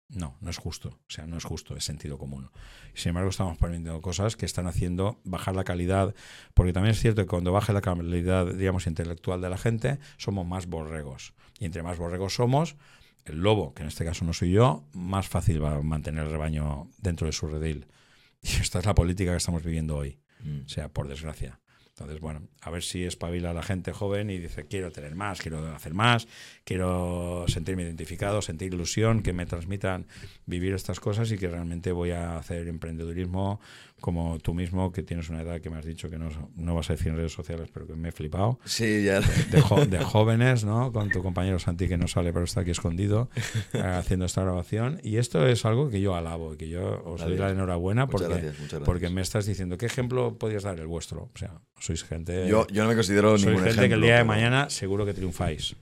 no, 0.08 0.36
no 0.40 0.50
es 0.50 0.58
justo. 0.58 0.88
O 0.90 1.10
sea, 1.10 1.26
no 1.26 1.36
es 1.36 1.44
justo, 1.44 1.76
es 1.76 1.84
sentido 1.84 2.18
común. 2.18 2.50
Sin 2.94 3.10
embargo, 3.10 3.30
estamos 3.30 3.56
poniendo 3.56 4.00
cosas 4.00 4.36
que 4.36 4.46
están 4.46 4.66
haciendo 4.66 5.20
bajar 5.24 5.56
la 5.56 5.64
calidad, 5.64 6.14
porque 6.54 6.72
también 6.72 6.92
es 6.92 7.00
cierto 7.00 7.22
que 7.22 7.28
cuando 7.28 7.52
baje 7.52 7.72
la 7.72 7.80
calidad, 7.80 8.46
digamos, 8.54 8.86
intelectual 8.86 9.40
de 9.40 9.50
la 9.50 9.58
gente, 9.58 9.98
somos 10.18 10.46
más 10.46 10.66
borregos. 10.66 11.34
Y 11.58 11.64
entre 11.64 11.82
más 11.82 11.98
borregos 11.98 12.34
somos, 12.34 12.76
el 13.24 13.38
lobo, 13.38 13.74
que 13.74 13.82
en 13.82 13.88
este 13.88 14.04
caso 14.04 14.24
no 14.24 14.32
soy 14.32 14.52
yo, 14.52 14.84
más 14.92 15.28
fácil 15.28 15.62
va 15.62 15.76
a 15.76 15.82
mantener 15.82 16.24
el 16.24 16.30
rebaño 16.30 16.90
dentro 16.98 17.26
de 17.26 17.32
su 17.32 17.48
redil. 17.48 17.86
Y 18.44 18.48
esta 18.60 18.80
es 18.80 18.86
la 18.86 18.94
política 18.96 19.30
que 19.30 19.36
estamos 19.36 19.62
viviendo 19.62 19.96
hoy. 19.96 20.18
Mm. 20.40 20.62
O 20.66 20.68
sea, 20.68 20.88
por 20.88 21.06
desgracia. 21.06 21.60
Entonces, 21.94 22.20
bueno, 22.20 22.48
a 22.62 22.70
ver 22.70 22.82
si 22.82 23.04
espabila 23.04 23.52
la 23.52 23.62
gente 23.62 23.92
joven 23.92 24.30
y 24.30 24.38
dice, 24.38 24.66
quiero 24.66 24.90
tener 24.90 25.14
más, 25.14 25.42
quiero 25.42 25.74
hacer 25.74 25.92
más, 25.92 26.26
quiero 26.64 27.44
sentirme 27.48 27.82
identificado, 27.82 28.40
sentir 28.40 28.72
ilusión, 28.72 29.22
que 29.22 29.34
me 29.34 29.44
transmitan 29.44 30.06
vivir 30.46 30.72
estas 30.72 31.00
cosas 31.00 31.30
y 31.32 31.36
que 31.36 31.48
realmente 31.48 31.92
voy 31.92 32.12
a 32.12 32.38
hacer 32.38 32.66
emprendedurismo 32.68 33.60
como 34.02 34.38
tú 34.40 34.52
mismo, 34.52 34.92
que 34.92 35.02
tienes 35.02 35.30
una 35.30 35.40
edad 35.40 35.60
que 35.62 35.70
me 35.70 35.78
has 35.78 35.86
dicho 35.86 36.10
que 36.10 36.18
no, 36.18 36.28
no 36.56 36.74
vas 36.74 36.90
a 36.90 36.92
decir 36.92 37.08
en 37.08 37.16
redes 37.16 37.32
sociales, 37.32 37.70
pero 37.72 37.86
que 37.86 37.94
me 37.94 38.10
he 38.10 38.12
flipado. 38.12 38.58
Sí, 38.66 39.04
ya. 39.04 39.20
De, 39.20 39.60
jóvenes, 40.04 40.64
¿no? 40.64 40.92
Con 40.92 41.08
tu 41.08 41.22
compañero 41.22 41.58
Santi, 41.58 41.88
que 41.88 41.96
no 41.96 42.08
sale, 42.08 42.32
pero 42.32 42.44
está 42.44 42.60
aquí 42.60 42.72
escondido, 42.72 43.30
eh, 43.72 43.80
haciendo 43.80 44.26
esta 44.26 44.42
grabación. 44.42 45.00
Y 45.02 45.16
esto 45.16 45.46
es 45.46 45.64
algo 45.64 45.88
que 45.88 46.00
yo 46.00 46.14
alabo, 46.14 46.56
que 46.58 46.68
yo 46.68 47.02
os 47.06 47.22
doy 47.22 47.38
la 47.38 47.50
enhorabuena 47.50 48.08
porque, 48.08 48.52
porque 48.84 49.08
me 49.08 49.22
estás 49.22 49.46
diciendo, 49.46 49.78
¿qué 49.78 49.86
ejemplo 49.86 50.36
podrías 50.36 50.64
dar 50.64 50.78
el 50.78 50.86
vuestro? 50.88 51.30
O 51.32 51.38
sea, 51.38 51.60
sois 51.78 52.04
gente... 52.04 52.46
Yo, 52.48 52.66
yo 52.66 52.82
no 52.82 52.90
me 52.90 52.96
considero 52.96 53.38
sois 53.38 53.46
ningún 53.46 53.64
gente 53.64 53.88
que 53.88 53.94
el 53.94 54.02
día 54.02 54.18
de 54.18 54.24
mañana 54.24 54.68
seguro 54.68 55.06
que 55.06 55.14
triunfáis. 55.14 55.76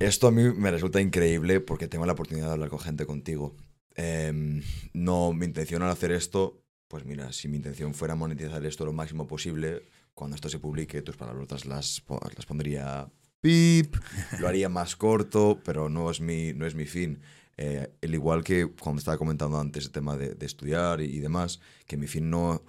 Esto 0.00 0.28
a 0.28 0.30
mí 0.30 0.42
me 0.42 0.70
resulta 0.70 1.00
increíble 1.00 1.60
porque 1.60 1.88
tengo 1.88 2.04
la 2.04 2.12
oportunidad 2.12 2.48
de 2.48 2.52
hablar 2.52 2.68
con 2.68 2.80
gente 2.80 3.06
contigo. 3.06 3.56
Em, 3.94 4.62
no, 4.92 5.32
mi 5.32 5.46
intención 5.46 5.82
al 5.82 5.90
hacer 5.90 6.12
esto 6.12 6.62
pues 6.88 7.04
mira, 7.04 7.32
si 7.32 7.48
mi 7.48 7.58
intención 7.58 7.94
fuera 7.94 8.14
monetizar 8.14 8.64
esto 8.64 8.84
lo 8.84 8.92
máximo 8.92 9.26
posible, 9.26 9.82
cuando 10.14 10.34
esto 10.34 10.48
se 10.48 10.58
publique, 10.58 11.02
tus 11.02 11.16
palabras 11.16 11.66
las, 11.66 12.02
las 12.34 12.46
pondría 12.46 13.08
pip, 13.40 13.94
lo 14.40 14.48
haría 14.48 14.68
más 14.80 14.96
corto, 14.96 15.60
pero 15.64 15.88
no 15.88 16.10
es 16.10 16.20
mi, 16.20 16.52
no 16.54 16.66
es 16.66 16.74
mi 16.74 16.86
fin. 16.86 17.20
Eh, 17.56 17.92
el 18.00 18.14
igual 18.14 18.42
que 18.42 18.66
cuando 18.66 19.00
estaba 19.00 19.18
comentando 19.18 19.58
antes 19.58 19.84
el 19.84 19.90
tema 19.90 20.16
de, 20.16 20.34
de 20.34 20.46
estudiar 20.46 21.00
y, 21.00 21.18
demás, 21.18 21.60
que 21.86 21.96
mi 21.96 22.06
fin 22.06 22.30
no, 22.30 22.62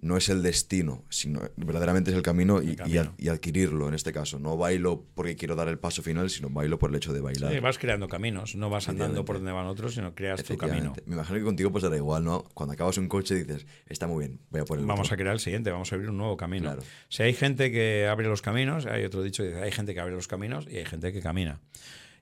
no 0.00 0.16
es 0.16 0.28
el 0.28 0.42
destino, 0.42 1.04
sino 1.08 1.40
verdaderamente 1.56 2.10
es 2.10 2.16
el 2.16 2.22
camino, 2.22 2.62
y, 2.62 2.76
Y, 3.18 3.28
adquirirlo 3.28 3.88
en 3.88 3.94
este 3.94 4.12
caso. 4.12 4.38
No 4.38 4.56
bailo 4.56 5.04
porque 5.14 5.36
quiero 5.36 5.56
dar 5.56 5.68
el 5.68 5.78
paso 5.78 6.02
final, 6.02 6.30
sino 6.30 6.48
bailo 6.50 6.78
por 6.78 6.90
el 6.90 6.96
hecho 6.96 7.12
de 7.12 7.20
bailar. 7.20 7.52
Sí, 7.52 7.58
vas 7.58 7.78
creando 7.78 8.08
caminos, 8.08 8.54
no 8.54 8.70
vas 8.70 8.88
andando 8.88 9.24
por 9.24 9.36
donde 9.36 9.52
van 9.52 9.66
otros, 9.66 9.94
sino 9.94 10.14
creas 10.14 10.44
tu 10.44 10.56
camino. 10.56 10.94
Me 11.06 11.14
imagino 11.14 11.38
que 11.38 11.44
contigo 11.44 11.72
pues 11.72 11.84
era 11.84 11.96
igual, 11.96 12.24
¿no? 12.24 12.44
Cuando 12.54 12.74
acabas 12.74 12.96
un 12.98 13.08
coche 13.08 13.34
dices, 13.34 13.66
está 13.86 14.06
muy 14.06 14.26
bien, 14.26 14.40
voy 14.50 14.60
a 14.60 14.64
por 14.64 14.78
el 14.78 14.86
Vamos 14.86 15.10
a 15.10 15.16
crear 15.16 15.34
el 15.34 15.40
siguiente, 15.40 15.70
vamos 15.70 15.90
a 15.92 15.96
abrir 15.96 16.10
un 16.10 16.16
nuevo 16.16 16.36
camino. 16.36 16.76
Si 17.08 17.22
hay 17.22 17.34
gente 17.34 17.72
que 17.72 18.06
abre 18.06 18.28
los 18.28 18.42
caminos, 18.42 18.86
hay 18.86 19.04
otro 19.04 19.22
dicho 19.22 19.42
que 19.42 19.50
dice, 19.50 19.62
hay 19.62 19.72
gente 19.72 19.94
que 19.94 20.00
abre 20.00 20.14
los 20.14 20.28
caminos 20.28 20.66
y 20.70 20.76
hay 20.76 20.84
gente 20.84 21.12
que 21.12 21.20
camina. 21.20 21.60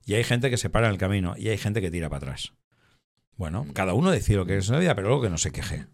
Y 0.04 0.14
hay 0.14 0.24
gente 0.24 0.50
que 0.50 0.56
se 0.56 0.70
para 0.70 0.86
en 0.86 0.92
el 0.92 0.98
camino 0.98 1.34
y 1.36 1.48
hay 1.48 1.58
gente 1.58 1.80
que 1.80 1.90
tira 1.90 2.08
para 2.08 2.18
atrás. 2.18 2.52
Bueno, 3.36 3.64
mm. 3.64 3.72
cada 3.72 3.92
uno 3.92 4.10
decide 4.10 4.38
lo 4.38 4.46
que 4.46 4.56
es 4.56 4.68
la 4.68 4.78
vida, 4.78 4.94
pero 4.94 5.08
luego 5.08 5.24
que 5.24 5.30
no 5.30 5.36
se 5.36 5.50
queje. 5.50 5.86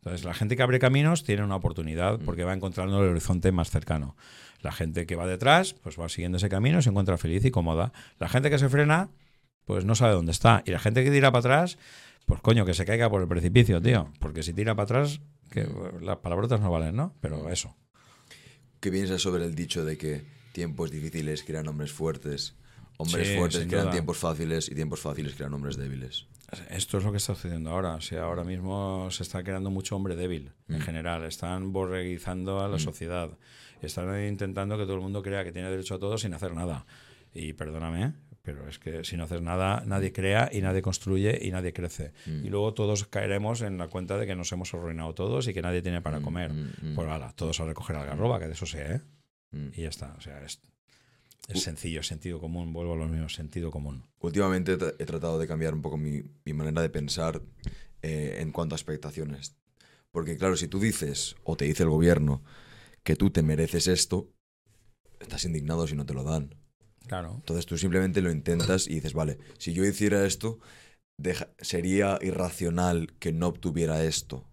Entonces, 0.00 0.24
la 0.24 0.32
gente 0.32 0.56
que 0.56 0.62
abre 0.62 0.78
caminos 0.78 1.24
tiene 1.24 1.44
una 1.44 1.56
oportunidad 1.56 2.18
mm. 2.18 2.24
porque 2.24 2.44
va 2.44 2.54
encontrando 2.54 3.02
el 3.02 3.10
horizonte 3.10 3.52
más 3.52 3.70
cercano. 3.70 4.16
La 4.62 4.72
gente 4.72 5.06
que 5.06 5.16
va 5.16 5.26
detrás, 5.26 5.74
pues 5.74 5.98
va 5.98 6.08
siguiendo 6.08 6.38
ese 6.38 6.48
camino 6.48 6.78
y 6.78 6.82
se 6.82 6.90
encuentra 6.90 7.18
feliz 7.18 7.44
y 7.44 7.50
cómoda. 7.50 7.92
La 8.18 8.28
gente 8.28 8.50
que 8.50 8.58
se 8.58 8.68
frena, 8.68 9.10
pues 9.64 9.84
no 9.84 9.94
sabe 9.94 10.14
dónde 10.14 10.32
está. 10.32 10.62
Y 10.66 10.70
la 10.70 10.78
gente 10.78 11.04
que 11.04 11.10
tira 11.10 11.30
para 11.30 11.40
atrás, 11.40 11.78
pues 12.26 12.40
coño, 12.40 12.64
que 12.64 12.74
se 12.74 12.84
caiga 12.84 13.10
por 13.10 13.22
el 13.22 13.28
precipicio, 13.28 13.80
tío. 13.80 14.10
Porque 14.18 14.42
si 14.42 14.52
tira 14.52 14.74
para 14.74 14.84
atrás, 14.84 15.20
que 15.50 15.68
las 16.00 16.18
palabrotas 16.18 16.60
no 16.60 16.70
valen, 16.70 16.96
¿no? 16.96 17.14
Pero 17.20 17.50
eso. 17.50 17.76
¿Qué 18.80 18.90
piensas 18.90 19.20
sobre 19.20 19.44
el 19.44 19.54
dicho 19.54 19.84
de 19.84 19.98
que 19.98 20.22
tiempos 20.52 20.90
difíciles 20.90 21.42
crean 21.44 21.68
hombres 21.68 21.92
fuertes? 21.92 22.54
Hombres 22.96 23.36
fuertes 23.36 23.66
crean 23.66 23.90
tiempos 23.90 24.18
fáciles 24.18 24.70
y 24.70 24.74
tiempos 24.74 25.00
fáciles 25.00 25.34
crean 25.34 25.54
hombres 25.54 25.76
débiles. 25.76 26.26
Esto 26.70 26.98
es 26.98 27.04
lo 27.04 27.10
que 27.10 27.18
está 27.18 27.34
sucediendo 27.34 27.70
ahora. 27.70 27.94
O 27.94 28.00
sea, 28.00 28.24
ahora 28.24 28.44
mismo 28.44 29.10
se 29.10 29.22
está 29.22 29.42
creando 29.42 29.70
mucho 29.70 29.96
hombre 29.96 30.16
débil 30.16 30.52
en 30.68 30.78
mm. 30.78 30.80
general. 30.80 31.24
Están 31.24 31.72
borreguizando 31.72 32.60
a 32.60 32.68
la 32.68 32.76
mm. 32.76 32.80
sociedad. 32.80 33.38
Están 33.82 34.24
intentando 34.24 34.76
que 34.76 34.84
todo 34.84 34.94
el 34.94 35.00
mundo 35.00 35.22
crea 35.22 35.44
que 35.44 35.52
tiene 35.52 35.70
derecho 35.70 35.94
a 35.94 35.98
todo 35.98 36.18
sin 36.18 36.34
hacer 36.34 36.54
nada. 36.54 36.86
Y 37.32 37.52
perdóname, 37.52 38.14
pero 38.42 38.68
es 38.68 38.78
que 38.78 39.04
si 39.04 39.16
no 39.16 39.24
haces 39.24 39.40
nada, 39.40 39.84
nadie 39.86 40.12
crea 40.12 40.50
y 40.52 40.60
nadie 40.60 40.82
construye 40.82 41.38
y 41.40 41.50
nadie 41.50 41.72
crece. 41.72 42.12
Mm. 42.26 42.46
Y 42.46 42.50
luego 42.50 42.74
todos 42.74 43.06
caeremos 43.06 43.62
en 43.62 43.78
la 43.78 43.88
cuenta 43.88 44.18
de 44.18 44.26
que 44.26 44.34
nos 44.34 44.50
hemos 44.52 44.74
arruinado 44.74 45.14
todos 45.14 45.46
y 45.48 45.54
que 45.54 45.62
nadie 45.62 45.82
tiene 45.82 46.02
para 46.02 46.20
comer. 46.20 46.52
Pues 46.94 47.08
ala, 47.08 47.32
todos 47.36 47.60
a 47.60 47.64
recoger 47.64 47.96
algarroba, 47.96 48.38
que 48.38 48.46
de 48.46 48.52
eso 48.52 48.66
sé, 48.66 48.94
¿eh? 48.94 49.00
Y 49.74 49.82
ya 49.82 49.88
está. 49.88 50.14
O 50.16 50.20
sea, 50.20 50.42
es, 50.42 50.60
es 51.48 51.62
sencillo, 51.62 52.02
sentido 52.02 52.38
común, 52.40 52.72
vuelvo 52.72 52.92
a 52.92 52.96
lo 52.96 53.08
mismo, 53.08 53.28
sentido 53.28 53.70
común. 53.70 54.04
Últimamente 54.20 54.72
he 54.98 55.04
tratado 55.06 55.38
de 55.38 55.46
cambiar 55.46 55.74
un 55.74 55.82
poco 55.82 55.96
mi, 55.96 56.22
manera 56.52 56.82
de 56.82 56.90
pensar 56.90 57.42
eh, 58.02 58.38
en 58.40 58.52
cuanto 58.52 58.74
a 58.74 58.76
expectaciones. 58.76 59.56
Porque 60.12 60.36
claro, 60.36 60.56
si 60.56 60.68
tú 60.68 60.80
dices, 60.80 61.36
o 61.44 61.56
te 61.56 61.64
dice 61.64 61.82
el 61.82 61.90
gobierno, 61.90 62.42
que 63.02 63.16
tú 63.16 63.30
te 63.30 63.42
mereces 63.42 63.86
esto, 63.86 64.32
estás 65.20 65.44
indignado 65.44 65.86
si 65.86 65.94
no 65.94 66.06
te 66.06 66.14
lo 66.14 66.24
dan. 66.24 66.54
Claro. 67.06 67.34
Entonces 67.36 67.66
tú 67.66 67.76
simplemente 67.76 68.20
lo 68.20 68.30
intentas 68.30 68.86
y 68.86 68.94
dices, 68.94 69.14
vale, 69.14 69.38
si 69.58 69.72
yo 69.72 69.84
hiciera 69.84 70.24
esto, 70.26 70.60
sería 71.58 72.18
irracional 72.20 73.12
que 73.18 73.32
no 73.32 73.48
obtuviera 73.48 74.04
esto. 74.04 74.46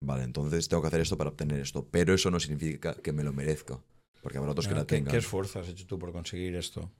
Vale, 0.00 0.24
entonces 0.24 0.68
tengo 0.68 0.82
que 0.82 0.88
hacer 0.88 1.00
esto 1.00 1.16
para 1.16 1.30
obtener 1.30 1.60
esto. 1.60 1.88
Pero 1.90 2.12
eso 2.12 2.30
no 2.30 2.40
significa 2.40 2.94
que 2.94 3.12
me 3.12 3.24
lo 3.24 3.32
merezca. 3.32 3.80
Porque 4.24 4.38
habrá 4.38 4.52
otros 4.52 4.66
que 4.66 4.74
la 4.74 4.86
tengan. 4.86 5.12
¿Qué 5.12 5.18
esfuerzo 5.18 5.60
has 5.60 5.68
hecho 5.68 5.86
tú 5.86 5.98
por 5.98 6.10
conseguir 6.10 6.56
esto? 6.56 6.90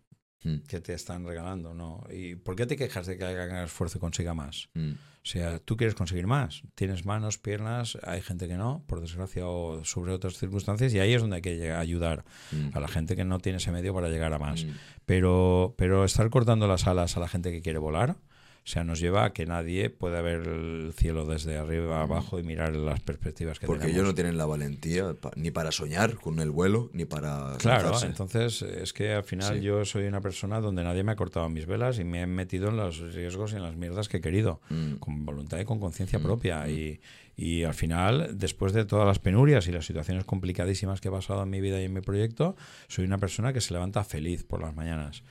Hmm. 0.43 0.57
¿Qué 0.69 0.79
te 0.81 0.93
están 0.93 1.25
regalando? 1.25 1.73
¿no? 1.73 2.05
¿Y 2.11 2.35
por 2.35 2.55
qué 2.55 2.67
te 2.67 2.77
quejas 2.77 3.07
de 3.07 3.17
que 3.17 3.25
haga 3.25 3.65
esfuerzo 3.65 3.97
y 3.97 4.01
consiga 4.03 4.35
más? 4.35 4.69
Hmm. 4.75 4.93
O 4.93 5.27
sea, 5.27 5.59
tú 5.59 5.79
quieres 5.79 5.95
conseguir 5.95 6.27
más. 6.27 6.61
Tienes 6.75 7.07
manos, 7.07 7.39
piernas, 7.39 7.97
hay 8.03 8.21
gente 8.21 8.47
que 8.47 8.59
no, 8.59 8.85
por 8.87 9.01
desgracia 9.01 9.47
o 9.47 9.83
sobre 9.87 10.13
otras 10.13 10.37
circunstancias, 10.37 10.93
y 10.93 10.99
ahí 10.99 11.15
es 11.15 11.23
donde 11.23 11.37
hay 11.37 11.43
que 11.43 11.73
ayudar 11.73 12.27
hmm. 12.53 12.77
a 12.77 12.81
la 12.81 12.89
gente 12.89 13.17
que 13.17 13.25
no 13.25 13.39
tiene 13.39 13.57
ese 13.57 13.73
medio 13.73 13.95
para 13.95 14.11
llegar 14.11 14.35
a 14.35 14.39
más. 14.39 14.67
Pero, 15.07 15.75
pero 15.79 16.05
estar 16.05 16.29
cortando 16.29 16.69
las 16.69 16.87
alas 16.87 17.17
a 17.17 17.21
la 17.21 17.29
gente 17.29 17.51
que 17.51 17.63
quiere 17.63 17.79
volar, 17.79 18.17
o 18.65 18.67
sea, 18.67 18.83
nos 18.83 18.99
lleva 18.99 19.27
a 19.27 19.33
que 19.35 19.45
nadie 19.45 19.91
pueda 19.91 20.23
ver 20.23 20.49
el 20.49 20.95
cielo 20.97 21.27
desde 21.27 21.59
arriba 21.59 22.01
abajo 22.01 22.39
y 22.39 22.43
mirar 22.43 22.75
las 22.75 22.99
perspectivas 23.01 23.59
que 23.59 23.67
Porque 23.67 23.83
tenemos. 23.83 23.97
ellos 23.99 24.09
no 24.09 24.15
tienen 24.15 24.39
la 24.39 24.47
valentía 24.47 25.15
ni 25.37 25.51
para 25.51 25.71
soñar 25.71 26.15
con 26.15 26.41
el 26.41 26.51
vuelo, 26.51 26.89
ni 26.95 27.05
para... 27.05 27.59
Claro, 27.59 27.93
entonces 28.03 28.63
es 28.63 28.95
que 28.95 29.13
al 29.13 29.25
final 29.25 29.61
yo 29.61 29.85
soy 29.85 30.07
una 30.07 30.23
persona 30.23 30.63
donde 30.63 30.83
nadie 30.83 31.03
me 31.03 31.13
ha 31.13 31.17
cortado 31.17 31.47
mis 31.51 31.67
velas 31.67 31.99
y 31.99 32.05
me 32.05 32.23
he 32.23 32.27
metido 32.27 32.71
en 32.71 32.79
los 32.79 33.01
riesgos 33.15 33.53
y 33.53 33.57
en 33.57 33.65
las 33.65 33.77
mierdas 33.77 34.09
que 34.09 34.17
he 34.17 34.21
querido, 34.23 34.63
mm. 34.71 34.95
con 34.95 35.27
voluntad 35.27 35.59
y 35.59 35.67
con 35.67 35.79
conciencia 35.79 36.19
mm. 36.19 36.23
propia. 36.23 36.65
Mm. 36.65 36.71
Y, 36.71 37.01
y 37.37 37.65
al 37.65 37.75
final, 37.75 38.31
después 38.39 38.73
de 38.73 38.87
todas 38.87 39.07
las 39.07 39.19
penurias 39.19 39.69
y 39.69 39.73
las 39.73 39.85
situaciones 39.85 40.25
complicadísimas 40.25 41.03
que 41.03 41.09
he 41.09 41.13
pasado 41.13 41.43
en 41.43 41.51
mi 41.51 41.61
vida 41.61 41.83
y 41.83 41.85
en 41.85 41.93
mi 41.93 42.01
proyecto, 42.01 42.57
soy 42.89 43.05
una 43.05 43.19
persona 43.19 43.53
que 43.53 43.61
se 43.61 43.75
levanta 43.75 44.05
feliz 44.05 44.43
por 44.43 44.63
las 44.63 44.75
mañanas 44.75 45.23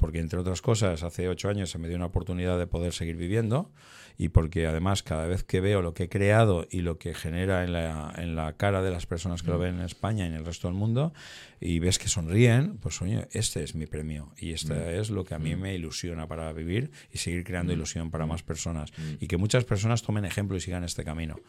porque 0.00 0.18
entre 0.18 0.40
otras 0.40 0.62
cosas 0.62 1.02
hace 1.02 1.28
ocho 1.28 1.48
años 1.48 1.70
se 1.70 1.78
me 1.78 1.86
dio 1.86 1.96
una 1.96 2.06
oportunidad 2.06 2.58
de 2.58 2.66
poder 2.66 2.92
seguir 2.92 3.16
viviendo 3.16 3.70
y 4.18 4.28
porque 4.28 4.66
además 4.66 5.02
cada 5.02 5.26
vez 5.26 5.44
que 5.44 5.60
veo 5.60 5.80
lo 5.80 5.94
que 5.94 6.04
he 6.04 6.08
creado 6.08 6.66
y 6.70 6.80
lo 6.80 6.98
que 6.98 7.14
genera 7.14 7.64
en 7.64 7.72
la, 7.72 8.12
en 8.16 8.36
la 8.36 8.54
cara 8.54 8.82
de 8.82 8.90
las 8.90 9.06
personas 9.06 9.42
que 9.42 9.50
lo 9.50 9.58
mm. 9.58 9.60
ven 9.60 9.74
en 9.76 9.82
España 9.82 10.24
y 10.24 10.28
en 10.28 10.34
el 10.34 10.44
resto 10.44 10.68
del 10.68 10.76
mundo 10.76 11.12
y 11.60 11.78
ves 11.78 11.98
que 11.98 12.08
sonríen, 12.08 12.78
pues 12.78 13.00
oye, 13.00 13.28
este 13.32 13.62
es 13.62 13.74
mi 13.74 13.86
premio 13.86 14.32
y 14.36 14.52
este 14.52 14.74
mm. 14.74 15.00
es 15.00 15.10
lo 15.10 15.24
que 15.24 15.34
a 15.34 15.38
mí 15.38 15.54
mm. 15.54 15.60
me 15.60 15.74
ilusiona 15.74 16.26
para 16.26 16.52
vivir 16.52 16.90
y 17.12 17.18
seguir 17.18 17.44
creando 17.44 17.72
ilusión 17.72 18.10
para 18.10 18.26
más 18.26 18.42
personas 18.42 18.92
y 19.20 19.26
que 19.26 19.36
muchas 19.36 19.64
personas 19.64 20.02
tomen 20.02 20.24
ejemplo 20.24 20.56
y 20.56 20.60
sigan 20.60 20.84
este 20.84 21.04
camino 21.04 21.40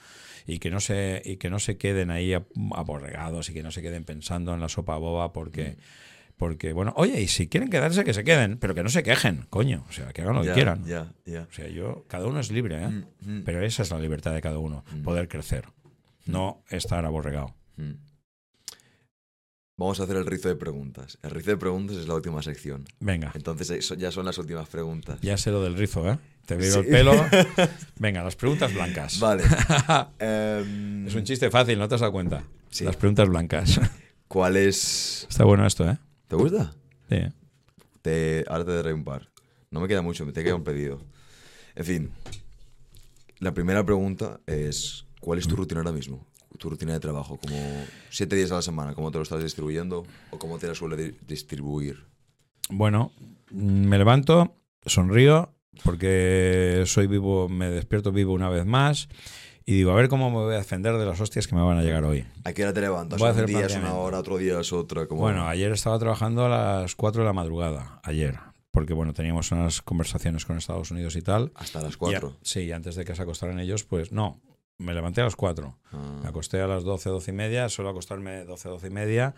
y 0.47 0.59
que 0.59 0.71
no 0.71 0.79
se 0.79 1.21
y 1.25 1.37
que 1.37 1.49
no 1.49 1.59
se 1.59 1.77
queden 1.77 2.09
ahí 2.09 2.33
aborregados 2.33 3.49
y 3.49 3.53
que 3.53 3.63
no 3.63 3.71
se 3.71 3.81
queden 3.81 4.03
pensando 4.03 4.53
en 4.53 4.59
la 4.59 4.69
sopa 4.69 4.97
boba 4.97 5.33
porque 5.33 5.77
porque, 6.41 6.73
bueno, 6.73 6.91
oye, 6.95 7.21
y 7.21 7.27
si 7.27 7.47
quieren 7.47 7.69
quedarse, 7.69 8.03
que 8.03 8.15
se 8.15 8.23
queden, 8.23 8.57
pero 8.57 8.73
que 8.73 8.81
no 8.81 8.89
se 8.89 9.03
quejen, 9.03 9.45
coño. 9.51 9.85
O 9.87 9.91
sea, 9.91 10.11
que 10.11 10.23
hagan 10.23 10.37
lo 10.37 10.41
que 10.41 10.51
quieran. 10.53 10.81
O 10.81 11.53
sea, 11.53 11.67
yo, 11.67 12.03
cada 12.07 12.25
uno 12.25 12.39
es 12.39 12.49
libre, 12.49 12.81
¿eh? 12.81 12.87
Mm, 12.87 13.03
mm. 13.21 13.43
Pero 13.45 13.63
esa 13.63 13.83
es 13.83 13.91
la 13.91 13.99
libertad 13.99 14.33
de 14.33 14.41
cada 14.41 14.57
uno, 14.57 14.83
mm. 14.91 15.03
poder 15.03 15.27
crecer, 15.27 15.67
no 16.25 16.63
estar 16.71 17.05
aborregado. 17.05 17.53
Vamos 19.77 19.99
a 19.99 20.03
hacer 20.05 20.15
el 20.15 20.25
rizo 20.25 20.47
de 20.49 20.55
preguntas. 20.55 21.19
El 21.21 21.29
rizo 21.29 21.51
de 21.51 21.57
preguntas 21.57 21.97
es 21.97 22.07
la 22.07 22.15
última 22.15 22.41
sección. 22.41 22.85
Venga. 22.99 23.31
Entonces 23.35 23.93
ya 23.99 24.11
son 24.11 24.25
las 24.25 24.39
últimas 24.39 24.67
preguntas. 24.67 25.19
Ya 25.21 25.37
sé 25.37 25.51
lo 25.51 25.61
del 25.61 25.77
rizo, 25.77 26.09
¿eh? 26.09 26.17
Te 26.47 26.55
veo 26.55 26.79
el 26.79 26.87
pelo. 26.87 27.13
Venga, 27.99 28.23
las 28.23 28.35
preguntas 28.35 28.73
blancas. 28.73 29.19
Vale. 29.19 29.43
Em, 30.17 31.05
es 31.05 31.13
un 31.13 31.23
chiste 31.23 31.51
fácil, 31.51 31.77
¿no 31.77 31.87
te 31.87 31.93
has 31.93 32.01
dado 32.01 32.13
cuenta? 32.13 32.41
Las 32.79 32.95
preguntas 32.95 33.29
blancas. 33.29 33.79
¿Cuál 34.27 34.57
es...? 34.57 35.27
Está 35.29 35.43
bueno 35.43 35.67
esto, 35.67 35.87
¿eh? 35.87 35.99
¿Te 36.31 36.37
gusta? 36.37 36.73
Sí. 37.09 37.17
Te, 38.01 38.45
ahora 38.47 38.63
te 38.63 38.73
daré 38.73 38.93
un 38.93 39.03
par. 39.03 39.29
No 39.69 39.81
me 39.81 39.89
queda 39.89 40.01
mucho, 40.01 40.25
me 40.25 40.31
te 40.31 40.45
queda 40.45 40.55
un 40.55 40.63
pedido. 40.63 41.01
En 41.75 41.83
fin, 41.83 42.09
la 43.39 43.53
primera 43.53 43.85
pregunta 43.85 44.39
es, 44.47 45.05
¿cuál 45.19 45.39
es 45.39 45.47
tu 45.49 45.57
rutina 45.57 45.81
ahora 45.81 45.91
mismo? 45.91 46.25
Tu 46.57 46.69
rutina 46.69 46.93
de 46.93 47.01
trabajo, 47.01 47.37
como 47.37 47.57
siete 48.09 48.37
días 48.37 48.49
a 48.53 48.55
la 48.55 48.61
semana, 48.61 48.93
¿cómo 48.93 49.11
te 49.11 49.17
lo 49.17 49.23
estás 49.23 49.43
distribuyendo 49.43 50.05
o 50.29 50.39
cómo 50.39 50.57
te 50.57 50.67
la 50.67 50.73
suele 50.73 51.15
distribuir? 51.27 52.05
Bueno, 52.69 53.11
me 53.49 53.97
levanto, 53.97 54.55
sonrío, 54.85 55.53
porque 55.83 56.83
soy 56.85 57.07
vivo, 57.07 57.49
me 57.49 57.69
despierto 57.69 58.13
vivo 58.13 58.31
una 58.31 58.47
vez 58.47 58.65
más 58.65 59.09
y 59.71 59.75
digo, 59.75 59.91
a 59.91 59.95
ver 59.95 60.09
cómo 60.09 60.29
me 60.29 60.35
voy 60.35 60.53
a 60.53 60.57
defender 60.57 60.97
de 60.97 61.05
las 61.05 61.21
hostias 61.21 61.47
que 61.47 61.55
me 61.55 61.61
van 61.61 61.77
a 61.77 61.81
llegar 61.81 62.03
hoy. 62.03 62.25
¿A 62.43 62.51
qué 62.51 62.63
hora 62.63 62.73
te 62.73 62.81
levantas? 62.81 63.17
Voy 63.17 63.29
a 63.29 63.31
hacer 63.31 63.45
un 63.45 63.51
día 63.51 63.65
es 63.67 63.75
una 63.77 63.93
hora, 63.93 64.19
otro 64.19 64.37
día 64.37 64.59
es 64.59 64.73
otra. 64.73 65.05
Bueno, 65.09 65.47
ayer 65.47 65.71
estaba 65.71 65.97
trabajando 65.97 66.45
a 66.45 66.49
las 66.49 66.93
4 66.95 67.21
de 67.21 67.25
la 67.25 67.31
madrugada, 67.31 68.01
ayer. 68.03 68.37
Porque, 68.71 68.91
bueno, 68.91 69.13
teníamos 69.13 69.49
unas 69.53 69.81
conversaciones 69.81 70.45
con 70.45 70.57
Estados 70.57 70.91
Unidos 70.91 71.15
y 71.15 71.21
tal. 71.21 71.53
¿Hasta 71.55 71.79
las 71.79 71.95
4? 71.95 72.35
sí, 72.41 72.69
antes 72.73 72.95
de 72.95 73.05
que 73.05 73.15
se 73.15 73.21
acostaran 73.21 73.59
ellos, 73.59 73.85
pues 73.85 74.11
no, 74.11 74.41
me 74.77 74.93
levanté 74.93 75.21
a 75.21 75.23
las 75.23 75.37
4. 75.37 75.77
Ah. 75.93 76.19
Me 76.21 76.27
acosté 76.27 76.59
a 76.59 76.67
las 76.67 76.83
12, 76.83 77.09
12 77.09 77.31
y 77.31 77.33
media. 77.33 77.69
Suelo 77.69 77.91
acostarme 77.91 78.43
12, 78.43 78.67
12 78.67 78.87
y 78.87 78.89
media. 78.89 79.35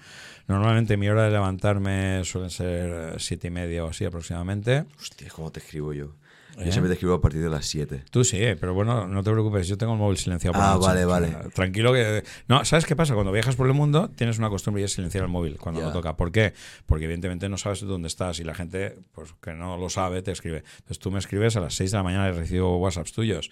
Normalmente 0.48 0.98
mi 0.98 1.10
hora 1.10 1.26
de 1.26 1.30
levantarme 1.30 2.24
suelen 2.26 2.50
ser 2.50 3.20
7 3.20 3.50
y 3.50 3.52
media 3.52 3.86
o 3.86 3.90
así 3.90 4.04
aproximadamente. 4.04 4.86
Hostia, 5.00 5.30
¿cómo 5.30 5.52
te 5.52 5.60
escribo 5.60 5.94
yo? 5.94 6.16
Yo 6.58 6.72
siempre 6.72 6.88
te 6.90 6.94
escribo 6.94 7.16
a 7.16 7.22
partir 7.22 7.42
de 7.42 7.50
las 7.50 7.66
7. 7.66 8.04
Tú 8.12 8.24
sí, 8.24 8.40
pero 8.60 8.74
bueno, 8.74 9.08
no 9.08 9.24
te 9.24 9.32
preocupes, 9.32 9.68
yo 9.68 9.78
tengo 9.78 9.94
el 9.94 10.00
móvil 10.00 10.18
silenciado. 10.18 10.58
ah, 10.60 10.78
vale, 10.78 11.06
vale. 11.06 11.36
tranquilo 11.54 11.94
que... 11.94 12.24
No, 12.48 12.64
¿sabes 12.66 12.86
qué 12.86 12.96
pasa? 12.96 13.14
Cuando 13.14 13.32
viajas 13.32 13.56
por 13.56 13.68
el 13.68 13.74
mundo 13.74 14.10
tienes 14.16 14.38
una 14.38 14.50
costumbre 14.50 14.82
de 14.82 14.88
silenciar 14.88 15.24
el 15.24 15.30
móvil 15.30 15.58
cuando 15.58 15.82
no 15.82 15.92
toca. 15.92 16.16
¿Por 16.16 16.32
qué? 16.32 16.54
Porque 16.86 17.06
evidentemente 17.06 17.50
no 17.50 17.58
sabes 17.58 17.82
dónde 17.82 18.08
estás 18.08 18.40
y 18.40 18.44
la 18.44 18.54
gente, 18.54 18.98
pues 19.14 19.34
que 19.42 19.54
no 19.54 19.78
lo 19.78 19.90
sabe, 19.90 20.22
te 20.22 20.32
escribe. 20.32 20.64
Entonces 20.78 21.00
tú 21.00 21.12
me 21.12 21.20
escribes 21.20 21.56
a 21.56 21.60
las 21.60 21.74
6 21.76 21.92
de 21.92 21.98
la 21.98 22.04
mañana 22.04 22.30
y 22.30 22.32
recibo 22.32 22.78
WhatsApps 22.78 23.14
tuyos. 23.14 23.52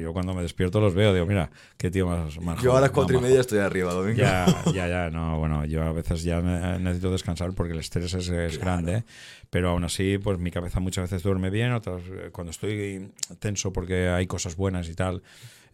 Yo 0.00 0.12
cuando 0.12 0.34
me 0.34 0.42
despierto 0.42 0.80
los 0.80 0.94
veo, 0.94 1.12
digo, 1.12 1.26
mira, 1.26 1.50
qué 1.76 1.90
tío 1.90 2.06
más, 2.06 2.40
más 2.40 2.62
Yo 2.62 2.76
a 2.76 2.80
las 2.80 2.90
4 2.90 3.18
y 3.18 3.20
media 3.20 3.40
estoy 3.40 3.58
arriba, 3.58 3.92
Domingo. 3.92 4.18
Ya, 4.18 4.46
ya, 4.74 4.88
ya, 4.88 5.10
no, 5.10 5.38
bueno, 5.38 5.64
yo 5.64 5.82
a 5.82 5.92
veces 5.92 6.22
ya 6.22 6.40
necesito 6.40 7.12
descansar 7.12 7.52
porque 7.52 7.72
el 7.72 7.78
estrés 7.78 8.14
es, 8.14 8.28
es 8.28 8.58
grande 8.58 9.04
pero 9.50 9.70
aún 9.70 9.84
así, 9.84 10.18
pues 10.18 10.38
mi 10.38 10.50
cabeza 10.50 10.80
muchas 10.80 11.10
veces 11.10 11.22
duerme 11.22 11.50
bien, 11.50 11.72
otras 11.72 12.02
eh, 12.10 12.30
cuando 12.32 12.52
estoy 12.52 13.10
tenso 13.40 13.72
porque 13.72 14.08
hay 14.08 14.26
cosas 14.26 14.56
buenas 14.56 14.88
y 14.88 14.94
tal, 14.94 15.22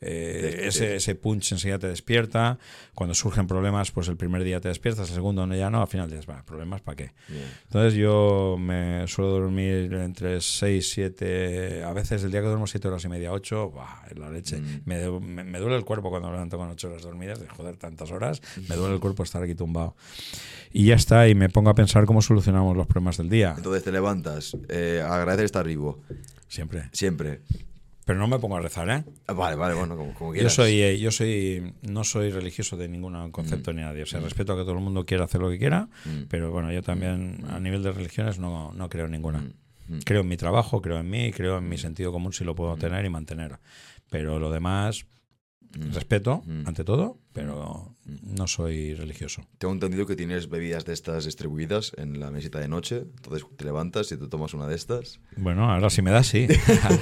eh, 0.00 0.62
ese, 0.64 0.96
ese, 0.96 1.14
punch 1.14 1.52
enseguida 1.52 1.78
te 1.78 1.88
despierta. 1.88 2.58
Cuando 2.94 3.14
surgen 3.14 3.46
problemas, 3.46 3.90
pues 3.90 4.08
el 4.08 4.16
primer 4.16 4.44
día 4.44 4.60
te 4.60 4.68
despiertas, 4.68 5.08
el 5.08 5.14
segundo 5.14 5.46
ya 5.54 5.70
no, 5.70 5.80
al 5.80 5.88
final 5.88 6.10
dices, 6.10 6.28
va, 6.28 6.42
problemas 6.42 6.80
para 6.82 6.96
qué. 6.96 7.12
Entonces 7.64 7.94
yo 7.94 8.56
me 8.58 9.06
suelo 9.08 9.30
dormir 9.32 9.92
entre 9.94 10.40
6, 10.40 10.90
7, 10.90 11.84
a 11.84 11.92
veces 11.92 12.24
el 12.24 12.30
día 12.30 12.40
que 12.40 12.46
duermo 12.46 12.66
7 12.66 12.88
horas 12.88 13.04
y 13.04 13.08
media, 13.08 13.32
8, 13.32 13.72
es 14.10 14.18
la 14.18 14.30
leche. 14.30 14.58
Mm. 14.58 14.82
Me, 14.84 15.44
me, 15.44 15.58
duele 15.58 15.76
el 15.76 15.84
cuerpo 15.84 16.10
cuando 16.10 16.28
me 16.28 16.34
levanto 16.34 16.58
con 16.58 16.68
8 16.68 16.88
horas 16.88 17.02
dormidas, 17.02 17.40
de 17.40 17.48
joder, 17.48 17.76
tantas 17.76 18.10
horas, 18.10 18.42
me 18.68 18.76
duele 18.76 18.94
el 18.94 19.00
cuerpo 19.00 19.22
estar 19.22 19.42
aquí 19.42 19.54
tumbado. 19.54 19.96
Y 20.72 20.86
ya 20.86 20.94
está, 20.94 21.28
y 21.28 21.34
me 21.34 21.48
pongo 21.48 21.70
a 21.70 21.74
pensar 21.74 22.04
cómo 22.04 22.20
solucionamos 22.20 22.76
los 22.76 22.86
problemas 22.86 23.16
del 23.16 23.30
día. 23.30 23.54
Entonces 23.56 23.82
te 23.82 23.92
levantas, 23.92 24.56
eh, 24.68 25.02
agradeces 25.06 25.46
estar 25.46 25.66
vivo. 25.66 26.02
Siempre. 26.48 26.88
Siempre. 26.92 27.40
Pero 28.06 28.20
no 28.20 28.28
me 28.28 28.38
pongo 28.38 28.56
a 28.56 28.60
rezar, 28.60 28.88
¿eh? 28.88 29.04
Ah, 29.26 29.32
vale, 29.32 29.56
vale, 29.56 29.74
bueno, 29.74 29.96
como, 29.96 30.32
quieras. 30.32 30.54
Yo 30.54 30.62
soy, 30.62 30.80
eh, 30.80 30.96
yo 30.96 31.10
soy, 31.10 31.74
no 31.82 32.04
soy 32.04 32.30
religioso 32.30 32.76
de 32.76 32.88
ningún 32.88 33.32
concepto 33.32 33.72
mm. 33.72 33.76
ni 33.76 33.82
nadie. 33.82 34.04
O 34.04 34.06
sea, 34.06 34.20
mm. 34.20 34.22
respeto 34.22 34.52
a 34.52 34.56
que 34.56 34.62
todo 34.62 34.74
el 34.74 34.80
mundo 34.80 35.04
quiera 35.04 35.24
hacer 35.24 35.40
lo 35.40 35.50
que 35.50 35.58
quiera, 35.58 35.88
mm. 36.04 36.22
pero 36.30 36.52
bueno, 36.52 36.70
yo 36.72 36.82
también 36.82 37.44
a 37.50 37.58
nivel 37.58 37.82
de 37.82 37.90
religiones 37.90 38.38
no, 38.38 38.72
no 38.72 38.88
creo 38.88 39.06
en 39.06 39.10
ninguna. 39.10 39.44
Creo 40.04 40.20
en 40.20 40.28
mi 40.28 40.36
trabajo, 40.36 40.80
creo 40.80 40.98
en 40.98 41.10
mí, 41.10 41.32
creo 41.32 41.58
en 41.58 41.68
mi 41.68 41.78
sentido 41.78 42.12
común 42.12 42.32
si 42.32 42.44
lo 42.44 42.54
puedo 42.54 42.76
tener 42.76 43.04
y 43.04 43.10
mantener. 43.10 43.58
Pero 44.08 44.38
lo 44.38 44.52
demás, 44.52 45.04
Mm. 45.04 45.15
Respeto, 45.72 46.42
mm. 46.46 46.66
ante 46.66 46.84
todo, 46.84 47.18
pero 47.32 47.94
mm. 48.04 48.34
no 48.34 48.46
soy 48.46 48.94
religioso. 48.94 49.42
Tengo 49.58 49.74
entendido 49.74 50.06
que 50.06 50.16
tienes 50.16 50.48
bebidas 50.48 50.84
de 50.84 50.94
estas 50.94 51.24
distribuidas 51.24 51.92
en 51.96 52.18
la 52.18 52.30
mesita 52.30 52.58
de 52.58 52.68
noche, 52.68 53.04
entonces 53.16 53.46
te 53.56 53.64
levantas 53.64 54.10
y 54.12 54.16
te 54.16 54.26
tomas 54.28 54.54
una 54.54 54.66
de 54.66 54.74
estas. 54.74 55.20
Bueno, 55.36 55.70
ahora 55.70 55.90
si 55.90 56.02
me 56.02 56.10
da, 56.10 56.22
sí. 56.22 56.46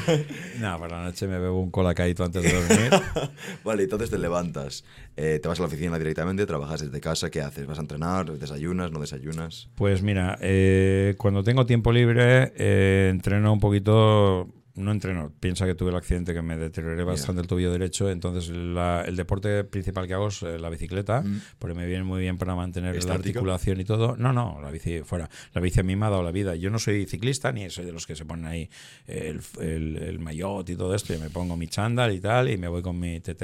no, 0.60 0.78
por 0.78 0.90
la 0.90 1.04
noche 1.04 1.28
me 1.28 1.38
bebo 1.38 1.60
un 1.60 1.70
colacadito 1.70 2.24
antes 2.24 2.42
de 2.42 2.52
dormir. 2.52 2.90
vale, 3.64 3.84
entonces 3.84 4.10
te 4.10 4.18
levantas, 4.18 4.84
eh, 5.16 5.38
te 5.40 5.48
vas 5.48 5.58
a 5.58 5.62
la 5.62 5.68
oficina 5.68 5.98
directamente, 5.98 6.46
trabajas 6.46 6.80
desde 6.80 7.00
casa, 7.00 7.30
¿qué 7.30 7.40
haces? 7.40 7.66
¿Vas 7.66 7.78
a 7.78 7.82
entrenar? 7.82 8.36
¿Desayunas? 8.38 8.90
¿No 8.90 9.00
desayunas? 9.00 9.68
Pues 9.76 10.02
mira, 10.02 10.38
eh, 10.40 11.14
cuando 11.18 11.44
tengo 11.44 11.66
tiempo 11.66 11.92
libre, 11.92 12.52
eh, 12.56 13.08
entreno 13.10 13.52
un 13.52 13.60
poquito 13.60 14.48
no 14.76 14.90
entreno. 14.90 15.32
Piensa 15.38 15.66
que 15.66 15.74
tuve 15.74 15.90
el 15.90 15.96
accidente 15.96 16.34
que 16.34 16.42
me 16.42 16.56
deterioré 16.56 17.04
bastante 17.04 17.40
el 17.40 17.46
tobillo 17.46 17.70
derecho. 17.70 18.10
Entonces, 18.10 18.50
el 18.50 19.16
deporte 19.16 19.62
principal 19.64 20.06
que 20.06 20.14
hago 20.14 20.28
es 20.28 20.42
eh, 20.42 20.58
la 20.58 20.68
bicicleta, 20.68 21.20
mm. 21.20 21.40
porque 21.58 21.74
me 21.74 21.86
viene 21.86 22.02
muy 22.02 22.20
bien 22.20 22.38
para 22.38 22.54
mantener 22.54 23.02
la 23.04 23.14
articulación 23.14 23.80
y 23.80 23.84
todo. 23.84 24.16
No, 24.16 24.32
no, 24.32 24.60
la 24.60 24.70
bici 24.70 25.02
fuera. 25.02 25.30
La 25.52 25.60
bici 25.60 25.80
a 25.80 25.82
mí 25.84 25.94
me 25.94 26.06
ha 26.06 26.10
dado 26.10 26.22
la 26.22 26.32
vida. 26.32 26.56
Yo 26.56 26.70
no 26.70 26.78
soy 26.78 27.06
ciclista 27.06 27.52
ni 27.52 27.70
soy 27.70 27.84
de 27.84 27.92
los 27.92 28.06
que 28.06 28.16
se 28.16 28.24
ponen 28.24 28.46
ahí 28.46 28.68
el, 29.06 29.40
el, 29.60 30.18
maillot 30.18 30.68
y 30.68 30.76
todo 30.76 30.94
esto. 30.94 31.12
Yo 31.12 31.20
me 31.20 31.30
pongo 31.30 31.56
mi 31.56 31.68
chándal 31.68 32.12
y 32.12 32.20
tal, 32.20 32.50
y 32.50 32.56
me 32.56 32.66
voy 32.66 32.82
con 32.82 32.98
mi 32.98 33.20
TT 33.20 33.42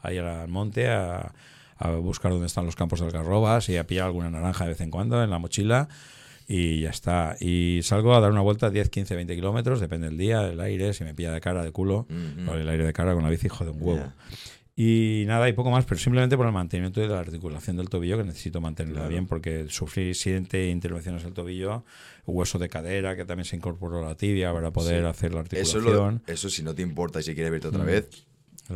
ahí 0.00 0.18
al 0.18 0.48
monte 0.48 0.88
a, 0.88 1.32
a 1.76 1.90
buscar 1.90 2.32
dónde 2.32 2.46
están 2.46 2.64
los 2.64 2.76
campos 2.76 3.00
de 3.00 3.06
algarrobas 3.06 3.68
y 3.68 3.76
a 3.76 3.86
pillar 3.86 4.06
alguna 4.06 4.30
naranja 4.30 4.64
de 4.64 4.70
vez 4.70 4.80
en 4.80 4.90
cuando 4.90 5.22
en 5.22 5.30
la 5.30 5.38
mochila 5.38 5.88
y 6.46 6.80
ya 6.80 6.90
está. 6.90 7.36
Y 7.40 7.80
salgo 7.82 8.14
a 8.14 8.20
dar 8.20 8.30
una 8.30 8.40
vuelta 8.40 8.70
10, 8.70 8.90
15, 8.90 9.14
20 9.14 9.34
kilómetros, 9.34 9.80
depende 9.80 10.08
del 10.08 10.18
día, 10.18 10.46
el 10.46 10.60
aire, 10.60 10.92
si 10.92 11.04
me 11.04 11.14
pilla 11.14 11.32
de 11.32 11.40
cara, 11.40 11.64
de 11.64 11.72
culo, 11.72 12.06
el 12.08 12.68
aire 12.68 12.84
de 12.84 12.92
cara 12.92 13.14
con 13.14 13.22
la 13.22 13.30
bici, 13.30 13.48
de 13.48 13.70
un 13.70 13.78
huevo. 13.80 14.12
Y 14.76 15.22
nada, 15.28 15.48
y 15.48 15.52
poco 15.52 15.70
más, 15.70 15.84
pero 15.84 16.00
simplemente 16.00 16.36
por 16.36 16.46
el 16.46 16.52
mantenimiento 16.52 17.00
de 17.00 17.06
la 17.06 17.20
articulación 17.20 17.76
del 17.76 17.88
tobillo, 17.88 18.18
que 18.18 18.24
necesito 18.24 18.60
mantenerla 18.60 19.06
bien, 19.06 19.26
porque 19.26 19.66
sufrí 19.68 20.14
siete 20.14 20.68
intervenciones 20.68 21.22
del 21.22 21.32
tobillo, 21.32 21.84
hueso 22.26 22.58
de 22.58 22.68
cadera, 22.68 23.14
que 23.14 23.24
también 23.24 23.44
se 23.44 23.54
incorporó 23.54 24.04
a 24.04 24.08
la 24.08 24.16
tibia 24.16 24.52
para 24.52 24.72
poder 24.72 25.06
hacer 25.06 25.32
la 25.32 25.40
articulación. 25.40 26.22
Eso, 26.26 26.50
si 26.50 26.62
no 26.64 26.74
te 26.74 26.82
importa 26.82 27.20
y 27.20 27.22
si 27.22 27.34
quieres 27.34 27.52
verte 27.52 27.68
otra 27.68 27.84
mm. 27.84 27.86
vez, 27.86 28.26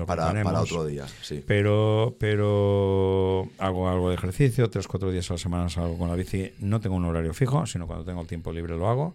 para, 0.07 0.43
para, 0.43 0.61
otro 0.61 0.85
día, 0.85 1.07
sí. 1.23 1.43
Pero, 1.47 2.17
pero 2.19 3.49
hago 3.59 3.89
algo 3.89 4.11
de 4.11 4.17
ejercicio, 4.17 4.69
tres, 4.69 4.87
cuatro 4.87 5.11
días 5.11 5.31
a 5.31 5.35
la 5.35 5.39
semana 5.39 5.69
salgo 5.69 5.99
con 5.99 6.09
la 6.09 6.15
bici. 6.15 6.53
No 6.61 6.81
tengo 6.81 6.97
un 6.97 7.05
horario 7.05 7.33
fijo, 7.33 7.65
sino 7.67 7.87
cuando 7.87 8.05
tengo 8.05 8.21
el 8.21 8.27
tiempo 8.27 8.53
libre 8.53 8.77
lo 8.77 8.89
hago. 8.89 9.15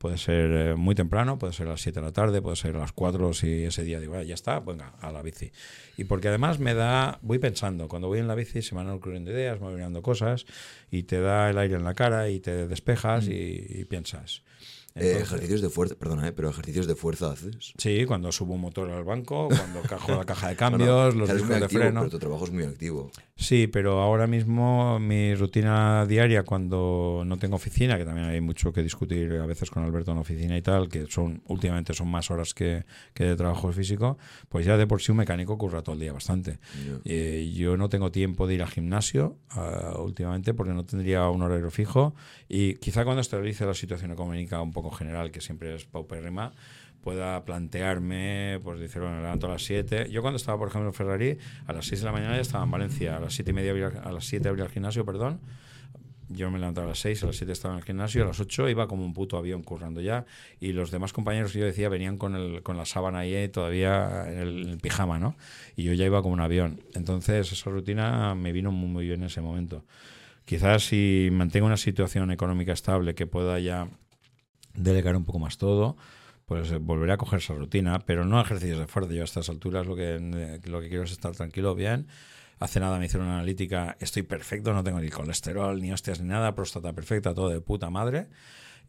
Puede 0.00 0.16
ser 0.16 0.50
eh, 0.50 0.74
muy 0.76 0.94
temprano, 0.94 1.38
puede 1.38 1.52
ser 1.52 1.66
a 1.66 1.72
las 1.72 1.82
7 1.82 2.00
de 2.00 2.06
la 2.06 2.10
tarde, 2.10 2.40
puede 2.40 2.56
ser 2.56 2.74
a 2.74 2.78
las 2.78 2.92
4 2.92 3.34
si 3.34 3.64
ese 3.64 3.84
día 3.84 4.00
digo, 4.00 4.18
ya 4.22 4.32
está, 4.32 4.58
venga, 4.58 4.94
a 4.98 5.12
la 5.12 5.20
bici. 5.20 5.52
Y 5.98 6.04
porque 6.04 6.28
además 6.28 6.58
me 6.58 6.72
da, 6.72 7.18
voy 7.20 7.38
pensando, 7.38 7.86
cuando 7.86 8.08
voy 8.08 8.18
en 8.18 8.26
la 8.26 8.34
bici 8.34 8.62
se 8.62 8.74
me 8.74 8.82
van 8.82 8.94
ocurriendo 8.94 9.30
ideas, 9.30 9.60
me 9.60 9.66
voy 9.66 9.74
mirando 9.74 10.00
cosas 10.00 10.46
y 10.90 11.02
te 11.02 11.20
da 11.20 11.50
el 11.50 11.58
aire 11.58 11.76
en 11.76 11.84
la 11.84 11.92
cara 11.92 12.30
y 12.30 12.40
te 12.40 12.66
despejas 12.66 13.26
mm. 13.26 13.30
y, 13.30 13.84
piensas. 13.90 14.42
Eh, 14.94 15.18
ejercicios 15.22 15.60
de 15.60 15.70
fuerza, 15.70 15.94
perdona, 15.94 16.26
eh, 16.28 16.32
pero 16.32 16.50
ejercicios 16.50 16.86
de 16.86 16.94
fuerza 16.94 17.30
haces. 17.30 17.72
Sí, 17.76 18.04
cuando 18.06 18.32
subo 18.32 18.54
un 18.54 18.60
motor 18.60 18.90
al 18.90 19.04
banco, 19.04 19.48
cuando 19.56 19.82
cajo 19.82 20.16
la 20.16 20.24
caja 20.24 20.48
de 20.48 20.56
cambios, 20.56 21.14
los 21.14 21.32
discos 21.32 21.60
de 21.60 21.68
freno. 21.68 22.00
Pero 22.00 22.10
tu 22.10 22.18
trabajo 22.18 22.44
es 22.44 22.50
muy 22.50 22.64
activo. 22.64 23.10
Sí, 23.36 23.66
pero 23.66 24.00
ahora 24.00 24.26
mismo 24.26 24.98
mi 24.98 25.34
rutina 25.34 26.04
diaria 26.06 26.42
cuando 26.42 27.22
no 27.24 27.38
tengo 27.38 27.56
oficina, 27.56 27.96
que 27.96 28.04
también 28.04 28.26
hay 28.26 28.40
mucho 28.40 28.72
que 28.72 28.82
discutir 28.82 29.32
a 29.34 29.46
veces 29.46 29.70
con 29.70 29.82
Alberto 29.82 30.12
en 30.12 30.18
oficina 30.18 30.56
y 30.56 30.62
tal, 30.62 30.88
que 30.88 31.06
son 31.08 31.42
últimamente 31.46 31.94
son 31.94 32.08
más 32.08 32.30
horas 32.30 32.52
que, 32.52 32.84
que 33.14 33.24
de 33.24 33.36
trabajo 33.36 33.72
físico, 33.72 34.18
pues 34.48 34.66
ya 34.66 34.76
de 34.76 34.86
por 34.86 35.00
sí 35.00 35.12
un 35.12 35.18
mecánico 35.18 35.56
curra 35.56 35.82
todo 35.82 35.94
el 35.94 36.00
día 36.00 36.12
bastante. 36.12 36.58
Eh, 37.04 37.50
yo 37.54 37.76
no 37.76 37.88
tengo 37.88 38.10
tiempo 38.10 38.46
de 38.46 38.54
ir 38.54 38.62
al 38.62 38.68
gimnasio 38.68 39.38
uh, 39.56 40.00
últimamente 40.00 40.52
porque 40.54 40.72
no 40.72 40.84
tendría 40.84 41.28
un 41.28 41.42
horario 41.42 41.70
fijo 41.70 42.14
y 42.48 42.74
quizá 42.74 43.04
cuando 43.04 43.20
estabilice 43.20 43.64
la 43.64 43.74
situación 43.74 44.10
económica 44.12 44.60
un 44.60 44.72
poco 44.72 44.89
general, 44.92 45.30
que 45.30 45.40
siempre 45.40 45.74
es 45.74 45.84
paupérrima, 45.84 46.52
pueda 47.00 47.44
plantearme, 47.44 48.60
pues 48.62 48.80
decir, 48.80 49.00
bueno, 49.00 49.20
levanto 49.20 49.46
a 49.46 49.50
las 49.50 49.64
7. 49.64 50.08
Yo 50.10 50.22
cuando 50.22 50.36
estaba, 50.36 50.58
por 50.58 50.68
ejemplo, 50.68 50.88
en 50.88 50.94
Ferrari, 50.94 51.38
a 51.66 51.72
las 51.72 51.86
6 51.86 52.00
de 52.00 52.06
la 52.06 52.12
mañana 52.12 52.34
ya 52.34 52.42
estaba 52.42 52.64
en 52.64 52.70
Valencia, 52.70 53.16
a 53.16 53.20
las 53.20 53.34
7 53.34 53.50
y 53.50 53.54
media, 53.54 53.72
a 54.04 54.12
las 54.12 54.24
7 54.24 54.48
abría 54.48 54.64
el 54.64 54.70
gimnasio, 54.70 55.04
perdón. 55.04 55.40
Yo 56.32 56.48
me 56.48 56.60
levantaba 56.60 56.86
a 56.86 56.90
las 56.90 57.00
6, 57.00 57.24
a 57.24 57.26
las 57.26 57.36
7 57.36 57.52
estaba 57.52 57.74
en 57.74 57.78
el 57.78 57.84
gimnasio, 57.84 58.22
a 58.22 58.26
las 58.26 58.38
8 58.38 58.68
iba 58.68 58.86
como 58.86 59.04
un 59.04 59.12
puto 59.12 59.36
avión 59.36 59.62
currando 59.64 60.00
ya. 60.00 60.26
Y 60.60 60.72
los 60.72 60.92
demás 60.92 61.12
compañeros, 61.12 61.52
yo 61.54 61.64
decía, 61.64 61.88
venían 61.88 62.18
con, 62.18 62.36
el, 62.36 62.62
con 62.62 62.76
la 62.76 62.84
sábana 62.84 63.20
ahí 63.20 63.48
todavía 63.48 64.30
en 64.30 64.38
el, 64.38 64.78
pijama, 64.80 65.18
¿no? 65.18 65.34
Y 65.74 65.82
yo 65.82 65.92
ya 65.92 66.04
iba 66.04 66.22
como 66.22 66.34
un 66.34 66.40
avión. 66.40 66.82
Entonces, 66.94 67.50
esa 67.50 67.70
rutina 67.70 68.36
me 68.36 68.52
vino 68.52 68.70
muy, 68.70 68.88
muy 68.88 69.06
bien 69.06 69.20
en 69.20 69.26
ese 69.26 69.40
momento. 69.40 69.84
Quizás 70.44 70.84
si 70.84 71.30
mantengo 71.32 71.66
una 71.66 71.76
situación 71.76 72.30
económica 72.30 72.72
estable 72.72 73.14
que 73.14 73.26
pueda 73.26 73.58
ya 73.58 73.88
delegar 74.74 75.16
un 75.16 75.24
poco 75.24 75.38
más 75.38 75.58
todo, 75.58 75.96
pues 76.46 76.70
eh, 76.72 76.78
volveré 76.78 77.12
a 77.12 77.16
coger 77.16 77.38
esa 77.38 77.54
rutina, 77.54 78.00
pero 78.00 78.24
no 78.24 78.40
ejercicios 78.40 78.78
de 78.78 78.86
fuerza. 78.86 79.12
Yo 79.12 79.22
a 79.22 79.24
estas 79.24 79.48
alturas 79.48 79.86
lo 79.86 79.94
que, 79.94 80.16
eh, 80.16 80.60
lo 80.64 80.80
que 80.80 80.88
quiero 80.88 81.04
es 81.04 81.12
estar 81.12 81.32
tranquilo, 81.32 81.74
bien. 81.74 82.08
Hace 82.58 82.80
nada 82.80 82.98
me 82.98 83.06
hicieron 83.06 83.28
una 83.28 83.36
analítica, 83.36 83.96
estoy 84.00 84.22
perfecto, 84.22 84.74
no 84.74 84.84
tengo 84.84 85.00
ni 85.00 85.08
colesterol, 85.08 85.80
ni 85.80 85.92
hostias, 85.92 86.20
ni 86.20 86.28
nada, 86.28 86.54
próstata 86.54 86.92
perfecta, 86.92 87.34
todo 87.34 87.48
de 87.48 87.60
puta 87.60 87.88
madre. 87.88 88.28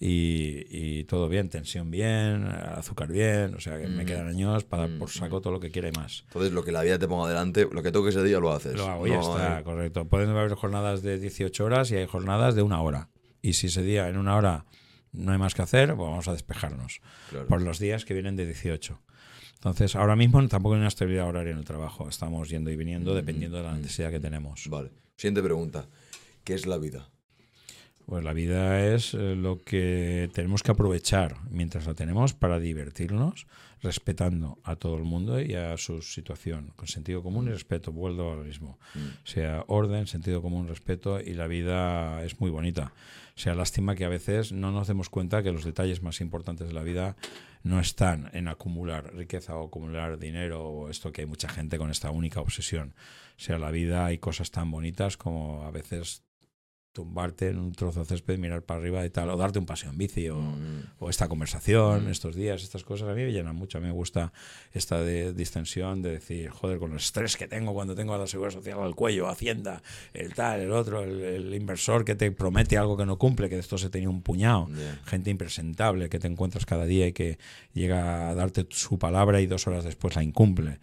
Y, 0.04 1.04
todo 1.04 1.30
bien, 1.30 1.50
tensión 1.50 1.92
bien, 1.92 2.48
azúcar 2.48 3.12
bien, 3.12 3.54
o 3.54 3.60
sea 3.60 3.78
que 3.78 3.88
me 3.88 4.04
mm. 4.04 4.08
quedan 4.08 4.28
años 4.30 4.64
para 4.64 4.88
dar 4.88 4.98
por 4.98 5.10
mm, 5.10 5.12
saco 5.12 5.38
mm. 5.38 5.42
todo 5.44 5.54
lo 5.54 5.60
que 5.60 5.70
quiera 5.70 5.90
y 5.90 5.92
más. 5.92 6.24
Entonces 6.30 6.54
lo 6.54 6.64
que 6.64 6.72
la 6.72 6.82
vida 6.82 6.98
te 6.98 7.08
ponga 7.08 7.26
adelante, 7.26 7.68
lo 7.72 7.84
que 7.84 7.92
toque 7.92 8.10
ese 8.10 8.24
día 8.24 8.40
lo 8.40 8.52
haces. 8.52 8.76
Lo 8.76 8.88
hago, 8.88 9.06
ya 9.06 9.20
está, 9.20 9.64
correcto. 9.64 10.06
Pueden 10.06 10.30
haber 10.30 10.56
jornadas 10.56 11.04
de 11.04 11.20
18 11.20 11.64
horas 11.64 11.92
y 11.92 11.98
hay 11.98 12.08
jornadas 12.08 12.56
de 12.56 12.64
una 12.64 12.82
hora. 12.82 13.10
Y 13.44 13.54
si 13.54 13.68
ese 13.68 13.84
día 13.84 14.10
en 14.10 14.18
una 14.18 14.36
hora 14.36 14.66
no 15.14 15.32
hay 15.32 15.38
más 15.38 15.54
que 15.54 15.62
hacer, 15.62 15.96
pues 15.96 16.10
vamos 16.10 16.28
a 16.28 16.34
despejarnos 16.34 17.02
por 17.48 17.62
los 17.62 17.80
días 17.80 18.06
que 18.06 18.14
vienen 18.14 18.36
de 18.36 18.46
18. 18.46 19.00
Entonces, 19.56 19.96
ahora 19.96 20.16
mismo 20.16 20.46
tampoco 20.48 20.74
hay 20.74 20.80
una 20.80 20.88
estabilidad 20.88 21.28
horaria 21.28 21.52
en 21.52 21.60
el 21.60 21.66
trabajo. 21.66 22.10
Estamos 22.10 22.50
yendo 22.50 22.72
y 22.72 22.76
viniendo 22.76 23.14
dependiendo 23.14 23.58
de 23.58 23.64
la 23.64 23.76
necesidad 23.76 24.10
que 24.10 24.20
tenemos. 24.20 24.68
Vale. 24.68 24.90
Siguiente 25.16 25.44
pregunta. 25.44 25.88
¿Qué 26.44 26.56
es 26.56 26.66
la 26.66 26.80
vida? 26.80 27.12
Pues 28.08 28.24
la 28.24 28.34
vida 28.34 28.94
es 28.94 29.14
eh, 29.14 29.36
lo 29.36 29.60
que 29.60 30.30
tenemos 30.34 30.64
que 30.64 30.72
aprovechar 30.72 31.38
mientras 31.50 31.86
la 31.86 31.94
tenemos 31.94 32.34
para 32.34 32.60
divertirnos, 32.60 33.48
respetando 33.82 34.60
a 34.64 34.76
todo 34.76 34.98
el 34.98 35.04
mundo 35.04 35.40
y 35.40 35.54
a 35.54 35.78
su 35.78 36.02
situación, 36.02 36.74
con 36.76 36.88
sentido 36.88 37.22
común 37.22 37.48
y 37.48 37.52
respeto. 37.52 37.92
Vuelvo 37.92 38.32
a 38.32 38.36
lo 38.36 38.44
mismo. 38.44 38.80
Mm. 38.96 39.00
O 39.00 39.28
sea, 39.28 39.64
orden, 39.68 40.08
sentido 40.08 40.42
común, 40.42 40.68
respeto 40.68 41.22
y 41.22 41.36
la 41.36 41.48
vida 41.48 42.24
es 42.24 42.40
muy 42.40 42.50
bonita. 42.50 42.94
Sea, 43.42 43.56
lástima 43.56 43.96
que 43.96 44.06
a 44.06 44.08
veces 44.08 44.52
no 44.52 44.70
nos 44.70 44.88
demos 44.88 45.10
cuenta 45.10 45.42
que 45.42 45.52
los 45.52 45.64
detalles 45.64 46.04
más 46.04 46.22
importantes 46.22 46.68
de 46.68 46.76
la 46.76 46.84
vida 46.84 47.16
no 47.64 47.80
están 47.80 48.30
en 48.34 48.48
acumular 48.48 49.16
riqueza 49.16 49.56
o 49.56 49.66
acumular 49.66 50.20
dinero 50.20 50.64
o 50.64 50.90
esto 50.92 51.12
que 51.12 51.22
hay 51.22 51.28
mucha 51.28 51.50
gente 51.50 51.80
con 51.80 51.90
esta 51.90 52.12
única 52.12 52.40
obsesión. 52.40 52.94
O 53.38 53.40
sea, 53.40 53.58
la 53.58 53.72
vida 53.72 54.06
hay 54.06 54.20
cosas 54.20 54.52
tan 54.52 54.70
bonitas 54.70 55.18
como 55.18 55.64
a 55.64 55.72
veces 55.72 56.24
tumbarte 56.94 57.50
en 57.50 57.58
un 57.58 57.72
trozo 57.72 58.02
de 58.02 58.06
césped, 58.06 58.38
mirar 58.38 58.64
para 58.64 58.80
arriba 58.80 59.06
y 59.06 59.10
tal, 59.10 59.30
o 59.30 59.38
darte 59.38 59.60
un 59.60 59.66
paseo 59.66 59.92
en 59.92 59.98
bici, 59.98 60.28
o, 60.30 60.38
mm. 60.40 61.10
esta 61.10 61.28
conversación, 61.28 62.06
mm. 62.06 62.10
estos 62.10 62.36
días, 62.36 62.64
estas 62.64 62.84
cosas, 62.84 63.10
a 63.10 63.14
mí 63.14 63.24
me 63.24 63.32
llenan 63.32 63.56
mucho. 63.56 63.78
A 63.78 63.82
mí 63.82 63.88
me 63.88 63.94
gusta 63.94 64.34
esta 64.74 65.02
de, 65.02 65.34
distensión 65.34 66.02
de 66.02 66.12
decir, 66.12 66.50
joder, 66.50 66.80
con 66.80 66.92
el 66.92 66.98
estrés 66.98 67.38
que 67.38 67.48
tengo 67.48 67.74
cuando 67.74 67.96
tengo 67.96 68.14
a 68.14 68.18
la 68.18 68.28
seguridad 68.28 68.54
social 68.54 68.80
al 68.82 68.96
cuello, 68.96 69.30
Hacienda, 69.30 69.82
el 70.14 70.34
tal, 70.34 70.60
el 70.60 70.72
otro, 70.72 71.04
el, 71.04 71.54
inversor 71.54 72.04
que 72.04 72.16
te 72.16 72.32
promete 72.32 72.78
algo 72.78 72.98
que 72.98 73.06
no 73.06 73.18
cumple, 73.18 73.50
que 73.50 73.56
de 73.56 73.62
esto 73.62 73.78
se 73.78 73.90
tenía 73.90 74.10
un 74.10 74.22
puñado, 74.22 74.68
gente 75.06 75.30
impresentable 75.30 76.10
que 76.10 76.20
te 76.20 76.28
encuentras 76.28 76.66
cada 76.66 76.86
día 76.86 77.08
y 77.08 77.14
que 77.14 77.38
llega 77.74 78.30
a 78.30 78.36
darte 78.36 78.68
su 78.70 79.00
palabra 79.00 79.42
y 79.42 79.48
dos 79.48 79.68
horas 79.68 79.84
después 79.84 80.16
la 80.16 80.24
incumple. 80.24 80.80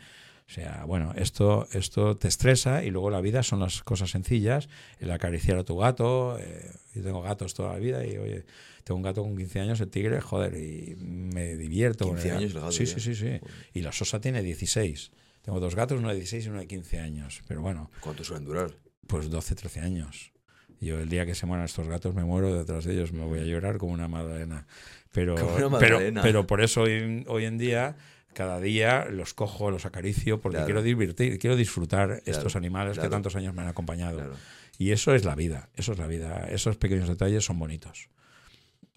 O 0.49 0.51
sea, 0.51 0.85
bueno, 0.87 1.13
esto, 1.15 1.69
esto 1.73 2.17
te 2.17 2.27
estresa 2.27 2.83
y 2.83 2.91
luego 2.91 3.11
la 3.11 3.21
vida 3.21 3.43
son 3.43 3.61
las 3.61 3.83
cosas 3.83 4.11
sencillas, 4.11 4.71
el 4.99 5.11
acariciar 5.11 5.59
a 5.59 5.65
tu 5.65 5.77
gato, 5.77 6.39
eh, 6.39 6.71
yo 6.95 7.03
tengo 7.03 7.21
gatos 7.21 7.53
toda 7.53 7.75
la 7.75 7.79
vida 7.79 8.07
y 8.07 8.17
oye, 8.17 8.47
tengo 8.83 8.97
un 8.97 9.03
gato 9.03 9.23
con 9.23 9.37
15 9.37 9.61
años, 9.61 9.81
el 9.83 9.91
tigre, 9.91 10.23
joder, 10.23 10.57
y 10.57 10.97
me 10.97 11.55
divierto. 11.57 12.07
15 12.07 12.31
años 12.33 12.55
el 12.55 12.61
gato. 12.61 12.73
Sí, 12.73 12.87
sí, 12.87 12.99
sí, 12.99 13.15
sí. 13.15 13.39
Y 13.75 13.83
la 13.83 13.93
Sosa 13.93 14.23
tiene 14.23 14.43
16. 14.43 15.11
Tengo 15.43 15.61
dos 15.61 15.75
gatos, 15.75 15.99
uno 15.99 16.09
de 16.09 16.15
16 16.15 16.47
y 16.47 16.49
uno 16.49 16.61
de 16.61 16.67
15 16.67 16.99
años, 16.99 17.43
pero 17.47 17.61
bueno. 17.61 17.91
¿Cuánto 18.01 18.25
suelen 18.25 18.47
durar? 18.47 18.71
Pues 19.07 19.29
12, 19.29 19.55
13 19.55 19.81
años. 19.81 20.33
Yo 20.81 20.99
el 20.99 21.11
día 21.11 21.27
que 21.27 21.35
se 21.35 21.45
mueran 21.45 21.67
estos 21.67 21.89
gatos 21.89 22.15
me 22.15 22.25
muero 22.25 22.57
detrás 22.57 22.87
de 22.87 22.95
ellos, 22.95 23.13
me 23.13 23.25
voy 23.25 23.41
a 23.41 23.45
llorar 23.45 23.77
como 23.77 23.93
una 23.93 24.09
madalena. 24.09 24.67
Pero, 25.13 25.35
pero, 25.79 26.01
pero 26.23 26.47
por 26.47 26.63
eso 26.63 26.83
hoy, 26.83 27.25
hoy 27.27 27.45
en 27.45 27.59
día 27.59 27.97
cada 28.39 28.61
día 28.61 29.07
los 29.07 29.35
cojo, 29.35 29.73
los 29.73 29.85
acaricio, 29.85 30.41
porque 30.41 30.63
quiero 30.65 30.81
divertir, 30.81 31.41
quiero 31.41 31.57
disfrutar 31.57 32.23
estos 32.25 32.55
animales 32.55 32.97
que 32.97 33.09
tantos 33.09 33.35
años 33.35 33.53
me 33.53 33.63
han 33.63 33.69
acompañado. 33.69 34.31
Y 34.79 34.93
eso 34.93 35.13
es 35.13 35.25
la 35.25 35.35
vida, 35.35 35.71
eso 35.75 35.91
es 35.91 35.99
la 35.99 36.07
vida. 36.07 36.47
Esos 36.49 36.77
pequeños 36.77 37.09
detalles 37.09 37.45
son 37.45 37.59
bonitos. 37.59 38.11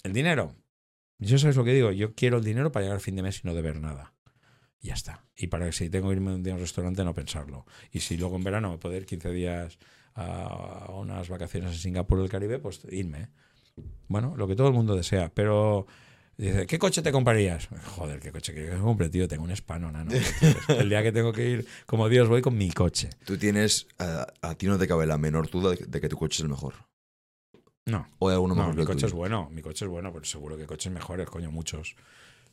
El 0.03 0.13
dinero. 0.13 0.53
Yo 1.17 1.39
sabes 1.39 1.55
lo 1.55 1.63
que 1.63 1.73
digo, 1.73 1.91
yo 1.91 2.13
quiero 2.13 2.37
el 2.37 2.43
dinero 2.43 2.71
para 2.71 2.83
llegar 2.83 2.97
al 2.97 3.01
fin 3.01 3.15
de 3.15 3.23
mes 3.23 3.41
y 3.43 3.47
no 3.47 3.55
deber 3.55 3.81
nada. 3.81 4.13
Y 4.79 4.89
ya 4.89 4.93
está. 4.93 5.25
Y 5.35 5.47
para 5.47 5.65
que 5.65 5.71
si 5.71 5.89
tengo 5.89 6.09
que 6.09 6.17
irme 6.17 6.35
un 6.35 6.43
día 6.43 6.53
a 6.53 6.57
un 6.57 6.61
restaurante 6.61 7.03
no 7.03 7.15
pensarlo. 7.15 7.65
Y 7.91 8.01
si 8.01 8.17
luego 8.17 8.35
en 8.35 8.43
verano 8.43 8.69
me 8.69 8.77
puedo 8.77 8.95
ir 8.95 9.07
15 9.07 9.31
días 9.31 9.79
a 10.13 10.91
unas 10.93 11.29
vacaciones 11.29 11.71
en 11.71 11.79
Singapur 11.79 12.19
o 12.19 12.23
el 12.23 12.29
Caribe, 12.29 12.59
pues 12.59 12.81
irme. 12.91 13.29
Bueno, 14.07 14.35
lo 14.37 14.47
que 14.47 14.55
todo 14.55 14.67
el 14.67 14.75
mundo 14.75 14.95
desea. 14.95 15.31
Pero 15.33 15.87
Dice, 16.41 16.65
¿qué 16.65 16.79
coche 16.79 17.03
te 17.03 17.11
comprarías? 17.11 17.69
Joder, 17.95 18.19
¿qué 18.19 18.31
coche 18.31 18.51
que 18.51 18.67
compre, 18.69 19.09
tío? 19.09 19.27
Tengo 19.27 19.43
un 19.43 19.51
hispano, 19.51 19.91
¿no? 19.91 20.03
El 20.69 20.89
día 20.89 21.03
que 21.03 21.11
tengo 21.11 21.31
que 21.31 21.47
ir, 21.47 21.67
como 21.85 22.09
Dios, 22.09 22.27
voy 22.27 22.41
con 22.41 22.57
mi 22.57 22.71
coche. 22.71 23.11
Tú 23.25 23.37
tienes, 23.37 23.85
a 23.99 24.55
ti 24.55 24.65
no 24.65 24.79
te 24.79 24.87
cabe 24.87 25.05
la 25.05 25.19
menor 25.19 25.51
duda 25.51 25.75
de 25.75 26.01
que 26.01 26.09
tu 26.09 26.17
coche 26.17 26.37
es 26.37 26.39
el 26.41 26.49
mejor. 26.49 26.73
No. 27.85 28.07
¿O 28.17 28.29
hay 28.29 28.33
alguno 28.33 28.55
no, 28.55 28.73
mi 28.73 28.85
coche 28.85 29.05
es 29.05 29.13
bueno, 29.13 29.49
mi 29.51 29.61
coche 29.61 29.85
es 29.85 29.89
bueno, 29.89 30.11
pero 30.11 30.25
seguro 30.25 30.57
que 30.57 30.65
coches 30.65 30.91
mejores, 30.91 31.29
coño, 31.29 31.51
muchos. 31.51 31.95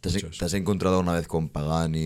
¿Te 0.03 0.11
has, 0.45 0.53
encontrado 0.53 1.01
una 1.01 1.15
vez 1.15 1.27
con 1.27 1.49
Pagani 1.49 1.99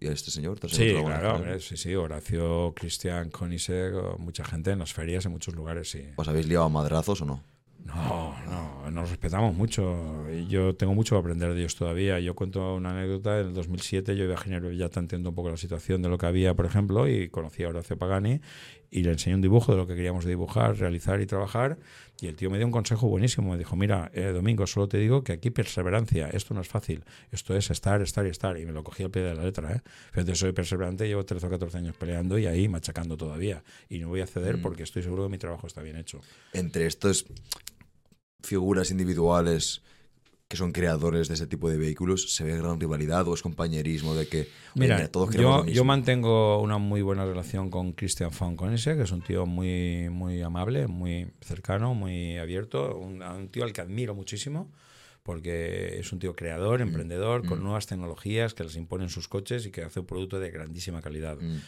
y, 0.00 0.06
a 0.06 0.12
este 0.12 0.30
señor? 0.30 0.60
sí, 0.68 0.94
claro, 0.94 1.60
sí, 1.60 1.76
sí, 1.76 1.94
Horacio, 1.96 2.72
Cristian, 2.74 3.30
Konisek, 3.30 4.18
mucha 4.18 4.44
gente 4.44 4.70
en 4.70 4.78
las 4.78 4.92
ferias, 4.92 5.26
en 5.26 5.32
muchos 5.32 5.56
lugares, 5.56 5.90
sí. 5.90 6.04
¿Os 6.14 6.28
habéis 6.28 6.46
liado 6.46 6.64
a 6.64 6.68
madrazos 6.68 7.20
o 7.20 7.24
no? 7.24 7.55
No, 7.86 8.34
no, 8.46 8.90
nos 8.90 9.10
respetamos 9.10 9.54
mucho. 9.54 10.28
Yo 10.48 10.74
tengo 10.74 10.94
mucho 10.94 11.14
que 11.14 11.20
aprender 11.20 11.54
de 11.54 11.60
ellos 11.60 11.76
todavía. 11.76 12.18
Yo 12.18 12.34
cuento 12.34 12.74
una 12.74 12.90
anécdota. 12.90 13.38
En 13.40 13.48
el 13.48 13.54
2007 13.54 14.16
yo 14.16 14.24
iba 14.24 14.34
a 14.34 14.38
Ginebra 14.38 14.72
ya 14.72 14.88
tanteando 14.88 15.30
un 15.30 15.34
poco 15.34 15.50
la 15.50 15.56
situación 15.56 16.02
de 16.02 16.08
lo 16.08 16.18
que 16.18 16.26
había, 16.26 16.54
por 16.54 16.66
ejemplo, 16.66 17.08
y 17.08 17.28
conocí 17.28 17.62
a 17.62 17.68
Horacio 17.68 17.96
Pagani 17.96 18.40
y 18.90 19.02
le 19.02 19.12
enseñé 19.12 19.36
un 19.36 19.42
dibujo 19.42 19.72
de 19.72 19.78
lo 19.78 19.86
que 19.86 19.94
queríamos 19.94 20.24
dibujar, 20.24 20.76
realizar 20.76 21.20
y 21.20 21.26
trabajar. 21.26 21.78
Y 22.20 22.28
el 22.28 22.36
tío 22.36 22.50
me 22.50 22.56
dio 22.56 22.66
un 22.66 22.72
consejo 22.72 23.08
buenísimo. 23.08 23.52
Me 23.52 23.58
dijo, 23.58 23.76
mira, 23.76 24.10
eh, 24.14 24.32
Domingo, 24.32 24.66
solo 24.66 24.88
te 24.88 24.98
digo 24.98 25.22
que 25.22 25.32
aquí 25.32 25.50
perseverancia. 25.50 26.28
Esto 26.28 26.54
no 26.54 26.60
es 26.62 26.68
fácil. 26.68 27.04
Esto 27.30 27.54
es 27.54 27.70
estar, 27.70 28.00
estar 28.00 28.26
y 28.26 28.30
estar. 28.30 28.58
Y 28.58 28.64
me 28.64 28.72
lo 28.72 28.82
cogí 28.82 29.02
al 29.02 29.10
pie 29.10 29.22
de 29.22 29.34
la 29.34 29.44
letra. 29.44 29.72
¿eh? 29.72 29.80
Fíjate, 30.12 30.34
soy 30.34 30.52
perseverante, 30.52 31.06
llevo 31.06 31.24
13 31.24 31.46
o 31.46 31.50
14 31.50 31.78
años 31.78 31.96
peleando 31.96 32.38
y 32.38 32.46
ahí 32.46 32.68
machacando 32.68 33.16
todavía. 33.16 33.62
Y 33.88 33.98
no 33.98 34.08
voy 34.08 34.22
a 34.22 34.26
ceder 34.26 34.56
mm. 34.58 34.62
porque 34.62 34.82
estoy 34.82 35.02
seguro 35.02 35.24
que 35.24 35.30
mi 35.30 35.38
trabajo 35.38 35.66
está 35.66 35.82
bien 35.82 35.96
hecho. 35.96 36.20
Entre 36.54 36.86
estos 36.86 37.26
figuras 38.42 38.90
individuales 38.90 39.82
que 40.48 40.56
son 40.56 40.70
creadores 40.72 41.26
de 41.26 41.34
ese 41.34 41.46
tipo 41.46 41.68
de 41.68 41.76
vehículos, 41.76 42.32
¿se 42.32 42.44
ve 42.44 42.56
gran 42.56 42.78
rivalidad 42.78 43.26
o 43.26 43.34
es 43.34 43.42
compañerismo 43.42 44.14
de 44.14 44.28
que 44.28 44.48
mira, 44.76 45.08
todos 45.08 45.34
yo, 45.34 45.66
yo 45.66 45.84
mantengo 45.84 46.60
una 46.60 46.78
muy 46.78 47.02
buena 47.02 47.24
relación 47.24 47.68
con 47.68 47.92
Christian 47.92 48.30
von 48.38 48.56
Koenigsegg, 48.56 48.96
que 48.96 49.02
es 49.02 49.10
un 49.10 49.22
tío 49.22 49.44
muy, 49.44 50.08
muy 50.08 50.40
amable, 50.42 50.86
muy 50.86 51.32
cercano, 51.40 51.94
muy 51.94 52.38
abierto, 52.38 52.96
un, 52.96 53.48
tío 53.48 53.64
al 53.64 53.72
que 53.72 53.80
admiro 53.80 54.14
muchísimo 54.14 54.70
porque 55.24 55.98
es 55.98 56.12
un 56.12 56.20
tío 56.20 56.36
creador, 56.36 56.78
mm, 56.78 56.82
emprendedor, 56.82 57.44
con 57.44 57.58
mm. 57.58 57.62
nuevas 57.64 57.88
tecnologías 57.88 58.54
que 58.54 58.62
les 58.62 58.76
imponen 58.76 59.08
sus 59.08 59.26
coches 59.26 59.66
y 59.66 59.72
que 59.72 59.82
hace 59.82 59.98
un 59.98 60.06
producto 60.06 60.38
de 60.38 60.52
grandísima 60.52 61.02
calidad. 61.02 61.36
Mm. 61.40 61.58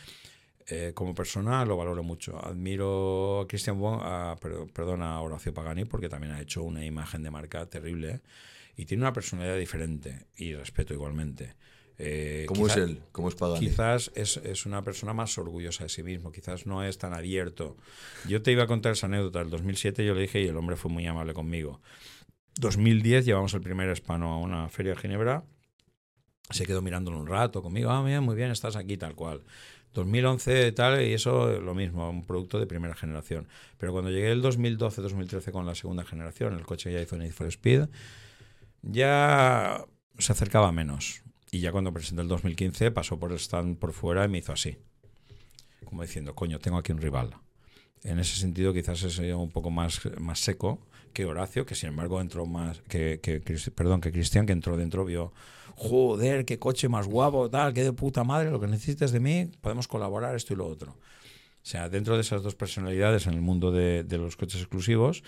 Eh, 0.71 0.93
como 0.95 1.15
persona 1.15 1.65
lo 1.65 1.77
valoro 1.77 2.03
mucho. 2.03 2.39
Admiro 2.45 3.41
a 3.41 3.47
Christian 3.47 3.79
Wong, 3.81 4.01
a, 4.03 4.37
perdón, 4.41 5.03
a 5.03 5.21
Horacio 5.21 5.55
Pagani, 5.55 5.87
porque 5.87 6.09
también 6.09 6.35
ha 6.35 6.41
hecho 6.41 6.63
una 6.63 6.85
imagen 6.85 7.23
de 7.23 7.31
marca 7.31 7.65
terrible. 7.67 8.21
y 8.77 8.85
tiene 8.85 9.03
una 9.03 9.13
personalidad 9.13 9.57
diferente 9.59 10.27
y 10.37 10.55
respeto 10.55 10.95
igualmente. 10.95 11.55
Eh, 12.01 12.45
¿Cómo 12.47 12.69
es 12.69 12.77
él? 12.77 13.01
¿Cómo 13.11 13.29
es 13.29 13.35
Pagani? 13.35 13.59
Quizás 13.59 14.13
es, 14.15 14.37
es, 14.37 14.67
una 14.67 14.85
persona 14.85 15.13
más 15.13 15.37
orgullosa 15.37 15.83
de 15.83 15.89
sí 15.89 16.05
mismo, 16.05 16.31
quizás 16.31 16.65
no 16.65 16.85
es 16.85 16.97
tan 16.97 17.13
abierto. 17.13 17.77
Yo 18.29 18.41
te 18.43 18.53
iba 18.53 18.63
a 18.63 18.67
contar 18.69 18.93
esa 18.93 19.07
anécdota. 19.07 19.41
El 19.41 19.51
2007 19.51 20.05
yo 20.05 20.15
le 20.15 20.21
dije 20.21 20.41
y 20.41 20.47
el 20.47 20.57
hombre 20.57 20.77
fue 20.77 20.91
muy 20.93 21.07
amable 21.07 21.35
conmigo. 21.35 21.81
2010 22.61 23.25
llevamos 23.25 23.55
el 23.55 23.63
primer 23.63 23.91
hispano 23.91 24.33
a 24.33 24.39
una 24.39 24.69
feria 24.69 24.95
de 24.95 25.01
Ginebra. 25.01 25.45
Se 26.51 26.67
quedó 26.67 26.83
mirándolo 26.83 27.19
un 27.19 27.27
rato 27.27 27.63
conmigo. 27.63 27.91
Ah, 27.91 28.03
bien, 28.05 28.23
muy 28.23 28.37
bien, 28.37 28.51
estás 28.51 28.77
aquí 28.77 28.97
tal 28.97 29.15
cual. 29.15 29.43
2011 29.95 30.73
tal, 30.73 31.03
y 31.03 31.13
eso 31.13 31.61
lo 31.61 31.75
mismo, 31.75 32.09
un 32.09 32.25
producto 32.25 32.59
de 32.59 32.67
primera 32.67 32.95
generación. 32.95 33.49
Pero 33.79 33.93
cuando 33.93 34.11
llegué 34.11 34.31
el 34.31 34.43
2012-2013 34.43 35.51
con 35.51 35.67
la 35.67 35.75
segunda 35.75 36.05
generación, 36.05 36.55
el 36.55 36.67
coche 36.67 36.93
ya 36.93 37.01
hizo 37.01 37.17
Need 37.17 37.33
for 37.33 37.47
Speed, 37.47 37.89
ya 38.83 39.85
se 40.19 40.33
acercaba 40.33 40.73
menos. 40.73 41.23
Y 41.51 41.61
ya 41.61 41.73
cuando 41.73 41.93
presenté 41.93 42.23
el 42.23 42.29
2015 42.29 42.91
pasó 42.91 43.19
por 43.19 43.33
el 43.33 43.39
stand 43.39 43.79
por 43.79 43.93
fuera 43.93 44.25
y 44.25 44.29
me 44.29 44.39
hizo 44.39 44.53
así. 44.53 44.77
Como 45.85 46.03
diciendo, 46.03 46.35
coño, 46.35 46.59
tengo 46.59 46.77
aquí 46.77 46.93
un 46.93 46.99
rival. 46.99 47.35
En 48.05 48.19
ese 48.19 48.39
sentido 48.39 48.73
quizás 48.75 49.03
es 49.03 49.19
un 49.19 49.51
poco 49.51 49.71
más, 49.71 50.01
más 50.19 50.41
seco 50.41 50.87
que 51.13 51.25
Horacio, 51.25 51.67
que 51.67 51.75
sin 51.75 51.89
embargo 51.89 52.21
entró 52.21 52.47
más, 52.47 52.81
que, 52.83 53.19
perdón, 53.75 54.01
que 54.01 54.13
Cristian, 54.13 54.47
que 54.47 54.53
entró 54.53 54.77
dentro, 54.77 55.05
vio, 55.05 55.33
joder, 55.79 56.45
qué 56.45 56.59
coche 56.59 56.89
más 56.89 57.07
guapo, 57.07 57.49
tal, 57.49 57.73
qué 57.73 57.85
de 57.85 57.93
puta 57.93 58.25
madre, 58.25 58.51
lo 58.51 58.61
que 58.61 58.67
necesites 58.67 59.13
de 59.13 59.21
mí, 59.21 59.51
podemos 59.61 59.89
colaborar, 59.89 60.35
esto 60.35 60.53
y 60.53 60.57
lo 60.57 60.67
otro. 60.67 60.93
O 60.93 61.71
sea, 61.71 61.89
dentro 61.89 62.15
de 62.17 62.23
esas 62.23 62.43
dos 62.43 62.55
personalidades 62.55 63.27
en 63.27 63.35
el 63.35 63.41
mundo 63.41 63.71
de, 63.73 64.05
de 64.05 64.19
los 64.19 64.37
coches 64.37 64.61
exclusivos, 64.61 65.23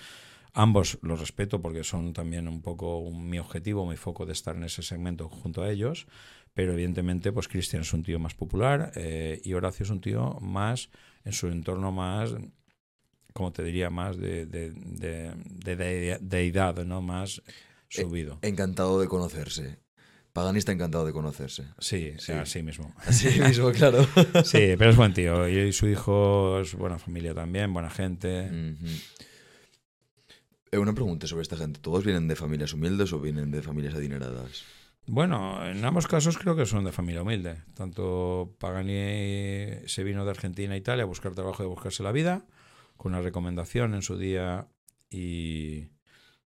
Ambos 0.53 0.99
los 1.01 1.19
respeto 1.19 1.61
porque 1.61 1.83
son 1.83 2.11
también 2.11 2.47
un 2.47 2.61
poco 2.61 3.09
mi 3.09 3.39
objetivo, 3.39 3.85
mi 3.85 3.95
foco 3.95 4.25
de 4.25 4.33
estar 4.33 4.55
en 4.57 4.65
ese 4.65 4.83
segmento 4.83 5.29
junto 5.29 5.63
a 5.63 5.71
ellos, 5.71 6.07
pero 6.53 6.73
evidentemente 6.73 7.31
pues 7.31 7.47
Cristian 7.47 7.83
es 7.83 7.93
un 7.93 8.03
tío 8.03 8.19
más 8.19 8.35
popular 8.35 8.91
eh, 8.95 9.39
y 9.45 9.53
Horacio 9.53 9.85
es 9.85 9.89
un 9.89 10.01
tío 10.01 10.37
más 10.41 10.89
en 11.23 11.31
su 11.31 11.47
entorno 11.47 11.93
más, 11.93 12.35
como 13.33 13.53
te 13.53 13.63
diría, 13.63 13.89
más 13.89 14.17
de, 14.17 14.45
de, 14.45 14.71
de, 14.73 16.17
deidad, 16.19 16.83
¿no? 16.83 17.01
Más 17.01 17.41
eh, 17.47 18.01
subido. 18.01 18.39
Encantado 18.41 18.99
de 18.99 19.07
conocerse. 19.07 19.79
Paganista 20.33 20.71
encantado 20.71 21.05
de 21.05 21.11
conocerse. 21.11 21.65
Sí, 21.79 22.13
sí. 22.17 22.31
así 22.31 22.63
mismo. 22.63 22.93
Así 22.97 23.39
mismo, 23.41 23.71
claro. 23.71 24.03
sí, 24.43 24.75
pero 24.77 24.91
es 24.91 24.95
buen 24.95 25.13
tío. 25.13 25.47
Y 25.47 25.73
su 25.73 25.87
hijo 25.87 26.59
es 26.61 26.73
buena 26.75 26.97
familia 26.97 27.33
también, 27.33 27.73
buena 27.73 27.89
gente. 27.89 28.49
Eh, 30.71 30.77
una 30.77 30.93
pregunta 30.93 31.27
sobre 31.27 31.41
esta 31.41 31.57
gente. 31.57 31.81
¿Todos 31.81 32.05
vienen 32.05 32.27
de 32.27 32.35
familias 32.35 32.73
humildes 32.73 33.11
o 33.11 33.19
vienen 33.19 33.51
de 33.51 33.61
familias 33.61 33.95
adineradas? 33.95 34.63
Bueno, 35.07 35.65
en 35.65 35.83
ambos 35.83 36.07
casos 36.07 36.37
creo 36.37 36.55
que 36.55 36.65
son 36.65 36.85
de 36.85 36.93
familia 36.93 37.23
humilde. 37.23 37.63
Tanto 37.73 38.55
Pagani 38.59 39.85
se 39.87 40.03
vino 40.03 40.23
de 40.23 40.31
Argentina 40.31 40.73
a 40.73 40.77
Italia 40.77 41.03
a 41.03 41.07
buscar 41.07 41.33
trabajo 41.33 41.63
y 41.63 41.65
a 41.65 41.69
buscarse 41.69 42.03
la 42.03 42.13
vida, 42.13 42.45
con 42.95 43.13
una 43.13 43.21
recomendación 43.21 43.93
en 43.95 44.03
su 44.03 44.17
día 44.17 44.67
y, 45.09 45.87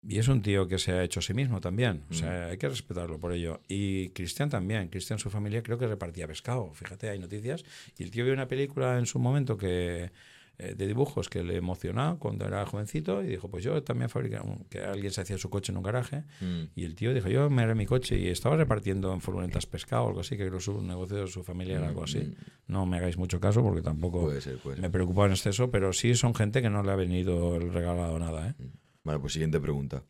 y 0.09 0.19
es 0.19 0.28
un 0.28 0.43
tío 0.43 0.69
que 0.69 0.78
se 0.78 0.93
ha 0.93 1.03
hecho 1.03 1.20
a 1.20 1.23
sí 1.23 1.35
mismo 1.35 1.61
también. 1.61 2.05
O 2.11 2.15
sea, 2.15 2.47
mm. 2.47 2.51
hay 2.51 2.59
que 2.59 2.69
respetarlo 2.69 3.19
por 3.19 3.33
ello. 3.33 3.61
Y 3.69 4.11
Cristian 4.11 4.49
también. 4.49 4.89
Cristian, 4.89 5.19
su 5.19 5.31
familia, 5.31 5.62
creo 5.62 5.78
que 5.78 5.87
repartía 5.87 6.27
pescado. 6.27 6.73
Fíjate, 6.74 7.09
hay 7.09 7.19
noticias. 7.19 7.65
Y 7.99 8.03
el 8.05 8.11
tío 8.11 8.24
vio 8.24 8.33
una 8.33 8.49
película 8.49 8.99
en 8.99 9.07
su 9.07 9.19
momento 9.19 9.57
que 9.57 10.11
eh, 10.59 10.74
de 10.74 10.87
dibujos 10.87 11.28
que 11.28 11.45
le 11.45 11.57
emocionaba 11.57 12.19
cuando 12.19 12.47
era 12.47 12.65
jovencito 12.65 13.23
y 13.23 13.27
dijo, 13.27 13.51
pues 13.51 13.62
yo 13.62 13.83
también 13.83 14.09
fabriqué, 14.09 14.39
que 14.70 14.81
alguien 14.81 15.12
se 15.12 15.20
hacía 15.20 15.37
su 15.37 15.51
coche 15.51 15.70
en 15.70 15.77
un 15.77 15.83
garaje 15.83 16.24
mm. 16.41 16.62
y 16.74 16.85
el 16.85 16.95
tío 16.95 17.12
dijo, 17.12 17.28
yo 17.28 17.51
me 17.51 17.61
haré 17.61 17.74
mi 17.74 17.85
coche 17.85 18.19
y 18.19 18.28
estaba 18.28 18.57
repartiendo 18.57 19.12
en 19.12 19.20
furgonetas 19.20 19.66
pescado 19.66 20.05
o 20.05 20.09
algo 20.09 20.20
así, 20.20 20.39
que 20.39 20.47
creo 20.47 20.59
su 20.59 20.81
negocio 20.81 21.19
de 21.19 21.27
su 21.27 21.45
familia 21.45 21.77
era 21.77 21.89
algo 21.89 22.05
así. 22.05 22.20
Mm. 22.20 22.35
No 22.69 22.87
me 22.87 22.97
hagáis 22.97 23.19
mucho 23.19 23.39
caso 23.39 23.62
porque 23.62 23.83
tampoco 23.83 24.33
me 24.78 24.89
preocupa 24.89 25.27
en 25.27 25.33
exceso, 25.33 25.70
pero 25.70 25.93
sí 25.93 26.15
son 26.15 26.35
gente 26.35 26.62
que 26.62 26.70
no 26.70 26.83
le 26.83 26.91
ha 26.91 26.97
venido 26.97 27.57
el 27.57 27.70
regalado 27.70 28.19
nada. 28.19 28.49
¿eh? 28.49 28.55
Mm. 28.57 28.85
Vale, 29.07 29.20
pues 29.20 29.35
siguiente 29.35 29.61
pregunta. 29.61 30.03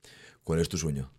¿Cuál 0.43 0.61
es 0.61 0.71
tu 0.71 0.79
sueño? 0.79 1.13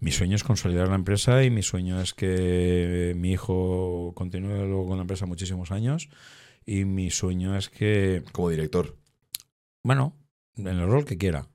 Mi 0.00 0.12
sueño 0.12 0.36
es 0.36 0.44
consolidar 0.44 0.88
la 0.88 0.96
empresa 0.96 1.42
y 1.42 1.48
mi 1.48 1.62
sueño 1.62 1.98
es 1.98 2.12
que 2.12 3.14
mi 3.16 3.32
hijo 3.32 4.12
continúe 4.14 4.66
luego 4.66 4.86
con 4.86 4.98
la 4.98 5.00
empresa 5.00 5.24
muchísimos 5.24 5.70
años 5.70 6.10
y 6.66 6.84
mi 6.84 7.10
sueño 7.10 7.56
es 7.56 7.70
que... 7.70 8.22
Como 8.32 8.50
director. 8.50 8.98
Bueno, 9.82 10.14
en 10.56 10.66
el 10.66 10.86
rol 10.86 11.06
que 11.06 11.16
quiera. 11.16 11.48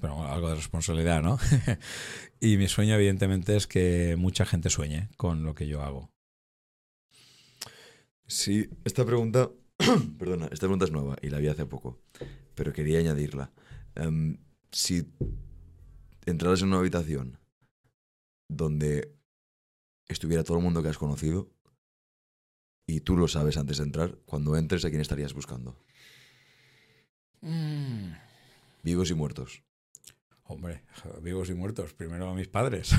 Pero 0.00 0.24
algo 0.24 0.50
de 0.50 0.54
responsabilidad, 0.54 1.20
¿no? 1.20 1.40
y 2.40 2.56
mi 2.56 2.68
sueño, 2.68 2.94
evidentemente, 2.94 3.56
es 3.56 3.66
que 3.66 4.14
mucha 4.16 4.46
gente 4.46 4.70
sueñe 4.70 5.08
con 5.16 5.42
lo 5.42 5.56
que 5.56 5.66
yo 5.66 5.82
hago. 5.82 6.12
Sí, 8.28 8.70
esta 8.84 9.04
pregunta... 9.04 9.50
Perdona, 10.18 10.44
esta 10.46 10.66
pregunta 10.66 10.84
es 10.84 10.92
nueva 10.92 11.16
y 11.22 11.28
la 11.28 11.38
vi 11.38 11.48
hace 11.48 11.66
poco. 11.66 11.98
Pero 12.54 12.72
quería 12.72 13.00
añadirla. 13.00 13.50
Em, 13.96 14.38
si 14.72 15.06
entraras 16.26 16.62
en 16.62 16.68
una 16.68 16.78
habitación 16.78 17.38
donde 18.48 19.14
estuviera 20.08 20.44
todo 20.44 20.58
el 20.58 20.64
mundo 20.64 20.82
que 20.82 20.88
has 20.88 20.98
conocido, 20.98 21.50
y 22.86 23.00
tú 23.00 23.16
lo 23.16 23.28
sabes 23.28 23.56
antes 23.56 23.78
de 23.78 23.84
entrar, 23.84 24.18
cuando 24.26 24.56
entres, 24.56 24.84
¿a 24.84 24.90
quién 24.90 25.00
estarías 25.00 25.32
buscando? 25.32 25.76
Mm. 27.40 28.12
Vivos 28.82 29.10
y 29.10 29.14
muertos. 29.14 29.62
Hombre, 30.44 30.82
vivos 31.22 31.48
y 31.50 31.54
muertos. 31.54 31.94
Primero 31.94 32.28
a 32.28 32.34
mis 32.34 32.48
padres. 32.48 32.90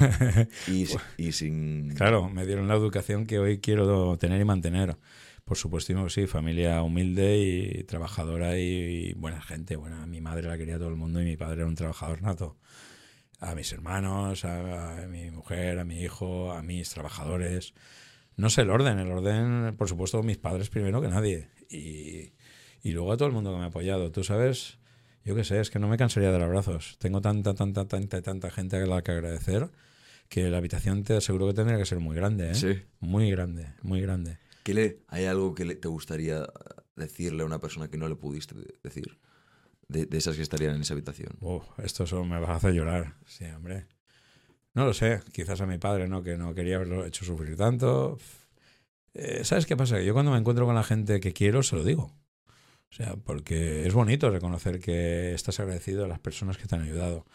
y, 0.68 0.88
y, 1.18 1.31
sin... 1.34 1.93
Claro, 1.95 2.30
me 2.30 2.45
dieron 2.45 2.68
la 2.68 2.76
educación 2.76 3.26
que 3.26 3.39
hoy 3.39 3.60
quiero 3.60 4.18
tener 4.18 4.39
y 4.39 4.45
mantener. 4.45 4.98
Por 5.45 5.57
supuesto, 5.57 6.09
sí, 6.09 6.27
familia 6.27 6.81
humilde 6.81 7.38
y 7.38 7.84
trabajadora 7.84 8.57
y, 8.57 9.13
buena 9.13 9.41
gente. 9.41 9.76
Bueno, 9.76 9.97
a 10.01 10.05
mi 10.05 10.22
madre 10.22 10.47
la 10.47 10.57
quería 10.57 10.77
todo 10.77 10.89
el 10.89 10.95
mundo 10.95 11.22
y 11.22 11.26
mi 11.26 11.38
padre 11.38 11.61
era 11.61 11.68
un 11.68 11.76
trabajador 11.76 12.22
nato. 12.22 12.57
A 13.39 13.55
mis 13.55 13.72
hermanos, 13.73 14.45
a 14.45 15.07
mi 15.09 15.31
mujer, 15.31 15.80
a 15.80 15.84
mi 15.84 16.01
hijo, 16.01 16.51
a 16.51 16.61
mis 16.61 16.89
trabajadores. 16.89 17.73
No 18.38 18.49
sé 18.49 18.61
el 18.61 18.69
orden, 18.69 18.99
el 18.99 19.11
orden, 19.11 19.76
por 19.76 19.89
supuesto, 19.89 20.22
mis 20.23 20.38
padres 20.38 20.69
primero 20.69 21.01
que 21.01 21.07
nadie. 21.07 21.49
Y, 21.69 22.34
y 22.84 22.91
luego 22.91 23.11
a 23.11 23.18
todo 23.18 23.27
el 23.27 23.34
mundo 23.34 23.51
que 23.51 23.57
me 23.57 23.63
ha 23.63 23.68
apoyado. 23.68 24.11
Tú 24.11 24.23
sabes, 24.23 24.77
yo 25.23 25.35
qué 25.35 25.43
sé, 25.43 25.59
es 25.59 25.69
que 25.69 25.80
no 25.80 25.88
me 25.88 25.97
cansaría 25.97 26.30
de 26.30 26.34
dar 26.34 26.43
abrazos. 26.43 26.97
Tengo 26.99 27.22
tanta, 27.22 27.53
tanta, 27.53 27.88
tanta, 27.88 28.22
tanta 28.22 28.51
gente 28.51 28.77
a 28.77 28.85
la 28.85 29.01
que 29.01 29.11
agradecer 29.11 29.69
que 30.30 30.49
la 30.49 30.57
habitación 30.57 31.03
te 31.03 31.15
aseguro 31.15 31.47
que 31.47 31.53
tendría 31.53 31.77
que 31.77 31.85
ser 31.85 31.99
muy 31.99 32.15
grande, 32.15 32.51
¿eh? 32.51 32.55
Sí. 32.55 32.81
Muy 33.01 33.30
grande, 33.30 33.68
muy 33.81 33.99
grande. 34.01 34.38
¿Qué 34.63 34.73
le, 34.73 34.99
¿Hay 35.07 35.25
algo 35.25 35.55
que 35.55 35.75
te 35.75 35.88
gustaría 35.88 36.47
decirle 36.95 37.43
a 37.43 37.45
una 37.45 37.59
persona 37.59 37.89
que 37.89 37.97
no 37.97 38.07
le 38.07 38.15
pudiste 38.15 38.55
decir? 38.83 39.19
De, 39.88 40.07
esas 40.17 40.38
que 40.38 40.41
estarían 40.41 40.75
en 40.75 40.81
esa 40.81 40.93
habitación. 40.93 41.38
esto 41.83 42.07
solo 42.07 42.23
me 42.23 42.39
va 42.39 42.53
a 42.53 42.55
hacer 42.55 42.73
llorar. 42.73 43.15
Sí, 43.25 43.45
hombre. 43.45 43.88
No 44.73 44.85
lo 44.85 44.93
sé, 44.93 45.19
quizás 45.33 45.59
a 45.59 45.65
mi 45.65 45.77
padre, 45.77 46.07
¿no? 46.07 46.23
Que 46.23 46.38
no 46.38 46.53
quería 46.53 46.77
haberlo 46.77 47.05
hecho 47.05 47.25
sufrir 47.25 47.57
tanto. 47.57 48.17
Eh, 49.13 49.43
¿Sabes 49.43 49.65
qué 49.65 49.75
pasa? 49.75 49.99
Yo 50.01 50.13
cuando 50.13 50.31
me 50.31 50.38
encuentro 50.38 50.65
con 50.65 50.75
la 50.75 50.83
gente 50.83 51.19
que 51.19 51.33
quiero, 51.33 51.61
se 51.61 51.75
lo 51.75 51.83
digo. 51.83 52.13
O 52.89 52.93
sea, 52.93 53.15
porque 53.17 53.85
es 53.85 53.93
bonito 53.93 54.29
reconocer 54.29 54.79
que 54.79 55.33
estás 55.33 55.59
agradecido 55.59 56.05
a 56.05 56.07
las 56.07 56.19
personas 56.19 56.57
que 56.57 56.67
te 56.67 56.75
han 56.75 56.83
ayudado. 56.83 57.25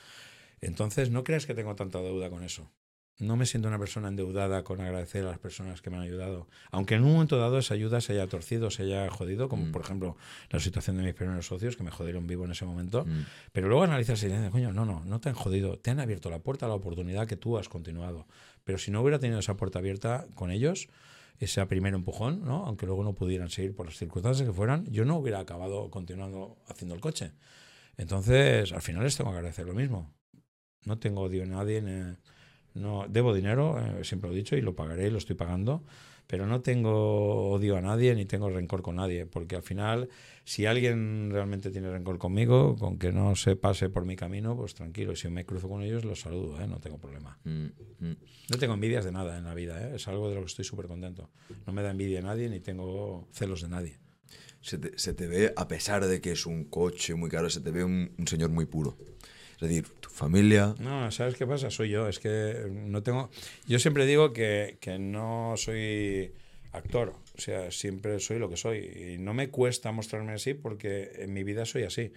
Entonces, 0.63 1.11
no 1.11 1.25
creas 1.25 1.45
que 1.45 1.55
tengo 1.55 1.75
tanta 1.77 2.01
deuda 2.01 2.31
con 2.31 2.43
eso 2.43 2.71
no 3.19 3.37
me 3.37 3.47
siento 3.47 3.69
una 3.69 3.79
persona 3.79 4.09
endeudada 4.09 4.63
con 4.63 4.81
agradecer 4.81 5.25
a 5.25 5.31
las 5.31 5.39
personas 5.39 5.81
que 5.81 5.89
me 5.89 5.97
han 5.97 6.03
ayudado. 6.03 6.49
Aunque 6.71 6.97
en 6.97 7.05
un 7.05 7.13
momento 7.13 7.39
dado 7.39 7.59
esa 7.59 7.75
ayuda 7.75 8.01
se 8.01 8.13
haya 8.13 8.27
torcido, 8.27 8.71
se 8.71 8.83
haya 8.83 9.09
jodido, 9.11 9.49
como 9.49 9.67
mm. 9.67 9.73
por 9.73 9.83
ejemplo 9.83 10.17
la 10.51 10.61
situación 10.61 10.99
de 10.99 11.03
mis 11.03 11.15
primeros 11.15 11.47
socios 11.47 11.77
que 11.77 11.83
me 11.83 11.91
jodieron 11.91 12.27
vivo 12.27 12.45
en 12.45 12.51
ese 12.51 12.67
momento. 12.67 13.05
Mm. 13.07 13.25
Pero 13.53 13.69
luego 13.69 13.85
analizas 13.85 14.23
y 14.23 14.27
dices, 14.27 14.51
coño, 14.51 14.73
no, 14.73 14.85
no, 14.85 15.03
no 15.05 15.21
te 15.21 15.31
han 15.31 15.35
jodido, 15.35 15.79
te 15.79 15.91
han 15.91 16.01
abierto 16.01 16.29
la 16.31 16.41
puerta 16.41 16.67
a 16.67 16.69
la 16.69 16.75
oportunidad 16.75 17.27
que 17.27 17.37
tú 17.37 17.57
has 17.57 17.69
continuado. 17.69 18.27
Pero 18.65 18.79
si 18.79 18.91
no 18.91 19.01
hubiera 19.01 19.19
tenido 19.19 19.39
esa 19.39 19.57
puerta 19.57 19.79
abierta 19.79 20.27
con 20.35 20.51
ellos, 20.51 20.89
ese 21.39 21.65
primer 21.67 21.95
empujón, 21.95 22.45
¿no? 22.45 22.67
aunque 22.67 22.87
luego 22.87 23.03
no 23.03 23.15
pudieran 23.15 23.49
seguir 23.49 23.75
por 23.75 23.87
las 23.87 23.97
circunstancias 23.97 24.47
que 24.47 24.55
fueran, 24.55 24.87
yo 24.87 25.05
no 25.05 25.17
hubiera 25.17 25.39
acabado 25.39 25.91
continuando 25.91 26.59
haciendo 26.69 26.95
el 26.95 27.01
coche. 27.01 27.33
Entonces, 27.97 28.73
al 28.73 28.83
final 28.83 29.05
les 29.05 29.17
tengo 29.17 29.31
que 29.31 29.37
agradecer 29.37 29.67
lo 29.67 29.73
mismo. 29.73 30.13
No 30.85 30.99
tengo 30.99 31.23
odio 31.23 31.43
a 31.45 31.47
nadie. 31.47 31.79
En, 31.79 32.19
no, 32.77 33.07
debo 33.09 33.35
dinero, 33.35 33.79
eh, 33.81 34.05
siempre 34.05 34.29
lo 34.29 34.35
he 34.35 34.39
dicho, 34.39 34.57
y 34.57 34.61
lo 34.61 34.77
pagaré 34.77 35.09
y 35.09 35.11
lo 35.11 35.19
estoy 35.19 35.35
pagando, 35.35 35.83
pero 36.27 36.47
no 36.47 36.61
tengo 36.61 37.51
odio 37.51 37.77
a 37.77 37.81
nadie 37.81 38.15
ni 38.15 38.27
tengo 38.27 38.51
rencor 38.51 38.83
con 38.83 38.97
nadie, 38.97 39.27
porque 39.27 39.57
al 39.57 39.63
final, 39.63 40.09
si 40.45 40.67
alguien 40.67 41.31
realmente 41.31 41.71
tiene 41.71 41.91
rencor 41.91 42.19
conmigo, 42.19 42.77
con 42.77 42.99
que 42.99 43.13
no 43.13 43.35
se 43.37 43.57
pase 43.57 43.89
por 43.89 44.05
mi 44.05 44.17
camino, 44.17 44.57
pues 44.57 44.75
tranquilo, 44.75 45.17
si 45.17 45.29
me 45.29 45.47
cruzo 45.47 45.69
con 45.69 45.83
ellos, 45.83 46.05
los 46.05 46.21
saludo, 46.21 46.61
¿eh? 46.61 46.67
no 46.67 46.79
tengo 46.79 46.99
problema. 46.99 47.39
Mm, 47.45 47.67
mm. 48.01 48.17
No 48.51 48.59
tengo 48.59 48.75
envidias 48.75 49.05
de 49.05 49.13
nada 49.13 49.39
en 49.39 49.45
la 49.45 49.55
vida, 49.55 49.81
¿eh? 49.81 49.97
es 49.97 50.07
algo 50.09 50.29
de 50.29 50.35
lo 50.35 50.43
que 50.43 50.49
estoy 50.49 50.65
súper 50.65 50.87
contento. 50.87 51.31
No 51.67 51.73
me 51.73 51.83
da 51.83 51.91
envidia 51.91 52.19
a 52.19 52.23
nadie 52.23 52.49
ni 52.49 52.61
tengo 52.61 53.29
celos 53.33 53.63
de 53.63 53.69
nadie. 53.69 53.99
Se 54.61 54.79
te, 54.79 55.27
ve, 55.29 55.53
a 55.57 55.69
pesar 55.69 56.05
de 56.05 56.21
que 56.21 56.33
es 56.33 56.45
un 56.45 56.65
coche 56.65 57.15
muy 57.15 57.31
caro, 57.31 57.49
se 57.49 57.61
te 57.61 57.71
ve 57.71 57.85
un 57.85 58.27
señor 58.27 58.51
muy 58.51 58.67
puro. 58.67 58.99
Es 59.57 59.69
decir, 59.69 59.89
tu 60.01 60.11
familia. 60.11 60.75
No, 60.79 61.11
¿sabes 61.11 61.35
qué 61.35 61.47
pasa? 61.47 61.71
Soy 61.71 61.91
yo. 61.91 62.09
Es 62.09 62.19
que 62.19 62.67
no 62.71 63.03
tengo. 63.03 63.31
Yo 63.67 63.79
siempre 63.79 64.07
digo 64.07 64.33
que, 64.33 64.77
que 64.81 64.99
no 64.99 65.55
soy 65.57 66.33
actor. 66.73 67.15
O 67.37 67.41
sea, 67.41 67.71
siempre 67.71 68.21
soy 68.21 68.39
lo 68.39 68.49
que 68.49 68.57
soy. 68.57 69.15
Y 69.15 69.19
no 69.19 69.35
me 69.35 69.49
cuesta 69.49 69.93
mostrarme 69.93 70.33
así 70.33 70.55
porque 70.55 71.13
en 71.17 71.33
mi 71.33 71.43
vida 71.43 71.65
soy 71.65 71.85
así. 71.85 72.13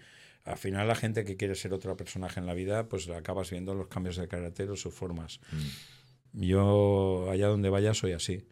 Al 0.45 0.57
final, 0.57 0.87
la 0.87 0.95
gente 0.95 1.25
que 1.25 1.37
quiere 1.37 1.55
ser 1.55 1.73
otro 1.73 1.95
personaje 1.95 2.39
en 2.39 2.45
la 2.45 2.53
vida, 2.53 2.87
pues 2.87 3.07
acabas 3.09 3.51
viendo 3.51 3.73
los 3.73 3.87
cambios 3.87 4.17
de 4.17 4.27
carácter 4.27 4.69
o 4.71 4.75
sus 4.75 4.93
formas. 4.93 5.39
Mm. 5.51 6.41
Yo, 6.41 7.29
allá 7.31 7.47
donde 7.47 7.69
vaya, 7.69 7.93
soy 7.93 8.13
así. 8.13 8.45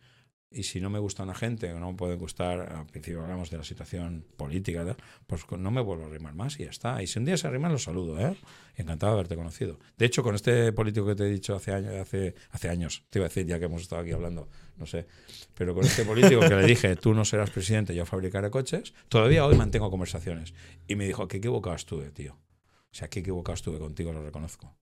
Y 0.49 0.63
si 0.63 0.79
no 0.79 0.89
me 0.89 0.99
gusta 0.99 1.23
una 1.23 1.35
gente, 1.35 1.73
o 1.73 1.79
no 1.79 1.91
me 1.91 1.97
puede 1.97 2.15
gustar, 2.15 2.61
al 2.73 2.85
principio 2.85 3.21
hablamos 3.21 3.49
de 3.49 3.57
la 3.57 3.65
situación 3.65 4.25
política, 4.37 4.95
pues 5.25 5.43
no 5.51 5.71
me 5.71 5.81
vuelvo 5.81 6.05
a 6.05 6.07
arrimar 6.07 6.35
más 6.35 6.57
y 6.59 6.63
ya 6.63 6.69
está. 6.69 7.03
Y 7.03 7.07
si 7.07 7.19
un 7.19 7.25
día 7.25 7.35
se 7.35 7.47
arriman, 7.47 7.73
los 7.73 7.83
saludo, 7.83 8.17
¿eh? 8.17 8.33
Encantado 8.75 9.11
de 9.11 9.19
haberte 9.19 9.35
conocido. 9.35 9.77
De 9.97 10.05
hecho, 10.05 10.23
con 10.23 10.35
este 10.35 10.71
político 10.71 11.05
que 11.05 11.15
te 11.15 11.25
he 11.25 11.29
dicho 11.29 11.53
hace 11.53 11.73
años, 11.73 11.95
hace, 11.95 12.33
hace 12.51 12.69
años, 12.69 13.03
te 13.09 13.19
iba 13.19 13.25
a 13.25 13.29
decir 13.29 13.45
ya 13.45 13.59
que 13.59 13.65
hemos 13.65 13.81
estado 13.81 14.01
aquí 14.01 14.13
hablando, 14.13 14.47
no 14.77 14.85
sé, 14.85 15.05
pero 15.53 15.75
con 15.75 15.83
este 15.83 16.05
político 16.05 16.39
que 16.39 16.55
le 16.55 16.65
dije, 16.65 16.95
tú 16.95 17.13
no 17.13 17.25
serás 17.25 17.49
presidente, 17.49 17.93
yo 17.93 18.05
fabricaré 18.05 18.49
coches, 18.49 18.93
todavía 19.09 19.45
hoy 19.45 19.57
mantengo 19.57 19.91
conversaciones. 19.91 20.53
Y 20.87 20.95
me 20.95 21.05
dijo, 21.05 21.27
qué 21.27 21.37
equivocado 21.37 21.75
estuve, 21.75 22.11
tío. 22.11 22.37
O 22.89 22.95
sea, 22.95 23.09
qué 23.09 23.19
equivocado 23.19 23.55
estuve 23.55 23.79
contigo, 23.79 24.13
lo 24.13 24.23
reconozco. 24.23 24.77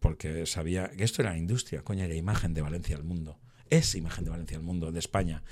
Porque 0.00 0.46
sabía 0.46 0.90
que 0.90 1.04
esto 1.04 1.22
era 1.22 1.30
la 1.30 1.38
industria, 1.38 1.82
coño, 1.82 2.04
era 2.04 2.14
imagen 2.14 2.54
de 2.54 2.62
Valencia 2.62 2.96
al 2.96 3.04
mundo 3.04 3.38
es 3.70 3.94
imagen 3.94 4.24
de 4.24 4.30
Valencia 4.30 4.56
del 4.56 4.66
mundo, 4.66 4.92
de 4.92 4.98
España. 4.98 5.42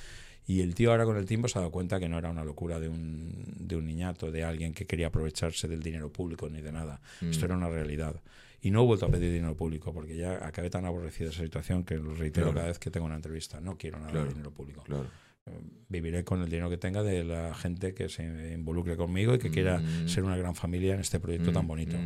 Y 0.47 0.61
el 0.61 0.75
tío 0.75 0.91
ahora 0.91 1.03
con 1.03 1.17
el 1.17 1.25
tiempo 1.25 1.49
se 1.49 1.59
ha 1.59 1.61
dado 1.61 1.71
cuenta 1.71 1.99
que 1.99 2.07
no 2.07 2.17
era 2.17 2.29
una 2.29 2.45
locura 2.45 2.79
de 2.79 2.87
un, 2.87 3.33
de 3.59 3.75
un 3.75 3.85
niñato, 3.85 4.31
de 4.31 4.45
alguien 4.45 4.73
que 4.73 4.85
quería 4.85 5.07
aprovecharse 5.07 5.67
del 5.67 5.83
dinero 5.83 6.09
público 6.11 6.49
ni 6.49 6.61
de 6.61 6.71
nada. 6.71 7.01
Mm. 7.19 7.31
Esto 7.31 7.45
era 7.45 7.57
una 7.57 7.67
realidad. 7.67 8.21
Y 8.61 8.71
no 8.71 8.81
he 8.81 8.85
vuelto 8.85 9.05
a 9.05 9.09
pedir 9.09 9.33
dinero 9.33 9.55
público 9.57 9.93
porque 9.93 10.15
ya 10.15 10.47
acabé 10.47 10.69
tan 10.69 10.85
aborrecido 10.85 11.29
de 11.29 11.35
esa 11.35 11.43
situación 11.43 11.83
que 11.83 11.97
lo 11.97 12.15
reitero 12.15 12.53
cada 12.53 12.67
vez 12.67 12.79
que 12.79 12.89
tengo 12.89 13.05
una 13.05 13.15
entrevista. 13.17 13.59
No 13.59 13.77
quiero 13.77 13.99
nada 13.99 14.23
de 14.23 14.29
dinero 14.29 14.51
público. 14.51 14.85
Eh, 14.89 15.51
viviré 15.89 16.23
con 16.23 16.41
el 16.41 16.49
dinero 16.49 16.69
que 16.69 16.77
tenga 16.77 17.03
de 17.03 17.25
la 17.25 17.53
gente 17.53 17.93
que 17.93 18.07
se 18.07 18.23
involucre 18.53 18.95
conmigo 18.95 19.35
y 19.35 19.39
que 19.39 19.51
quiera 19.51 19.79
mm. 19.79 20.07
ser 20.07 20.23
una 20.23 20.37
gran 20.37 20.55
familia 20.55 20.93
en 20.93 21.01
este 21.01 21.19
proyecto 21.19 21.51
tan 21.51 21.65
mm, 21.65 21.67
bonito. 21.67 21.97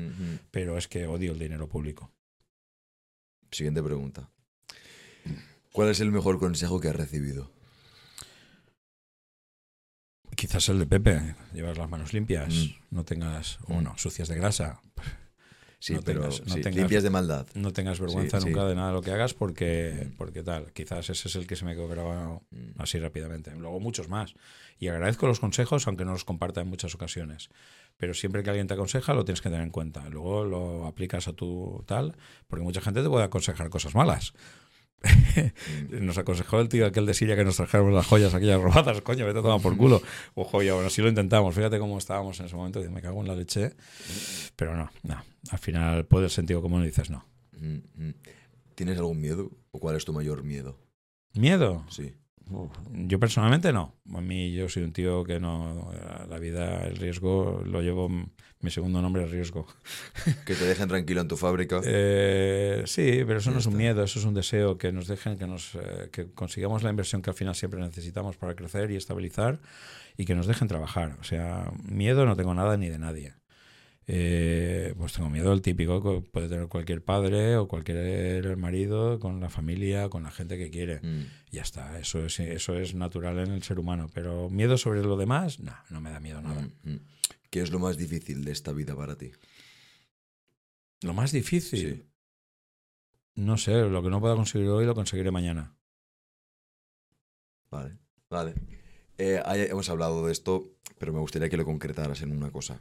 Pero 0.50 0.80
es 0.80 0.88
que 0.88 1.06
odio 1.06 1.34
el 1.34 1.40
dinero 1.40 1.70
público. 1.70 2.12
Siguiente 3.52 3.84
pregunta. 3.84 4.30
¿Cuál 5.72 5.90
es 5.90 6.00
el 6.02 6.12
mejor 6.12 6.40
consejo 6.40 6.80
que 6.80 6.90
has 6.90 6.96
recibido? 6.96 7.52
Quizás 10.36 10.70
el 10.70 10.80
de 10.80 10.86
Pepe, 10.86 11.36
llevar 11.54 11.78
las 11.78 11.90
manos 11.90 12.14
limpias, 12.14 12.54
mm. 12.54 12.96
no 12.96 13.06
tengas, 13.06 13.60
mm. 13.68 13.82
no, 13.82 13.98
sucias 13.98 14.28
de 14.28 14.36
grasa. 14.36 14.82
Sí, 15.84 15.96
pero 16.06 16.30
limpias 16.72 17.02
de 17.02 17.10
maldad. 17.10 17.48
No 17.56 17.74
tengas 17.74 18.00
vergüenza 18.00 18.40
nunca 18.40 18.66
de 18.68 18.76
nada 18.76 18.90
de 18.90 18.94
lo 18.94 19.02
que 19.02 19.10
hagas 19.10 19.34
porque, 19.34 20.10
mm. 20.12 20.16
porque 20.16 20.44
tal. 20.44 20.72
Quizás 20.74 21.10
ese 21.10 21.28
es 21.28 21.36
el 21.36 21.48
que 21.48 21.56
se 21.56 21.66
me 21.66 21.74
quedó 21.74 21.88
grabado 21.88 22.44
así 22.78 23.00
rápidamente. 23.00 23.50
Luego 23.56 23.80
muchos 23.80 24.08
más. 24.08 24.36
Y 24.78 24.90
agradezco 24.90 25.26
los 25.26 25.40
consejos, 25.40 25.88
aunque 25.88 26.06
no 26.06 26.12
los 26.12 26.24
comparta 26.24 26.62
en 26.62 26.68
muchas 26.68 26.94
ocasiones. 26.94 27.50
Pero 27.98 28.14
siempre 28.14 28.44
que 28.44 28.52
alguien 28.52 28.68
te 28.68 28.76
aconseja, 28.76 29.16
lo 29.16 29.26
tienes 29.26 29.42
que 29.42 29.50
tener 29.50 29.64
en 29.64 29.72
cuenta. 29.72 30.08
Luego 30.08 30.46
lo 30.46 30.86
aplicas 30.86 31.28
a 31.28 31.34
tu 31.34 31.84
tal, 31.88 32.16
porque 32.48 32.64
mucha 32.64 32.82
gente 32.82 33.02
te 33.02 33.10
puede 33.10 33.26
aconsejar 33.26 33.72
cosas 33.72 33.96
malas. 33.96 34.34
nos 35.90 36.18
aconsejó 36.18 36.60
el 36.60 36.70
tío 36.70 36.86
aquel 36.86 37.06
de 37.06 37.14
Siria 37.14 37.36
que 37.36 37.44
nos 37.44 37.56
trajéramos 37.56 37.94
las 37.94 38.06
joyas 38.06 38.34
aquellas 38.34 38.62
robadas, 38.62 39.02
coño, 39.02 39.26
vete 39.26 39.40
a 39.40 39.42
tomar 39.42 39.62
por 39.62 39.76
culo. 39.78 40.02
O 40.36 40.44
joya, 40.44 40.74
bueno, 40.74 40.88
así 40.88 41.02
lo 41.02 41.10
intentamos. 41.10 41.56
Fíjate 41.56 41.80
cómo 41.80 41.98
estábamos 41.98 42.40
en 42.40 42.46
ese 42.46 42.56
momento, 42.56 42.82
me 42.90 43.02
cago 43.02 43.22
en 43.22 43.28
la 43.28 43.36
leche. 43.36 43.74
Pero 44.56 44.76
no, 44.76 44.92
no. 45.04 45.24
Al 45.50 45.60
final, 45.60 46.06
puede 46.06 46.26
el 46.26 46.32
sentido 46.32 46.62
común 46.62 46.84
y 46.84 46.88
dices 46.88 47.10
no. 47.10 47.26
¿Tienes 48.76 48.98
algún 48.98 49.20
miedo? 49.20 49.52
¿O 49.72 49.80
cuál 49.80 49.96
es 49.96 50.06
tu 50.06 50.14
mayor 50.14 50.44
miedo? 50.44 50.78
¿Miedo? 51.34 51.86
Sí. 51.90 52.14
Yo 52.92 53.20
personalmente 53.20 53.72
no. 53.72 53.96
A 54.14 54.22
mí 54.22 54.52
yo 54.52 54.68
soy 54.68 54.84
un 54.84 54.92
tío 54.92 55.24
que 55.24 55.40
no. 55.40 55.92
La 56.30 56.38
vida, 56.40 56.86
el 56.86 56.98
riesgo, 56.98 57.62
lo 57.66 57.82
llevo. 57.82 58.10
Mi 58.62 58.70
segundo 58.70 59.02
nombre 59.02 59.24
es 59.24 59.32
riesgo. 59.32 59.68
Que 60.46 60.56
te 60.56 60.66
dejen 60.66 60.88
tranquilo 60.88 61.22
en 61.22 61.28
tu 61.28 61.38
fábrica. 61.38 61.82
Eh, 61.84 62.84
sí, 62.86 63.24
pero 63.26 63.40
eso 63.40 63.52
no 63.52 63.60
es 63.60 63.66
un 63.66 63.76
miedo, 63.76 64.04
eso 64.04 64.20
es 64.20 64.26
un 64.26 64.34
deseo. 64.34 64.78
Que 64.78 64.92
nos 64.92 65.08
dejen, 65.08 65.38
que, 65.38 65.48
nos, 65.48 65.76
eh, 65.76 66.10
que 66.12 66.32
consigamos 66.32 66.84
la 66.84 66.90
inversión 66.90 67.22
que 67.22 67.30
al 67.30 67.36
final 67.36 67.56
siempre 67.56 67.80
necesitamos 67.80 68.38
para 68.38 68.56
crecer 68.56 68.92
y 68.92 68.96
estabilizar 68.96 69.60
y 70.18 70.26
que 70.26 70.36
nos 70.36 70.48
dejen 70.48 70.68
trabajar. 70.68 71.18
O 71.20 71.24
sea, 71.24 71.72
miedo 71.84 72.26
no 72.26 72.36
tengo 72.36 72.54
nada 72.54 72.78
ni 72.78 72.90
de 72.90 73.00
nadie. 73.00 73.34
Eh, 74.08 74.94
pues 74.98 75.14
tengo 75.14 75.30
miedo 75.30 75.52
al 75.52 75.62
típico 75.62 76.02
que 76.02 76.28
puede 76.28 76.50
tener 76.50 76.68
cualquier 76.68 77.04
padre 77.04 77.56
o 77.56 77.68
cualquier 77.68 78.58
marido 78.58 79.20
con 79.20 79.40
la 79.40 79.50
familia, 79.50 80.10
con 80.10 80.24
la 80.24 80.32
gente 80.32 80.58
que 80.58 80.70
quiere. 80.70 81.00
Mm. 81.02 81.28
Ya 81.52 81.62
está, 81.62 82.00
eso 82.00 82.26
es, 82.26 82.40
eso 82.40 82.78
es 82.78 82.94
natural 82.94 83.40
en 83.40 83.52
el 83.52 83.64
ser 83.64 83.80
humano. 83.80 84.10
Pero 84.14 84.50
miedo 84.50 84.78
sobre 84.78 85.02
lo 85.02 85.18
demás, 85.18 85.60
no, 85.60 85.74
no 85.90 86.02
me 86.02 86.10
da 86.10 86.20
miedo 86.20 86.42
nada. 86.42 86.62
Mm, 86.62 86.92
mm. 86.92 87.00
¿Qué 87.52 87.62
es 87.62 87.70
lo 87.70 87.80
más 87.80 87.98
difícil 87.98 88.46
de 88.46 88.54
esta 88.54 88.72
vida 88.72 88.96
para 88.96 89.18
ti? 89.18 89.32
Lo 91.02 91.14
más 91.14 91.34
difícil. 91.34 92.10
No 93.36 93.58
sé, 93.58 93.74
lo 93.74 94.02
que 94.02 94.10
no 94.10 94.22
pueda 94.22 94.36
conseguir 94.36 94.70
hoy 94.70 94.86
lo 94.86 94.96
conseguiré 94.96 95.32
mañana. 95.32 95.76
Vale, 97.70 97.98
vale. 98.30 98.56
Eh, 99.18 99.42
hemos 99.70 99.90
hablado 99.90 100.26
de 100.26 100.32
esto, 100.32 100.78
pero 100.98 101.12
me 101.12 101.20
gustaría 101.20 101.50
que 101.50 101.58
lo 101.58 101.66
concretaras 101.66 102.22
en 102.22 102.32
una 102.32 102.52
cosa. 102.52 102.80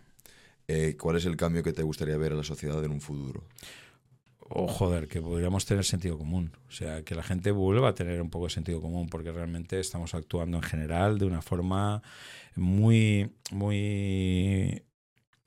Eh, 0.68 0.96
¿cuál 0.96 1.16
es 1.16 1.26
el 1.26 1.36
cambio 1.36 1.64
que 1.64 1.72
te 1.72 1.82
gustaría 1.82 2.16
ver 2.16 2.30
en 2.30 2.38
la 2.38 2.44
sociedad 2.44 2.84
en 2.84 2.92
un 2.92 3.00
futuro? 3.00 3.44
O 4.52 4.66
joder, 4.66 5.06
que 5.06 5.22
podríamos 5.22 5.64
tener 5.64 5.84
sentido 5.84 6.18
común. 6.18 6.52
O 6.68 6.72
sea, 6.72 7.02
que 7.02 7.14
la 7.14 7.22
gente 7.22 7.52
vuelva 7.52 7.90
a 7.90 7.94
tener 7.94 8.20
un 8.20 8.30
poco 8.30 8.46
de 8.46 8.50
sentido 8.50 8.80
común, 8.80 9.08
porque 9.08 9.30
realmente 9.30 9.78
estamos 9.78 10.12
actuando 10.14 10.56
en 10.56 10.64
general 10.64 11.18
de 11.18 11.26
una 11.26 11.40
forma 11.40 12.02
muy, 12.56 13.30
muy 13.52 14.82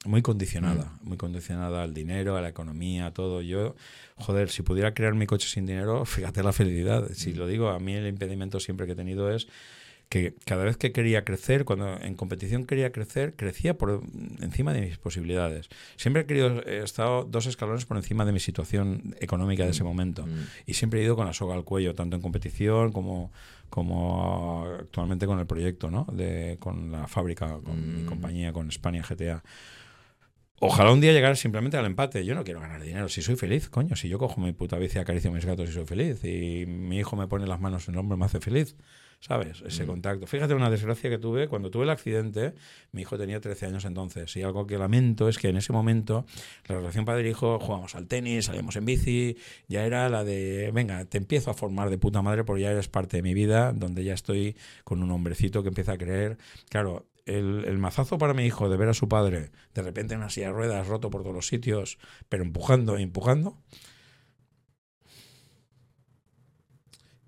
muy 0.06 0.22
condicionada, 0.22 0.98
mm. 1.02 1.08
muy 1.08 1.18
condicionada 1.18 1.84
al 1.84 1.94
dinero, 1.94 2.38
a 2.38 2.42
la 2.42 2.50
economía, 2.50 3.08
a 3.08 3.14
todo. 3.14 3.42
Yo, 3.42 3.76
joder, 4.16 4.50
si 4.50 4.62
pudiera 4.62 4.94
crear 4.94 5.16
mi 5.16 5.26
coche 5.26 5.48
sin 5.48 5.66
dinero, 5.66 6.06
fíjate 6.06 6.44
la 6.44 6.54
felicidad. 6.54 7.10
Si 7.14 7.34
mm. 7.34 7.38
lo 7.38 7.48
digo, 7.48 7.70
a 7.70 7.80
mí 7.80 7.94
el 7.94 8.08
impedimento 8.08 8.60
siempre 8.60 8.86
que 8.86 8.94
he 8.94 8.96
tenido 8.96 9.32
es 9.32 9.48
que 10.14 10.36
cada 10.46 10.64
vez 10.64 10.78
que 10.78 10.92
quería 10.92 11.26
crecer, 11.26 11.66
cuando 11.66 12.00
en 12.00 12.14
competición 12.14 12.66
quería 12.66 12.92
crecer, 12.92 13.34
crecía 13.36 13.80
por 13.80 14.04
encima 14.42 14.72
de 14.72 14.82
mis 14.82 15.00
posibilidades. 15.00 15.70
Siempre 15.96 16.22
he 16.22 16.26
querido, 16.28 16.64
he 16.68 16.84
estado 16.84 17.24
dos 17.24 17.48
escalones 17.48 17.86
por 17.86 17.98
encima 17.98 18.24
de 18.24 18.32
mi 18.32 18.40
situación 18.40 19.16
económica 19.20 19.64
de 19.64 19.72
ese 19.72 19.84
mm, 19.84 19.88
momento. 19.88 20.28
Mm. 20.28 20.46
Y 20.68 20.76
siempre 20.76 21.02
he 21.02 21.04
ido 21.04 21.16
con 21.16 21.26
la 21.26 21.34
soga 21.34 21.56
al 21.56 21.64
cuello, 21.64 21.96
tanto 21.96 22.16
en 22.16 22.22
competición 22.22 22.92
como, 22.92 23.32
como 23.72 24.68
actualmente 24.82 25.26
con 25.26 25.40
el 25.40 25.48
proyecto, 25.48 25.90
¿no? 25.90 26.06
De, 26.14 26.58
con 26.60 26.92
la 26.92 27.08
fábrica, 27.08 27.58
con 27.64 27.96
mi 27.96 28.04
mm. 28.04 28.06
compañía, 28.06 28.54
con 28.54 28.70
España 28.70 29.02
GTA. 29.02 29.44
Ojalá 30.60 30.92
un 30.92 31.02
día 31.02 31.12
llegar 31.12 31.36
simplemente 31.38 31.76
al 31.78 31.88
empate. 31.88 32.24
Yo 32.24 32.36
no 32.36 32.44
quiero 32.44 32.60
ganar 32.60 32.84
dinero. 32.84 33.10
Si 33.10 33.24
soy 33.24 33.36
feliz, 33.36 33.68
coño, 33.68 33.96
si 33.96 34.10
yo 34.10 34.20
cojo 34.20 34.40
mi 34.40 34.54
puta 34.54 34.78
bici, 34.78 35.00
acaricio 35.00 35.32
a 35.32 35.34
mis 35.34 35.44
gatos 35.44 35.70
y 35.70 35.72
soy 35.72 35.88
feliz, 35.88 36.24
y 36.24 36.68
mi 36.68 37.00
hijo 37.00 37.16
me 37.16 37.26
pone 37.26 37.48
las 37.48 37.60
manos 37.60 37.88
en 37.88 37.96
el 37.96 38.00
hombro, 38.00 38.16
me 38.16 38.26
hace 38.26 38.40
feliz. 38.40 38.76
¿Sabes? 39.26 39.64
Ese 39.66 39.84
mm. 39.84 39.88
contacto. 39.88 40.28
Fíjate 40.28 40.54
una 40.54 40.70
desgracia 40.70 41.10
que 41.10 41.18
tuve 41.18 41.48
cuando 41.48 41.72
tuve 41.72 41.84
el 41.86 41.90
accidente, 41.90 42.54
mi 42.92 43.04
hijo 43.04 43.18
tenía 43.18 43.40
13 43.40 43.68
años 43.68 43.86
entonces, 43.86 44.36
y 44.36 44.42
algo 44.42 44.68
que 44.68 44.78
lamento 44.78 45.30
es 45.30 45.38
que 45.38 45.48
en 45.48 45.56
ese 45.56 45.72
momento 45.72 46.26
la 46.68 46.76
relación 46.76 47.06
padre-hijo, 47.06 47.58
jugamos 47.58 47.96
al 47.96 48.08
tenis, 48.08 48.46
salíamos 48.46 48.76
en 48.76 48.84
bici, 48.84 49.38
ya 49.70 49.86
era 49.86 50.10
la 50.10 50.26
de, 50.26 50.72
venga, 50.74 51.06
te 51.06 51.20
empiezo 51.20 51.52
a 51.52 51.54
formar 51.54 51.90
de 51.90 51.98
puta 51.98 52.22
madre 52.22 52.44
porque 52.44 52.64
ya 52.64 52.72
eres 52.72 52.90
parte 52.90 53.18
de 53.18 53.24
mi 53.24 53.34
vida, 53.34 53.72
donde 53.72 54.04
ya 54.04 54.14
estoy 54.14 54.58
con 54.84 55.02
un 55.02 55.10
hombrecito 55.10 55.64
que 55.64 55.70
empieza 55.70 55.94
a 55.94 55.98
creer. 55.98 56.38
Claro, 56.68 57.08
el, 57.26 57.64
el, 57.66 57.78
mazazo 57.78 58.18
para 58.18 58.34
mi 58.34 58.46
hijo 58.46 58.68
de 58.68 58.76
ver 58.76 58.90
a 58.90 58.94
su 58.94 59.08
padre 59.08 59.52
de 59.74 59.82
repente 59.82 60.16
en 60.16 60.20
una 60.20 60.30
silla 60.30 60.48
de 60.48 60.54
ruedas, 60.54 60.86
roto 60.88 61.10
por 61.10 61.22
todos 61.22 61.34
los 61.34 61.48
sitios, 61.48 61.98
pero 62.28 62.44
empujando 62.44 63.00
y 63.00 63.04
empujando, 63.04 63.58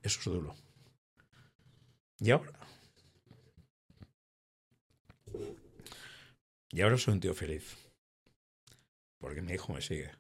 eso 0.03 0.19
es 0.19 0.25
duro. 0.25 0.64
Y 2.19 2.31
ahora. 2.31 2.51
Y 6.71 6.81
ahora 6.81 6.97
soy 6.97 7.13
un 7.13 7.19
tío 7.19 7.33
feliz. 7.33 7.77
Porque 9.19 9.41
mi 9.41 9.53
hijo 9.53 9.73
me 9.73 9.81
sigue. 9.81 10.11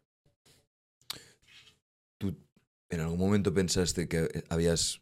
¿Tú 2.17 2.35
en 2.89 2.99
algún 3.01 3.19
momento 3.19 3.53
pensaste 3.53 4.07
que 4.07 4.43
habías. 4.49 5.01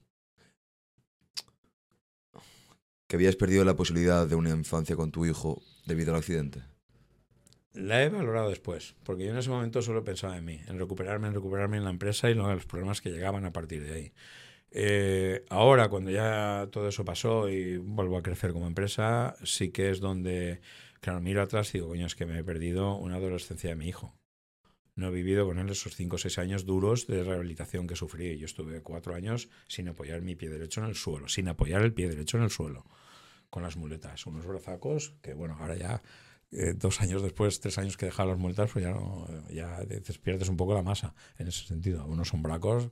que 3.07 3.17
habías 3.17 3.35
perdido 3.35 3.63
la 3.63 3.75
posibilidad 3.75 4.27
de 4.27 4.33
una 4.33 4.49
infancia 4.49 4.95
con 4.95 5.11
tu 5.11 5.25
hijo 5.25 5.61
debido 5.85 6.11
al 6.11 6.17
accidente? 6.17 6.63
La 7.73 8.03
he 8.03 8.09
valorado 8.09 8.49
después, 8.49 8.95
porque 9.03 9.25
yo 9.25 9.31
en 9.31 9.37
ese 9.37 9.49
momento 9.49 9.81
solo 9.81 10.03
pensaba 10.03 10.37
en 10.37 10.45
mí, 10.45 10.61
en 10.67 10.79
recuperarme, 10.79 11.27
en 11.27 11.33
recuperarme 11.33 11.77
en 11.77 11.83
la 11.83 11.89
empresa 11.91 12.29
y 12.29 12.33
los 12.33 12.65
problemas 12.65 13.01
que 13.01 13.11
llegaban 13.11 13.45
a 13.45 13.53
partir 13.53 13.83
de 13.83 13.93
ahí. 13.93 14.13
Eh, 14.75 15.45
ahora, 15.49 15.87
cuando 15.89 16.09
ya 16.09 16.67
todo 16.71 16.87
eso 16.87 17.05
pasó 17.05 17.47
y 17.47 17.77
vuelvo 17.77 18.17
a 18.17 18.23
crecer 18.23 18.53
como 18.53 18.65
empresa, 18.65 19.35
sí 19.43 19.69
que 19.69 19.91
es 19.91 19.99
donde, 19.99 20.61
claro, 20.99 21.21
miro 21.21 21.43
atrás 21.43 21.69
y 21.69 21.77
digo, 21.77 21.89
coño, 21.89 22.07
es 22.07 22.15
que 22.15 22.25
me 22.25 22.39
he 22.39 22.43
perdido 22.43 22.95
una 22.95 23.17
adolescencia 23.17 23.69
de 23.69 23.75
mi 23.75 23.87
hijo. 23.87 24.15
no 24.95 25.07
he 25.07 25.11
vivido 25.11 25.45
con 25.45 25.57
él 25.59 25.69
esos 25.69 25.95
cinco 25.95 26.15
o 26.15 26.19
seis 26.19 26.37
años 26.37 26.65
duros 26.65 27.07
de 27.07 27.23
rehabilitación 27.23 27.87
que 27.87 27.95
sufrí. 27.95 28.37
Yo 28.37 28.45
estuve 28.45 28.81
cuatro 28.81 29.15
años 29.15 29.49
sin 29.67 29.87
apoyar 29.89 30.21
mi 30.21 30.35
pie 30.35 30.49
derecho 30.49 30.81
en 30.81 30.87
el 30.87 30.95
suelo, 30.95 31.27
sin 31.27 31.47
apoyar 31.47 31.81
el 31.83 31.93
pie 31.93 32.09
derecho 32.09 32.37
en 32.37 32.43
el 32.43 32.49
suelo, 32.49 32.85
con 33.49 33.63
las 33.63 33.77
muletas, 33.77 34.25
unos 34.25 34.45
brazacos 34.45 35.15
que, 35.21 35.33
bueno, 35.33 35.57
ahora 35.59 35.75
ya 35.75 36.01
eh, 36.51 36.73
dos 36.75 37.01
años 37.01 37.23
después, 37.23 37.59
tres 37.59 37.77
años 37.79 37.97
que 37.97 38.05
dejar 38.05 38.27
las 38.27 38.37
muletas, 38.37 38.71
pues 38.71 38.85
ya, 38.85 38.91
no, 38.91 39.27
ya 39.49 39.79
pierdes 40.21 40.49
un 40.49 40.57
poco 40.57 40.75
la 40.75 40.83
masa 40.83 41.15
en 41.39 41.47
ese 41.47 41.65
sentido. 41.65 42.05
Unos 42.05 42.27
son 42.27 42.43
bracos 42.43 42.89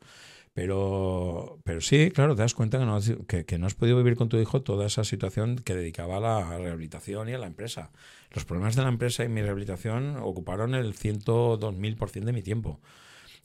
pero, 0.53 1.61
pero 1.63 1.79
sí, 1.79 2.11
claro, 2.11 2.35
te 2.35 2.41
das 2.41 2.53
cuenta 2.53 2.77
que 2.77 2.85
no, 2.85 2.99
que, 3.45 3.57
no 3.57 3.67
has 3.67 3.73
podido 3.75 3.97
vivir 3.97 4.17
con 4.17 4.27
tu 4.27 4.37
hijo 4.37 4.61
toda 4.61 4.85
esa 4.85 5.05
situación 5.05 5.57
que 5.57 5.75
dedicaba 5.75 6.17
a 6.17 6.19
la 6.19 6.57
rehabilitación 6.57 7.29
y 7.29 7.33
a 7.33 7.37
la 7.37 7.47
empresa. 7.47 7.91
Los 8.31 8.43
problemas 8.43 8.75
de 8.75 8.81
la 8.83 8.89
empresa 8.89 9.23
y 9.23 9.29
mi 9.29 9.41
rehabilitación 9.41 10.17
ocuparon 10.17 10.75
el 10.75 10.93
102.000% 10.93 12.25
de 12.25 12.33
mi 12.33 12.41
tiempo. 12.41 12.81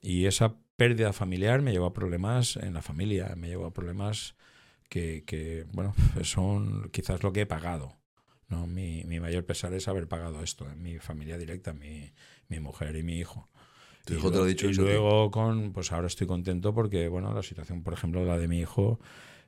Y 0.01 0.27
esa 0.27 0.57
pérdida 0.77 1.13
familiar 1.13 1.63
me 1.63 1.73
llevó 1.73 1.87
a 1.87 1.95
problemas 1.95 2.57
en 2.57 2.75
la 2.75 2.83
familia, 2.83 3.35
me 3.37 3.49
llevó 3.49 3.67
a 3.67 3.75
problemas 3.75 4.35
que, 4.89 5.25
que 5.25 5.65
bueno, 5.73 5.95
son 6.25 6.91
quizás 6.91 7.23
lo 7.23 7.33
que 7.33 7.43
he 7.43 7.47
pagado. 7.47 7.97
¿no? 8.49 8.67
Mi, 8.67 9.05
mi 9.05 9.21
mayor 9.21 9.47
pesar 9.47 9.73
es 9.75 9.87
haber 9.87 10.09
pagado 10.09 10.43
esto 10.43 10.69
en 10.71 10.83
mi 10.83 10.99
familia 10.99 11.39
directa, 11.39 11.73
mi, 11.73 12.13
mi 12.49 12.59
mujer 12.59 12.97
y 12.97 13.05
mi 13.05 13.19
hijo 13.19 13.49
hijo 14.15 14.31
te 14.31 14.39
lo 14.39 14.45
ha 14.45 14.47
dicho. 14.47 14.69
Y 14.69 14.75
luego 14.75 15.31
con, 15.31 15.73
pues 15.73 15.93
ahora 15.93 16.07
estoy 16.07 16.27
contento 16.27 16.75
porque, 16.75 17.09
bueno, 17.09 17.33
la 17.35 17.43
situación, 17.43 17.83
por 17.83 17.93
ejemplo, 17.93 18.25
la 18.25 18.39
de 18.39 18.49
mi 18.49 18.61
hijo, 18.61 19.01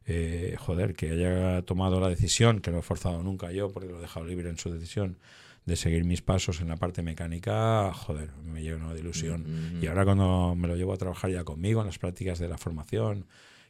eh, 0.07 0.57
joder, 0.59 0.95
que 0.95 1.11
haya 1.11 1.62
tomado 1.62 2.01
la 2.01 2.09
decisión, 2.09 2.61
que 2.61 2.70
no 2.70 2.78
he 2.78 2.83
forzado 2.83 3.23
nunca 3.23 3.53
yo, 3.53 3.70
porque 3.70 3.89
lo 3.89 3.99
he 3.99 4.01
dejado 4.01 4.27
libre 4.27 4.49
en 4.49 4.59
su 4.59 4.70
decisión, 4.70 5.19
de 5.67 5.77
seguir 5.77 6.05
mis 6.05 6.23
pasos 6.23 6.61
en 6.61 6.69
la 6.69 6.77
parte 6.77 7.03
mecánica, 7.03 7.93
joder, 7.93 8.31
me 8.43 8.62
lleno 8.62 8.95
de 8.95 9.01
ilusión. 9.01 9.43
Mm, 9.43 9.78
mm, 9.78 9.85
y 9.85 9.87
ahora 9.87 10.05
cuando 10.05 10.55
me 10.57 10.67
lo 10.67 10.77
llevo 10.77 10.95
a 10.95 10.97
trabajar 10.97 11.31
ya 11.31 11.45
conmigo 11.45 11.81
en 11.81 11.87
las 11.87 11.99
prácticas 11.99 12.39
de 12.39 12.49
la 12.49 12.57
formación, 12.57 13.27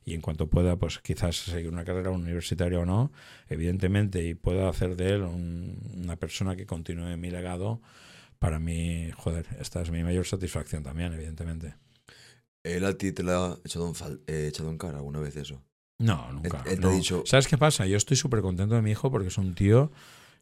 y 0.08 0.14
en 0.14 0.22
cuanto 0.22 0.48
pueda, 0.48 0.76
pues 0.76 1.00
quizás 1.00 1.36
seguir 1.36 1.70
una 1.70 1.84
carrera 1.84 2.10
universitaria 2.10 2.78
o 2.78 2.86
no, 2.86 3.12
evidentemente, 3.48 4.26
y 4.26 4.34
pueda 4.34 4.68
hacer 4.68 4.96
de 4.96 5.10
él 5.10 5.22
una 5.22 6.16
persona 6.16 6.56
que 6.56 6.64
continúe 6.64 7.16
mi 7.18 7.30
legado, 7.30 7.82
para 8.38 8.58
mí, 8.58 9.10
joder, 9.16 9.46
esta 9.60 9.82
es 9.82 9.90
mi 9.90 10.02
mayor 10.02 10.26
satisfacción 10.26 10.82
también, 10.82 11.12
evidentemente. 11.12 11.74
¿Él 12.62 12.84
a 12.84 12.96
ti 12.96 13.12
te 13.12 13.22
lo 13.22 13.32
ha 13.32 13.58
echado 13.64 13.88
en, 13.88 14.20
eh, 14.26 14.46
echado 14.48 14.70
en 14.70 14.78
cara 14.78 14.98
alguna 14.98 15.20
vez 15.20 15.36
eso? 15.36 15.62
No, 15.98 16.32
nunca. 16.32 16.62
Él, 16.66 16.80
te 16.80 16.86
ha 16.86 16.90
dicho... 16.90 17.22
¿Sabes 17.26 17.48
qué 17.48 17.58
pasa? 17.58 17.86
Yo 17.86 17.96
estoy 17.96 18.16
súper 18.16 18.40
contento 18.40 18.74
de 18.74 18.82
mi 18.82 18.92
hijo 18.92 19.10
porque 19.10 19.28
es 19.28 19.38
un 19.38 19.54
tío, 19.54 19.90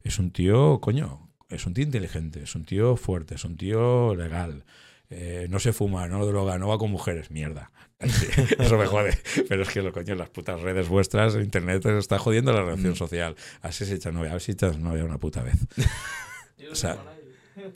es 0.02 0.18
un 0.18 0.31
tío, 0.31 0.81
coño, 0.81 1.31
es 1.49 1.66
un 1.66 1.75
tío 1.75 1.84
inteligente, 1.84 2.42
es 2.42 2.55
un 2.55 2.65
tío 2.65 2.97
fuerte, 2.97 3.36
es 3.36 3.44
un 3.44 3.57
tío 3.57 4.15
legal. 4.15 4.65
Eh, 5.08 5.47
no 5.50 5.60
se 5.60 5.73
fuma, 5.73 6.08
no 6.08 6.26
droga, 6.26 6.58
no 6.58 6.68
va 6.68 6.78
con 6.78 6.91
mujeres, 6.91 7.31
mierda. 7.31 7.70
Eso 8.58 8.76
me 8.76 8.86
jode. 8.86 9.16
Pero 9.49 9.62
es 9.62 9.68
que 9.68 9.81
lo 9.81 9.92
coño, 9.92 10.15
las 10.16 10.28
putas 10.31 10.60
redes 10.60 10.89
vuestras, 10.89 11.36
internet 11.36 11.86
está 11.86 12.18
jodiendo 12.18 12.52
la 12.52 12.62
relación 12.62 12.92
mm. 12.92 12.97
social. 12.97 13.36
Así 13.62 13.86
se 13.86 13.94
echa 13.94 14.10
novia, 14.10 14.31
a 14.31 14.34
ver 14.34 14.42
si 14.42 14.52
echas 14.52 14.78
novia 14.78 15.05
una 15.05 15.18
puta 15.18 15.42
vez. 15.42 15.57
o 16.70 16.75
sea, 16.75 16.99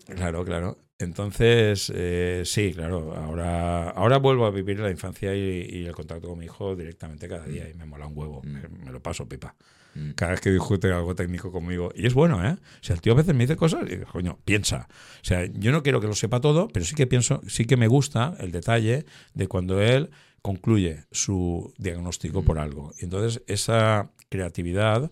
Claro, 0.07 0.45
claro. 0.45 0.79
Entonces, 1.01 1.91
eh, 1.95 2.43
sí, 2.45 2.75
claro, 2.75 3.15
ahora, 3.17 3.89
ahora 3.89 4.19
vuelvo 4.19 4.45
a 4.45 4.51
vivir 4.51 4.79
la 4.81 4.91
infancia 4.91 5.35
y, 5.35 5.87
el 5.87 5.95
contacto 5.95 6.29
con 6.29 6.39
mi 6.39 6.45
hijo 6.45 6.77
directamente 6.77 7.27
cada 7.27 7.47
día 7.47 7.69
y 7.71 7.75
me 7.75 7.87
mola 7.87 8.07
un 8.07 8.17
huevo, 8.17 8.43
mm. 8.45 8.85
me, 8.85 8.93
lo 8.93 9.03
paso 9.03 9.27
pipa. 9.27 9.57
Mm. 9.95 10.11
Cada 10.11 10.33
vez 10.33 10.43
que 10.43 10.51
discute 10.51 10.93
algo 10.93 11.15
técnico 11.15 11.51
conmigo. 11.51 11.91
Y 11.95 12.07
es 12.07 12.13
bueno, 12.13 12.47
¿eh? 12.47 12.53
O 12.53 12.83
sea, 12.83 12.95
el 12.95 13.01
tío 13.01 13.15
a 13.15 13.17
veces 13.17 13.35
me 13.35 13.45
dice 13.45 13.57
cosas 13.57 13.91
y 13.91 13.97
coño, 14.01 14.39
piensa. 14.45 14.89
O 14.91 15.25
sea, 15.25 15.47
yo 15.47 15.73
no 15.73 15.83
quiero 15.83 16.03
que 16.03 16.07
lo 16.07 16.15
sepa 16.15 16.41
todo, 16.41 16.69
pero 16.69 16.85
sí 16.85 16.95
que 16.95 17.07
pienso, 17.07 17.41
sí 17.49 17.65
que 17.65 17.79
me 17.79 17.89
gusta 17.89 18.37
el 18.39 18.53
detalle 18.53 19.07
de 19.33 19.49
cuando 19.49 19.81
él 19.81 20.11
concluye 20.43 21.07
su 21.11 21.73
diagnóstico 21.79 22.43
por 22.43 22.57
mm. 22.57 22.61
algo. 22.61 22.93
Y 23.01 23.05
entonces, 23.05 23.43
esa 23.47 24.11
creatividad 24.29 25.11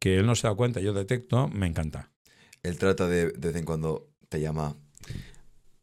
que 0.00 0.16
él 0.18 0.26
no 0.26 0.34
se 0.34 0.48
da 0.48 0.54
cuenta, 0.54 0.80
yo 0.80 0.92
detecto, 0.92 1.46
me 1.46 1.68
encanta. 1.68 2.10
Él 2.64 2.76
trata 2.76 3.06
de, 3.06 3.30
de 3.30 3.48
vez 3.48 3.56
en 3.56 3.64
cuando 3.64 4.07
te 4.28 4.40
llama, 4.40 4.76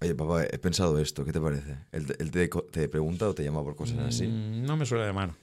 oye 0.01 0.15
papá, 0.15 0.43
he 0.43 0.57
pensado 0.59 0.99
esto, 0.99 1.25
¿qué 1.25 1.31
te 1.31 1.41
parece? 1.41 1.77
¿Él, 1.91 2.31
te, 2.31 2.89
pregunta 2.89 3.27
o 3.27 3.33
te 3.33 3.43
llama 3.43 3.63
por 3.63 3.75
cosas 3.75 3.99
así? 3.99 4.27
Mm, 4.27 4.65
no 4.65 4.77
me 4.77 4.85
suele 4.85 5.05
llamar. 5.05 5.33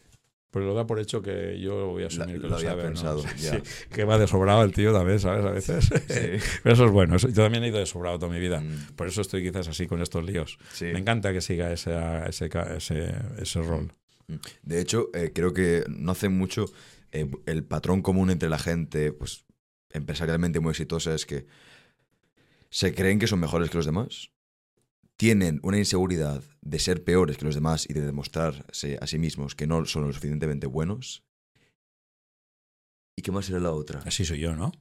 Pero 0.53 0.67
lo 0.67 0.75
da 0.75 0.87
por 0.87 1.01
hecho 1.01 1.23
que 1.23 1.59
yo 1.59 1.87
voy 1.87 2.03
a 2.03 2.09
asumir 2.09 2.39
que 2.39 2.47
lo, 2.47 2.57
había 2.57 2.77
pensado. 2.77 3.25
que 3.91 4.05
va 4.05 4.19
de 4.19 4.27
sobrado 4.27 4.63
el 4.63 4.73
tío 4.73 4.93
también, 4.93 5.19
¿sabes? 5.19 5.47
A 5.47 5.51
veces. 5.51 5.89
Pero 6.63 6.75
eso 6.75 6.85
es 6.85 6.91
bueno. 6.91 7.17
yo 7.17 7.33
también 7.33 7.65
he 7.65 7.69
ido 7.69 7.79
de 7.79 7.87
sobrado 7.87 8.19
toda 8.19 8.31
mi 8.31 8.39
vida. 8.39 8.61
Mm. 8.61 8.95
Por 8.95 9.07
eso 9.07 9.23
estoy 9.23 9.43
quizás 9.43 9.69
así 9.69 9.87
con 9.87 10.03
estos 10.03 10.23
líos. 10.23 10.59
Me 10.83 10.99
encanta 10.99 11.33
que 11.33 11.41
siga 11.41 11.73
ese, 11.73 11.93
ese, 12.29 12.51
ese, 12.77 13.15
ese 13.39 13.63
rol. 13.63 13.95
Mm. 14.27 14.35
De 14.63 14.81
hecho, 14.83 15.09
eh, 15.15 15.33
creo 15.35 15.55
que 15.55 15.85
no 15.89 16.13
hace 16.13 16.29
mucho 16.29 16.67
eh, 17.13 17.31
el 17.47 17.65
patrón 17.65 18.03
común 18.03 18.29
entre 18.29 18.51
la 18.51 18.59
gente, 18.59 19.11
pues 19.13 19.47
empresarialmente 19.89 20.61
muy 20.61 20.73
exitosa, 20.73 21.15
es 21.15 21.25
que 21.25 21.47
se 22.73 22.95
creen 22.95 23.19
que 23.19 23.27
son 23.27 23.39
mejores 23.39 23.69
que 23.69 23.77
los 23.77 23.85
demás, 23.85 24.33
tienen 25.17 25.61
una 25.63 25.77
inseguridad 25.77 26.43
de 26.63 26.79
ser 26.79 27.05
peores 27.05 27.37
que 27.37 27.45
los 27.45 27.55
demás 27.55 27.87
y 27.89 27.93
de 27.93 28.01
demostrarse 28.01 28.99
a 28.99 29.07
sí 29.07 29.19
mismos 29.19 29.55
que 29.55 29.67
no 29.67 29.85
son 29.85 30.07
lo 30.07 30.13
suficientemente 30.13 30.67
buenos. 30.67 31.23
¿Y 33.15 33.21
qué 33.21 33.31
más 33.31 33.45
será 33.45 33.61
la 33.61 33.73
otra? 33.73 34.01
Así 34.07 34.25
soy 34.25 34.41
yo, 34.41 34.57
¿no? 34.57 34.73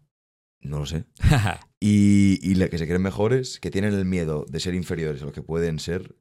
No 0.61 0.80
lo 0.80 0.86
sé. 0.86 1.06
y, 1.82 2.40
y 2.42 2.56
la 2.56 2.70
que 2.70 2.78
se 2.78 2.88
creen 2.88 3.02
mejores, 3.02 3.60
que 3.60 3.72
tienen 3.72 3.94
el 3.94 4.06
miedo 4.06 4.45
de 4.48 4.61
ser 4.61 4.74
inferiores 4.74 5.22
a 5.22 5.26
lo 5.26 5.34
que 5.34 5.42
pueden 5.42 5.78
ser 5.78 6.16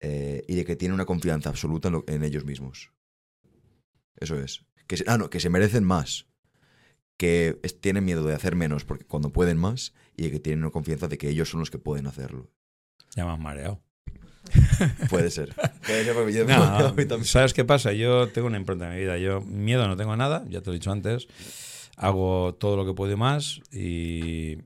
eh, 0.00 0.44
y 0.46 0.54
de 0.54 0.66
que 0.66 0.76
tienen 0.76 0.94
una 0.94 1.06
confianza 1.06 1.48
absoluta 1.48 1.90
en, 2.08 2.24
ellos 2.24 2.44
mismos. 2.44 2.92
Eso 4.16 4.38
es. 4.38 4.66
Que 4.86 5.02
ah, 5.06 5.16
no, 5.16 5.30
que 5.30 5.40
se 5.40 5.48
merecen 5.48 5.84
más 5.84 6.28
que 7.20 7.60
tienen 7.82 8.02
miedo 8.02 8.24
de 8.24 8.34
hacer 8.34 8.56
menos 8.56 8.86
porque 8.86 9.04
cuando 9.04 9.28
pueden 9.30 9.58
más 9.58 9.92
y 10.16 10.30
que 10.30 10.40
tienen 10.40 10.64
una 10.64 10.70
confianza 10.70 11.06
de 11.06 11.18
que 11.18 11.28
ellos 11.28 11.50
son 11.50 11.60
los 11.60 11.70
que 11.70 11.76
pueden 11.76 12.06
hacerlo. 12.06 12.48
Ya 13.14 13.26
me 13.26 13.32
has 13.32 13.38
mareado. 13.38 13.82
Puede 15.10 15.30
ser. 15.30 15.54
¿Sabes 17.24 17.52
qué 17.52 17.66
pasa? 17.66 17.92
Yo 17.92 18.28
tengo 18.28 18.46
una 18.46 18.56
impronta 18.56 18.86
en 18.86 18.94
mi 18.94 19.00
vida. 19.00 19.18
Yo 19.18 19.42
miedo 19.42 19.86
no 19.86 19.98
tengo 19.98 20.16
nada, 20.16 20.46
ya 20.48 20.62
te 20.62 20.70
lo 20.70 20.72
he 20.72 20.78
dicho 20.78 20.92
antes. 20.92 21.28
Hago 21.98 22.54
todo 22.54 22.74
lo 22.78 22.86
que 22.86 22.94
puedo 22.94 23.14
más 23.18 23.60
y, 23.70 24.56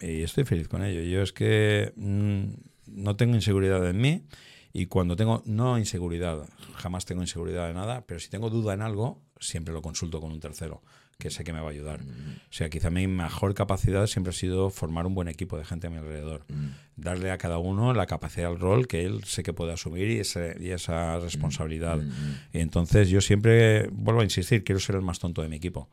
y 0.00 0.22
estoy 0.22 0.44
feliz 0.44 0.68
con 0.68 0.82
ello. 0.82 1.02
Yo 1.02 1.20
es 1.20 1.34
que 1.34 1.92
mm, 1.96 2.44
no 2.86 3.16
tengo 3.16 3.34
inseguridad 3.34 3.86
en 3.90 4.00
mí 4.00 4.24
y 4.72 4.86
cuando 4.86 5.16
tengo, 5.16 5.42
no 5.44 5.76
inseguridad, 5.76 6.48
jamás 6.76 7.04
tengo 7.04 7.20
inseguridad 7.20 7.68
de 7.68 7.74
nada, 7.74 8.06
pero 8.06 8.20
si 8.20 8.30
tengo 8.30 8.48
duda 8.48 8.72
en 8.72 8.80
algo, 8.80 9.20
siempre 9.38 9.74
lo 9.74 9.82
consulto 9.82 10.18
con 10.18 10.32
un 10.32 10.40
tercero 10.40 10.82
que 11.22 11.30
sé 11.30 11.44
que 11.44 11.52
me 11.52 11.60
va 11.60 11.68
a 11.68 11.70
ayudar. 11.70 12.02
Mm. 12.02 12.40
O 12.50 12.52
sea, 12.52 12.68
quizá 12.68 12.90
mi 12.90 13.06
mejor 13.06 13.54
capacidad 13.54 14.08
siempre 14.08 14.30
ha 14.30 14.34
sido 14.34 14.70
formar 14.70 15.06
un 15.06 15.14
buen 15.14 15.28
equipo 15.28 15.56
de 15.56 15.64
gente 15.64 15.86
a 15.86 15.90
mi 15.90 15.98
alrededor. 15.98 16.44
Mm. 16.48 16.70
Darle 16.96 17.30
a 17.30 17.38
cada 17.38 17.58
uno 17.58 17.94
la 17.94 18.06
capacidad 18.06 18.50
al 18.50 18.58
rol 18.58 18.88
que 18.88 19.04
él 19.04 19.22
sé 19.22 19.44
que 19.44 19.52
puede 19.52 19.72
asumir 19.72 20.08
y, 20.10 20.20
y 20.60 20.70
esa 20.70 21.20
responsabilidad. 21.20 21.98
Mm, 21.98 22.56
y 22.56 22.58
entonces 22.58 23.08
yo 23.08 23.20
siempre, 23.20 23.86
vuelvo 23.92 24.22
a 24.22 24.24
insistir, 24.24 24.64
quiero 24.64 24.80
ser 24.80 24.96
el 24.96 25.02
más 25.02 25.20
tonto 25.20 25.42
de 25.42 25.48
mi 25.48 25.56
equipo 25.56 25.88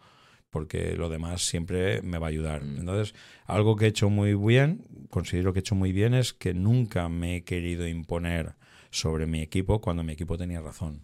porque 0.50 0.96
lo 0.96 1.10
demás 1.10 1.46
siempre 1.46 2.02
me 2.02 2.18
va 2.18 2.26
a 2.26 2.30
ayudar. 2.30 2.64
Entonces, 2.64 3.14
algo 3.46 3.76
que 3.76 3.86
he 3.86 3.88
hecho 3.90 4.10
muy 4.10 4.34
bien, 4.34 4.84
considero 5.12 5.54
que 5.54 5.60
he 5.60 5.62
hecho 5.62 5.76
muy 5.76 5.92
bien, 5.92 6.16
es 6.16 6.34
que 6.34 6.56
nunca 6.56 7.08
me 7.08 7.36
he 7.36 7.44
querido 7.44 7.88
imponer 7.88 8.56
sobre 8.90 9.28
mi 9.28 9.42
equipo 9.42 9.80
cuando 9.80 10.04
mi 10.04 10.14
equipo 10.14 10.40
tenía 10.40 10.60
razón 10.60 11.04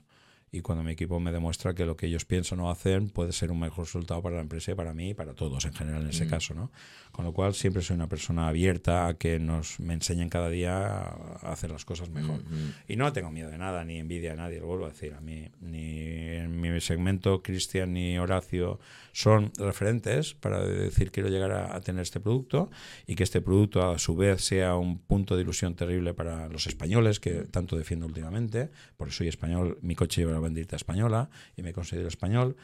y 0.55 0.61
cuando 0.61 0.83
mi 0.83 0.93
equipo 0.93 1.19
me 1.19 1.33
demuestra 1.33 1.73
que 1.73 1.85
lo 1.85 1.97
que 1.97 2.07
ellos 2.07 2.23
piensan 2.23 2.61
o 2.61 2.69
hacen 2.69 3.09
puede 3.09 3.33
ser 3.33 3.51
un 3.51 3.59
mejor 3.59 3.85
resultado 3.85 4.21
para 4.21 4.37
la 4.37 4.41
empresa 4.41 4.71
y 4.71 4.75
para 4.75 4.93
mí 4.93 5.09
y 5.09 5.13
para 5.13 5.33
todos 5.33 5.65
en 5.65 5.73
general 5.73 6.03
en 6.03 6.09
ese 6.09 6.25
mm. 6.25 6.29
caso, 6.29 6.53
¿no? 6.53 6.71
Con 7.15 7.23
lo 7.23 7.31
cual 7.31 7.53
siempre 7.53 7.81
soy 7.81 7.95
una 7.95 8.09
persona 8.09 8.49
abierta 8.49 9.07
a 9.07 9.13
que 9.13 9.39
nos 9.39 9.79
me 9.79 9.93
enseñen 9.93 10.27
cada 10.27 10.49
día 10.49 10.85
a 10.85 11.53
hacer 11.53 11.71
las 11.71 11.85
cosas 11.85 12.09
mejor. 12.09 12.43
Mm-hmm. 12.43 12.73
Y 12.89 12.97
no 12.97 13.13
tengo 13.13 13.31
miedo 13.31 13.49
de 13.49 13.57
nada, 13.57 13.85
ni 13.85 13.99
envidia 13.99 14.31
de 14.31 14.35
nadie, 14.35 14.59
lo 14.59 14.67
vuelvo 14.67 14.83
a 14.85 14.89
decir. 14.89 15.13
A 15.13 15.21
mí, 15.21 15.49
ni 15.61 16.01
en 16.01 16.59
mi 16.59 16.81
segmento 16.81 17.41
Cristian 17.41 17.93
ni 17.93 18.19
Horacio 18.19 18.81
son 19.13 19.53
referentes 19.57 20.33
para 20.33 20.59
decir 20.65 21.09
quiero 21.09 21.29
llegar 21.29 21.53
a, 21.53 21.79
tener 21.79 22.01
este 22.01 22.19
producto 22.19 22.69
y 23.07 23.15
que 23.15 23.23
este 23.23 23.39
producto 23.39 23.89
a 23.89 23.97
su 23.97 24.17
vez 24.17 24.43
sea 24.43 24.75
un 24.75 24.97
punto 24.97 25.37
de 25.37 25.43
ilusión 25.43 25.73
terrible 25.73 26.13
para 26.13 26.49
los 26.49 26.67
españoles 26.67 27.21
que 27.21 27.45
tanto 27.45 27.77
defiendo 27.77 28.07
últimamente, 28.07 28.71
porque 28.97 29.13
soy 29.13 29.29
español, 29.29 29.77
mi 29.81 29.95
coche 29.95 30.19
lleva 30.19 30.33
la 30.33 30.39
bandita 30.39 30.75
española 30.75 31.29
y 31.55 31.61
me 31.61 31.71
considero 31.71 32.09
español, 32.09 32.57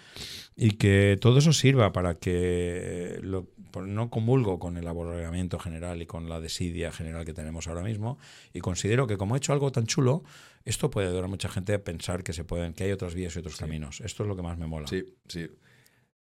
y 0.58 0.72
que 0.72 1.18
todo 1.22 1.38
eso 1.38 1.54
sirva 1.54 1.94
para 1.94 2.16
que 2.16 3.20
lo, 3.22 3.48
no 3.82 4.10
comulgo 4.42 4.60
con 4.60 4.78
el 4.78 4.88
aborregamiento 4.88 5.60
general 5.60 6.02
y 6.02 6.06
con 6.06 6.28
la 6.28 6.40
desidia 6.40 6.92
general 6.92 7.26
que 7.26 7.34
tenemos 7.34 7.68
ahora 7.68 7.84
mismo, 7.84 8.18
y 8.54 8.60
considero 8.60 9.08
que 9.08 9.18
como 9.18 9.36
he 9.36 9.38
hecho 9.38 9.54
algo 9.54 9.72
tan 9.72 9.86
chulo, 9.86 10.24
esto 10.66 10.90
puede 10.90 11.08
ayudar 11.08 11.26
a 11.26 11.28
mucha 11.28 11.50
gente 11.50 11.74
a 11.74 11.84
pensar 11.84 12.24
que 12.24 12.34
se 12.34 12.44
pueden, 12.44 12.74
que 12.74 12.84
hay 12.86 12.92
otras 12.92 13.14
vías 13.14 13.36
y 13.36 13.40
otros 13.40 13.58
caminos. 13.58 14.02
Esto 14.02 14.24
es 14.24 14.30
lo 14.30 14.36
que 14.36 14.42
más 14.42 14.58
me 14.58 14.68
mola. 14.68 14.88
Sí, 14.88 15.04
sí. 15.28 15.48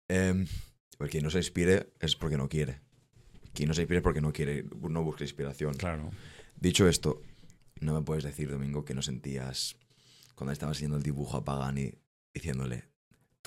Eh, 0.10 0.46
quien 1.10 1.24
no 1.24 1.30
se 1.30 1.40
inspire 1.40 1.92
es 2.00 2.16
porque 2.16 2.38
no 2.38 2.50
quiere. 2.50 2.80
Quien 3.54 3.68
no 3.68 3.74
se 3.74 3.82
inspire 3.82 4.00
es 4.00 4.04
porque 4.04 4.22
no 4.22 4.32
quiere, 4.32 4.66
no 4.82 5.04
busca 5.04 5.24
inspiración. 5.24 5.74
Claro. 5.76 6.12
Dicho 6.60 6.88
esto, 6.88 7.22
no 7.80 7.94
me 7.94 8.02
puedes 8.02 8.24
decir, 8.24 8.50
Domingo, 8.50 8.84
que 8.84 8.94
no 8.94 9.02
sentías 9.02 9.78
cuando 10.36 10.54
estabas 10.54 10.78
haciendo 10.78 10.98
el 10.98 11.04
dibujo 11.04 11.38
a 11.38 11.44
Pagani 11.44 11.94
diciéndole, 12.34 12.86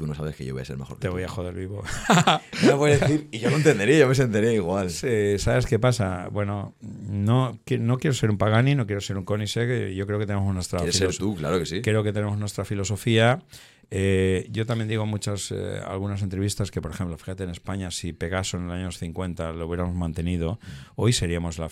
tú 0.01 0.07
no 0.07 0.15
sabes 0.15 0.35
que 0.35 0.47
yo 0.47 0.55
voy 0.55 0.63
a 0.63 0.65
ser 0.65 0.79
mejor 0.79 0.97
que 0.97 1.03
Te 1.03 1.09
tú". 1.09 1.13
voy 1.13 1.25
a 1.25 1.29
joder 1.29 1.53
vivo. 1.55 1.83
No 2.63 2.73
me 2.73 2.77
puedes 2.77 3.01
decir, 3.01 3.29
y 3.33 3.39
yo 3.39 3.51
lo 3.51 3.57
entendería, 3.57 3.99
yo 3.99 4.09
me 4.09 4.15
sentiría 4.15 4.51
igual. 4.55 4.89
Sí, 4.89 5.39
¿Sabes 5.39 5.67
qué 5.67 5.79
pasa? 5.79 6.29
Bueno, 6.33 6.75
no, 6.81 7.59
que- 7.67 7.77
no 7.79 7.99
quiero 7.99 8.15
ser 8.15 8.31
un 8.31 8.39
Pagani, 8.39 8.75
no 8.75 8.87
quiero 8.87 9.03
ser 9.03 9.19
un 9.19 9.25
Koenigsegg. 9.27 9.93
Yo 9.93 10.07
creo 10.07 10.19
que 10.19 10.25
tenemos 10.27 10.55
nuestra 10.55 10.79
filosofía. 10.81 11.19
tú, 11.19 11.37
claro 11.37 11.59
que 11.59 11.67
sí. 11.67 11.83
Creo 11.83 12.03
que 12.03 12.13
tenemos 12.15 12.39
nuestra 12.39 12.65
filosofía. 12.65 13.43
Eh, 13.91 14.47
yo 14.51 14.65
también 14.67 14.89
digo 14.89 15.03
en 15.05 15.11
muchas, 15.11 15.51
eh, 15.51 15.81
algunas 15.87 16.23
entrevistas 16.23 16.71
que, 16.71 16.81
por 16.81 16.93
ejemplo, 16.93 17.19
fíjate 17.19 17.43
en 17.45 17.51
España, 17.51 17.91
si 17.91 18.13
Pegaso 18.13 18.57
en 18.57 18.69
los 18.69 18.77
años 18.77 18.99
50 18.99 19.53
lo 19.53 19.67
hubiéramos 19.67 19.95
mantenido, 19.97 20.59
hoy 20.97 21.13
seríamos 21.13 21.59
la 21.59 21.69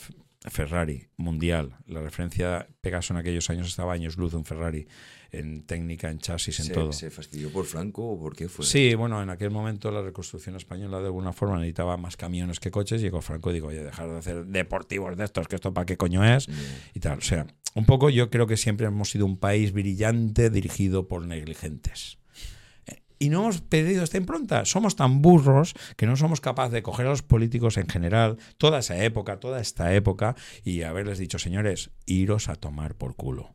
Ferrari 0.46 1.08
mundial. 1.16 1.76
La 1.86 2.00
referencia 2.00 2.68
Pegaso 2.80 3.12
en 3.12 3.18
aquellos 3.18 3.50
años 3.50 3.66
estaba 3.68 3.92
años 3.92 4.16
luz 4.16 4.30
de 4.32 4.36
un 4.38 4.44
Ferrari 4.44 4.86
en 5.30 5.62
técnica, 5.66 6.08
en 6.10 6.18
chasis, 6.18 6.60
en 6.60 6.66
¿Se, 6.66 6.72
todo. 6.72 6.92
¿Se 6.92 7.10
fastidió 7.10 7.50
por 7.50 7.66
Franco 7.66 8.08
o 8.12 8.18
por 8.18 8.34
qué 8.36 8.48
fue? 8.48 8.64
Sí, 8.64 8.94
bueno, 8.94 9.22
en 9.22 9.30
aquel 9.30 9.50
momento 9.50 9.90
la 9.90 10.00
reconstrucción 10.00 10.56
española 10.56 11.00
de 11.00 11.06
alguna 11.06 11.32
forma 11.32 11.56
necesitaba 11.56 11.96
más 11.96 12.16
camiones 12.16 12.60
que 12.60 12.70
coches. 12.70 13.00
Llegó 13.02 13.20
Franco 13.20 13.50
y 13.50 13.54
digo, 13.54 13.68
oye, 13.68 13.82
dejar 13.82 14.08
de 14.10 14.18
hacer 14.18 14.46
deportivos 14.46 15.16
de 15.16 15.24
estos, 15.24 15.48
que 15.48 15.56
esto 15.56 15.74
para 15.74 15.86
qué 15.86 15.96
coño 15.96 16.24
es, 16.24 16.46
Ya. 16.46 16.54
y 16.94 17.00
tal. 17.00 17.18
O 17.18 17.22
sea, 17.22 17.46
un 17.74 17.84
poco 17.84 18.08
yo 18.08 18.30
creo 18.30 18.46
que 18.46 18.56
siempre 18.56 18.86
hemos 18.86 19.10
sido 19.10 19.26
un 19.26 19.38
país 19.38 19.72
brillante 19.72 20.50
dirigido 20.50 21.08
por 21.08 21.26
negligentes. 21.26 22.17
Y 23.18 23.30
no 23.30 23.40
hemos 23.40 23.60
pedido 23.60 24.04
esta 24.04 24.16
impronta. 24.16 24.64
Somos 24.64 24.96
tan 24.96 25.22
burros 25.22 25.74
que 25.96 26.06
no 26.06 26.16
somos 26.16 26.40
capaces 26.40 26.72
de 26.72 26.82
coger 26.82 27.06
a 27.06 27.10
los 27.10 27.22
políticos 27.22 27.76
en 27.76 27.88
general, 27.88 28.38
toda 28.58 28.78
esa 28.78 29.02
época, 29.02 29.40
toda 29.40 29.60
esta 29.60 29.94
época, 29.94 30.36
y 30.64 30.82
haberles 30.82 31.18
dicho, 31.18 31.38
señores, 31.38 31.90
iros 32.06 32.48
a 32.48 32.54
tomar 32.54 32.94
por 32.94 33.16
culo 33.16 33.54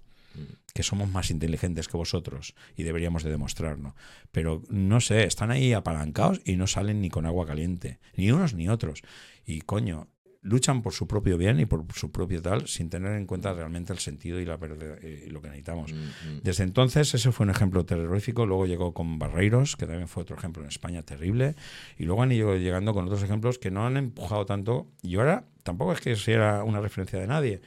que 0.73 0.83
somos 0.83 1.09
más 1.09 1.29
inteligentes 1.29 1.87
que 1.87 1.97
vosotros 1.97 2.55
y 2.75 2.83
deberíamos 2.83 3.23
de 3.23 3.29
demostrarlo. 3.29 3.95
Pero 4.31 4.63
no 4.69 4.99
sé, 5.01 5.25
están 5.25 5.51
ahí 5.51 5.73
apalancados 5.73 6.41
y 6.45 6.55
no 6.55 6.67
salen 6.67 7.01
ni 7.01 7.09
con 7.09 7.25
agua 7.25 7.45
caliente, 7.45 7.99
ni 8.15 8.31
unos 8.31 8.53
ni 8.55 8.67
otros. 8.67 9.03
Y 9.45 9.61
coño, 9.61 10.07
luchan 10.43 10.81
por 10.81 10.93
su 10.93 11.07
propio 11.07 11.37
bien 11.37 11.59
y 11.59 11.65
por 11.65 11.85
su 11.95 12.11
propio 12.11 12.41
tal, 12.41 12.67
sin 12.67 12.89
tener 12.89 13.13
en 13.13 13.25
cuenta 13.25 13.53
realmente 13.53 13.93
el 13.93 13.99
sentido 13.99 14.39
y, 14.39 14.45
la, 14.45 14.57
verde- 14.57 14.99
eh, 15.01 15.23
y 15.27 15.29
lo 15.29 15.41
que 15.41 15.47
necesitamos. 15.47 15.91
Mm, 15.91 15.95
mm. 15.95 16.39
Desde 16.43 16.63
entonces 16.63 17.13
ese 17.13 17.31
fue 17.31 17.45
un 17.45 17.49
ejemplo 17.49 17.85
terrorífico, 17.85 18.45
luego 18.45 18.65
llegó 18.65 18.93
con 18.93 19.17
Barreiros, 19.19 19.75
que 19.77 19.87
también 19.87 20.07
fue 20.07 20.23
otro 20.23 20.35
ejemplo 20.35 20.61
en 20.61 20.67
España 20.69 21.01
terrible, 21.03 21.55
y 21.97 22.03
luego 22.03 22.23
han 22.23 22.31
ido 22.31 22.55
llegando 22.57 22.93
con 22.93 23.05
otros 23.05 23.23
ejemplos 23.23 23.57
que 23.57 23.71
no 23.71 23.85
han 23.87 23.97
empujado 23.97 24.45
tanto, 24.45 24.87
y 25.01 25.15
ahora 25.15 25.45
tampoco 25.63 25.93
es 25.93 26.01
que 26.01 26.15
sea 26.15 26.63
una 26.65 26.81
referencia 26.81 27.19
de 27.19 27.27
nadie, 27.27 27.61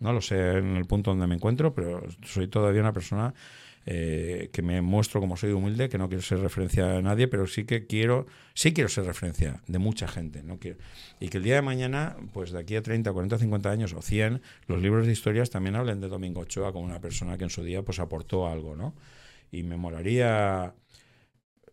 no 0.00 0.12
lo 0.12 0.20
sé 0.20 0.58
en 0.58 0.76
el 0.76 0.84
punto 0.84 1.10
donde 1.12 1.26
me 1.26 1.36
encuentro, 1.36 1.74
pero 1.74 2.02
soy 2.22 2.48
todavía 2.48 2.80
una 2.82 2.92
persona 2.92 3.32
eh, 3.86 4.50
que 4.52 4.62
me 4.62 4.80
muestro 4.82 5.20
como 5.20 5.36
soy 5.36 5.52
humilde, 5.52 5.88
que 5.88 5.96
no 5.98 6.08
quiero 6.08 6.22
ser 6.22 6.40
referencia 6.40 6.86
de 6.86 7.02
nadie, 7.02 7.28
pero 7.28 7.46
sí 7.46 7.64
que 7.64 7.86
quiero, 7.86 8.26
sí 8.54 8.72
quiero 8.72 8.88
ser 8.88 9.04
referencia 9.04 9.62
de 9.66 9.78
mucha 9.78 10.08
gente. 10.08 10.42
No 10.42 10.58
quiero, 10.58 10.78
y 11.20 11.28
que 11.28 11.38
el 11.38 11.44
día 11.44 11.54
de 11.56 11.62
mañana, 11.62 12.16
pues 12.32 12.50
de 12.52 12.58
aquí 12.58 12.76
a 12.76 12.82
30, 12.82 13.12
40, 13.12 13.38
50 13.38 13.70
años 13.70 13.92
o 13.94 14.02
100, 14.02 14.42
los 14.66 14.82
libros 14.82 15.06
de 15.06 15.12
historias 15.12 15.50
también 15.50 15.76
hablen 15.76 16.00
de 16.00 16.08
Domingo 16.08 16.40
Ochoa 16.40 16.72
como 16.72 16.84
una 16.84 17.00
persona 17.00 17.38
que 17.38 17.44
en 17.44 17.50
su 17.50 17.62
día 17.62 17.82
pues 17.82 17.98
aportó 18.00 18.48
algo, 18.48 18.74
¿no? 18.76 18.94
Y 19.52 19.62
me 19.62 19.76
molaría, 19.76 20.74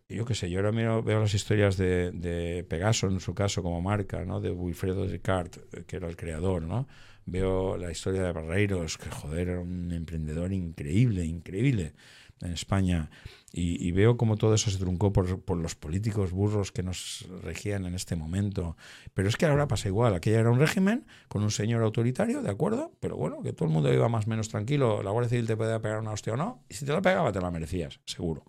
yo 0.08 0.24
qué 0.24 0.34
sé, 0.34 0.50
yo 0.50 0.58
ahora 0.58 0.72
miro- 0.72 1.02
veo 1.02 1.20
las 1.20 1.34
historias 1.34 1.76
de, 1.76 2.10
de 2.12 2.64
Pegaso 2.68 3.06
en 3.08 3.20
su 3.20 3.34
caso 3.34 3.62
como 3.62 3.80
marca, 3.80 4.24
¿no? 4.24 4.40
De 4.40 4.50
Wilfredo 4.50 5.06
Descartes, 5.06 5.62
que 5.86 5.96
era 5.96 6.08
el 6.08 6.16
creador, 6.16 6.62
¿no? 6.62 6.86
Veo 7.26 7.76
la 7.76 7.90
historia 7.90 8.22
de 8.22 8.32
Barreiros, 8.32 8.98
que 8.98 9.10
joder, 9.10 9.48
era 9.48 9.60
un 9.60 9.92
emprendedor 9.92 10.52
increíble, 10.52 11.24
increíble 11.24 11.94
en 12.40 12.52
España. 12.52 13.10
Y, 13.56 13.92
veo 13.92 14.16
cómo 14.16 14.36
todo 14.36 14.54
eso 14.54 14.68
se 14.68 14.78
truncó 14.78 15.12
por, 15.12 15.40
por 15.40 15.56
los 15.56 15.76
políticos 15.76 16.32
burros 16.32 16.72
que 16.72 16.82
nos 16.82 17.24
regían 17.42 17.86
en 17.86 17.94
este 17.94 18.16
momento. 18.16 18.76
Pero 19.14 19.28
es 19.28 19.36
que 19.36 19.46
ahora 19.46 19.68
pasa 19.68 19.86
igual. 19.86 20.12
Aquella 20.12 20.40
era 20.40 20.50
un 20.50 20.58
régimen 20.58 21.06
con 21.28 21.44
un 21.44 21.52
señor 21.52 21.82
autoritario, 21.82 22.42
¿de 22.42 22.50
acuerdo? 22.50 22.92
Pero 22.98 23.16
bueno, 23.16 23.42
que 23.42 23.52
todo 23.52 23.68
el 23.68 23.72
mundo 23.72 23.94
iba 23.94 24.08
más 24.08 24.26
o 24.26 24.30
menos 24.30 24.48
tranquilo. 24.48 25.04
La 25.04 25.12
Guardia 25.12 25.30
Civil 25.30 25.46
te 25.46 25.56
podía 25.56 25.80
pegar 25.80 26.00
una 26.00 26.10
hostia 26.10 26.32
o 26.32 26.36
no. 26.36 26.64
Y 26.68 26.74
si 26.74 26.84
te 26.84 26.92
la 26.92 27.00
pegaba, 27.00 27.30
te 27.30 27.40
la 27.40 27.52
merecías, 27.52 28.00
seguro. 28.04 28.44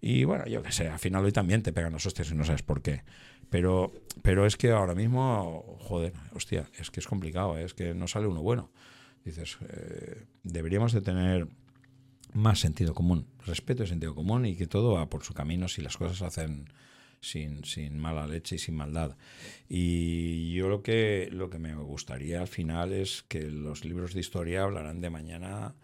Y 0.00 0.22
bueno, 0.22 0.46
yo 0.46 0.62
qué 0.62 0.70
sé, 0.70 0.88
al 0.88 1.00
final 1.00 1.24
hoy 1.24 1.32
también 1.32 1.62
te 1.62 1.72
pegan 1.72 1.92
las 1.92 2.06
hostias 2.06 2.30
y 2.30 2.34
no 2.36 2.44
sabes 2.44 2.62
por 2.62 2.82
qué. 2.82 3.02
Pero, 3.50 3.92
pero 4.22 4.46
es 4.46 4.56
que 4.56 4.70
ahora 4.70 4.94
mismo, 4.94 5.76
joder, 5.80 6.12
hostia, 6.34 6.68
es 6.78 6.90
que 6.90 7.00
es 7.00 7.06
complicado, 7.06 7.56
¿eh? 7.58 7.64
es 7.64 7.74
que 7.74 7.94
no 7.94 8.08
sale 8.08 8.26
uno 8.26 8.42
bueno. 8.42 8.70
Dices, 9.24 9.58
eh, 9.68 10.26
deberíamos 10.42 10.92
de 10.92 11.00
tener 11.00 11.48
más 12.32 12.60
sentido 12.60 12.94
común, 12.94 13.26
respeto 13.46 13.82
y 13.82 13.86
sentido 13.86 14.14
común 14.14 14.46
y 14.46 14.56
que 14.56 14.66
todo 14.66 14.94
va 14.94 15.08
por 15.08 15.24
su 15.24 15.34
camino 15.34 15.68
si 15.68 15.82
las 15.82 15.96
cosas 15.96 16.22
hacen 16.22 16.68
sin, 17.20 17.64
sin 17.64 17.98
mala 17.98 18.26
leche 18.26 18.56
y 18.56 18.58
sin 18.58 18.74
maldad. 18.76 19.16
Y 19.68 20.52
yo 20.54 20.68
lo 20.68 20.82
que, 20.82 21.28
lo 21.30 21.50
que 21.50 21.58
me 21.58 21.74
gustaría 21.74 22.40
al 22.40 22.48
final 22.48 22.92
es 22.92 23.24
que 23.28 23.42
los 23.42 23.84
libros 23.84 24.14
de 24.14 24.20
historia 24.20 24.62
hablarán 24.64 25.00
de 25.00 25.10
mañana 25.10 25.74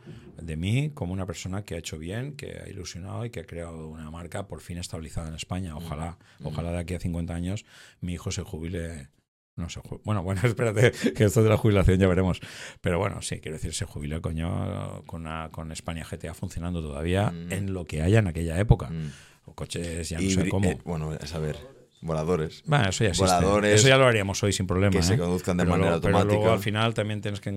de 0.40 0.56
mí 0.56 0.90
como 0.94 1.12
una 1.12 1.26
persona 1.26 1.64
que 1.64 1.74
ha 1.74 1.78
hecho 1.78 1.98
bien, 1.98 2.34
que 2.34 2.58
ha 2.64 2.68
ilusionado 2.68 3.24
y 3.24 3.30
que 3.30 3.40
ha 3.40 3.46
creado 3.46 3.88
una 3.88 4.10
marca 4.10 4.46
por 4.48 4.60
fin 4.60 4.78
estabilizada 4.78 5.28
en 5.28 5.34
España. 5.34 5.76
Ojalá, 5.76 6.18
ojalá 6.42 6.72
de 6.72 6.78
aquí 6.78 6.94
a 6.94 7.00
50 7.00 7.34
años 7.34 7.64
mi 8.00 8.14
hijo 8.14 8.30
se 8.30 8.42
jubile 8.42 9.08
no 9.56 9.68
se 9.68 9.80
Bueno, 10.02 10.24
bueno, 10.24 10.40
espérate, 10.44 10.90
que 11.14 11.22
esto 11.24 11.44
de 11.44 11.48
la 11.48 11.56
jubilación 11.56 11.96
ya 12.00 12.08
veremos. 12.08 12.40
Pero 12.80 12.98
bueno, 12.98 13.22
sí, 13.22 13.38
quiero 13.38 13.56
decir, 13.56 13.72
se 13.72 13.84
jubila, 13.84 14.20
coño, 14.20 15.04
con, 15.06 15.20
una- 15.22 15.50
con 15.52 15.70
España 15.70 16.04
GTA 16.04 16.34
funcionando 16.34 16.82
todavía 16.82 17.30
Mm. 17.30 17.52
en 17.52 17.72
lo 17.72 17.84
que 17.84 18.02
haya 18.02 18.18
en 18.18 18.26
aquella 18.26 18.58
época. 18.58 18.90
Mm. 18.90 19.12
Coches, 19.54 20.08
ya 20.08 20.18
no 20.18 20.24
Y 20.24 20.30
sé 20.30 20.48
cómo. 20.48 20.68
eh, 20.70 20.78
bueno, 20.84 21.10
a 21.20 21.26
saber, 21.26 21.56
voladores. 22.00 22.62
Bueno, 22.66 22.88
eso 22.88 23.04
ya 23.04 23.10
existe. 23.10 23.24
voladores 23.32 23.74
Eso 23.80 23.88
ya 23.88 23.96
lo 23.96 24.06
haríamos 24.06 24.42
hoy 24.42 24.52
sin 24.52 24.66
problema. 24.66 24.90
que 24.92 25.02
se 25.02 25.14
¿eh? 25.14 25.18
conduzcan 25.18 25.56
de 25.56 25.62
Pero 25.64 25.70
manera 25.70 25.90
luego- 25.90 26.02
pero 26.02 26.16
automática. 26.18 26.40
luego 26.40 26.52
al 26.54 26.60
final 26.62 26.94
también 26.94 27.20
tienes 27.20 27.40
que 27.40 27.50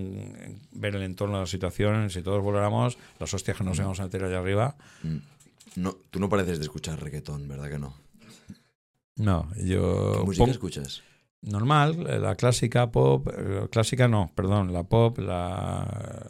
ver 0.71 0.95
el 0.95 1.03
entorno 1.03 1.35
de 1.35 1.41
la 1.41 1.47
situación. 1.47 2.09
Si 2.09 2.21
todos 2.21 2.41
voláramos, 2.43 2.97
las 3.19 3.33
hostias 3.33 3.57
que 3.57 3.63
nos 3.63 3.77
vamos 3.79 3.99
a 3.99 4.03
meter 4.03 4.23
allá 4.23 4.39
arriba. 4.39 4.75
Mm. 5.03 5.17
No, 5.75 5.95
tú 6.09 6.19
no 6.19 6.29
pareces 6.29 6.57
de 6.59 6.63
escuchar 6.65 7.01
reggaetón, 7.01 7.47
¿verdad 7.47 7.69
que 7.69 7.77
no? 7.79 7.93
No, 9.15 9.47
yo. 9.63 10.13
¿Qué 10.19 10.23
música 10.25 10.51
escuchas? 10.51 11.03
normal, 11.41 12.07
eh, 12.09 12.19
la 12.19 12.35
clásica 12.35 12.91
pop, 12.91 13.27
clásica 13.71 14.07
no, 14.07 14.31
perdón, 14.35 14.73
la 14.73 14.83
pop, 14.83 15.19
la 15.19 16.27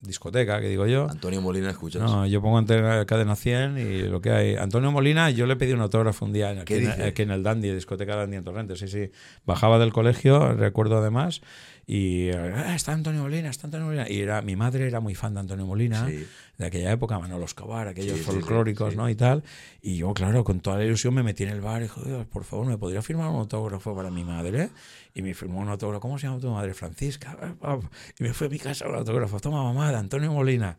discoteca, 0.00 0.60
que 0.60 0.68
digo 0.68 0.86
yo. 0.86 1.08
Antonio 1.10 1.40
Molina 1.40 1.70
escuchas. 1.70 2.02
No, 2.02 2.26
yo 2.26 2.40
pongo 2.40 2.58
antena, 2.58 3.04
cadena 3.04 3.34
100 3.36 3.78
y 3.78 4.02
lo 4.02 4.20
que 4.20 4.30
hay. 4.30 4.54
Antonio 4.56 4.92
Molina, 4.92 5.30
yo 5.30 5.46
le 5.46 5.56
pedí 5.56 5.72
un 5.72 5.80
autógrafo 5.80 6.24
un 6.24 6.32
día 6.32 6.50
aquí, 6.50 6.64
¿Qué 6.64 6.84
en, 6.84 7.02
aquí 7.02 7.22
en 7.22 7.30
el 7.32 7.42
Dandy, 7.42 7.70
discoteca 7.72 8.14
Dandy 8.16 8.36
en 8.36 8.44
Torrente, 8.44 8.76
sí, 8.76 8.86
sí. 8.88 9.10
Bajaba 9.44 9.78
del 9.78 9.92
colegio, 9.92 10.52
recuerdo 10.54 10.98
además, 10.98 11.40
y 11.86 12.30
"Ah, 12.30 12.74
está 12.76 12.92
Antonio 12.92 13.22
Molina, 13.22 13.48
está 13.50 13.66
Antonio 13.66 13.86
Molina. 13.86 14.08
Y 14.08 14.20
era, 14.20 14.40
mi 14.42 14.54
madre 14.56 14.86
era 14.86 15.00
muy 15.00 15.14
fan 15.14 15.34
de 15.34 15.40
Antonio 15.40 15.66
Molina, 15.66 16.06
Sí. 16.06 16.26
De 16.58 16.66
aquella 16.66 16.90
época, 16.92 17.18
Manolo 17.18 17.44
Escobar, 17.44 17.86
aquellos 17.88 18.18
Sí, 18.18 18.24
sí, 18.24 18.30
sí, 18.30 18.36
folclóricos, 18.38 18.90
sí. 18.90 18.96
¿no? 18.96 19.08
Y 19.08 19.14
tal. 19.14 19.44
Y 19.80 19.96
yo, 19.96 20.12
claro, 20.12 20.42
con 20.44 20.60
toda 20.60 20.76
la 20.78 20.84
ilusión 20.84 21.14
me 21.14 21.22
metí 21.22 21.44
en 21.44 21.50
el 21.50 21.60
bar 21.60 21.80
y 21.80 21.84
dije, 21.84 22.00
"Oiga, 22.04 22.24
por 22.24 22.42
favor, 22.44 22.66
¿me 22.66 22.76
podría 22.76 23.00
firmar 23.00 23.30
un 23.30 23.36
autógrafo 23.36 23.94
para 23.94 24.10
mi 24.10 24.24
madre? 24.24 24.70
Y 25.14 25.22
me 25.22 25.34
firmó 25.34 25.60
un 25.60 25.68
autógrafo, 25.68 26.00
¿cómo 26.00 26.18
se 26.18 26.26
llama 26.26 26.40
tu 26.40 26.50
madre? 26.50 26.74
Francisca. 26.74 27.36
Y 28.18 28.24
me 28.24 28.34
fue 28.34 28.48
a 28.48 28.50
mi 28.50 28.58
casa 28.58 28.88
un 28.88 28.96
autógrafo, 28.96 29.38
toma 29.40 29.62
mamá, 29.62 29.90
de 29.90 29.96
Antonio 29.98 30.32
Molina. 30.32 30.76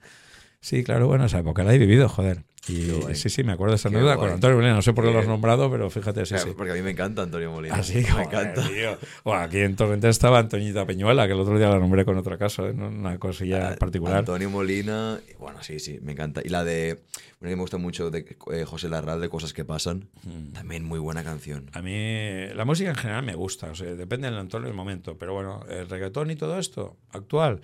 Sí, 0.61 0.83
claro, 0.83 1.07
bueno, 1.07 1.25
esa 1.25 1.39
época 1.39 1.63
la 1.63 1.73
he 1.73 1.77
vivido, 1.77 2.09
joder. 2.09 2.43
Y 2.67 2.91
sí, 3.15 3.29
sí, 3.29 3.43
me 3.43 3.53
acuerdo 3.53 3.71
de 3.71 3.77
esa 3.77 3.87
anécdota 3.87 4.17
con. 4.17 4.29
Antonio 4.29 4.57
Molina. 4.57 4.75
No 4.75 4.81
sé 4.83 4.93
por 4.93 5.03
qué 5.05 5.11
lo 5.11 5.19
has 5.19 5.27
nombrado, 5.27 5.71
pero 5.71 5.89
fíjate, 5.89 6.25
sí, 6.25 6.35
Claro, 6.35 6.49
sí. 6.49 6.53
Porque 6.55 6.71
a 6.73 6.75
mí 6.75 6.81
me 6.83 6.91
encanta 6.91 7.23
Antonio 7.23 7.49
Molina. 7.49 7.73
Así 7.75 7.95
me 7.95 8.03
joder, 8.03 8.27
encanta. 8.27 8.67
tío. 8.67 8.97
Bueno, 9.23 9.41
aquí 9.41 9.59
en 9.59 9.75
Torrente 9.75 10.09
estaba 10.09 10.37
Antoñita 10.37 10.85
Peñuela, 10.85 11.25
que 11.25 11.33
el 11.33 11.39
otro 11.39 11.57
día 11.57 11.69
la 11.69 11.79
nombré 11.79 12.05
con 12.05 12.15
otro 12.17 12.37
caso, 12.37 12.67
¿eh? 12.67 12.71
Una 12.71 13.17
cosilla 13.17 13.69
Ah, 13.71 13.75
particular. 13.75 14.17
Antonio 14.17 14.49
Molina, 14.51 15.19
bueno, 15.39 15.63
sí, 15.63 15.79
sí, 15.79 15.99
me 16.03 16.11
encanta. 16.11 16.41
Y 16.43 16.49
la 16.49 16.63
de, 16.63 16.99
una 17.39 17.49
que 17.49 17.55
me 17.55 17.61
gusta 17.61 17.77
mucho 17.77 18.11
de 18.11 18.35
eh, 18.51 18.65
José 18.65 18.89
Larral, 18.89 19.19
de 19.21 19.29
Cosas 19.29 19.53
que 19.53 19.65
pasan, 19.65 20.09
Mm. 20.25 20.51
también 20.51 20.83
muy 20.83 20.99
buena 20.99 21.23
canción. 21.23 21.71
A 21.73 21.81
mí 21.81 22.45
la 22.53 22.65
música 22.65 22.89
en 22.89 22.95
general 22.97 23.23
me 23.23 23.33
gusta, 23.33 23.71
o 23.71 23.75
sea, 23.75 23.95
depende 23.95 24.29
del 24.29 24.37
entorno 24.37 24.67
y 24.67 24.69
del 24.69 24.77
momento, 24.77 25.17
pero 25.17 25.33
bueno, 25.33 25.63
el 25.69 25.89
reggaetón 25.89 26.29
y 26.29 26.35
todo 26.35 26.59
esto, 26.59 26.97
actual, 27.13 27.61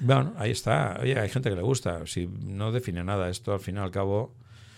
bueno, 0.00 0.34
ahí 0.36 0.50
está, 0.50 0.98
oye, 1.02 1.18
hay 1.18 1.28
gente 1.28 1.50
que 1.50 1.56
le 1.56 1.62
gusta, 1.62 2.06
si 2.06 2.26
no 2.26 2.72
define 2.72 3.02
nada, 3.04 3.28
esto 3.30 3.52
al 3.52 3.60
fin 3.60 3.76
y 3.76 3.78
al 3.78 3.90
cabo 3.90 4.34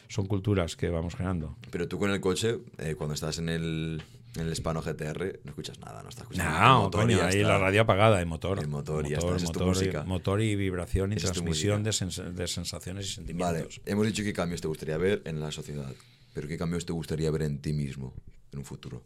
son 0.08 0.26
culturas 0.26 0.76
que 0.76 0.88
vamos 0.88 1.14
generando. 1.14 1.56
Pero 1.70 1.86
tú 1.88 1.98
con 1.98 2.10
el 2.10 2.20
coche, 2.20 2.58
eh, 2.78 2.94
cuando 2.96 3.14
estás 3.14 3.38
en 3.38 3.48
el, 3.48 4.02
en 4.36 4.46
el 4.46 4.52
Hispano 4.52 4.82
GTR, 4.82 5.40
no 5.44 5.50
escuchas 5.50 5.78
nada, 5.78 6.02
no 6.02 6.08
estás 6.08 6.22
escuchando 6.24 6.50
el 6.56 6.60
No, 6.62 6.80
motor 6.82 7.02
y 7.10 7.14
coño, 7.14 7.24
ahí 7.26 7.36
está. 7.36 7.48
la 7.48 7.58
radio 7.58 7.82
apagada, 7.82 8.18
el 8.20 8.26
motor. 8.26 8.58
El 8.58 8.68
motor 8.68 9.06
y 9.06 9.10
motor, 9.10 9.18
está, 9.18 9.36
esa 9.36 9.44
es 9.46 9.52
tu 9.52 9.60
motor 9.64 9.84
y- 9.84 10.08
motor 10.08 10.40
y 10.42 10.56
vibración 10.56 11.12
y 11.12 11.16
es 11.16 11.22
transmisión 11.22 11.82
de, 11.84 11.90
sens- 11.90 12.22
de 12.32 12.46
sensaciones 12.48 13.06
y 13.06 13.32
Vale, 13.34 13.58
sentimientos. 13.60 13.80
hemos 13.86 14.06
dicho 14.06 14.22
qué 14.24 14.32
cambios 14.32 14.60
te 14.60 14.68
gustaría 14.68 14.96
ver 14.98 15.22
en 15.26 15.38
la 15.38 15.52
sociedad, 15.52 15.92
pero 16.34 16.48
qué 16.48 16.56
cambios 16.58 16.84
te 16.86 16.92
gustaría 16.92 17.30
ver 17.30 17.42
en 17.42 17.60
ti 17.60 17.72
mismo 17.72 18.14
en 18.52 18.58
un 18.60 18.64
futuro. 18.64 19.04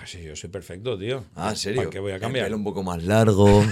Ah, 0.00 0.06
sí, 0.06 0.22
yo 0.22 0.36
soy 0.36 0.50
perfecto, 0.50 0.96
tío. 0.96 1.24
Ah, 1.34 1.50
¿en 1.50 1.56
serio? 1.56 1.80
¿Para 1.80 1.90
qué 1.90 1.98
voy 1.98 2.12
a 2.12 2.20
cambiar? 2.20 2.44
El 2.44 2.50
pelo 2.50 2.56
un 2.58 2.64
poco 2.64 2.82
más 2.82 3.02
largo. 3.02 3.64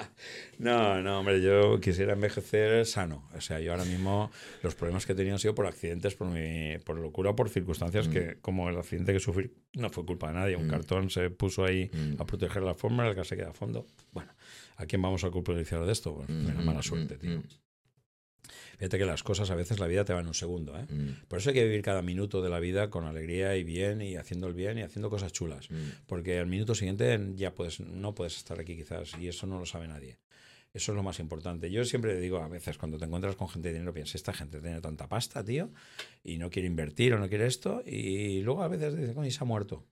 no, 0.58 1.02
no, 1.02 1.20
hombre, 1.20 1.42
yo 1.42 1.80
quisiera 1.80 2.12
envejecer 2.12 2.86
sano. 2.86 3.28
O 3.36 3.40
sea, 3.40 3.58
yo 3.60 3.72
ahora 3.72 3.84
mismo 3.84 4.30
los 4.62 4.74
problemas 4.74 5.04
que 5.04 5.12
he 5.12 5.14
tenido 5.14 5.34
han 5.34 5.40
sido 5.40 5.54
por 5.54 5.66
accidentes, 5.66 6.14
por, 6.14 6.28
mi, 6.28 6.78
por 6.78 6.96
locura 6.98 7.34
por 7.34 7.48
circunstancias 7.48 8.08
que, 8.08 8.38
como 8.40 8.68
el 8.68 8.78
accidente 8.78 9.12
que 9.12 9.20
sufrí, 9.20 9.50
no 9.74 9.90
fue 9.90 10.04
culpa 10.06 10.28
de 10.28 10.34
nadie. 10.34 10.56
Un 10.56 10.68
cartón 10.68 11.10
se 11.10 11.30
puso 11.30 11.64
ahí 11.64 11.90
a 12.18 12.24
proteger 12.24 12.62
la 12.62 12.74
forma, 12.74 13.06
el 13.06 13.14
gas 13.14 13.28
se 13.28 13.36
queda 13.36 13.50
a 13.50 13.54
fondo. 13.54 13.86
Bueno, 14.12 14.32
¿a 14.76 14.86
quién 14.86 15.02
vamos 15.02 15.24
a 15.24 15.30
culpabilizar 15.30 15.84
de 15.84 15.92
esto? 15.92 16.12
Bueno, 16.12 16.50
una 16.52 16.62
mala 16.62 16.82
suerte, 16.82 17.16
tío. 17.16 17.42
Fíjate 18.84 18.98
que 18.98 19.06
las 19.06 19.22
cosas 19.22 19.50
a 19.50 19.54
veces 19.54 19.80
la 19.80 19.86
vida 19.86 20.04
te 20.04 20.12
va 20.12 20.20
en 20.20 20.26
un 20.26 20.34
segundo. 20.34 20.78
¿eh? 20.78 20.84
Mm. 20.90 21.26
Por 21.26 21.38
eso 21.38 21.48
hay 21.48 21.54
que 21.54 21.64
vivir 21.64 21.80
cada 21.80 22.02
minuto 22.02 22.42
de 22.42 22.50
la 22.50 22.60
vida 22.60 22.90
con 22.90 23.06
alegría 23.06 23.56
y 23.56 23.64
bien 23.64 24.02
y 24.02 24.16
haciendo 24.16 24.46
el 24.46 24.52
bien 24.52 24.76
y 24.76 24.82
haciendo 24.82 25.08
cosas 25.08 25.32
chulas. 25.32 25.70
Mm. 25.70 26.04
Porque 26.06 26.38
al 26.38 26.48
minuto 26.48 26.74
siguiente 26.74 27.18
ya 27.34 27.54
puedes, 27.54 27.80
no 27.80 28.14
puedes 28.14 28.36
estar 28.36 28.60
aquí 28.60 28.76
quizás 28.76 29.16
y 29.18 29.28
eso 29.28 29.46
no 29.46 29.58
lo 29.58 29.64
sabe 29.64 29.88
nadie. 29.88 30.18
Eso 30.74 30.92
es 30.92 30.96
lo 30.96 31.02
más 31.02 31.18
importante. 31.18 31.70
Yo 31.70 31.82
siempre 31.86 32.20
digo 32.20 32.42
a 32.42 32.48
veces 32.48 32.76
cuando 32.76 32.98
te 32.98 33.06
encuentras 33.06 33.36
con 33.36 33.48
gente 33.48 33.68
de 33.68 33.72
dinero, 33.72 33.94
piensas, 33.94 34.16
esta 34.16 34.34
gente 34.34 34.60
tiene 34.60 34.82
tanta 34.82 35.08
pasta, 35.08 35.42
tío, 35.42 35.70
y 36.22 36.36
no 36.36 36.50
quiere 36.50 36.68
invertir 36.68 37.14
o 37.14 37.18
no 37.18 37.30
quiere 37.30 37.46
esto, 37.46 37.82
y 37.86 38.42
luego 38.42 38.64
a 38.64 38.68
veces 38.68 38.94
dicen, 38.94 39.14
coño, 39.14 39.28
y 39.28 39.30
se 39.30 39.42
ha 39.42 39.46
muerto. 39.46 39.86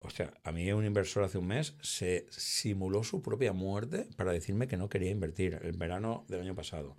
Hostia, 0.00 0.34
a 0.42 0.50
mí 0.50 0.72
un 0.72 0.84
inversor 0.84 1.22
hace 1.22 1.38
un 1.38 1.46
mes 1.46 1.76
se 1.82 2.26
simuló 2.30 3.04
su 3.04 3.22
propia 3.22 3.52
muerte 3.52 4.08
para 4.16 4.32
decirme 4.32 4.66
que 4.66 4.76
no 4.76 4.88
quería 4.88 5.10
invertir 5.10 5.60
el 5.62 5.76
verano 5.76 6.24
del 6.26 6.40
año 6.40 6.56
pasado. 6.56 6.96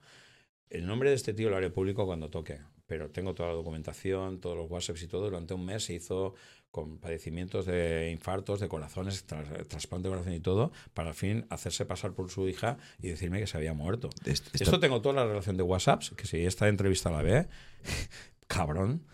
El 0.73 0.85
nombre 0.87 1.09
de 1.09 1.15
este 1.15 1.33
tío 1.33 1.49
lo 1.49 1.55
haré 1.57 1.69
público 1.69 2.05
cuando 2.05 2.29
toque, 2.29 2.59
pero 2.87 3.09
tengo 3.11 3.33
toda 3.35 3.49
la 3.49 3.55
documentación, 3.55 4.39
todos 4.41 4.57
los 4.57 4.69
WhatsApps 4.69 5.03
y 5.03 5.07
todo. 5.07 5.25
Durante 5.25 5.53
un 5.53 5.63
mes 5.65 5.83
se 5.85 5.93
hizo 5.93 6.33
con 6.71 6.97
padecimientos 6.97 7.67
de 7.67 8.09
infartos, 8.11 8.59
de 8.59 8.67
corazones, 8.67 9.23
tras- 9.27 9.67
trasplante 9.67 10.07
de 10.09 10.13
corazón 10.15 10.33
y 10.33 10.39
todo, 10.39 10.71
para 10.95 11.09
al 11.09 11.15
fin 11.15 11.45
hacerse 11.51 11.85
pasar 11.85 12.13
por 12.13 12.31
su 12.31 12.47
hija 12.49 12.77
y 12.99 13.09
decirme 13.09 13.39
que 13.39 13.45
se 13.45 13.55
había 13.57 13.73
muerto. 13.75 14.09
Est- 14.25 14.47
esta- 14.47 14.63
Esto 14.63 14.79
tengo 14.79 14.99
toda 15.01 15.13
la 15.13 15.25
relación 15.27 15.57
de 15.57 15.63
WhatsApps, 15.63 16.09
que 16.17 16.25
si 16.25 16.43
esta 16.43 16.67
entrevista 16.67 17.11
la 17.11 17.21
ve, 17.21 17.47
cabrón. 18.47 19.05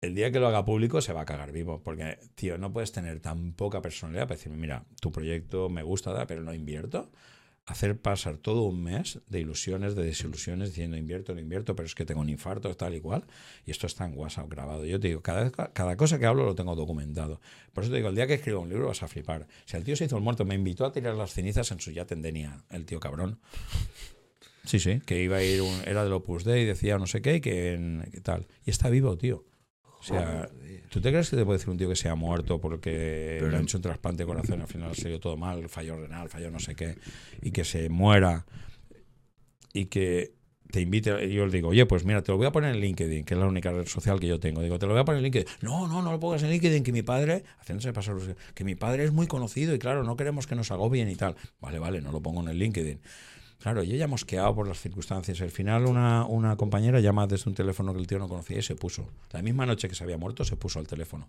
El 0.00 0.14
día 0.14 0.30
que 0.30 0.38
lo 0.38 0.46
haga 0.46 0.64
público 0.64 1.00
se 1.00 1.12
va 1.12 1.22
a 1.22 1.24
cagar 1.24 1.50
vivo, 1.50 1.82
porque, 1.82 2.18
tío, 2.36 2.58
no 2.58 2.72
puedes 2.72 2.92
tener 2.92 3.18
tan 3.18 3.54
poca 3.54 3.82
personalidad 3.82 4.28
para 4.28 4.36
decirme, 4.36 4.58
mira, 4.58 4.84
tu 5.00 5.10
proyecto 5.10 5.68
me 5.68 5.82
gusta, 5.82 6.26
pero 6.28 6.42
no 6.42 6.54
invierto. 6.54 7.10
Hacer 7.66 7.98
pasar 8.00 8.36
todo 8.38 8.62
un 8.62 8.80
mes 8.80 9.18
de 9.28 9.40
ilusiones, 9.40 9.96
de 9.96 10.04
desilusiones, 10.04 10.68
diciendo 10.68 10.96
invierto, 10.96 11.34
no 11.34 11.40
invierto, 11.40 11.74
pero 11.74 11.86
es 11.86 11.96
que 11.96 12.04
tengo 12.04 12.20
un 12.20 12.28
infarto, 12.28 12.72
tal 12.76 12.94
y 12.94 13.00
cual. 13.00 13.24
Y 13.66 13.72
esto 13.72 13.88
está 13.88 14.04
en 14.04 14.16
WhatsApp 14.16 14.48
grabado. 14.48 14.84
Yo 14.84 15.00
te 15.00 15.08
digo, 15.08 15.20
cada, 15.20 15.50
cada 15.50 15.96
cosa 15.96 16.20
que 16.20 16.26
hablo 16.26 16.44
lo 16.44 16.54
tengo 16.54 16.76
documentado. 16.76 17.40
Por 17.72 17.82
eso 17.82 17.90
te 17.90 17.96
digo, 17.96 18.08
el 18.10 18.14
día 18.14 18.28
que 18.28 18.34
escriba 18.34 18.60
un 18.60 18.68
libro 18.68 18.86
vas 18.86 19.02
a 19.02 19.08
flipar. 19.08 19.48
Si 19.64 19.76
el 19.76 19.82
tío 19.82 19.96
se 19.96 20.04
hizo 20.04 20.16
el 20.16 20.22
muerto, 20.22 20.44
me 20.44 20.54
invitó 20.54 20.84
a 20.86 20.92
tirar 20.92 21.16
las 21.16 21.32
cenizas 21.32 21.72
en 21.72 21.80
su 21.80 21.90
yate 21.90 22.14
en 22.14 22.22
Denia, 22.22 22.62
el 22.70 22.86
tío 22.86 23.00
cabrón. 23.00 23.40
Sí, 24.64 24.78
sí, 24.78 25.00
que 25.04 25.20
iba 25.22 25.38
a 25.38 25.42
ir, 25.42 25.60
un- 25.62 25.82
era 25.86 26.04
del 26.04 26.12
Opus 26.12 26.44
Dei, 26.44 26.64
decía 26.64 26.98
no 26.98 27.06
sé 27.08 27.20
qué, 27.20 27.36
y 27.36 27.40
que, 27.40 28.00
que 28.12 28.20
tal. 28.20 28.46
Y 28.64 28.70
está 28.70 28.88
vivo, 28.90 29.16
tío. 29.18 29.44
O 30.06 30.14
sea, 30.14 30.48
¿tú 30.88 31.00
te 31.00 31.10
crees 31.10 31.30
que 31.30 31.36
te 31.36 31.44
puede 31.44 31.58
decir 31.58 31.70
un 31.70 31.76
tío 31.76 31.88
que 31.88 31.96
se 31.96 32.08
ha 32.08 32.14
muerto 32.14 32.60
porque 32.60 33.38
le 33.42 33.56
han 33.56 33.64
hecho 33.64 33.78
un 33.78 33.82
trasplante 33.82 34.22
de 34.22 34.26
corazón 34.26 34.60
y 34.60 34.62
al 34.62 34.68
final 34.68 34.94
se 34.94 35.08
dio 35.08 35.18
todo 35.18 35.36
mal, 35.36 35.68
falló 35.68 35.96
renal, 35.96 36.28
falló 36.28 36.50
no 36.50 36.60
sé 36.60 36.74
qué, 36.74 36.96
y 37.42 37.50
que 37.50 37.64
se 37.64 37.88
muera 37.88 38.46
y 39.72 39.86
que 39.86 40.36
te 40.70 40.80
invite, 40.80 41.26
y 41.26 41.34
yo 41.34 41.46
le 41.46 41.52
digo, 41.52 41.68
oye, 41.68 41.86
pues 41.86 42.04
mira, 42.04 42.22
te 42.22 42.32
lo 42.32 42.38
voy 42.38 42.46
a 42.46 42.52
poner 42.52 42.74
en 42.74 42.80
LinkedIn, 42.80 43.24
que 43.24 43.34
es 43.34 43.40
la 43.40 43.46
única 43.46 43.70
red 43.70 43.86
social 43.86 44.18
que 44.18 44.26
yo 44.26 44.40
tengo. 44.40 44.62
Digo, 44.62 44.78
te 44.78 44.86
lo 44.86 44.92
voy 44.92 45.00
a 45.00 45.04
poner 45.04 45.18
en 45.18 45.24
LinkedIn. 45.24 45.46
No, 45.62 45.86
no, 45.86 46.02
no 46.02 46.12
lo 46.12 46.20
pongas 46.20 46.42
en 46.42 46.50
LinkedIn, 46.50 46.82
que 46.82 46.92
mi 46.92 47.02
padre, 47.02 47.44
haciéndose 47.58 47.92
pasar, 47.92 48.16
que 48.54 48.64
mi 48.64 48.74
padre 48.74 49.04
es 49.04 49.12
muy 49.12 49.26
conocido 49.26 49.74
y 49.74 49.78
claro, 49.78 50.02
no 50.02 50.16
queremos 50.16 50.46
que 50.46 50.54
nos 50.54 50.70
agobien 50.70 51.08
y 51.08 51.16
tal. 51.16 51.36
Vale, 51.60 51.78
vale, 51.78 52.00
no 52.00 52.12
lo 52.12 52.20
pongo 52.20 52.42
en 52.42 52.48
el 52.48 52.58
LinkedIn. 52.58 53.00
Claro, 53.58 53.82
yo 53.82 53.96
ya 53.96 54.06
mosqueado 54.06 54.54
por 54.54 54.68
las 54.68 54.80
circunstancias. 54.80 55.40
Al 55.40 55.50
final 55.50 55.86
una, 55.86 56.24
una 56.26 56.56
compañera 56.56 57.00
llama 57.00 57.26
desde 57.26 57.48
un 57.48 57.54
teléfono 57.54 57.92
que 57.92 58.00
el 58.00 58.06
tío 58.06 58.18
no 58.18 58.28
conocía 58.28 58.58
y 58.58 58.62
se 58.62 58.76
puso. 58.76 59.08
La 59.32 59.42
misma 59.42 59.66
noche 59.66 59.88
que 59.88 59.94
se 59.94 60.04
había 60.04 60.18
muerto 60.18 60.44
se 60.44 60.56
puso 60.56 60.78
al 60.78 60.86
teléfono. 60.86 61.28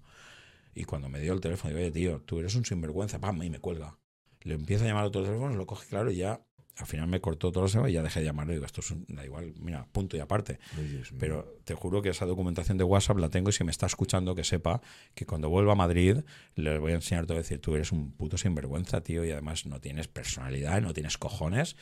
Y 0.76 0.84
cuando 0.84 1.10
me 1.10 1.20
dio 1.20 1.34
el 1.34 1.42
teléfono, 1.42 1.74
digo, 1.74 1.82
oye, 1.82 1.92
tío, 1.92 2.22
tú 2.22 2.40
eres 2.40 2.54
un 2.56 2.66
sinvergüenza, 2.66 3.20
pam, 3.20 3.42
y 3.42 3.50
me 3.50 3.60
cuelga. 3.60 3.98
Le 4.42 4.54
empiezo 4.54 4.84
a 4.84 4.88
llamar 4.88 5.06
a 5.06 5.08
otro 5.08 5.24
teléfono, 5.24 5.56
lo 5.56 5.66
coge 5.66 5.88
claro 5.88 6.12
y 6.12 6.18
ya, 6.18 6.40
al 6.78 6.86
final 6.86 7.08
me 7.08 7.20
cortó 7.20 7.52
todo 7.52 7.68
lo 7.68 7.90
y 7.90 7.94
ya 7.94 8.04
dejé 8.04 8.20
de 8.20 8.28
llamarle. 8.28 8.54
Digo, 8.54 8.66
esto 8.66 8.82
es 8.82 8.92
un, 8.92 9.06
da 9.10 9.26
igual, 9.26 9.54
mira, 9.60 9.88
punto 9.92 10.16
y 10.16 10.20
aparte. 10.20 10.60
Ay. 10.78 11.02
Pero 11.18 11.58
te 11.64 11.74
juro 11.74 12.02
que 12.02 12.10
esa 12.10 12.26
documentación 12.26 12.78
de 12.78 12.84
WhatsApp 12.84 13.18
la 13.18 13.30
tengo 13.30 13.50
y 13.50 13.54
si 13.54 13.64
me 13.64 13.72
está 13.72 13.88
escuchando 13.88 14.36
que 14.36 14.44
sepa 14.44 14.82
que 15.16 15.26
cuando 15.26 15.50
vuelva 15.50 15.72
a 15.72 15.76
Madrid 15.76 16.20
le 16.56 16.78
voy 16.78 16.92
a 16.92 16.96
enseñar 16.96 17.26
todo 17.26 17.38
a 17.38 17.42
decir, 17.42 17.60
tú 17.60 17.74
eres 17.76 17.92
un 17.92 18.12
puto 18.12 18.38
sinvergüenza, 18.38 19.02
tío, 19.02 19.26
y 19.26 19.32
además 19.32 19.66
no 19.66 19.82
tienes 19.82 20.08
personalidad, 20.08 20.82
no 20.82 20.94
tienes 20.94 21.18
cojones. 21.18 21.76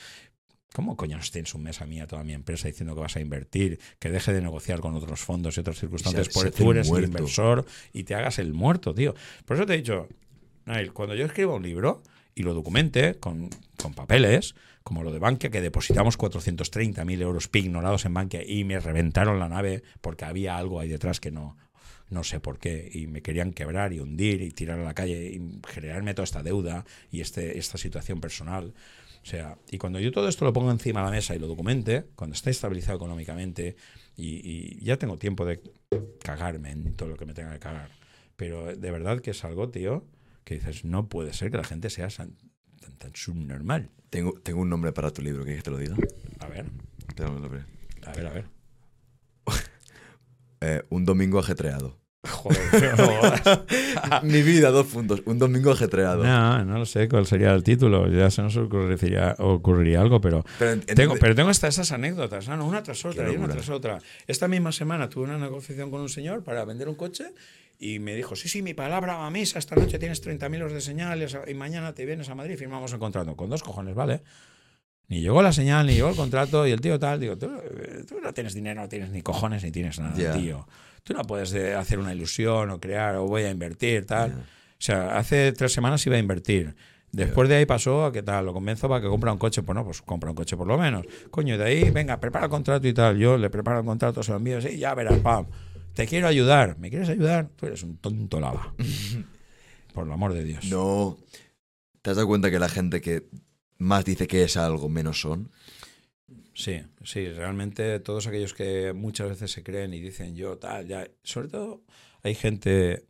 ¿Cómo 0.76 0.98
coño 0.98 1.16
nos 1.16 1.32
tienes 1.32 1.56
un 1.56 1.64
mes 1.64 1.80
a 1.80 1.86
mí, 1.86 2.02
a 2.02 2.06
toda 2.06 2.26
mi 2.26 2.34
empresa, 2.34 2.68
diciendo 2.68 2.96
que 2.96 3.00
vas 3.00 3.16
a 3.16 3.22
invertir, 3.22 3.80
que 3.98 4.10
deje 4.10 4.34
de 4.34 4.42
negociar 4.42 4.82
con 4.82 4.94
otros 4.94 5.22
fondos 5.22 5.56
y 5.56 5.62
otras 5.62 5.80
circunstancias? 5.80 6.28
hace 6.36 6.52
tú 6.52 6.70
eres 6.72 6.92
el 6.92 7.06
inversor 7.06 7.66
y 7.94 8.04
te 8.04 8.14
hagas 8.14 8.40
el 8.40 8.54
muerto, 8.54 8.94
tío. 8.94 9.16
Por 9.46 9.56
eso 9.56 9.66
te 9.66 9.74
he 9.74 9.78
dicho, 9.78 10.10
Nail, 10.66 10.92
cuando 10.92 11.16
yo 11.16 11.26
escriba 11.26 11.54
un 11.54 11.64
libro 11.64 12.04
y 12.36 12.44
lo 12.44 12.54
documente 12.54 13.16
con, 13.16 13.50
con 13.82 13.94
papeles, 13.94 14.54
como 14.84 15.02
lo 15.02 15.14
de 15.14 15.20
Bankia, 15.20 15.50
que 15.50 15.62
depositamos 15.62 16.18
430.000 16.20 17.22
euros 17.22 17.50
ignorados 17.54 18.04
en 18.04 18.14
Bankia 18.14 18.44
y 18.46 18.66
me 18.66 18.78
reventaron 18.78 19.40
la 19.40 19.48
nave 19.48 19.82
porque 20.02 20.26
había 20.26 20.58
algo 20.58 20.82
ahí 20.82 20.90
detrás 20.90 21.22
que 21.22 21.32
no, 21.32 21.56
no 22.10 22.26
sé 22.26 22.42
por 22.42 22.60
qué, 22.60 22.90
y 22.94 23.08
me 23.08 23.22
querían 23.22 23.54
quebrar 23.54 23.94
y 23.94 24.02
hundir 24.02 24.42
y 24.42 24.52
tirar 24.52 24.80
a 24.80 24.84
la 24.84 24.94
calle 24.94 25.26
y 25.28 25.62
generarme 25.70 26.14
toda 26.14 26.26
esta 26.26 26.44
deuda 26.44 26.84
y 27.12 27.22
este, 27.22 27.58
esta 27.58 27.78
situación 27.78 28.20
personal. 28.20 28.74
O 29.26 29.28
sea, 29.28 29.58
y 29.72 29.80
cuando 29.80 30.00
yo 30.00 30.12
todo 30.12 30.28
esto 30.30 30.46
lo 30.46 30.54
pongo 30.54 30.70
encima 30.70 31.00
de 31.00 31.06
la 31.08 31.12
mesa 31.12 31.36
y 31.36 31.40
lo 31.40 31.48
documente, 31.48 32.06
cuando 32.16 32.36
esté 32.36 32.52
estabilizado 32.52 32.98
económicamente 32.98 33.76
y, 34.16 34.36
y 34.48 34.86
ya 34.86 34.98
tengo 34.98 35.18
tiempo 35.18 35.46
de 35.46 35.64
cagarme 36.22 36.70
en 36.70 36.94
todo 36.94 37.10
lo 37.10 37.18
que 37.18 37.26
me 37.26 37.34
tenga 37.34 37.52
que 37.54 37.60
cagar. 37.60 37.90
Pero 38.36 38.76
de 38.76 38.92
verdad 38.92 39.22
que 39.22 39.32
es 39.32 39.44
algo, 39.44 39.70
tío, 39.70 40.06
que 40.44 40.54
dices, 40.56 40.86
no 40.86 41.10
puede 41.10 41.34
ser 41.34 41.50
que 41.50 41.58
la 41.58 41.64
gente 41.64 41.90
sea 41.90 42.08
tan, 42.10 42.36
tan, 42.80 42.98
tan 42.98 43.16
subnormal. 43.16 43.90
Tengo, 44.12 44.34
tengo 44.42 44.62
un 44.62 44.70
nombre 44.70 44.92
para 44.92 45.10
tu 45.12 45.24
libro, 45.24 45.44
¿quieres 45.44 45.64
que 45.64 45.66
te 45.66 45.72
lo 45.72 45.78
diga? 45.78 45.96
A 46.40 46.48
ver, 46.48 46.68
Tengo 47.16 47.32
un 47.32 47.42
nombre. 47.42 47.64
a 48.06 48.12
ver, 48.12 48.28
a 48.28 48.32
ver. 48.32 48.46
Eh, 50.62 50.82
un 50.90 51.04
domingo 51.04 51.38
ajetreado. 51.38 52.00
Joder, 52.26 52.60
no, 52.98 54.22
Mi 54.24 54.42
vida, 54.42 54.72
dos 54.72 54.88
puntos. 54.88 55.22
Un 55.26 55.38
domingo 55.40 55.72
ajetreado. 55.72 56.24
no, 56.24 56.66
no 56.66 56.80
lo 56.80 56.86
sé 56.86 57.08
cuál 57.08 57.26
sería 57.26 57.54
el 57.54 57.64
título. 57.64 58.08
Ya 58.10 58.30
se 58.32 58.42
nos 58.42 58.56
ocurriría, 58.58 59.36
ocurriría 59.40 60.02
algo, 60.02 60.20
pero 60.22 60.44
Pero 60.60 60.72
en- 60.72 60.82
Tengo, 60.82 61.16
pero 61.20 61.36
tengo 61.36 61.50
hasta 61.50 61.68
esas 61.68 61.92
anécdotas, 61.92 62.48
¿no? 62.48 62.66
una 62.66 62.82
tras 62.84 63.04
otra, 63.06 63.24
y 63.24 63.30
una 63.30 63.34
locura. 63.48 63.54
tras 63.56 63.70
otra. 63.70 64.00
Esta 64.28 64.48
misma 64.48 64.72
semana 64.72 65.10
tuve 65.10 65.26
una 65.26 65.38
negociación 65.38 65.92
con 65.92 66.02
un 66.02 66.10
señor 66.10 66.44
para 66.44 66.66
vender 66.66 66.90
un 66.90 66.96
coche 66.96 67.26
y 67.78 68.00
me 68.00 68.16
dijo, 68.16 68.36
sí, 68.36 68.48
sí, 68.50 68.62
mi 68.62 68.74
palabra 68.74 69.18
va 69.18 69.28
a 69.28 69.32
misa, 69.32 69.60
esta 69.60 69.76
noche 69.76 70.00
tienes 70.00 70.24
30.000 70.26 70.56
euros 70.56 70.74
de 70.74 70.82
señales 70.82 71.38
y 71.48 71.54
mañana 71.54 71.94
te 71.94 72.06
vienes 72.06 72.30
a 72.30 72.36
Madrid 72.36 72.54
y 72.54 72.58
firmamos 72.58 72.92
el 72.94 73.00
contrato. 73.00 73.36
Con 73.36 73.50
dos 73.50 73.64
cojones, 73.64 73.96
¿vale? 73.96 74.22
Ni 75.08 75.22
llegó 75.22 75.44
la 75.44 75.54
señal, 75.54 75.86
ni 75.86 75.94
llegó 75.94 76.10
el 76.10 76.16
contrato 76.16 76.66
y 76.66 76.72
el 76.72 76.82
tío 76.82 76.98
tal, 76.98 77.20
digo, 77.20 77.38
tú, 77.38 77.46
eh, 77.48 78.04
tú 78.10 78.16
no 78.24 78.34
tienes 78.34 78.54
dinero, 78.56 78.82
no 78.82 78.90
tienes 78.90 79.12
ni 79.12 79.22
cojones, 79.22 79.64
ni 79.64 79.72
tienes 79.72 80.00
nada, 80.00 80.18
Ya. 80.18 80.34
tío. 80.34 80.68
Tú 81.06 81.14
no 81.14 81.22
puedes 81.22 81.54
eh, 81.54 81.76
hacer 81.76 82.00
una 82.00 82.16
ilusión 82.16 82.72
o 82.72 82.80
crear 82.80 83.16
o 83.18 83.28
voy 83.28 83.44
a 83.44 83.52
invertir, 83.52 84.08
tal. 84.08 84.32
O 84.32 84.80
sea, 84.80 85.20
hace 85.20 85.52
tres 85.52 85.72
semanas 85.72 86.04
iba 86.08 86.16
a 86.16 86.20
invertir. 86.20 86.76
Después 87.12 87.48
de 87.48 87.58
ahí 87.58 87.68
pasó 87.68 88.06
a 88.06 88.12
que 88.12 88.24
tal, 88.24 88.48
lo 88.48 88.54
convenzo 88.54 88.90
para 88.90 89.02
que 89.02 89.08
compre 89.08 89.30
un 89.30 89.38
coche. 89.38 89.62
Pues 89.62 89.76
no, 89.76 89.86
pues 89.86 90.02
compra 90.02 90.32
un 90.32 90.36
coche 90.36 90.58
por 90.58 90.66
lo 90.66 90.80
menos. 90.80 91.06
Coño, 91.30 91.60
de 91.60 91.64
ahí, 91.64 91.92
venga, 91.92 92.20
prepara 92.20 92.46
el 92.46 92.50
contrato 92.50 92.88
y 92.88 92.94
tal. 92.94 93.20
Yo 93.20 93.38
le 93.38 93.52
preparo 93.52 93.82
el 93.82 93.86
contrato, 93.86 94.24
se 94.24 94.32
lo 94.32 94.38
envío, 94.38 94.60
sí, 94.60 94.80
ya 94.80 94.96
verás, 94.96 95.20
pam. 95.20 95.46
Te 95.94 96.08
quiero 96.08 96.28
ayudar. 96.28 96.80
¿Me 96.80 96.90
quieres 96.90 97.08
ayudar? 97.08 97.50
Tú 97.56 97.68
eres 97.68 97.84
un 97.84 97.98
tonto 97.98 98.40
lava. 98.40 98.74
por 99.94 100.08
el 100.08 100.12
amor 100.12 100.34
de 100.34 100.44
Dios. 100.44 100.66
No. 100.66 101.18
¿Te 102.02 102.10
has 102.10 102.16
dado 102.16 102.28
cuenta 102.28 102.50
que 102.50 102.58
la 102.58 102.68
gente 102.68 103.00
que 103.00 103.28
más 103.78 104.06
dice 104.06 104.26
que 104.26 104.44
es 104.44 104.58
algo, 104.58 104.90
menos 104.90 105.22
son? 105.22 105.52
Sí, 106.56 106.82
sí, 107.04 107.28
realmente 107.30 108.00
todos 108.00 108.28
aquellos 108.28 108.54
que 108.54 108.94
muchas 108.94 109.28
veces 109.28 109.52
se 109.52 109.62
creen 109.62 109.94
y 109.94 110.00
dicen 110.00 110.36
yo 110.36 110.58
tal, 110.58 110.88
ya. 110.88 111.06
Sobre 111.22 111.50
todo 111.50 111.84
hay 112.24 112.34
gente. 112.34 113.06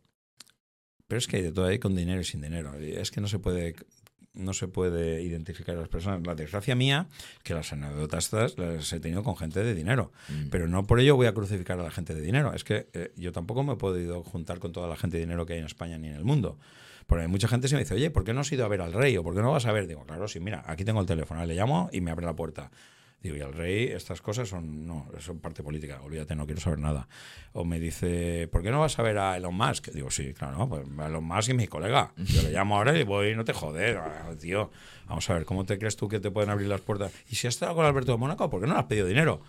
Pero 1.06 1.18
es 1.18 1.28
que 1.28 1.36
hay 1.36 1.42
de 1.42 1.52
todo 1.52 1.66
ahí 1.66 1.78
con 1.78 1.94
dinero 1.94 2.20
y 2.20 2.24
sin 2.24 2.40
dinero. 2.40 2.74
Es 2.74 3.12
que 3.12 3.20
no 3.20 3.28
se 3.28 3.38
puede. 3.38 3.76
No 4.34 4.52
se 4.52 4.68
puede 4.68 5.22
identificar 5.22 5.76
a 5.76 5.80
las 5.80 5.88
personas. 5.88 6.26
La 6.26 6.34
desgracia 6.34 6.74
mía, 6.74 7.08
que 7.42 7.54
las 7.54 7.72
anécdotas 7.72 8.24
estas 8.24 8.58
las 8.58 8.92
he 8.92 9.00
tenido 9.00 9.22
con 9.22 9.34
gente 9.36 9.64
de 9.64 9.74
dinero. 9.74 10.12
Mm. 10.28 10.48
Pero 10.50 10.68
no 10.68 10.84
por 10.86 11.00
ello 11.00 11.16
voy 11.16 11.26
a 11.26 11.32
crucificar 11.32 11.80
a 11.80 11.84
la 11.84 11.90
gente 11.90 12.14
de 12.14 12.20
dinero. 12.20 12.52
Es 12.52 12.62
que 12.62 12.88
eh, 12.92 13.12
yo 13.16 13.32
tampoco 13.32 13.62
me 13.62 13.74
he 13.74 13.76
podido 13.76 14.22
juntar 14.24 14.58
con 14.58 14.72
toda 14.72 14.88
la 14.88 14.96
gente 14.96 15.16
de 15.16 15.22
dinero 15.22 15.46
que 15.46 15.54
hay 15.54 15.60
en 15.60 15.64
España 15.64 15.96
ni 15.96 16.08
en 16.08 16.16
el 16.16 16.24
mundo. 16.24 16.58
Porque 17.06 17.22
hay 17.22 17.28
mucha 17.28 17.48
gente 17.48 17.64
que 17.64 17.68
se 17.68 17.74
me 17.76 17.82
dice, 17.82 17.94
oye, 17.94 18.10
¿por 18.10 18.24
qué 18.24 18.34
no 18.34 18.40
has 18.40 18.52
ido 18.52 18.64
a 18.64 18.68
ver 18.68 18.80
al 18.80 18.92
rey? 18.92 19.16
¿O 19.16 19.22
por 19.22 19.34
qué 19.34 19.40
no 19.40 19.52
vas 19.52 19.64
a 19.66 19.72
ver? 19.72 19.86
Digo, 19.86 20.04
claro, 20.04 20.26
sí, 20.26 20.40
mira, 20.40 20.64
aquí 20.66 20.84
tengo 20.84 21.00
el 21.00 21.06
teléfono, 21.06 21.46
le 21.46 21.54
llamo 21.54 21.88
y 21.92 22.00
me 22.00 22.10
abre 22.10 22.26
la 22.26 22.34
puerta. 22.34 22.70
Digo, 23.22 23.36
y 23.36 23.40
el 23.40 23.52
rey, 23.52 23.84
estas 23.88 24.20
cosas 24.20 24.48
son, 24.48 24.86
no, 24.86 25.08
son 25.18 25.40
parte 25.40 25.62
política, 25.62 26.00
olvídate, 26.02 26.36
no 26.36 26.46
quiero 26.46 26.60
saber 26.60 26.78
nada. 26.78 27.08
O 27.52 27.64
me 27.64 27.80
dice, 27.80 28.48
¿por 28.52 28.62
qué 28.62 28.70
no 28.70 28.80
vas 28.80 28.98
a 28.98 29.02
ver 29.02 29.18
a 29.18 29.36
Elon 29.36 29.54
Musk? 29.54 29.88
Digo, 29.88 30.10
sí, 30.10 30.32
claro, 30.32 30.68
pues 30.68 30.86
Elon 30.86 31.24
Musk 31.24 31.50
y 31.50 31.54
mi 31.54 31.66
colega. 31.66 32.12
Yo 32.16 32.42
le 32.42 32.52
llamo 32.52 32.76
ahora 32.76 32.96
y 32.96 33.02
voy, 33.04 33.34
no 33.34 33.44
te 33.44 33.52
joder, 33.52 33.96
ah, 33.96 34.30
tío. 34.40 34.70
Vamos 35.06 35.28
a 35.30 35.34
ver, 35.34 35.44
¿cómo 35.44 35.64
te 35.64 35.78
crees 35.78 35.96
tú 35.96 36.08
que 36.08 36.20
te 36.20 36.30
pueden 36.30 36.50
abrir 36.50 36.68
las 36.68 36.82
puertas? 36.82 37.12
Y 37.28 37.34
si 37.34 37.46
has 37.46 37.54
estado 37.54 37.74
con 37.74 37.84
Alberto 37.84 38.12
de 38.12 38.18
Mónaco, 38.18 38.48
¿por 38.50 38.60
qué 38.60 38.66
no 38.66 38.74
le 38.74 38.80
has 38.80 38.86
pedido 38.86 39.06
dinero? 39.06 39.40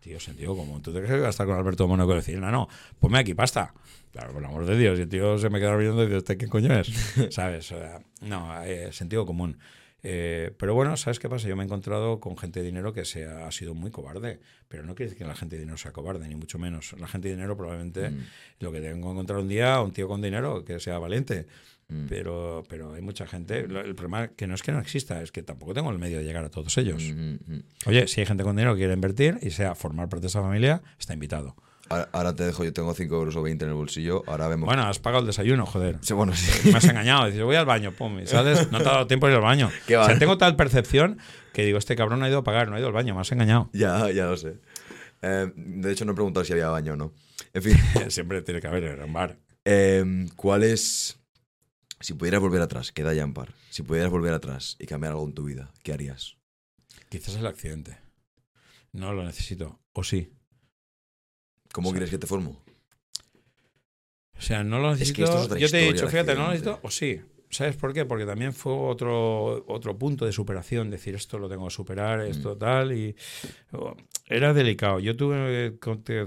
Tío, 0.00 0.18
sentido 0.18 0.56
común. 0.56 0.82
¿Tú 0.82 0.92
te 0.92 1.00
crees 1.00 1.22
que 1.22 1.28
estar 1.28 1.46
con 1.46 1.56
Alberto 1.56 1.84
de 1.84 1.88
Mónaco 1.88 2.12
y 2.12 2.16
decir, 2.16 2.38
no, 2.38 2.50
no, 2.50 2.68
ponme 2.98 3.18
aquí 3.18 3.34
pasta? 3.34 3.72
Claro, 4.10 4.32
por 4.32 4.42
el 4.42 4.48
amor 4.48 4.66
de 4.66 4.76
Dios. 4.76 4.98
Y 4.98 5.02
el 5.02 5.08
tío 5.08 5.38
se 5.38 5.48
me 5.48 5.60
queda 5.60 5.76
viendo 5.76 6.02
y 6.02 6.06
dice, 6.06 6.18
¿este 6.18 6.36
qué 6.36 6.48
coño 6.48 6.74
es? 6.74 6.88
¿Sabes? 7.30 7.72
no, 8.20 8.62
eh, 8.64 8.92
sentido 8.92 9.24
común. 9.24 9.58
Eh, 10.04 10.52
pero 10.58 10.74
bueno, 10.74 10.96
¿sabes 10.96 11.20
qué 11.20 11.28
pasa? 11.28 11.46
Yo 11.46 11.54
me 11.54 11.62
he 11.62 11.66
encontrado 11.66 12.18
con 12.18 12.36
gente 12.36 12.60
de 12.60 12.66
dinero 12.66 12.92
que 12.92 13.04
se 13.04 13.24
ha, 13.24 13.50
sido 13.52 13.74
muy 13.74 13.90
cobarde, 13.90 14.40
pero 14.68 14.82
no 14.82 14.94
quiere 14.94 15.10
decir 15.10 15.18
que 15.18 15.28
la 15.28 15.36
gente 15.36 15.56
de 15.56 15.60
dinero 15.60 15.78
sea 15.78 15.92
cobarde, 15.92 16.28
ni 16.28 16.34
mucho 16.34 16.58
menos. 16.58 16.94
La 16.98 17.06
gente 17.06 17.28
de 17.28 17.34
dinero 17.34 17.56
probablemente 17.56 18.10
mm. 18.10 18.24
lo 18.60 18.72
que 18.72 18.80
tengo 18.80 19.06
que 19.06 19.12
encontrar 19.12 19.38
un 19.38 19.48
día, 19.48 19.80
un 19.80 19.92
tío 19.92 20.08
con 20.08 20.20
dinero 20.20 20.64
que 20.64 20.80
sea 20.80 20.98
valiente. 20.98 21.46
Mm. 21.88 22.06
Pero, 22.08 22.64
pero 22.68 22.94
hay 22.94 23.02
mucha 23.02 23.26
gente. 23.26 23.60
El 23.60 23.94
problema 23.94 24.28
que 24.28 24.46
no 24.46 24.54
es 24.54 24.62
que 24.62 24.72
no 24.72 24.80
exista, 24.80 25.22
es 25.22 25.30
que 25.30 25.42
tampoco 25.42 25.74
tengo 25.74 25.90
el 25.90 25.98
medio 25.98 26.18
de 26.18 26.24
llegar 26.24 26.44
a 26.44 26.50
todos 26.50 26.76
ellos. 26.78 27.02
Mm, 27.02 27.60
Oye, 27.86 28.08
si 28.08 28.20
hay 28.20 28.26
gente 28.26 28.42
con 28.42 28.56
dinero 28.56 28.74
que 28.74 28.80
quiere 28.80 28.94
invertir 28.94 29.38
y 29.42 29.50
sea 29.50 29.74
formar 29.74 30.08
parte 30.08 30.22
de 30.22 30.28
esa 30.28 30.40
familia, 30.40 30.82
está 30.98 31.12
invitado. 31.12 31.54
Ahora, 31.88 32.34
te 32.34 32.44
dejo, 32.44 32.64
yo 32.64 32.72
tengo 32.72 32.94
5 32.94 33.14
euros 33.14 33.36
o 33.36 33.42
20 33.42 33.64
en 33.64 33.70
el 33.70 33.76
bolsillo. 33.76 34.22
Ahora 34.26 34.48
vemos. 34.48 34.66
Bueno, 34.66 34.82
has 34.84 34.98
pagado 34.98 35.20
el 35.20 35.26
desayuno, 35.26 35.66
joder. 35.66 35.98
Sí, 36.00 36.14
bueno, 36.14 36.34
sí. 36.34 36.70
Me 36.70 36.78
has 36.78 36.84
engañado. 36.84 37.26
Dices, 37.26 37.42
voy 37.42 37.56
al 37.56 37.66
baño, 37.66 37.92
pum, 37.92 38.20
y 38.20 38.26
sales, 38.26 38.70
no 38.72 38.78
te 38.78 38.88
ha 38.88 38.92
dado 38.92 39.06
tiempo 39.06 39.26
de 39.26 39.32
ir 39.32 39.36
al 39.36 39.42
baño. 39.42 39.66
o 39.84 39.86
sea, 39.86 40.18
tengo 40.18 40.38
tal 40.38 40.56
percepción 40.56 41.18
que 41.52 41.64
digo, 41.64 41.78
este 41.78 41.96
cabrón 41.96 42.20
no 42.20 42.24
ha 42.24 42.28
ido 42.28 42.38
a 42.38 42.44
pagar, 42.44 42.68
no 42.68 42.76
ha 42.76 42.78
ido 42.78 42.88
al 42.88 42.94
baño, 42.94 43.14
me 43.14 43.20
has 43.20 43.30
engañado. 43.32 43.68
Ya, 43.72 44.10
ya 44.10 44.26
lo 44.26 44.36
sé. 44.36 44.56
Eh, 45.20 45.52
de 45.54 45.92
hecho, 45.92 46.04
no 46.04 46.12
he 46.12 46.14
preguntado 46.14 46.44
si 46.44 46.52
había 46.52 46.68
baño 46.68 46.94
o 46.94 46.96
no. 46.96 47.12
En 47.52 47.62
fin. 47.62 47.76
Siempre 48.08 48.42
tiene 48.42 48.60
que 48.60 48.66
haber 48.66 48.84
en 48.84 49.02
un 49.02 49.12
bar. 49.12 49.38
Eh, 49.64 50.26
¿Cuál 50.36 50.62
es. 50.62 51.18
Si 52.00 52.14
pudieras 52.14 52.40
volver 52.40 52.62
atrás, 52.62 52.90
queda 52.90 53.14
ya 53.14 53.22
en 53.22 53.32
par. 53.32 53.54
Si 53.70 53.82
pudieras 53.82 54.10
volver 54.10 54.32
atrás 54.32 54.76
y 54.80 54.86
cambiar 54.86 55.12
algo 55.12 55.24
en 55.24 55.34
tu 55.34 55.44
vida, 55.44 55.72
¿qué 55.84 55.92
harías? 55.92 56.36
Quizás 57.08 57.36
el 57.36 57.46
accidente. 57.46 57.98
No 58.92 59.12
lo 59.12 59.24
necesito. 59.24 59.78
O 59.92 60.02
sí. 60.02 60.32
¿Cómo 61.72 61.90
quieres 61.90 62.10
que 62.10 62.18
te 62.18 62.26
formo? 62.26 62.60
O 64.38 64.42
sea, 64.42 64.64
no 64.64 64.78
lo 64.78 64.90
necesito. 64.92 65.56
Yo 65.56 65.70
te 65.70 65.88
he 65.88 65.92
dicho, 65.92 66.08
fíjate, 66.08 66.34
no 66.34 66.42
lo 66.42 66.48
necesito, 66.48 66.80
o 66.82 66.90
sí. 66.90 67.20
¿Sabes 67.48 67.76
por 67.76 67.92
qué? 67.92 68.06
Porque 68.06 68.24
también 68.24 68.54
fue 68.54 68.72
otro, 68.72 69.64
otro 69.68 69.98
punto 69.98 70.24
de 70.24 70.32
superación, 70.32 70.90
decir 70.90 71.14
esto 71.14 71.38
lo 71.38 71.50
tengo 71.50 71.66
que 71.68 71.74
superar, 71.74 72.20
esto 72.22 72.54
mm. 72.54 72.58
tal, 72.58 72.92
y 72.96 73.14
oh, 73.72 73.94
era 74.26 74.54
delicado. 74.54 75.00
Yo 75.00 75.16
tuve 75.16 75.78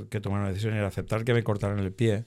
que 0.10 0.22
tomar 0.22 0.42
una 0.42 0.50
decisión, 0.50 0.76
era 0.76 0.88
aceptar 0.88 1.26
que 1.26 1.34
me 1.34 1.44
cortaran 1.44 1.80
el 1.80 1.92
pie 1.92 2.26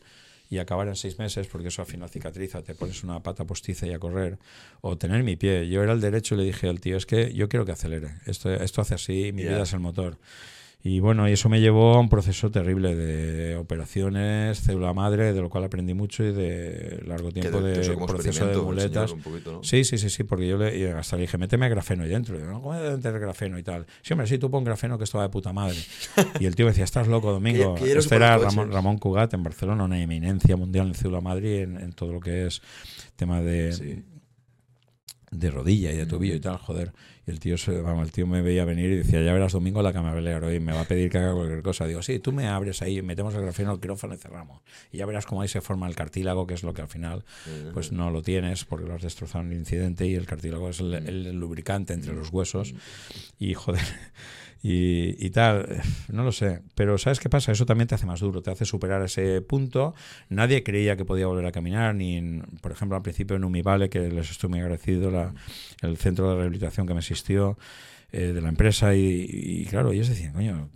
y 0.51 0.59
acabar 0.59 0.89
en 0.89 0.97
seis 0.97 1.19
meses, 1.19 1.47
porque 1.47 1.69
eso 1.69 1.83
al 1.83 1.87
final 1.87 2.09
cicatriza, 2.09 2.63
te 2.63 2.75
pones 2.75 3.05
una 3.05 3.23
pata 3.23 3.45
postiza 3.45 3.87
y 3.87 3.93
a 3.93 4.01
correr, 4.01 4.39
o 4.81 4.99
tener 4.99 5.23
mi 5.23 5.37
pie. 5.37 5.69
Yo 5.69 5.83
era 5.83 5.93
el 5.93 6.01
derecho 6.01 6.35
y 6.35 6.39
le 6.39 6.45
dije 6.45 6.69
al 6.69 6.81
tío, 6.81 6.97
es 6.97 7.07
que 7.07 7.33
yo 7.33 7.49
quiero 7.49 7.65
que 7.65 7.73
acelere, 7.73 8.17
esto, 8.27 8.53
esto 8.53 8.81
hace 8.81 8.95
así, 8.95 9.33
mi 9.33 9.43
vida 9.43 9.63
es 9.63 9.73
el 9.73 9.81
motor. 9.81 10.19
Y 10.89 11.01
bueno, 11.01 11.29
y 11.29 11.33
eso 11.33 11.51
me 11.51 11.61
llevó 11.61 11.93
a 11.95 12.01
un 12.01 12.09
proceso 12.09 12.51
terrible 12.51 12.97
de 12.97 13.57
operaciones, 13.57 14.59
célula 14.63 14.95
madre, 14.95 15.35
de 15.35 15.41
lo 15.43 15.51
cual 15.51 15.65
aprendí 15.65 15.93
mucho 15.93 16.25
y 16.25 16.33
de 16.33 17.03
largo 17.07 17.31
tiempo 17.31 17.61
de 17.61 17.95
proceso 18.07 18.47
de 18.47 18.57
muletas. 18.57 19.15
Sí, 19.61 19.85
sí, 19.85 19.99
sí, 19.99 20.09
sí, 20.09 20.25
porque 20.25 20.49
yo 20.49 20.57
le, 20.57 20.91
hasta 20.93 21.17
le 21.17 21.23
dije, 21.23 21.37
méteme 21.37 21.69
grafeno 21.69 22.05
ahí 22.05 22.09
dentro. 22.09 22.39
¿no? 22.39 22.63
¿Cómo 22.63 22.75
de 22.75 22.97
meter 22.97 23.21
grafeno 23.21 23.59
y 23.59 23.63
tal? 23.63 23.87
Sí, 24.01 24.15
hombre, 24.15 24.27
sí, 24.27 24.39
tú 24.39 24.51
pon 24.51 24.65
grafeno 24.65 24.97
que 24.97 25.05
esto 25.05 25.19
va 25.19 25.25
de 25.25 25.31
puta 25.31 25.53
madre. 25.53 25.77
y 26.41 26.47
el 26.47 26.57
tío 26.57 26.65
decía, 26.65 26.85
estás 26.85 27.07
loco, 27.07 27.33
Domingo. 27.33 27.77
este 27.77 28.17
era 28.17 28.39
Ramón, 28.39 28.73
Ramón, 28.73 28.97
Cugat 28.97 29.35
en 29.35 29.43
Barcelona, 29.43 29.85
una 29.85 30.01
eminencia 30.01 30.57
mundial 30.57 30.87
en 30.87 30.95
célula 30.95 31.21
madre 31.21 31.63
en, 31.63 31.77
en 31.77 31.93
todo 31.93 32.15
lo 32.15 32.21
que 32.21 32.47
es 32.47 32.63
tema 33.15 33.43
de, 33.43 34.05
de 35.31 35.51
rodilla 35.51 35.93
y 35.93 35.97
de 35.97 36.07
tobillo 36.07 36.35
y 36.35 36.41
tal, 36.41 36.57
joder. 36.57 36.93
Y 37.29 37.31
el 37.31 37.41
tío, 37.41 37.59
se, 37.59 37.79
vamos, 37.83 38.07
el 38.07 38.13
tío 38.13 38.27
me 38.27 38.41
veía 38.41 38.65
venir 38.65 38.91
y 38.91 38.97
decía, 38.97 39.23
ya 39.23 39.35
verás 39.35 39.53
domingo 39.53 39.83
la 39.83 39.93
cama 39.93 40.15
hoy 40.15 40.61
me 40.61 40.73
va 40.73 40.81
a 40.81 40.85
pedir 40.85 41.11
que 41.11 41.19
haga 41.19 41.35
cualquier 41.35 41.63
cosa. 41.63 41.87
Digo, 41.87 42.01
sí, 42.01 42.21
tú 42.21 42.33
me 42.33 42.49
abres 42.49 42.81
ahí, 42.81 43.03
metemos 43.03 43.35
el 43.35 43.43
grafeno 43.43 43.71
al 43.71 43.81
quirófano 43.81 44.15
y 44.15 44.17
cerramos. 44.17 44.63
Y 44.91 44.97
ya 44.97 45.05
verás 45.05 45.27
cómo 45.27 45.43
ahí 45.43 45.49
se 45.49 45.61
forma 45.61 45.87
el 45.87 45.95
cartílago, 45.95 46.47
que 46.47 46.55
es 46.55 46.63
lo 46.63 46.73
que 46.73 46.81
al 46.81 46.89
final 46.89 47.27
pues 47.75 47.93
no 47.93 48.11
lo 48.11 48.23
tienes 48.23 48.65
porque 48.65 48.87
lo 48.87 48.95
has 48.95 49.03
destrozado 49.03 49.45
en 49.45 49.53
el 49.53 49.59
incidente 49.59 50.07
y 50.07 50.15
el 50.15 50.25
cartílago 50.25 50.71
es 50.71 50.81
el 50.81 51.33
lubricante 51.33 51.93
entre 51.93 52.15
los 52.15 52.33
huesos. 52.33 52.75
Y 53.39 53.53
joder 53.53 53.85
y, 54.63 55.31
tal. 55.31 55.83
No 56.13 56.25
lo 56.25 56.33
sé. 56.33 56.63
Pero 56.75 56.99
¿sabes 56.99 57.21
qué 57.21 57.29
pasa? 57.29 57.53
Eso 57.53 57.67
también 57.67 57.87
te 57.87 57.95
hace 57.95 58.07
más 58.07 58.21
duro, 58.21 58.43
te 58.43 58.51
hace 58.51 58.65
superar 58.65 59.03
ese 59.03 59.41
punto. 59.41 59.95
Nadie 60.29 60.63
creía 60.63 60.97
que 60.97 61.05
podía 61.05 61.27
volver 61.27 61.47
a 61.47 61.53
caminar, 61.53 61.95
ni, 61.95 62.41
por 62.61 62.73
ejemplo, 62.73 62.97
al 62.97 63.03
principio 63.03 63.37
en 63.37 63.45
Umivale, 63.45 63.89
que 63.89 64.09
les 64.09 64.31
estoy 64.31 64.51
muy 64.51 64.61
agradecido, 64.61 65.33
el 65.83 65.97
centro 65.97 66.31
de 66.31 66.37
rehabilitación 66.37 66.87
que 66.87 66.95
me 66.95 67.01
asistió 67.01 67.59
eh, 68.11 68.33
de 68.33 68.41
la 68.41 68.49
empresa. 68.49 68.95
Y, 68.95 69.67
claro, 69.69 69.93
ellos 69.93 70.09
decían, 70.09 70.33
coño, 70.33 70.71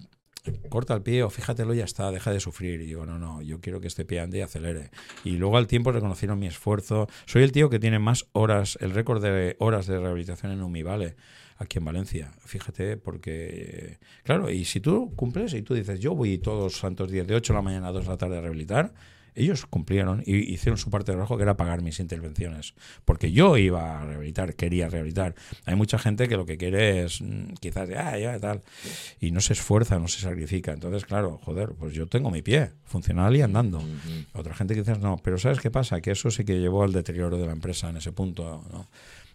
corta 0.68 0.94
el 0.94 1.02
pie 1.02 1.22
o 1.22 1.30
fíjatelo 1.30 1.72
y 1.74 1.78
ya 1.78 1.84
está, 1.84 2.10
deja 2.10 2.30
de 2.30 2.40
sufrir. 2.40 2.80
Y 2.82 2.86
digo, 2.86 3.06
no, 3.06 3.18
no, 3.18 3.42
yo 3.42 3.60
quiero 3.60 3.80
que 3.80 3.88
este 3.88 4.04
pie 4.04 4.20
ande 4.20 4.38
y 4.38 4.40
acelere. 4.42 4.90
Y 5.24 5.32
luego 5.32 5.56
al 5.56 5.66
tiempo 5.66 5.92
reconocieron 5.92 6.38
mi 6.38 6.46
esfuerzo. 6.46 7.08
Soy 7.26 7.42
el 7.42 7.52
tío 7.52 7.70
que 7.70 7.78
tiene 7.78 7.98
más 7.98 8.26
horas, 8.32 8.78
el 8.80 8.92
récord 8.92 9.22
de 9.22 9.56
horas 9.58 9.86
de 9.86 9.98
rehabilitación 9.98 10.52
en 10.52 10.62
Umivale 10.62 11.16
aquí 11.62 11.78
en 11.78 11.84
Valencia. 11.84 12.32
Fíjate, 12.44 12.96
porque, 12.96 13.98
claro, 14.22 14.50
y 14.50 14.64
si 14.64 14.80
tú 14.80 15.12
cumples 15.16 15.54
y 15.54 15.62
tú 15.62 15.74
dices, 15.74 16.00
yo 16.00 16.14
voy 16.14 16.38
todos 16.38 16.72
los 16.72 16.80
santos 16.80 17.10
días 17.10 17.26
de 17.26 17.34
8 17.34 17.52
de 17.52 17.56
la 17.56 17.62
mañana 17.62 17.88
a 17.88 17.92
2 17.92 18.04
de 18.04 18.10
la 18.10 18.16
tarde 18.16 18.38
a 18.38 18.40
rehabilitar, 18.40 18.92
ellos 19.34 19.66
cumplieron 19.66 20.22
y 20.26 20.52
hicieron 20.52 20.76
su 20.76 20.90
parte 20.90 21.12
de 21.12 21.16
trabajo 21.16 21.36
que 21.36 21.42
era 21.42 21.56
pagar 21.56 21.82
mis 21.82 22.00
intervenciones. 22.00 22.74
Porque 23.04 23.32
yo 23.32 23.56
iba 23.56 24.00
a 24.00 24.04
rehabilitar, 24.04 24.54
quería 24.54 24.88
rehabilitar. 24.88 25.34
Hay 25.64 25.74
mucha 25.74 25.98
gente 25.98 26.28
que 26.28 26.36
lo 26.36 26.44
que 26.44 26.58
quiere 26.58 27.04
es 27.04 27.20
mm, 27.22 27.54
quizás, 27.60 27.88
ah, 27.96 28.18
ya, 28.18 28.38
tal. 28.38 28.60
Y 29.20 29.30
no 29.30 29.40
se 29.40 29.54
esfuerza, 29.54 29.98
no 29.98 30.08
se 30.08 30.20
sacrifica. 30.20 30.72
Entonces, 30.72 31.04
claro, 31.04 31.40
joder, 31.44 31.70
pues 31.78 31.94
yo 31.94 32.06
tengo 32.06 32.30
mi 32.30 32.42
pie 32.42 32.72
funcional 32.84 33.34
y 33.34 33.42
andando. 33.42 33.82
Otra 34.34 34.54
gente 34.54 34.74
dice, 34.74 34.98
no, 34.98 35.18
pero 35.22 35.38
¿sabes 35.38 35.60
qué 35.60 35.70
pasa? 35.70 36.00
Que 36.00 36.10
eso 36.10 36.30
sí 36.30 36.44
que 36.44 36.60
llevó 36.60 36.82
al 36.82 36.92
deterioro 36.92 37.38
de 37.38 37.46
la 37.46 37.52
empresa 37.52 37.88
en 37.88 37.96
ese 37.96 38.12
punto. 38.12 38.64
¿no? 38.70 38.88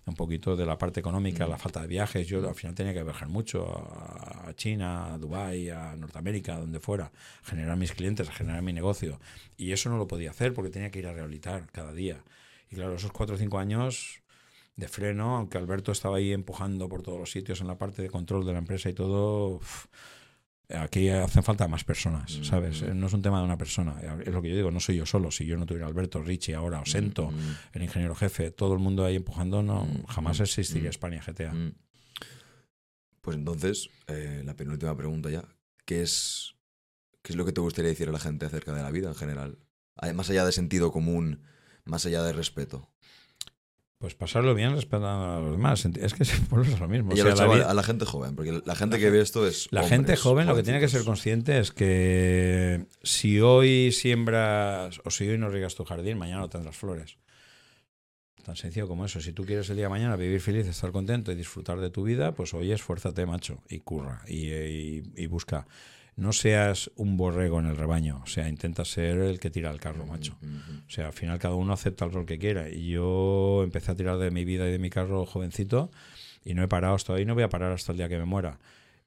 Un 0.07 0.15
poquito 0.15 0.55
de 0.55 0.65
la 0.65 0.77
parte 0.77 0.99
económica, 0.99 1.45
mm. 1.45 1.49
la 1.49 1.57
falta 1.57 1.81
de 1.81 1.87
viajes. 1.87 2.27
Yo 2.27 2.47
al 2.47 2.55
final 2.55 2.73
tenía 2.75 2.93
que 2.93 3.03
viajar 3.03 3.27
mucho 3.27 3.65
a 3.67 4.53
China, 4.55 5.13
a 5.13 5.17
Dubái, 5.17 5.69
a 5.69 5.95
Norteamérica, 5.95 6.57
donde 6.57 6.79
fuera, 6.79 7.11
a 7.43 7.49
generar 7.49 7.77
mis 7.77 7.91
clientes, 7.91 8.29
a 8.29 8.31
generar 8.31 8.61
mi 8.61 8.73
negocio. 8.73 9.19
Y 9.57 9.71
eso 9.71 9.89
no 9.89 9.97
lo 9.97 10.07
podía 10.07 10.31
hacer 10.31 10.53
porque 10.53 10.71
tenía 10.71 10.89
que 10.89 10.99
ir 10.99 11.07
a 11.07 11.13
rehabilitar 11.13 11.67
cada 11.71 11.93
día. 11.93 12.23
Y 12.69 12.75
claro, 12.75 12.95
esos 12.95 13.11
cuatro 13.11 13.35
o 13.35 13.37
cinco 13.37 13.59
años 13.59 14.21
de 14.75 14.87
freno, 14.87 15.37
aunque 15.37 15.57
Alberto 15.57 15.91
estaba 15.91 16.17
ahí 16.17 16.31
empujando 16.31 16.87
por 16.87 17.01
todos 17.01 17.19
los 17.19 17.31
sitios 17.31 17.61
en 17.61 17.67
la 17.67 17.77
parte 17.77 18.01
de 18.01 18.09
control 18.09 18.45
de 18.45 18.53
la 18.53 18.59
empresa 18.59 18.89
y 18.89 18.93
todo, 18.93 19.59
Aquí 20.69 21.07
hacen 21.09 21.43
falta 21.43 21.67
más 21.69 21.85
personas, 21.85 22.39
mm, 22.39 22.43
¿sabes? 22.43 22.81
Mm. 22.81 22.99
No 22.99 23.07
es 23.07 23.13
un 23.13 23.21
tema 23.21 23.39
de 23.39 23.45
una 23.45 23.57
persona. 23.57 23.95
Es 24.25 24.33
lo 24.33 24.41
que 24.41 24.49
yo 24.49 24.55
digo, 24.55 24.69
no 24.69 24.81
soy 24.81 24.97
yo 24.97 25.05
solo. 25.05 25.31
Si 25.31 25.45
yo 25.45 25.55
no 25.55 25.65
tuviera 25.65 25.87
Alberto, 25.87 26.21
Richie 26.21 26.55
ahora, 26.55 26.79
o 26.79 26.81
mm, 26.81 26.85
Sento, 26.85 27.31
el 27.71 27.83
ingeniero 27.83 28.15
jefe, 28.15 28.51
todo 28.51 28.73
el 28.73 28.79
mundo 28.79 29.05
ahí 29.05 29.15
empujando, 29.15 29.63
no 29.63 29.87
jamás 30.09 30.39
existiría 30.41 30.89
España 30.89 31.21
GTA. 31.25 31.53
Pues 33.21 33.37
entonces, 33.37 33.89
eh, 34.07 34.41
la 34.45 34.55
penúltima 34.55 34.95
pregunta 34.95 35.29
ya. 35.29 35.45
¿Qué 35.85 36.01
es, 36.01 36.55
¿Qué 37.21 37.31
es 37.33 37.37
lo 37.37 37.45
que 37.45 37.53
te 37.53 37.61
gustaría 37.61 37.89
decir 37.89 38.09
a 38.09 38.11
la 38.11 38.19
gente 38.19 38.45
acerca 38.45 38.73
de 38.73 38.81
la 38.81 38.91
vida 38.91 39.07
en 39.07 39.15
general? 39.15 39.59
Más 40.13 40.29
allá 40.29 40.45
de 40.45 40.51
sentido 40.51 40.91
común, 40.91 41.43
más 41.85 42.05
allá 42.05 42.23
de 42.23 42.33
respeto. 42.33 42.89
Pues 43.99 44.13
pasarlo 44.13 44.53
bien 44.53 44.75
respetando 44.75 45.25
a 45.25 45.39
los 45.39 45.51
demás. 45.53 45.83
Es 45.85 46.13
que 46.13 46.23
es 46.23 46.79
lo 46.79 46.87
mismo. 46.87 47.15
Y 47.15 47.19
a 47.19 47.73
la 47.73 47.83
gente 47.83 48.05
joven, 48.05 48.35
porque 48.35 48.61
la 48.63 48.75
gente 48.75 48.99
que 48.99 49.09
ve 49.09 49.21
esto 49.21 49.47
es. 49.47 49.67
La 49.71 49.87
gente 49.87 50.15
joven 50.15 50.47
lo 50.47 50.55
que 50.55 50.63
tiene 50.63 50.79
que 50.79 50.87
ser 50.87 51.03
consciente 51.03 51.57
es 51.57 51.71
que 51.71 52.85
si 53.01 53.41
hoy 53.41 53.91
siembras 53.91 55.01
o 55.03 55.09
si 55.09 55.27
hoy 55.27 55.37
no 55.37 55.49
riegas 55.49 55.75
tu 55.75 55.83
jardín, 55.83 56.17
mañana 56.17 56.41
no 56.41 56.49
tendrás 56.49 56.75
flores. 56.75 57.17
Tan 58.43 58.55
sencillo 58.55 58.87
como 58.87 59.03
eso. 59.03 59.19
Si 59.19 59.33
tú 59.33 59.45
quieres 59.45 59.69
el 59.71 59.77
día 59.77 59.85
de 59.85 59.89
mañana 59.89 60.15
vivir 60.15 60.41
feliz, 60.41 60.67
estar 60.67 60.91
contento 60.91 61.31
y 61.31 61.35
disfrutar 61.35 61.79
de 61.79 61.89
tu 61.89 62.03
vida, 62.03 62.33
pues 62.33 62.53
hoy 62.53 62.71
esfuérzate, 62.71 63.25
macho, 63.25 63.63
y 63.67 63.79
curra 63.79 64.21
y 64.27 65.25
busca 65.27 65.67
no 66.17 66.33
seas 66.33 66.91
un 66.95 67.15
borrego 67.15 67.59
en 67.59 67.67
el 67.67 67.77
rebaño, 67.77 68.21
o 68.23 68.27
sea, 68.27 68.49
intenta 68.49 68.83
ser 68.85 69.19
el 69.19 69.39
que 69.39 69.51
tira 69.51 69.69
el 69.69 69.79
carro, 69.79 70.05
macho. 70.07 70.35
O 70.41 70.89
sea, 70.89 71.07
al 71.07 71.13
final 71.13 71.37
cada 71.37 71.53
uno 71.53 71.73
acepta 71.73 72.05
el 72.05 72.11
rol 72.11 72.25
que 72.25 72.39
quiera. 72.39 72.69
Y 72.69 72.89
yo 72.89 73.61
empecé 73.63 73.91
a 73.91 73.95
tirar 73.95 74.17
de 74.17 74.31
mi 74.31 74.43
vida 74.43 74.67
y 74.67 74.71
de 74.71 74.79
mi 74.79 74.89
carro 74.89 75.27
jovencito 75.27 75.91
y 76.43 76.55
no 76.55 76.63
he 76.63 76.67
parado 76.67 76.95
hasta 76.95 77.13
hoy, 77.13 77.23
no 77.23 77.35
voy 77.35 77.43
a 77.43 77.49
parar 77.49 77.71
hasta 77.71 77.91
el 77.91 77.99
día 77.99 78.09
que 78.09 78.17
me 78.17 78.25
muera. 78.25 78.57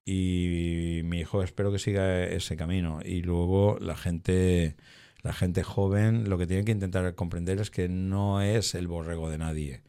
Y 0.05 1.01
mi 1.05 1.19
hijo 1.19 1.43
espero 1.43 1.73
que 1.73 1.81
siga 1.81 2.23
ese 2.25 2.57
camino. 2.57 3.01
Y 3.05 3.23
luego 3.23 3.77
la 3.81 3.97
gente, 3.97 4.77
la 5.23 5.33
gente 5.33 5.65
joven 5.65 6.31
lo 6.31 6.39
que 6.39 6.47
tiene 6.47 6.65
que 6.65 6.73
intentar 6.73 7.13
comprender 7.17 7.61
es 7.61 7.71
que 7.71 7.89
no 7.89 8.41
es 8.41 8.77
el 8.77 8.87
borrego 8.87 9.29
de 9.29 9.39
nadie 9.39 9.83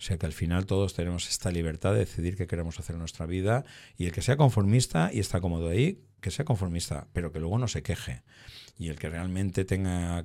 O 0.00 0.02
sea 0.02 0.16
que 0.16 0.24
al 0.24 0.32
final 0.32 0.64
todos 0.64 0.94
tenemos 0.94 1.28
esta 1.28 1.50
libertad 1.50 1.92
de 1.92 1.98
decidir 1.98 2.34
qué 2.34 2.46
queremos 2.46 2.80
hacer 2.80 2.94
en 2.94 3.00
nuestra 3.00 3.26
vida 3.26 3.66
y 3.98 4.06
el 4.06 4.12
que 4.12 4.22
sea 4.22 4.38
conformista 4.38 5.10
y 5.12 5.20
está 5.20 5.42
cómodo 5.42 5.68
ahí, 5.68 6.00
que 6.22 6.30
sea 6.30 6.46
conformista, 6.46 7.06
pero 7.12 7.32
que 7.32 7.38
luego 7.38 7.58
no 7.58 7.68
se 7.68 7.82
queje. 7.82 8.22
Y 8.78 8.88
el 8.88 8.98
que 8.98 9.10
realmente 9.10 9.66
tenga 9.66 10.22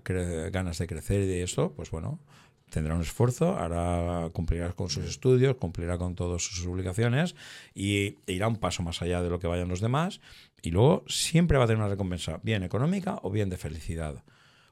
ganas 0.49 0.77
de 0.77 0.87
crecer 0.87 1.23
y 1.23 1.27
de 1.27 1.43
eso, 1.43 1.73
pues 1.73 1.91
bueno, 1.91 2.21
tendrá 2.69 2.95
un 2.95 3.01
esfuerzo, 3.01 3.57
hará, 3.57 4.29
cumplirá 4.29 4.71
con 4.71 4.89
sus 4.89 5.03
estudios, 5.03 5.57
cumplirá 5.57 5.97
con 5.97 6.15
todas 6.15 6.41
sus 6.41 6.65
obligaciones 6.65 7.35
y 7.73 8.15
irá 8.27 8.47
un 8.47 8.55
paso 8.55 8.81
más 8.81 9.01
allá 9.01 9.21
de 9.21 9.29
lo 9.29 9.39
que 9.39 9.47
vayan 9.47 9.67
los 9.67 9.81
demás 9.81 10.21
y 10.61 10.71
luego 10.71 11.03
siempre 11.09 11.57
va 11.57 11.65
a 11.65 11.67
tener 11.67 11.81
una 11.81 11.89
recompensa, 11.89 12.39
bien 12.43 12.63
económica 12.63 13.19
o 13.23 13.29
bien 13.29 13.49
de 13.49 13.57
felicidad, 13.57 14.23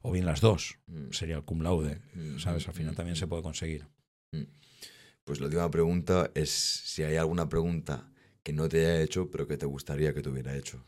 o 0.01 0.13
bien 0.13 0.25
las 0.25 0.39
dos, 0.39 0.77
mm. 0.87 1.11
sería 1.11 1.35
el 1.35 1.43
cum 1.43 1.61
laude, 1.61 1.99
mm. 2.13 2.39
¿sabes? 2.39 2.69
Al 2.69 2.73
final 2.73 2.95
también 2.95 3.17
se 3.17 3.27
puede 3.27 3.43
conseguir. 3.43 3.85
Mm. 5.23 5.25
Pues 5.25 5.39
la 5.39 5.45
última 5.45 5.69
pregunta 5.71 6.31
es 6.35 6.49
si 6.49 7.03
hay 7.03 7.17
alguna 7.17 7.49
pregunta 7.49 8.09
que 8.43 8.53
no 8.53 8.67
te 8.67 8.85
haya 8.85 9.01
hecho, 9.01 9.29
pero 9.31 9.47
que 9.47 9.57
te 9.57 9.65
gustaría 9.65 10.13
que 10.13 10.21
te 10.21 10.29
hubiera 10.29 10.55
hecho. 10.55 10.83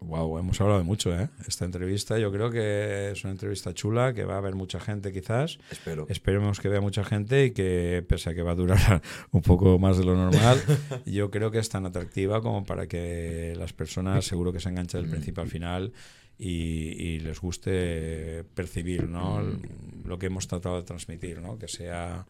Wow, 0.00 0.38
hemos 0.38 0.60
hablado 0.60 0.78
de 0.78 0.84
mucho, 0.84 1.12
¿eh? 1.18 1.28
Esta 1.48 1.64
entrevista 1.64 2.18
yo 2.18 2.30
creo 2.30 2.50
que 2.50 3.10
es 3.10 3.24
una 3.24 3.32
entrevista 3.32 3.72
chula, 3.72 4.12
que 4.12 4.24
va 4.24 4.34
a 4.34 4.38
haber 4.38 4.54
mucha 4.54 4.78
gente 4.78 5.10
quizás. 5.10 5.58
Espero. 5.70 6.06
Esperemos 6.08 6.60
que 6.60 6.68
vea 6.68 6.80
mucha 6.80 7.02
gente 7.02 7.46
y 7.46 7.50
que, 7.52 8.04
pese 8.06 8.30
a 8.30 8.34
que 8.34 8.42
va 8.42 8.52
a 8.52 8.54
durar 8.54 9.02
un 9.32 9.42
poco 9.42 9.78
más 9.78 9.96
de 9.98 10.04
lo 10.04 10.14
normal, 10.14 10.62
yo 11.06 11.30
creo 11.30 11.50
que 11.50 11.58
es 11.58 11.68
tan 11.70 11.86
atractiva 11.86 12.42
como 12.42 12.64
para 12.64 12.86
que 12.86 13.54
las 13.56 13.72
personas 13.72 14.24
seguro 14.26 14.52
que 14.52 14.60
se 14.60 14.68
enganchen 14.68 15.00
del 15.00 15.10
principio 15.10 15.42
al 15.42 15.48
final 15.48 15.92
y, 16.38 17.18
les 17.20 17.40
guste 17.40 18.44
percibir, 18.54 19.08
¿no? 19.08 19.40
Mm. 19.40 20.06
Lo 20.06 20.18
que 20.18 20.26
hemos 20.26 20.46
tratado 20.46 20.76
de 20.76 20.82
transmitir, 20.82 21.40
¿no? 21.40 21.58
Que 21.58 21.68
sea, 21.68 22.26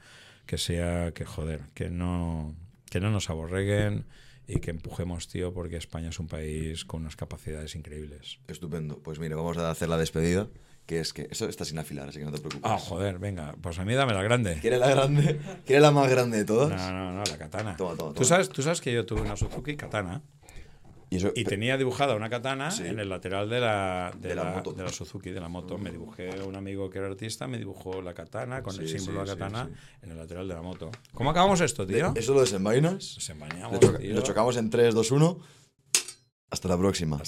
que 0.47 0.59
sea, 0.59 1.13
que 1.13 1.25
joder, 1.25 1.63
que 1.75 1.91
no, 1.91 2.55
que 2.91 3.01
no 3.01 3.11
nos 3.11 3.31
aborreguen 3.31 4.07
y 4.47 4.61
que 4.61 4.71
empujemos, 4.71 5.29
tío, 5.29 5.53
porque 5.53 5.77
España 5.77 6.11
es 6.11 6.21
un 6.21 6.29
país 6.29 6.85
con 6.85 7.03
unas 7.03 7.17
capacidades 7.17 7.75
increíbles. 7.75 8.39
Estupendo. 8.47 8.99
Pues 9.01 9.19
mira, 9.19 9.37
vamos 9.37 9.59
a 9.59 9.71
hacer 9.71 9.89
la 9.89 9.99
despedida, 9.99 10.49
que 10.87 11.01
es 11.01 11.13
que 11.13 11.27
eso 11.31 11.49
está 11.49 11.65
sin 11.65 11.79
afilar, 11.79 12.09
así 12.09 12.21
que 12.21 12.25
no 12.25 12.33
te 12.33 12.39
preocupes. 12.39 12.71
Ah, 12.71 12.79
joder, 12.79 13.19
venga, 13.19 13.57
pues 13.61 13.79
a 13.79 13.85
mí 13.85 13.95
dame 13.95 14.15
la 14.15 14.23
grande. 14.23 14.59
¿Quiere 14.61 14.79
la 14.79 14.89
grande? 14.89 15.41
¿Quiere 15.67 15.83
la 15.83 15.91
más 15.91 16.09
grande 16.09 16.39
de 16.39 16.45
todas? 16.45 16.71
No, 16.71 16.93
no, 16.93 17.13
no, 17.13 17.25
la 17.25 17.39
katana. 17.39 17.77
Toma, 17.77 17.97
toma, 17.97 18.15
¿Tú, 18.15 18.25
sabes, 18.25 18.49
tú 18.49 18.63
sabes 18.63 18.81
que 18.81 18.93
yo 18.93 19.05
tuve 19.05 19.23
una 19.23 19.37
Suzuki 19.37 19.77
katana. 19.77 20.23
Y, 21.35 21.45
tenía 21.45 21.77
dibujada 21.77 22.15
una 22.15 22.29
katana 22.29 22.69
en 22.79 22.99
el 22.99 23.09
lateral 23.09 23.49
de 23.49 23.61
la, 23.61 24.13
de, 24.19 24.35
la, 24.35 24.45
moto. 24.45 24.73
de 24.73 24.83
la 24.85 24.91
Suzuki, 24.91 25.31
de 25.31 25.41
la 25.41 25.49
moto. 25.49 25.79
Me 25.79 25.91
dibujé 25.91 26.41
un 26.43 26.57
amigo 26.57 26.91
que 26.91 26.99
era 26.99 27.07
artista, 27.09 27.47
me 27.47 27.59
dibujó 27.59 28.03
la 28.03 28.15
katana 28.15 28.63
con 28.63 28.79
el 28.79 28.89
símbolo 28.89 29.21
de 29.21 29.27
la 29.27 29.33
katana 29.37 29.71
en 30.03 30.11
el 30.11 30.17
lateral 30.17 30.49
de 30.49 30.55
la 30.55 30.63
moto. 30.63 30.91
¿Cómo 31.13 31.31
acabamos 31.31 31.61
esto, 31.61 31.87
tío? 31.87 32.13
¿Eso 32.15 32.35
lo 32.35 32.41
desenvainas? 32.41 33.19
Lo, 33.81 33.99
lo 33.99 34.23
chocamos 34.23 34.57
en 34.57 34.71
3, 34.71 34.95
2, 34.95 35.11
1. 35.11 35.41
Hasta 36.51 36.69
la 36.69 36.79
próxima. 36.79 37.21